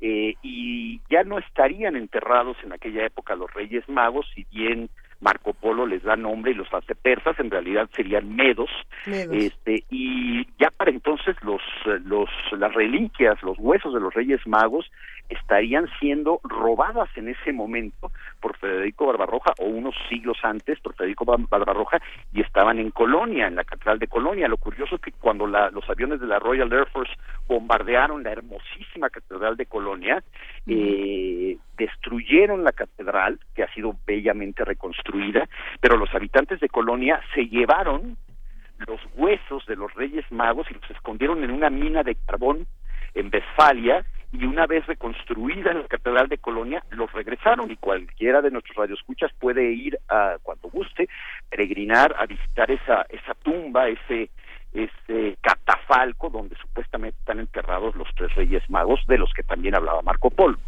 eh, 0.00 0.34
y 0.42 1.00
ya 1.10 1.24
no 1.24 1.38
estarían 1.38 1.96
enterrados 1.96 2.56
en 2.62 2.72
aquella 2.72 3.04
época 3.04 3.34
los 3.34 3.52
Reyes 3.52 3.88
Magos, 3.88 4.26
si 4.34 4.46
bien 4.52 4.90
Marco 5.20 5.52
Polo 5.52 5.86
les 5.86 6.04
da 6.04 6.14
nombre 6.14 6.52
y 6.52 6.54
los 6.54 6.72
hace 6.72 6.94
persas, 6.94 7.38
en 7.40 7.50
realidad 7.50 7.88
serían 7.96 8.36
medos, 8.36 8.70
Medos. 9.06 9.34
este 9.34 9.82
y 9.90 10.46
ya 10.60 10.70
para 10.70 10.92
entonces 10.92 11.34
los 11.42 11.60
los 12.04 12.28
las 12.52 12.72
reliquias, 12.74 13.42
los 13.42 13.58
huesos 13.58 13.92
de 13.92 14.00
los 14.00 14.14
Reyes 14.14 14.46
Magos 14.46 14.88
estarían 15.28 15.88
siendo 16.00 16.40
robadas 16.42 17.08
en 17.16 17.28
ese 17.28 17.52
momento 17.52 18.10
por 18.40 18.56
Federico 18.56 19.06
Barbarroja 19.06 19.52
o 19.58 19.64
unos 19.66 19.94
siglos 20.08 20.38
antes 20.42 20.80
por 20.80 20.94
Federico 20.94 21.24
Bar- 21.24 21.48
Barbarroja 21.48 22.00
y 22.32 22.40
estaban 22.40 22.78
en 22.78 22.90
Colonia, 22.90 23.46
en 23.46 23.56
la 23.56 23.64
catedral 23.64 23.98
de 23.98 24.06
Colonia. 24.08 24.48
Lo 24.48 24.56
curioso 24.56 24.94
es 24.96 25.00
que 25.00 25.12
cuando 25.12 25.46
la- 25.46 25.70
los 25.70 25.88
aviones 25.90 26.20
de 26.20 26.26
la 26.26 26.38
Royal 26.38 26.72
Air 26.72 26.86
Force 26.88 27.12
bombardearon 27.46 28.22
la 28.22 28.32
hermosísima 28.32 29.10
catedral 29.10 29.56
de 29.56 29.66
Colonia, 29.66 30.22
eh, 30.66 31.56
destruyeron 31.76 32.64
la 32.64 32.72
catedral, 32.72 33.38
que 33.54 33.62
ha 33.62 33.72
sido 33.74 33.94
bellamente 34.06 34.64
reconstruida, 34.64 35.48
pero 35.80 35.96
los 35.96 36.12
habitantes 36.14 36.60
de 36.60 36.68
Colonia 36.68 37.20
se 37.34 37.46
llevaron 37.48 38.16
los 38.86 39.00
huesos 39.16 39.66
de 39.66 39.76
los 39.76 39.92
Reyes 39.94 40.24
Magos 40.30 40.70
y 40.70 40.74
los 40.74 40.90
escondieron 40.90 41.42
en 41.42 41.50
una 41.50 41.68
mina 41.70 42.02
de 42.02 42.14
carbón 42.14 42.66
en 43.14 43.30
Westfalia 43.32 44.04
y 44.32 44.44
una 44.44 44.66
vez 44.66 44.86
reconstruida 44.86 45.70
en 45.70 45.82
la 45.82 45.88
Catedral 45.88 46.28
de 46.28 46.38
Colonia 46.38 46.82
los 46.90 47.10
regresaron 47.12 47.70
y 47.70 47.76
cualquiera 47.76 48.42
de 48.42 48.50
nuestros 48.50 48.76
radioescuchas 48.76 49.30
puede 49.38 49.72
ir 49.72 49.98
a 50.08 50.36
cuando 50.42 50.68
guste 50.68 51.08
peregrinar 51.48 52.14
a 52.18 52.26
visitar 52.26 52.70
esa 52.70 53.06
esa 53.08 53.34
tumba 53.42 53.88
ese 53.88 54.30
ese 54.74 55.38
catafalco 55.40 56.28
donde 56.28 56.54
supuestamente 56.56 57.16
están 57.20 57.38
enterrados 57.40 57.96
los 57.96 58.06
tres 58.16 58.34
Reyes 58.34 58.62
Magos 58.68 59.00
de 59.08 59.16
los 59.16 59.32
que 59.32 59.42
también 59.42 59.74
hablaba 59.74 60.02
Marco 60.02 60.28
Polo. 60.28 60.58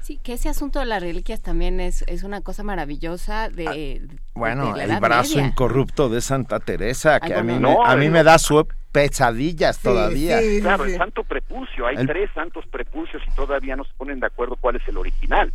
Sí, 0.00 0.18
que 0.24 0.32
ese 0.32 0.48
asunto 0.48 0.80
de 0.80 0.86
las 0.86 1.00
reliquias 1.02 1.42
también 1.42 1.78
es, 1.78 2.02
es 2.08 2.24
una 2.24 2.40
cosa 2.40 2.64
maravillosa 2.64 3.50
de, 3.50 3.64
de- 3.64 4.08
Bueno, 4.34 4.72
de 4.74 4.86
la 4.86 4.94
el 4.94 5.00
brazo 5.00 5.36
Media. 5.36 5.48
incorrupto 5.50 6.08
de 6.08 6.20
Santa 6.22 6.58
Teresa, 6.60 7.20
que 7.20 7.34
Ay, 7.34 7.40
a 7.40 7.42
mí, 7.44 7.52
me, 7.52 7.60
No, 7.60 7.84
a 7.84 7.94
mí 7.94 8.06
no. 8.06 8.12
me 8.12 8.24
da 8.24 8.38
su 8.38 8.58
pesadillas 8.92 9.80
todavía. 9.80 10.38
claro, 10.60 10.84
el 10.84 10.96
santo 10.96 11.24
prepucio, 11.24 11.86
hay 11.86 11.96
El- 11.96 12.06
tres 12.06 12.30
santos 12.34 12.64
prepucios 12.70 13.22
y 13.26 13.30
todavía 13.34 13.74
no 13.76 13.84
se 13.84 13.92
ponen 13.94 14.20
de 14.20 14.26
acuerdo 14.26 14.56
cuál 14.56 14.76
es 14.76 14.86
el 14.86 14.96
original. 14.98 15.52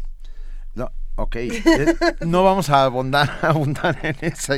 No, 0.76 0.90
ok, 1.16 1.36
eh, 1.36 1.96
no 2.26 2.44
vamos 2.44 2.70
a 2.70 2.84
abundar, 2.84 3.30
abundar 3.44 3.98
en 4.04 4.16
eso. 4.22 4.54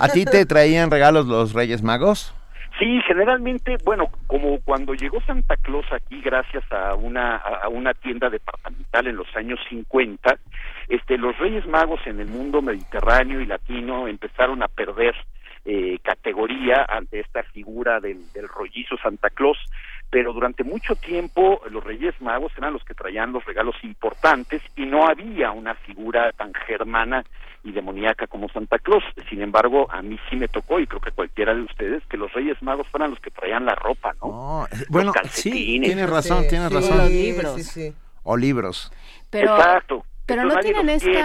¿A 0.00 0.08
ti 0.08 0.24
te 0.24 0.44
traían 0.46 0.90
regalos 0.90 1.26
los 1.26 1.52
Reyes 1.54 1.82
Magos? 1.82 2.34
Sí, 2.78 3.00
generalmente, 3.06 3.76
bueno, 3.84 4.08
como 4.26 4.58
cuando 4.60 4.94
llegó 4.94 5.20
Santa 5.22 5.56
Claus 5.56 5.86
aquí 5.92 6.20
gracias 6.20 6.64
a 6.72 6.96
una 6.96 7.36
a 7.36 7.60
a 7.66 7.68
una 7.68 7.94
tienda 7.94 8.28
departamental 8.28 9.06
en 9.06 9.14
los 9.16 9.28
años 9.36 9.60
50, 9.68 10.36
este 10.88 11.16
los 11.16 11.38
Reyes 11.38 11.64
Magos 11.68 12.00
en 12.04 12.18
el 12.18 12.26
mundo 12.26 12.60
mediterráneo 12.62 13.40
y 13.40 13.46
latino 13.46 14.08
empezaron 14.08 14.60
a 14.64 14.66
perder 14.68 15.14
eh, 15.64 15.98
categoría 16.02 16.84
ante 16.88 17.20
esta 17.20 17.42
figura 17.42 18.00
del, 18.00 18.30
del 18.32 18.48
rollizo 18.48 18.96
Santa 19.02 19.30
Claus, 19.30 19.58
pero 20.10 20.32
durante 20.32 20.62
mucho 20.62 20.94
tiempo 20.94 21.60
los 21.70 21.82
Reyes 21.82 22.14
Magos 22.20 22.52
eran 22.56 22.72
los 22.72 22.84
que 22.84 22.94
traían 22.94 23.32
los 23.32 23.44
regalos 23.44 23.74
importantes 23.82 24.62
y 24.76 24.84
no 24.86 25.06
había 25.08 25.50
una 25.52 25.74
figura 25.74 26.30
tan 26.32 26.52
germana 26.66 27.24
y 27.64 27.72
demoníaca 27.72 28.26
como 28.26 28.48
Santa 28.50 28.78
Claus. 28.78 29.02
Sin 29.30 29.40
embargo, 29.40 29.90
a 29.90 30.02
mí 30.02 30.18
sí 30.28 30.36
me 30.36 30.48
tocó, 30.48 30.78
y 30.80 30.86
creo 30.86 31.00
que 31.00 31.10
cualquiera 31.12 31.54
de 31.54 31.62
ustedes, 31.62 32.02
que 32.10 32.18
los 32.18 32.30
Reyes 32.34 32.62
Magos 32.62 32.86
fueran 32.88 33.10
los 33.10 33.20
que 33.20 33.30
traían 33.30 33.64
la 33.64 33.74
ropa, 33.74 34.12
¿no? 34.22 34.66
eh, 34.70 34.84
Bueno, 34.90 35.12
Los 35.22 35.30
sí, 35.32 35.80
tienes 35.82 36.10
razón, 36.10 36.44
tienes 36.46 36.68
Sí, 36.68 36.74
razón. 36.74 36.98
los 36.98 37.10
libros. 37.10 37.78
O 38.22 38.36
libros. 38.36 38.92
Pero, 39.30 39.56
Exacto. 39.56 40.04
pero 40.26 40.42
Entonces, 40.42 40.72
no 40.72 40.80
tienen 40.82 41.00
quiere. 41.00 41.22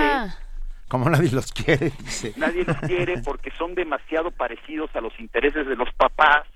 Como 0.90 1.10
nadie 1.10 1.30
los 1.32 1.52
quiere, 1.52 1.92
dice. 2.00 2.34
Nadie 2.36 2.66
los 2.66 2.78
quiere 2.78 3.22
porque 3.24 3.52
son 3.52 3.76
demasiado 3.76 4.32
parecidos 4.32 4.90
a 4.96 5.02
los 5.02 5.18
intereses 5.20 5.68
de 5.68 5.76
los 5.76 5.88
papás, 5.94 6.48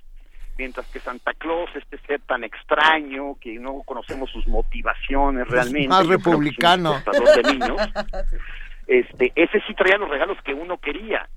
mientras 0.58 0.88
que 0.88 1.00
Santa 1.00 1.34
Claus, 1.36 1.70
este 1.76 2.00
ser 2.00 2.20
tan 2.22 2.44
extraño, 2.44 3.36
que 3.40 3.60
no 3.60 3.84
conocemos 3.86 4.32
sus 4.32 4.48
motivaciones 4.48 5.48
realmente. 5.48 5.88
más 5.88 6.02
es 6.02 6.06
un 6.08 6.12
republicano. 6.12 6.96
de 7.36 7.54
niños, 7.54 7.80
este, 8.88 9.32
ese 9.36 9.62
sí 9.68 9.76
traía 9.76 9.98
los 9.98 10.10
regalos 10.10 10.38
que 10.44 10.54
uno 10.54 10.78
quería. 10.80 11.30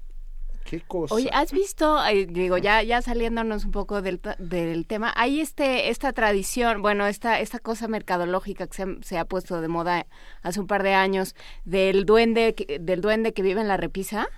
¿Qué 0.68 0.80
cosa? 0.80 1.14
Oye, 1.14 1.30
¿has 1.32 1.52
visto, 1.52 2.04
eh, 2.06 2.26
digo, 2.26 2.58
ya 2.58 2.82
ya 2.82 3.00
saliéndonos 3.02 3.64
un 3.64 3.70
poco 3.70 4.02
del, 4.02 4.20
del 4.38 4.86
tema, 4.86 5.12
hay 5.16 5.40
este 5.40 5.90
esta 5.90 6.12
tradición, 6.12 6.82
bueno, 6.82 7.06
esta 7.06 7.38
esta 7.40 7.58
cosa 7.60 7.86
mercadológica 7.88 8.66
que 8.66 8.74
se, 8.74 8.82
ha- 8.82 8.96
se 9.02 9.18
ha 9.18 9.24
puesto 9.24 9.60
de 9.60 9.68
moda 9.68 10.06
hace 10.42 10.58
un 10.60 10.66
par 10.66 10.82
de 10.82 10.94
años 10.94 11.34
del 11.64 12.04
duende 12.04 12.54
que- 12.54 12.78
del 12.80 13.00
duende 13.00 13.32
que 13.32 13.42
vive 13.42 13.60
en 13.60 13.68
la 13.68 13.76
repisa? 13.76 14.28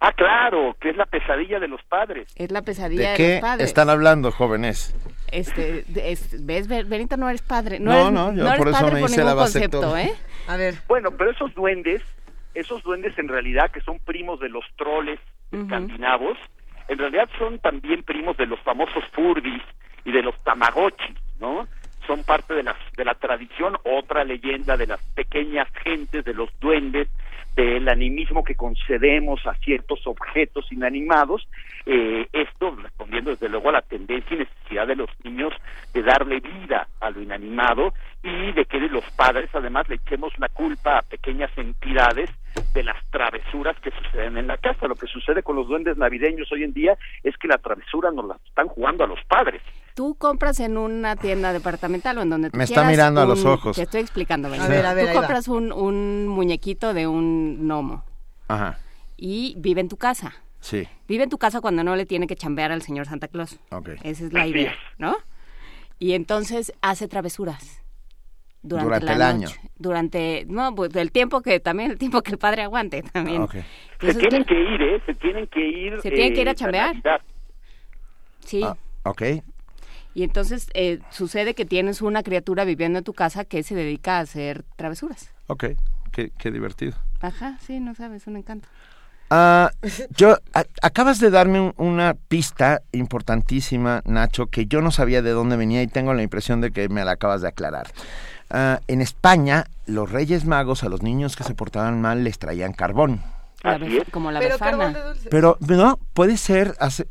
Ah, 0.00 0.12
claro, 0.12 0.76
que 0.80 0.90
es 0.90 0.96
la 0.96 1.06
pesadilla 1.06 1.58
de 1.58 1.66
los 1.68 1.82
padres. 1.84 2.28
Es 2.36 2.50
la 2.50 2.60
pesadilla 2.60 3.02
¿De 3.02 3.10
de, 3.12 3.16
qué 3.16 3.32
los 3.34 3.40
padres. 3.40 3.66
están 3.66 3.88
hablando, 3.88 4.30
jóvenes? 4.32 4.94
Este, 5.32 5.84
es- 5.96 6.44
ves, 6.44 6.68
Be- 6.68 6.84
Benito, 6.84 7.16
no 7.16 7.28
eres 7.28 7.40
padre. 7.42 7.80
No, 7.80 7.90
No, 7.90 8.00
eres, 8.00 8.12
no, 8.12 8.34
yo 8.34 8.46
eres 8.48 8.58
por 8.58 8.68
eso 8.68 8.78
padre 8.80 8.94
me 8.94 9.00
por 9.00 9.10
hice 9.10 9.20
la 9.20 9.30
ningún 9.30 9.42
concepto. 9.44 9.96
¿eh? 9.96 10.12
A 10.46 10.56
ver. 10.56 10.74
Bueno, 10.88 11.10
pero 11.12 11.30
esos 11.30 11.54
duendes, 11.54 12.02
esos 12.54 12.82
duendes 12.82 13.18
en 13.18 13.28
realidad 13.28 13.70
que 13.70 13.80
son 13.80 13.98
primos 14.00 14.40
de 14.40 14.48
los 14.50 14.64
troles 14.76 15.18
escandinavos, 15.54 16.38
en 16.88 16.98
realidad 16.98 17.28
son 17.38 17.58
también 17.58 18.02
primos 18.02 18.36
de 18.36 18.46
los 18.46 18.60
famosos 18.60 19.04
furbis 19.12 19.62
y 20.04 20.12
de 20.12 20.22
los 20.22 20.38
tamagotchis, 20.44 21.16
¿no? 21.40 21.66
Son 22.06 22.22
parte 22.24 22.54
de 22.54 22.62
la, 22.62 22.76
de 22.96 23.04
la 23.04 23.14
tradición, 23.14 23.76
otra 23.84 24.24
leyenda 24.24 24.76
de 24.76 24.86
las 24.86 25.02
pequeñas 25.14 25.68
gentes, 25.82 26.24
de 26.24 26.34
los 26.34 26.50
duendes, 26.60 27.08
del 27.56 27.88
animismo 27.88 28.42
que 28.42 28.56
concedemos 28.56 29.46
a 29.46 29.54
ciertos 29.54 30.06
objetos 30.06 30.70
inanimados, 30.72 31.46
eh, 31.86 32.26
esto 32.32 32.74
respondiendo 32.82 33.30
desde 33.30 33.48
luego 33.48 33.68
a 33.68 33.72
la 33.72 33.82
tendencia 33.82 34.34
y 34.34 34.40
necesidad 34.40 34.86
de 34.88 34.96
los 34.96 35.08
niños 35.22 35.52
de 35.92 36.02
darle 36.02 36.40
vida 36.40 36.88
a 37.00 37.10
lo 37.10 37.22
inanimado 37.22 37.94
y 38.22 38.52
de 38.52 38.64
que 38.64 38.80
los 38.80 39.04
padres 39.16 39.48
además 39.52 39.88
le 39.88 39.96
echemos 39.96 40.36
la 40.38 40.48
culpa 40.48 40.98
a 40.98 41.02
pequeñas 41.02 41.50
entidades 41.56 42.30
de 42.74 42.82
las 42.82 42.96
travesuras 43.10 43.78
que 43.80 43.90
suceden 43.90 44.36
en 44.36 44.48
la 44.48 44.56
casa. 44.56 44.88
Lo 44.88 44.96
que 44.96 45.06
sucede 45.06 45.42
con 45.42 45.56
los 45.56 45.68
duendes 45.68 45.96
navideños 45.96 46.50
hoy 46.50 46.64
en 46.64 46.72
día 46.72 46.96
es 47.22 47.36
que 47.36 47.48
la 47.48 47.58
travesura 47.58 48.10
nos 48.10 48.26
la 48.26 48.36
están 48.46 48.68
jugando 48.68 49.04
a 49.04 49.06
los 49.06 49.22
padres. 49.24 49.62
Tú 49.94 50.16
compras 50.16 50.58
en 50.60 50.76
una 50.76 51.14
tienda 51.14 51.52
departamental 51.52 52.18
o 52.18 52.22
en 52.22 52.30
donde 52.30 52.50
tú 52.50 52.58
Me 52.58 52.64
está 52.64 52.82
mirando 52.84 53.20
a 53.20 53.24
un- 53.24 53.30
los 53.30 53.44
ojos. 53.44 53.76
Te 53.76 53.82
estoy 53.82 54.00
explicando, 54.00 54.48
Benito. 54.50 54.64
A 54.66 54.68
ver, 54.68 54.86
a 54.86 54.94
ver, 54.94 55.06
Tú 55.08 55.14
compras 55.14 55.46
un, 55.48 55.72
un 55.72 56.26
muñequito 56.26 56.92
de 56.94 57.06
un 57.06 57.66
gnomo 57.68 58.04
Ajá, 58.48 58.78
y 59.16 59.54
vive 59.56 59.80
en 59.80 59.88
tu 59.88 59.96
casa. 59.96 60.34
sí, 60.60 60.88
Vive 61.06 61.22
en 61.24 61.30
tu 61.30 61.38
casa 61.38 61.60
cuando 61.60 61.84
no 61.84 61.94
le 61.94 62.06
tiene 62.06 62.26
que 62.26 62.34
chambear 62.34 62.72
al 62.72 62.82
señor 62.82 63.06
Santa 63.06 63.28
Claus. 63.28 63.60
ok. 63.70 63.90
Esa 64.02 64.24
es 64.24 64.32
la 64.32 64.42
Así 64.42 64.50
idea. 64.50 64.74
¿no? 64.98 65.16
Y 66.00 66.12
entonces 66.14 66.72
hace 66.82 67.06
travesuras. 67.08 67.80
Durante, 68.62 68.84
Durante 68.86 69.06
la 69.06 69.12
el 69.14 69.22
año. 69.22 69.48
noche. 69.48 69.60
Durante, 69.78 70.44
no, 70.48 70.74
pues 70.74 70.96
el 70.96 71.12
tiempo 71.12 71.40
que 71.42 71.60
también, 71.60 71.90
el 71.92 71.98
tiempo 71.98 72.22
que 72.22 72.32
el 72.32 72.38
padre 72.38 72.62
aguante 72.62 73.02
también. 73.02 73.42
Ok. 73.42 73.52
Se 73.52 73.60
Entonces, 74.08 74.18
tienen 74.18 74.44
que 74.44 74.54
ir, 74.60 74.82
¿eh? 74.82 75.02
Se 75.06 75.14
tienen 75.14 75.46
que 75.46 75.60
ir. 75.68 76.00
Se 76.00 76.10
tienen 76.10 76.32
que 76.34 76.40
ir 76.40 76.48
a 76.48 76.52
eh, 76.52 76.54
chambear. 76.54 76.96
Sí. 78.40 78.62
Ah, 78.64 78.76
ok. 79.04 79.22
Y 80.14 80.22
entonces 80.22 80.68
eh, 80.74 81.00
sucede 81.10 81.54
que 81.54 81.64
tienes 81.64 82.00
una 82.00 82.22
criatura 82.22 82.64
viviendo 82.64 82.98
en 82.98 83.04
tu 83.04 83.12
casa 83.14 83.44
que 83.44 83.62
se 83.62 83.74
dedica 83.74 84.18
a 84.18 84.20
hacer 84.20 84.64
travesuras. 84.76 85.30
Ok, 85.48 85.64
qué, 86.12 86.30
qué 86.38 86.50
divertido. 86.50 86.94
Ajá, 87.20 87.58
sí, 87.66 87.80
no 87.80 87.94
sabes, 87.94 88.26
un 88.26 88.36
encanto. 88.36 88.68
Ah, 89.30 89.70
yo 90.16 90.36
a- 90.52 90.64
acabas 90.82 91.18
de 91.18 91.30
darme 91.30 91.58
un- 91.60 91.74
una 91.78 92.14
pista 92.28 92.82
importantísima, 92.92 94.02
Nacho, 94.04 94.46
que 94.46 94.66
yo 94.66 94.80
no 94.82 94.90
sabía 94.90 95.22
de 95.22 95.30
dónde 95.30 95.56
venía 95.56 95.82
y 95.82 95.86
tengo 95.88 96.14
la 96.14 96.22
impresión 96.22 96.60
de 96.60 96.70
que 96.70 96.88
me 96.88 97.04
la 97.04 97.12
acabas 97.12 97.40
de 97.42 97.48
aclarar. 97.48 97.88
Ah, 98.50 98.80
en 98.86 99.00
España, 99.00 99.64
los 99.86 100.12
Reyes 100.12 100.44
Magos 100.44 100.84
a 100.84 100.88
los 100.88 101.02
niños 101.02 101.34
que 101.36 101.42
se 101.44 101.54
portaban 101.54 102.00
mal 102.00 102.22
les 102.22 102.38
traían 102.38 102.72
carbón. 102.74 103.22
La 103.64 103.78
como 104.10 104.30
la 104.30 104.40
Pero 104.40 104.52
befana. 104.54 104.70
carbón 104.78 104.92
de 104.92 105.02
dulce. 105.02 105.28
Pero 105.30 105.56
no, 105.60 105.98
puede 106.12 106.36
ser 106.36 106.74
hace- 106.78 107.06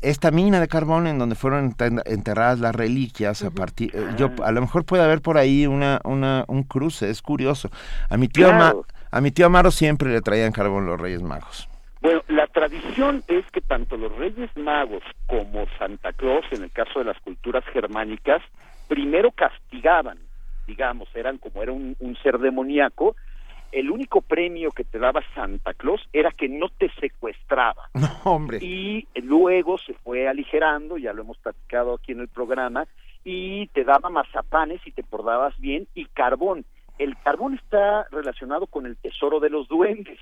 esta 0.00 0.30
mina 0.30 0.58
de 0.60 0.66
carbón 0.68 1.06
en 1.06 1.18
donde 1.18 1.34
fueron 1.36 1.74
enterradas 2.06 2.58
las 2.60 2.74
reliquias 2.74 3.44
a 3.44 3.50
partir 3.50 3.94
eh, 3.94 4.06
yo 4.16 4.30
a 4.42 4.50
lo 4.52 4.60
mejor 4.62 4.84
puede 4.84 5.02
haber 5.04 5.20
por 5.20 5.36
ahí 5.36 5.66
una, 5.66 6.00
una 6.04 6.44
un 6.48 6.62
cruce, 6.62 7.10
es 7.10 7.20
curioso. 7.22 7.70
A 8.08 8.16
mi 8.16 8.28
tío 8.28 8.48
Ma- 8.52 8.58
Claro. 8.72 8.86
a 9.10 9.20
mi 9.20 9.30
tío 9.30 9.46
Amaro 9.46 9.70
siempre 9.70 10.10
le 10.10 10.20
traían 10.22 10.52
carbón 10.52 10.86
los 10.86 10.98
Reyes 11.00 11.22
Magos. 11.22 11.68
Bueno, 12.00 12.22
la 12.28 12.46
tradición 12.46 13.22
es 13.26 13.44
que 13.52 13.60
tanto 13.60 13.96
los 13.96 14.14
Reyes 14.16 14.50
Magos 14.56 15.02
como 15.26 15.66
Santa 15.78 16.12
Claus, 16.12 16.44
en 16.52 16.62
el 16.62 16.70
caso 16.70 17.00
de 17.00 17.04
las 17.04 17.20
culturas 17.20 17.64
germánicas, 17.72 18.40
primero 18.86 19.30
castigaban, 19.32 20.18
digamos, 20.66 21.08
eran 21.14 21.38
como 21.38 21.62
era 21.62 21.72
un, 21.72 21.96
un 21.98 22.16
ser 22.22 22.38
demoníaco, 22.38 23.16
el 23.72 23.90
único 23.90 24.20
premio 24.20 24.70
que 24.70 24.84
te 24.84 24.98
daba 24.98 25.22
Santa 25.34 25.74
Claus 25.74 26.08
era 26.12 26.30
que 26.30 26.48
no 26.48 26.68
te 26.68 26.90
secuestraba. 27.00 27.90
Hombre. 28.24 28.58
Y 28.62 29.06
luego 29.14 29.78
se 29.78 29.94
fue 29.94 30.28
aligerando, 30.28 30.96
ya 30.98 31.12
lo 31.12 31.22
hemos 31.22 31.38
platicado 31.38 31.94
aquí 31.94 32.12
en 32.12 32.20
el 32.20 32.28
programa, 32.28 32.86
y 33.24 33.66
te 33.68 33.84
daba 33.84 34.08
mazapanes 34.10 34.80
y 34.86 34.92
te 34.92 35.02
portabas 35.02 35.58
bien 35.58 35.86
y 35.94 36.06
carbón. 36.06 36.64
El 36.98 37.16
carbón 37.18 37.54
está 37.54 38.06
relacionado 38.10 38.66
con 38.66 38.86
el 38.86 38.96
tesoro 38.96 39.38
de 39.38 39.50
los 39.50 39.68
duendes. 39.68 40.18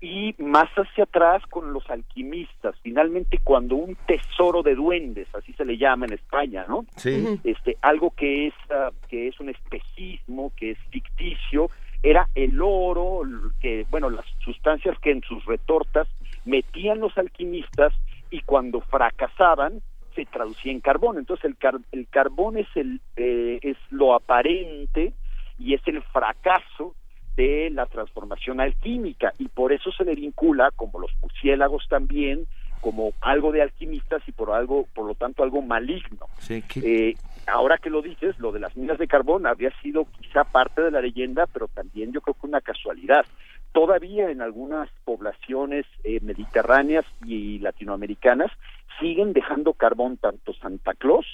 Y 0.00 0.34
más 0.38 0.70
hacia 0.70 1.04
atrás 1.04 1.42
con 1.50 1.74
los 1.74 1.88
alquimistas. 1.90 2.74
Finalmente, 2.82 3.38
cuando 3.44 3.76
un 3.76 3.96
tesoro 4.06 4.62
de 4.62 4.74
duendes, 4.74 5.28
así 5.34 5.52
se 5.52 5.64
le 5.66 5.76
llama 5.76 6.06
en 6.06 6.14
España, 6.14 6.64
¿no? 6.66 6.86
Sí. 6.96 7.38
Este, 7.44 7.76
algo 7.82 8.10
que 8.12 8.46
es, 8.46 8.54
ah, 8.70 8.90
que 9.08 9.28
es 9.28 9.38
un 9.40 9.50
espejismo, 9.50 10.52
que 10.56 10.70
es 10.70 10.78
ficticio, 10.90 11.70
era 12.02 12.28
el 12.34 12.60
oro, 12.62 13.22
que, 13.60 13.86
bueno, 13.90 14.08
las 14.10 14.24
sustancias 14.44 14.98
que 15.00 15.10
en 15.10 15.22
sus 15.22 15.44
retortas 15.44 16.08
metían 16.44 17.00
los 17.00 17.16
alquimistas 17.18 17.92
y 18.30 18.40
cuando 18.42 18.80
fracasaban 18.80 19.82
se 20.14 20.24
traducía 20.26 20.72
en 20.72 20.80
carbón. 20.80 21.18
Entonces 21.18 21.44
el, 21.44 21.56
car- 21.56 21.80
el 21.92 22.08
carbón 22.08 22.56
es, 22.56 22.66
el, 22.74 23.00
eh, 23.16 23.58
es 23.62 23.76
lo 23.90 24.14
aparente 24.14 25.12
y 25.58 25.74
es 25.74 25.82
el 25.86 26.02
fracaso 26.02 26.94
de 27.36 27.70
la 27.70 27.86
transformación 27.86 28.60
alquímica 28.60 29.32
y 29.38 29.48
por 29.48 29.72
eso 29.72 29.92
se 29.92 30.04
le 30.04 30.14
vincula, 30.14 30.70
como 30.74 30.98
los 30.98 31.10
murciélagos 31.22 31.86
también, 31.88 32.46
como 32.80 33.12
algo 33.20 33.52
de 33.52 33.62
alquimistas 33.62 34.22
y 34.26 34.32
por 34.32 34.50
algo, 34.52 34.86
por 34.94 35.06
lo 35.06 35.14
tanto, 35.14 35.42
algo 35.42 35.60
maligno. 35.62 36.26
Sí, 36.38 36.62
Eh, 36.82 37.14
ahora 37.50 37.78
que 37.78 37.90
lo 37.90 38.00
dices, 38.02 38.38
lo 38.38 38.52
de 38.52 38.60
las 38.60 38.76
minas 38.76 38.98
de 38.98 39.06
carbón 39.08 39.46
habría 39.46 39.70
sido 39.82 40.06
quizá 40.20 40.44
parte 40.44 40.82
de 40.82 40.90
la 40.90 41.00
leyenda, 41.00 41.46
pero 41.46 41.68
también 41.68 42.12
yo 42.12 42.20
creo 42.20 42.34
que 42.34 42.46
una 42.46 42.60
casualidad. 42.60 43.24
Todavía 43.72 44.30
en 44.30 44.42
algunas 44.42 44.88
poblaciones 45.04 45.86
eh, 46.02 46.18
mediterráneas 46.22 47.04
y 47.24 47.58
latinoamericanas 47.60 48.50
siguen 48.98 49.32
dejando 49.32 49.74
carbón 49.74 50.16
tanto 50.16 50.52
Santa 50.54 50.92
Claus 50.94 51.24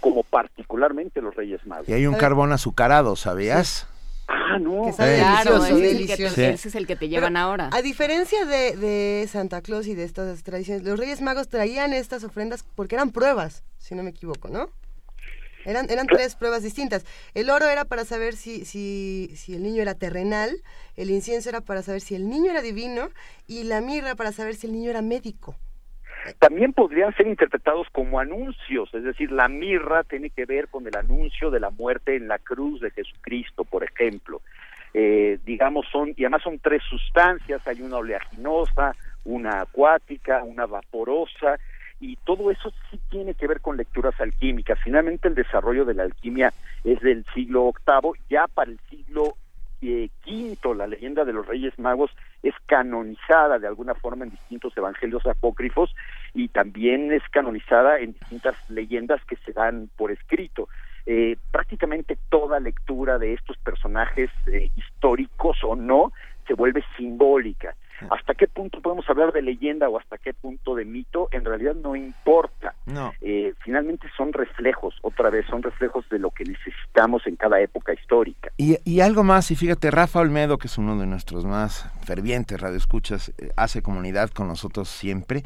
como 0.00 0.22
particularmente 0.24 1.20
los 1.22 1.34
Reyes 1.34 1.64
Magos. 1.66 1.88
Y 1.88 1.92
hay 1.92 2.06
un 2.06 2.14
carbón 2.16 2.52
azucarado, 2.52 3.14
¿sabías? 3.16 3.88
Ah, 4.26 4.58
no. 4.58 4.84
Que 4.86 4.92
Claro, 4.92 5.60
delicioso, 5.60 5.64
ese 5.66 5.66
es, 5.66 5.70
el 5.70 5.82
que 5.82 5.94
delicioso. 5.94 6.34
te- 6.34 6.50
ese 6.50 6.68
es 6.68 6.74
el 6.74 6.86
que 6.86 6.96
te 6.96 7.08
llevan 7.08 7.34
Pero, 7.34 7.44
ahora. 7.44 7.70
A 7.72 7.80
diferencia 7.82 8.44
de, 8.44 8.76
de 8.76 9.26
Santa 9.28 9.60
Claus 9.62 9.86
y 9.86 9.94
de 9.94 10.04
estas 10.04 10.42
tradiciones, 10.42 10.82
los 10.84 10.98
Reyes 10.98 11.20
Magos 11.20 11.48
traían 11.48 11.92
estas 11.92 12.24
ofrendas 12.24 12.64
porque 12.74 12.96
eran 12.96 13.10
pruebas, 13.10 13.62
si 13.78 13.94
no 13.94 14.02
me 14.02 14.10
equivoco, 14.10 14.48
¿no? 14.48 14.66
Eran, 15.64 15.90
eran 15.90 16.06
tres 16.06 16.36
pruebas 16.36 16.62
distintas. 16.62 17.04
El 17.34 17.50
oro 17.50 17.66
era 17.68 17.84
para 17.84 18.04
saber 18.04 18.34
si, 18.34 18.64
si, 18.64 19.30
si 19.36 19.54
el 19.54 19.62
niño 19.62 19.82
era 19.82 19.94
terrenal, 19.94 20.50
el 20.96 21.10
incienso 21.10 21.48
era 21.48 21.60
para 21.60 21.82
saber 21.82 22.00
si 22.00 22.14
el 22.14 22.28
niño 22.28 22.50
era 22.50 22.62
divino 22.62 23.08
y 23.46 23.64
la 23.64 23.80
mirra 23.80 24.14
para 24.14 24.32
saber 24.32 24.54
si 24.54 24.66
el 24.66 24.72
niño 24.72 24.90
era 24.90 25.02
médico. 25.02 25.56
también 26.38 26.72
podrían 26.72 27.14
ser 27.16 27.26
interpretados 27.26 27.86
como 27.92 28.18
anuncios, 28.18 28.92
es 28.94 29.04
decir, 29.04 29.30
la 29.30 29.48
mirra 29.48 30.04
tiene 30.04 30.30
que 30.30 30.46
ver 30.46 30.68
con 30.68 30.86
el 30.86 30.96
anuncio 30.96 31.50
de 31.50 31.60
la 31.60 31.70
muerte 31.70 32.16
en 32.16 32.28
la 32.28 32.38
cruz 32.38 32.80
de 32.80 32.90
Jesucristo, 32.90 33.64
por 33.64 33.84
ejemplo. 33.84 34.40
Eh, 34.94 35.38
digamos, 35.44 35.86
son, 35.90 36.14
y 36.16 36.22
además 36.22 36.42
son 36.42 36.60
tres 36.60 36.82
sustancias, 36.88 37.66
hay 37.66 37.82
una 37.82 37.96
oleaginosa, 37.96 38.94
una 39.24 39.62
acuática, 39.62 40.44
una 40.44 40.66
vaporosa, 40.66 41.58
y 42.00 42.16
todo 42.16 42.50
eso 42.50 42.72
sí 42.90 43.00
tiene 43.10 43.34
que 43.34 43.46
ver 43.46 43.60
con 43.60 43.76
lecturas 43.76 44.14
alquímicas. 44.20 44.78
Finalmente 44.82 45.28
el 45.28 45.34
desarrollo 45.34 45.84
de 45.84 45.94
la 45.94 46.02
alquimia 46.02 46.52
es 46.84 47.00
del 47.00 47.24
siglo 47.34 47.72
VIII, 47.86 48.12
ya 48.28 48.46
para 48.48 48.70
el 48.70 48.78
siglo 48.90 49.36
eh, 49.86 50.08
quinto 50.22 50.72
la 50.72 50.86
leyenda 50.86 51.26
de 51.26 51.34
los 51.34 51.46
Reyes 51.46 51.78
Magos 51.78 52.10
es 52.42 52.54
canonizada 52.66 53.58
de 53.58 53.66
alguna 53.66 53.94
forma 53.94 54.24
en 54.24 54.30
distintos 54.30 54.74
evangelios 54.76 55.26
apócrifos 55.26 55.94
y 56.32 56.48
también 56.48 57.12
es 57.12 57.22
canonizada 57.30 57.98
en 57.98 58.12
distintas 58.14 58.56
leyendas 58.68 59.22
que 59.26 59.36
se 59.36 59.52
dan 59.52 59.90
por 59.96 60.10
escrito. 60.10 60.68
Eh, 61.04 61.36
prácticamente 61.50 62.16
toda 62.30 62.60
lectura 62.60 63.18
de 63.18 63.34
estos 63.34 63.58
personajes 63.58 64.30
eh, 64.46 64.70
históricos 64.74 65.58
o 65.62 65.76
no 65.76 66.12
se 66.46 66.54
vuelve 66.54 66.82
simbólica. 66.96 67.76
¿Hasta 68.10 68.34
qué 68.34 68.46
punto 68.48 68.80
podemos 68.80 69.08
hablar 69.08 69.32
de 69.32 69.42
leyenda 69.42 69.88
o 69.88 69.98
hasta 69.98 70.18
qué 70.18 70.34
punto 70.34 70.74
de 70.74 70.84
mito? 70.84 71.28
En 71.32 71.44
realidad 71.44 71.74
no 71.74 71.96
importa. 71.96 72.74
No. 72.86 73.12
Eh, 73.20 73.54
finalmente 73.60 74.08
son 74.16 74.32
reflejos, 74.32 74.94
otra 75.02 75.30
vez, 75.30 75.46
son 75.46 75.62
reflejos 75.62 76.08
de 76.08 76.18
lo 76.18 76.30
que 76.30 76.44
necesitamos 76.44 77.26
en 77.26 77.36
cada 77.36 77.60
época 77.60 77.92
histórica. 77.94 78.50
Y, 78.56 78.78
y 78.84 79.00
algo 79.00 79.22
más, 79.22 79.50
y 79.50 79.56
fíjate, 79.56 79.90
Rafa 79.90 80.20
Olmedo, 80.20 80.58
que 80.58 80.66
es 80.66 80.78
uno 80.78 80.98
de 80.98 81.06
nuestros 81.06 81.44
más 81.44 81.90
fervientes 82.04 82.60
radioescuchas, 82.60 83.32
eh, 83.38 83.50
hace 83.56 83.82
comunidad 83.82 84.30
con 84.30 84.48
nosotros 84.48 84.88
siempre, 84.88 85.44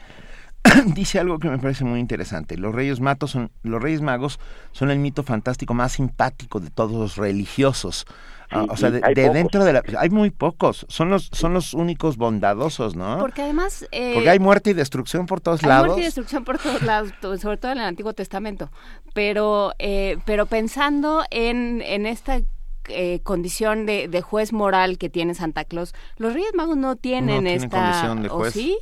dice 0.94 1.18
algo 1.18 1.38
que 1.38 1.48
me 1.48 1.58
parece 1.58 1.84
muy 1.84 2.00
interesante. 2.00 2.56
Los 2.56 2.74
Reyes, 2.74 3.00
Matos 3.00 3.32
son, 3.32 3.50
los 3.62 3.82
Reyes 3.82 4.00
Magos 4.00 4.38
son 4.72 4.90
el 4.90 4.98
mito 4.98 5.22
fantástico 5.22 5.74
más 5.74 5.92
simpático 5.92 6.60
de 6.60 6.70
todos 6.70 6.92
los 6.92 7.16
religiosos. 7.16 8.06
Ah, 8.50 8.66
o 8.68 8.76
sea, 8.76 8.90
de, 8.90 9.00
dentro 9.30 9.64
de 9.64 9.72
la... 9.74 9.82
Hay 9.98 10.10
muy 10.10 10.30
pocos. 10.30 10.86
Son 10.88 11.10
los, 11.10 11.28
son 11.32 11.52
los 11.52 11.74
únicos 11.74 12.16
bondadosos, 12.16 12.96
¿no? 12.96 13.18
Porque 13.18 13.42
además... 13.42 13.86
eh, 13.92 14.12
Porque 14.14 14.30
hay 14.30 14.38
muerte 14.38 14.70
y 14.70 14.72
destrucción 14.74 15.26
por 15.26 15.40
todos 15.40 15.62
Hay 15.62 15.68
lados. 15.68 15.86
muerte 15.88 16.00
y 16.02 16.04
destrucción 16.04 16.44
por 16.44 16.58
todos 16.58 16.82
lados, 16.82 17.12
sobre 17.40 17.56
todo 17.58 17.72
en 17.72 17.78
el 17.78 17.84
Antiguo 17.84 18.12
Testamento. 18.14 18.70
Pero, 19.12 19.72
eh, 19.78 20.18
pero 20.24 20.46
pensando 20.46 21.24
en, 21.30 21.82
en 21.82 22.06
esta 22.06 22.40
eh, 22.88 23.20
condición 23.22 23.84
de, 23.84 24.08
de 24.08 24.20
juez 24.22 24.52
moral 24.54 24.96
que 24.96 25.10
tiene 25.10 25.34
Santa 25.34 25.64
Claus, 25.64 25.94
los 26.16 26.32
Reyes 26.32 26.54
Magos 26.54 26.76
no 26.78 26.96
tienen 26.96 27.44
tienen 27.44 27.62
esta... 27.62 27.82
condición 27.82 28.22
de 28.22 28.28
¿o 28.30 28.36
juez. 28.38 28.52
sí? 28.54 28.78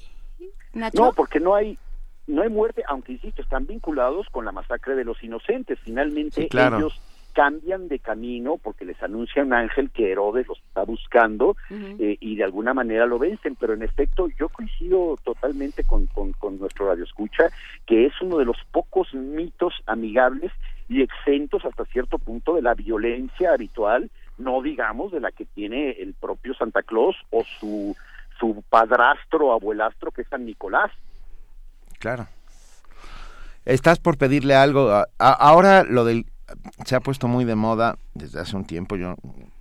Nacho? 0.75 1.03
No, 1.07 1.13
porque 1.13 1.41
no 1.41 1.55
hay 1.55 1.77
no 2.29 2.43
hay 2.43 2.49
muerte, 2.49 2.83
aunque 2.89 3.13
insisto, 3.13 3.41
están 3.41 3.67
vinculados 3.67 4.27
con 4.33 4.45
la 4.45 4.51
masacre 4.51 4.97
de 4.97 5.05
los 5.05 5.23
inocentes. 5.23 5.79
Finalmente 5.85 6.43
Sí, 6.43 6.49
claro. 6.49 6.79
ellos 6.79 7.01
cambian 7.37 7.87
de 7.89 7.99
camino 7.99 8.57
porque 8.57 8.87
les 8.87 9.01
anuncia 9.03 9.43
un 9.43 9.53
ángel 9.53 9.91
que 9.91 10.11
Herodes 10.11 10.49
los 10.49 10.57
está 10.59 10.85
buscando 10.85 11.55
eh, 11.71 12.17
y 12.19 12.37
de 12.37 12.45
alguna 12.45 12.73
manera 12.73 13.05
lo 13.05 13.19
vencen, 13.19 13.57
pero 13.57 13.75
en 13.75 13.83
efecto 13.83 14.29
yo 14.39 14.49
coincido 14.49 15.17
totalmente 15.23 15.85
con, 15.85 16.07
con, 16.07 16.33
con 16.33 16.59
nuestro 16.59 16.89
radio 16.89 17.05
escucha 17.05 17.51
que 17.85 18.07
es 18.07 18.15
uno 18.23 18.39
de 18.39 18.47
los 18.47 18.57
pocos 18.73 19.13
mitos 19.13 19.75
amigables 19.85 20.51
y 20.89 21.03
exentos 21.03 21.63
hasta 21.67 21.85
cierto 21.85 22.17
punto 22.19 22.55
de 22.55 22.63
la 22.63 22.73
violencia 22.73 23.53
habitual, 23.53 24.11
no 24.39 24.63
digamos 24.63 25.13
de 25.13 25.21
la 25.21 25.31
que 25.31 25.45
tiene 25.45 25.91
el 25.91 26.15
propio 26.15 26.55
Santa 26.55 26.83
Claus 26.83 27.17
o 27.31 27.45
su, 27.61 27.95
su 28.41 28.65
padrastro 28.71 29.49
o 29.49 29.53
abuelastro 29.53 30.11
que 30.11 30.23
es 30.23 30.29
San 30.29 30.47
Nicolás. 30.47 30.91
Claro. 31.99 32.29
Estás 33.67 33.99
por 33.99 34.17
pedirle 34.17 34.55
algo. 34.55 34.89
a- 34.91 35.09
a- 35.19 35.33
ahora 35.33 35.83
lo 35.85 36.05
del 36.07 36.25
se 36.85 36.95
ha 36.97 37.01
puesto 37.01 37.29
muy 37.29 37.45
de 37.45 37.55
moda 37.57 37.97
desde 38.15 38.41
hace 38.41 38.57
un 38.57 38.65
tiempo, 38.65 38.97
yo 38.97 39.17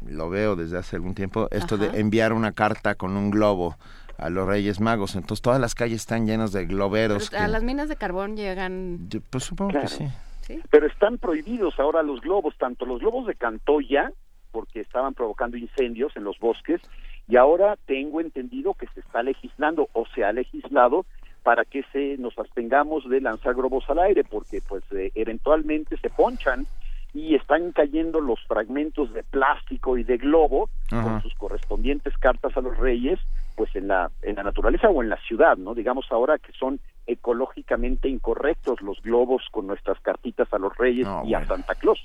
lo 0.05 0.29
veo 0.29 0.55
desde 0.55 0.77
hace 0.77 0.95
algún 0.95 1.15
tiempo, 1.15 1.47
esto 1.51 1.75
Ajá. 1.75 1.87
de 1.87 1.99
enviar 1.99 2.33
una 2.33 2.51
carta 2.51 2.95
con 2.95 3.15
un 3.17 3.31
globo 3.31 3.75
a 4.17 4.29
los 4.29 4.47
Reyes 4.47 4.79
Magos. 4.79 5.15
Entonces 5.15 5.41
todas 5.41 5.59
las 5.59 5.75
calles 5.75 6.01
están 6.01 6.25
llenas 6.27 6.51
de 6.51 6.65
globeros. 6.65 7.29
Pero 7.29 7.41
a 7.43 7.45
que- 7.47 7.51
las 7.51 7.63
minas 7.63 7.89
de 7.89 7.95
carbón 7.95 8.35
llegan... 8.37 9.09
yo, 9.09 9.19
pues 9.29 9.43
supongo 9.43 9.71
Claro. 9.71 9.87
que 9.87 9.93
sí. 9.93 10.07
¿sí? 10.41 10.59
Pero 10.69 10.87
están 10.87 11.17
prohibidos 11.17 11.79
ahora 11.79 12.03
los 12.03 12.21
globos, 12.21 12.55
tanto 12.57 12.85
los 12.85 12.99
globos 12.99 13.25
de 13.27 13.35
Cantoya, 13.35 14.11
porque 14.51 14.79
estaban 14.79 15.13
provocando 15.13 15.57
incendios 15.57 16.15
en 16.15 16.23
los 16.23 16.39
bosques, 16.39 16.79
y 17.27 17.35
ahora 17.35 17.75
tengo 17.87 18.21
entendido 18.21 18.73
que 18.75 18.87
se 18.93 18.99
está 19.01 19.23
legislando 19.23 19.89
o 19.93 20.05
se 20.13 20.23
ha 20.23 20.31
legislado 20.31 21.05
para 21.45 21.63
que 21.63 21.83
se 21.93 22.17
nos 22.17 22.37
abstengamos 22.39 23.07
de 23.07 23.21
lanzar 23.21 23.53
globos 23.53 23.87
al 23.89 23.99
aire, 23.99 24.23
porque 24.23 24.61
pues 24.67 24.83
eh, 24.91 25.11
eventualmente 25.13 25.95
se 25.97 26.09
ponchan 26.09 26.65
y 27.13 27.35
están 27.35 27.71
cayendo 27.71 28.19
los 28.19 28.39
fragmentos 28.47 29.13
de 29.13 29.21
plástico 29.23 29.95
y 29.97 30.03
de 30.03 30.17
globo 30.17 30.69
Ajá. 30.91 31.03
con 31.03 31.21
sus 31.21 31.35
correspondientes 31.35 32.17
cartas 32.17 32.57
a 32.57 32.61
los 32.61 32.75
reyes, 32.77 33.19
pues 33.55 33.73
en 33.75 33.87
la 33.87 34.09
en 34.23 34.35
la 34.37 34.43
naturaleza 34.43 34.89
o 34.89 35.03
en 35.03 35.09
la 35.09 35.17
ciudad, 35.27 35.55
¿no? 35.55 35.75
Digamos 35.75 36.07
ahora 36.09 36.39
que 36.39 36.51
son 36.53 36.79
ecológicamente 37.05 38.09
incorrectos 38.09 38.81
los 38.81 38.99
globos 39.03 39.43
con 39.51 39.67
nuestras 39.67 39.99
cartitas 40.01 40.51
a 40.51 40.57
los 40.57 40.75
reyes 40.77 41.05
No, 41.05 41.21
y 41.25 41.35
a. 41.35 41.45
Santa 41.45 41.75
Claus. 41.75 41.99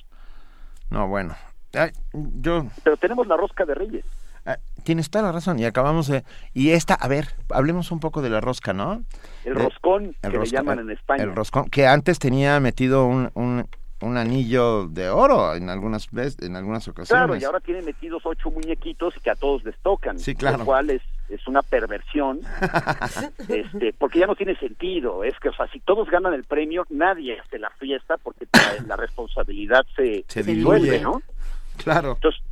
No, 0.90 1.08
bueno. 1.08 1.34
Ay, 1.72 1.90
yo 2.12 2.66
Pero 2.84 2.96
tenemos 2.98 3.26
la 3.26 3.36
rosca 3.38 3.64
de 3.64 3.74
reyes. 3.74 4.04
ah, 4.44 4.58
tienes 4.84 5.08
toda 5.10 5.24
la 5.24 5.32
razón 5.32 5.58
y 5.58 5.64
acabamos 5.64 6.08
de 6.08 6.24
y 6.52 6.70
esta, 6.70 6.94
a 6.94 7.08
ver, 7.08 7.28
hablemos 7.50 7.90
un 7.90 8.00
poco 8.00 8.22
de 8.22 8.30
la 8.30 8.40
rosca, 8.40 8.72
¿no? 8.72 9.02
El 9.44 9.52
Eh, 9.52 9.54
roscón, 9.54 10.04
el 10.04 10.14
que 10.20 10.28
roscón, 10.28 10.42
le 10.42 10.50
llaman 10.50 10.78
el- 10.80 10.84
en 10.86 10.90
España. 10.92 11.22
El 11.24 11.34
roscón, 11.34 11.68
que 11.70 11.86
antes 11.86 12.18
tenía 12.18 12.58
metido 12.60 13.06
un, 13.06 13.30
un, 13.34 13.66
un 14.02 14.16
anillo 14.16 14.86
de 14.88 15.08
oro 15.10 15.54
en 15.54 15.68
algunas 15.70 16.10
veces, 16.10 16.38
en 16.42 16.56
algunas 16.56 16.86
ocasiones. 16.88 17.26
Claro, 17.26 17.36
y 17.40 17.44
ahora 17.44 17.60
tienen 17.60 17.84
metidos 17.84 18.22
ocho 18.24 18.50
muñequitos 18.50 19.14
que 19.22 19.30
a 19.30 19.34
todos 19.34 19.64
les 19.64 19.76
tocan. 19.78 20.18
Sí, 20.18 20.34
claro. 20.34 20.58
Lo 20.58 20.64
cual 20.64 20.90
es, 20.90 21.02
es 21.28 21.46
una 21.46 21.62
perversión, 21.62 22.40
este, 23.48 23.92
porque 23.98 24.18
ya 24.18 24.26
no 24.26 24.36
tiene 24.36 24.56
sentido. 24.56 25.24
Es 25.24 25.38
que, 25.40 25.48
o 25.50 25.54
sea, 25.54 25.66
si 25.68 25.80
todos 25.80 26.08
ganan 26.10 26.34
el 26.34 26.44
premio, 26.44 26.86
nadie 26.90 27.38
hace 27.40 27.58
la 27.58 27.70
fiesta 27.78 28.16
porque 28.18 28.46
la, 28.86 28.96
responsabilidad 28.96 29.84
se, 29.96 30.24
Se 30.28 30.42
diluye. 30.42 31.00
¿no? 31.00 31.22
Claro. 31.76 32.12
Entonces, 32.14 32.42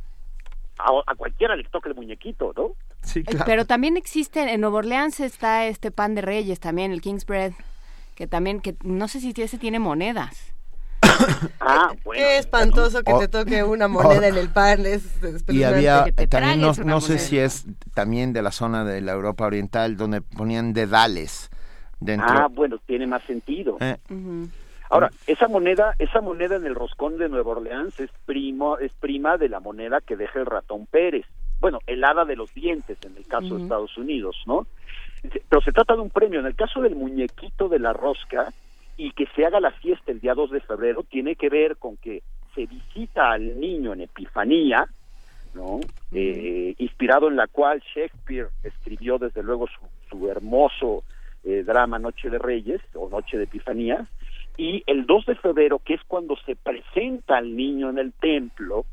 a, 0.79 1.11
a 1.11 1.15
cualquiera 1.15 1.55
le 1.55 1.63
toca 1.65 1.89
el 1.89 1.95
muñequito, 1.95 2.53
¿no? 2.55 2.71
Sí, 3.03 3.19
Eh, 3.19 3.23
claro. 3.23 3.45
Pero 3.45 3.65
también 3.65 3.97
existe, 3.97 4.41
en 4.41 4.61
Nueva 4.61 4.77
Orleans 4.79 5.19
está 5.19 5.65
este 5.65 5.91
pan 5.91 6.15
de 6.15 6.21
reyes 6.21 6.59
también, 6.59 6.91
el 6.91 7.01
King's 7.01 7.25
Bread, 7.25 7.53
que 8.15 8.27
también, 8.27 8.59
que 8.61 8.75
no 8.83 9.07
sé 9.07 9.19
si 9.19 9.33
ese 9.35 9.57
tiene 9.57 9.79
monedas. 9.79 10.53
Ah, 11.59 11.93
bueno. 12.03 12.21
Qué 12.21 12.37
espantoso 12.37 13.03
que 13.03 13.13
te 13.13 13.27
toque 13.27 13.63
una 13.63 13.87
moneda 13.87 14.27
en 14.27 14.37
el 14.37 14.49
pan. 14.49 14.85
Es 14.85 15.03
Y 15.21 15.27
espeluznante. 15.35 15.65
había, 15.65 16.03
que 16.05 16.11
te 16.13 16.27
también 16.27 16.61
no, 16.61 16.73
no 16.73 17.01
sé 17.01 17.19
si 17.19 17.37
es 17.37 17.65
también 17.93 18.33
de 18.33 18.41
la 18.41 18.51
zona 18.51 18.83
de 18.83 19.01
la 19.01 19.13
Europa 19.13 19.45
Oriental, 19.45 19.97
donde 19.97 20.21
ponían 20.21 20.73
dedales 20.73 21.49
dentro. 21.99 22.27
Ah, 22.29 22.47
bueno, 22.49 22.77
tiene 22.85 23.07
más 23.07 23.23
sentido. 23.23 23.77
Eh, 23.79 23.97
Ahora, 24.89 25.11
esa 25.27 25.47
moneda, 25.47 25.95
esa 25.99 26.19
moneda 26.19 26.55
en 26.55 26.65
el 26.65 26.73
roscón 26.73 27.17
de 27.17 27.29
Nueva 27.29 27.51
Orleans 27.51 27.99
es 27.99 28.09
primo, 28.25 28.79
es 28.79 28.91
prima 28.93 29.37
de 29.37 29.47
la 29.47 29.59
moneda 29.59 30.01
que 30.01 30.17
deja 30.17 30.39
el 30.39 30.47
ratón 30.47 30.87
Pérez. 30.87 31.25
Bueno, 31.59 31.79
el 31.85 32.03
hada 32.03 32.25
de 32.25 32.35
los 32.35 32.53
dientes 32.53 32.97
en 33.03 33.15
el 33.15 33.25
caso 33.27 33.55
de. 33.55 33.63
Estados 33.63 33.95
Unidos, 33.97 34.35
¿no? 34.47 34.65
Pero 35.49 35.61
se 35.61 35.71
trata 35.71 35.93
de 35.93 36.01
un 36.01 36.09
premio. 36.09 36.39
En 36.39 36.45
el 36.45 36.55
caso 36.55 36.81
del 36.81 36.95
muñequito 36.95 37.69
de 37.69 37.79
la 37.79 37.93
rosca 37.93 38.51
y 38.97 39.11
que 39.11 39.27
se 39.35 39.45
haga 39.45 39.59
la 39.59 39.71
fiesta 39.71 40.11
el 40.11 40.21
día 40.21 40.33
2 40.33 40.51
de 40.51 40.61
febrero, 40.61 41.03
tiene 41.03 41.35
que 41.35 41.49
ver 41.49 41.77
con 41.77 41.97
que 41.97 42.23
se 42.55 42.65
visita 42.65 43.31
al 43.31 43.59
niño 43.59 43.93
en 43.93 44.01
Epifanía, 44.01 44.87
¿no? 45.53 45.79
Eh, 46.11 46.73
inspirado 46.79 47.27
en 47.27 47.35
la 47.35 47.47
cual 47.47 47.81
Shakespeare 47.93 48.47
escribió 48.63 49.19
desde 49.19 49.43
luego 49.43 49.67
su, 49.67 49.79
su 50.09 50.29
hermoso 50.29 51.03
eh, 51.43 51.63
drama 51.63 51.99
Noche 51.99 52.29
de 52.29 52.39
Reyes 52.39 52.81
o 52.93 53.09
Noche 53.09 53.37
de 53.37 53.45
Epifanía, 53.45 54.05
y 54.59 54.83
el 54.87 55.05
2 55.05 55.25
de 55.25 55.35
febrero, 55.35 55.79
que 55.79 55.93
es 55.93 56.01
cuando 56.05 56.35
se 56.45 56.57
presenta 56.57 57.37
al 57.37 57.55
niño 57.55 57.89
en 57.89 57.97
el 57.97 58.11
templo, 58.11 58.85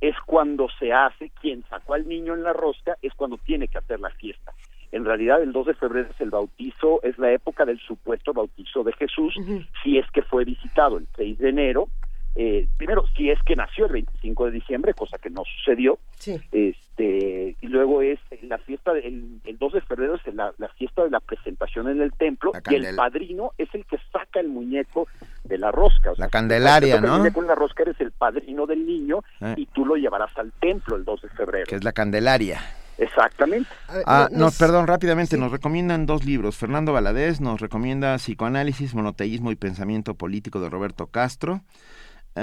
es 0.00 0.16
cuando 0.26 0.66
se 0.80 0.92
hace, 0.92 1.30
quien 1.40 1.62
sacó 1.70 1.94
al 1.94 2.08
niño 2.08 2.34
en 2.34 2.42
la 2.42 2.52
rosca, 2.52 2.96
es 3.00 3.14
cuando 3.14 3.38
tiene 3.38 3.68
que 3.68 3.78
hacer 3.78 4.00
la 4.00 4.10
fiesta. 4.10 4.52
En 4.90 5.04
realidad, 5.04 5.40
el 5.40 5.52
2 5.52 5.66
de 5.66 5.74
febrero 5.74 6.08
es 6.10 6.20
el 6.20 6.30
bautizo, 6.30 7.00
es 7.04 7.16
la 7.16 7.30
época 7.30 7.64
del 7.64 7.78
supuesto 7.78 8.32
bautizo 8.32 8.82
de 8.82 8.92
Jesús, 8.94 9.36
si 9.84 9.98
es 9.98 10.10
que 10.10 10.22
fue 10.22 10.44
visitado 10.44 10.98
el 10.98 11.06
6 11.14 11.38
de 11.38 11.48
enero, 11.48 11.86
eh, 12.34 12.68
primero, 12.76 13.04
si 13.16 13.30
es 13.30 13.38
que 13.44 13.56
nació 13.56 13.86
el 13.86 13.92
25 13.92 14.46
de 14.46 14.50
diciembre, 14.52 14.94
cosa 14.94 15.18
que 15.18 15.30
no 15.30 15.42
sucedió, 15.44 15.98
Sí. 16.18 16.40
este 16.52 17.56
y 17.60 17.66
luego 17.68 18.02
es 18.02 18.18
la 18.42 18.58
fiesta 18.58 18.92
del 18.92 19.40
el 19.44 19.58
2 19.58 19.72
de 19.72 19.80
febrero 19.82 20.16
es 20.16 20.34
la, 20.34 20.52
la 20.58 20.68
fiesta 20.70 21.04
de 21.04 21.10
la 21.10 21.20
presentación 21.20 21.88
en 21.88 22.00
el 22.00 22.12
templo 22.12 22.50
La 22.52 22.60
y 22.72 22.74
el 22.76 22.96
padrino 22.96 23.52
es 23.56 23.68
el 23.72 23.84
que 23.86 23.98
saca 24.12 24.40
el 24.40 24.48
muñeco 24.48 25.06
de 25.44 25.58
la 25.58 25.70
rosca 25.70 26.10
o 26.10 26.16
sea, 26.16 26.24
La 26.26 26.28
Candelaria, 26.30 26.96
si 26.96 27.02
¿no? 27.02 27.14
el 27.14 27.18
muñeco 27.20 27.40
en 27.40 27.46
la 27.46 27.54
rosca 27.54 27.82
eres 27.84 28.00
el 28.00 28.10
padrino 28.10 28.66
del 28.66 28.84
niño 28.84 29.22
Eh. 29.40 29.54
y 29.56 29.66
tú 29.66 29.86
lo 29.86 29.94
llevarás 29.94 30.36
al 30.38 30.50
templo 30.60 30.96
el 30.96 31.04
2 31.04 31.22
de 31.22 31.28
febrero 31.30 31.66
que 31.68 31.76
es 31.76 31.84
la 31.84 31.92
Candelaria. 31.92 32.60
exactamente 32.98 33.70
Ah, 34.06 34.28
no, 34.32 34.48
perdón, 34.58 34.86
rápidamente, 34.88 35.36
nos 35.38 35.52
recomiendan 35.52 36.04
dos 36.04 36.24
libros. 36.24 36.56
Fernando 36.56 36.92
Valadez 36.92 37.40
nos 37.40 37.60
recomienda 37.60 38.16
Psicoanálisis, 38.16 38.94
Monoteísmo 38.94 39.52
y 39.52 39.56
Pensamiento 39.56 40.14
Político 40.14 40.60
de 40.60 40.68
Roberto 40.68 41.06
Castro. 41.06 41.60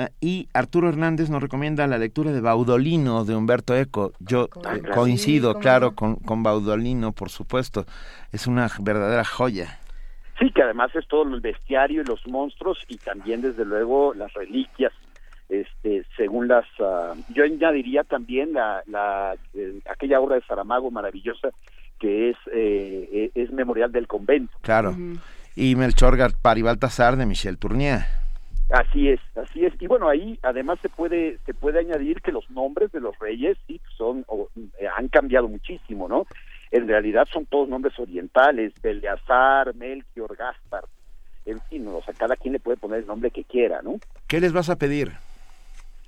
Eh, 0.04 0.10
y 0.22 0.48
Arturo 0.54 0.90
Hernández 0.90 1.30
nos 1.30 1.42
recomienda 1.42 1.88
la 1.88 1.98
lectura 1.98 2.32
de 2.32 2.42
Baudolino 2.42 3.26
de 3.26 3.36
Humberto 3.36 3.76
Eco. 3.76 4.12
Yo 4.20 4.48
Ah, 4.66 4.76
eh, 4.76 4.82
coincido, 4.94 5.54
Sí, 5.54 5.60
claro, 5.60 5.96
con, 5.96 6.16
con 6.18 6.44
Baudolino, 6.44 7.12
por 7.14 7.30
supuesto. 7.30 7.86
Es 8.32 8.48
una 8.48 8.70
verdadera 8.80 9.24
joya. 9.26 9.80
sí 10.40 10.52
que 10.52 10.62
además 10.64 10.94
es 10.96 11.08
todo 11.08 11.24
el 11.34 11.40
bestiario 11.42 12.02
y 12.02 12.06
los 12.06 12.26
monstruos 12.28 12.78
y 12.90 12.98
también 12.98 13.42
desde 13.42 13.64
luego 13.66 14.14
las 14.14 14.34
reliquias 14.34 14.92
este 15.48 16.04
según 16.18 16.48
las 16.48 16.66
ah, 16.80 17.14
yo 17.30 17.44
añadiría 17.46 18.04
también 18.04 18.52
la, 18.54 18.82
la 18.88 19.36
eh, 19.54 19.80
aquella 19.90 20.20
obra 20.20 20.36
de 20.36 20.42
Saramago 20.42 20.90
maravillosa 20.92 21.50
que 22.00 22.32
es 22.32 22.36
eh, 22.52 23.08
eh, 23.14 23.32
es 23.36 23.52
memorial 23.52 23.92
del 23.92 24.08
convento 24.08 24.52
Claro. 24.62 24.96
Y 25.56 25.76
Melchor 25.78 26.18
Gaspar 26.18 26.58
y 26.58 26.64
Baltasar 26.64 27.16
de 27.16 27.26
Michel 27.26 27.58
Tournier. 27.58 28.02
Así 28.70 29.10
es, 29.10 29.20
así 29.36 29.66
es. 29.66 29.74
Y 29.80 29.88
bueno, 29.88 30.10
ahí 30.10 30.40
además 30.42 30.80
se 30.82 30.90
puede 30.90 31.38
se 31.46 31.54
puede 31.54 31.80
añadir 31.80 32.22
que 32.22 32.32
los 32.32 32.50
nombres 32.50 32.92
de 32.92 33.00
los 33.00 33.18
reyes 33.20 33.58
sí 33.68 33.80
son 33.96 34.26
o, 34.28 34.50
eh, 34.80 34.88
han 34.96 35.08
cambiado 35.08 35.48
muchísimo, 35.48 36.08
¿no? 36.08 36.26
En 36.72 36.88
realidad 36.88 37.28
son 37.32 37.46
todos 37.46 37.70
nombres 37.70 37.98
orientales, 38.00 38.74
Beleazar, 38.82 39.76
Melchior, 39.76 40.36
Gaspar. 40.36 40.86
En 41.46 41.62
fin, 41.62 41.88
o 41.88 42.02
sea, 42.04 42.14
cada 42.16 42.36
quien 42.36 42.54
le 42.54 42.60
puede 42.60 42.78
poner 42.78 43.00
el 43.00 43.08
nombre 43.08 43.30
que 43.30 43.44
quiera, 43.44 43.82
¿no? 43.84 44.00
¿Qué 44.28 44.40
les 44.40 44.52
vas 44.52 44.70
a 44.70 44.78
pedir? 44.78 45.12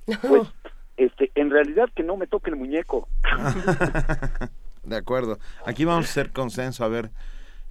Pues 0.06 0.48
este 0.96 1.30
en 1.36 1.50
realidad 1.50 1.88
que 1.94 2.02
no 2.02 2.16
me 2.16 2.26
toque 2.26 2.50
el 2.50 2.56
muñeco. 2.56 3.08
De 4.82 4.96
acuerdo. 4.96 5.38
Aquí 5.64 5.84
vamos 5.84 6.06
a 6.06 6.08
hacer 6.08 6.32
consenso. 6.32 6.84
A 6.84 6.88
ver, 6.88 7.10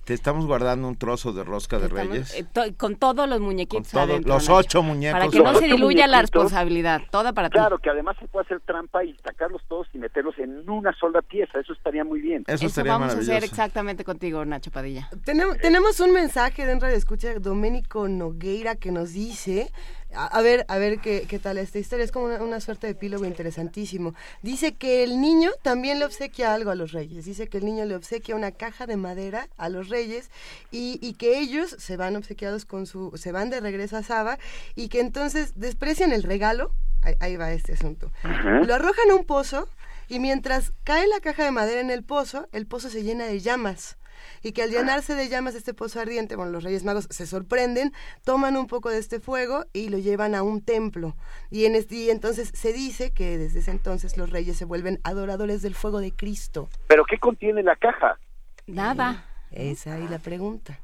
te 0.08 0.14
estamos 0.14 0.45
guardando 0.45 0.88
un 0.88 0.95
trozo 0.95 1.34
de 1.34 1.44
rosca 1.44 1.80
de 1.80 1.88
Estamos, 1.88 2.08
Reyes. 2.11 2.34
eh, 2.36 2.45
to- 2.53 2.61
con 2.77 2.95
todos 2.95 3.27
los 3.27 3.42
muñequitos 3.42 3.90
Con 3.92 3.92
todos 4.03 4.10
adentro, 4.10 4.34
los 4.36 4.44
Nacho. 4.44 4.56
ocho 4.56 4.82
muñecos. 4.82 5.19
Para 5.19 5.30
que 5.30 5.40
no 5.40 5.53
se 5.60 5.66
diluya 5.66 6.08
la 6.08 6.22
responsabilidad. 6.22 7.02
Toda 7.11 7.34
para 7.34 7.50
ti. 7.50 7.58
Claro, 7.58 7.77
que 7.77 7.90
además 7.90 8.16
se 8.18 8.26
puede 8.30 8.45
hacer 8.45 8.61
trampa 8.61 9.03
y 9.03 9.14
sacarlos 9.18 9.61
todos 9.68 9.86
y 9.94 9.98
meterlos 9.98 10.34
en 10.40 10.69
una 10.69 10.94
sola 10.98 11.22
pieza, 11.22 11.60
eso 11.60 11.74
estaría 11.74 12.06
muy 12.06 12.22
bien. 12.22 12.45
Eso, 12.48 12.68
Eso 12.68 12.84
vamos 12.86 13.14
a 13.16 13.19
hacer 13.19 13.44
exactamente 13.44 14.06
contigo, 14.06 14.45
Nacho 14.45 14.72
Padilla. 14.72 15.10
Tenemos, 15.26 15.58
tenemos 15.58 16.00
un 16.00 16.14
mensaje 16.14 16.66
dentro 16.66 16.88
de 16.88 16.95
escucha 16.95 17.34
Doménico 17.40 18.08
Nogueira 18.08 18.76
que 18.77 18.94
nos 18.94 19.11
dice, 19.11 19.74
a, 20.14 20.26
a 20.26 20.42
ver, 20.42 20.66
a 20.68 20.77
ver 20.77 21.00
qué, 21.00 21.26
qué 21.27 21.40
tal 21.40 21.58
esta 21.58 21.80
historia, 21.80 22.06
es 22.06 22.11
como 22.11 22.26
una, 22.26 22.42
una 22.42 22.60
suerte 22.60 22.88
de 22.88 22.92
epílogo 22.92 23.26
interesantísimo. 23.26 24.14
Dice 24.42 24.76
que 24.76 25.03
el 25.03 25.22
niño 25.22 25.52
también 25.61 26.00
le 26.00 26.06
obsequia 26.06 26.53
algo 26.53 26.72
a 26.72 26.76
los 26.76 26.92
reyes, 26.92 27.26
dice 27.26 27.48
que 27.48 27.58
el 27.58 27.66
niño 27.66 27.86
le 27.86 27.95
obsequia 27.95 28.36
una 28.36 28.52
caja 28.52 28.86
de 28.86 28.98
madera 28.98 29.50
a 29.58 29.69
los 29.69 29.90
reyes 29.90 30.30
y, 30.72 31.00
y 31.02 31.14
que 31.14 31.40
ellos 31.40 31.76
se 31.80 31.98
van 31.98 32.16
obsequiados 32.16 32.66
con 32.66 32.86
su, 32.86 33.11
se 33.16 33.32
van 33.32 33.50
de 33.50 33.60
regreso 33.60 33.98
a 33.98 34.03
Saba 34.03 34.38
y 34.76 34.90
que 34.90 35.00
entonces 35.00 35.53
desprecian 35.56 36.11
el 36.14 36.24
regalo, 36.24 36.72
ahí, 37.02 37.16
ahí 37.19 37.36
va 37.36 37.52
este 37.52 37.74
asunto, 37.74 38.11
lo 38.24 38.74
arrojan 38.74 39.11
a 39.11 39.16
un 39.16 39.26
pozo 39.26 39.68
y 40.10 40.19
mientras 40.19 40.72
cae 40.84 41.08
la 41.08 41.19
caja 41.19 41.44
de 41.44 41.52
madera 41.52 41.82
en 41.82 41.90
el 41.92 42.03
pozo, 42.03 42.48
el 42.52 42.66
pozo 42.66 42.90
se 42.90 43.03
llena 43.03 43.26
de 43.26 43.40
llamas. 43.40 43.98
Y 44.44 44.52
que 44.52 44.64
al 44.64 44.72
llenarse 44.72 45.16
de 45.16 45.30
llamas 45.30 45.56
este 45.56 45.74
pozo 45.74 46.00
ardiente, 46.00 46.36
bueno, 46.36 46.52
los 46.52 46.64
Reyes 46.64 46.84
Magos 46.84 47.08
se 47.10 47.26
sorprenden, 47.26 47.94
toman 48.24 48.58
un 48.58 48.68
poco 48.68 48.90
de 48.90 49.00
este 49.00 49.20
fuego 49.20 49.66
y 49.74 49.90
lo 49.90 49.98
llevan 49.98 50.36
a 50.36 50.44
un 50.44 50.62
templo. 50.62 51.16
Y, 51.52 51.66
en 51.66 51.76
este, 51.76 51.96
y 51.96 52.10
entonces 52.10 52.52
se 52.54 52.74
dice 52.74 53.14
que 53.14 53.38
desde 53.38 53.60
ese 53.60 53.72
entonces 53.72 54.18
los 54.18 54.30
reyes 54.30 54.58
se 54.58 54.66
vuelven 54.66 55.00
adoradores 55.04 55.62
del 55.62 55.76
fuego 55.76 56.00
de 56.00 56.12
Cristo. 56.12 56.70
Pero 56.88 57.06
¿qué 57.06 57.18
contiene 57.18 57.64
la 57.64 57.76
caja? 57.76 58.18
Nada. 58.66 59.26
Esa 59.52 59.96
ahí 59.96 60.08
la 60.08 60.20
pregunta. 60.20 60.78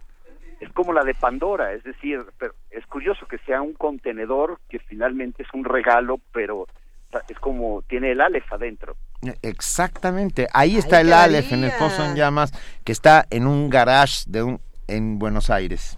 es 0.60 0.72
como 0.72 0.94
la 0.94 1.04
de 1.04 1.14
Pandora, 1.14 1.74
es 1.74 1.84
decir, 1.84 2.20
pero 2.38 2.54
es 2.72 2.86
curioso 2.88 3.26
que 3.28 3.38
sea 3.40 3.62
un 3.62 3.74
contenedor 3.74 4.60
que 4.70 4.80
finalmente 4.80 5.44
es 5.44 5.50
un 5.54 5.66
regalo, 5.66 6.20
pero 6.32 6.68
es 7.28 7.40
como 7.40 7.82
tiene 7.84 8.12
el 8.12 8.22
Aleph 8.22 8.52
adentro. 8.52 8.96
Exactamente. 9.42 10.48
Ahí 10.54 10.78
está 10.78 11.02
el 11.02 11.14
Aleph 11.14 11.52
en 11.54 11.64
el 11.64 11.72
pozo 11.80 12.04
en 12.04 12.16
llamas 12.16 12.52
que 12.84 12.92
está 12.92 13.26
en 13.30 13.48
un 13.48 13.70
garage 13.70 14.24
de 14.28 14.44
un 14.44 14.60
en 14.88 15.20
Buenos 15.20 15.50
Aires. 15.50 15.98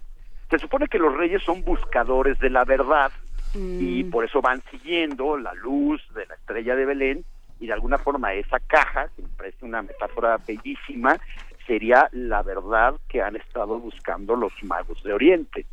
Se 0.49 0.59
supone 0.59 0.87
que 0.87 0.99
los 0.99 1.15
reyes 1.15 1.41
son 1.43 1.63
buscadores 1.63 2.37
de 2.39 2.49
la 2.49 2.65
verdad 2.65 3.11
y 3.55 4.03
por 4.03 4.25
eso 4.25 4.41
van 4.41 4.61
siguiendo 4.69 5.37
la 5.37 5.53
luz 5.53 6.01
de 6.13 6.25
la 6.25 6.35
estrella 6.35 6.75
de 6.75 6.85
Belén 6.85 7.25
y 7.59 7.67
de 7.67 7.73
alguna 7.73 7.97
forma 7.97 8.33
esa 8.33 8.59
caja, 8.59 9.07
que 9.15 9.21
me 9.21 9.29
parece 9.29 9.65
una 9.65 9.81
metáfora 9.81 10.37
bellísima, 10.45 11.17
sería 11.65 12.09
la 12.11 12.43
verdad 12.43 12.95
que 13.07 13.21
han 13.21 13.37
estado 13.37 13.79
buscando 13.79 14.35
los 14.35 14.51
magos 14.63 15.01
de 15.03 15.13
Oriente. 15.13 15.65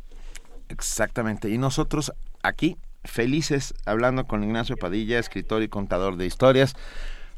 Exactamente. 0.69 1.49
Y 1.49 1.57
nosotros 1.57 2.13
aquí 2.41 2.77
felices 3.03 3.73
hablando 3.85 4.25
con 4.25 4.43
Ignacio 4.43 4.77
Padilla, 4.77 5.19
escritor 5.19 5.63
y 5.63 5.67
contador 5.67 6.17
de 6.17 6.25
historias, 6.25 6.75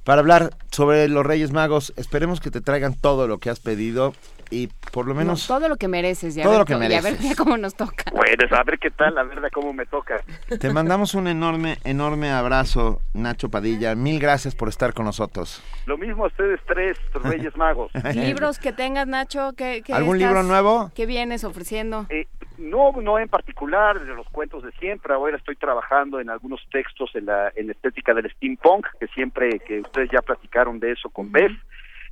para 0.04 0.22
hablar 0.22 0.56
sobre 0.72 1.08
los 1.08 1.26
Reyes 1.26 1.52
Magos. 1.52 1.94
Esperemos 1.96 2.40
que 2.40 2.52
te 2.52 2.62
traigan 2.62 2.94
todo 2.94 3.28
lo 3.28 3.40
que 3.40 3.50
has 3.50 3.60
pedido 3.60 4.14
y 4.50 4.68
por 4.92 5.08
lo 5.08 5.16
menos 5.16 5.50
No, 5.50 5.58
todo 5.58 5.70
lo 5.70 5.76
que 5.78 5.88
mereces. 5.88 6.36
Y 6.38 6.42
a 6.42 6.44
Todo 6.44 6.54
ver 6.54 6.60
lo 6.60 6.66
que 6.66 6.74
co- 6.74 6.80
y 6.82 6.86
a 6.86 6.90
ver 6.90 7.04
mereces. 7.04 7.30
ya 7.30 7.36
cómo 7.44 7.58
nos 7.58 7.76
toca. 7.76 8.04
Bueno, 8.12 8.44
a 8.58 8.64
ver 8.64 8.80
qué 8.80 8.92
tal, 8.92 9.18
a 9.18 9.24
ver 9.24 9.42
de 9.42 9.52
cómo 9.52 9.74
me 9.74 9.86
toca. 9.86 10.22
te 10.60 10.70
mandamos 10.72 11.14
un 11.16 11.28
enorme, 11.28 11.78
enorme 11.84 12.32
abrazo, 12.32 13.02
Nacho 13.14 13.50
Padilla. 13.50 13.96
Mil 13.96 14.20
gracias 14.20 14.56
por 14.56 14.70
estar 14.70 14.94
con 14.94 15.06
nosotros. 15.06 15.62
Lo 15.86 15.98
mismo 15.98 16.26
a 16.26 16.28
ustedes 16.28 16.60
tres, 16.68 16.98
Reyes 17.14 17.56
Magos. 17.58 17.92
Libros 18.14 18.60
que 18.60 18.72
tengas, 18.74 19.08
Nacho, 19.08 19.54
que, 19.54 19.84
¿Algún 19.92 20.18
libro 20.20 20.44
nuevo? 20.44 20.92
¿Qué 20.96 21.06
vienes 21.06 21.44
ofreciendo? 21.44 22.06
Eh, 22.10 22.28
no, 22.58 22.94
no 23.02 23.20
en 23.20 23.28
particular 23.28 24.00
de 24.00 24.14
los 24.16 24.28
cuentos 24.30 24.64
de 24.64 24.72
siempre. 24.74 25.14
Ahora 25.14 25.36
estoy 25.36 25.56
trabajando 25.58 26.20
en 26.22 26.30
algunos 26.30 26.62
textos 26.72 27.12
en 27.16 27.26
la, 27.26 27.52
en 27.56 27.68
la 27.68 27.74
estética 27.74 28.14
del 28.14 28.32
steampunk, 28.32 28.88
que 29.00 29.08
siempre 29.08 29.60
que 29.60 29.82
ustedes 29.82 30.10
ya 30.12 30.22
platicaron 30.22 30.80
de 30.80 30.94
eso 30.94 31.10
con 31.10 31.32
Beth, 31.32 31.52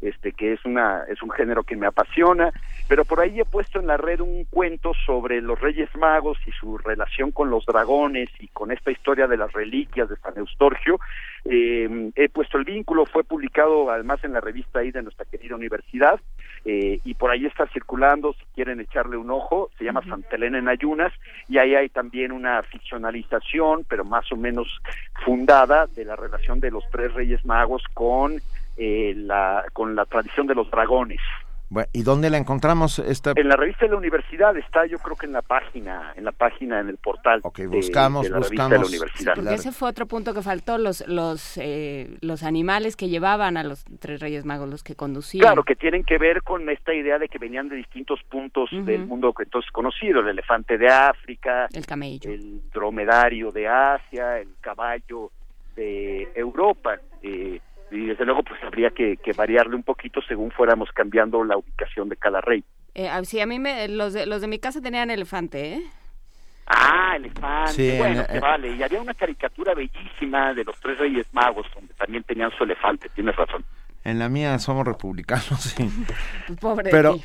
este 0.03 0.31
que 0.31 0.53
es 0.53 0.65
una 0.65 1.03
es 1.07 1.21
un 1.21 1.31
género 1.31 1.63
que 1.63 1.75
me 1.75 1.87
apasiona 1.87 2.51
pero 2.87 3.05
por 3.05 3.21
ahí 3.21 3.39
he 3.39 3.45
puesto 3.45 3.79
en 3.79 3.87
la 3.87 3.97
red 3.97 4.19
un 4.19 4.45
cuento 4.45 4.93
sobre 5.05 5.41
los 5.41 5.59
Reyes 5.59 5.89
Magos 5.95 6.37
y 6.45 6.51
su 6.51 6.77
relación 6.77 7.31
con 7.31 7.49
los 7.49 7.65
dragones 7.65 8.29
y 8.39 8.47
con 8.49 8.71
esta 8.71 8.91
historia 8.91 9.27
de 9.27 9.37
las 9.37 9.51
reliquias 9.53 10.09
de 10.09 10.17
San 10.17 10.37
Eustorgio. 10.37 10.99
Eh, 11.45 12.11
he 12.15 12.29
puesto 12.29 12.57
el 12.57 12.65
vínculo, 12.65 13.05
fue 13.05 13.23
publicado 13.23 13.89
además 13.89 14.23
en 14.23 14.33
la 14.33 14.41
revista 14.41 14.79
ahí 14.79 14.91
de 14.91 15.01
nuestra 15.01 15.25
querida 15.25 15.55
universidad 15.55 16.19
eh, 16.65 16.99
y 17.03 17.13
por 17.15 17.31
ahí 17.31 17.45
está 17.45 17.67
circulando, 17.67 18.33
si 18.33 18.45
quieren 18.55 18.79
echarle 18.79 19.17
un 19.17 19.31
ojo, 19.31 19.69
se 19.77 19.83
llama 19.83 20.03
Santa 20.07 20.35
Elena 20.35 20.59
en 20.59 20.69
Ayunas 20.69 21.11
y 21.49 21.57
ahí 21.57 21.75
hay 21.75 21.89
también 21.89 22.31
una 22.31 22.61
ficcionalización, 22.63 23.85
pero 23.89 24.05
más 24.05 24.31
o 24.31 24.37
menos 24.37 24.67
fundada, 25.25 25.87
de 25.87 26.05
la 26.05 26.15
relación 26.15 26.59
de 26.59 26.71
los 26.71 26.83
tres 26.91 27.13
Reyes 27.13 27.43
Magos 27.45 27.83
con 27.93 28.41
eh, 28.77 29.13
la 29.15 29.65
con 29.73 29.95
la 29.95 30.05
tradición 30.05 30.47
de 30.47 30.55
los 30.55 30.69
dragones. 30.69 31.21
Bueno, 31.73 31.89
¿Y 31.91 32.03
dónde 32.03 32.29
la 32.29 32.37
encontramos 32.37 32.99
esta? 32.99 33.33
En 33.35 33.47
la 33.47 33.55
revista 33.55 33.85
de 33.85 33.91
la 33.93 33.97
universidad 33.97 34.55
está, 34.55 34.85
yo 34.85 34.99
creo 34.99 35.15
que 35.15 35.25
en 35.25 35.33
la 35.33 35.41
página, 35.41 36.13
en 36.15 36.23
la 36.23 36.31
página, 36.31 36.79
en 36.79 36.87
el 36.87 36.97
portal. 36.97 37.39
Ok, 37.41 37.61
buscamos, 37.67 38.25
de, 38.25 38.29
la 38.29 38.37
buscamos. 38.37 38.69
De 38.69 38.77
la 38.77 38.85
universidad. 38.85 39.33
Porque 39.33 39.55
ese 39.55 39.71
fue 39.71 39.89
otro 39.89 40.05
punto 40.05 40.35
que 40.35 40.43
faltó, 40.43 40.77
los 40.77 41.03
los 41.07 41.57
eh, 41.57 42.15
los 42.21 42.43
animales 42.43 42.95
que 42.95 43.09
llevaban 43.09 43.57
a 43.57 43.63
los 43.63 43.85
tres 43.99 44.19
Reyes 44.19 44.45
Magos, 44.45 44.69
los 44.69 44.83
que 44.83 44.95
conducían. 44.95 45.41
Claro, 45.41 45.63
que 45.63 45.75
tienen 45.75 46.03
que 46.03 46.19
ver 46.19 46.43
con 46.43 46.69
esta 46.69 46.93
idea 46.93 47.17
de 47.17 47.27
que 47.27 47.39
venían 47.39 47.69
de 47.69 47.77
distintos 47.77 48.19
puntos 48.29 48.71
uh 48.71 48.75
-huh. 48.75 48.83
del 48.83 49.07
mundo 49.07 49.33
entonces 49.39 49.71
conocido, 49.71 50.19
el 50.19 50.27
elefante 50.27 50.77
de 50.77 50.89
África, 50.89 51.67
el 51.73 51.87
camello, 51.87 52.29
el 52.29 52.69
dromedario 52.71 53.51
de 53.51 53.67
Asia, 53.67 54.37
el 54.37 54.49
caballo 54.61 55.31
de 55.75 56.29
Europa. 56.35 56.99
Eh, 57.23 57.59
y 57.93 58.07
desde 58.07 58.25
luego 58.25 58.43
pues 58.43 58.61
habría 58.63 58.89
que, 58.89 59.17
que, 59.17 59.33
variarle 59.33 59.75
un 59.75 59.83
poquito 59.83 60.21
según 60.27 60.51
fuéramos 60.51 60.89
cambiando 60.91 61.43
la 61.43 61.57
ubicación 61.57 62.09
de 62.09 62.17
cada 62.17 62.41
rey. 62.41 62.63
Eh, 62.95 63.09
sí, 63.23 63.39
a 63.39 63.45
mí 63.45 63.59
me, 63.59 63.87
los, 63.87 64.13
de, 64.13 64.25
los 64.25 64.41
de 64.41 64.47
mi 64.47 64.59
casa 64.59 64.81
tenían 64.81 65.09
elefante, 65.11 65.73
¿eh? 65.73 65.83
Ah, 66.65 67.13
elefante, 67.15 67.71
Sí, 67.73 67.97
bueno, 67.97 68.23
vale. 68.41 68.75
Y 68.75 68.83
había 68.83 69.01
una 69.01 69.13
caricatura 69.13 69.73
bellísima 69.73 70.53
de 70.53 70.63
los 70.63 70.79
tres 70.79 70.97
reyes 70.97 71.27
magos 71.33 71.67
donde 71.75 71.93
también 71.93 72.23
tenían 72.23 72.51
su 72.57 72.63
elefante, 72.63 73.09
tienes 73.09 73.35
razón. 73.35 73.63
En 74.03 74.19
la 74.19 74.29
mía 74.29 74.57
somos 74.59 74.85
republicanos, 74.85 75.45
sí. 75.61 75.89
Pobre 76.59 76.89
Pero, 76.89 77.17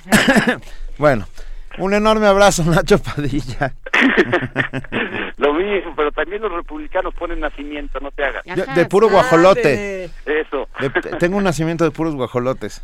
bueno, 0.99 1.27
un 1.79 1.93
enorme 1.95 2.27
abrazo, 2.27 2.65
Nacho 2.67 2.99
Padilla. 2.99 3.75
Lo 5.37 5.53
mismo, 5.55 5.95
pero 5.97 6.11
también 6.13 6.43
los 6.43 6.51
republicanos 6.53 7.15
ponen 7.15 7.41
nacimiento, 7.41 8.01
no 8.01 8.11
te 8.11 8.25
hagas. 8.25 8.43
Yo- 8.45 8.65
de 8.75 8.87
puro 8.87 9.09
guajolote. 9.09 10.05
Eso. 10.27 10.69
De- 10.81 10.91
tengo 11.19 11.37
un 11.37 11.45
nacimiento 11.45 11.85
de 11.85 11.91
puros 11.93 12.15
guajolotes. 12.17 12.83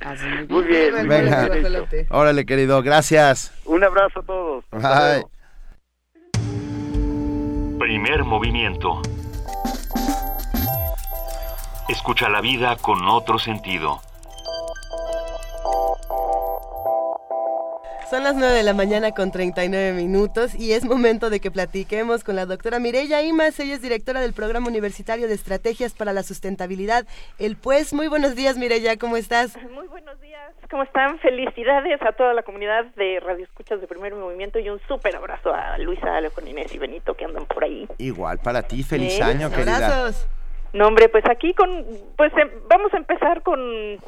Muy 0.48 0.62
bien. 0.64 1.08
Venga, 1.08 1.48
muy 1.48 1.60
bien 1.60 1.74
hecho. 1.92 2.14
órale, 2.14 2.44
querido, 2.46 2.82
gracias. 2.82 3.52
Un 3.64 3.82
abrazo 3.82 4.20
a 4.20 4.22
todos. 4.22 4.64
Bye. 4.70 5.24
Primer 7.78 8.24
movimiento. 8.24 9.02
Escucha 11.88 12.28
la 12.28 12.40
vida 12.40 12.76
con 12.76 13.06
otro 13.08 13.38
sentido. 13.38 14.00
Son 18.10 18.22
las 18.22 18.34
9 18.34 18.52
de 18.52 18.62
la 18.62 18.74
mañana 18.74 19.12
con 19.12 19.32
39 19.32 19.92
minutos 19.92 20.54
y 20.54 20.72
es 20.72 20.84
momento 20.84 21.30
de 21.30 21.40
que 21.40 21.50
platiquemos 21.50 22.22
con 22.22 22.36
la 22.36 22.44
doctora 22.44 22.78
Mireya 22.78 23.22
Imas. 23.22 23.58
Ella 23.58 23.74
es 23.74 23.82
directora 23.82 24.20
del 24.20 24.34
Programa 24.34 24.68
Universitario 24.68 25.26
de 25.26 25.32
Estrategias 25.32 25.94
para 25.94 26.12
la 26.12 26.22
Sustentabilidad. 26.22 27.06
El 27.38 27.56
pues, 27.56 27.94
muy 27.94 28.08
buenos 28.08 28.34
días 28.34 28.58
Mireya, 28.58 28.98
¿cómo 28.98 29.16
estás? 29.16 29.56
Muy 29.70 29.86
buenos 29.88 30.20
días, 30.20 30.52
¿cómo 30.70 30.82
están? 30.82 31.18
Felicidades 31.20 32.00
a 32.02 32.12
toda 32.12 32.34
la 32.34 32.42
comunidad 32.42 32.84
de 32.96 33.20
Radio 33.20 33.44
Escuchas 33.44 33.80
de 33.80 33.86
Primer 33.86 34.14
Movimiento 34.14 34.58
y 34.58 34.68
un 34.68 34.80
súper 34.86 35.16
abrazo 35.16 35.54
a 35.54 35.78
Luisa, 35.78 36.16
Alejón 36.16 36.46
Inés 36.46 36.74
y 36.74 36.78
Benito 36.78 37.14
que 37.14 37.24
andan 37.24 37.46
por 37.46 37.64
ahí. 37.64 37.88
Igual 37.96 38.38
para 38.38 38.62
ti, 38.62 38.82
feliz 38.82 39.18
año, 39.22 39.50
querida. 39.50 39.76
Abrazos. 39.76 40.28
No, 40.74 40.88
hombre, 40.88 41.08
pues 41.08 41.24
aquí 41.30 41.54
con, 41.54 41.86
pues 42.16 42.32
em, 42.36 42.50
vamos 42.68 42.92
a 42.92 42.98
empezar 42.98 43.42
con, 43.42 43.98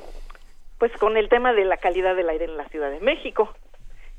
pues 0.78 0.92
con 0.98 1.16
el 1.16 1.30
tema 1.30 1.54
de 1.54 1.64
la 1.64 1.78
calidad 1.78 2.14
del 2.14 2.28
aire 2.28 2.44
en 2.44 2.56
la 2.56 2.68
Ciudad 2.68 2.90
de 2.90 3.00
México. 3.00 3.54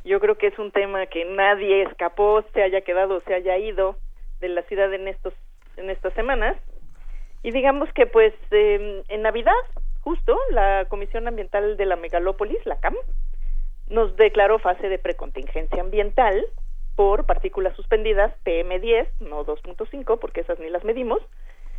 Yo 0.04 0.20
creo 0.20 0.38
que 0.38 0.48
es 0.48 0.60
un 0.60 0.72
tema 0.72 1.06
que 1.08 1.26
nadie 1.26 1.84
escapó, 1.84 2.44
se 2.54 2.64
haya 2.64 2.82
quedado, 2.82 3.20
se 3.22 3.34
haya 3.34 3.58
ido 3.58 3.98
de 4.40 4.50
la 4.50 4.62
ciudad 4.64 4.94
en 4.94 5.08
estos, 5.08 5.34
en 5.76 5.90
estas 5.90 6.14
semanas. 6.14 6.56
Y 7.44 7.52
digamos 7.52 7.92
que 7.94 8.06
pues 8.06 8.34
eh, 8.52 9.04
en 9.08 9.22
Navidad, 9.22 9.54
justo, 10.02 10.38
la 10.52 10.86
Comisión 10.90 11.28
Ambiental 11.28 11.78
de 11.78 11.86
la 11.86 11.96
Megalópolis, 11.96 12.66
la 12.66 12.80
CAM, 12.80 12.96
nos 13.90 14.16
declaró 14.18 14.60
fase 14.60 14.90
de 14.90 15.00
precontingencia 15.00 15.82
ambiental 15.82 16.46
por 16.96 17.26
partículas 17.26 17.76
suspendidas 17.76 18.34
PM10, 18.44 19.08
no 19.20 19.46
2.5, 19.46 20.20
porque 20.20 20.42
esas 20.42 20.60
ni 20.60 20.70
las 20.70 20.84
medimos, 20.84 21.22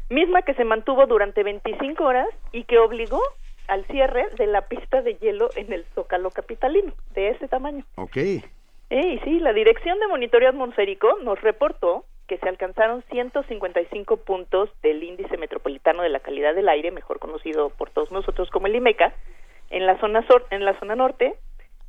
misma 0.09 0.43
que 0.43 0.55
se 0.55 0.65
mantuvo 0.65 1.07
durante 1.07 1.43
25 1.43 2.05
horas 2.05 2.29
y 2.53 2.65
que 2.65 2.79
obligó 2.79 3.21
al 3.69 3.85
cierre 3.87 4.27
de 4.37 4.47
la 4.47 4.63
pista 4.63 5.03
de 5.03 5.15
hielo 5.15 5.51
en 5.55 5.73
el 5.73 5.85
Zócalo 5.95 6.31
capitalino, 6.31 6.93
de 7.15 7.31
ese 7.31 7.49
tamaño. 7.49 7.85
Ok. 7.97 8.17
Y 8.17 9.19
sí, 9.25 9.39
la 9.41 9.53
Dirección 9.53 9.99
de 10.01 10.09
Monitoreo 10.09 10.49
Atmosférico 10.49 11.19
nos 11.23 11.41
reportó 11.43 12.05
que 12.27 12.39
se 12.39 12.49
alcanzaron 12.49 13.03
155 13.11 14.17
puntos 14.19 14.71
del 14.83 15.03
índice 15.03 15.37
metropolitano 15.37 16.03
de 16.03 16.09
la 16.09 16.21
calidad 16.21 16.55
del 16.55 16.69
aire, 16.69 16.91
mejor 16.91 17.19
conocido 17.19 17.71
por 17.71 17.91
todos 17.91 18.11
nosotros 18.13 18.51
como 18.51 18.67
el 18.67 18.77
IMECA, 18.77 19.15
en 19.71 19.87
la 19.87 19.99
zona 20.01 20.27
sur, 20.27 20.47
en 20.51 20.65
la 20.65 20.79
zona 20.79 20.97
norte, 20.97 21.35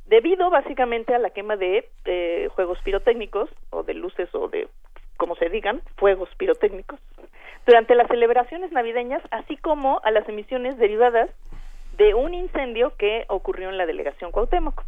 debido 0.06 0.50
básicamente 0.50 1.14
a 1.14 1.18
la 1.18 1.30
quema 1.30 1.56
de 1.56 1.88
eh, 2.04 2.48
juegos 2.54 2.78
pirotécnicos 2.82 3.50
o 3.70 3.82
de 3.82 3.94
luces 3.94 4.28
o 4.34 4.48
de 4.48 4.68
como 5.16 5.36
se 5.36 5.50
digan, 5.50 5.82
fuegos 5.96 6.30
pirotécnicos 6.36 6.98
durante 7.66 7.94
las 7.94 8.08
celebraciones 8.08 8.72
navideñas, 8.72 9.22
así 9.30 9.56
como 9.58 10.00
a 10.02 10.10
las 10.10 10.26
emisiones 10.28 10.78
derivadas 10.78 11.28
de 12.00 12.14
un 12.14 12.32
incendio 12.32 12.94
que 12.96 13.26
ocurrió 13.28 13.68
en 13.68 13.76
la 13.76 13.84
delegación 13.84 14.32
Cuauhtémoc. 14.32 14.84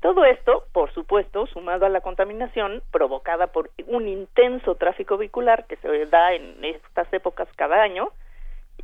Todo 0.00 0.24
esto, 0.24 0.66
por 0.72 0.92
supuesto, 0.92 1.48
sumado 1.48 1.84
a 1.84 1.88
la 1.88 2.00
contaminación 2.00 2.80
provocada 2.92 3.48
por 3.48 3.70
un 3.88 4.06
intenso 4.06 4.76
tráfico 4.76 5.16
vehicular 5.16 5.66
que 5.66 5.74
se 5.78 6.06
da 6.06 6.32
en 6.32 6.64
estas 6.64 7.12
épocas 7.12 7.48
cada 7.56 7.82
año 7.82 8.12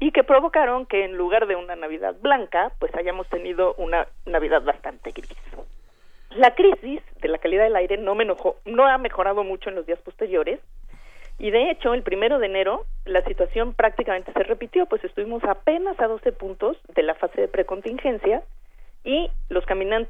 y 0.00 0.10
que 0.10 0.24
provocaron 0.24 0.84
que 0.84 1.04
en 1.04 1.16
lugar 1.16 1.46
de 1.46 1.54
una 1.54 1.76
Navidad 1.76 2.16
blanca, 2.20 2.72
pues 2.80 2.92
hayamos 2.96 3.28
tenido 3.28 3.74
una 3.74 4.08
Navidad 4.26 4.62
bastante 4.62 5.12
gris. 5.12 5.30
La 6.30 6.56
crisis 6.56 7.02
de 7.20 7.28
la 7.28 7.38
calidad 7.38 7.62
del 7.62 7.76
aire 7.76 7.98
no, 7.98 8.16
me 8.16 8.24
enojó, 8.24 8.56
no 8.64 8.84
ha 8.88 8.98
mejorado 8.98 9.44
mucho 9.44 9.68
en 9.68 9.76
los 9.76 9.86
días 9.86 10.00
posteriores 10.00 10.58
y 11.40 11.50
de 11.50 11.70
hecho 11.70 11.94
el 11.94 12.02
primero 12.02 12.38
de 12.38 12.46
enero 12.46 12.84
la 13.06 13.22
situación 13.24 13.72
prácticamente 13.72 14.32
se 14.32 14.42
repitió, 14.42 14.84
pues 14.86 15.02
estuvimos 15.02 15.42
apenas 15.44 15.98
a 15.98 16.06
12 16.06 16.32
puntos 16.32 16.76
de 16.94 17.02
la 17.02 17.14
fase 17.14 17.40
de 17.40 17.48
precontingencia 17.48 18.42
y 19.04 19.30
los 19.48 19.64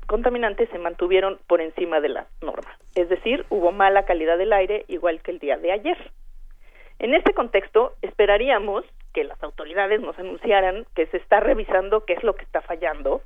contaminantes 0.06 0.68
se 0.70 0.78
mantuvieron 0.78 1.38
por 1.46 1.60
encima 1.60 2.00
de 2.00 2.08
la 2.08 2.26
norma. 2.42 2.76
Es 2.96 3.08
decir, 3.08 3.46
hubo 3.48 3.70
mala 3.70 4.04
calidad 4.04 4.36
del 4.38 4.52
aire 4.52 4.84
igual 4.88 5.22
que 5.22 5.30
el 5.30 5.38
día 5.38 5.56
de 5.56 5.70
ayer. 5.70 5.96
En 6.98 7.14
este 7.14 7.32
contexto, 7.32 7.94
esperaríamos 8.02 8.84
que 9.14 9.22
las 9.22 9.40
autoridades 9.42 10.00
nos 10.00 10.18
anunciaran 10.18 10.84
que 10.96 11.06
se 11.06 11.18
está 11.18 11.38
revisando 11.38 12.04
qué 12.04 12.14
es 12.14 12.24
lo 12.24 12.34
que 12.34 12.44
está 12.44 12.60
fallando, 12.60 13.22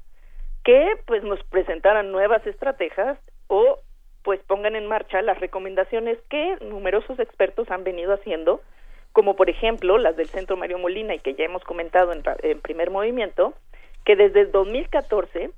que 0.62 0.92
pues 1.06 1.22
nos 1.22 1.42
presentaran 1.44 2.12
nuevas 2.12 2.46
estrategias 2.46 3.18
o 3.48 3.78
pues 4.24 4.40
pongan 4.40 4.74
en 4.74 4.86
marcha 4.88 5.22
las 5.22 5.38
recomendaciones 5.38 6.18
que 6.28 6.56
numerosos 6.62 7.20
expertos 7.20 7.70
han 7.70 7.84
venido 7.84 8.14
haciendo, 8.14 8.62
como 9.12 9.36
por 9.36 9.48
ejemplo 9.50 9.98
las 9.98 10.16
del 10.16 10.28
Centro 10.28 10.56
Mario 10.56 10.78
Molina 10.78 11.14
y 11.14 11.20
que 11.20 11.34
ya 11.34 11.44
hemos 11.44 11.62
comentado 11.62 12.12
en, 12.12 12.60
primer 12.60 12.90
movimiento, 12.90 13.54
que 14.04 14.16
desde 14.16 14.40
el 14.40 14.50
2014 14.50 15.50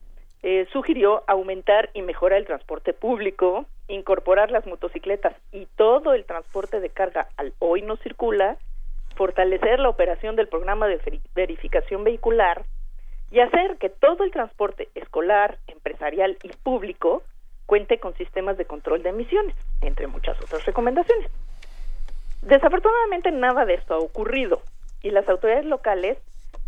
eh, 0.42 0.66
sugirió 0.72 1.22
aumentar 1.26 1.90
y 1.94 2.02
mejorar 2.02 2.38
el 2.40 2.46
transporte 2.46 2.92
público, 2.92 3.66
incorporar 3.88 4.50
las 4.50 4.66
motocicletas 4.66 5.34
y 5.52 5.66
todo 5.76 6.12
el 6.12 6.24
transporte 6.24 6.80
de 6.80 6.90
carga 6.90 7.28
al 7.36 7.54
hoy 7.60 7.82
no 7.82 7.96
circula, 7.96 8.56
fortalecer 9.14 9.78
la 9.78 9.88
operación 9.88 10.36
del 10.36 10.48
programa 10.48 10.88
de 10.88 11.00
veri- 11.00 11.20
verificación 11.34 12.04
vehicular 12.04 12.64
y 13.30 13.40
hacer 13.40 13.76
que 13.78 13.88
todo 13.90 14.24
el 14.24 14.32
transporte 14.32 14.88
escolar, 14.94 15.56
empresarial 15.68 16.36
y 16.42 16.48
público 16.62 17.22
cuente 17.66 17.98
con 17.98 18.14
sistemas 18.14 18.56
de 18.56 18.64
control 18.64 19.02
de 19.02 19.10
emisiones, 19.10 19.54
entre 19.82 20.06
muchas 20.06 20.40
otras 20.40 20.64
recomendaciones. 20.64 21.30
Desafortunadamente 22.42 23.30
nada 23.32 23.64
de 23.64 23.74
esto 23.74 23.94
ha 23.94 23.98
ocurrido 23.98 24.62
y 25.02 25.10
las 25.10 25.28
autoridades 25.28 25.66
locales, 25.66 26.18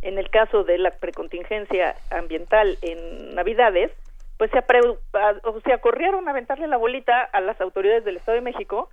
en 0.02 0.18
el 0.18 0.30
caso 0.30 0.64
de 0.64 0.78
la 0.78 0.90
precontingencia 0.90 1.96
ambiental 2.10 2.78
en 2.82 3.34
Navidades, 3.34 3.90
pues 4.36 4.50
se, 4.52 4.58
o 4.58 5.60
sea, 5.64 5.78
corrieron 5.78 6.28
a 6.28 6.30
aventarle 6.30 6.68
la 6.68 6.76
bolita 6.76 7.22
a 7.22 7.40
las 7.40 7.60
autoridades 7.60 8.04
del 8.04 8.16
Estado 8.16 8.36
de 8.36 8.42
México 8.42 8.88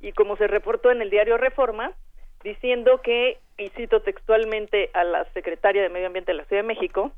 y 0.00 0.12
como 0.12 0.36
se 0.36 0.46
reportó 0.46 0.90
en 0.90 1.02
el 1.02 1.10
diario 1.10 1.36
Reforma, 1.36 1.92
diciendo 2.42 3.00
que, 3.02 3.38
y 3.58 3.68
cito 3.70 4.00
textualmente 4.00 4.90
a 4.94 5.04
la 5.04 5.24
secretaria 5.32 5.82
de 5.82 5.88
Medio 5.88 6.06
Ambiente 6.06 6.32
de 6.32 6.38
la 6.38 6.44
Ciudad 6.44 6.62
de 6.62 6.68
México, 6.68 7.12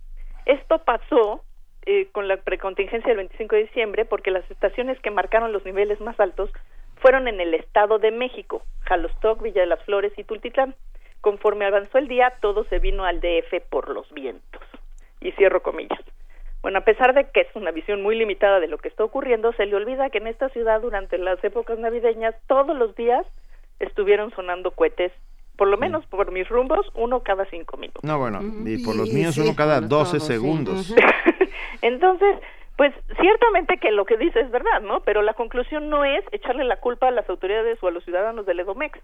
esto 0.47 0.79
pasó 0.85 1.45
eh, 1.91 2.07
con 2.13 2.29
la 2.29 2.37
precontingencia 2.37 3.09
del 3.09 3.17
25 3.17 3.57
de 3.57 3.63
diciembre 3.63 4.05
porque 4.05 4.31
las 4.31 4.49
estaciones 4.51 5.01
que 5.01 5.11
marcaron 5.11 5.55
los 5.55 5.65
niveles 5.65 5.99
más 6.03 6.21
altos 6.21 6.51
fueron 6.97 7.29
en 7.29 7.41
el 7.41 7.55
Estado 7.55 7.99
de 7.99 8.11
México, 8.11 8.63
Jalostoc, 8.81 9.41
Villa 9.41 9.63
de 9.63 9.69
las 9.69 9.83
Flores 9.85 10.13
y 10.19 10.25
Tultitlán. 10.25 10.75
Conforme 11.23 11.65
avanzó 11.65 11.97
el 11.97 12.07
día, 12.07 12.35
todo 12.43 12.65
se 12.65 12.79
vino 12.79 13.07
al 13.07 13.23
DF 13.23 13.63
por 13.71 13.89
los 13.89 14.13
vientos. 14.13 14.61
Y 15.23 15.33
cierro 15.33 15.63
comillas. 15.63 16.01
Bueno, 16.61 16.81
a 16.81 16.85
pesar 16.85 17.15
de 17.15 17.31
que 17.31 17.41
es 17.41 17.49
una 17.55 17.71
visión 17.71 18.03
muy 18.03 18.17
limitada 18.17 18.61
de 18.61 18.69
lo 18.69 18.77
que 18.77 18.89
está 18.89 19.03
ocurriendo, 19.03 19.55
se 19.55 19.65
le 19.65 19.75
olvida 19.75 20.11
que 20.11 20.19
en 20.19 20.27
esta 20.27 20.51
ciudad 20.51 20.83
durante 20.83 21.17
las 21.17 21.43
épocas 21.43 21.79
navideñas 21.79 22.35
todos 22.49 22.77
los 22.77 22.95
días 22.97 23.27
estuvieron 23.79 24.31
sonando 24.33 24.73
cohetes, 24.73 25.13
por 25.57 25.69
lo 25.69 25.79
menos 25.79 26.05
por 26.05 26.33
mis 26.33 26.47
rumbos, 26.51 26.87
uno 26.95 27.23
cada 27.23 27.47
cinco 27.47 27.79
minutos. 27.79 28.05
No, 28.05 28.19
bueno, 28.19 28.41
y 28.67 28.85
por 28.85 28.95
los 28.95 29.11
míos 29.11 29.39
uno 29.39 29.57
cada 29.57 29.81
12 29.81 30.21
segundos. 30.21 30.95
Entonces, 31.83 32.37
pues 32.77 32.95
ciertamente 33.21 33.79
que 33.79 33.91
lo 33.91 34.05
que 34.05 34.17
dice 34.17 34.41
es 34.41 34.51
verdad, 34.51 34.81
¿no? 34.81 35.01
Pero 35.01 35.23
la 35.23 35.35
conclusión 35.35 35.89
no 35.89 36.05
es 36.05 36.25
echarle 36.33 36.65
la 36.65 36.77
culpa 36.77 37.09
a 37.09 37.13
las 37.13 37.29
autoridades 37.29 37.83
o 37.83 37.89
a 37.89 37.91
los 37.91 38.05
ciudadanos 38.05 38.47
del 38.47 38.61
Edomex, 38.61 38.99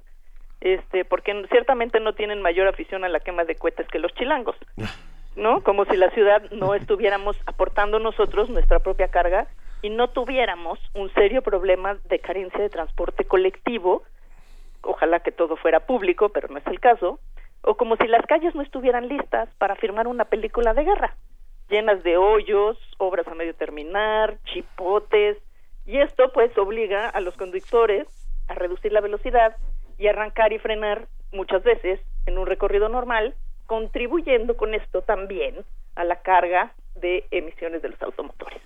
este, 0.60 1.04
porque 1.04 1.46
ciertamente 1.50 2.00
no 2.00 2.14
tienen 2.14 2.40
mayor 2.40 2.68
afición 2.68 3.04
a 3.04 3.08
la 3.08 3.20
quema 3.20 3.44
de 3.44 3.56
cohetes 3.56 3.88
que 3.88 3.98
los 3.98 4.14
chilangos. 4.14 4.56
¿no? 5.36 5.62
Como 5.62 5.84
si 5.84 5.96
la 5.96 6.10
ciudad 6.10 6.42
no 6.52 6.74
estuviéramos 6.74 7.36
aportando 7.46 7.98
nosotros 7.98 8.48
nuestra 8.48 8.78
propia 8.78 9.08
carga 9.08 9.48
y 9.82 9.90
no 9.90 10.08
tuviéramos 10.08 10.78
un 10.94 11.12
serio 11.12 11.42
problema 11.42 11.98
de 12.04 12.18
carencia 12.20 12.60
de 12.60 12.70
transporte 12.70 13.24
colectivo, 13.24 14.04
ojalá 14.82 15.20
que 15.20 15.32
todo 15.32 15.56
fuera 15.56 15.80
público, 15.80 16.28
pero 16.28 16.48
no 16.48 16.58
es 16.58 16.66
el 16.66 16.80
caso, 16.80 17.18
o 17.62 17.76
como 17.76 17.96
si 17.96 18.06
las 18.06 18.24
calles 18.26 18.54
no 18.54 18.62
estuvieran 18.62 19.08
listas 19.08 19.48
para 19.58 19.74
firmar 19.76 20.06
una 20.06 20.26
película 20.26 20.74
de 20.74 20.84
guerra, 20.84 21.16
llenas 21.68 22.02
de 22.02 22.16
hoyos, 22.16 22.78
obras 22.98 23.26
a 23.28 23.34
medio 23.34 23.54
terminar, 23.54 24.38
chipotes, 24.44 25.38
y 25.86 25.98
esto 25.98 26.32
pues 26.32 26.56
obliga 26.56 27.08
a 27.08 27.20
los 27.20 27.36
conductores 27.36 28.06
a 28.48 28.54
reducir 28.54 28.92
la 28.92 29.00
velocidad 29.00 29.56
y 29.98 30.06
arrancar 30.06 30.52
y 30.52 30.58
frenar 30.58 31.06
muchas 31.32 31.62
veces 31.62 32.00
en 32.26 32.38
un 32.38 32.46
recorrido 32.46 32.88
normal 32.88 33.34
contribuyendo 33.66 34.56
con 34.56 34.74
esto 34.74 35.02
también 35.02 35.64
a 35.94 36.04
la 36.04 36.16
carga 36.22 36.72
de 36.96 37.24
emisiones 37.30 37.82
de 37.82 37.90
los 37.90 38.02
automotores. 38.02 38.60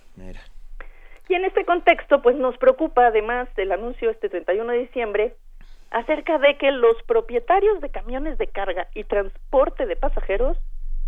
Y 1.27 1.35
en 1.35 1.45
este 1.45 1.63
contexto, 1.63 2.21
pues 2.21 2.35
nos 2.35 2.57
preocupa 2.57 3.07
además 3.07 3.47
el 3.57 3.71
anuncio 3.71 4.09
este 4.09 4.29
31 4.29 4.71
de 4.71 4.79
diciembre 4.79 5.35
acerca 5.91 6.37
de 6.37 6.57
que 6.57 6.71
los 6.71 7.01
propietarios 7.03 7.81
de 7.81 7.89
camiones 7.89 8.37
de 8.37 8.47
carga 8.47 8.87
y 8.93 9.03
transporte 9.03 9.85
de 9.85 9.95
pasajeros 9.95 10.57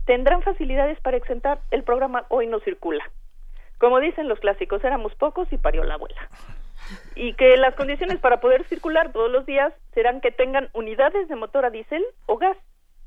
tendrán 0.06 0.42
facilidades 0.42 1.00
para 1.02 1.18
exentar 1.18 1.60
el 1.72 1.84
programa 1.84 2.26
Hoy 2.30 2.48
no 2.48 2.60
circula. 2.62 3.04
Como 3.78 4.00
dicen 4.00 4.28
los 4.28 4.40
clásicos, 4.40 4.84
éramos 4.84 5.14
pocos 5.16 5.52
y 5.52 5.58
parió 5.58 5.84
la 5.84 5.96
abuela. 5.96 6.30
Y 7.16 7.34
que 7.34 7.58
las 7.58 7.76
condiciones 7.76 8.20
para 8.20 8.40
poder 8.42 8.64
circular 8.66 9.12
todos 9.12 9.32
los 9.32 9.46
días 9.46 9.74
serán 9.94 10.22
que 10.22 10.32
tengan 10.32 10.70
unidades 10.74 11.28
de 11.30 11.36
motor 11.36 11.66
a 11.66 11.70
diésel 11.70 12.04
o 12.26 12.38
gas 12.38 12.58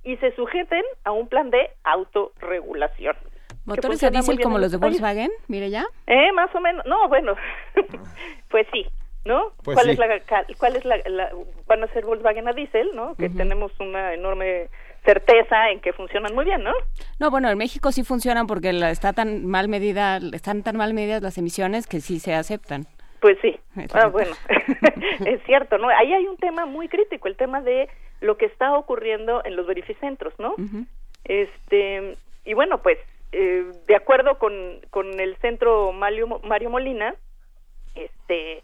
y 0.03 0.17
se 0.19 0.35
sujeten 0.35 0.83
a 1.05 1.13
un 1.13 1.29
plan 1.29 1.51
de 1.51 1.71
autorregulación. 1.85 3.17
¿Motores 3.65 4.03
a 4.05 4.11
diésel 4.11 4.41
como 4.41 4.59
los 4.59 4.73
de 4.73 4.79
Volkswagen? 4.79 5.31
Mire 5.49 5.71
ya. 5.71 5.85
Eh, 6.07 6.33
más 6.33 6.55
o 6.55 6.61
menos. 6.61 6.85
No, 6.87 7.09
bueno, 7.09 7.35
pues 8.51 8.67
sí, 8.73 8.87
¿no? 9.25 9.53
Pues 9.63 9.75
¿Cuál 9.77 9.87
sí. 9.87 9.93
es 9.93 9.99
la, 9.99 10.09
cuál 10.59 10.77
es 10.77 10.85
la, 10.85 10.97
la- 11.07 11.31
van 11.67 11.83
a 11.83 11.87
ser 11.89 12.05
Volkswagen 12.05 12.49
a 12.49 12.53
diésel, 12.53 12.91
¿no? 12.95 13.15
Que 13.17 13.31
tenemos 13.31 13.73
una 13.81 14.13
enorme 14.13 14.69
certeza 15.05 15.71
en 15.71 15.81
que 15.81 15.93
funcionan 15.93 16.35
muy 16.35 16.45
bien, 16.45 16.63
¿no? 16.63 16.73
No, 17.21 17.31
bueno, 17.31 17.51
en 17.51 17.59
México 17.59 17.93
sí 17.93 18.05
funcionan 18.05 18.47
porque 18.47 18.73
la- 18.73 18.91
está 18.91 19.13
tan 19.13 19.45
mal 19.47 19.69
medida, 19.69 20.19
están 20.33 20.63
tan 20.63 20.77
mal 20.77 20.95
medidas 20.95 21.23
las 21.23 21.37
emisiones 21.39 21.87
que 21.87 22.01
sí 22.01 22.19
se 22.21 22.35
aceptan. 22.35 22.87
Pues 23.21 23.39
sí. 23.43 23.59
Ah, 23.95 24.07
bueno, 24.09 24.33
es 25.27 25.43
cierto, 25.45 25.79
¿no? 25.79 25.89
Ahí 25.89 26.13
hay 26.13 26.27
un 26.27 26.37
tema 26.37 26.65
muy 26.67 26.89
crítico, 26.89 27.29
el 27.29 27.37
tema 27.37 27.61
de 27.61 27.89
lo 28.21 28.37
que 28.37 28.47
está 28.47 28.77
ocurriendo 28.79 29.43
en 29.45 29.57
los 29.57 29.67
verificentros, 29.67 30.33
¿no? 30.39 30.55
Este, 31.25 32.17
y 32.45 32.55
bueno, 32.55 32.83
pues, 32.83 32.99
eh, 33.33 33.65
de 33.87 33.97
acuerdo 33.97 34.39
con, 34.39 34.53
con 34.91 35.19
el 35.21 35.37
centro 35.39 35.93
Mario, 35.93 36.41
Mario 36.45 36.71
Molina, 36.71 37.15
este, 37.95 38.63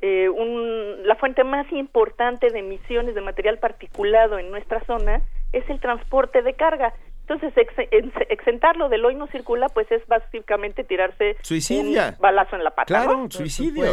eh, 0.00 0.28
un, 0.28 1.06
la 1.06 1.16
fuente 1.16 1.44
más 1.44 1.70
importante 1.72 2.48
de 2.50 2.58
emisiones 2.60 3.14
de 3.14 3.20
material 3.20 3.58
particulado 3.58 4.38
en 4.38 4.50
nuestra 4.50 4.80
zona 4.84 5.22
es 5.52 5.68
el 5.70 5.80
transporte 5.80 6.42
de 6.42 6.54
carga. 6.54 6.94
Entonces, 7.20 7.52
ex- 7.56 7.88
ex- 7.90 8.30
exentarlo 8.30 8.88
del 8.88 9.04
hoy 9.04 9.14
no 9.14 9.26
circula, 9.28 9.68
pues 9.68 9.90
es 9.92 10.06
básicamente 10.06 10.82
tirarse 10.84 11.36
Suicidia. 11.42 12.14
un 12.16 12.22
balazo 12.22 12.56
en 12.56 12.64
la 12.64 12.70
pata. 12.70 12.86
Claro, 12.86 13.26
suicidio. 13.30 13.84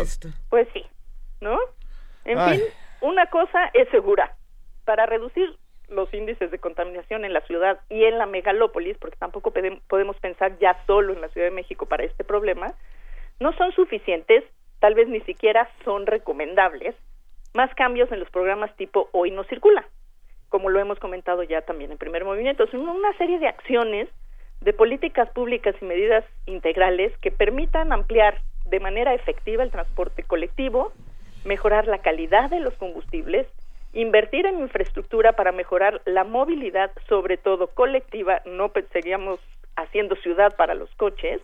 Pues 0.50 0.68
sí, 0.74 0.86
¿no? 1.42 1.58
En 2.24 2.38
Ay. 2.40 2.60
fin, 2.60 2.68
una 3.02 3.26
cosa 3.28 3.70
es 3.74 3.90
segura. 3.90 4.36
Para 4.86 5.06
reducir 5.06 5.58
los 5.90 6.12
índices 6.14 6.50
de 6.50 6.60
contaminación 6.60 7.26
en 7.26 7.34
la 7.34 7.42
ciudad 7.42 7.80
y 7.90 8.06
en 8.06 8.18
la 8.18 8.26
megalópolis, 8.26 8.98
porque 8.98 9.18
tampoco 9.18 9.52
podemos 9.88 10.16
pensar 10.18 10.58
ya 10.60 10.78
solo 10.88 11.14
en 11.14 11.22
la 11.22 11.28
Ciudad 11.30 11.48
de 11.48 11.54
México 11.56 11.86
para 11.86 12.04
este 12.04 12.24
problema, 12.24 12.74
no 13.40 13.52
son 13.58 13.72
suficientes, 13.74 14.44
tal 14.80 14.96
vez 14.96 15.08
ni 15.10 15.20
siquiera 15.22 15.70
son 15.84 16.08
recomendables, 16.08 16.96
más 17.54 17.74
cambios 17.76 18.12
en 18.12 18.20
los 18.20 18.30
programas 18.32 18.76
tipo 18.78 19.10
Hoy 19.12 19.30
no 19.32 19.44
circula, 19.44 19.86
como 20.56 20.70
lo 20.70 20.80
hemos 20.80 21.00
comentado 21.00 21.44
ya 21.44 21.64
también 21.64 21.92
en 21.92 21.98
primer 21.98 22.24
movimiento, 22.24 22.66
son 22.68 22.88
una 22.88 23.12
serie 23.18 23.40
de 23.40 23.48
acciones 23.50 24.08
de 24.62 24.72
políticas 24.72 25.30
públicas 25.32 25.76
y 25.82 25.84
medidas 25.84 26.24
integrales 26.46 27.12
que 27.18 27.30
permitan 27.30 27.92
ampliar 27.92 28.40
de 28.64 28.80
manera 28.80 29.14
efectiva 29.14 29.64
el 29.64 29.70
transporte 29.72 30.24
colectivo, 30.24 30.94
mejorar 31.44 31.88
la 31.88 31.98
calidad 31.98 32.50
de 32.50 32.62
los 32.62 32.74
combustibles, 32.76 33.46
invertir 33.92 34.46
en 34.46 34.62
infraestructura 34.62 35.34
para 35.34 35.52
mejorar 35.52 36.02
la 36.06 36.24
movilidad, 36.24 36.90
sobre 37.10 37.36
todo 37.36 37.68
colectiva, 37.68 38.42
no 38.46 38.70
pe- 38.70 38.86
seguíamos 38.94 39.42
haciendo 39.76 40.16
ciudad 40.16 40.56
para 40.56 40.74
los 40.74 40.90
coches, 40.96 41.42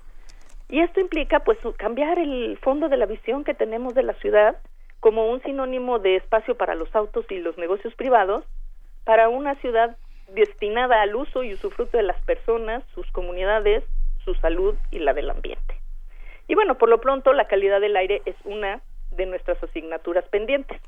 y 0.69 0.80
esto 0.80 1.01
implica 1.01 1.41
pues 1.41 1.57
cambiar 1.75 2.17
el 2.17 2.57
fondo 2.59 2.88
de 2.88 2.95
la 2.95 3.07
visión 3.07 3.43
que 3.43 3.56
tenemos 3.56 3.93
de 3.93 4.03
la 4.03 4.14
ciudad 4.14 4.56
como 5.01 5.30
un 5.30 5.41
sinónimo 5.43 5.99
de 5.99 6.15
espacio 6.15 6.56
para 6.56 6.75
los 6.75 6.95
autos 6.95 7.25
y 7.30 7.40
los 7.40 7.57
negocios 7.57 7.93
privados, 7.95 8.45
para 9.11 9.27
una 9.27 9.56
ciudad 9.56 9.98
destinada 10.30 11.01
al 11.01 11.17
uso 11.17 11.43
y 11.43 11.53
usufructo 11.53 11.98
de 11.98 12.03
las 12.03 12.17
personas, 12.22 12.81
sus 12.95 13.06
comunidades, 13.11 13.83
su 14.23 14.35
salud 14.35 14.73
y 14.90 14.99
la 14.99 15.14
del 15.14 15.30
ambiente. 15.30 15.81
Y 16.48 16.56
bueno, 16.56 16.77
por 16.77 16.88
lo 16.88 17.01
pronto 17.01 17.33
la 17.33 17.45
calidad 17.45 17.81
del 17.81 17.98
aire 17.98 18.22
es 18.25 18.38
una 18.45 18.80
de 19.11 19.25
nuestras 19.25 19.61
asignaturas 19.61 20.23
pendientes 20.30 20.80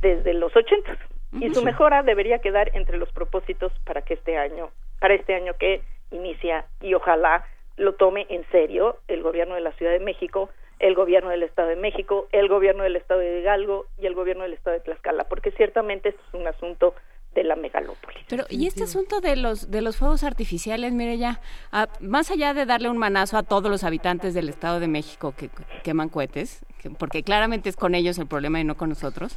desde 0.00 0.34
los 0.34 0.56
80 0.56 0.98
y 1.34 1.54
su 1.54 1.62
mejora 1.62 2.02
debería 2.02 2.40
quedar 2.40 2.72
entre 2.74 2.98
los 2.98 3.12
propósitos 3.12 3.72
para 3.84 4.02
que 4.02 4.14
este 4.14 4.36
año, 4.36 4.70
para 4.98 5.14
este 5.14 5.36
año 5.36 5.54
que 5.56 5.82
inicia 6.10 6.66
y 6.80 6.94
ojalá 6.94 7.46
lo 7.76 7.94
tome 7.94 8.26
en 8.28 8.44
serio 8.50 8.96
el 9.06 9.22
gobierno 9.22 9.54
de 9.54 9.60
la 9.60 9.70
Ciudad 9.74 9.92
de 9.92 10.00
México, 10.00 10.50
el 10.80 10.96
gobierno 10.96 11.30
del 11.30 11.44
Estado 11.44 11.68
de 11.68 11.76
México, 11.76 12.26
el 12.32 12.48
gobierno 12.48 12.82
del 12.82 12.96
Estado 12.96 13.20
de 13.20 13.38
Hidalgo 13.38 13.86
y 13.98 14.06
el 14.06 14.14
gobierno 14.14 14.42
del 14.42 14.54
Estado 14.54 14.74
de 14.74 14.82
Tlaxcala, 14.82 15.28
porque 15.28 15.52
ciertamente 15.52 16.08
esto 16.08 16.22
es 16.26 16.34
un 16.34 16.48
asunto 16.48 16.94
de 17.34 17.44
la 17.44 17.54
megalópolis. 17.56 18.24
Pero, 18.28 18.44
y 18.50 18.66
este 18.66 18.82
asunto 18.84 19.20
de 19.20 19.36
los 19.36 19.70
de 19.70 19.82
los 19.82 19.96
fuegos 19.96 20.24
artificiales, 20.24 20.92
mire 20.92 21.16
ya, 21.16 21.40
a- 21.70 21.88
más 22.00 22.30
allá 22.30 22.54
de 22.54 22.66
darle 22.66 22.90
un 22.90 22.98
manazo 22.98 23.36
a 23.36 23.42
todos 23.44 23.70
los 23.70 23.84
habitantes 23.84 24.34
del 24.34 24.48
Estado 24.48 24.80
de 24.80 24.88
México 24.88 25.32
que 25.36 25.48
que 25.48 25.62
queman 25.84 26.08
cohetes, 26.08 26.64
que- 26.80 26.90
porque 26.90 27.22
claramente 27.22 27.68
es 27.68 27.76
con 27.76 27.94
ellos 27.94 28.18
el 28.18 28.26
problema 28.26 28.58
y 28.60 28.64
no 28.64 28.76
con 28.76 28.88
nosotros, 28.88 29.36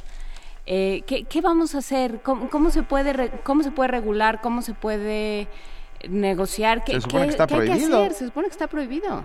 eh, 0.66 1.02
¿qué, 1.06 1.24
qué 1.24 1.40
vamos 1.40 1.74
a 1.74 1.78
hacer? 1.78 2.20
¿Cómo, 2.22 2.50
cómo 2.50 2.70
se 2.70 2.82
puede 2.82 3.12
re- 3.12 3.30
cómo 3.44 3.62
se 3.62 3.70
puede 3.70 3.88
regular? 3.88 4.40
¿Cómo 4.40 4.62
se 4.62 4.74
puede 4.74 5.46
negociar? 6.08 6.84
¿Qué, 6.84 6.92
Se 6.94 7.00
supone 7.02 7.22
qué- 7.24 7.26
que 7.28 7.30
está 7.32 7.46
qué 7.46 7.54
hay 7.54 7.60
que 7.60 7.66
prohibido. 7.66 7.98
hacer? 8.02 8.12
Se 8.14 8.26
supone 8.26 8.48
que 8.48 8.52
está 8.52 8.66
prohibido. 8.66 9.24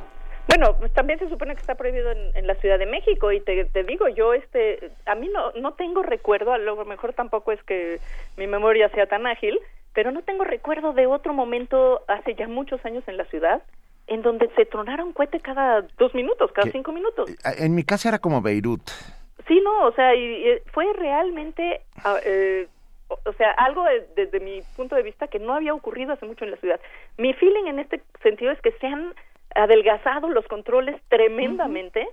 Bueno, 0.49 0.75
pues 0.79 0.91
también 0.93 1.19
se 1.19 1.29
supone 1.29 1.53
que 1.53 1.61
está 1.61 1.75
prohibido 1.75 2.11
en, 2.11 2.35
en 2.35 2.47
la 2.47 2.55
Ciudad 2.55 2.79
de 2.79 2.85
México 2.87 3.31
y 3.31 3.39
te, 3.39 3.65
te 3.65 3.83
digo 3.83 4.07
yo, 4.09 4.33
este, 4.33 4.91
a 5.05 5.13
mí 5.15 5.29
no, 5.33 5.51
no 5.53 5.73
tengo 5.75 6.01
recuerdo, 6.03 6.51
a 6.51 6.57
lo 6.57 6.83
mejor 6.85 7.13
tampoco 7.13 7.51
es 7.51 7.61
que 7.63 7.99
mi 8.35 8.47
memoria 8.47 8.89
sea 8.89 9.05
tan 9.05 9.27
ágil, 9.27 9.59
pero 9.93 10.11
no 10.11 10.23
tengo 10.23 10.43
recuerdo 10.43 10.93
de 10.93 11.05
otro 11.05 11.33
momento 11.33 12.01
hace 12.07 12.33
ya 12.33 12.47
muchos 12.47 12.83
años 12.85 13.03
en 13.07 13.17
la 13.17 13.25
ciudad 13.25 13.61
en 14.07 14.23
donde 14.23 14.49
se 14.55 14.65
tronara 14.65 15.03
un 15.05 15.13
cohete 15.13 15.39
cada 15.39 15.81
dos 15.99 16.15
minutos, 16.15 16.51
cada 16.51 16.71
cinco 16.71 16.91
minutos. 16.91 17.29
En 17.59 17.75
mi 17.75 17.83
casa 17.83 18.09
era 18.09 18.17
como 18.17 18.41
Beirut. 18.41 18.81
Sí, 19.47 19.61
no, 19.63 19.85
o 19.85 19.91
sea, 19.93 20.15
y, 20.15 20.47
y 20.49 20.59
fue 20.73 20.91
realmente, 20.93 21.81
ah, 22.03 22.17
eh, 22.25 22.67
o, 23.07 23.33
sea, 23.33 23.51
algo 23.51 23.83
de- 23.83 24.07
desde 24.15 24.39
mi 24.39 24.61
punto 24.75 24.95
de 24.95 25.03
vista 25.03 25.27
que 25.27 25.37
no 25.37 25.53
había 25.53 25.75
ocurrido 25.75 26.13
hace 26.13 26.25
mucho 26.25 26.43
en 26.43 26.51
la 26.51 26.57
ciudad. 26.57 26.79
Mi 27.17 27.33
feeling 27.33 27.67
en 27.67 27.77
este 27.79 28.01
sentido 28.23 28.51
es 28.51 28.59
que 28.61 28.71
se 28.73 28.87
han 28.87 29.13
adelgazado 29.55 30.29
los 30.29 30.45
controles 30.47 31.01
tremendamente 31.09 32.07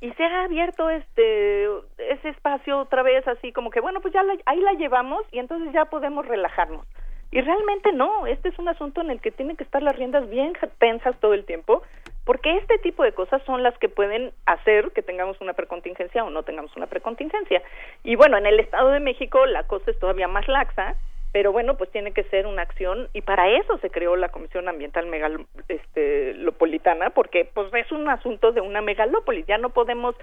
y 0.00 0.10
se 0.12 0.24
ha 0.24 0.44
abierto 0.44 0.88
este 0.90 1.64
ese 1.98 2.28
espacio 2.30 2.78
otra 2.78 3.02
vez 3.02 3.26
así 3.26 3.52
como 3.52 3.70
que 3.70 3.80
bueno 3.80 4.00
pues 4.00 4.14
ya 4.14 4.22
la- 4.22 4.36
ahí 4.46 4.60
la 4.60 4.72
llevamos 4.74 5.24
y 5.32 5.38
entonces 5.38 5.72
ya 5.72 5.86
podemos 5.86 6.26
relajarnos 6.26 6.86
y 7.30 7.40
realmente 7.40 7.92
no 7.92 8.26
este 8.26 8.48
es 8.48 8.58
un 8.58 8.68
asunto 8.68 9.00
en 9.00 9.10
el 9.10 9.20
que 9.20 9.30
tienen 9.32 9.56
que 9.56 9.64
estar 9.64 9.82
las 9.82 9.96
riendas 9.96 10.28
bien 10.30 10.52
tensas 10.78 11.18
todo 11.20 11.34
el 11.34 11.44
tiempo 11.44 11.82
porque 12.24 12.56
este 12.58 12.78
tipo 12.78 13.02
de 13.02 13.12
cosas 13.12 13.42
son 13.44 13.62
las 13.62 13.76
que 13.78 13.88
pueden 13.88 14.32
hacer 14.46 14.92
que 14.92 15.02
tengamos 15.02 15.40
una 15.40 15.54
precontingencia 15.54 16.22
o 16.24 16.30
no 16.30 16.42
tengamos 16.42 16.76
una 16.76 16.86
precontingencia. 16.86 17.62
Y 18.04 18.16
bueno, 18.16 18.36
en 18.36 18.44
el 18.44 18.60
Estado 18.60 18.90
de 18.90 19.00
México 19.00 19.46
la 19.46 19.62
cosa 19.62 19.90
es 19.90 19.98
todavía 19.98 20.28
más 20.28 20.46
laxa, 20.46 20.94
pero 21.32 21.52
bueno, 21.52 21.76
pues 21.76 21.90
tiene 21.90 22.12
que 22.12 22.24
ser 22.24 22.46
una 22.46 22.62
acción 22.62 23.08
y 23.12 23.22
para 23.22 23.48
eso 23.50 23.78
se 23.78 23.90
creó 23.90 24.16
la 24.16 24.30
Comisión 24.30 24.68
Ambiental 24.68 25.06
Megalopolitana, 25.06 27.06
este, 27.06 27.14
porque 27.14 27.48
pues 27.52 27.72
es 27.74 27.92
un 27.92 28.08
asunto 28.08 28.52
de 28.52 28.60
una 28.60 28.80
megalópolis, 28.80 29.46
ya 29.46 29.58
no 29.58 29.70
podemos 29.70 30.14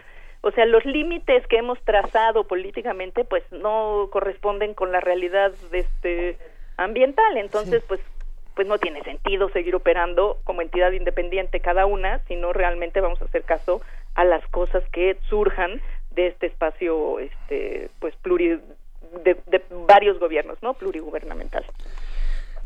o 0.41 0.51
sea, 0.51 0.67
los 0.67 0.85
límites 0.85 1.47
que 1.47 1.57
hemos 1.57 1.81
trazado 1.81 2.43
políticamente 2.43 3.23
pues 3.23 3.43
no 3.51 4.09
corresponden 4.11 4.75
con 4.75 4.91
la 4.91 4.99
realidad 4.99 5.51
este 5.71 6.37
ambiental, 6.77 7.37
entonces 7.37 7.83
pues 7.87 7.99
pues 8.55 8.67
no 8.67 8.77
tiene 8.77 9.03
sentido 9.03 9.49
seguir 9.49 9.75
operando 9.75 10.37
como 10.43 10.61
entidad 10.61 10.91
independiente 10.91 11.59
cada 11.59 11.87
una, 11.87 12.19
sino 12.27 12.53
realmente 12.53 13.01
vamos 13.01 13.19
a 13.21 13.25
hacer 13.25 13.41
caso 13.41 13.81
a 14.13 14.23
las 14.23 14.45
cosas 14.47 14.83
que 14.91 15.17
surjan 15.29 15.81
de 16.11 16.27
este 16.27 16.45
espacio 16.45 17.19
este 17.19 17.89
pues 17.99 18.15
pluri 18.17 18.59
de, 19.23 19.63
varios 19.87 20.19
gobiernos, 20.19 20.57
¿no? 20.61 20.73
plurigubernamental. 20.73 21.65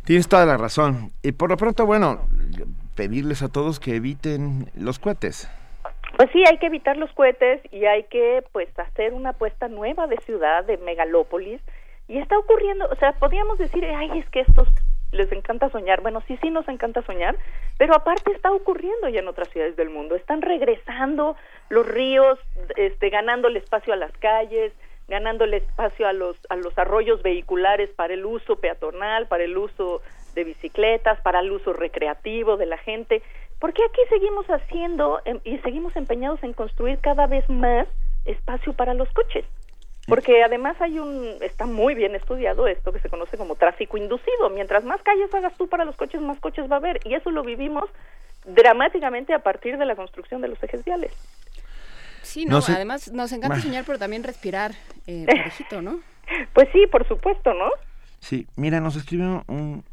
Tienes 0.05 0.27
toda 0.27 0.45
la 0.45 0.57
razón. 0.57 1.11
Y 1.21 1.33
por 1.33 1.49
lo 1.49 1.57
pronto, 1.57 1.85
bueno, 1.85 2.21
pedirles 2.95 3.43
a 3.43 3.49
todos 3.49 3.79
que 3.79 3.95
eviten 3.95 4.71
los 4.75 4.99
cohetes. 4.99 5.49
Pues 6.17 6.29
sí, 6.31 6.43
hay 6.47 6.57
que 6.57 6.65
evitar 6.65 6.97
los 6.97 7.11
cohetes 7.13 7.61
y 7.71 7.85
hay 7.85 8.03
que 8.03 8.43
pues 8.51 8.67
hacer 8.79 9.13
una 9.13 9.29
apuesta 9.29 9.67
nueva 9.67 10.07
de 10.07 10.17
ciudad, 10.17 10.65
de 10.65 10.77
megalópolis. 10.77 11.61
Y 12.07 12.17
está 12.17 12.37
ocurriendo, 12.37 12.87
o 12.91 12.95
sea, 12.95 13.13
podríamos 13.13 13.59
decir, 13.59 13.85
ay, 13.85 14.19
es 14.19 14.29
que 14.29 14.41
estos 14.41 14.67
les 15.11 15.31
encanta 15.31 15.69
soñar. 15.69 16.01
Bueno, 16.01 16.21
sí, 16.27 16.37
sí 16.41 16.49
nos 16.49 16.67
encanta 16.67 17.01
soñar, 17.03 17.35
pero 17.77 17.95
aparte 17.95 18.31
está 18.31 18.51
ocurriendo 18.51 19.09
ya 19.09 19.19
en 19.19 19.27
otras 19.27 19.49
ciudades 19.49 19.75
del 19.75 19.89
mundo. 19.89 20.15
Están 20.15 20.41
regresando 20.41 21.35
los 21.69 21.87
ríos, 21.87 22.39
este, 22.75 23.09
ganando 23.09 23.47
el 23.47 23.57
espacio 23.57 23.93
a 23.93 23.97
las 23.97 24.11
calles, 24.17 24.73
ganando 25.09 25.43
el 25.43 25.55
espacio 25.55 26.07
a 26.07 26.13
los, 26.13 26.37
a 26.49 26.55
los 26.55 26.77
arroyos 26.77 27.21
vehiculares 27.21 27.89
para 27.95 28.13
el 28.13 28.25
uso 28.25 28.57
peatonal, 28.57 29.27
para 29.27 29.43
el 29.43 29.57
uso 29.57 30.01
de 30.35 30.43
bicicletas, 30.43 31.19
para 31.21 31.39
el 31.39 31.51
uso 31.51 31.73
recreativo 31.73 32.57
de 32.57 32.67
la 32.67 32.77
gente. 32.77 33.21
¿Por 33.59 33.73
qué 33.73 33.83
aquí 33.83 34.01
seguimos 34.09 34.45
haciendo 34.47 35.19
em, 35.25 35.39
y 35.43 35.57
seguimos 35.59 35.95
empeñados 35.95 36.41
en 36.43 36.53
construir 36.53 36.99
cada 36.99 37.27
vez 37.27 37.49
más 37.49 37.87
espacio 38.25 38.73
para 38.73 38.93
los 38.93 39.09
coches? 39.09 39.45
Porque 40.07 40.43
además 40.43 40.75
hay 40.79 40.97
un, 40.99 41.35
está 41.41 41.65
muy 41.65 41.93
bien 41.93 42.15
estudiado 42.15 42.67
esto 42.67 42.91
que 42.91 42.99
se 42.99 43.09
conoce 43.09 43.37
como 43.37 43.55
tráfico 43.55 43.97
inducido. 43.97 44.49
Mientras 44.49 44.83
más 44.83 45.01
calles 45.03 45.33
hagas 45.33 45.55
tú 45.57 45.67
para 45.67 45.85
los 45.85 45.95
coches, 45.95 46.21
más 46.21 46.39
coches 46.39 46.69
va 46.69 46.75
a 46.75 46.79
haber. 46.79 46.99
Y 47.05 47.13
eso 47.13 47.29
lo 47.29 47.43
vivimos 47.43 47.89
dramáticamente 48.45 49.33
a 49.33 49.39
partir 49.39 49.77
de 49.77 49.85
la 49.85 49.95
construcción 49.95 50.41
de 50.41 50.47
los 50.47 50.63
ejes 50.63 50.83
viales. 50.83 51.11
Sí, 52.21 52.45
no, 52.45 52.57
además 52.57 53.11
nos 53.11 53.31
encanta 53.31 53.59
soñar, 53.59 53.83
pero 53.85 53.97
también 53.97 54.23
respirar 54.23 54.71
eh, 55.07 55.25
parejito, 55.25 55.81
¿no? 55.81 55.99
Pues 56.53 56.69
sí, 56.71 56.85
por 56.91 57.07
supuesto, 57.07 57.53
¿no? 57.53 57.69
Sí, 58.19 58.47
mira, 58.55 58.79
nos 58.79 58.95
escribe 58.95 59.41
un, 59.47 59.83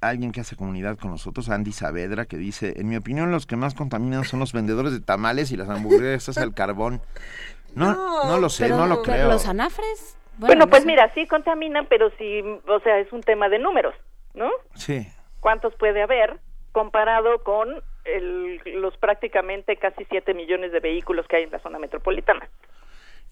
alguien 0.00 0.32
que 0.32 0.40
hace 0.40 0.56
comunidad 0.56 0.98
con 0.98 1.10
nosotros, 1.10 1.48
Andy 1.48 1.72
Saavedra, 1.72 2.26
que 2.26 2.36
dice, 2.36 2.74
en 2.76 2.88
mi 2.88 2.96
opinión 2.96 3.30
los 3.30 3.46
que 3.46 3.56
más 3.56 3.74
contaminan 3.74 4.24
son 4.24 4.40
los 4.40 4.52
vendedores 4.52 4.92
de 4.92 5.00
tamales 5.00 5.50
y 5.52 5.56
las 5.56 5.68
hamburguesas 5.68 6.36
al 6.38 6.54
carbón. 6.54 7.00
No, 7.74 7.94
no, 8.24 8.38
lo 8.38 8.48
sé, 8.48 8.68
no 8.68 8.86
lo 8.86 9.02
creo. 9.02 9.28
¿Los 9.28 9.46
anafres? 9.46 10.16
Bueno, 10.38 10.66
pues 10.66 10.84
mira, 10.84 11.12
sí 11.14 11.26
contaminan, 11.26 11.86
pero 11.88 12.10
sí, 12.18 12.42
o 12.66 12.80
sea, 12.80 12.98
es 12.98 13.12
un 13.12 13.22
tema 13.22 13.48
de 13.48 13.58
números, 13.58 13.94
¿no? 14.34 14.50
Sí. 14.74 15.06
¿Cuántos 15.40 15.74
puede 15.74 16.02
haber 16.02 16.38
comparado 16.72 17.42
con 17.42 17.82
los 18.66 18.96
prácticamente 18.98 19.76
casi 19.76 20.04
7 20.08 20.34
millones 20.34 20.72
de 20.72 20.80
vehículos 20.80 21.26
que 21.28 21.36
hay 21.36 21.42
en 21.44 21.50
la 21.50 21.58
zona 21.58 21.78
metropolitana? 21.78 22.48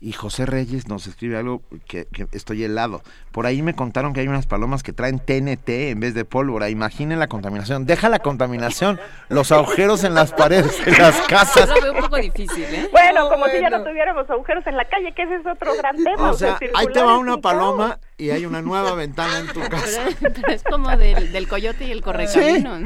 Y 0.01 0.13
José 0.13 0.45
Reyes 0.45 0.87
nos 0.87 1.07
escribe 1.07 1.39
algo 1.39 1.63
que, 1.89 2.07
estoy 2.33 2.63
helado. 2.63 3.01
Por 3.33 3.47
ahí 3.47 3.63
me 3.63 3.75
contaron 3.75 4.13
que 4.13 4.21
hay 4.21 4.29
unas 4.29 4.47
palomas 4.47 4.83
que 4.83 4.93
traen 4.93 5.19
TNT 5.19 5.69
en 5.69 6.01
vez 6.01 6.13
de 6.13 6.27
pólvora. 6.27 6.69
Imaginen 6.69 7.19
la 7.19 7.29
contaminación. 7.29 7.87
Deja 7.87 8.11
la 8.11 8.19
contaminación. 8.19 9.01
Los 9.31 9.51
agujeros 9.51 10.05
en 10.05 10.15
las 10.15 10.33
paredes 10.33 10.85
de 10.85 10.93
las 10.93 11.19
casas. 11.23 11.71
Lo 11.71 11.81
veo 11.81 11.93
un 11.93 12.01
poco 12.01 12.17
difícil, 12.17 12.65
¿eh? 12.65 12.89
Bueno, 12.93 13.31
como 13.31 13.47
si 13.47 13.61
ya 13.61 13.71
no 13.71 13.83
tuviéramos 13.83 14.29
agujeros 14.29 14.67
en 14.67 14.77
la 14.77 14.85
calle, 14.85 15.13
que 15.13 15.23
ese 15.23 15.37
es 15.37 15.47
otro 15.47 15.75
gran 15.75 15.97
tema. 15.97 16.31
O 16.31 16.35
sea, 16.35 16.59
ahí 16.75 16.87
te 16.93 17.03
va 17.03 17.17
una 17.17 17.39
paloma 17.39 17.99
y 18.17 18.31
hay 18.31 18.47
una 18.47 18.63
nueva 18.63 18.95
ventana 18.95 19.41
en 19.41 19.49
tu 19.49 19.61
casa. 19.61 20.07
Pero, 20.21 20.49
es 20.49 20.63
como 20.63 20.97
del, 20.97 21.49
coyote 21.49 21.85
y 21.85 21.91
el 21.91 22.01
correcamino. 22.01 22.79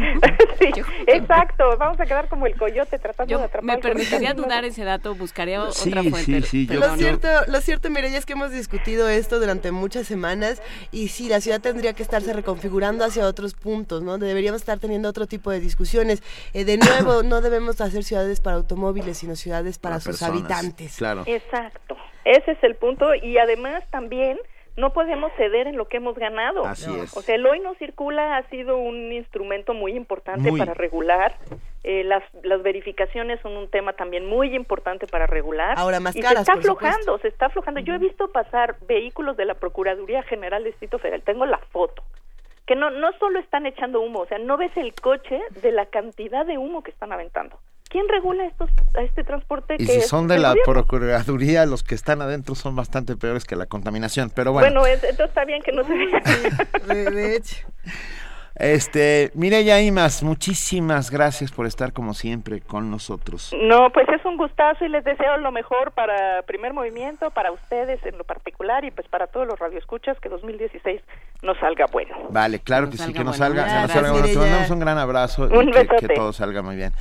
Sí, 0.58 0.70
exacto. 1.06 1.76
Vamos 1.78 2.00
a 2.00 2.06
quedar 2.06 2.28
como 2.28 2.46
el 2.46 2.56
coyote 2.56 2.98
tratando 2.98 3.38
de 3.38 3.44
atrapar. 3.44 3.64
Me 3.64 3.78
permitiría 3.78 4.32
dudar 4.32 4.64
ese 4.64 4.84
dato, 4.84 5.14
buscaré 5.14 5.58
otra 5.58 6.02
fuente. 6.02 6.42
Sí, 6.42 6.42
sí, 6.42 6.66
yo, 6.66 6.80
lo, 6.80 6.96
cierto, 6.96 7.28
lo 7.46 7.60
cierto, 7.60 7.90
Mireya, 7.90 8.16
es 8.16 8.24
que 8.24 8.32
hemos 8.32 8.52
discutido 8.52 9.08
esto 9.08 9.38
durante 9.38 9.70
muchas 9.70 10.06
semanas 10.06 10.62
y 10.92 11.08
sí, 11.08 11.28
la 11.28 11.40
ciudad 11.40 11.60
tendría 11.60 11.92
que 11.92 12.02
estarse 12.02 12.32
reconfigurando 12.32 13.04
hacia 13.04 13.26
otros 13.26 13.52
puntos, 13.54 14.02
¿no? 14.02 14.16
Deberíamos 14.16 14.62
estar 14.62 14.78
teniendo 14.78 15.10
otro 15.10 15.26
tipo 15.26 15.50
de 15.50 15.60
discusiones. 15.60 16.22
Eh, 16.54 16.64
de 16.64 16.78
nuevo, 16.78 17.22
no 17.24 17.42
debemos 17.42 17.80
hacer 17.82 18.02
ciudades 18.02 18.40
para 18.40 18.56
automóviles, 18.56 19.18
sino 19.18 19.36
ciudades 19.36 19.78
para, 19.78 20.00
sus 20.00 20.22
habitantes. 20.22 20.96
Claro. 20.96 21.24
Exacto. 21.26 21.96
Ese 22.24 22.52
es 22.52 22.62
el 22.62 22.76
punto 22.76 23.14
y 23.14 23.38
además 23.38 23.84
también 23.90 24.38
no 24.78 24.92
podemos 24.92 25.32
ceder 25.36 25.66
en 25.66 25.76
lo 25.76 25.88
que 25.88 25.96
hemos 25.96 26.16
ganado. 26.16 26.64
Así 26.64 26.94
es. 26.96 27.16
O 27.16 27.20
sea, 27.20 27.34
el 27.34 27.44
hoy 27.44 27.58
no 27.58 27.74
circula 27.74 28.36
ha 28.36 28.48
sido 28.48 28.78
un 28.78 29.12
instrumento 29.12 29.74
muy 29.74 29.92
importante 29.92 30.52
para 30.56 30.72
regular. 30.72 31.36
Eh, 31.82 32.04
las, 32.04 32.22
las 32.44 32.62
verificaciones 32.62 33.40
son 33.40 33.56
un 33.56 33.68
tema 33.68 33.94
también 33.94 34.26
muy 34.26 34.54
importante 34.54 35.06
para 35.08 35.26
regular. 35.26 35.74
Ahora 35.76 35.98
más 35.98 36.14
y 36.14 36.20
caras, 36.20 36.46
se 36.46 36.52
está 36.52 36.52
aflojando, 36.54 37.18
se 37.18 37.28
está 37.28 37.46
aflojando. 37.46 37.80
Yo 37.80 37.94
he 37.94 37.98
visto 37.98 38.28
pasar 38.28 38.76
vehículos 38.86 39.36
de 39.36 39.46
la 39.46 39.54
Procuraduría 39.54 40.22
General 40.22 40.62
del 40.62 40.72
Distrito 40.72 40.98
Federal, 40.98 41.22
tengo 41.22 41.44
la 41.44 41.58
foto, 41.58 42.04
que 42.64 42.76
no, 42.76 42.90
no 42.90 43.10
solo 43.18 43.40
están 43.40 43.66
echando 43.66 44.00
humo, 44.00 44.20
o 44.20 44.26
sea, 44.26 44.38
no 44.38 44.56
ves 44.56 44.76
el 44.76 44.94
coche 44.94 45.40
de 45.60 45.72
la 45.72 45.86
cantidad 45.86 46.46
de 46.46 46.56
humo 46.56 46.82
que 46.82 46.90
están 46.92 47.12
aventando. 47.12 47.58
¿Quién 47.88 48.06
regula 48.08 48.44
estos, 48.44 48.68
a 48.98 49.02
este 49.02 49.24
transporte? 49.24 49.76
Y 49.78 49.86
si 49.86 50.02
son 50.02 50.28
de 50.28 50.38
la 50.38 50.54
Procuraduría, 50.64 51.64
los 51.64 51.82
que 51.82 51.94
están 51.94 52.20
adentro 52.20 52.54
son 52.54 52.76
bastante 52.76 53.16
peores 53.16 53.44
que 53.44 53.56
la 53.56 53.64
contaminación, 53.66 54.30
pero 54.34 54.52
bueno. 54.52 54.82
Bueno, 54.82 54.86
entonces 54.86 55.20
está 55.20 55.46
bien 55.46 55.62
que 55.62 55.72
no 55.72 55.84
se 55.84 55.94
vea. 55.94 56.22
Este, 58.58 59.30
Mireya 59.34 59.80
Imas, 59.80 60.24
muchísimas 60.24 61.12
gracias 61.12 61.52
por 61.52 61.66
estar 61.66 61.92
como 61.92 62.12
siempre 62.12 62.60
con 62.60 62.90
nosotros. 62.90 63.54
No, 63.62 63.90
pues 63.92 64.08
es 64.08 64.24
un 64.24 64.36
gustazo 64.36 64.84
y 64.84 64.88
les 64.88 65.04
deseo 65.04 65.36
lo 65.36 65.52
mejor 65.52 65.92
para 65.92 66.42
Primer 66.42 66.72
Movimiento, 66.72 67.30
para 67.30 67.52
ustedes 67.52 68.04
en 68.04 68.18
lo 68.18 68.24
particular 68.24 68.84
y 68.84 68.90
pues 68.90 69.06
para 69.06 69.28
todos 69.28 69.46
los 69.46 69.58
radioescuchas 69.60 70.18
que 70.18 70.28
2016 70.28 71.00
nos 71.42 71.56
salga 71.58 71.86
bueno. 71.92 72.16
Vale, 72.30 72.58
claro 72.58 72.90
que 72.90 72.96
sí, 72.96 73.12
que 73.12 73.22
nos 73.22 73.36
salga, 73.36 73.82
nos 73.82 73.92
salga 73.92 74.10
bueno. 74.10 74.26
Te 74.26 74.36
mandamos 74.36 74.70
un 74.70 74.80
gran 74.80 74.98
abrazo 74.98 75.48
y 75.62 75.70
que, 75.70 76.08
todo 76.08 76.32
salga 76.32 76.60
muy 76.62 76.74
bien. 76.74 76.92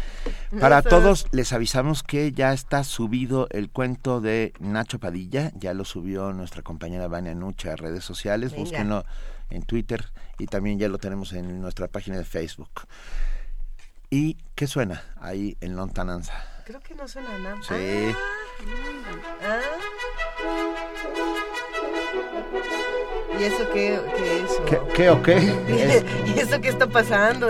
Para 0.60 0.84
todos 0.84 1.28
les 1.32 1.54
avisamos 1.54 2.04
que 2.04 2.32
ya 2.34 2.54
está 2.54 2.84
subido 2.84 3.48
el 3.50 3.72
cuento 3.72 4.22
de 4.22 4.54
Nacho 4.60 5.00
Padilla, 5.00 5.52
ya 5.56 5.74
lo 5.74 5.86
subió 5.86 6.34
nuestra 6.34 6.62
compañera 6.62 7.08
Vania 7.08 7.34
Nucha 7.34 7.74
a 7.74 7.76
redes 7.76 8.04
sociales, 8.04 8.56
búsquenlo 8.56 9.04
en 9.50 9.64
Twitter 9.64 10.06
y 10.40 10.48
también 10.48 10.80
ya 10.80 10.88
lo 10.90 10.98
tenemos 10.98 11.34
en 11.34 11.62
nuestra 11.62 11.88
página 11.88 12.18
de 12.18 12.26
Facebook. 12.26 12.70
¿Y 14.10 14.38
qué 14.56 14.68
suena 14.68 15.04
ahí 15.20 15.58
en 15.62 15.76
Lontananza? 15.76 16.34
Creo 16.66 16.80
que 16.80 16.96
no 16.96 17.08
suena 17.08 17.38
nada. 17.40 17.58
Sí. 17.62 18.16
Ah. 19.44 19.60
¿Y 23.40 23.44
eso 23.44 23.70
qué, 23.72 24.00
qué 24.16 24.44
es? 24.44 24.52
¿Qué, 24.68 24.80
qué 24.96 25.10
o 25.10 25.22
qué? 25.22 25.36
¿Y 26.26 26.40
eso 26.40 26.60
qué 26.60 26.70
está 26.70 26.88
pasando? 26.88 27.50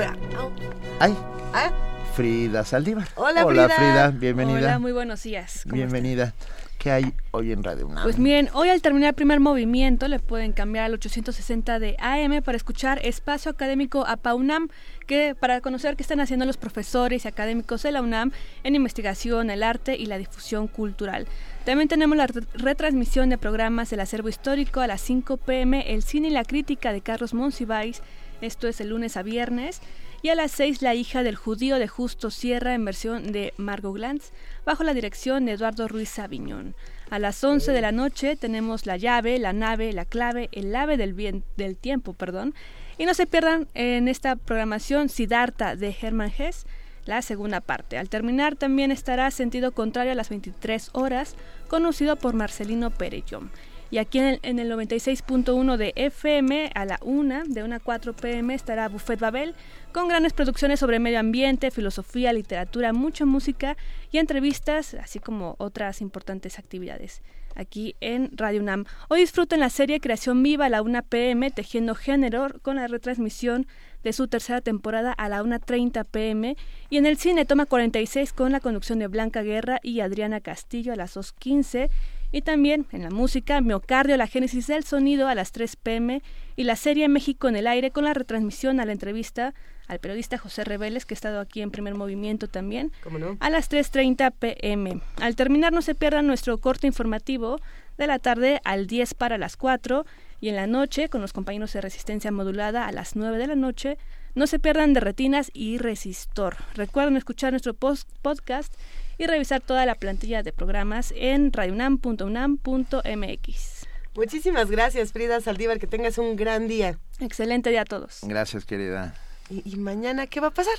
Ay. 0.99 1.15
¿Ah? 1.53 1.71
Frida 2.15 2.65
Saldívar. 2.65 3.07
Hola, 3.15 3.45
Hola 3.45 3.69
Frida. 3.69 4.09
bienvenida. 4.09 4.57
Hola, 4.57 4.79
muy 4.79 4.91
buenos 4.91 5.23
días. 5.23 5.61
Bienvenida. 5.65 6.33
¿Qué 6.77 6.91
hay 6.91 7.11
hoy 7.31 7.51
en 7.51 7.63
Radio 7.63 7.87
UNAM? 7.87 8.03
Pues 8.03 8.19
miren, 8.19 8.49
hoy 8.53 8.69
al 8.69 8.81
terminar 8.81 9.09
el 9.09 9.15
primer 9.15 9.39
movimiento 9.39 10.07
le 10.07 10.19
pueden 10.19 10.53
cambiar 10.53 10.85
al 10.85 10.93
860 10.93 11.79
de 11.79 11.97
AM 11.99 12.43
para 12.43 12.55
escuchar 12.55 12.99
Espacio 13.03 13.49
Académico 13.49 14.05
APA 14.05 14.35
UNAM, 14.35 14.69
que 15.07 15.33
para 15.33 15.59
conocer 15.61 15.95
qué 15.95 16.03
están 16.03 16.19
haciendo 16.19 16.45
los 16.45 16.57
profesores 16.57 17.25
y 17.25 17.27
académicos 17.27 17.81
de 17.81 17.91
la 17.91 18.03
UNAM 18.03 18.31
en 18.63 18.75
investigación, 18.75 19.49
el 19.49 19.63
arte 19.63 19.95
y 19.95 20.05
la 20.05 20.19
difusión 20.19 20.67
cultural. 20.67 21.27
También 21.65 21.89
tenemos 21.89 22.15
la 22.15 22.27
retransmisión 22.53 23.29
de 23.29 23.39
programas 23.39 23.89
del 23.89 24.01
acervo 24.01 24.29
histórico 24.29 24.79
a 24.79 24.87
las 24.87 25.01
5 25.01 25.37
pm, 25.37 25.93
el 25.93 26.03
cine 26.03 26.27
y 26.27 26.31
la 26.31 26.45
crítica 26.45 26.93
de 26.93 27.01
Carlos 27.01 27.33
Monsiváis, 27.33 28.03
esto 28.39 28.67
es 28.67 28.79
el 28.81 28.89
lunes 28.89 29.17
a 29.17 29.23
viernes, 29.23 29.81
y 30.21 30.29
a 30.29 30.35
las 30.35 30.51
6 30.51 30.81
La 30.81 30.95
hija 30.95 31.23
del 31.23 31.35
judío 31.35 31.79
de 31.79 31.87
Justo 31.87 32.31
Sierra 32.31 32.73
en 32.73 32.85
versión 32.85 33.31
de 33.31 33.53
Margot 33.57 33.93
Glantz 33.93 34.31
bajo 34.67 34.83
la 34.83 34.93
dirección 34.93 35.45
de 35.45 35.53
Eduardo 35.53 35.87
Ruiz 35.87 36.19
Aviñón. 36.19 36.75
A 37.09 37.19
las 37.19 37.41
11 37.41 37.71
de 37.71 37.79
la 37.79 37.93
noche 37.93 38.35
tenemos 38.35 38.85
La 38.85 38.97
llave, 38.97 39.39
La 39.39 39.53
nave, 39.53 39.93
La 39.93 40.03
clave, 40.03 40.49
El 40.51 40.75
ave 40.75 40.97
del, 40.97 41.13
bien, 41.13 41.45
del 41.55 41.77
tiempo, 41.77 42.11
perdón. 42.11 42.53
Y 42.97 43.05
no 43.05 43.13
se 43.13 43.27
pierdan 43.27 43.69
en 43.75 44.09
esta 44.09 44.35
programación 44.35 45.07
Siddhartha 45.07 45.77
de 45.77 45.95
Hermann 46.01 46.33
Hesse, 46.37 46.65
la 47.05 47.21
segunda 47.21 47.61
parte. 47.61 47.97
Al 47.97 48.09
terminar 48.09 48.57
también 48.57 48.91
estará 48.91 49.31
Sentido 49.31 49.71
Contrario 49.71 50.11
a 50.11 50.15
las 50.15 50.27
23 50.27 50.89
horas, 50.91 51.37
conocido 51.69 52.17
por 52.17 52.33
Marcelino 52.33 52.91
Perellón. 52.91 53.51
Y 53.89 53.99
aquí 53.99 54.19
en 54.19 54.25
el, 54.25 54.39
en 54.43 54.59
el 54.59 54.71
96.1 54.71 55.77
de 55.77 55.93
FM 55.95 56.71
a 56.75 56.85
la 56.85 56.99
1, 57.01 57.43
de 57.47 57.63
1 57.63 57.75
a 57.75 57.79
4 57.79 58.13
pm, 58.13 58.53
estará 58.53 58.89
Buffet 58.89 59.19
Babel, 59.19 59.55
con 59.93 60.07
grandes 60.07 60.33
producciones 60.33 60.79
sobre 60.79 60.99
medio 60.99 61.19
ambiente, 61.19 61.71
filosofía, 61.71 62.33
literatura, 62.33 62.93
mucha 62.93 63.25
música 63.25 63.77
y 64.11 64.17
entrevistas, 64.17 64.93
así 64.95 65.19
como 65.19 65.55
otras 65.57 66.01
importantes 66.01 66.59
actividades 66.59 67.21
aquí 67.57 67.95
en 68.01 68.29
Radio 68.37 68.61
UNAM. 68.61 68.85
Hoy 69.09 69.21
disfruten 69.21 69.59
la 69.59 69.69
serie 69.69 69.99
Creación 69.99 70.43
Viva 70.43 70.67
a 70.67 70.69
la 70.69 70.81
1 70.81 71.03
pm, 71.03 71.49
Tejiendo 71.51 71.95
Género, 71.95 72.47
con 72.61 72.75
la 72.75 72.87
retransmisión 72.87 73.67
de 74.03 74.13
su 74.13 74.27
tercera 74.27 74.61
temporada 74.61 75.11
a 75.11 75.27
la 75.27 75.43
1.30 75.43 76.05
pm 76.05 76.55
y 76.89 76.97
en 76.97 77.05
el 77.05 77.17
cine 77.17 77.45
Toma 77.45 77.65
46 77.65 78.31
con 78.31 78.51
la 78.51 78.59
conducción 78.59 78.99
de 78.99 79.07
Blanca 79.07 79.41
Guerra 79.41 79.79
y 79.81 79.99
Adriana 80.01 80.39
Castillo 80.39 80.93
a 80.93 80.95
las 80.95 81.17
2.15 81.17 81.89
y 82.31 82.41
también 82.41 82.87
en 82.91 83.03
la 83.03 83.09
música 83.09 83.61
Miocardio, 83.61 84.17
la 84.17 84.27
génesis 84.27 84.67
del 84.67 84.83
sonido 84.83 85.27
a 85.27 85.35
las 85.35 85.51
3 85.51 85.75
pm 85.77 86.21
y 86.55 86.63
la 86.63 86.75
serie 86.75 87.07
México 87.07 87.47
en 87.47 87.55
el 87.55 87.67
aire 87.67 87.91
con 87.91 88.03
la 88.03 88.13
retransmisión 88.13 88.79
a 88.79 88.85
la 88.85 88.91
entrevista 88.91 89.53
al 89.87 89.99
periodista 89.99 90.37
José 90.37 90.63
Reveles, 90.63 91.05
que 91.05 91.13
ha 91.13 91.15
estado 91.15 91.39
aquí 91.39 91.61
en 91.61 91.71
primer 91.71 91.95
movimiento 91.95 92.47
también, 92.47 92.91
a 93.39 93.49
las 93.49 93.71
3.30 93.71 94.33
pm. 94.33 95.01
Al 95.21 95.35
terminar 95.35 95.73
no 95.73 95.81
se 95.81 95.95
pierdan 95.95 96.27
nuestro 96.27 96.57
corte 96.57 96.87
informativo 96.87 97.59
de 97.97 98.07
la 98.07 98.19
tarde 98.19 98.61
al 98.63 98.87
10 98.87 99.13
para 99.13 99.37
las 99.37 99.55
4 99.55 100.05
y 100.39 100.49
en 100.49 100.55
la 100.55 100.67
noche 100.67 101.09
con 101.09 101.21
los 101.21 101.33
compañeros 101.33 101.73
de 101.73 101.81
resistencia 101.81 102.31
modulada 102.31 102.85
a 102.85 102.91
las 102.91 103.15
9 103.15 103.37
de 103.37 103.47
la 103.47 103.55
noche. 103.55 103.97
No 104.35 104.45
se 104.45 104.59
pierdan 104.59 104.93
de 104.93 104.99
retinas 104.99 105.49
y 105.53 105.77
resistor. 105.77 106.57
Recuerden 106.75 107.17
escuchar 107.17 107.53
nuestro 107.53 107.73
post 107.73 108.09
podcast 108.21 108.73
y 109.17 109.25
revisar 109.25 109.61
toda 109.61 109.85
la 109.85 109.95
plantilla 109.95 110.43
de 110.43 110.53
programas 110.53 111.13
en 111.15 111.53
radionam.unam.mx. 111.53 113.87
Muchísimas 114.15 114.71
gracias, 114.71 115.11
Frida 115.11 115.41
Saldívar. 115.41 115.79
Que 115.79 115.87
tengas 115.87 116.17
un 116.17 116.35
gran 116.35 116.67
día. 116.67 116.97
Excelente 117.19 117.69
día 117.69 117.81
a 117.81 117.85
todos. 117.85 118.21
Gracias, 118.23 118.65
querida. 118.65 119.13
¿Y, 119.49 119.75
mañana 119.77 120.27
qué 120.27 120.39
va 120.39 120.47
a 120.47 120.51
pasar? 120.51 120.75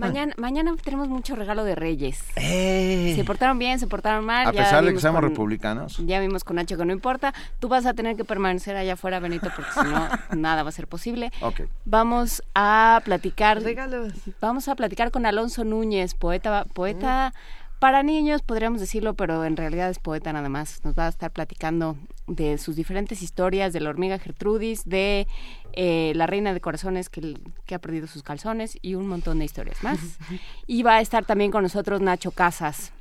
Mañana, 0.00 0.34
mañana 0.38 0.74
tenemos 0.82 1.08
mucho 1.08 1.36
regalo 1.36 1.62
de 1.62 1.74
Reyes. 1.74 2.24
¡Eh! 2.36 3.12
Se 3.14 3.24
portaron 3.24 3.58
bien, 3.58 3.78
se 3.78 3.86
portaron 3.86 4.24
mal. 4.24 4.46
A 4.46 4.52
pesar 4.52 4.82
de 4.84 4.94
que 4.94 5.00
somos 5.00 5.20
republicanos. 5.20 5.98
Ya 6.06 6.20
vimos 6.20 6.42
con 6.42 6.56
Nacho 6.56 6.78
que 6.78 6.84
no 6.86 6.92
importa. 6.92 7.34
Tú 7.58 7.68
vas 7.68 7.84
a 7.84 7.92
tener 7.92 8.16
que 8.16 8.24
permanecer 8.24 8.76
allá 8.76 8.94
afuera, 8.94 9.20
Benito, 9.20 9.48
porque 9.54 9.70
si 9.72 9.86
no, 9.86 10.08
nada 10.36 10.62
va 10.62 10.70
a 10.70 10.72
ser 10.72 10.88
posible. 10.88 11.30
Ok. 11.42 11.62
Vamos 11.84 12.42
a 12.54 13.02
platicar. 13.04 13.62
Regalos. 13.62 14.14
Vamos 14.40 14.68
a 14.68 14.74
platicar 14.74 15.10
con 15.10 15.26
Alonso 15.26 15.64
Núñez, 15.64 16.14
poeta, 16.14 16.64
poeta 16.72 17.34
para 17.80 18.02
niños, 18.02 18.42
podríamos 18.42 18.78
decirlo, 18.78 19.14
pero 19.14 19.44
en 19.44 19.56
realidad 19.56 19.88
es 19.88 19.98
poeta 19.98 20.32
nada 20.32 20.48
más. 20.50 20.84
Nos 20.84 20.94
va 20.94 21.06
a 21.06 21.08
estar 21.08 21.30
platicando 21.30 21.96
de 22.30 22.58
sus 22.58 22.76
diferentes 22.76 23.22
historias, 23.22 23.72
de 23.72 23.80
la 23.80 23.90
hormiga 23.90 24.18
Gertrudis, 24.18 24.88
de 24.88 25.26
eh, 25.72 26.12
la 26.14 26.26
reina 26.26 26.54
de 26.54 26.60
corazones 26.60 27.08
que, 27.08 27.34
que, 27.66 27.74
ha 27.74 27.80
perdido 27.80 28.06
sus 28.06 28.22
calzones 28.22 28.78
y 28.82 28.94
un 28.94 29.08
montón 29.08 29.40
de 29.40 29.44
historias 29.44 29.82
más. 29.82 29.98
y 30.66 30.82
va 30.82 30.96
a 30.96 31.00
estar 31.00 31.24
también 31.24 31.50
con 31.50 31.62
nosotros 31.62 32.00
Nacho 32.00 32.30
Casas, 32.30 32.92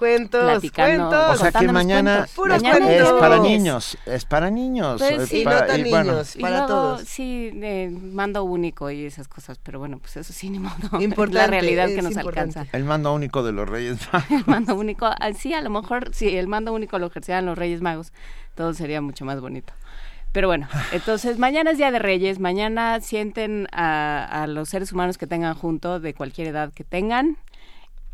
cuentos, 0.00 0.62
cuentos. 0.74 1.34
O 1.34 1.36
sea 1.36 1.52
que 1.52 1.68
mañana, 1.68 2.24
es 2.24 3.12
para 3.20 3.38
niños, 3.38 3.98
es 4.06 4.24
para 4.24 4.50
niños. 4.50 4.98
Pues 4.98 5.28
sí, 5.28 5.44
para, 5.44 5.66
no 5.66 5.84
niños, 5.84 6.36
para 6.40 6.66
todos. 6.66 7.02
Sí, 7.02 7.52
mando 8.12 8.42
único 8.44 8.90
y 8.90 9.04
esas 9.04 9.28
cosas, 9.28 9.58
pero 9.62 9.78
bueno, 9.78 9.98
pues 9.98 10.16
eso 10.16 10.32
sí, 10.32 10.48
ni 10.48 10.58
modo. 10.58 10.74
Importante, 11.00 11.38
la 11.38 11.46
realidad 11.46 11.88
que 11.88 12.00
nos 12.00 12.16
alcanza. 12.16 12.66
El 12.72 12.84
mando 12.84 13.12
único 13.12 13.42
de 13.42 13.52
los 13.52 13.68
Reyes 13.68 13.98
Magos. 14.12 14.30
el 14.30 14.44
mando 14.46 14.74
único, 14.74 15.06
ah, 15.06 15.32
sí, 15.34 15.52
a 15.52 15.60
lo 15.60 15.68
mejor, 15.68 16.14
si 16.14 16.34
el 16.34 16.48
mando 16.48 16.72
único 16.72 16.98
lo 16.98 17.08
ejercieran 17.08 17.44
los 17.44 17.58
Reyes 17.58 17.82
Magos, 17.82 18.12
todo 18.54 18.72
sería 18.72 19.02
mucho 19.02 19.26
más 19.26 19.40
bonito. 19.40 19.74
Pero 20.32 20.48
bueno, 20.48 20.66
entonces 20.92 21.38
mañana 21.38 21.72
es 21.72 21.78
Día 21.78 21.90
de 21.90 21.98
Reyes, 21.98 22.38
mañana 22.38 23.00
sienten 23.00 23.68
a, 23.70 24.24
a 24.24 24.46
los 24.46 24.70
seres 24.70 24.92
humanos 24.92 25.18
que 25.18 25.26
tengan 25.26 25.54
junto, 25.54 26.00
de 26.00 26.14
cualquier 26.14 26.46
edad 26.48 26.72
que 26.72 26.84
tengan, 26.84 27.36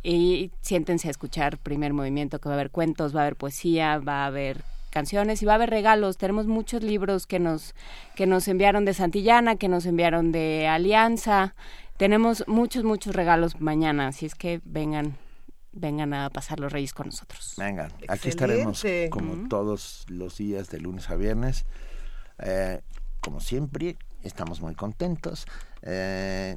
y 0.03 0.53
siéntense 0.61 1.09
a 1.09 1.11
escuchar 1.11 1.59
primer 1.59 1.93
movimiento, 1.93 2.39
que 2.39 2.49
va 2.49 2.55
a 2.55 2.59
haber 2.59 2.71
cuentos, 2.71 3.15
va 3.15 3.21
a 3.21 3.23
haber 3.25 3.37
poesía, 3.37 3.99
va 3.99 4.25
a 4.25 4.27
haber 4.27 4.63
canciones 4.91 5.43
y 5.43 5.47
va 5.47 5.53
a 5.53 5.55
haber 5.57 5.71
regalos. 5.71 6.17
Tenemos 6.17 6.47
muchos 6.47 6.83
libros 6.83 7.27
que 7.27 7.39
nos, 7.39 7.75
que 8.15 8.27
nos 8.27 8.49
enviaron 8.49 8.85
de 8.85 8.95
Santillana, 8.95 9.57
que 9.57 9.69
nos 9.69 9.85
enviaron 9.85 10.33
de 10.33 10.69
Alianza. 10.69 11.55
Tenemos 11.97 12.45
muchos, 12.47 12.85
muchos 12.85 13.15
regalos 13.15 13.61
mañana, 13.61 14.09
así 14.09 14.27
es 14.27 14.35
que 14.35 14.61
vengan 14.65 15.17
vengan 15.79 16.15
a 16.15 16.31
pasar 16.31 16.59
los 16.59 16.73
reyes 16.73 16.95
con 16.95 17.07
nosotros. 17.07 17.55
Vengan, 17.59 17.93
aquí 18.09 18.31
estaremos 18.31 18.83
como 19.11 19.49
todos 19.49 20.07
los 20.09 20.39
días 20.39 20.71
de 20.71 20.81
lunes 20.81 21.11
a 21.11 21.17
viernes. 21.17 21.67
Eh, 22.39 22.81
como 23.21 23.41
siempre, 23.41 23.99
estamos 24.23 24.61
muy 24.61 24.75
contentos. 24.75 25.47
Eh, 25.83 26.57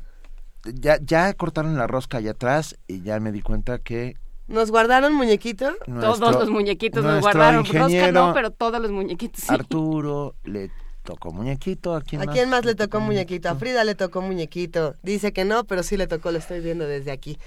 ya, 0.66 1.00
ya 1.02 1.34
cortaron 1.34 1.78
la 1.78 1.88
rosca 1.88 2.18
allá 2.18 2.32
atrás 2.32 2.78
y 2.88 3.02
ya 3.02 3.20
me 3.20 3.32
di 3.32 3.42
cuenta 3.42 3.80
que 3.80 4.16
¿Nos 4.48 4.72
guardaron 4.72 5.14
muñequitos? 5.14 5.76
todos 5.86 6.20
los 6.20 6.50
muñequitos 6.50 7.04
nos 7.04 7.22
guardaron. 7.22 7.64
Rosca 7.66 8.12
no, 8.12 8.34
pero 8.34 8.50
todos 8.50 8.82
los 8.82 8.92
muñequitos. 8.92 9.44
Sí. 9.44 9.54
Arturo 9.54 10.34
le 10.44 10.72
tocó 11.04 11.32
muñequito. 11.32 11.96
¿A 11.96 12.02
quién, 12.02 12.22
¿A 12.24 12.26
quién 12.26 12.50
más 12.50 12.66
le 12.66 12.74
tocó 12.74 13.00
muñequito? 13.00 13.50
A 13.50 13.56
Frida 13.56 13.84
le 13.84 13.94
tocó 13.94 14.22
muñequito. 14.22 14.96
Dice 15.04 15.34
que 15.34 15.46
no, 15.46 15.66
pero 15.66 15.84
sí 15.84 15.98
le 15.98 16.08
tocó, 16.08 16.32
lo 16.32 16.40
estoy 16.40 16.62
viendo 16.62 16.86
desde 16.86 17.12
aquí. 17.12 17.38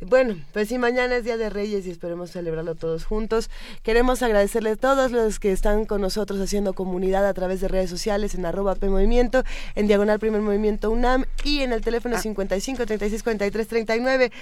Bueno, 0.00 0.36
pues 0.52 0.68
sí, 0.68 0.78
mañana 0.78 1.16
es 1.16 1.24
Día 1.24 1.36
de 1.36 1.50
Reyes 1.50 1.84
y 1.84 1.90
esperemos 1.90 2.30
celebrarlo 2.30 2.76
todos 2.76 3.04
juntos. 3.04 3.50
Queremos 3.82 4.22
agradecerle 4.22 4.70
a 4.70 4.76
todos 4.76 5.10
los 5.10 5.40
que 5.40 5.50
están 5.50 5.86
con 5.86 6.00
nosotros 6.00 6.38
haciendo 6.40 6.72
comunidad 6.72 7.26
a 7.26 7.34
través 7.34 7.60
de 7.60 7.66
redes 7.66 7.90
sociales 7.90 8.36
en 8.36 8.46
arroba 8.46 8.76
P 8.76 8.88
Movimiento, 8.88 9.42
en 9.74 9.88
Diagonal 9.88 10.20
Primer 10.20 10.40
Movimiento 10.40 10.92
UNAM 10.92 11.24
y 11.42 11.62
en 11.62 11.72
el 11.72 11.80
teléfono 11.80 12.16
55 12.16 12.86
36 12.86 13.24
43 13.24 13.66
39 13.66 14.32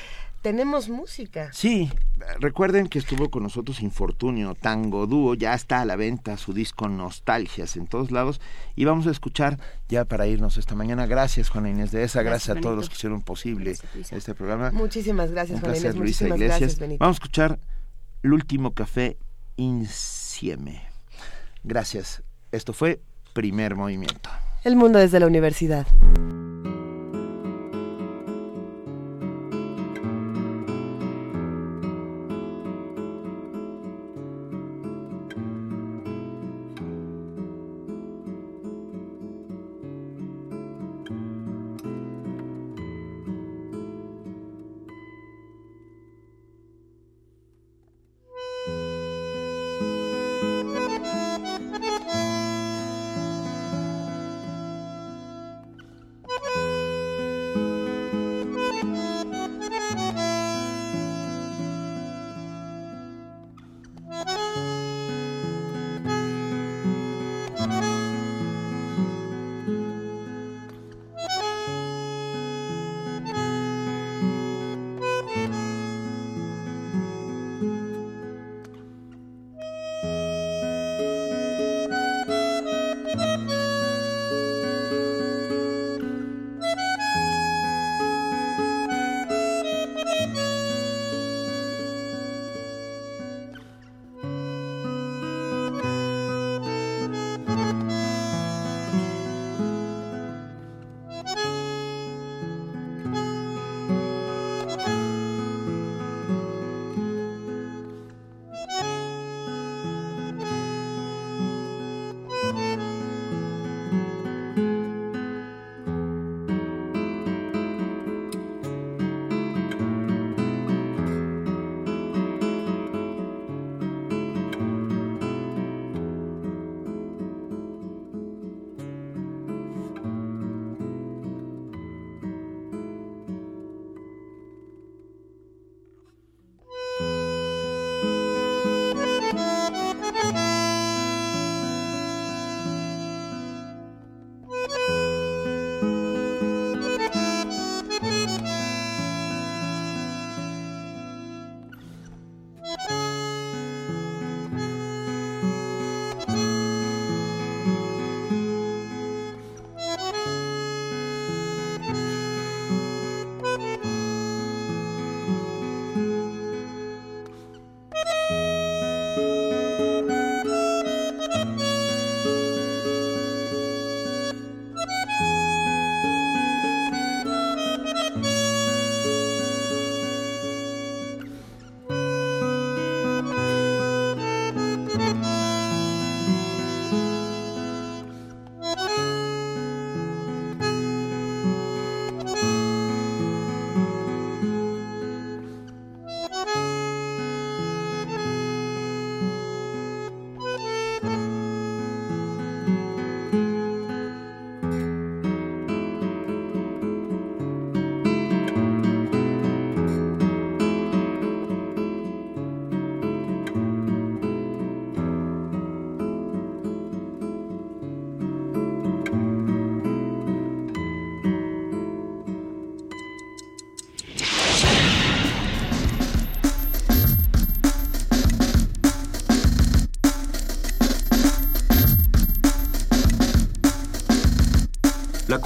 tenemos 0.43 0.91
música. 0.91 1.51
Sí, 1.53 1.91
recuerden 2.39 2.89
que 2.89 2.99
estuvo 2.99 3.31
con 3.31 3.43
nosotros 3.43 3.81
Infortunio, 3.81 4.55
Tango 4.55 5.07
Dúo, 5.07 5.35
ya 5.35 5.55
está 5.55 5.81
a 5.81 5.85
la 5.87 5.97
venta 5.97 6.37
su 6.37 6.53
disco 6.53 6.87
Nostalgias 6.89 7.77
en 7.77 7.87
todos 7.87 8.13
lados 8.13 8.43
y 8.77 8.85
vamos 8.85 9.07
a 9.07 9.11
escuchar 9.11 9.59
ya 9.89 10.05
para 10.05 10.27
irnos 10.27 10.59
esta 10.59 10.75
mañana. 10.75 11.07
Gracias 11.07 11.49
Juana 11.49 11.71
Inés 11.71 11.93
de 11.93 12.05
esa, 12.05 12.23
gracias, 12.23 12.59
a 12.59 12.61
todos 12.61 12.77
los 12.77 12.89
que 12.89 12.95
hicieron 12.95 13.23
posible 13.23 13.75
este 14.11 14.35
programa. 14.35 14.71
Muchísimas 14.71 15.31
gracias 15.31 15.46
Juana 15.55 15.77
Inés, 15.77 15.95
muchísimas 15.95 16.39
gracias 16.39 16.79
Benito. 16.79 16.99
Vamos 17.01 17.17
a 17.17 17.19
escuchar 17.19 17.59
El 18.23 18.33
último 18.33 18.73
café 18.73 19.17
Insieme. 19.57 20.83
Gracias. 21.65 22.23
Esto 22.53 22.73
fue 22.73 23.01
Primer 23.33 23.75
Movimiento. 23.75 24.31
El 24.65 24.77
mundo 24.77 24.99
desde 24.99 25.21
la 25.21 25.27
universidad. 25.27 25.87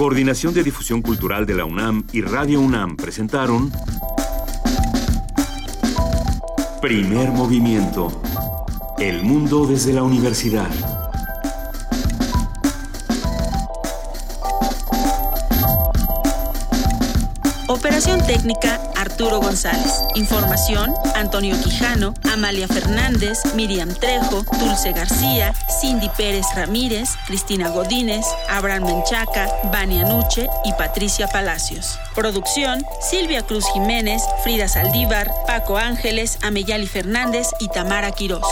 Coordinación 0.01 0.55
de 0.55 0.65
Difusión 0.65 1.03
Cultural 1.03 1.45
de 1.45 1.55
la 1.55 1.67
UNAM 1.67 2.07
y 2.11 2.23
Radio 2.23 2.63
UNAM 2.63 2.97
presentaron 2.97 3.71
Primer 6.81 7.29
Movimiento. 7.33 8.23
El 8.99 9.23
mundo 9.23 9.67
desde 9.67 9.93
la 9.93 10.03
universidad. 10.03 10.71
Técnica 18.41 18.81
Arturo 18.97 19.39
González. 19.39 20.03
Información 20.15 20.95
Antonio 21.15 21.55
Quijano, 21.63 22.15
Amalia 22.33 22.67
Fernández, 22.69 23.39
Miriam 23.55 23.91
Trejo, 23.91 24.45
Dulce 24.59 24.93
García, 24.93 25.53
Cindy 25.81 26.09
Pérez 26.17 26.47
Ramírez, 26.57 27.11
Cristina 27.27 27.69
Godínez, 27.69 28.25
Abraham 28.49 28.85
Menchaca, 28.85 29.47
Vania 29.71 30.05
Nuche 30.05 30.49
y 30.65 30.73
Patricia 30.73 31.29
Palacios. 31.29 31.99
Producción 32.15 32.83
Silvia 33.03 33.43
Cruz 33.43 33.67
Jiménez, 33.75 34.23
Frida 34.43 34.69
Saldívar, 34.69 35.31
Paco 35.47 35.77
Ángeles, 35.77 36.39
Ameyali 36.43 36.87
Fernández 36.87 37.49
y 37.61 37.69
Tamara 37.69 38.11
Quirós. 38.11 38.47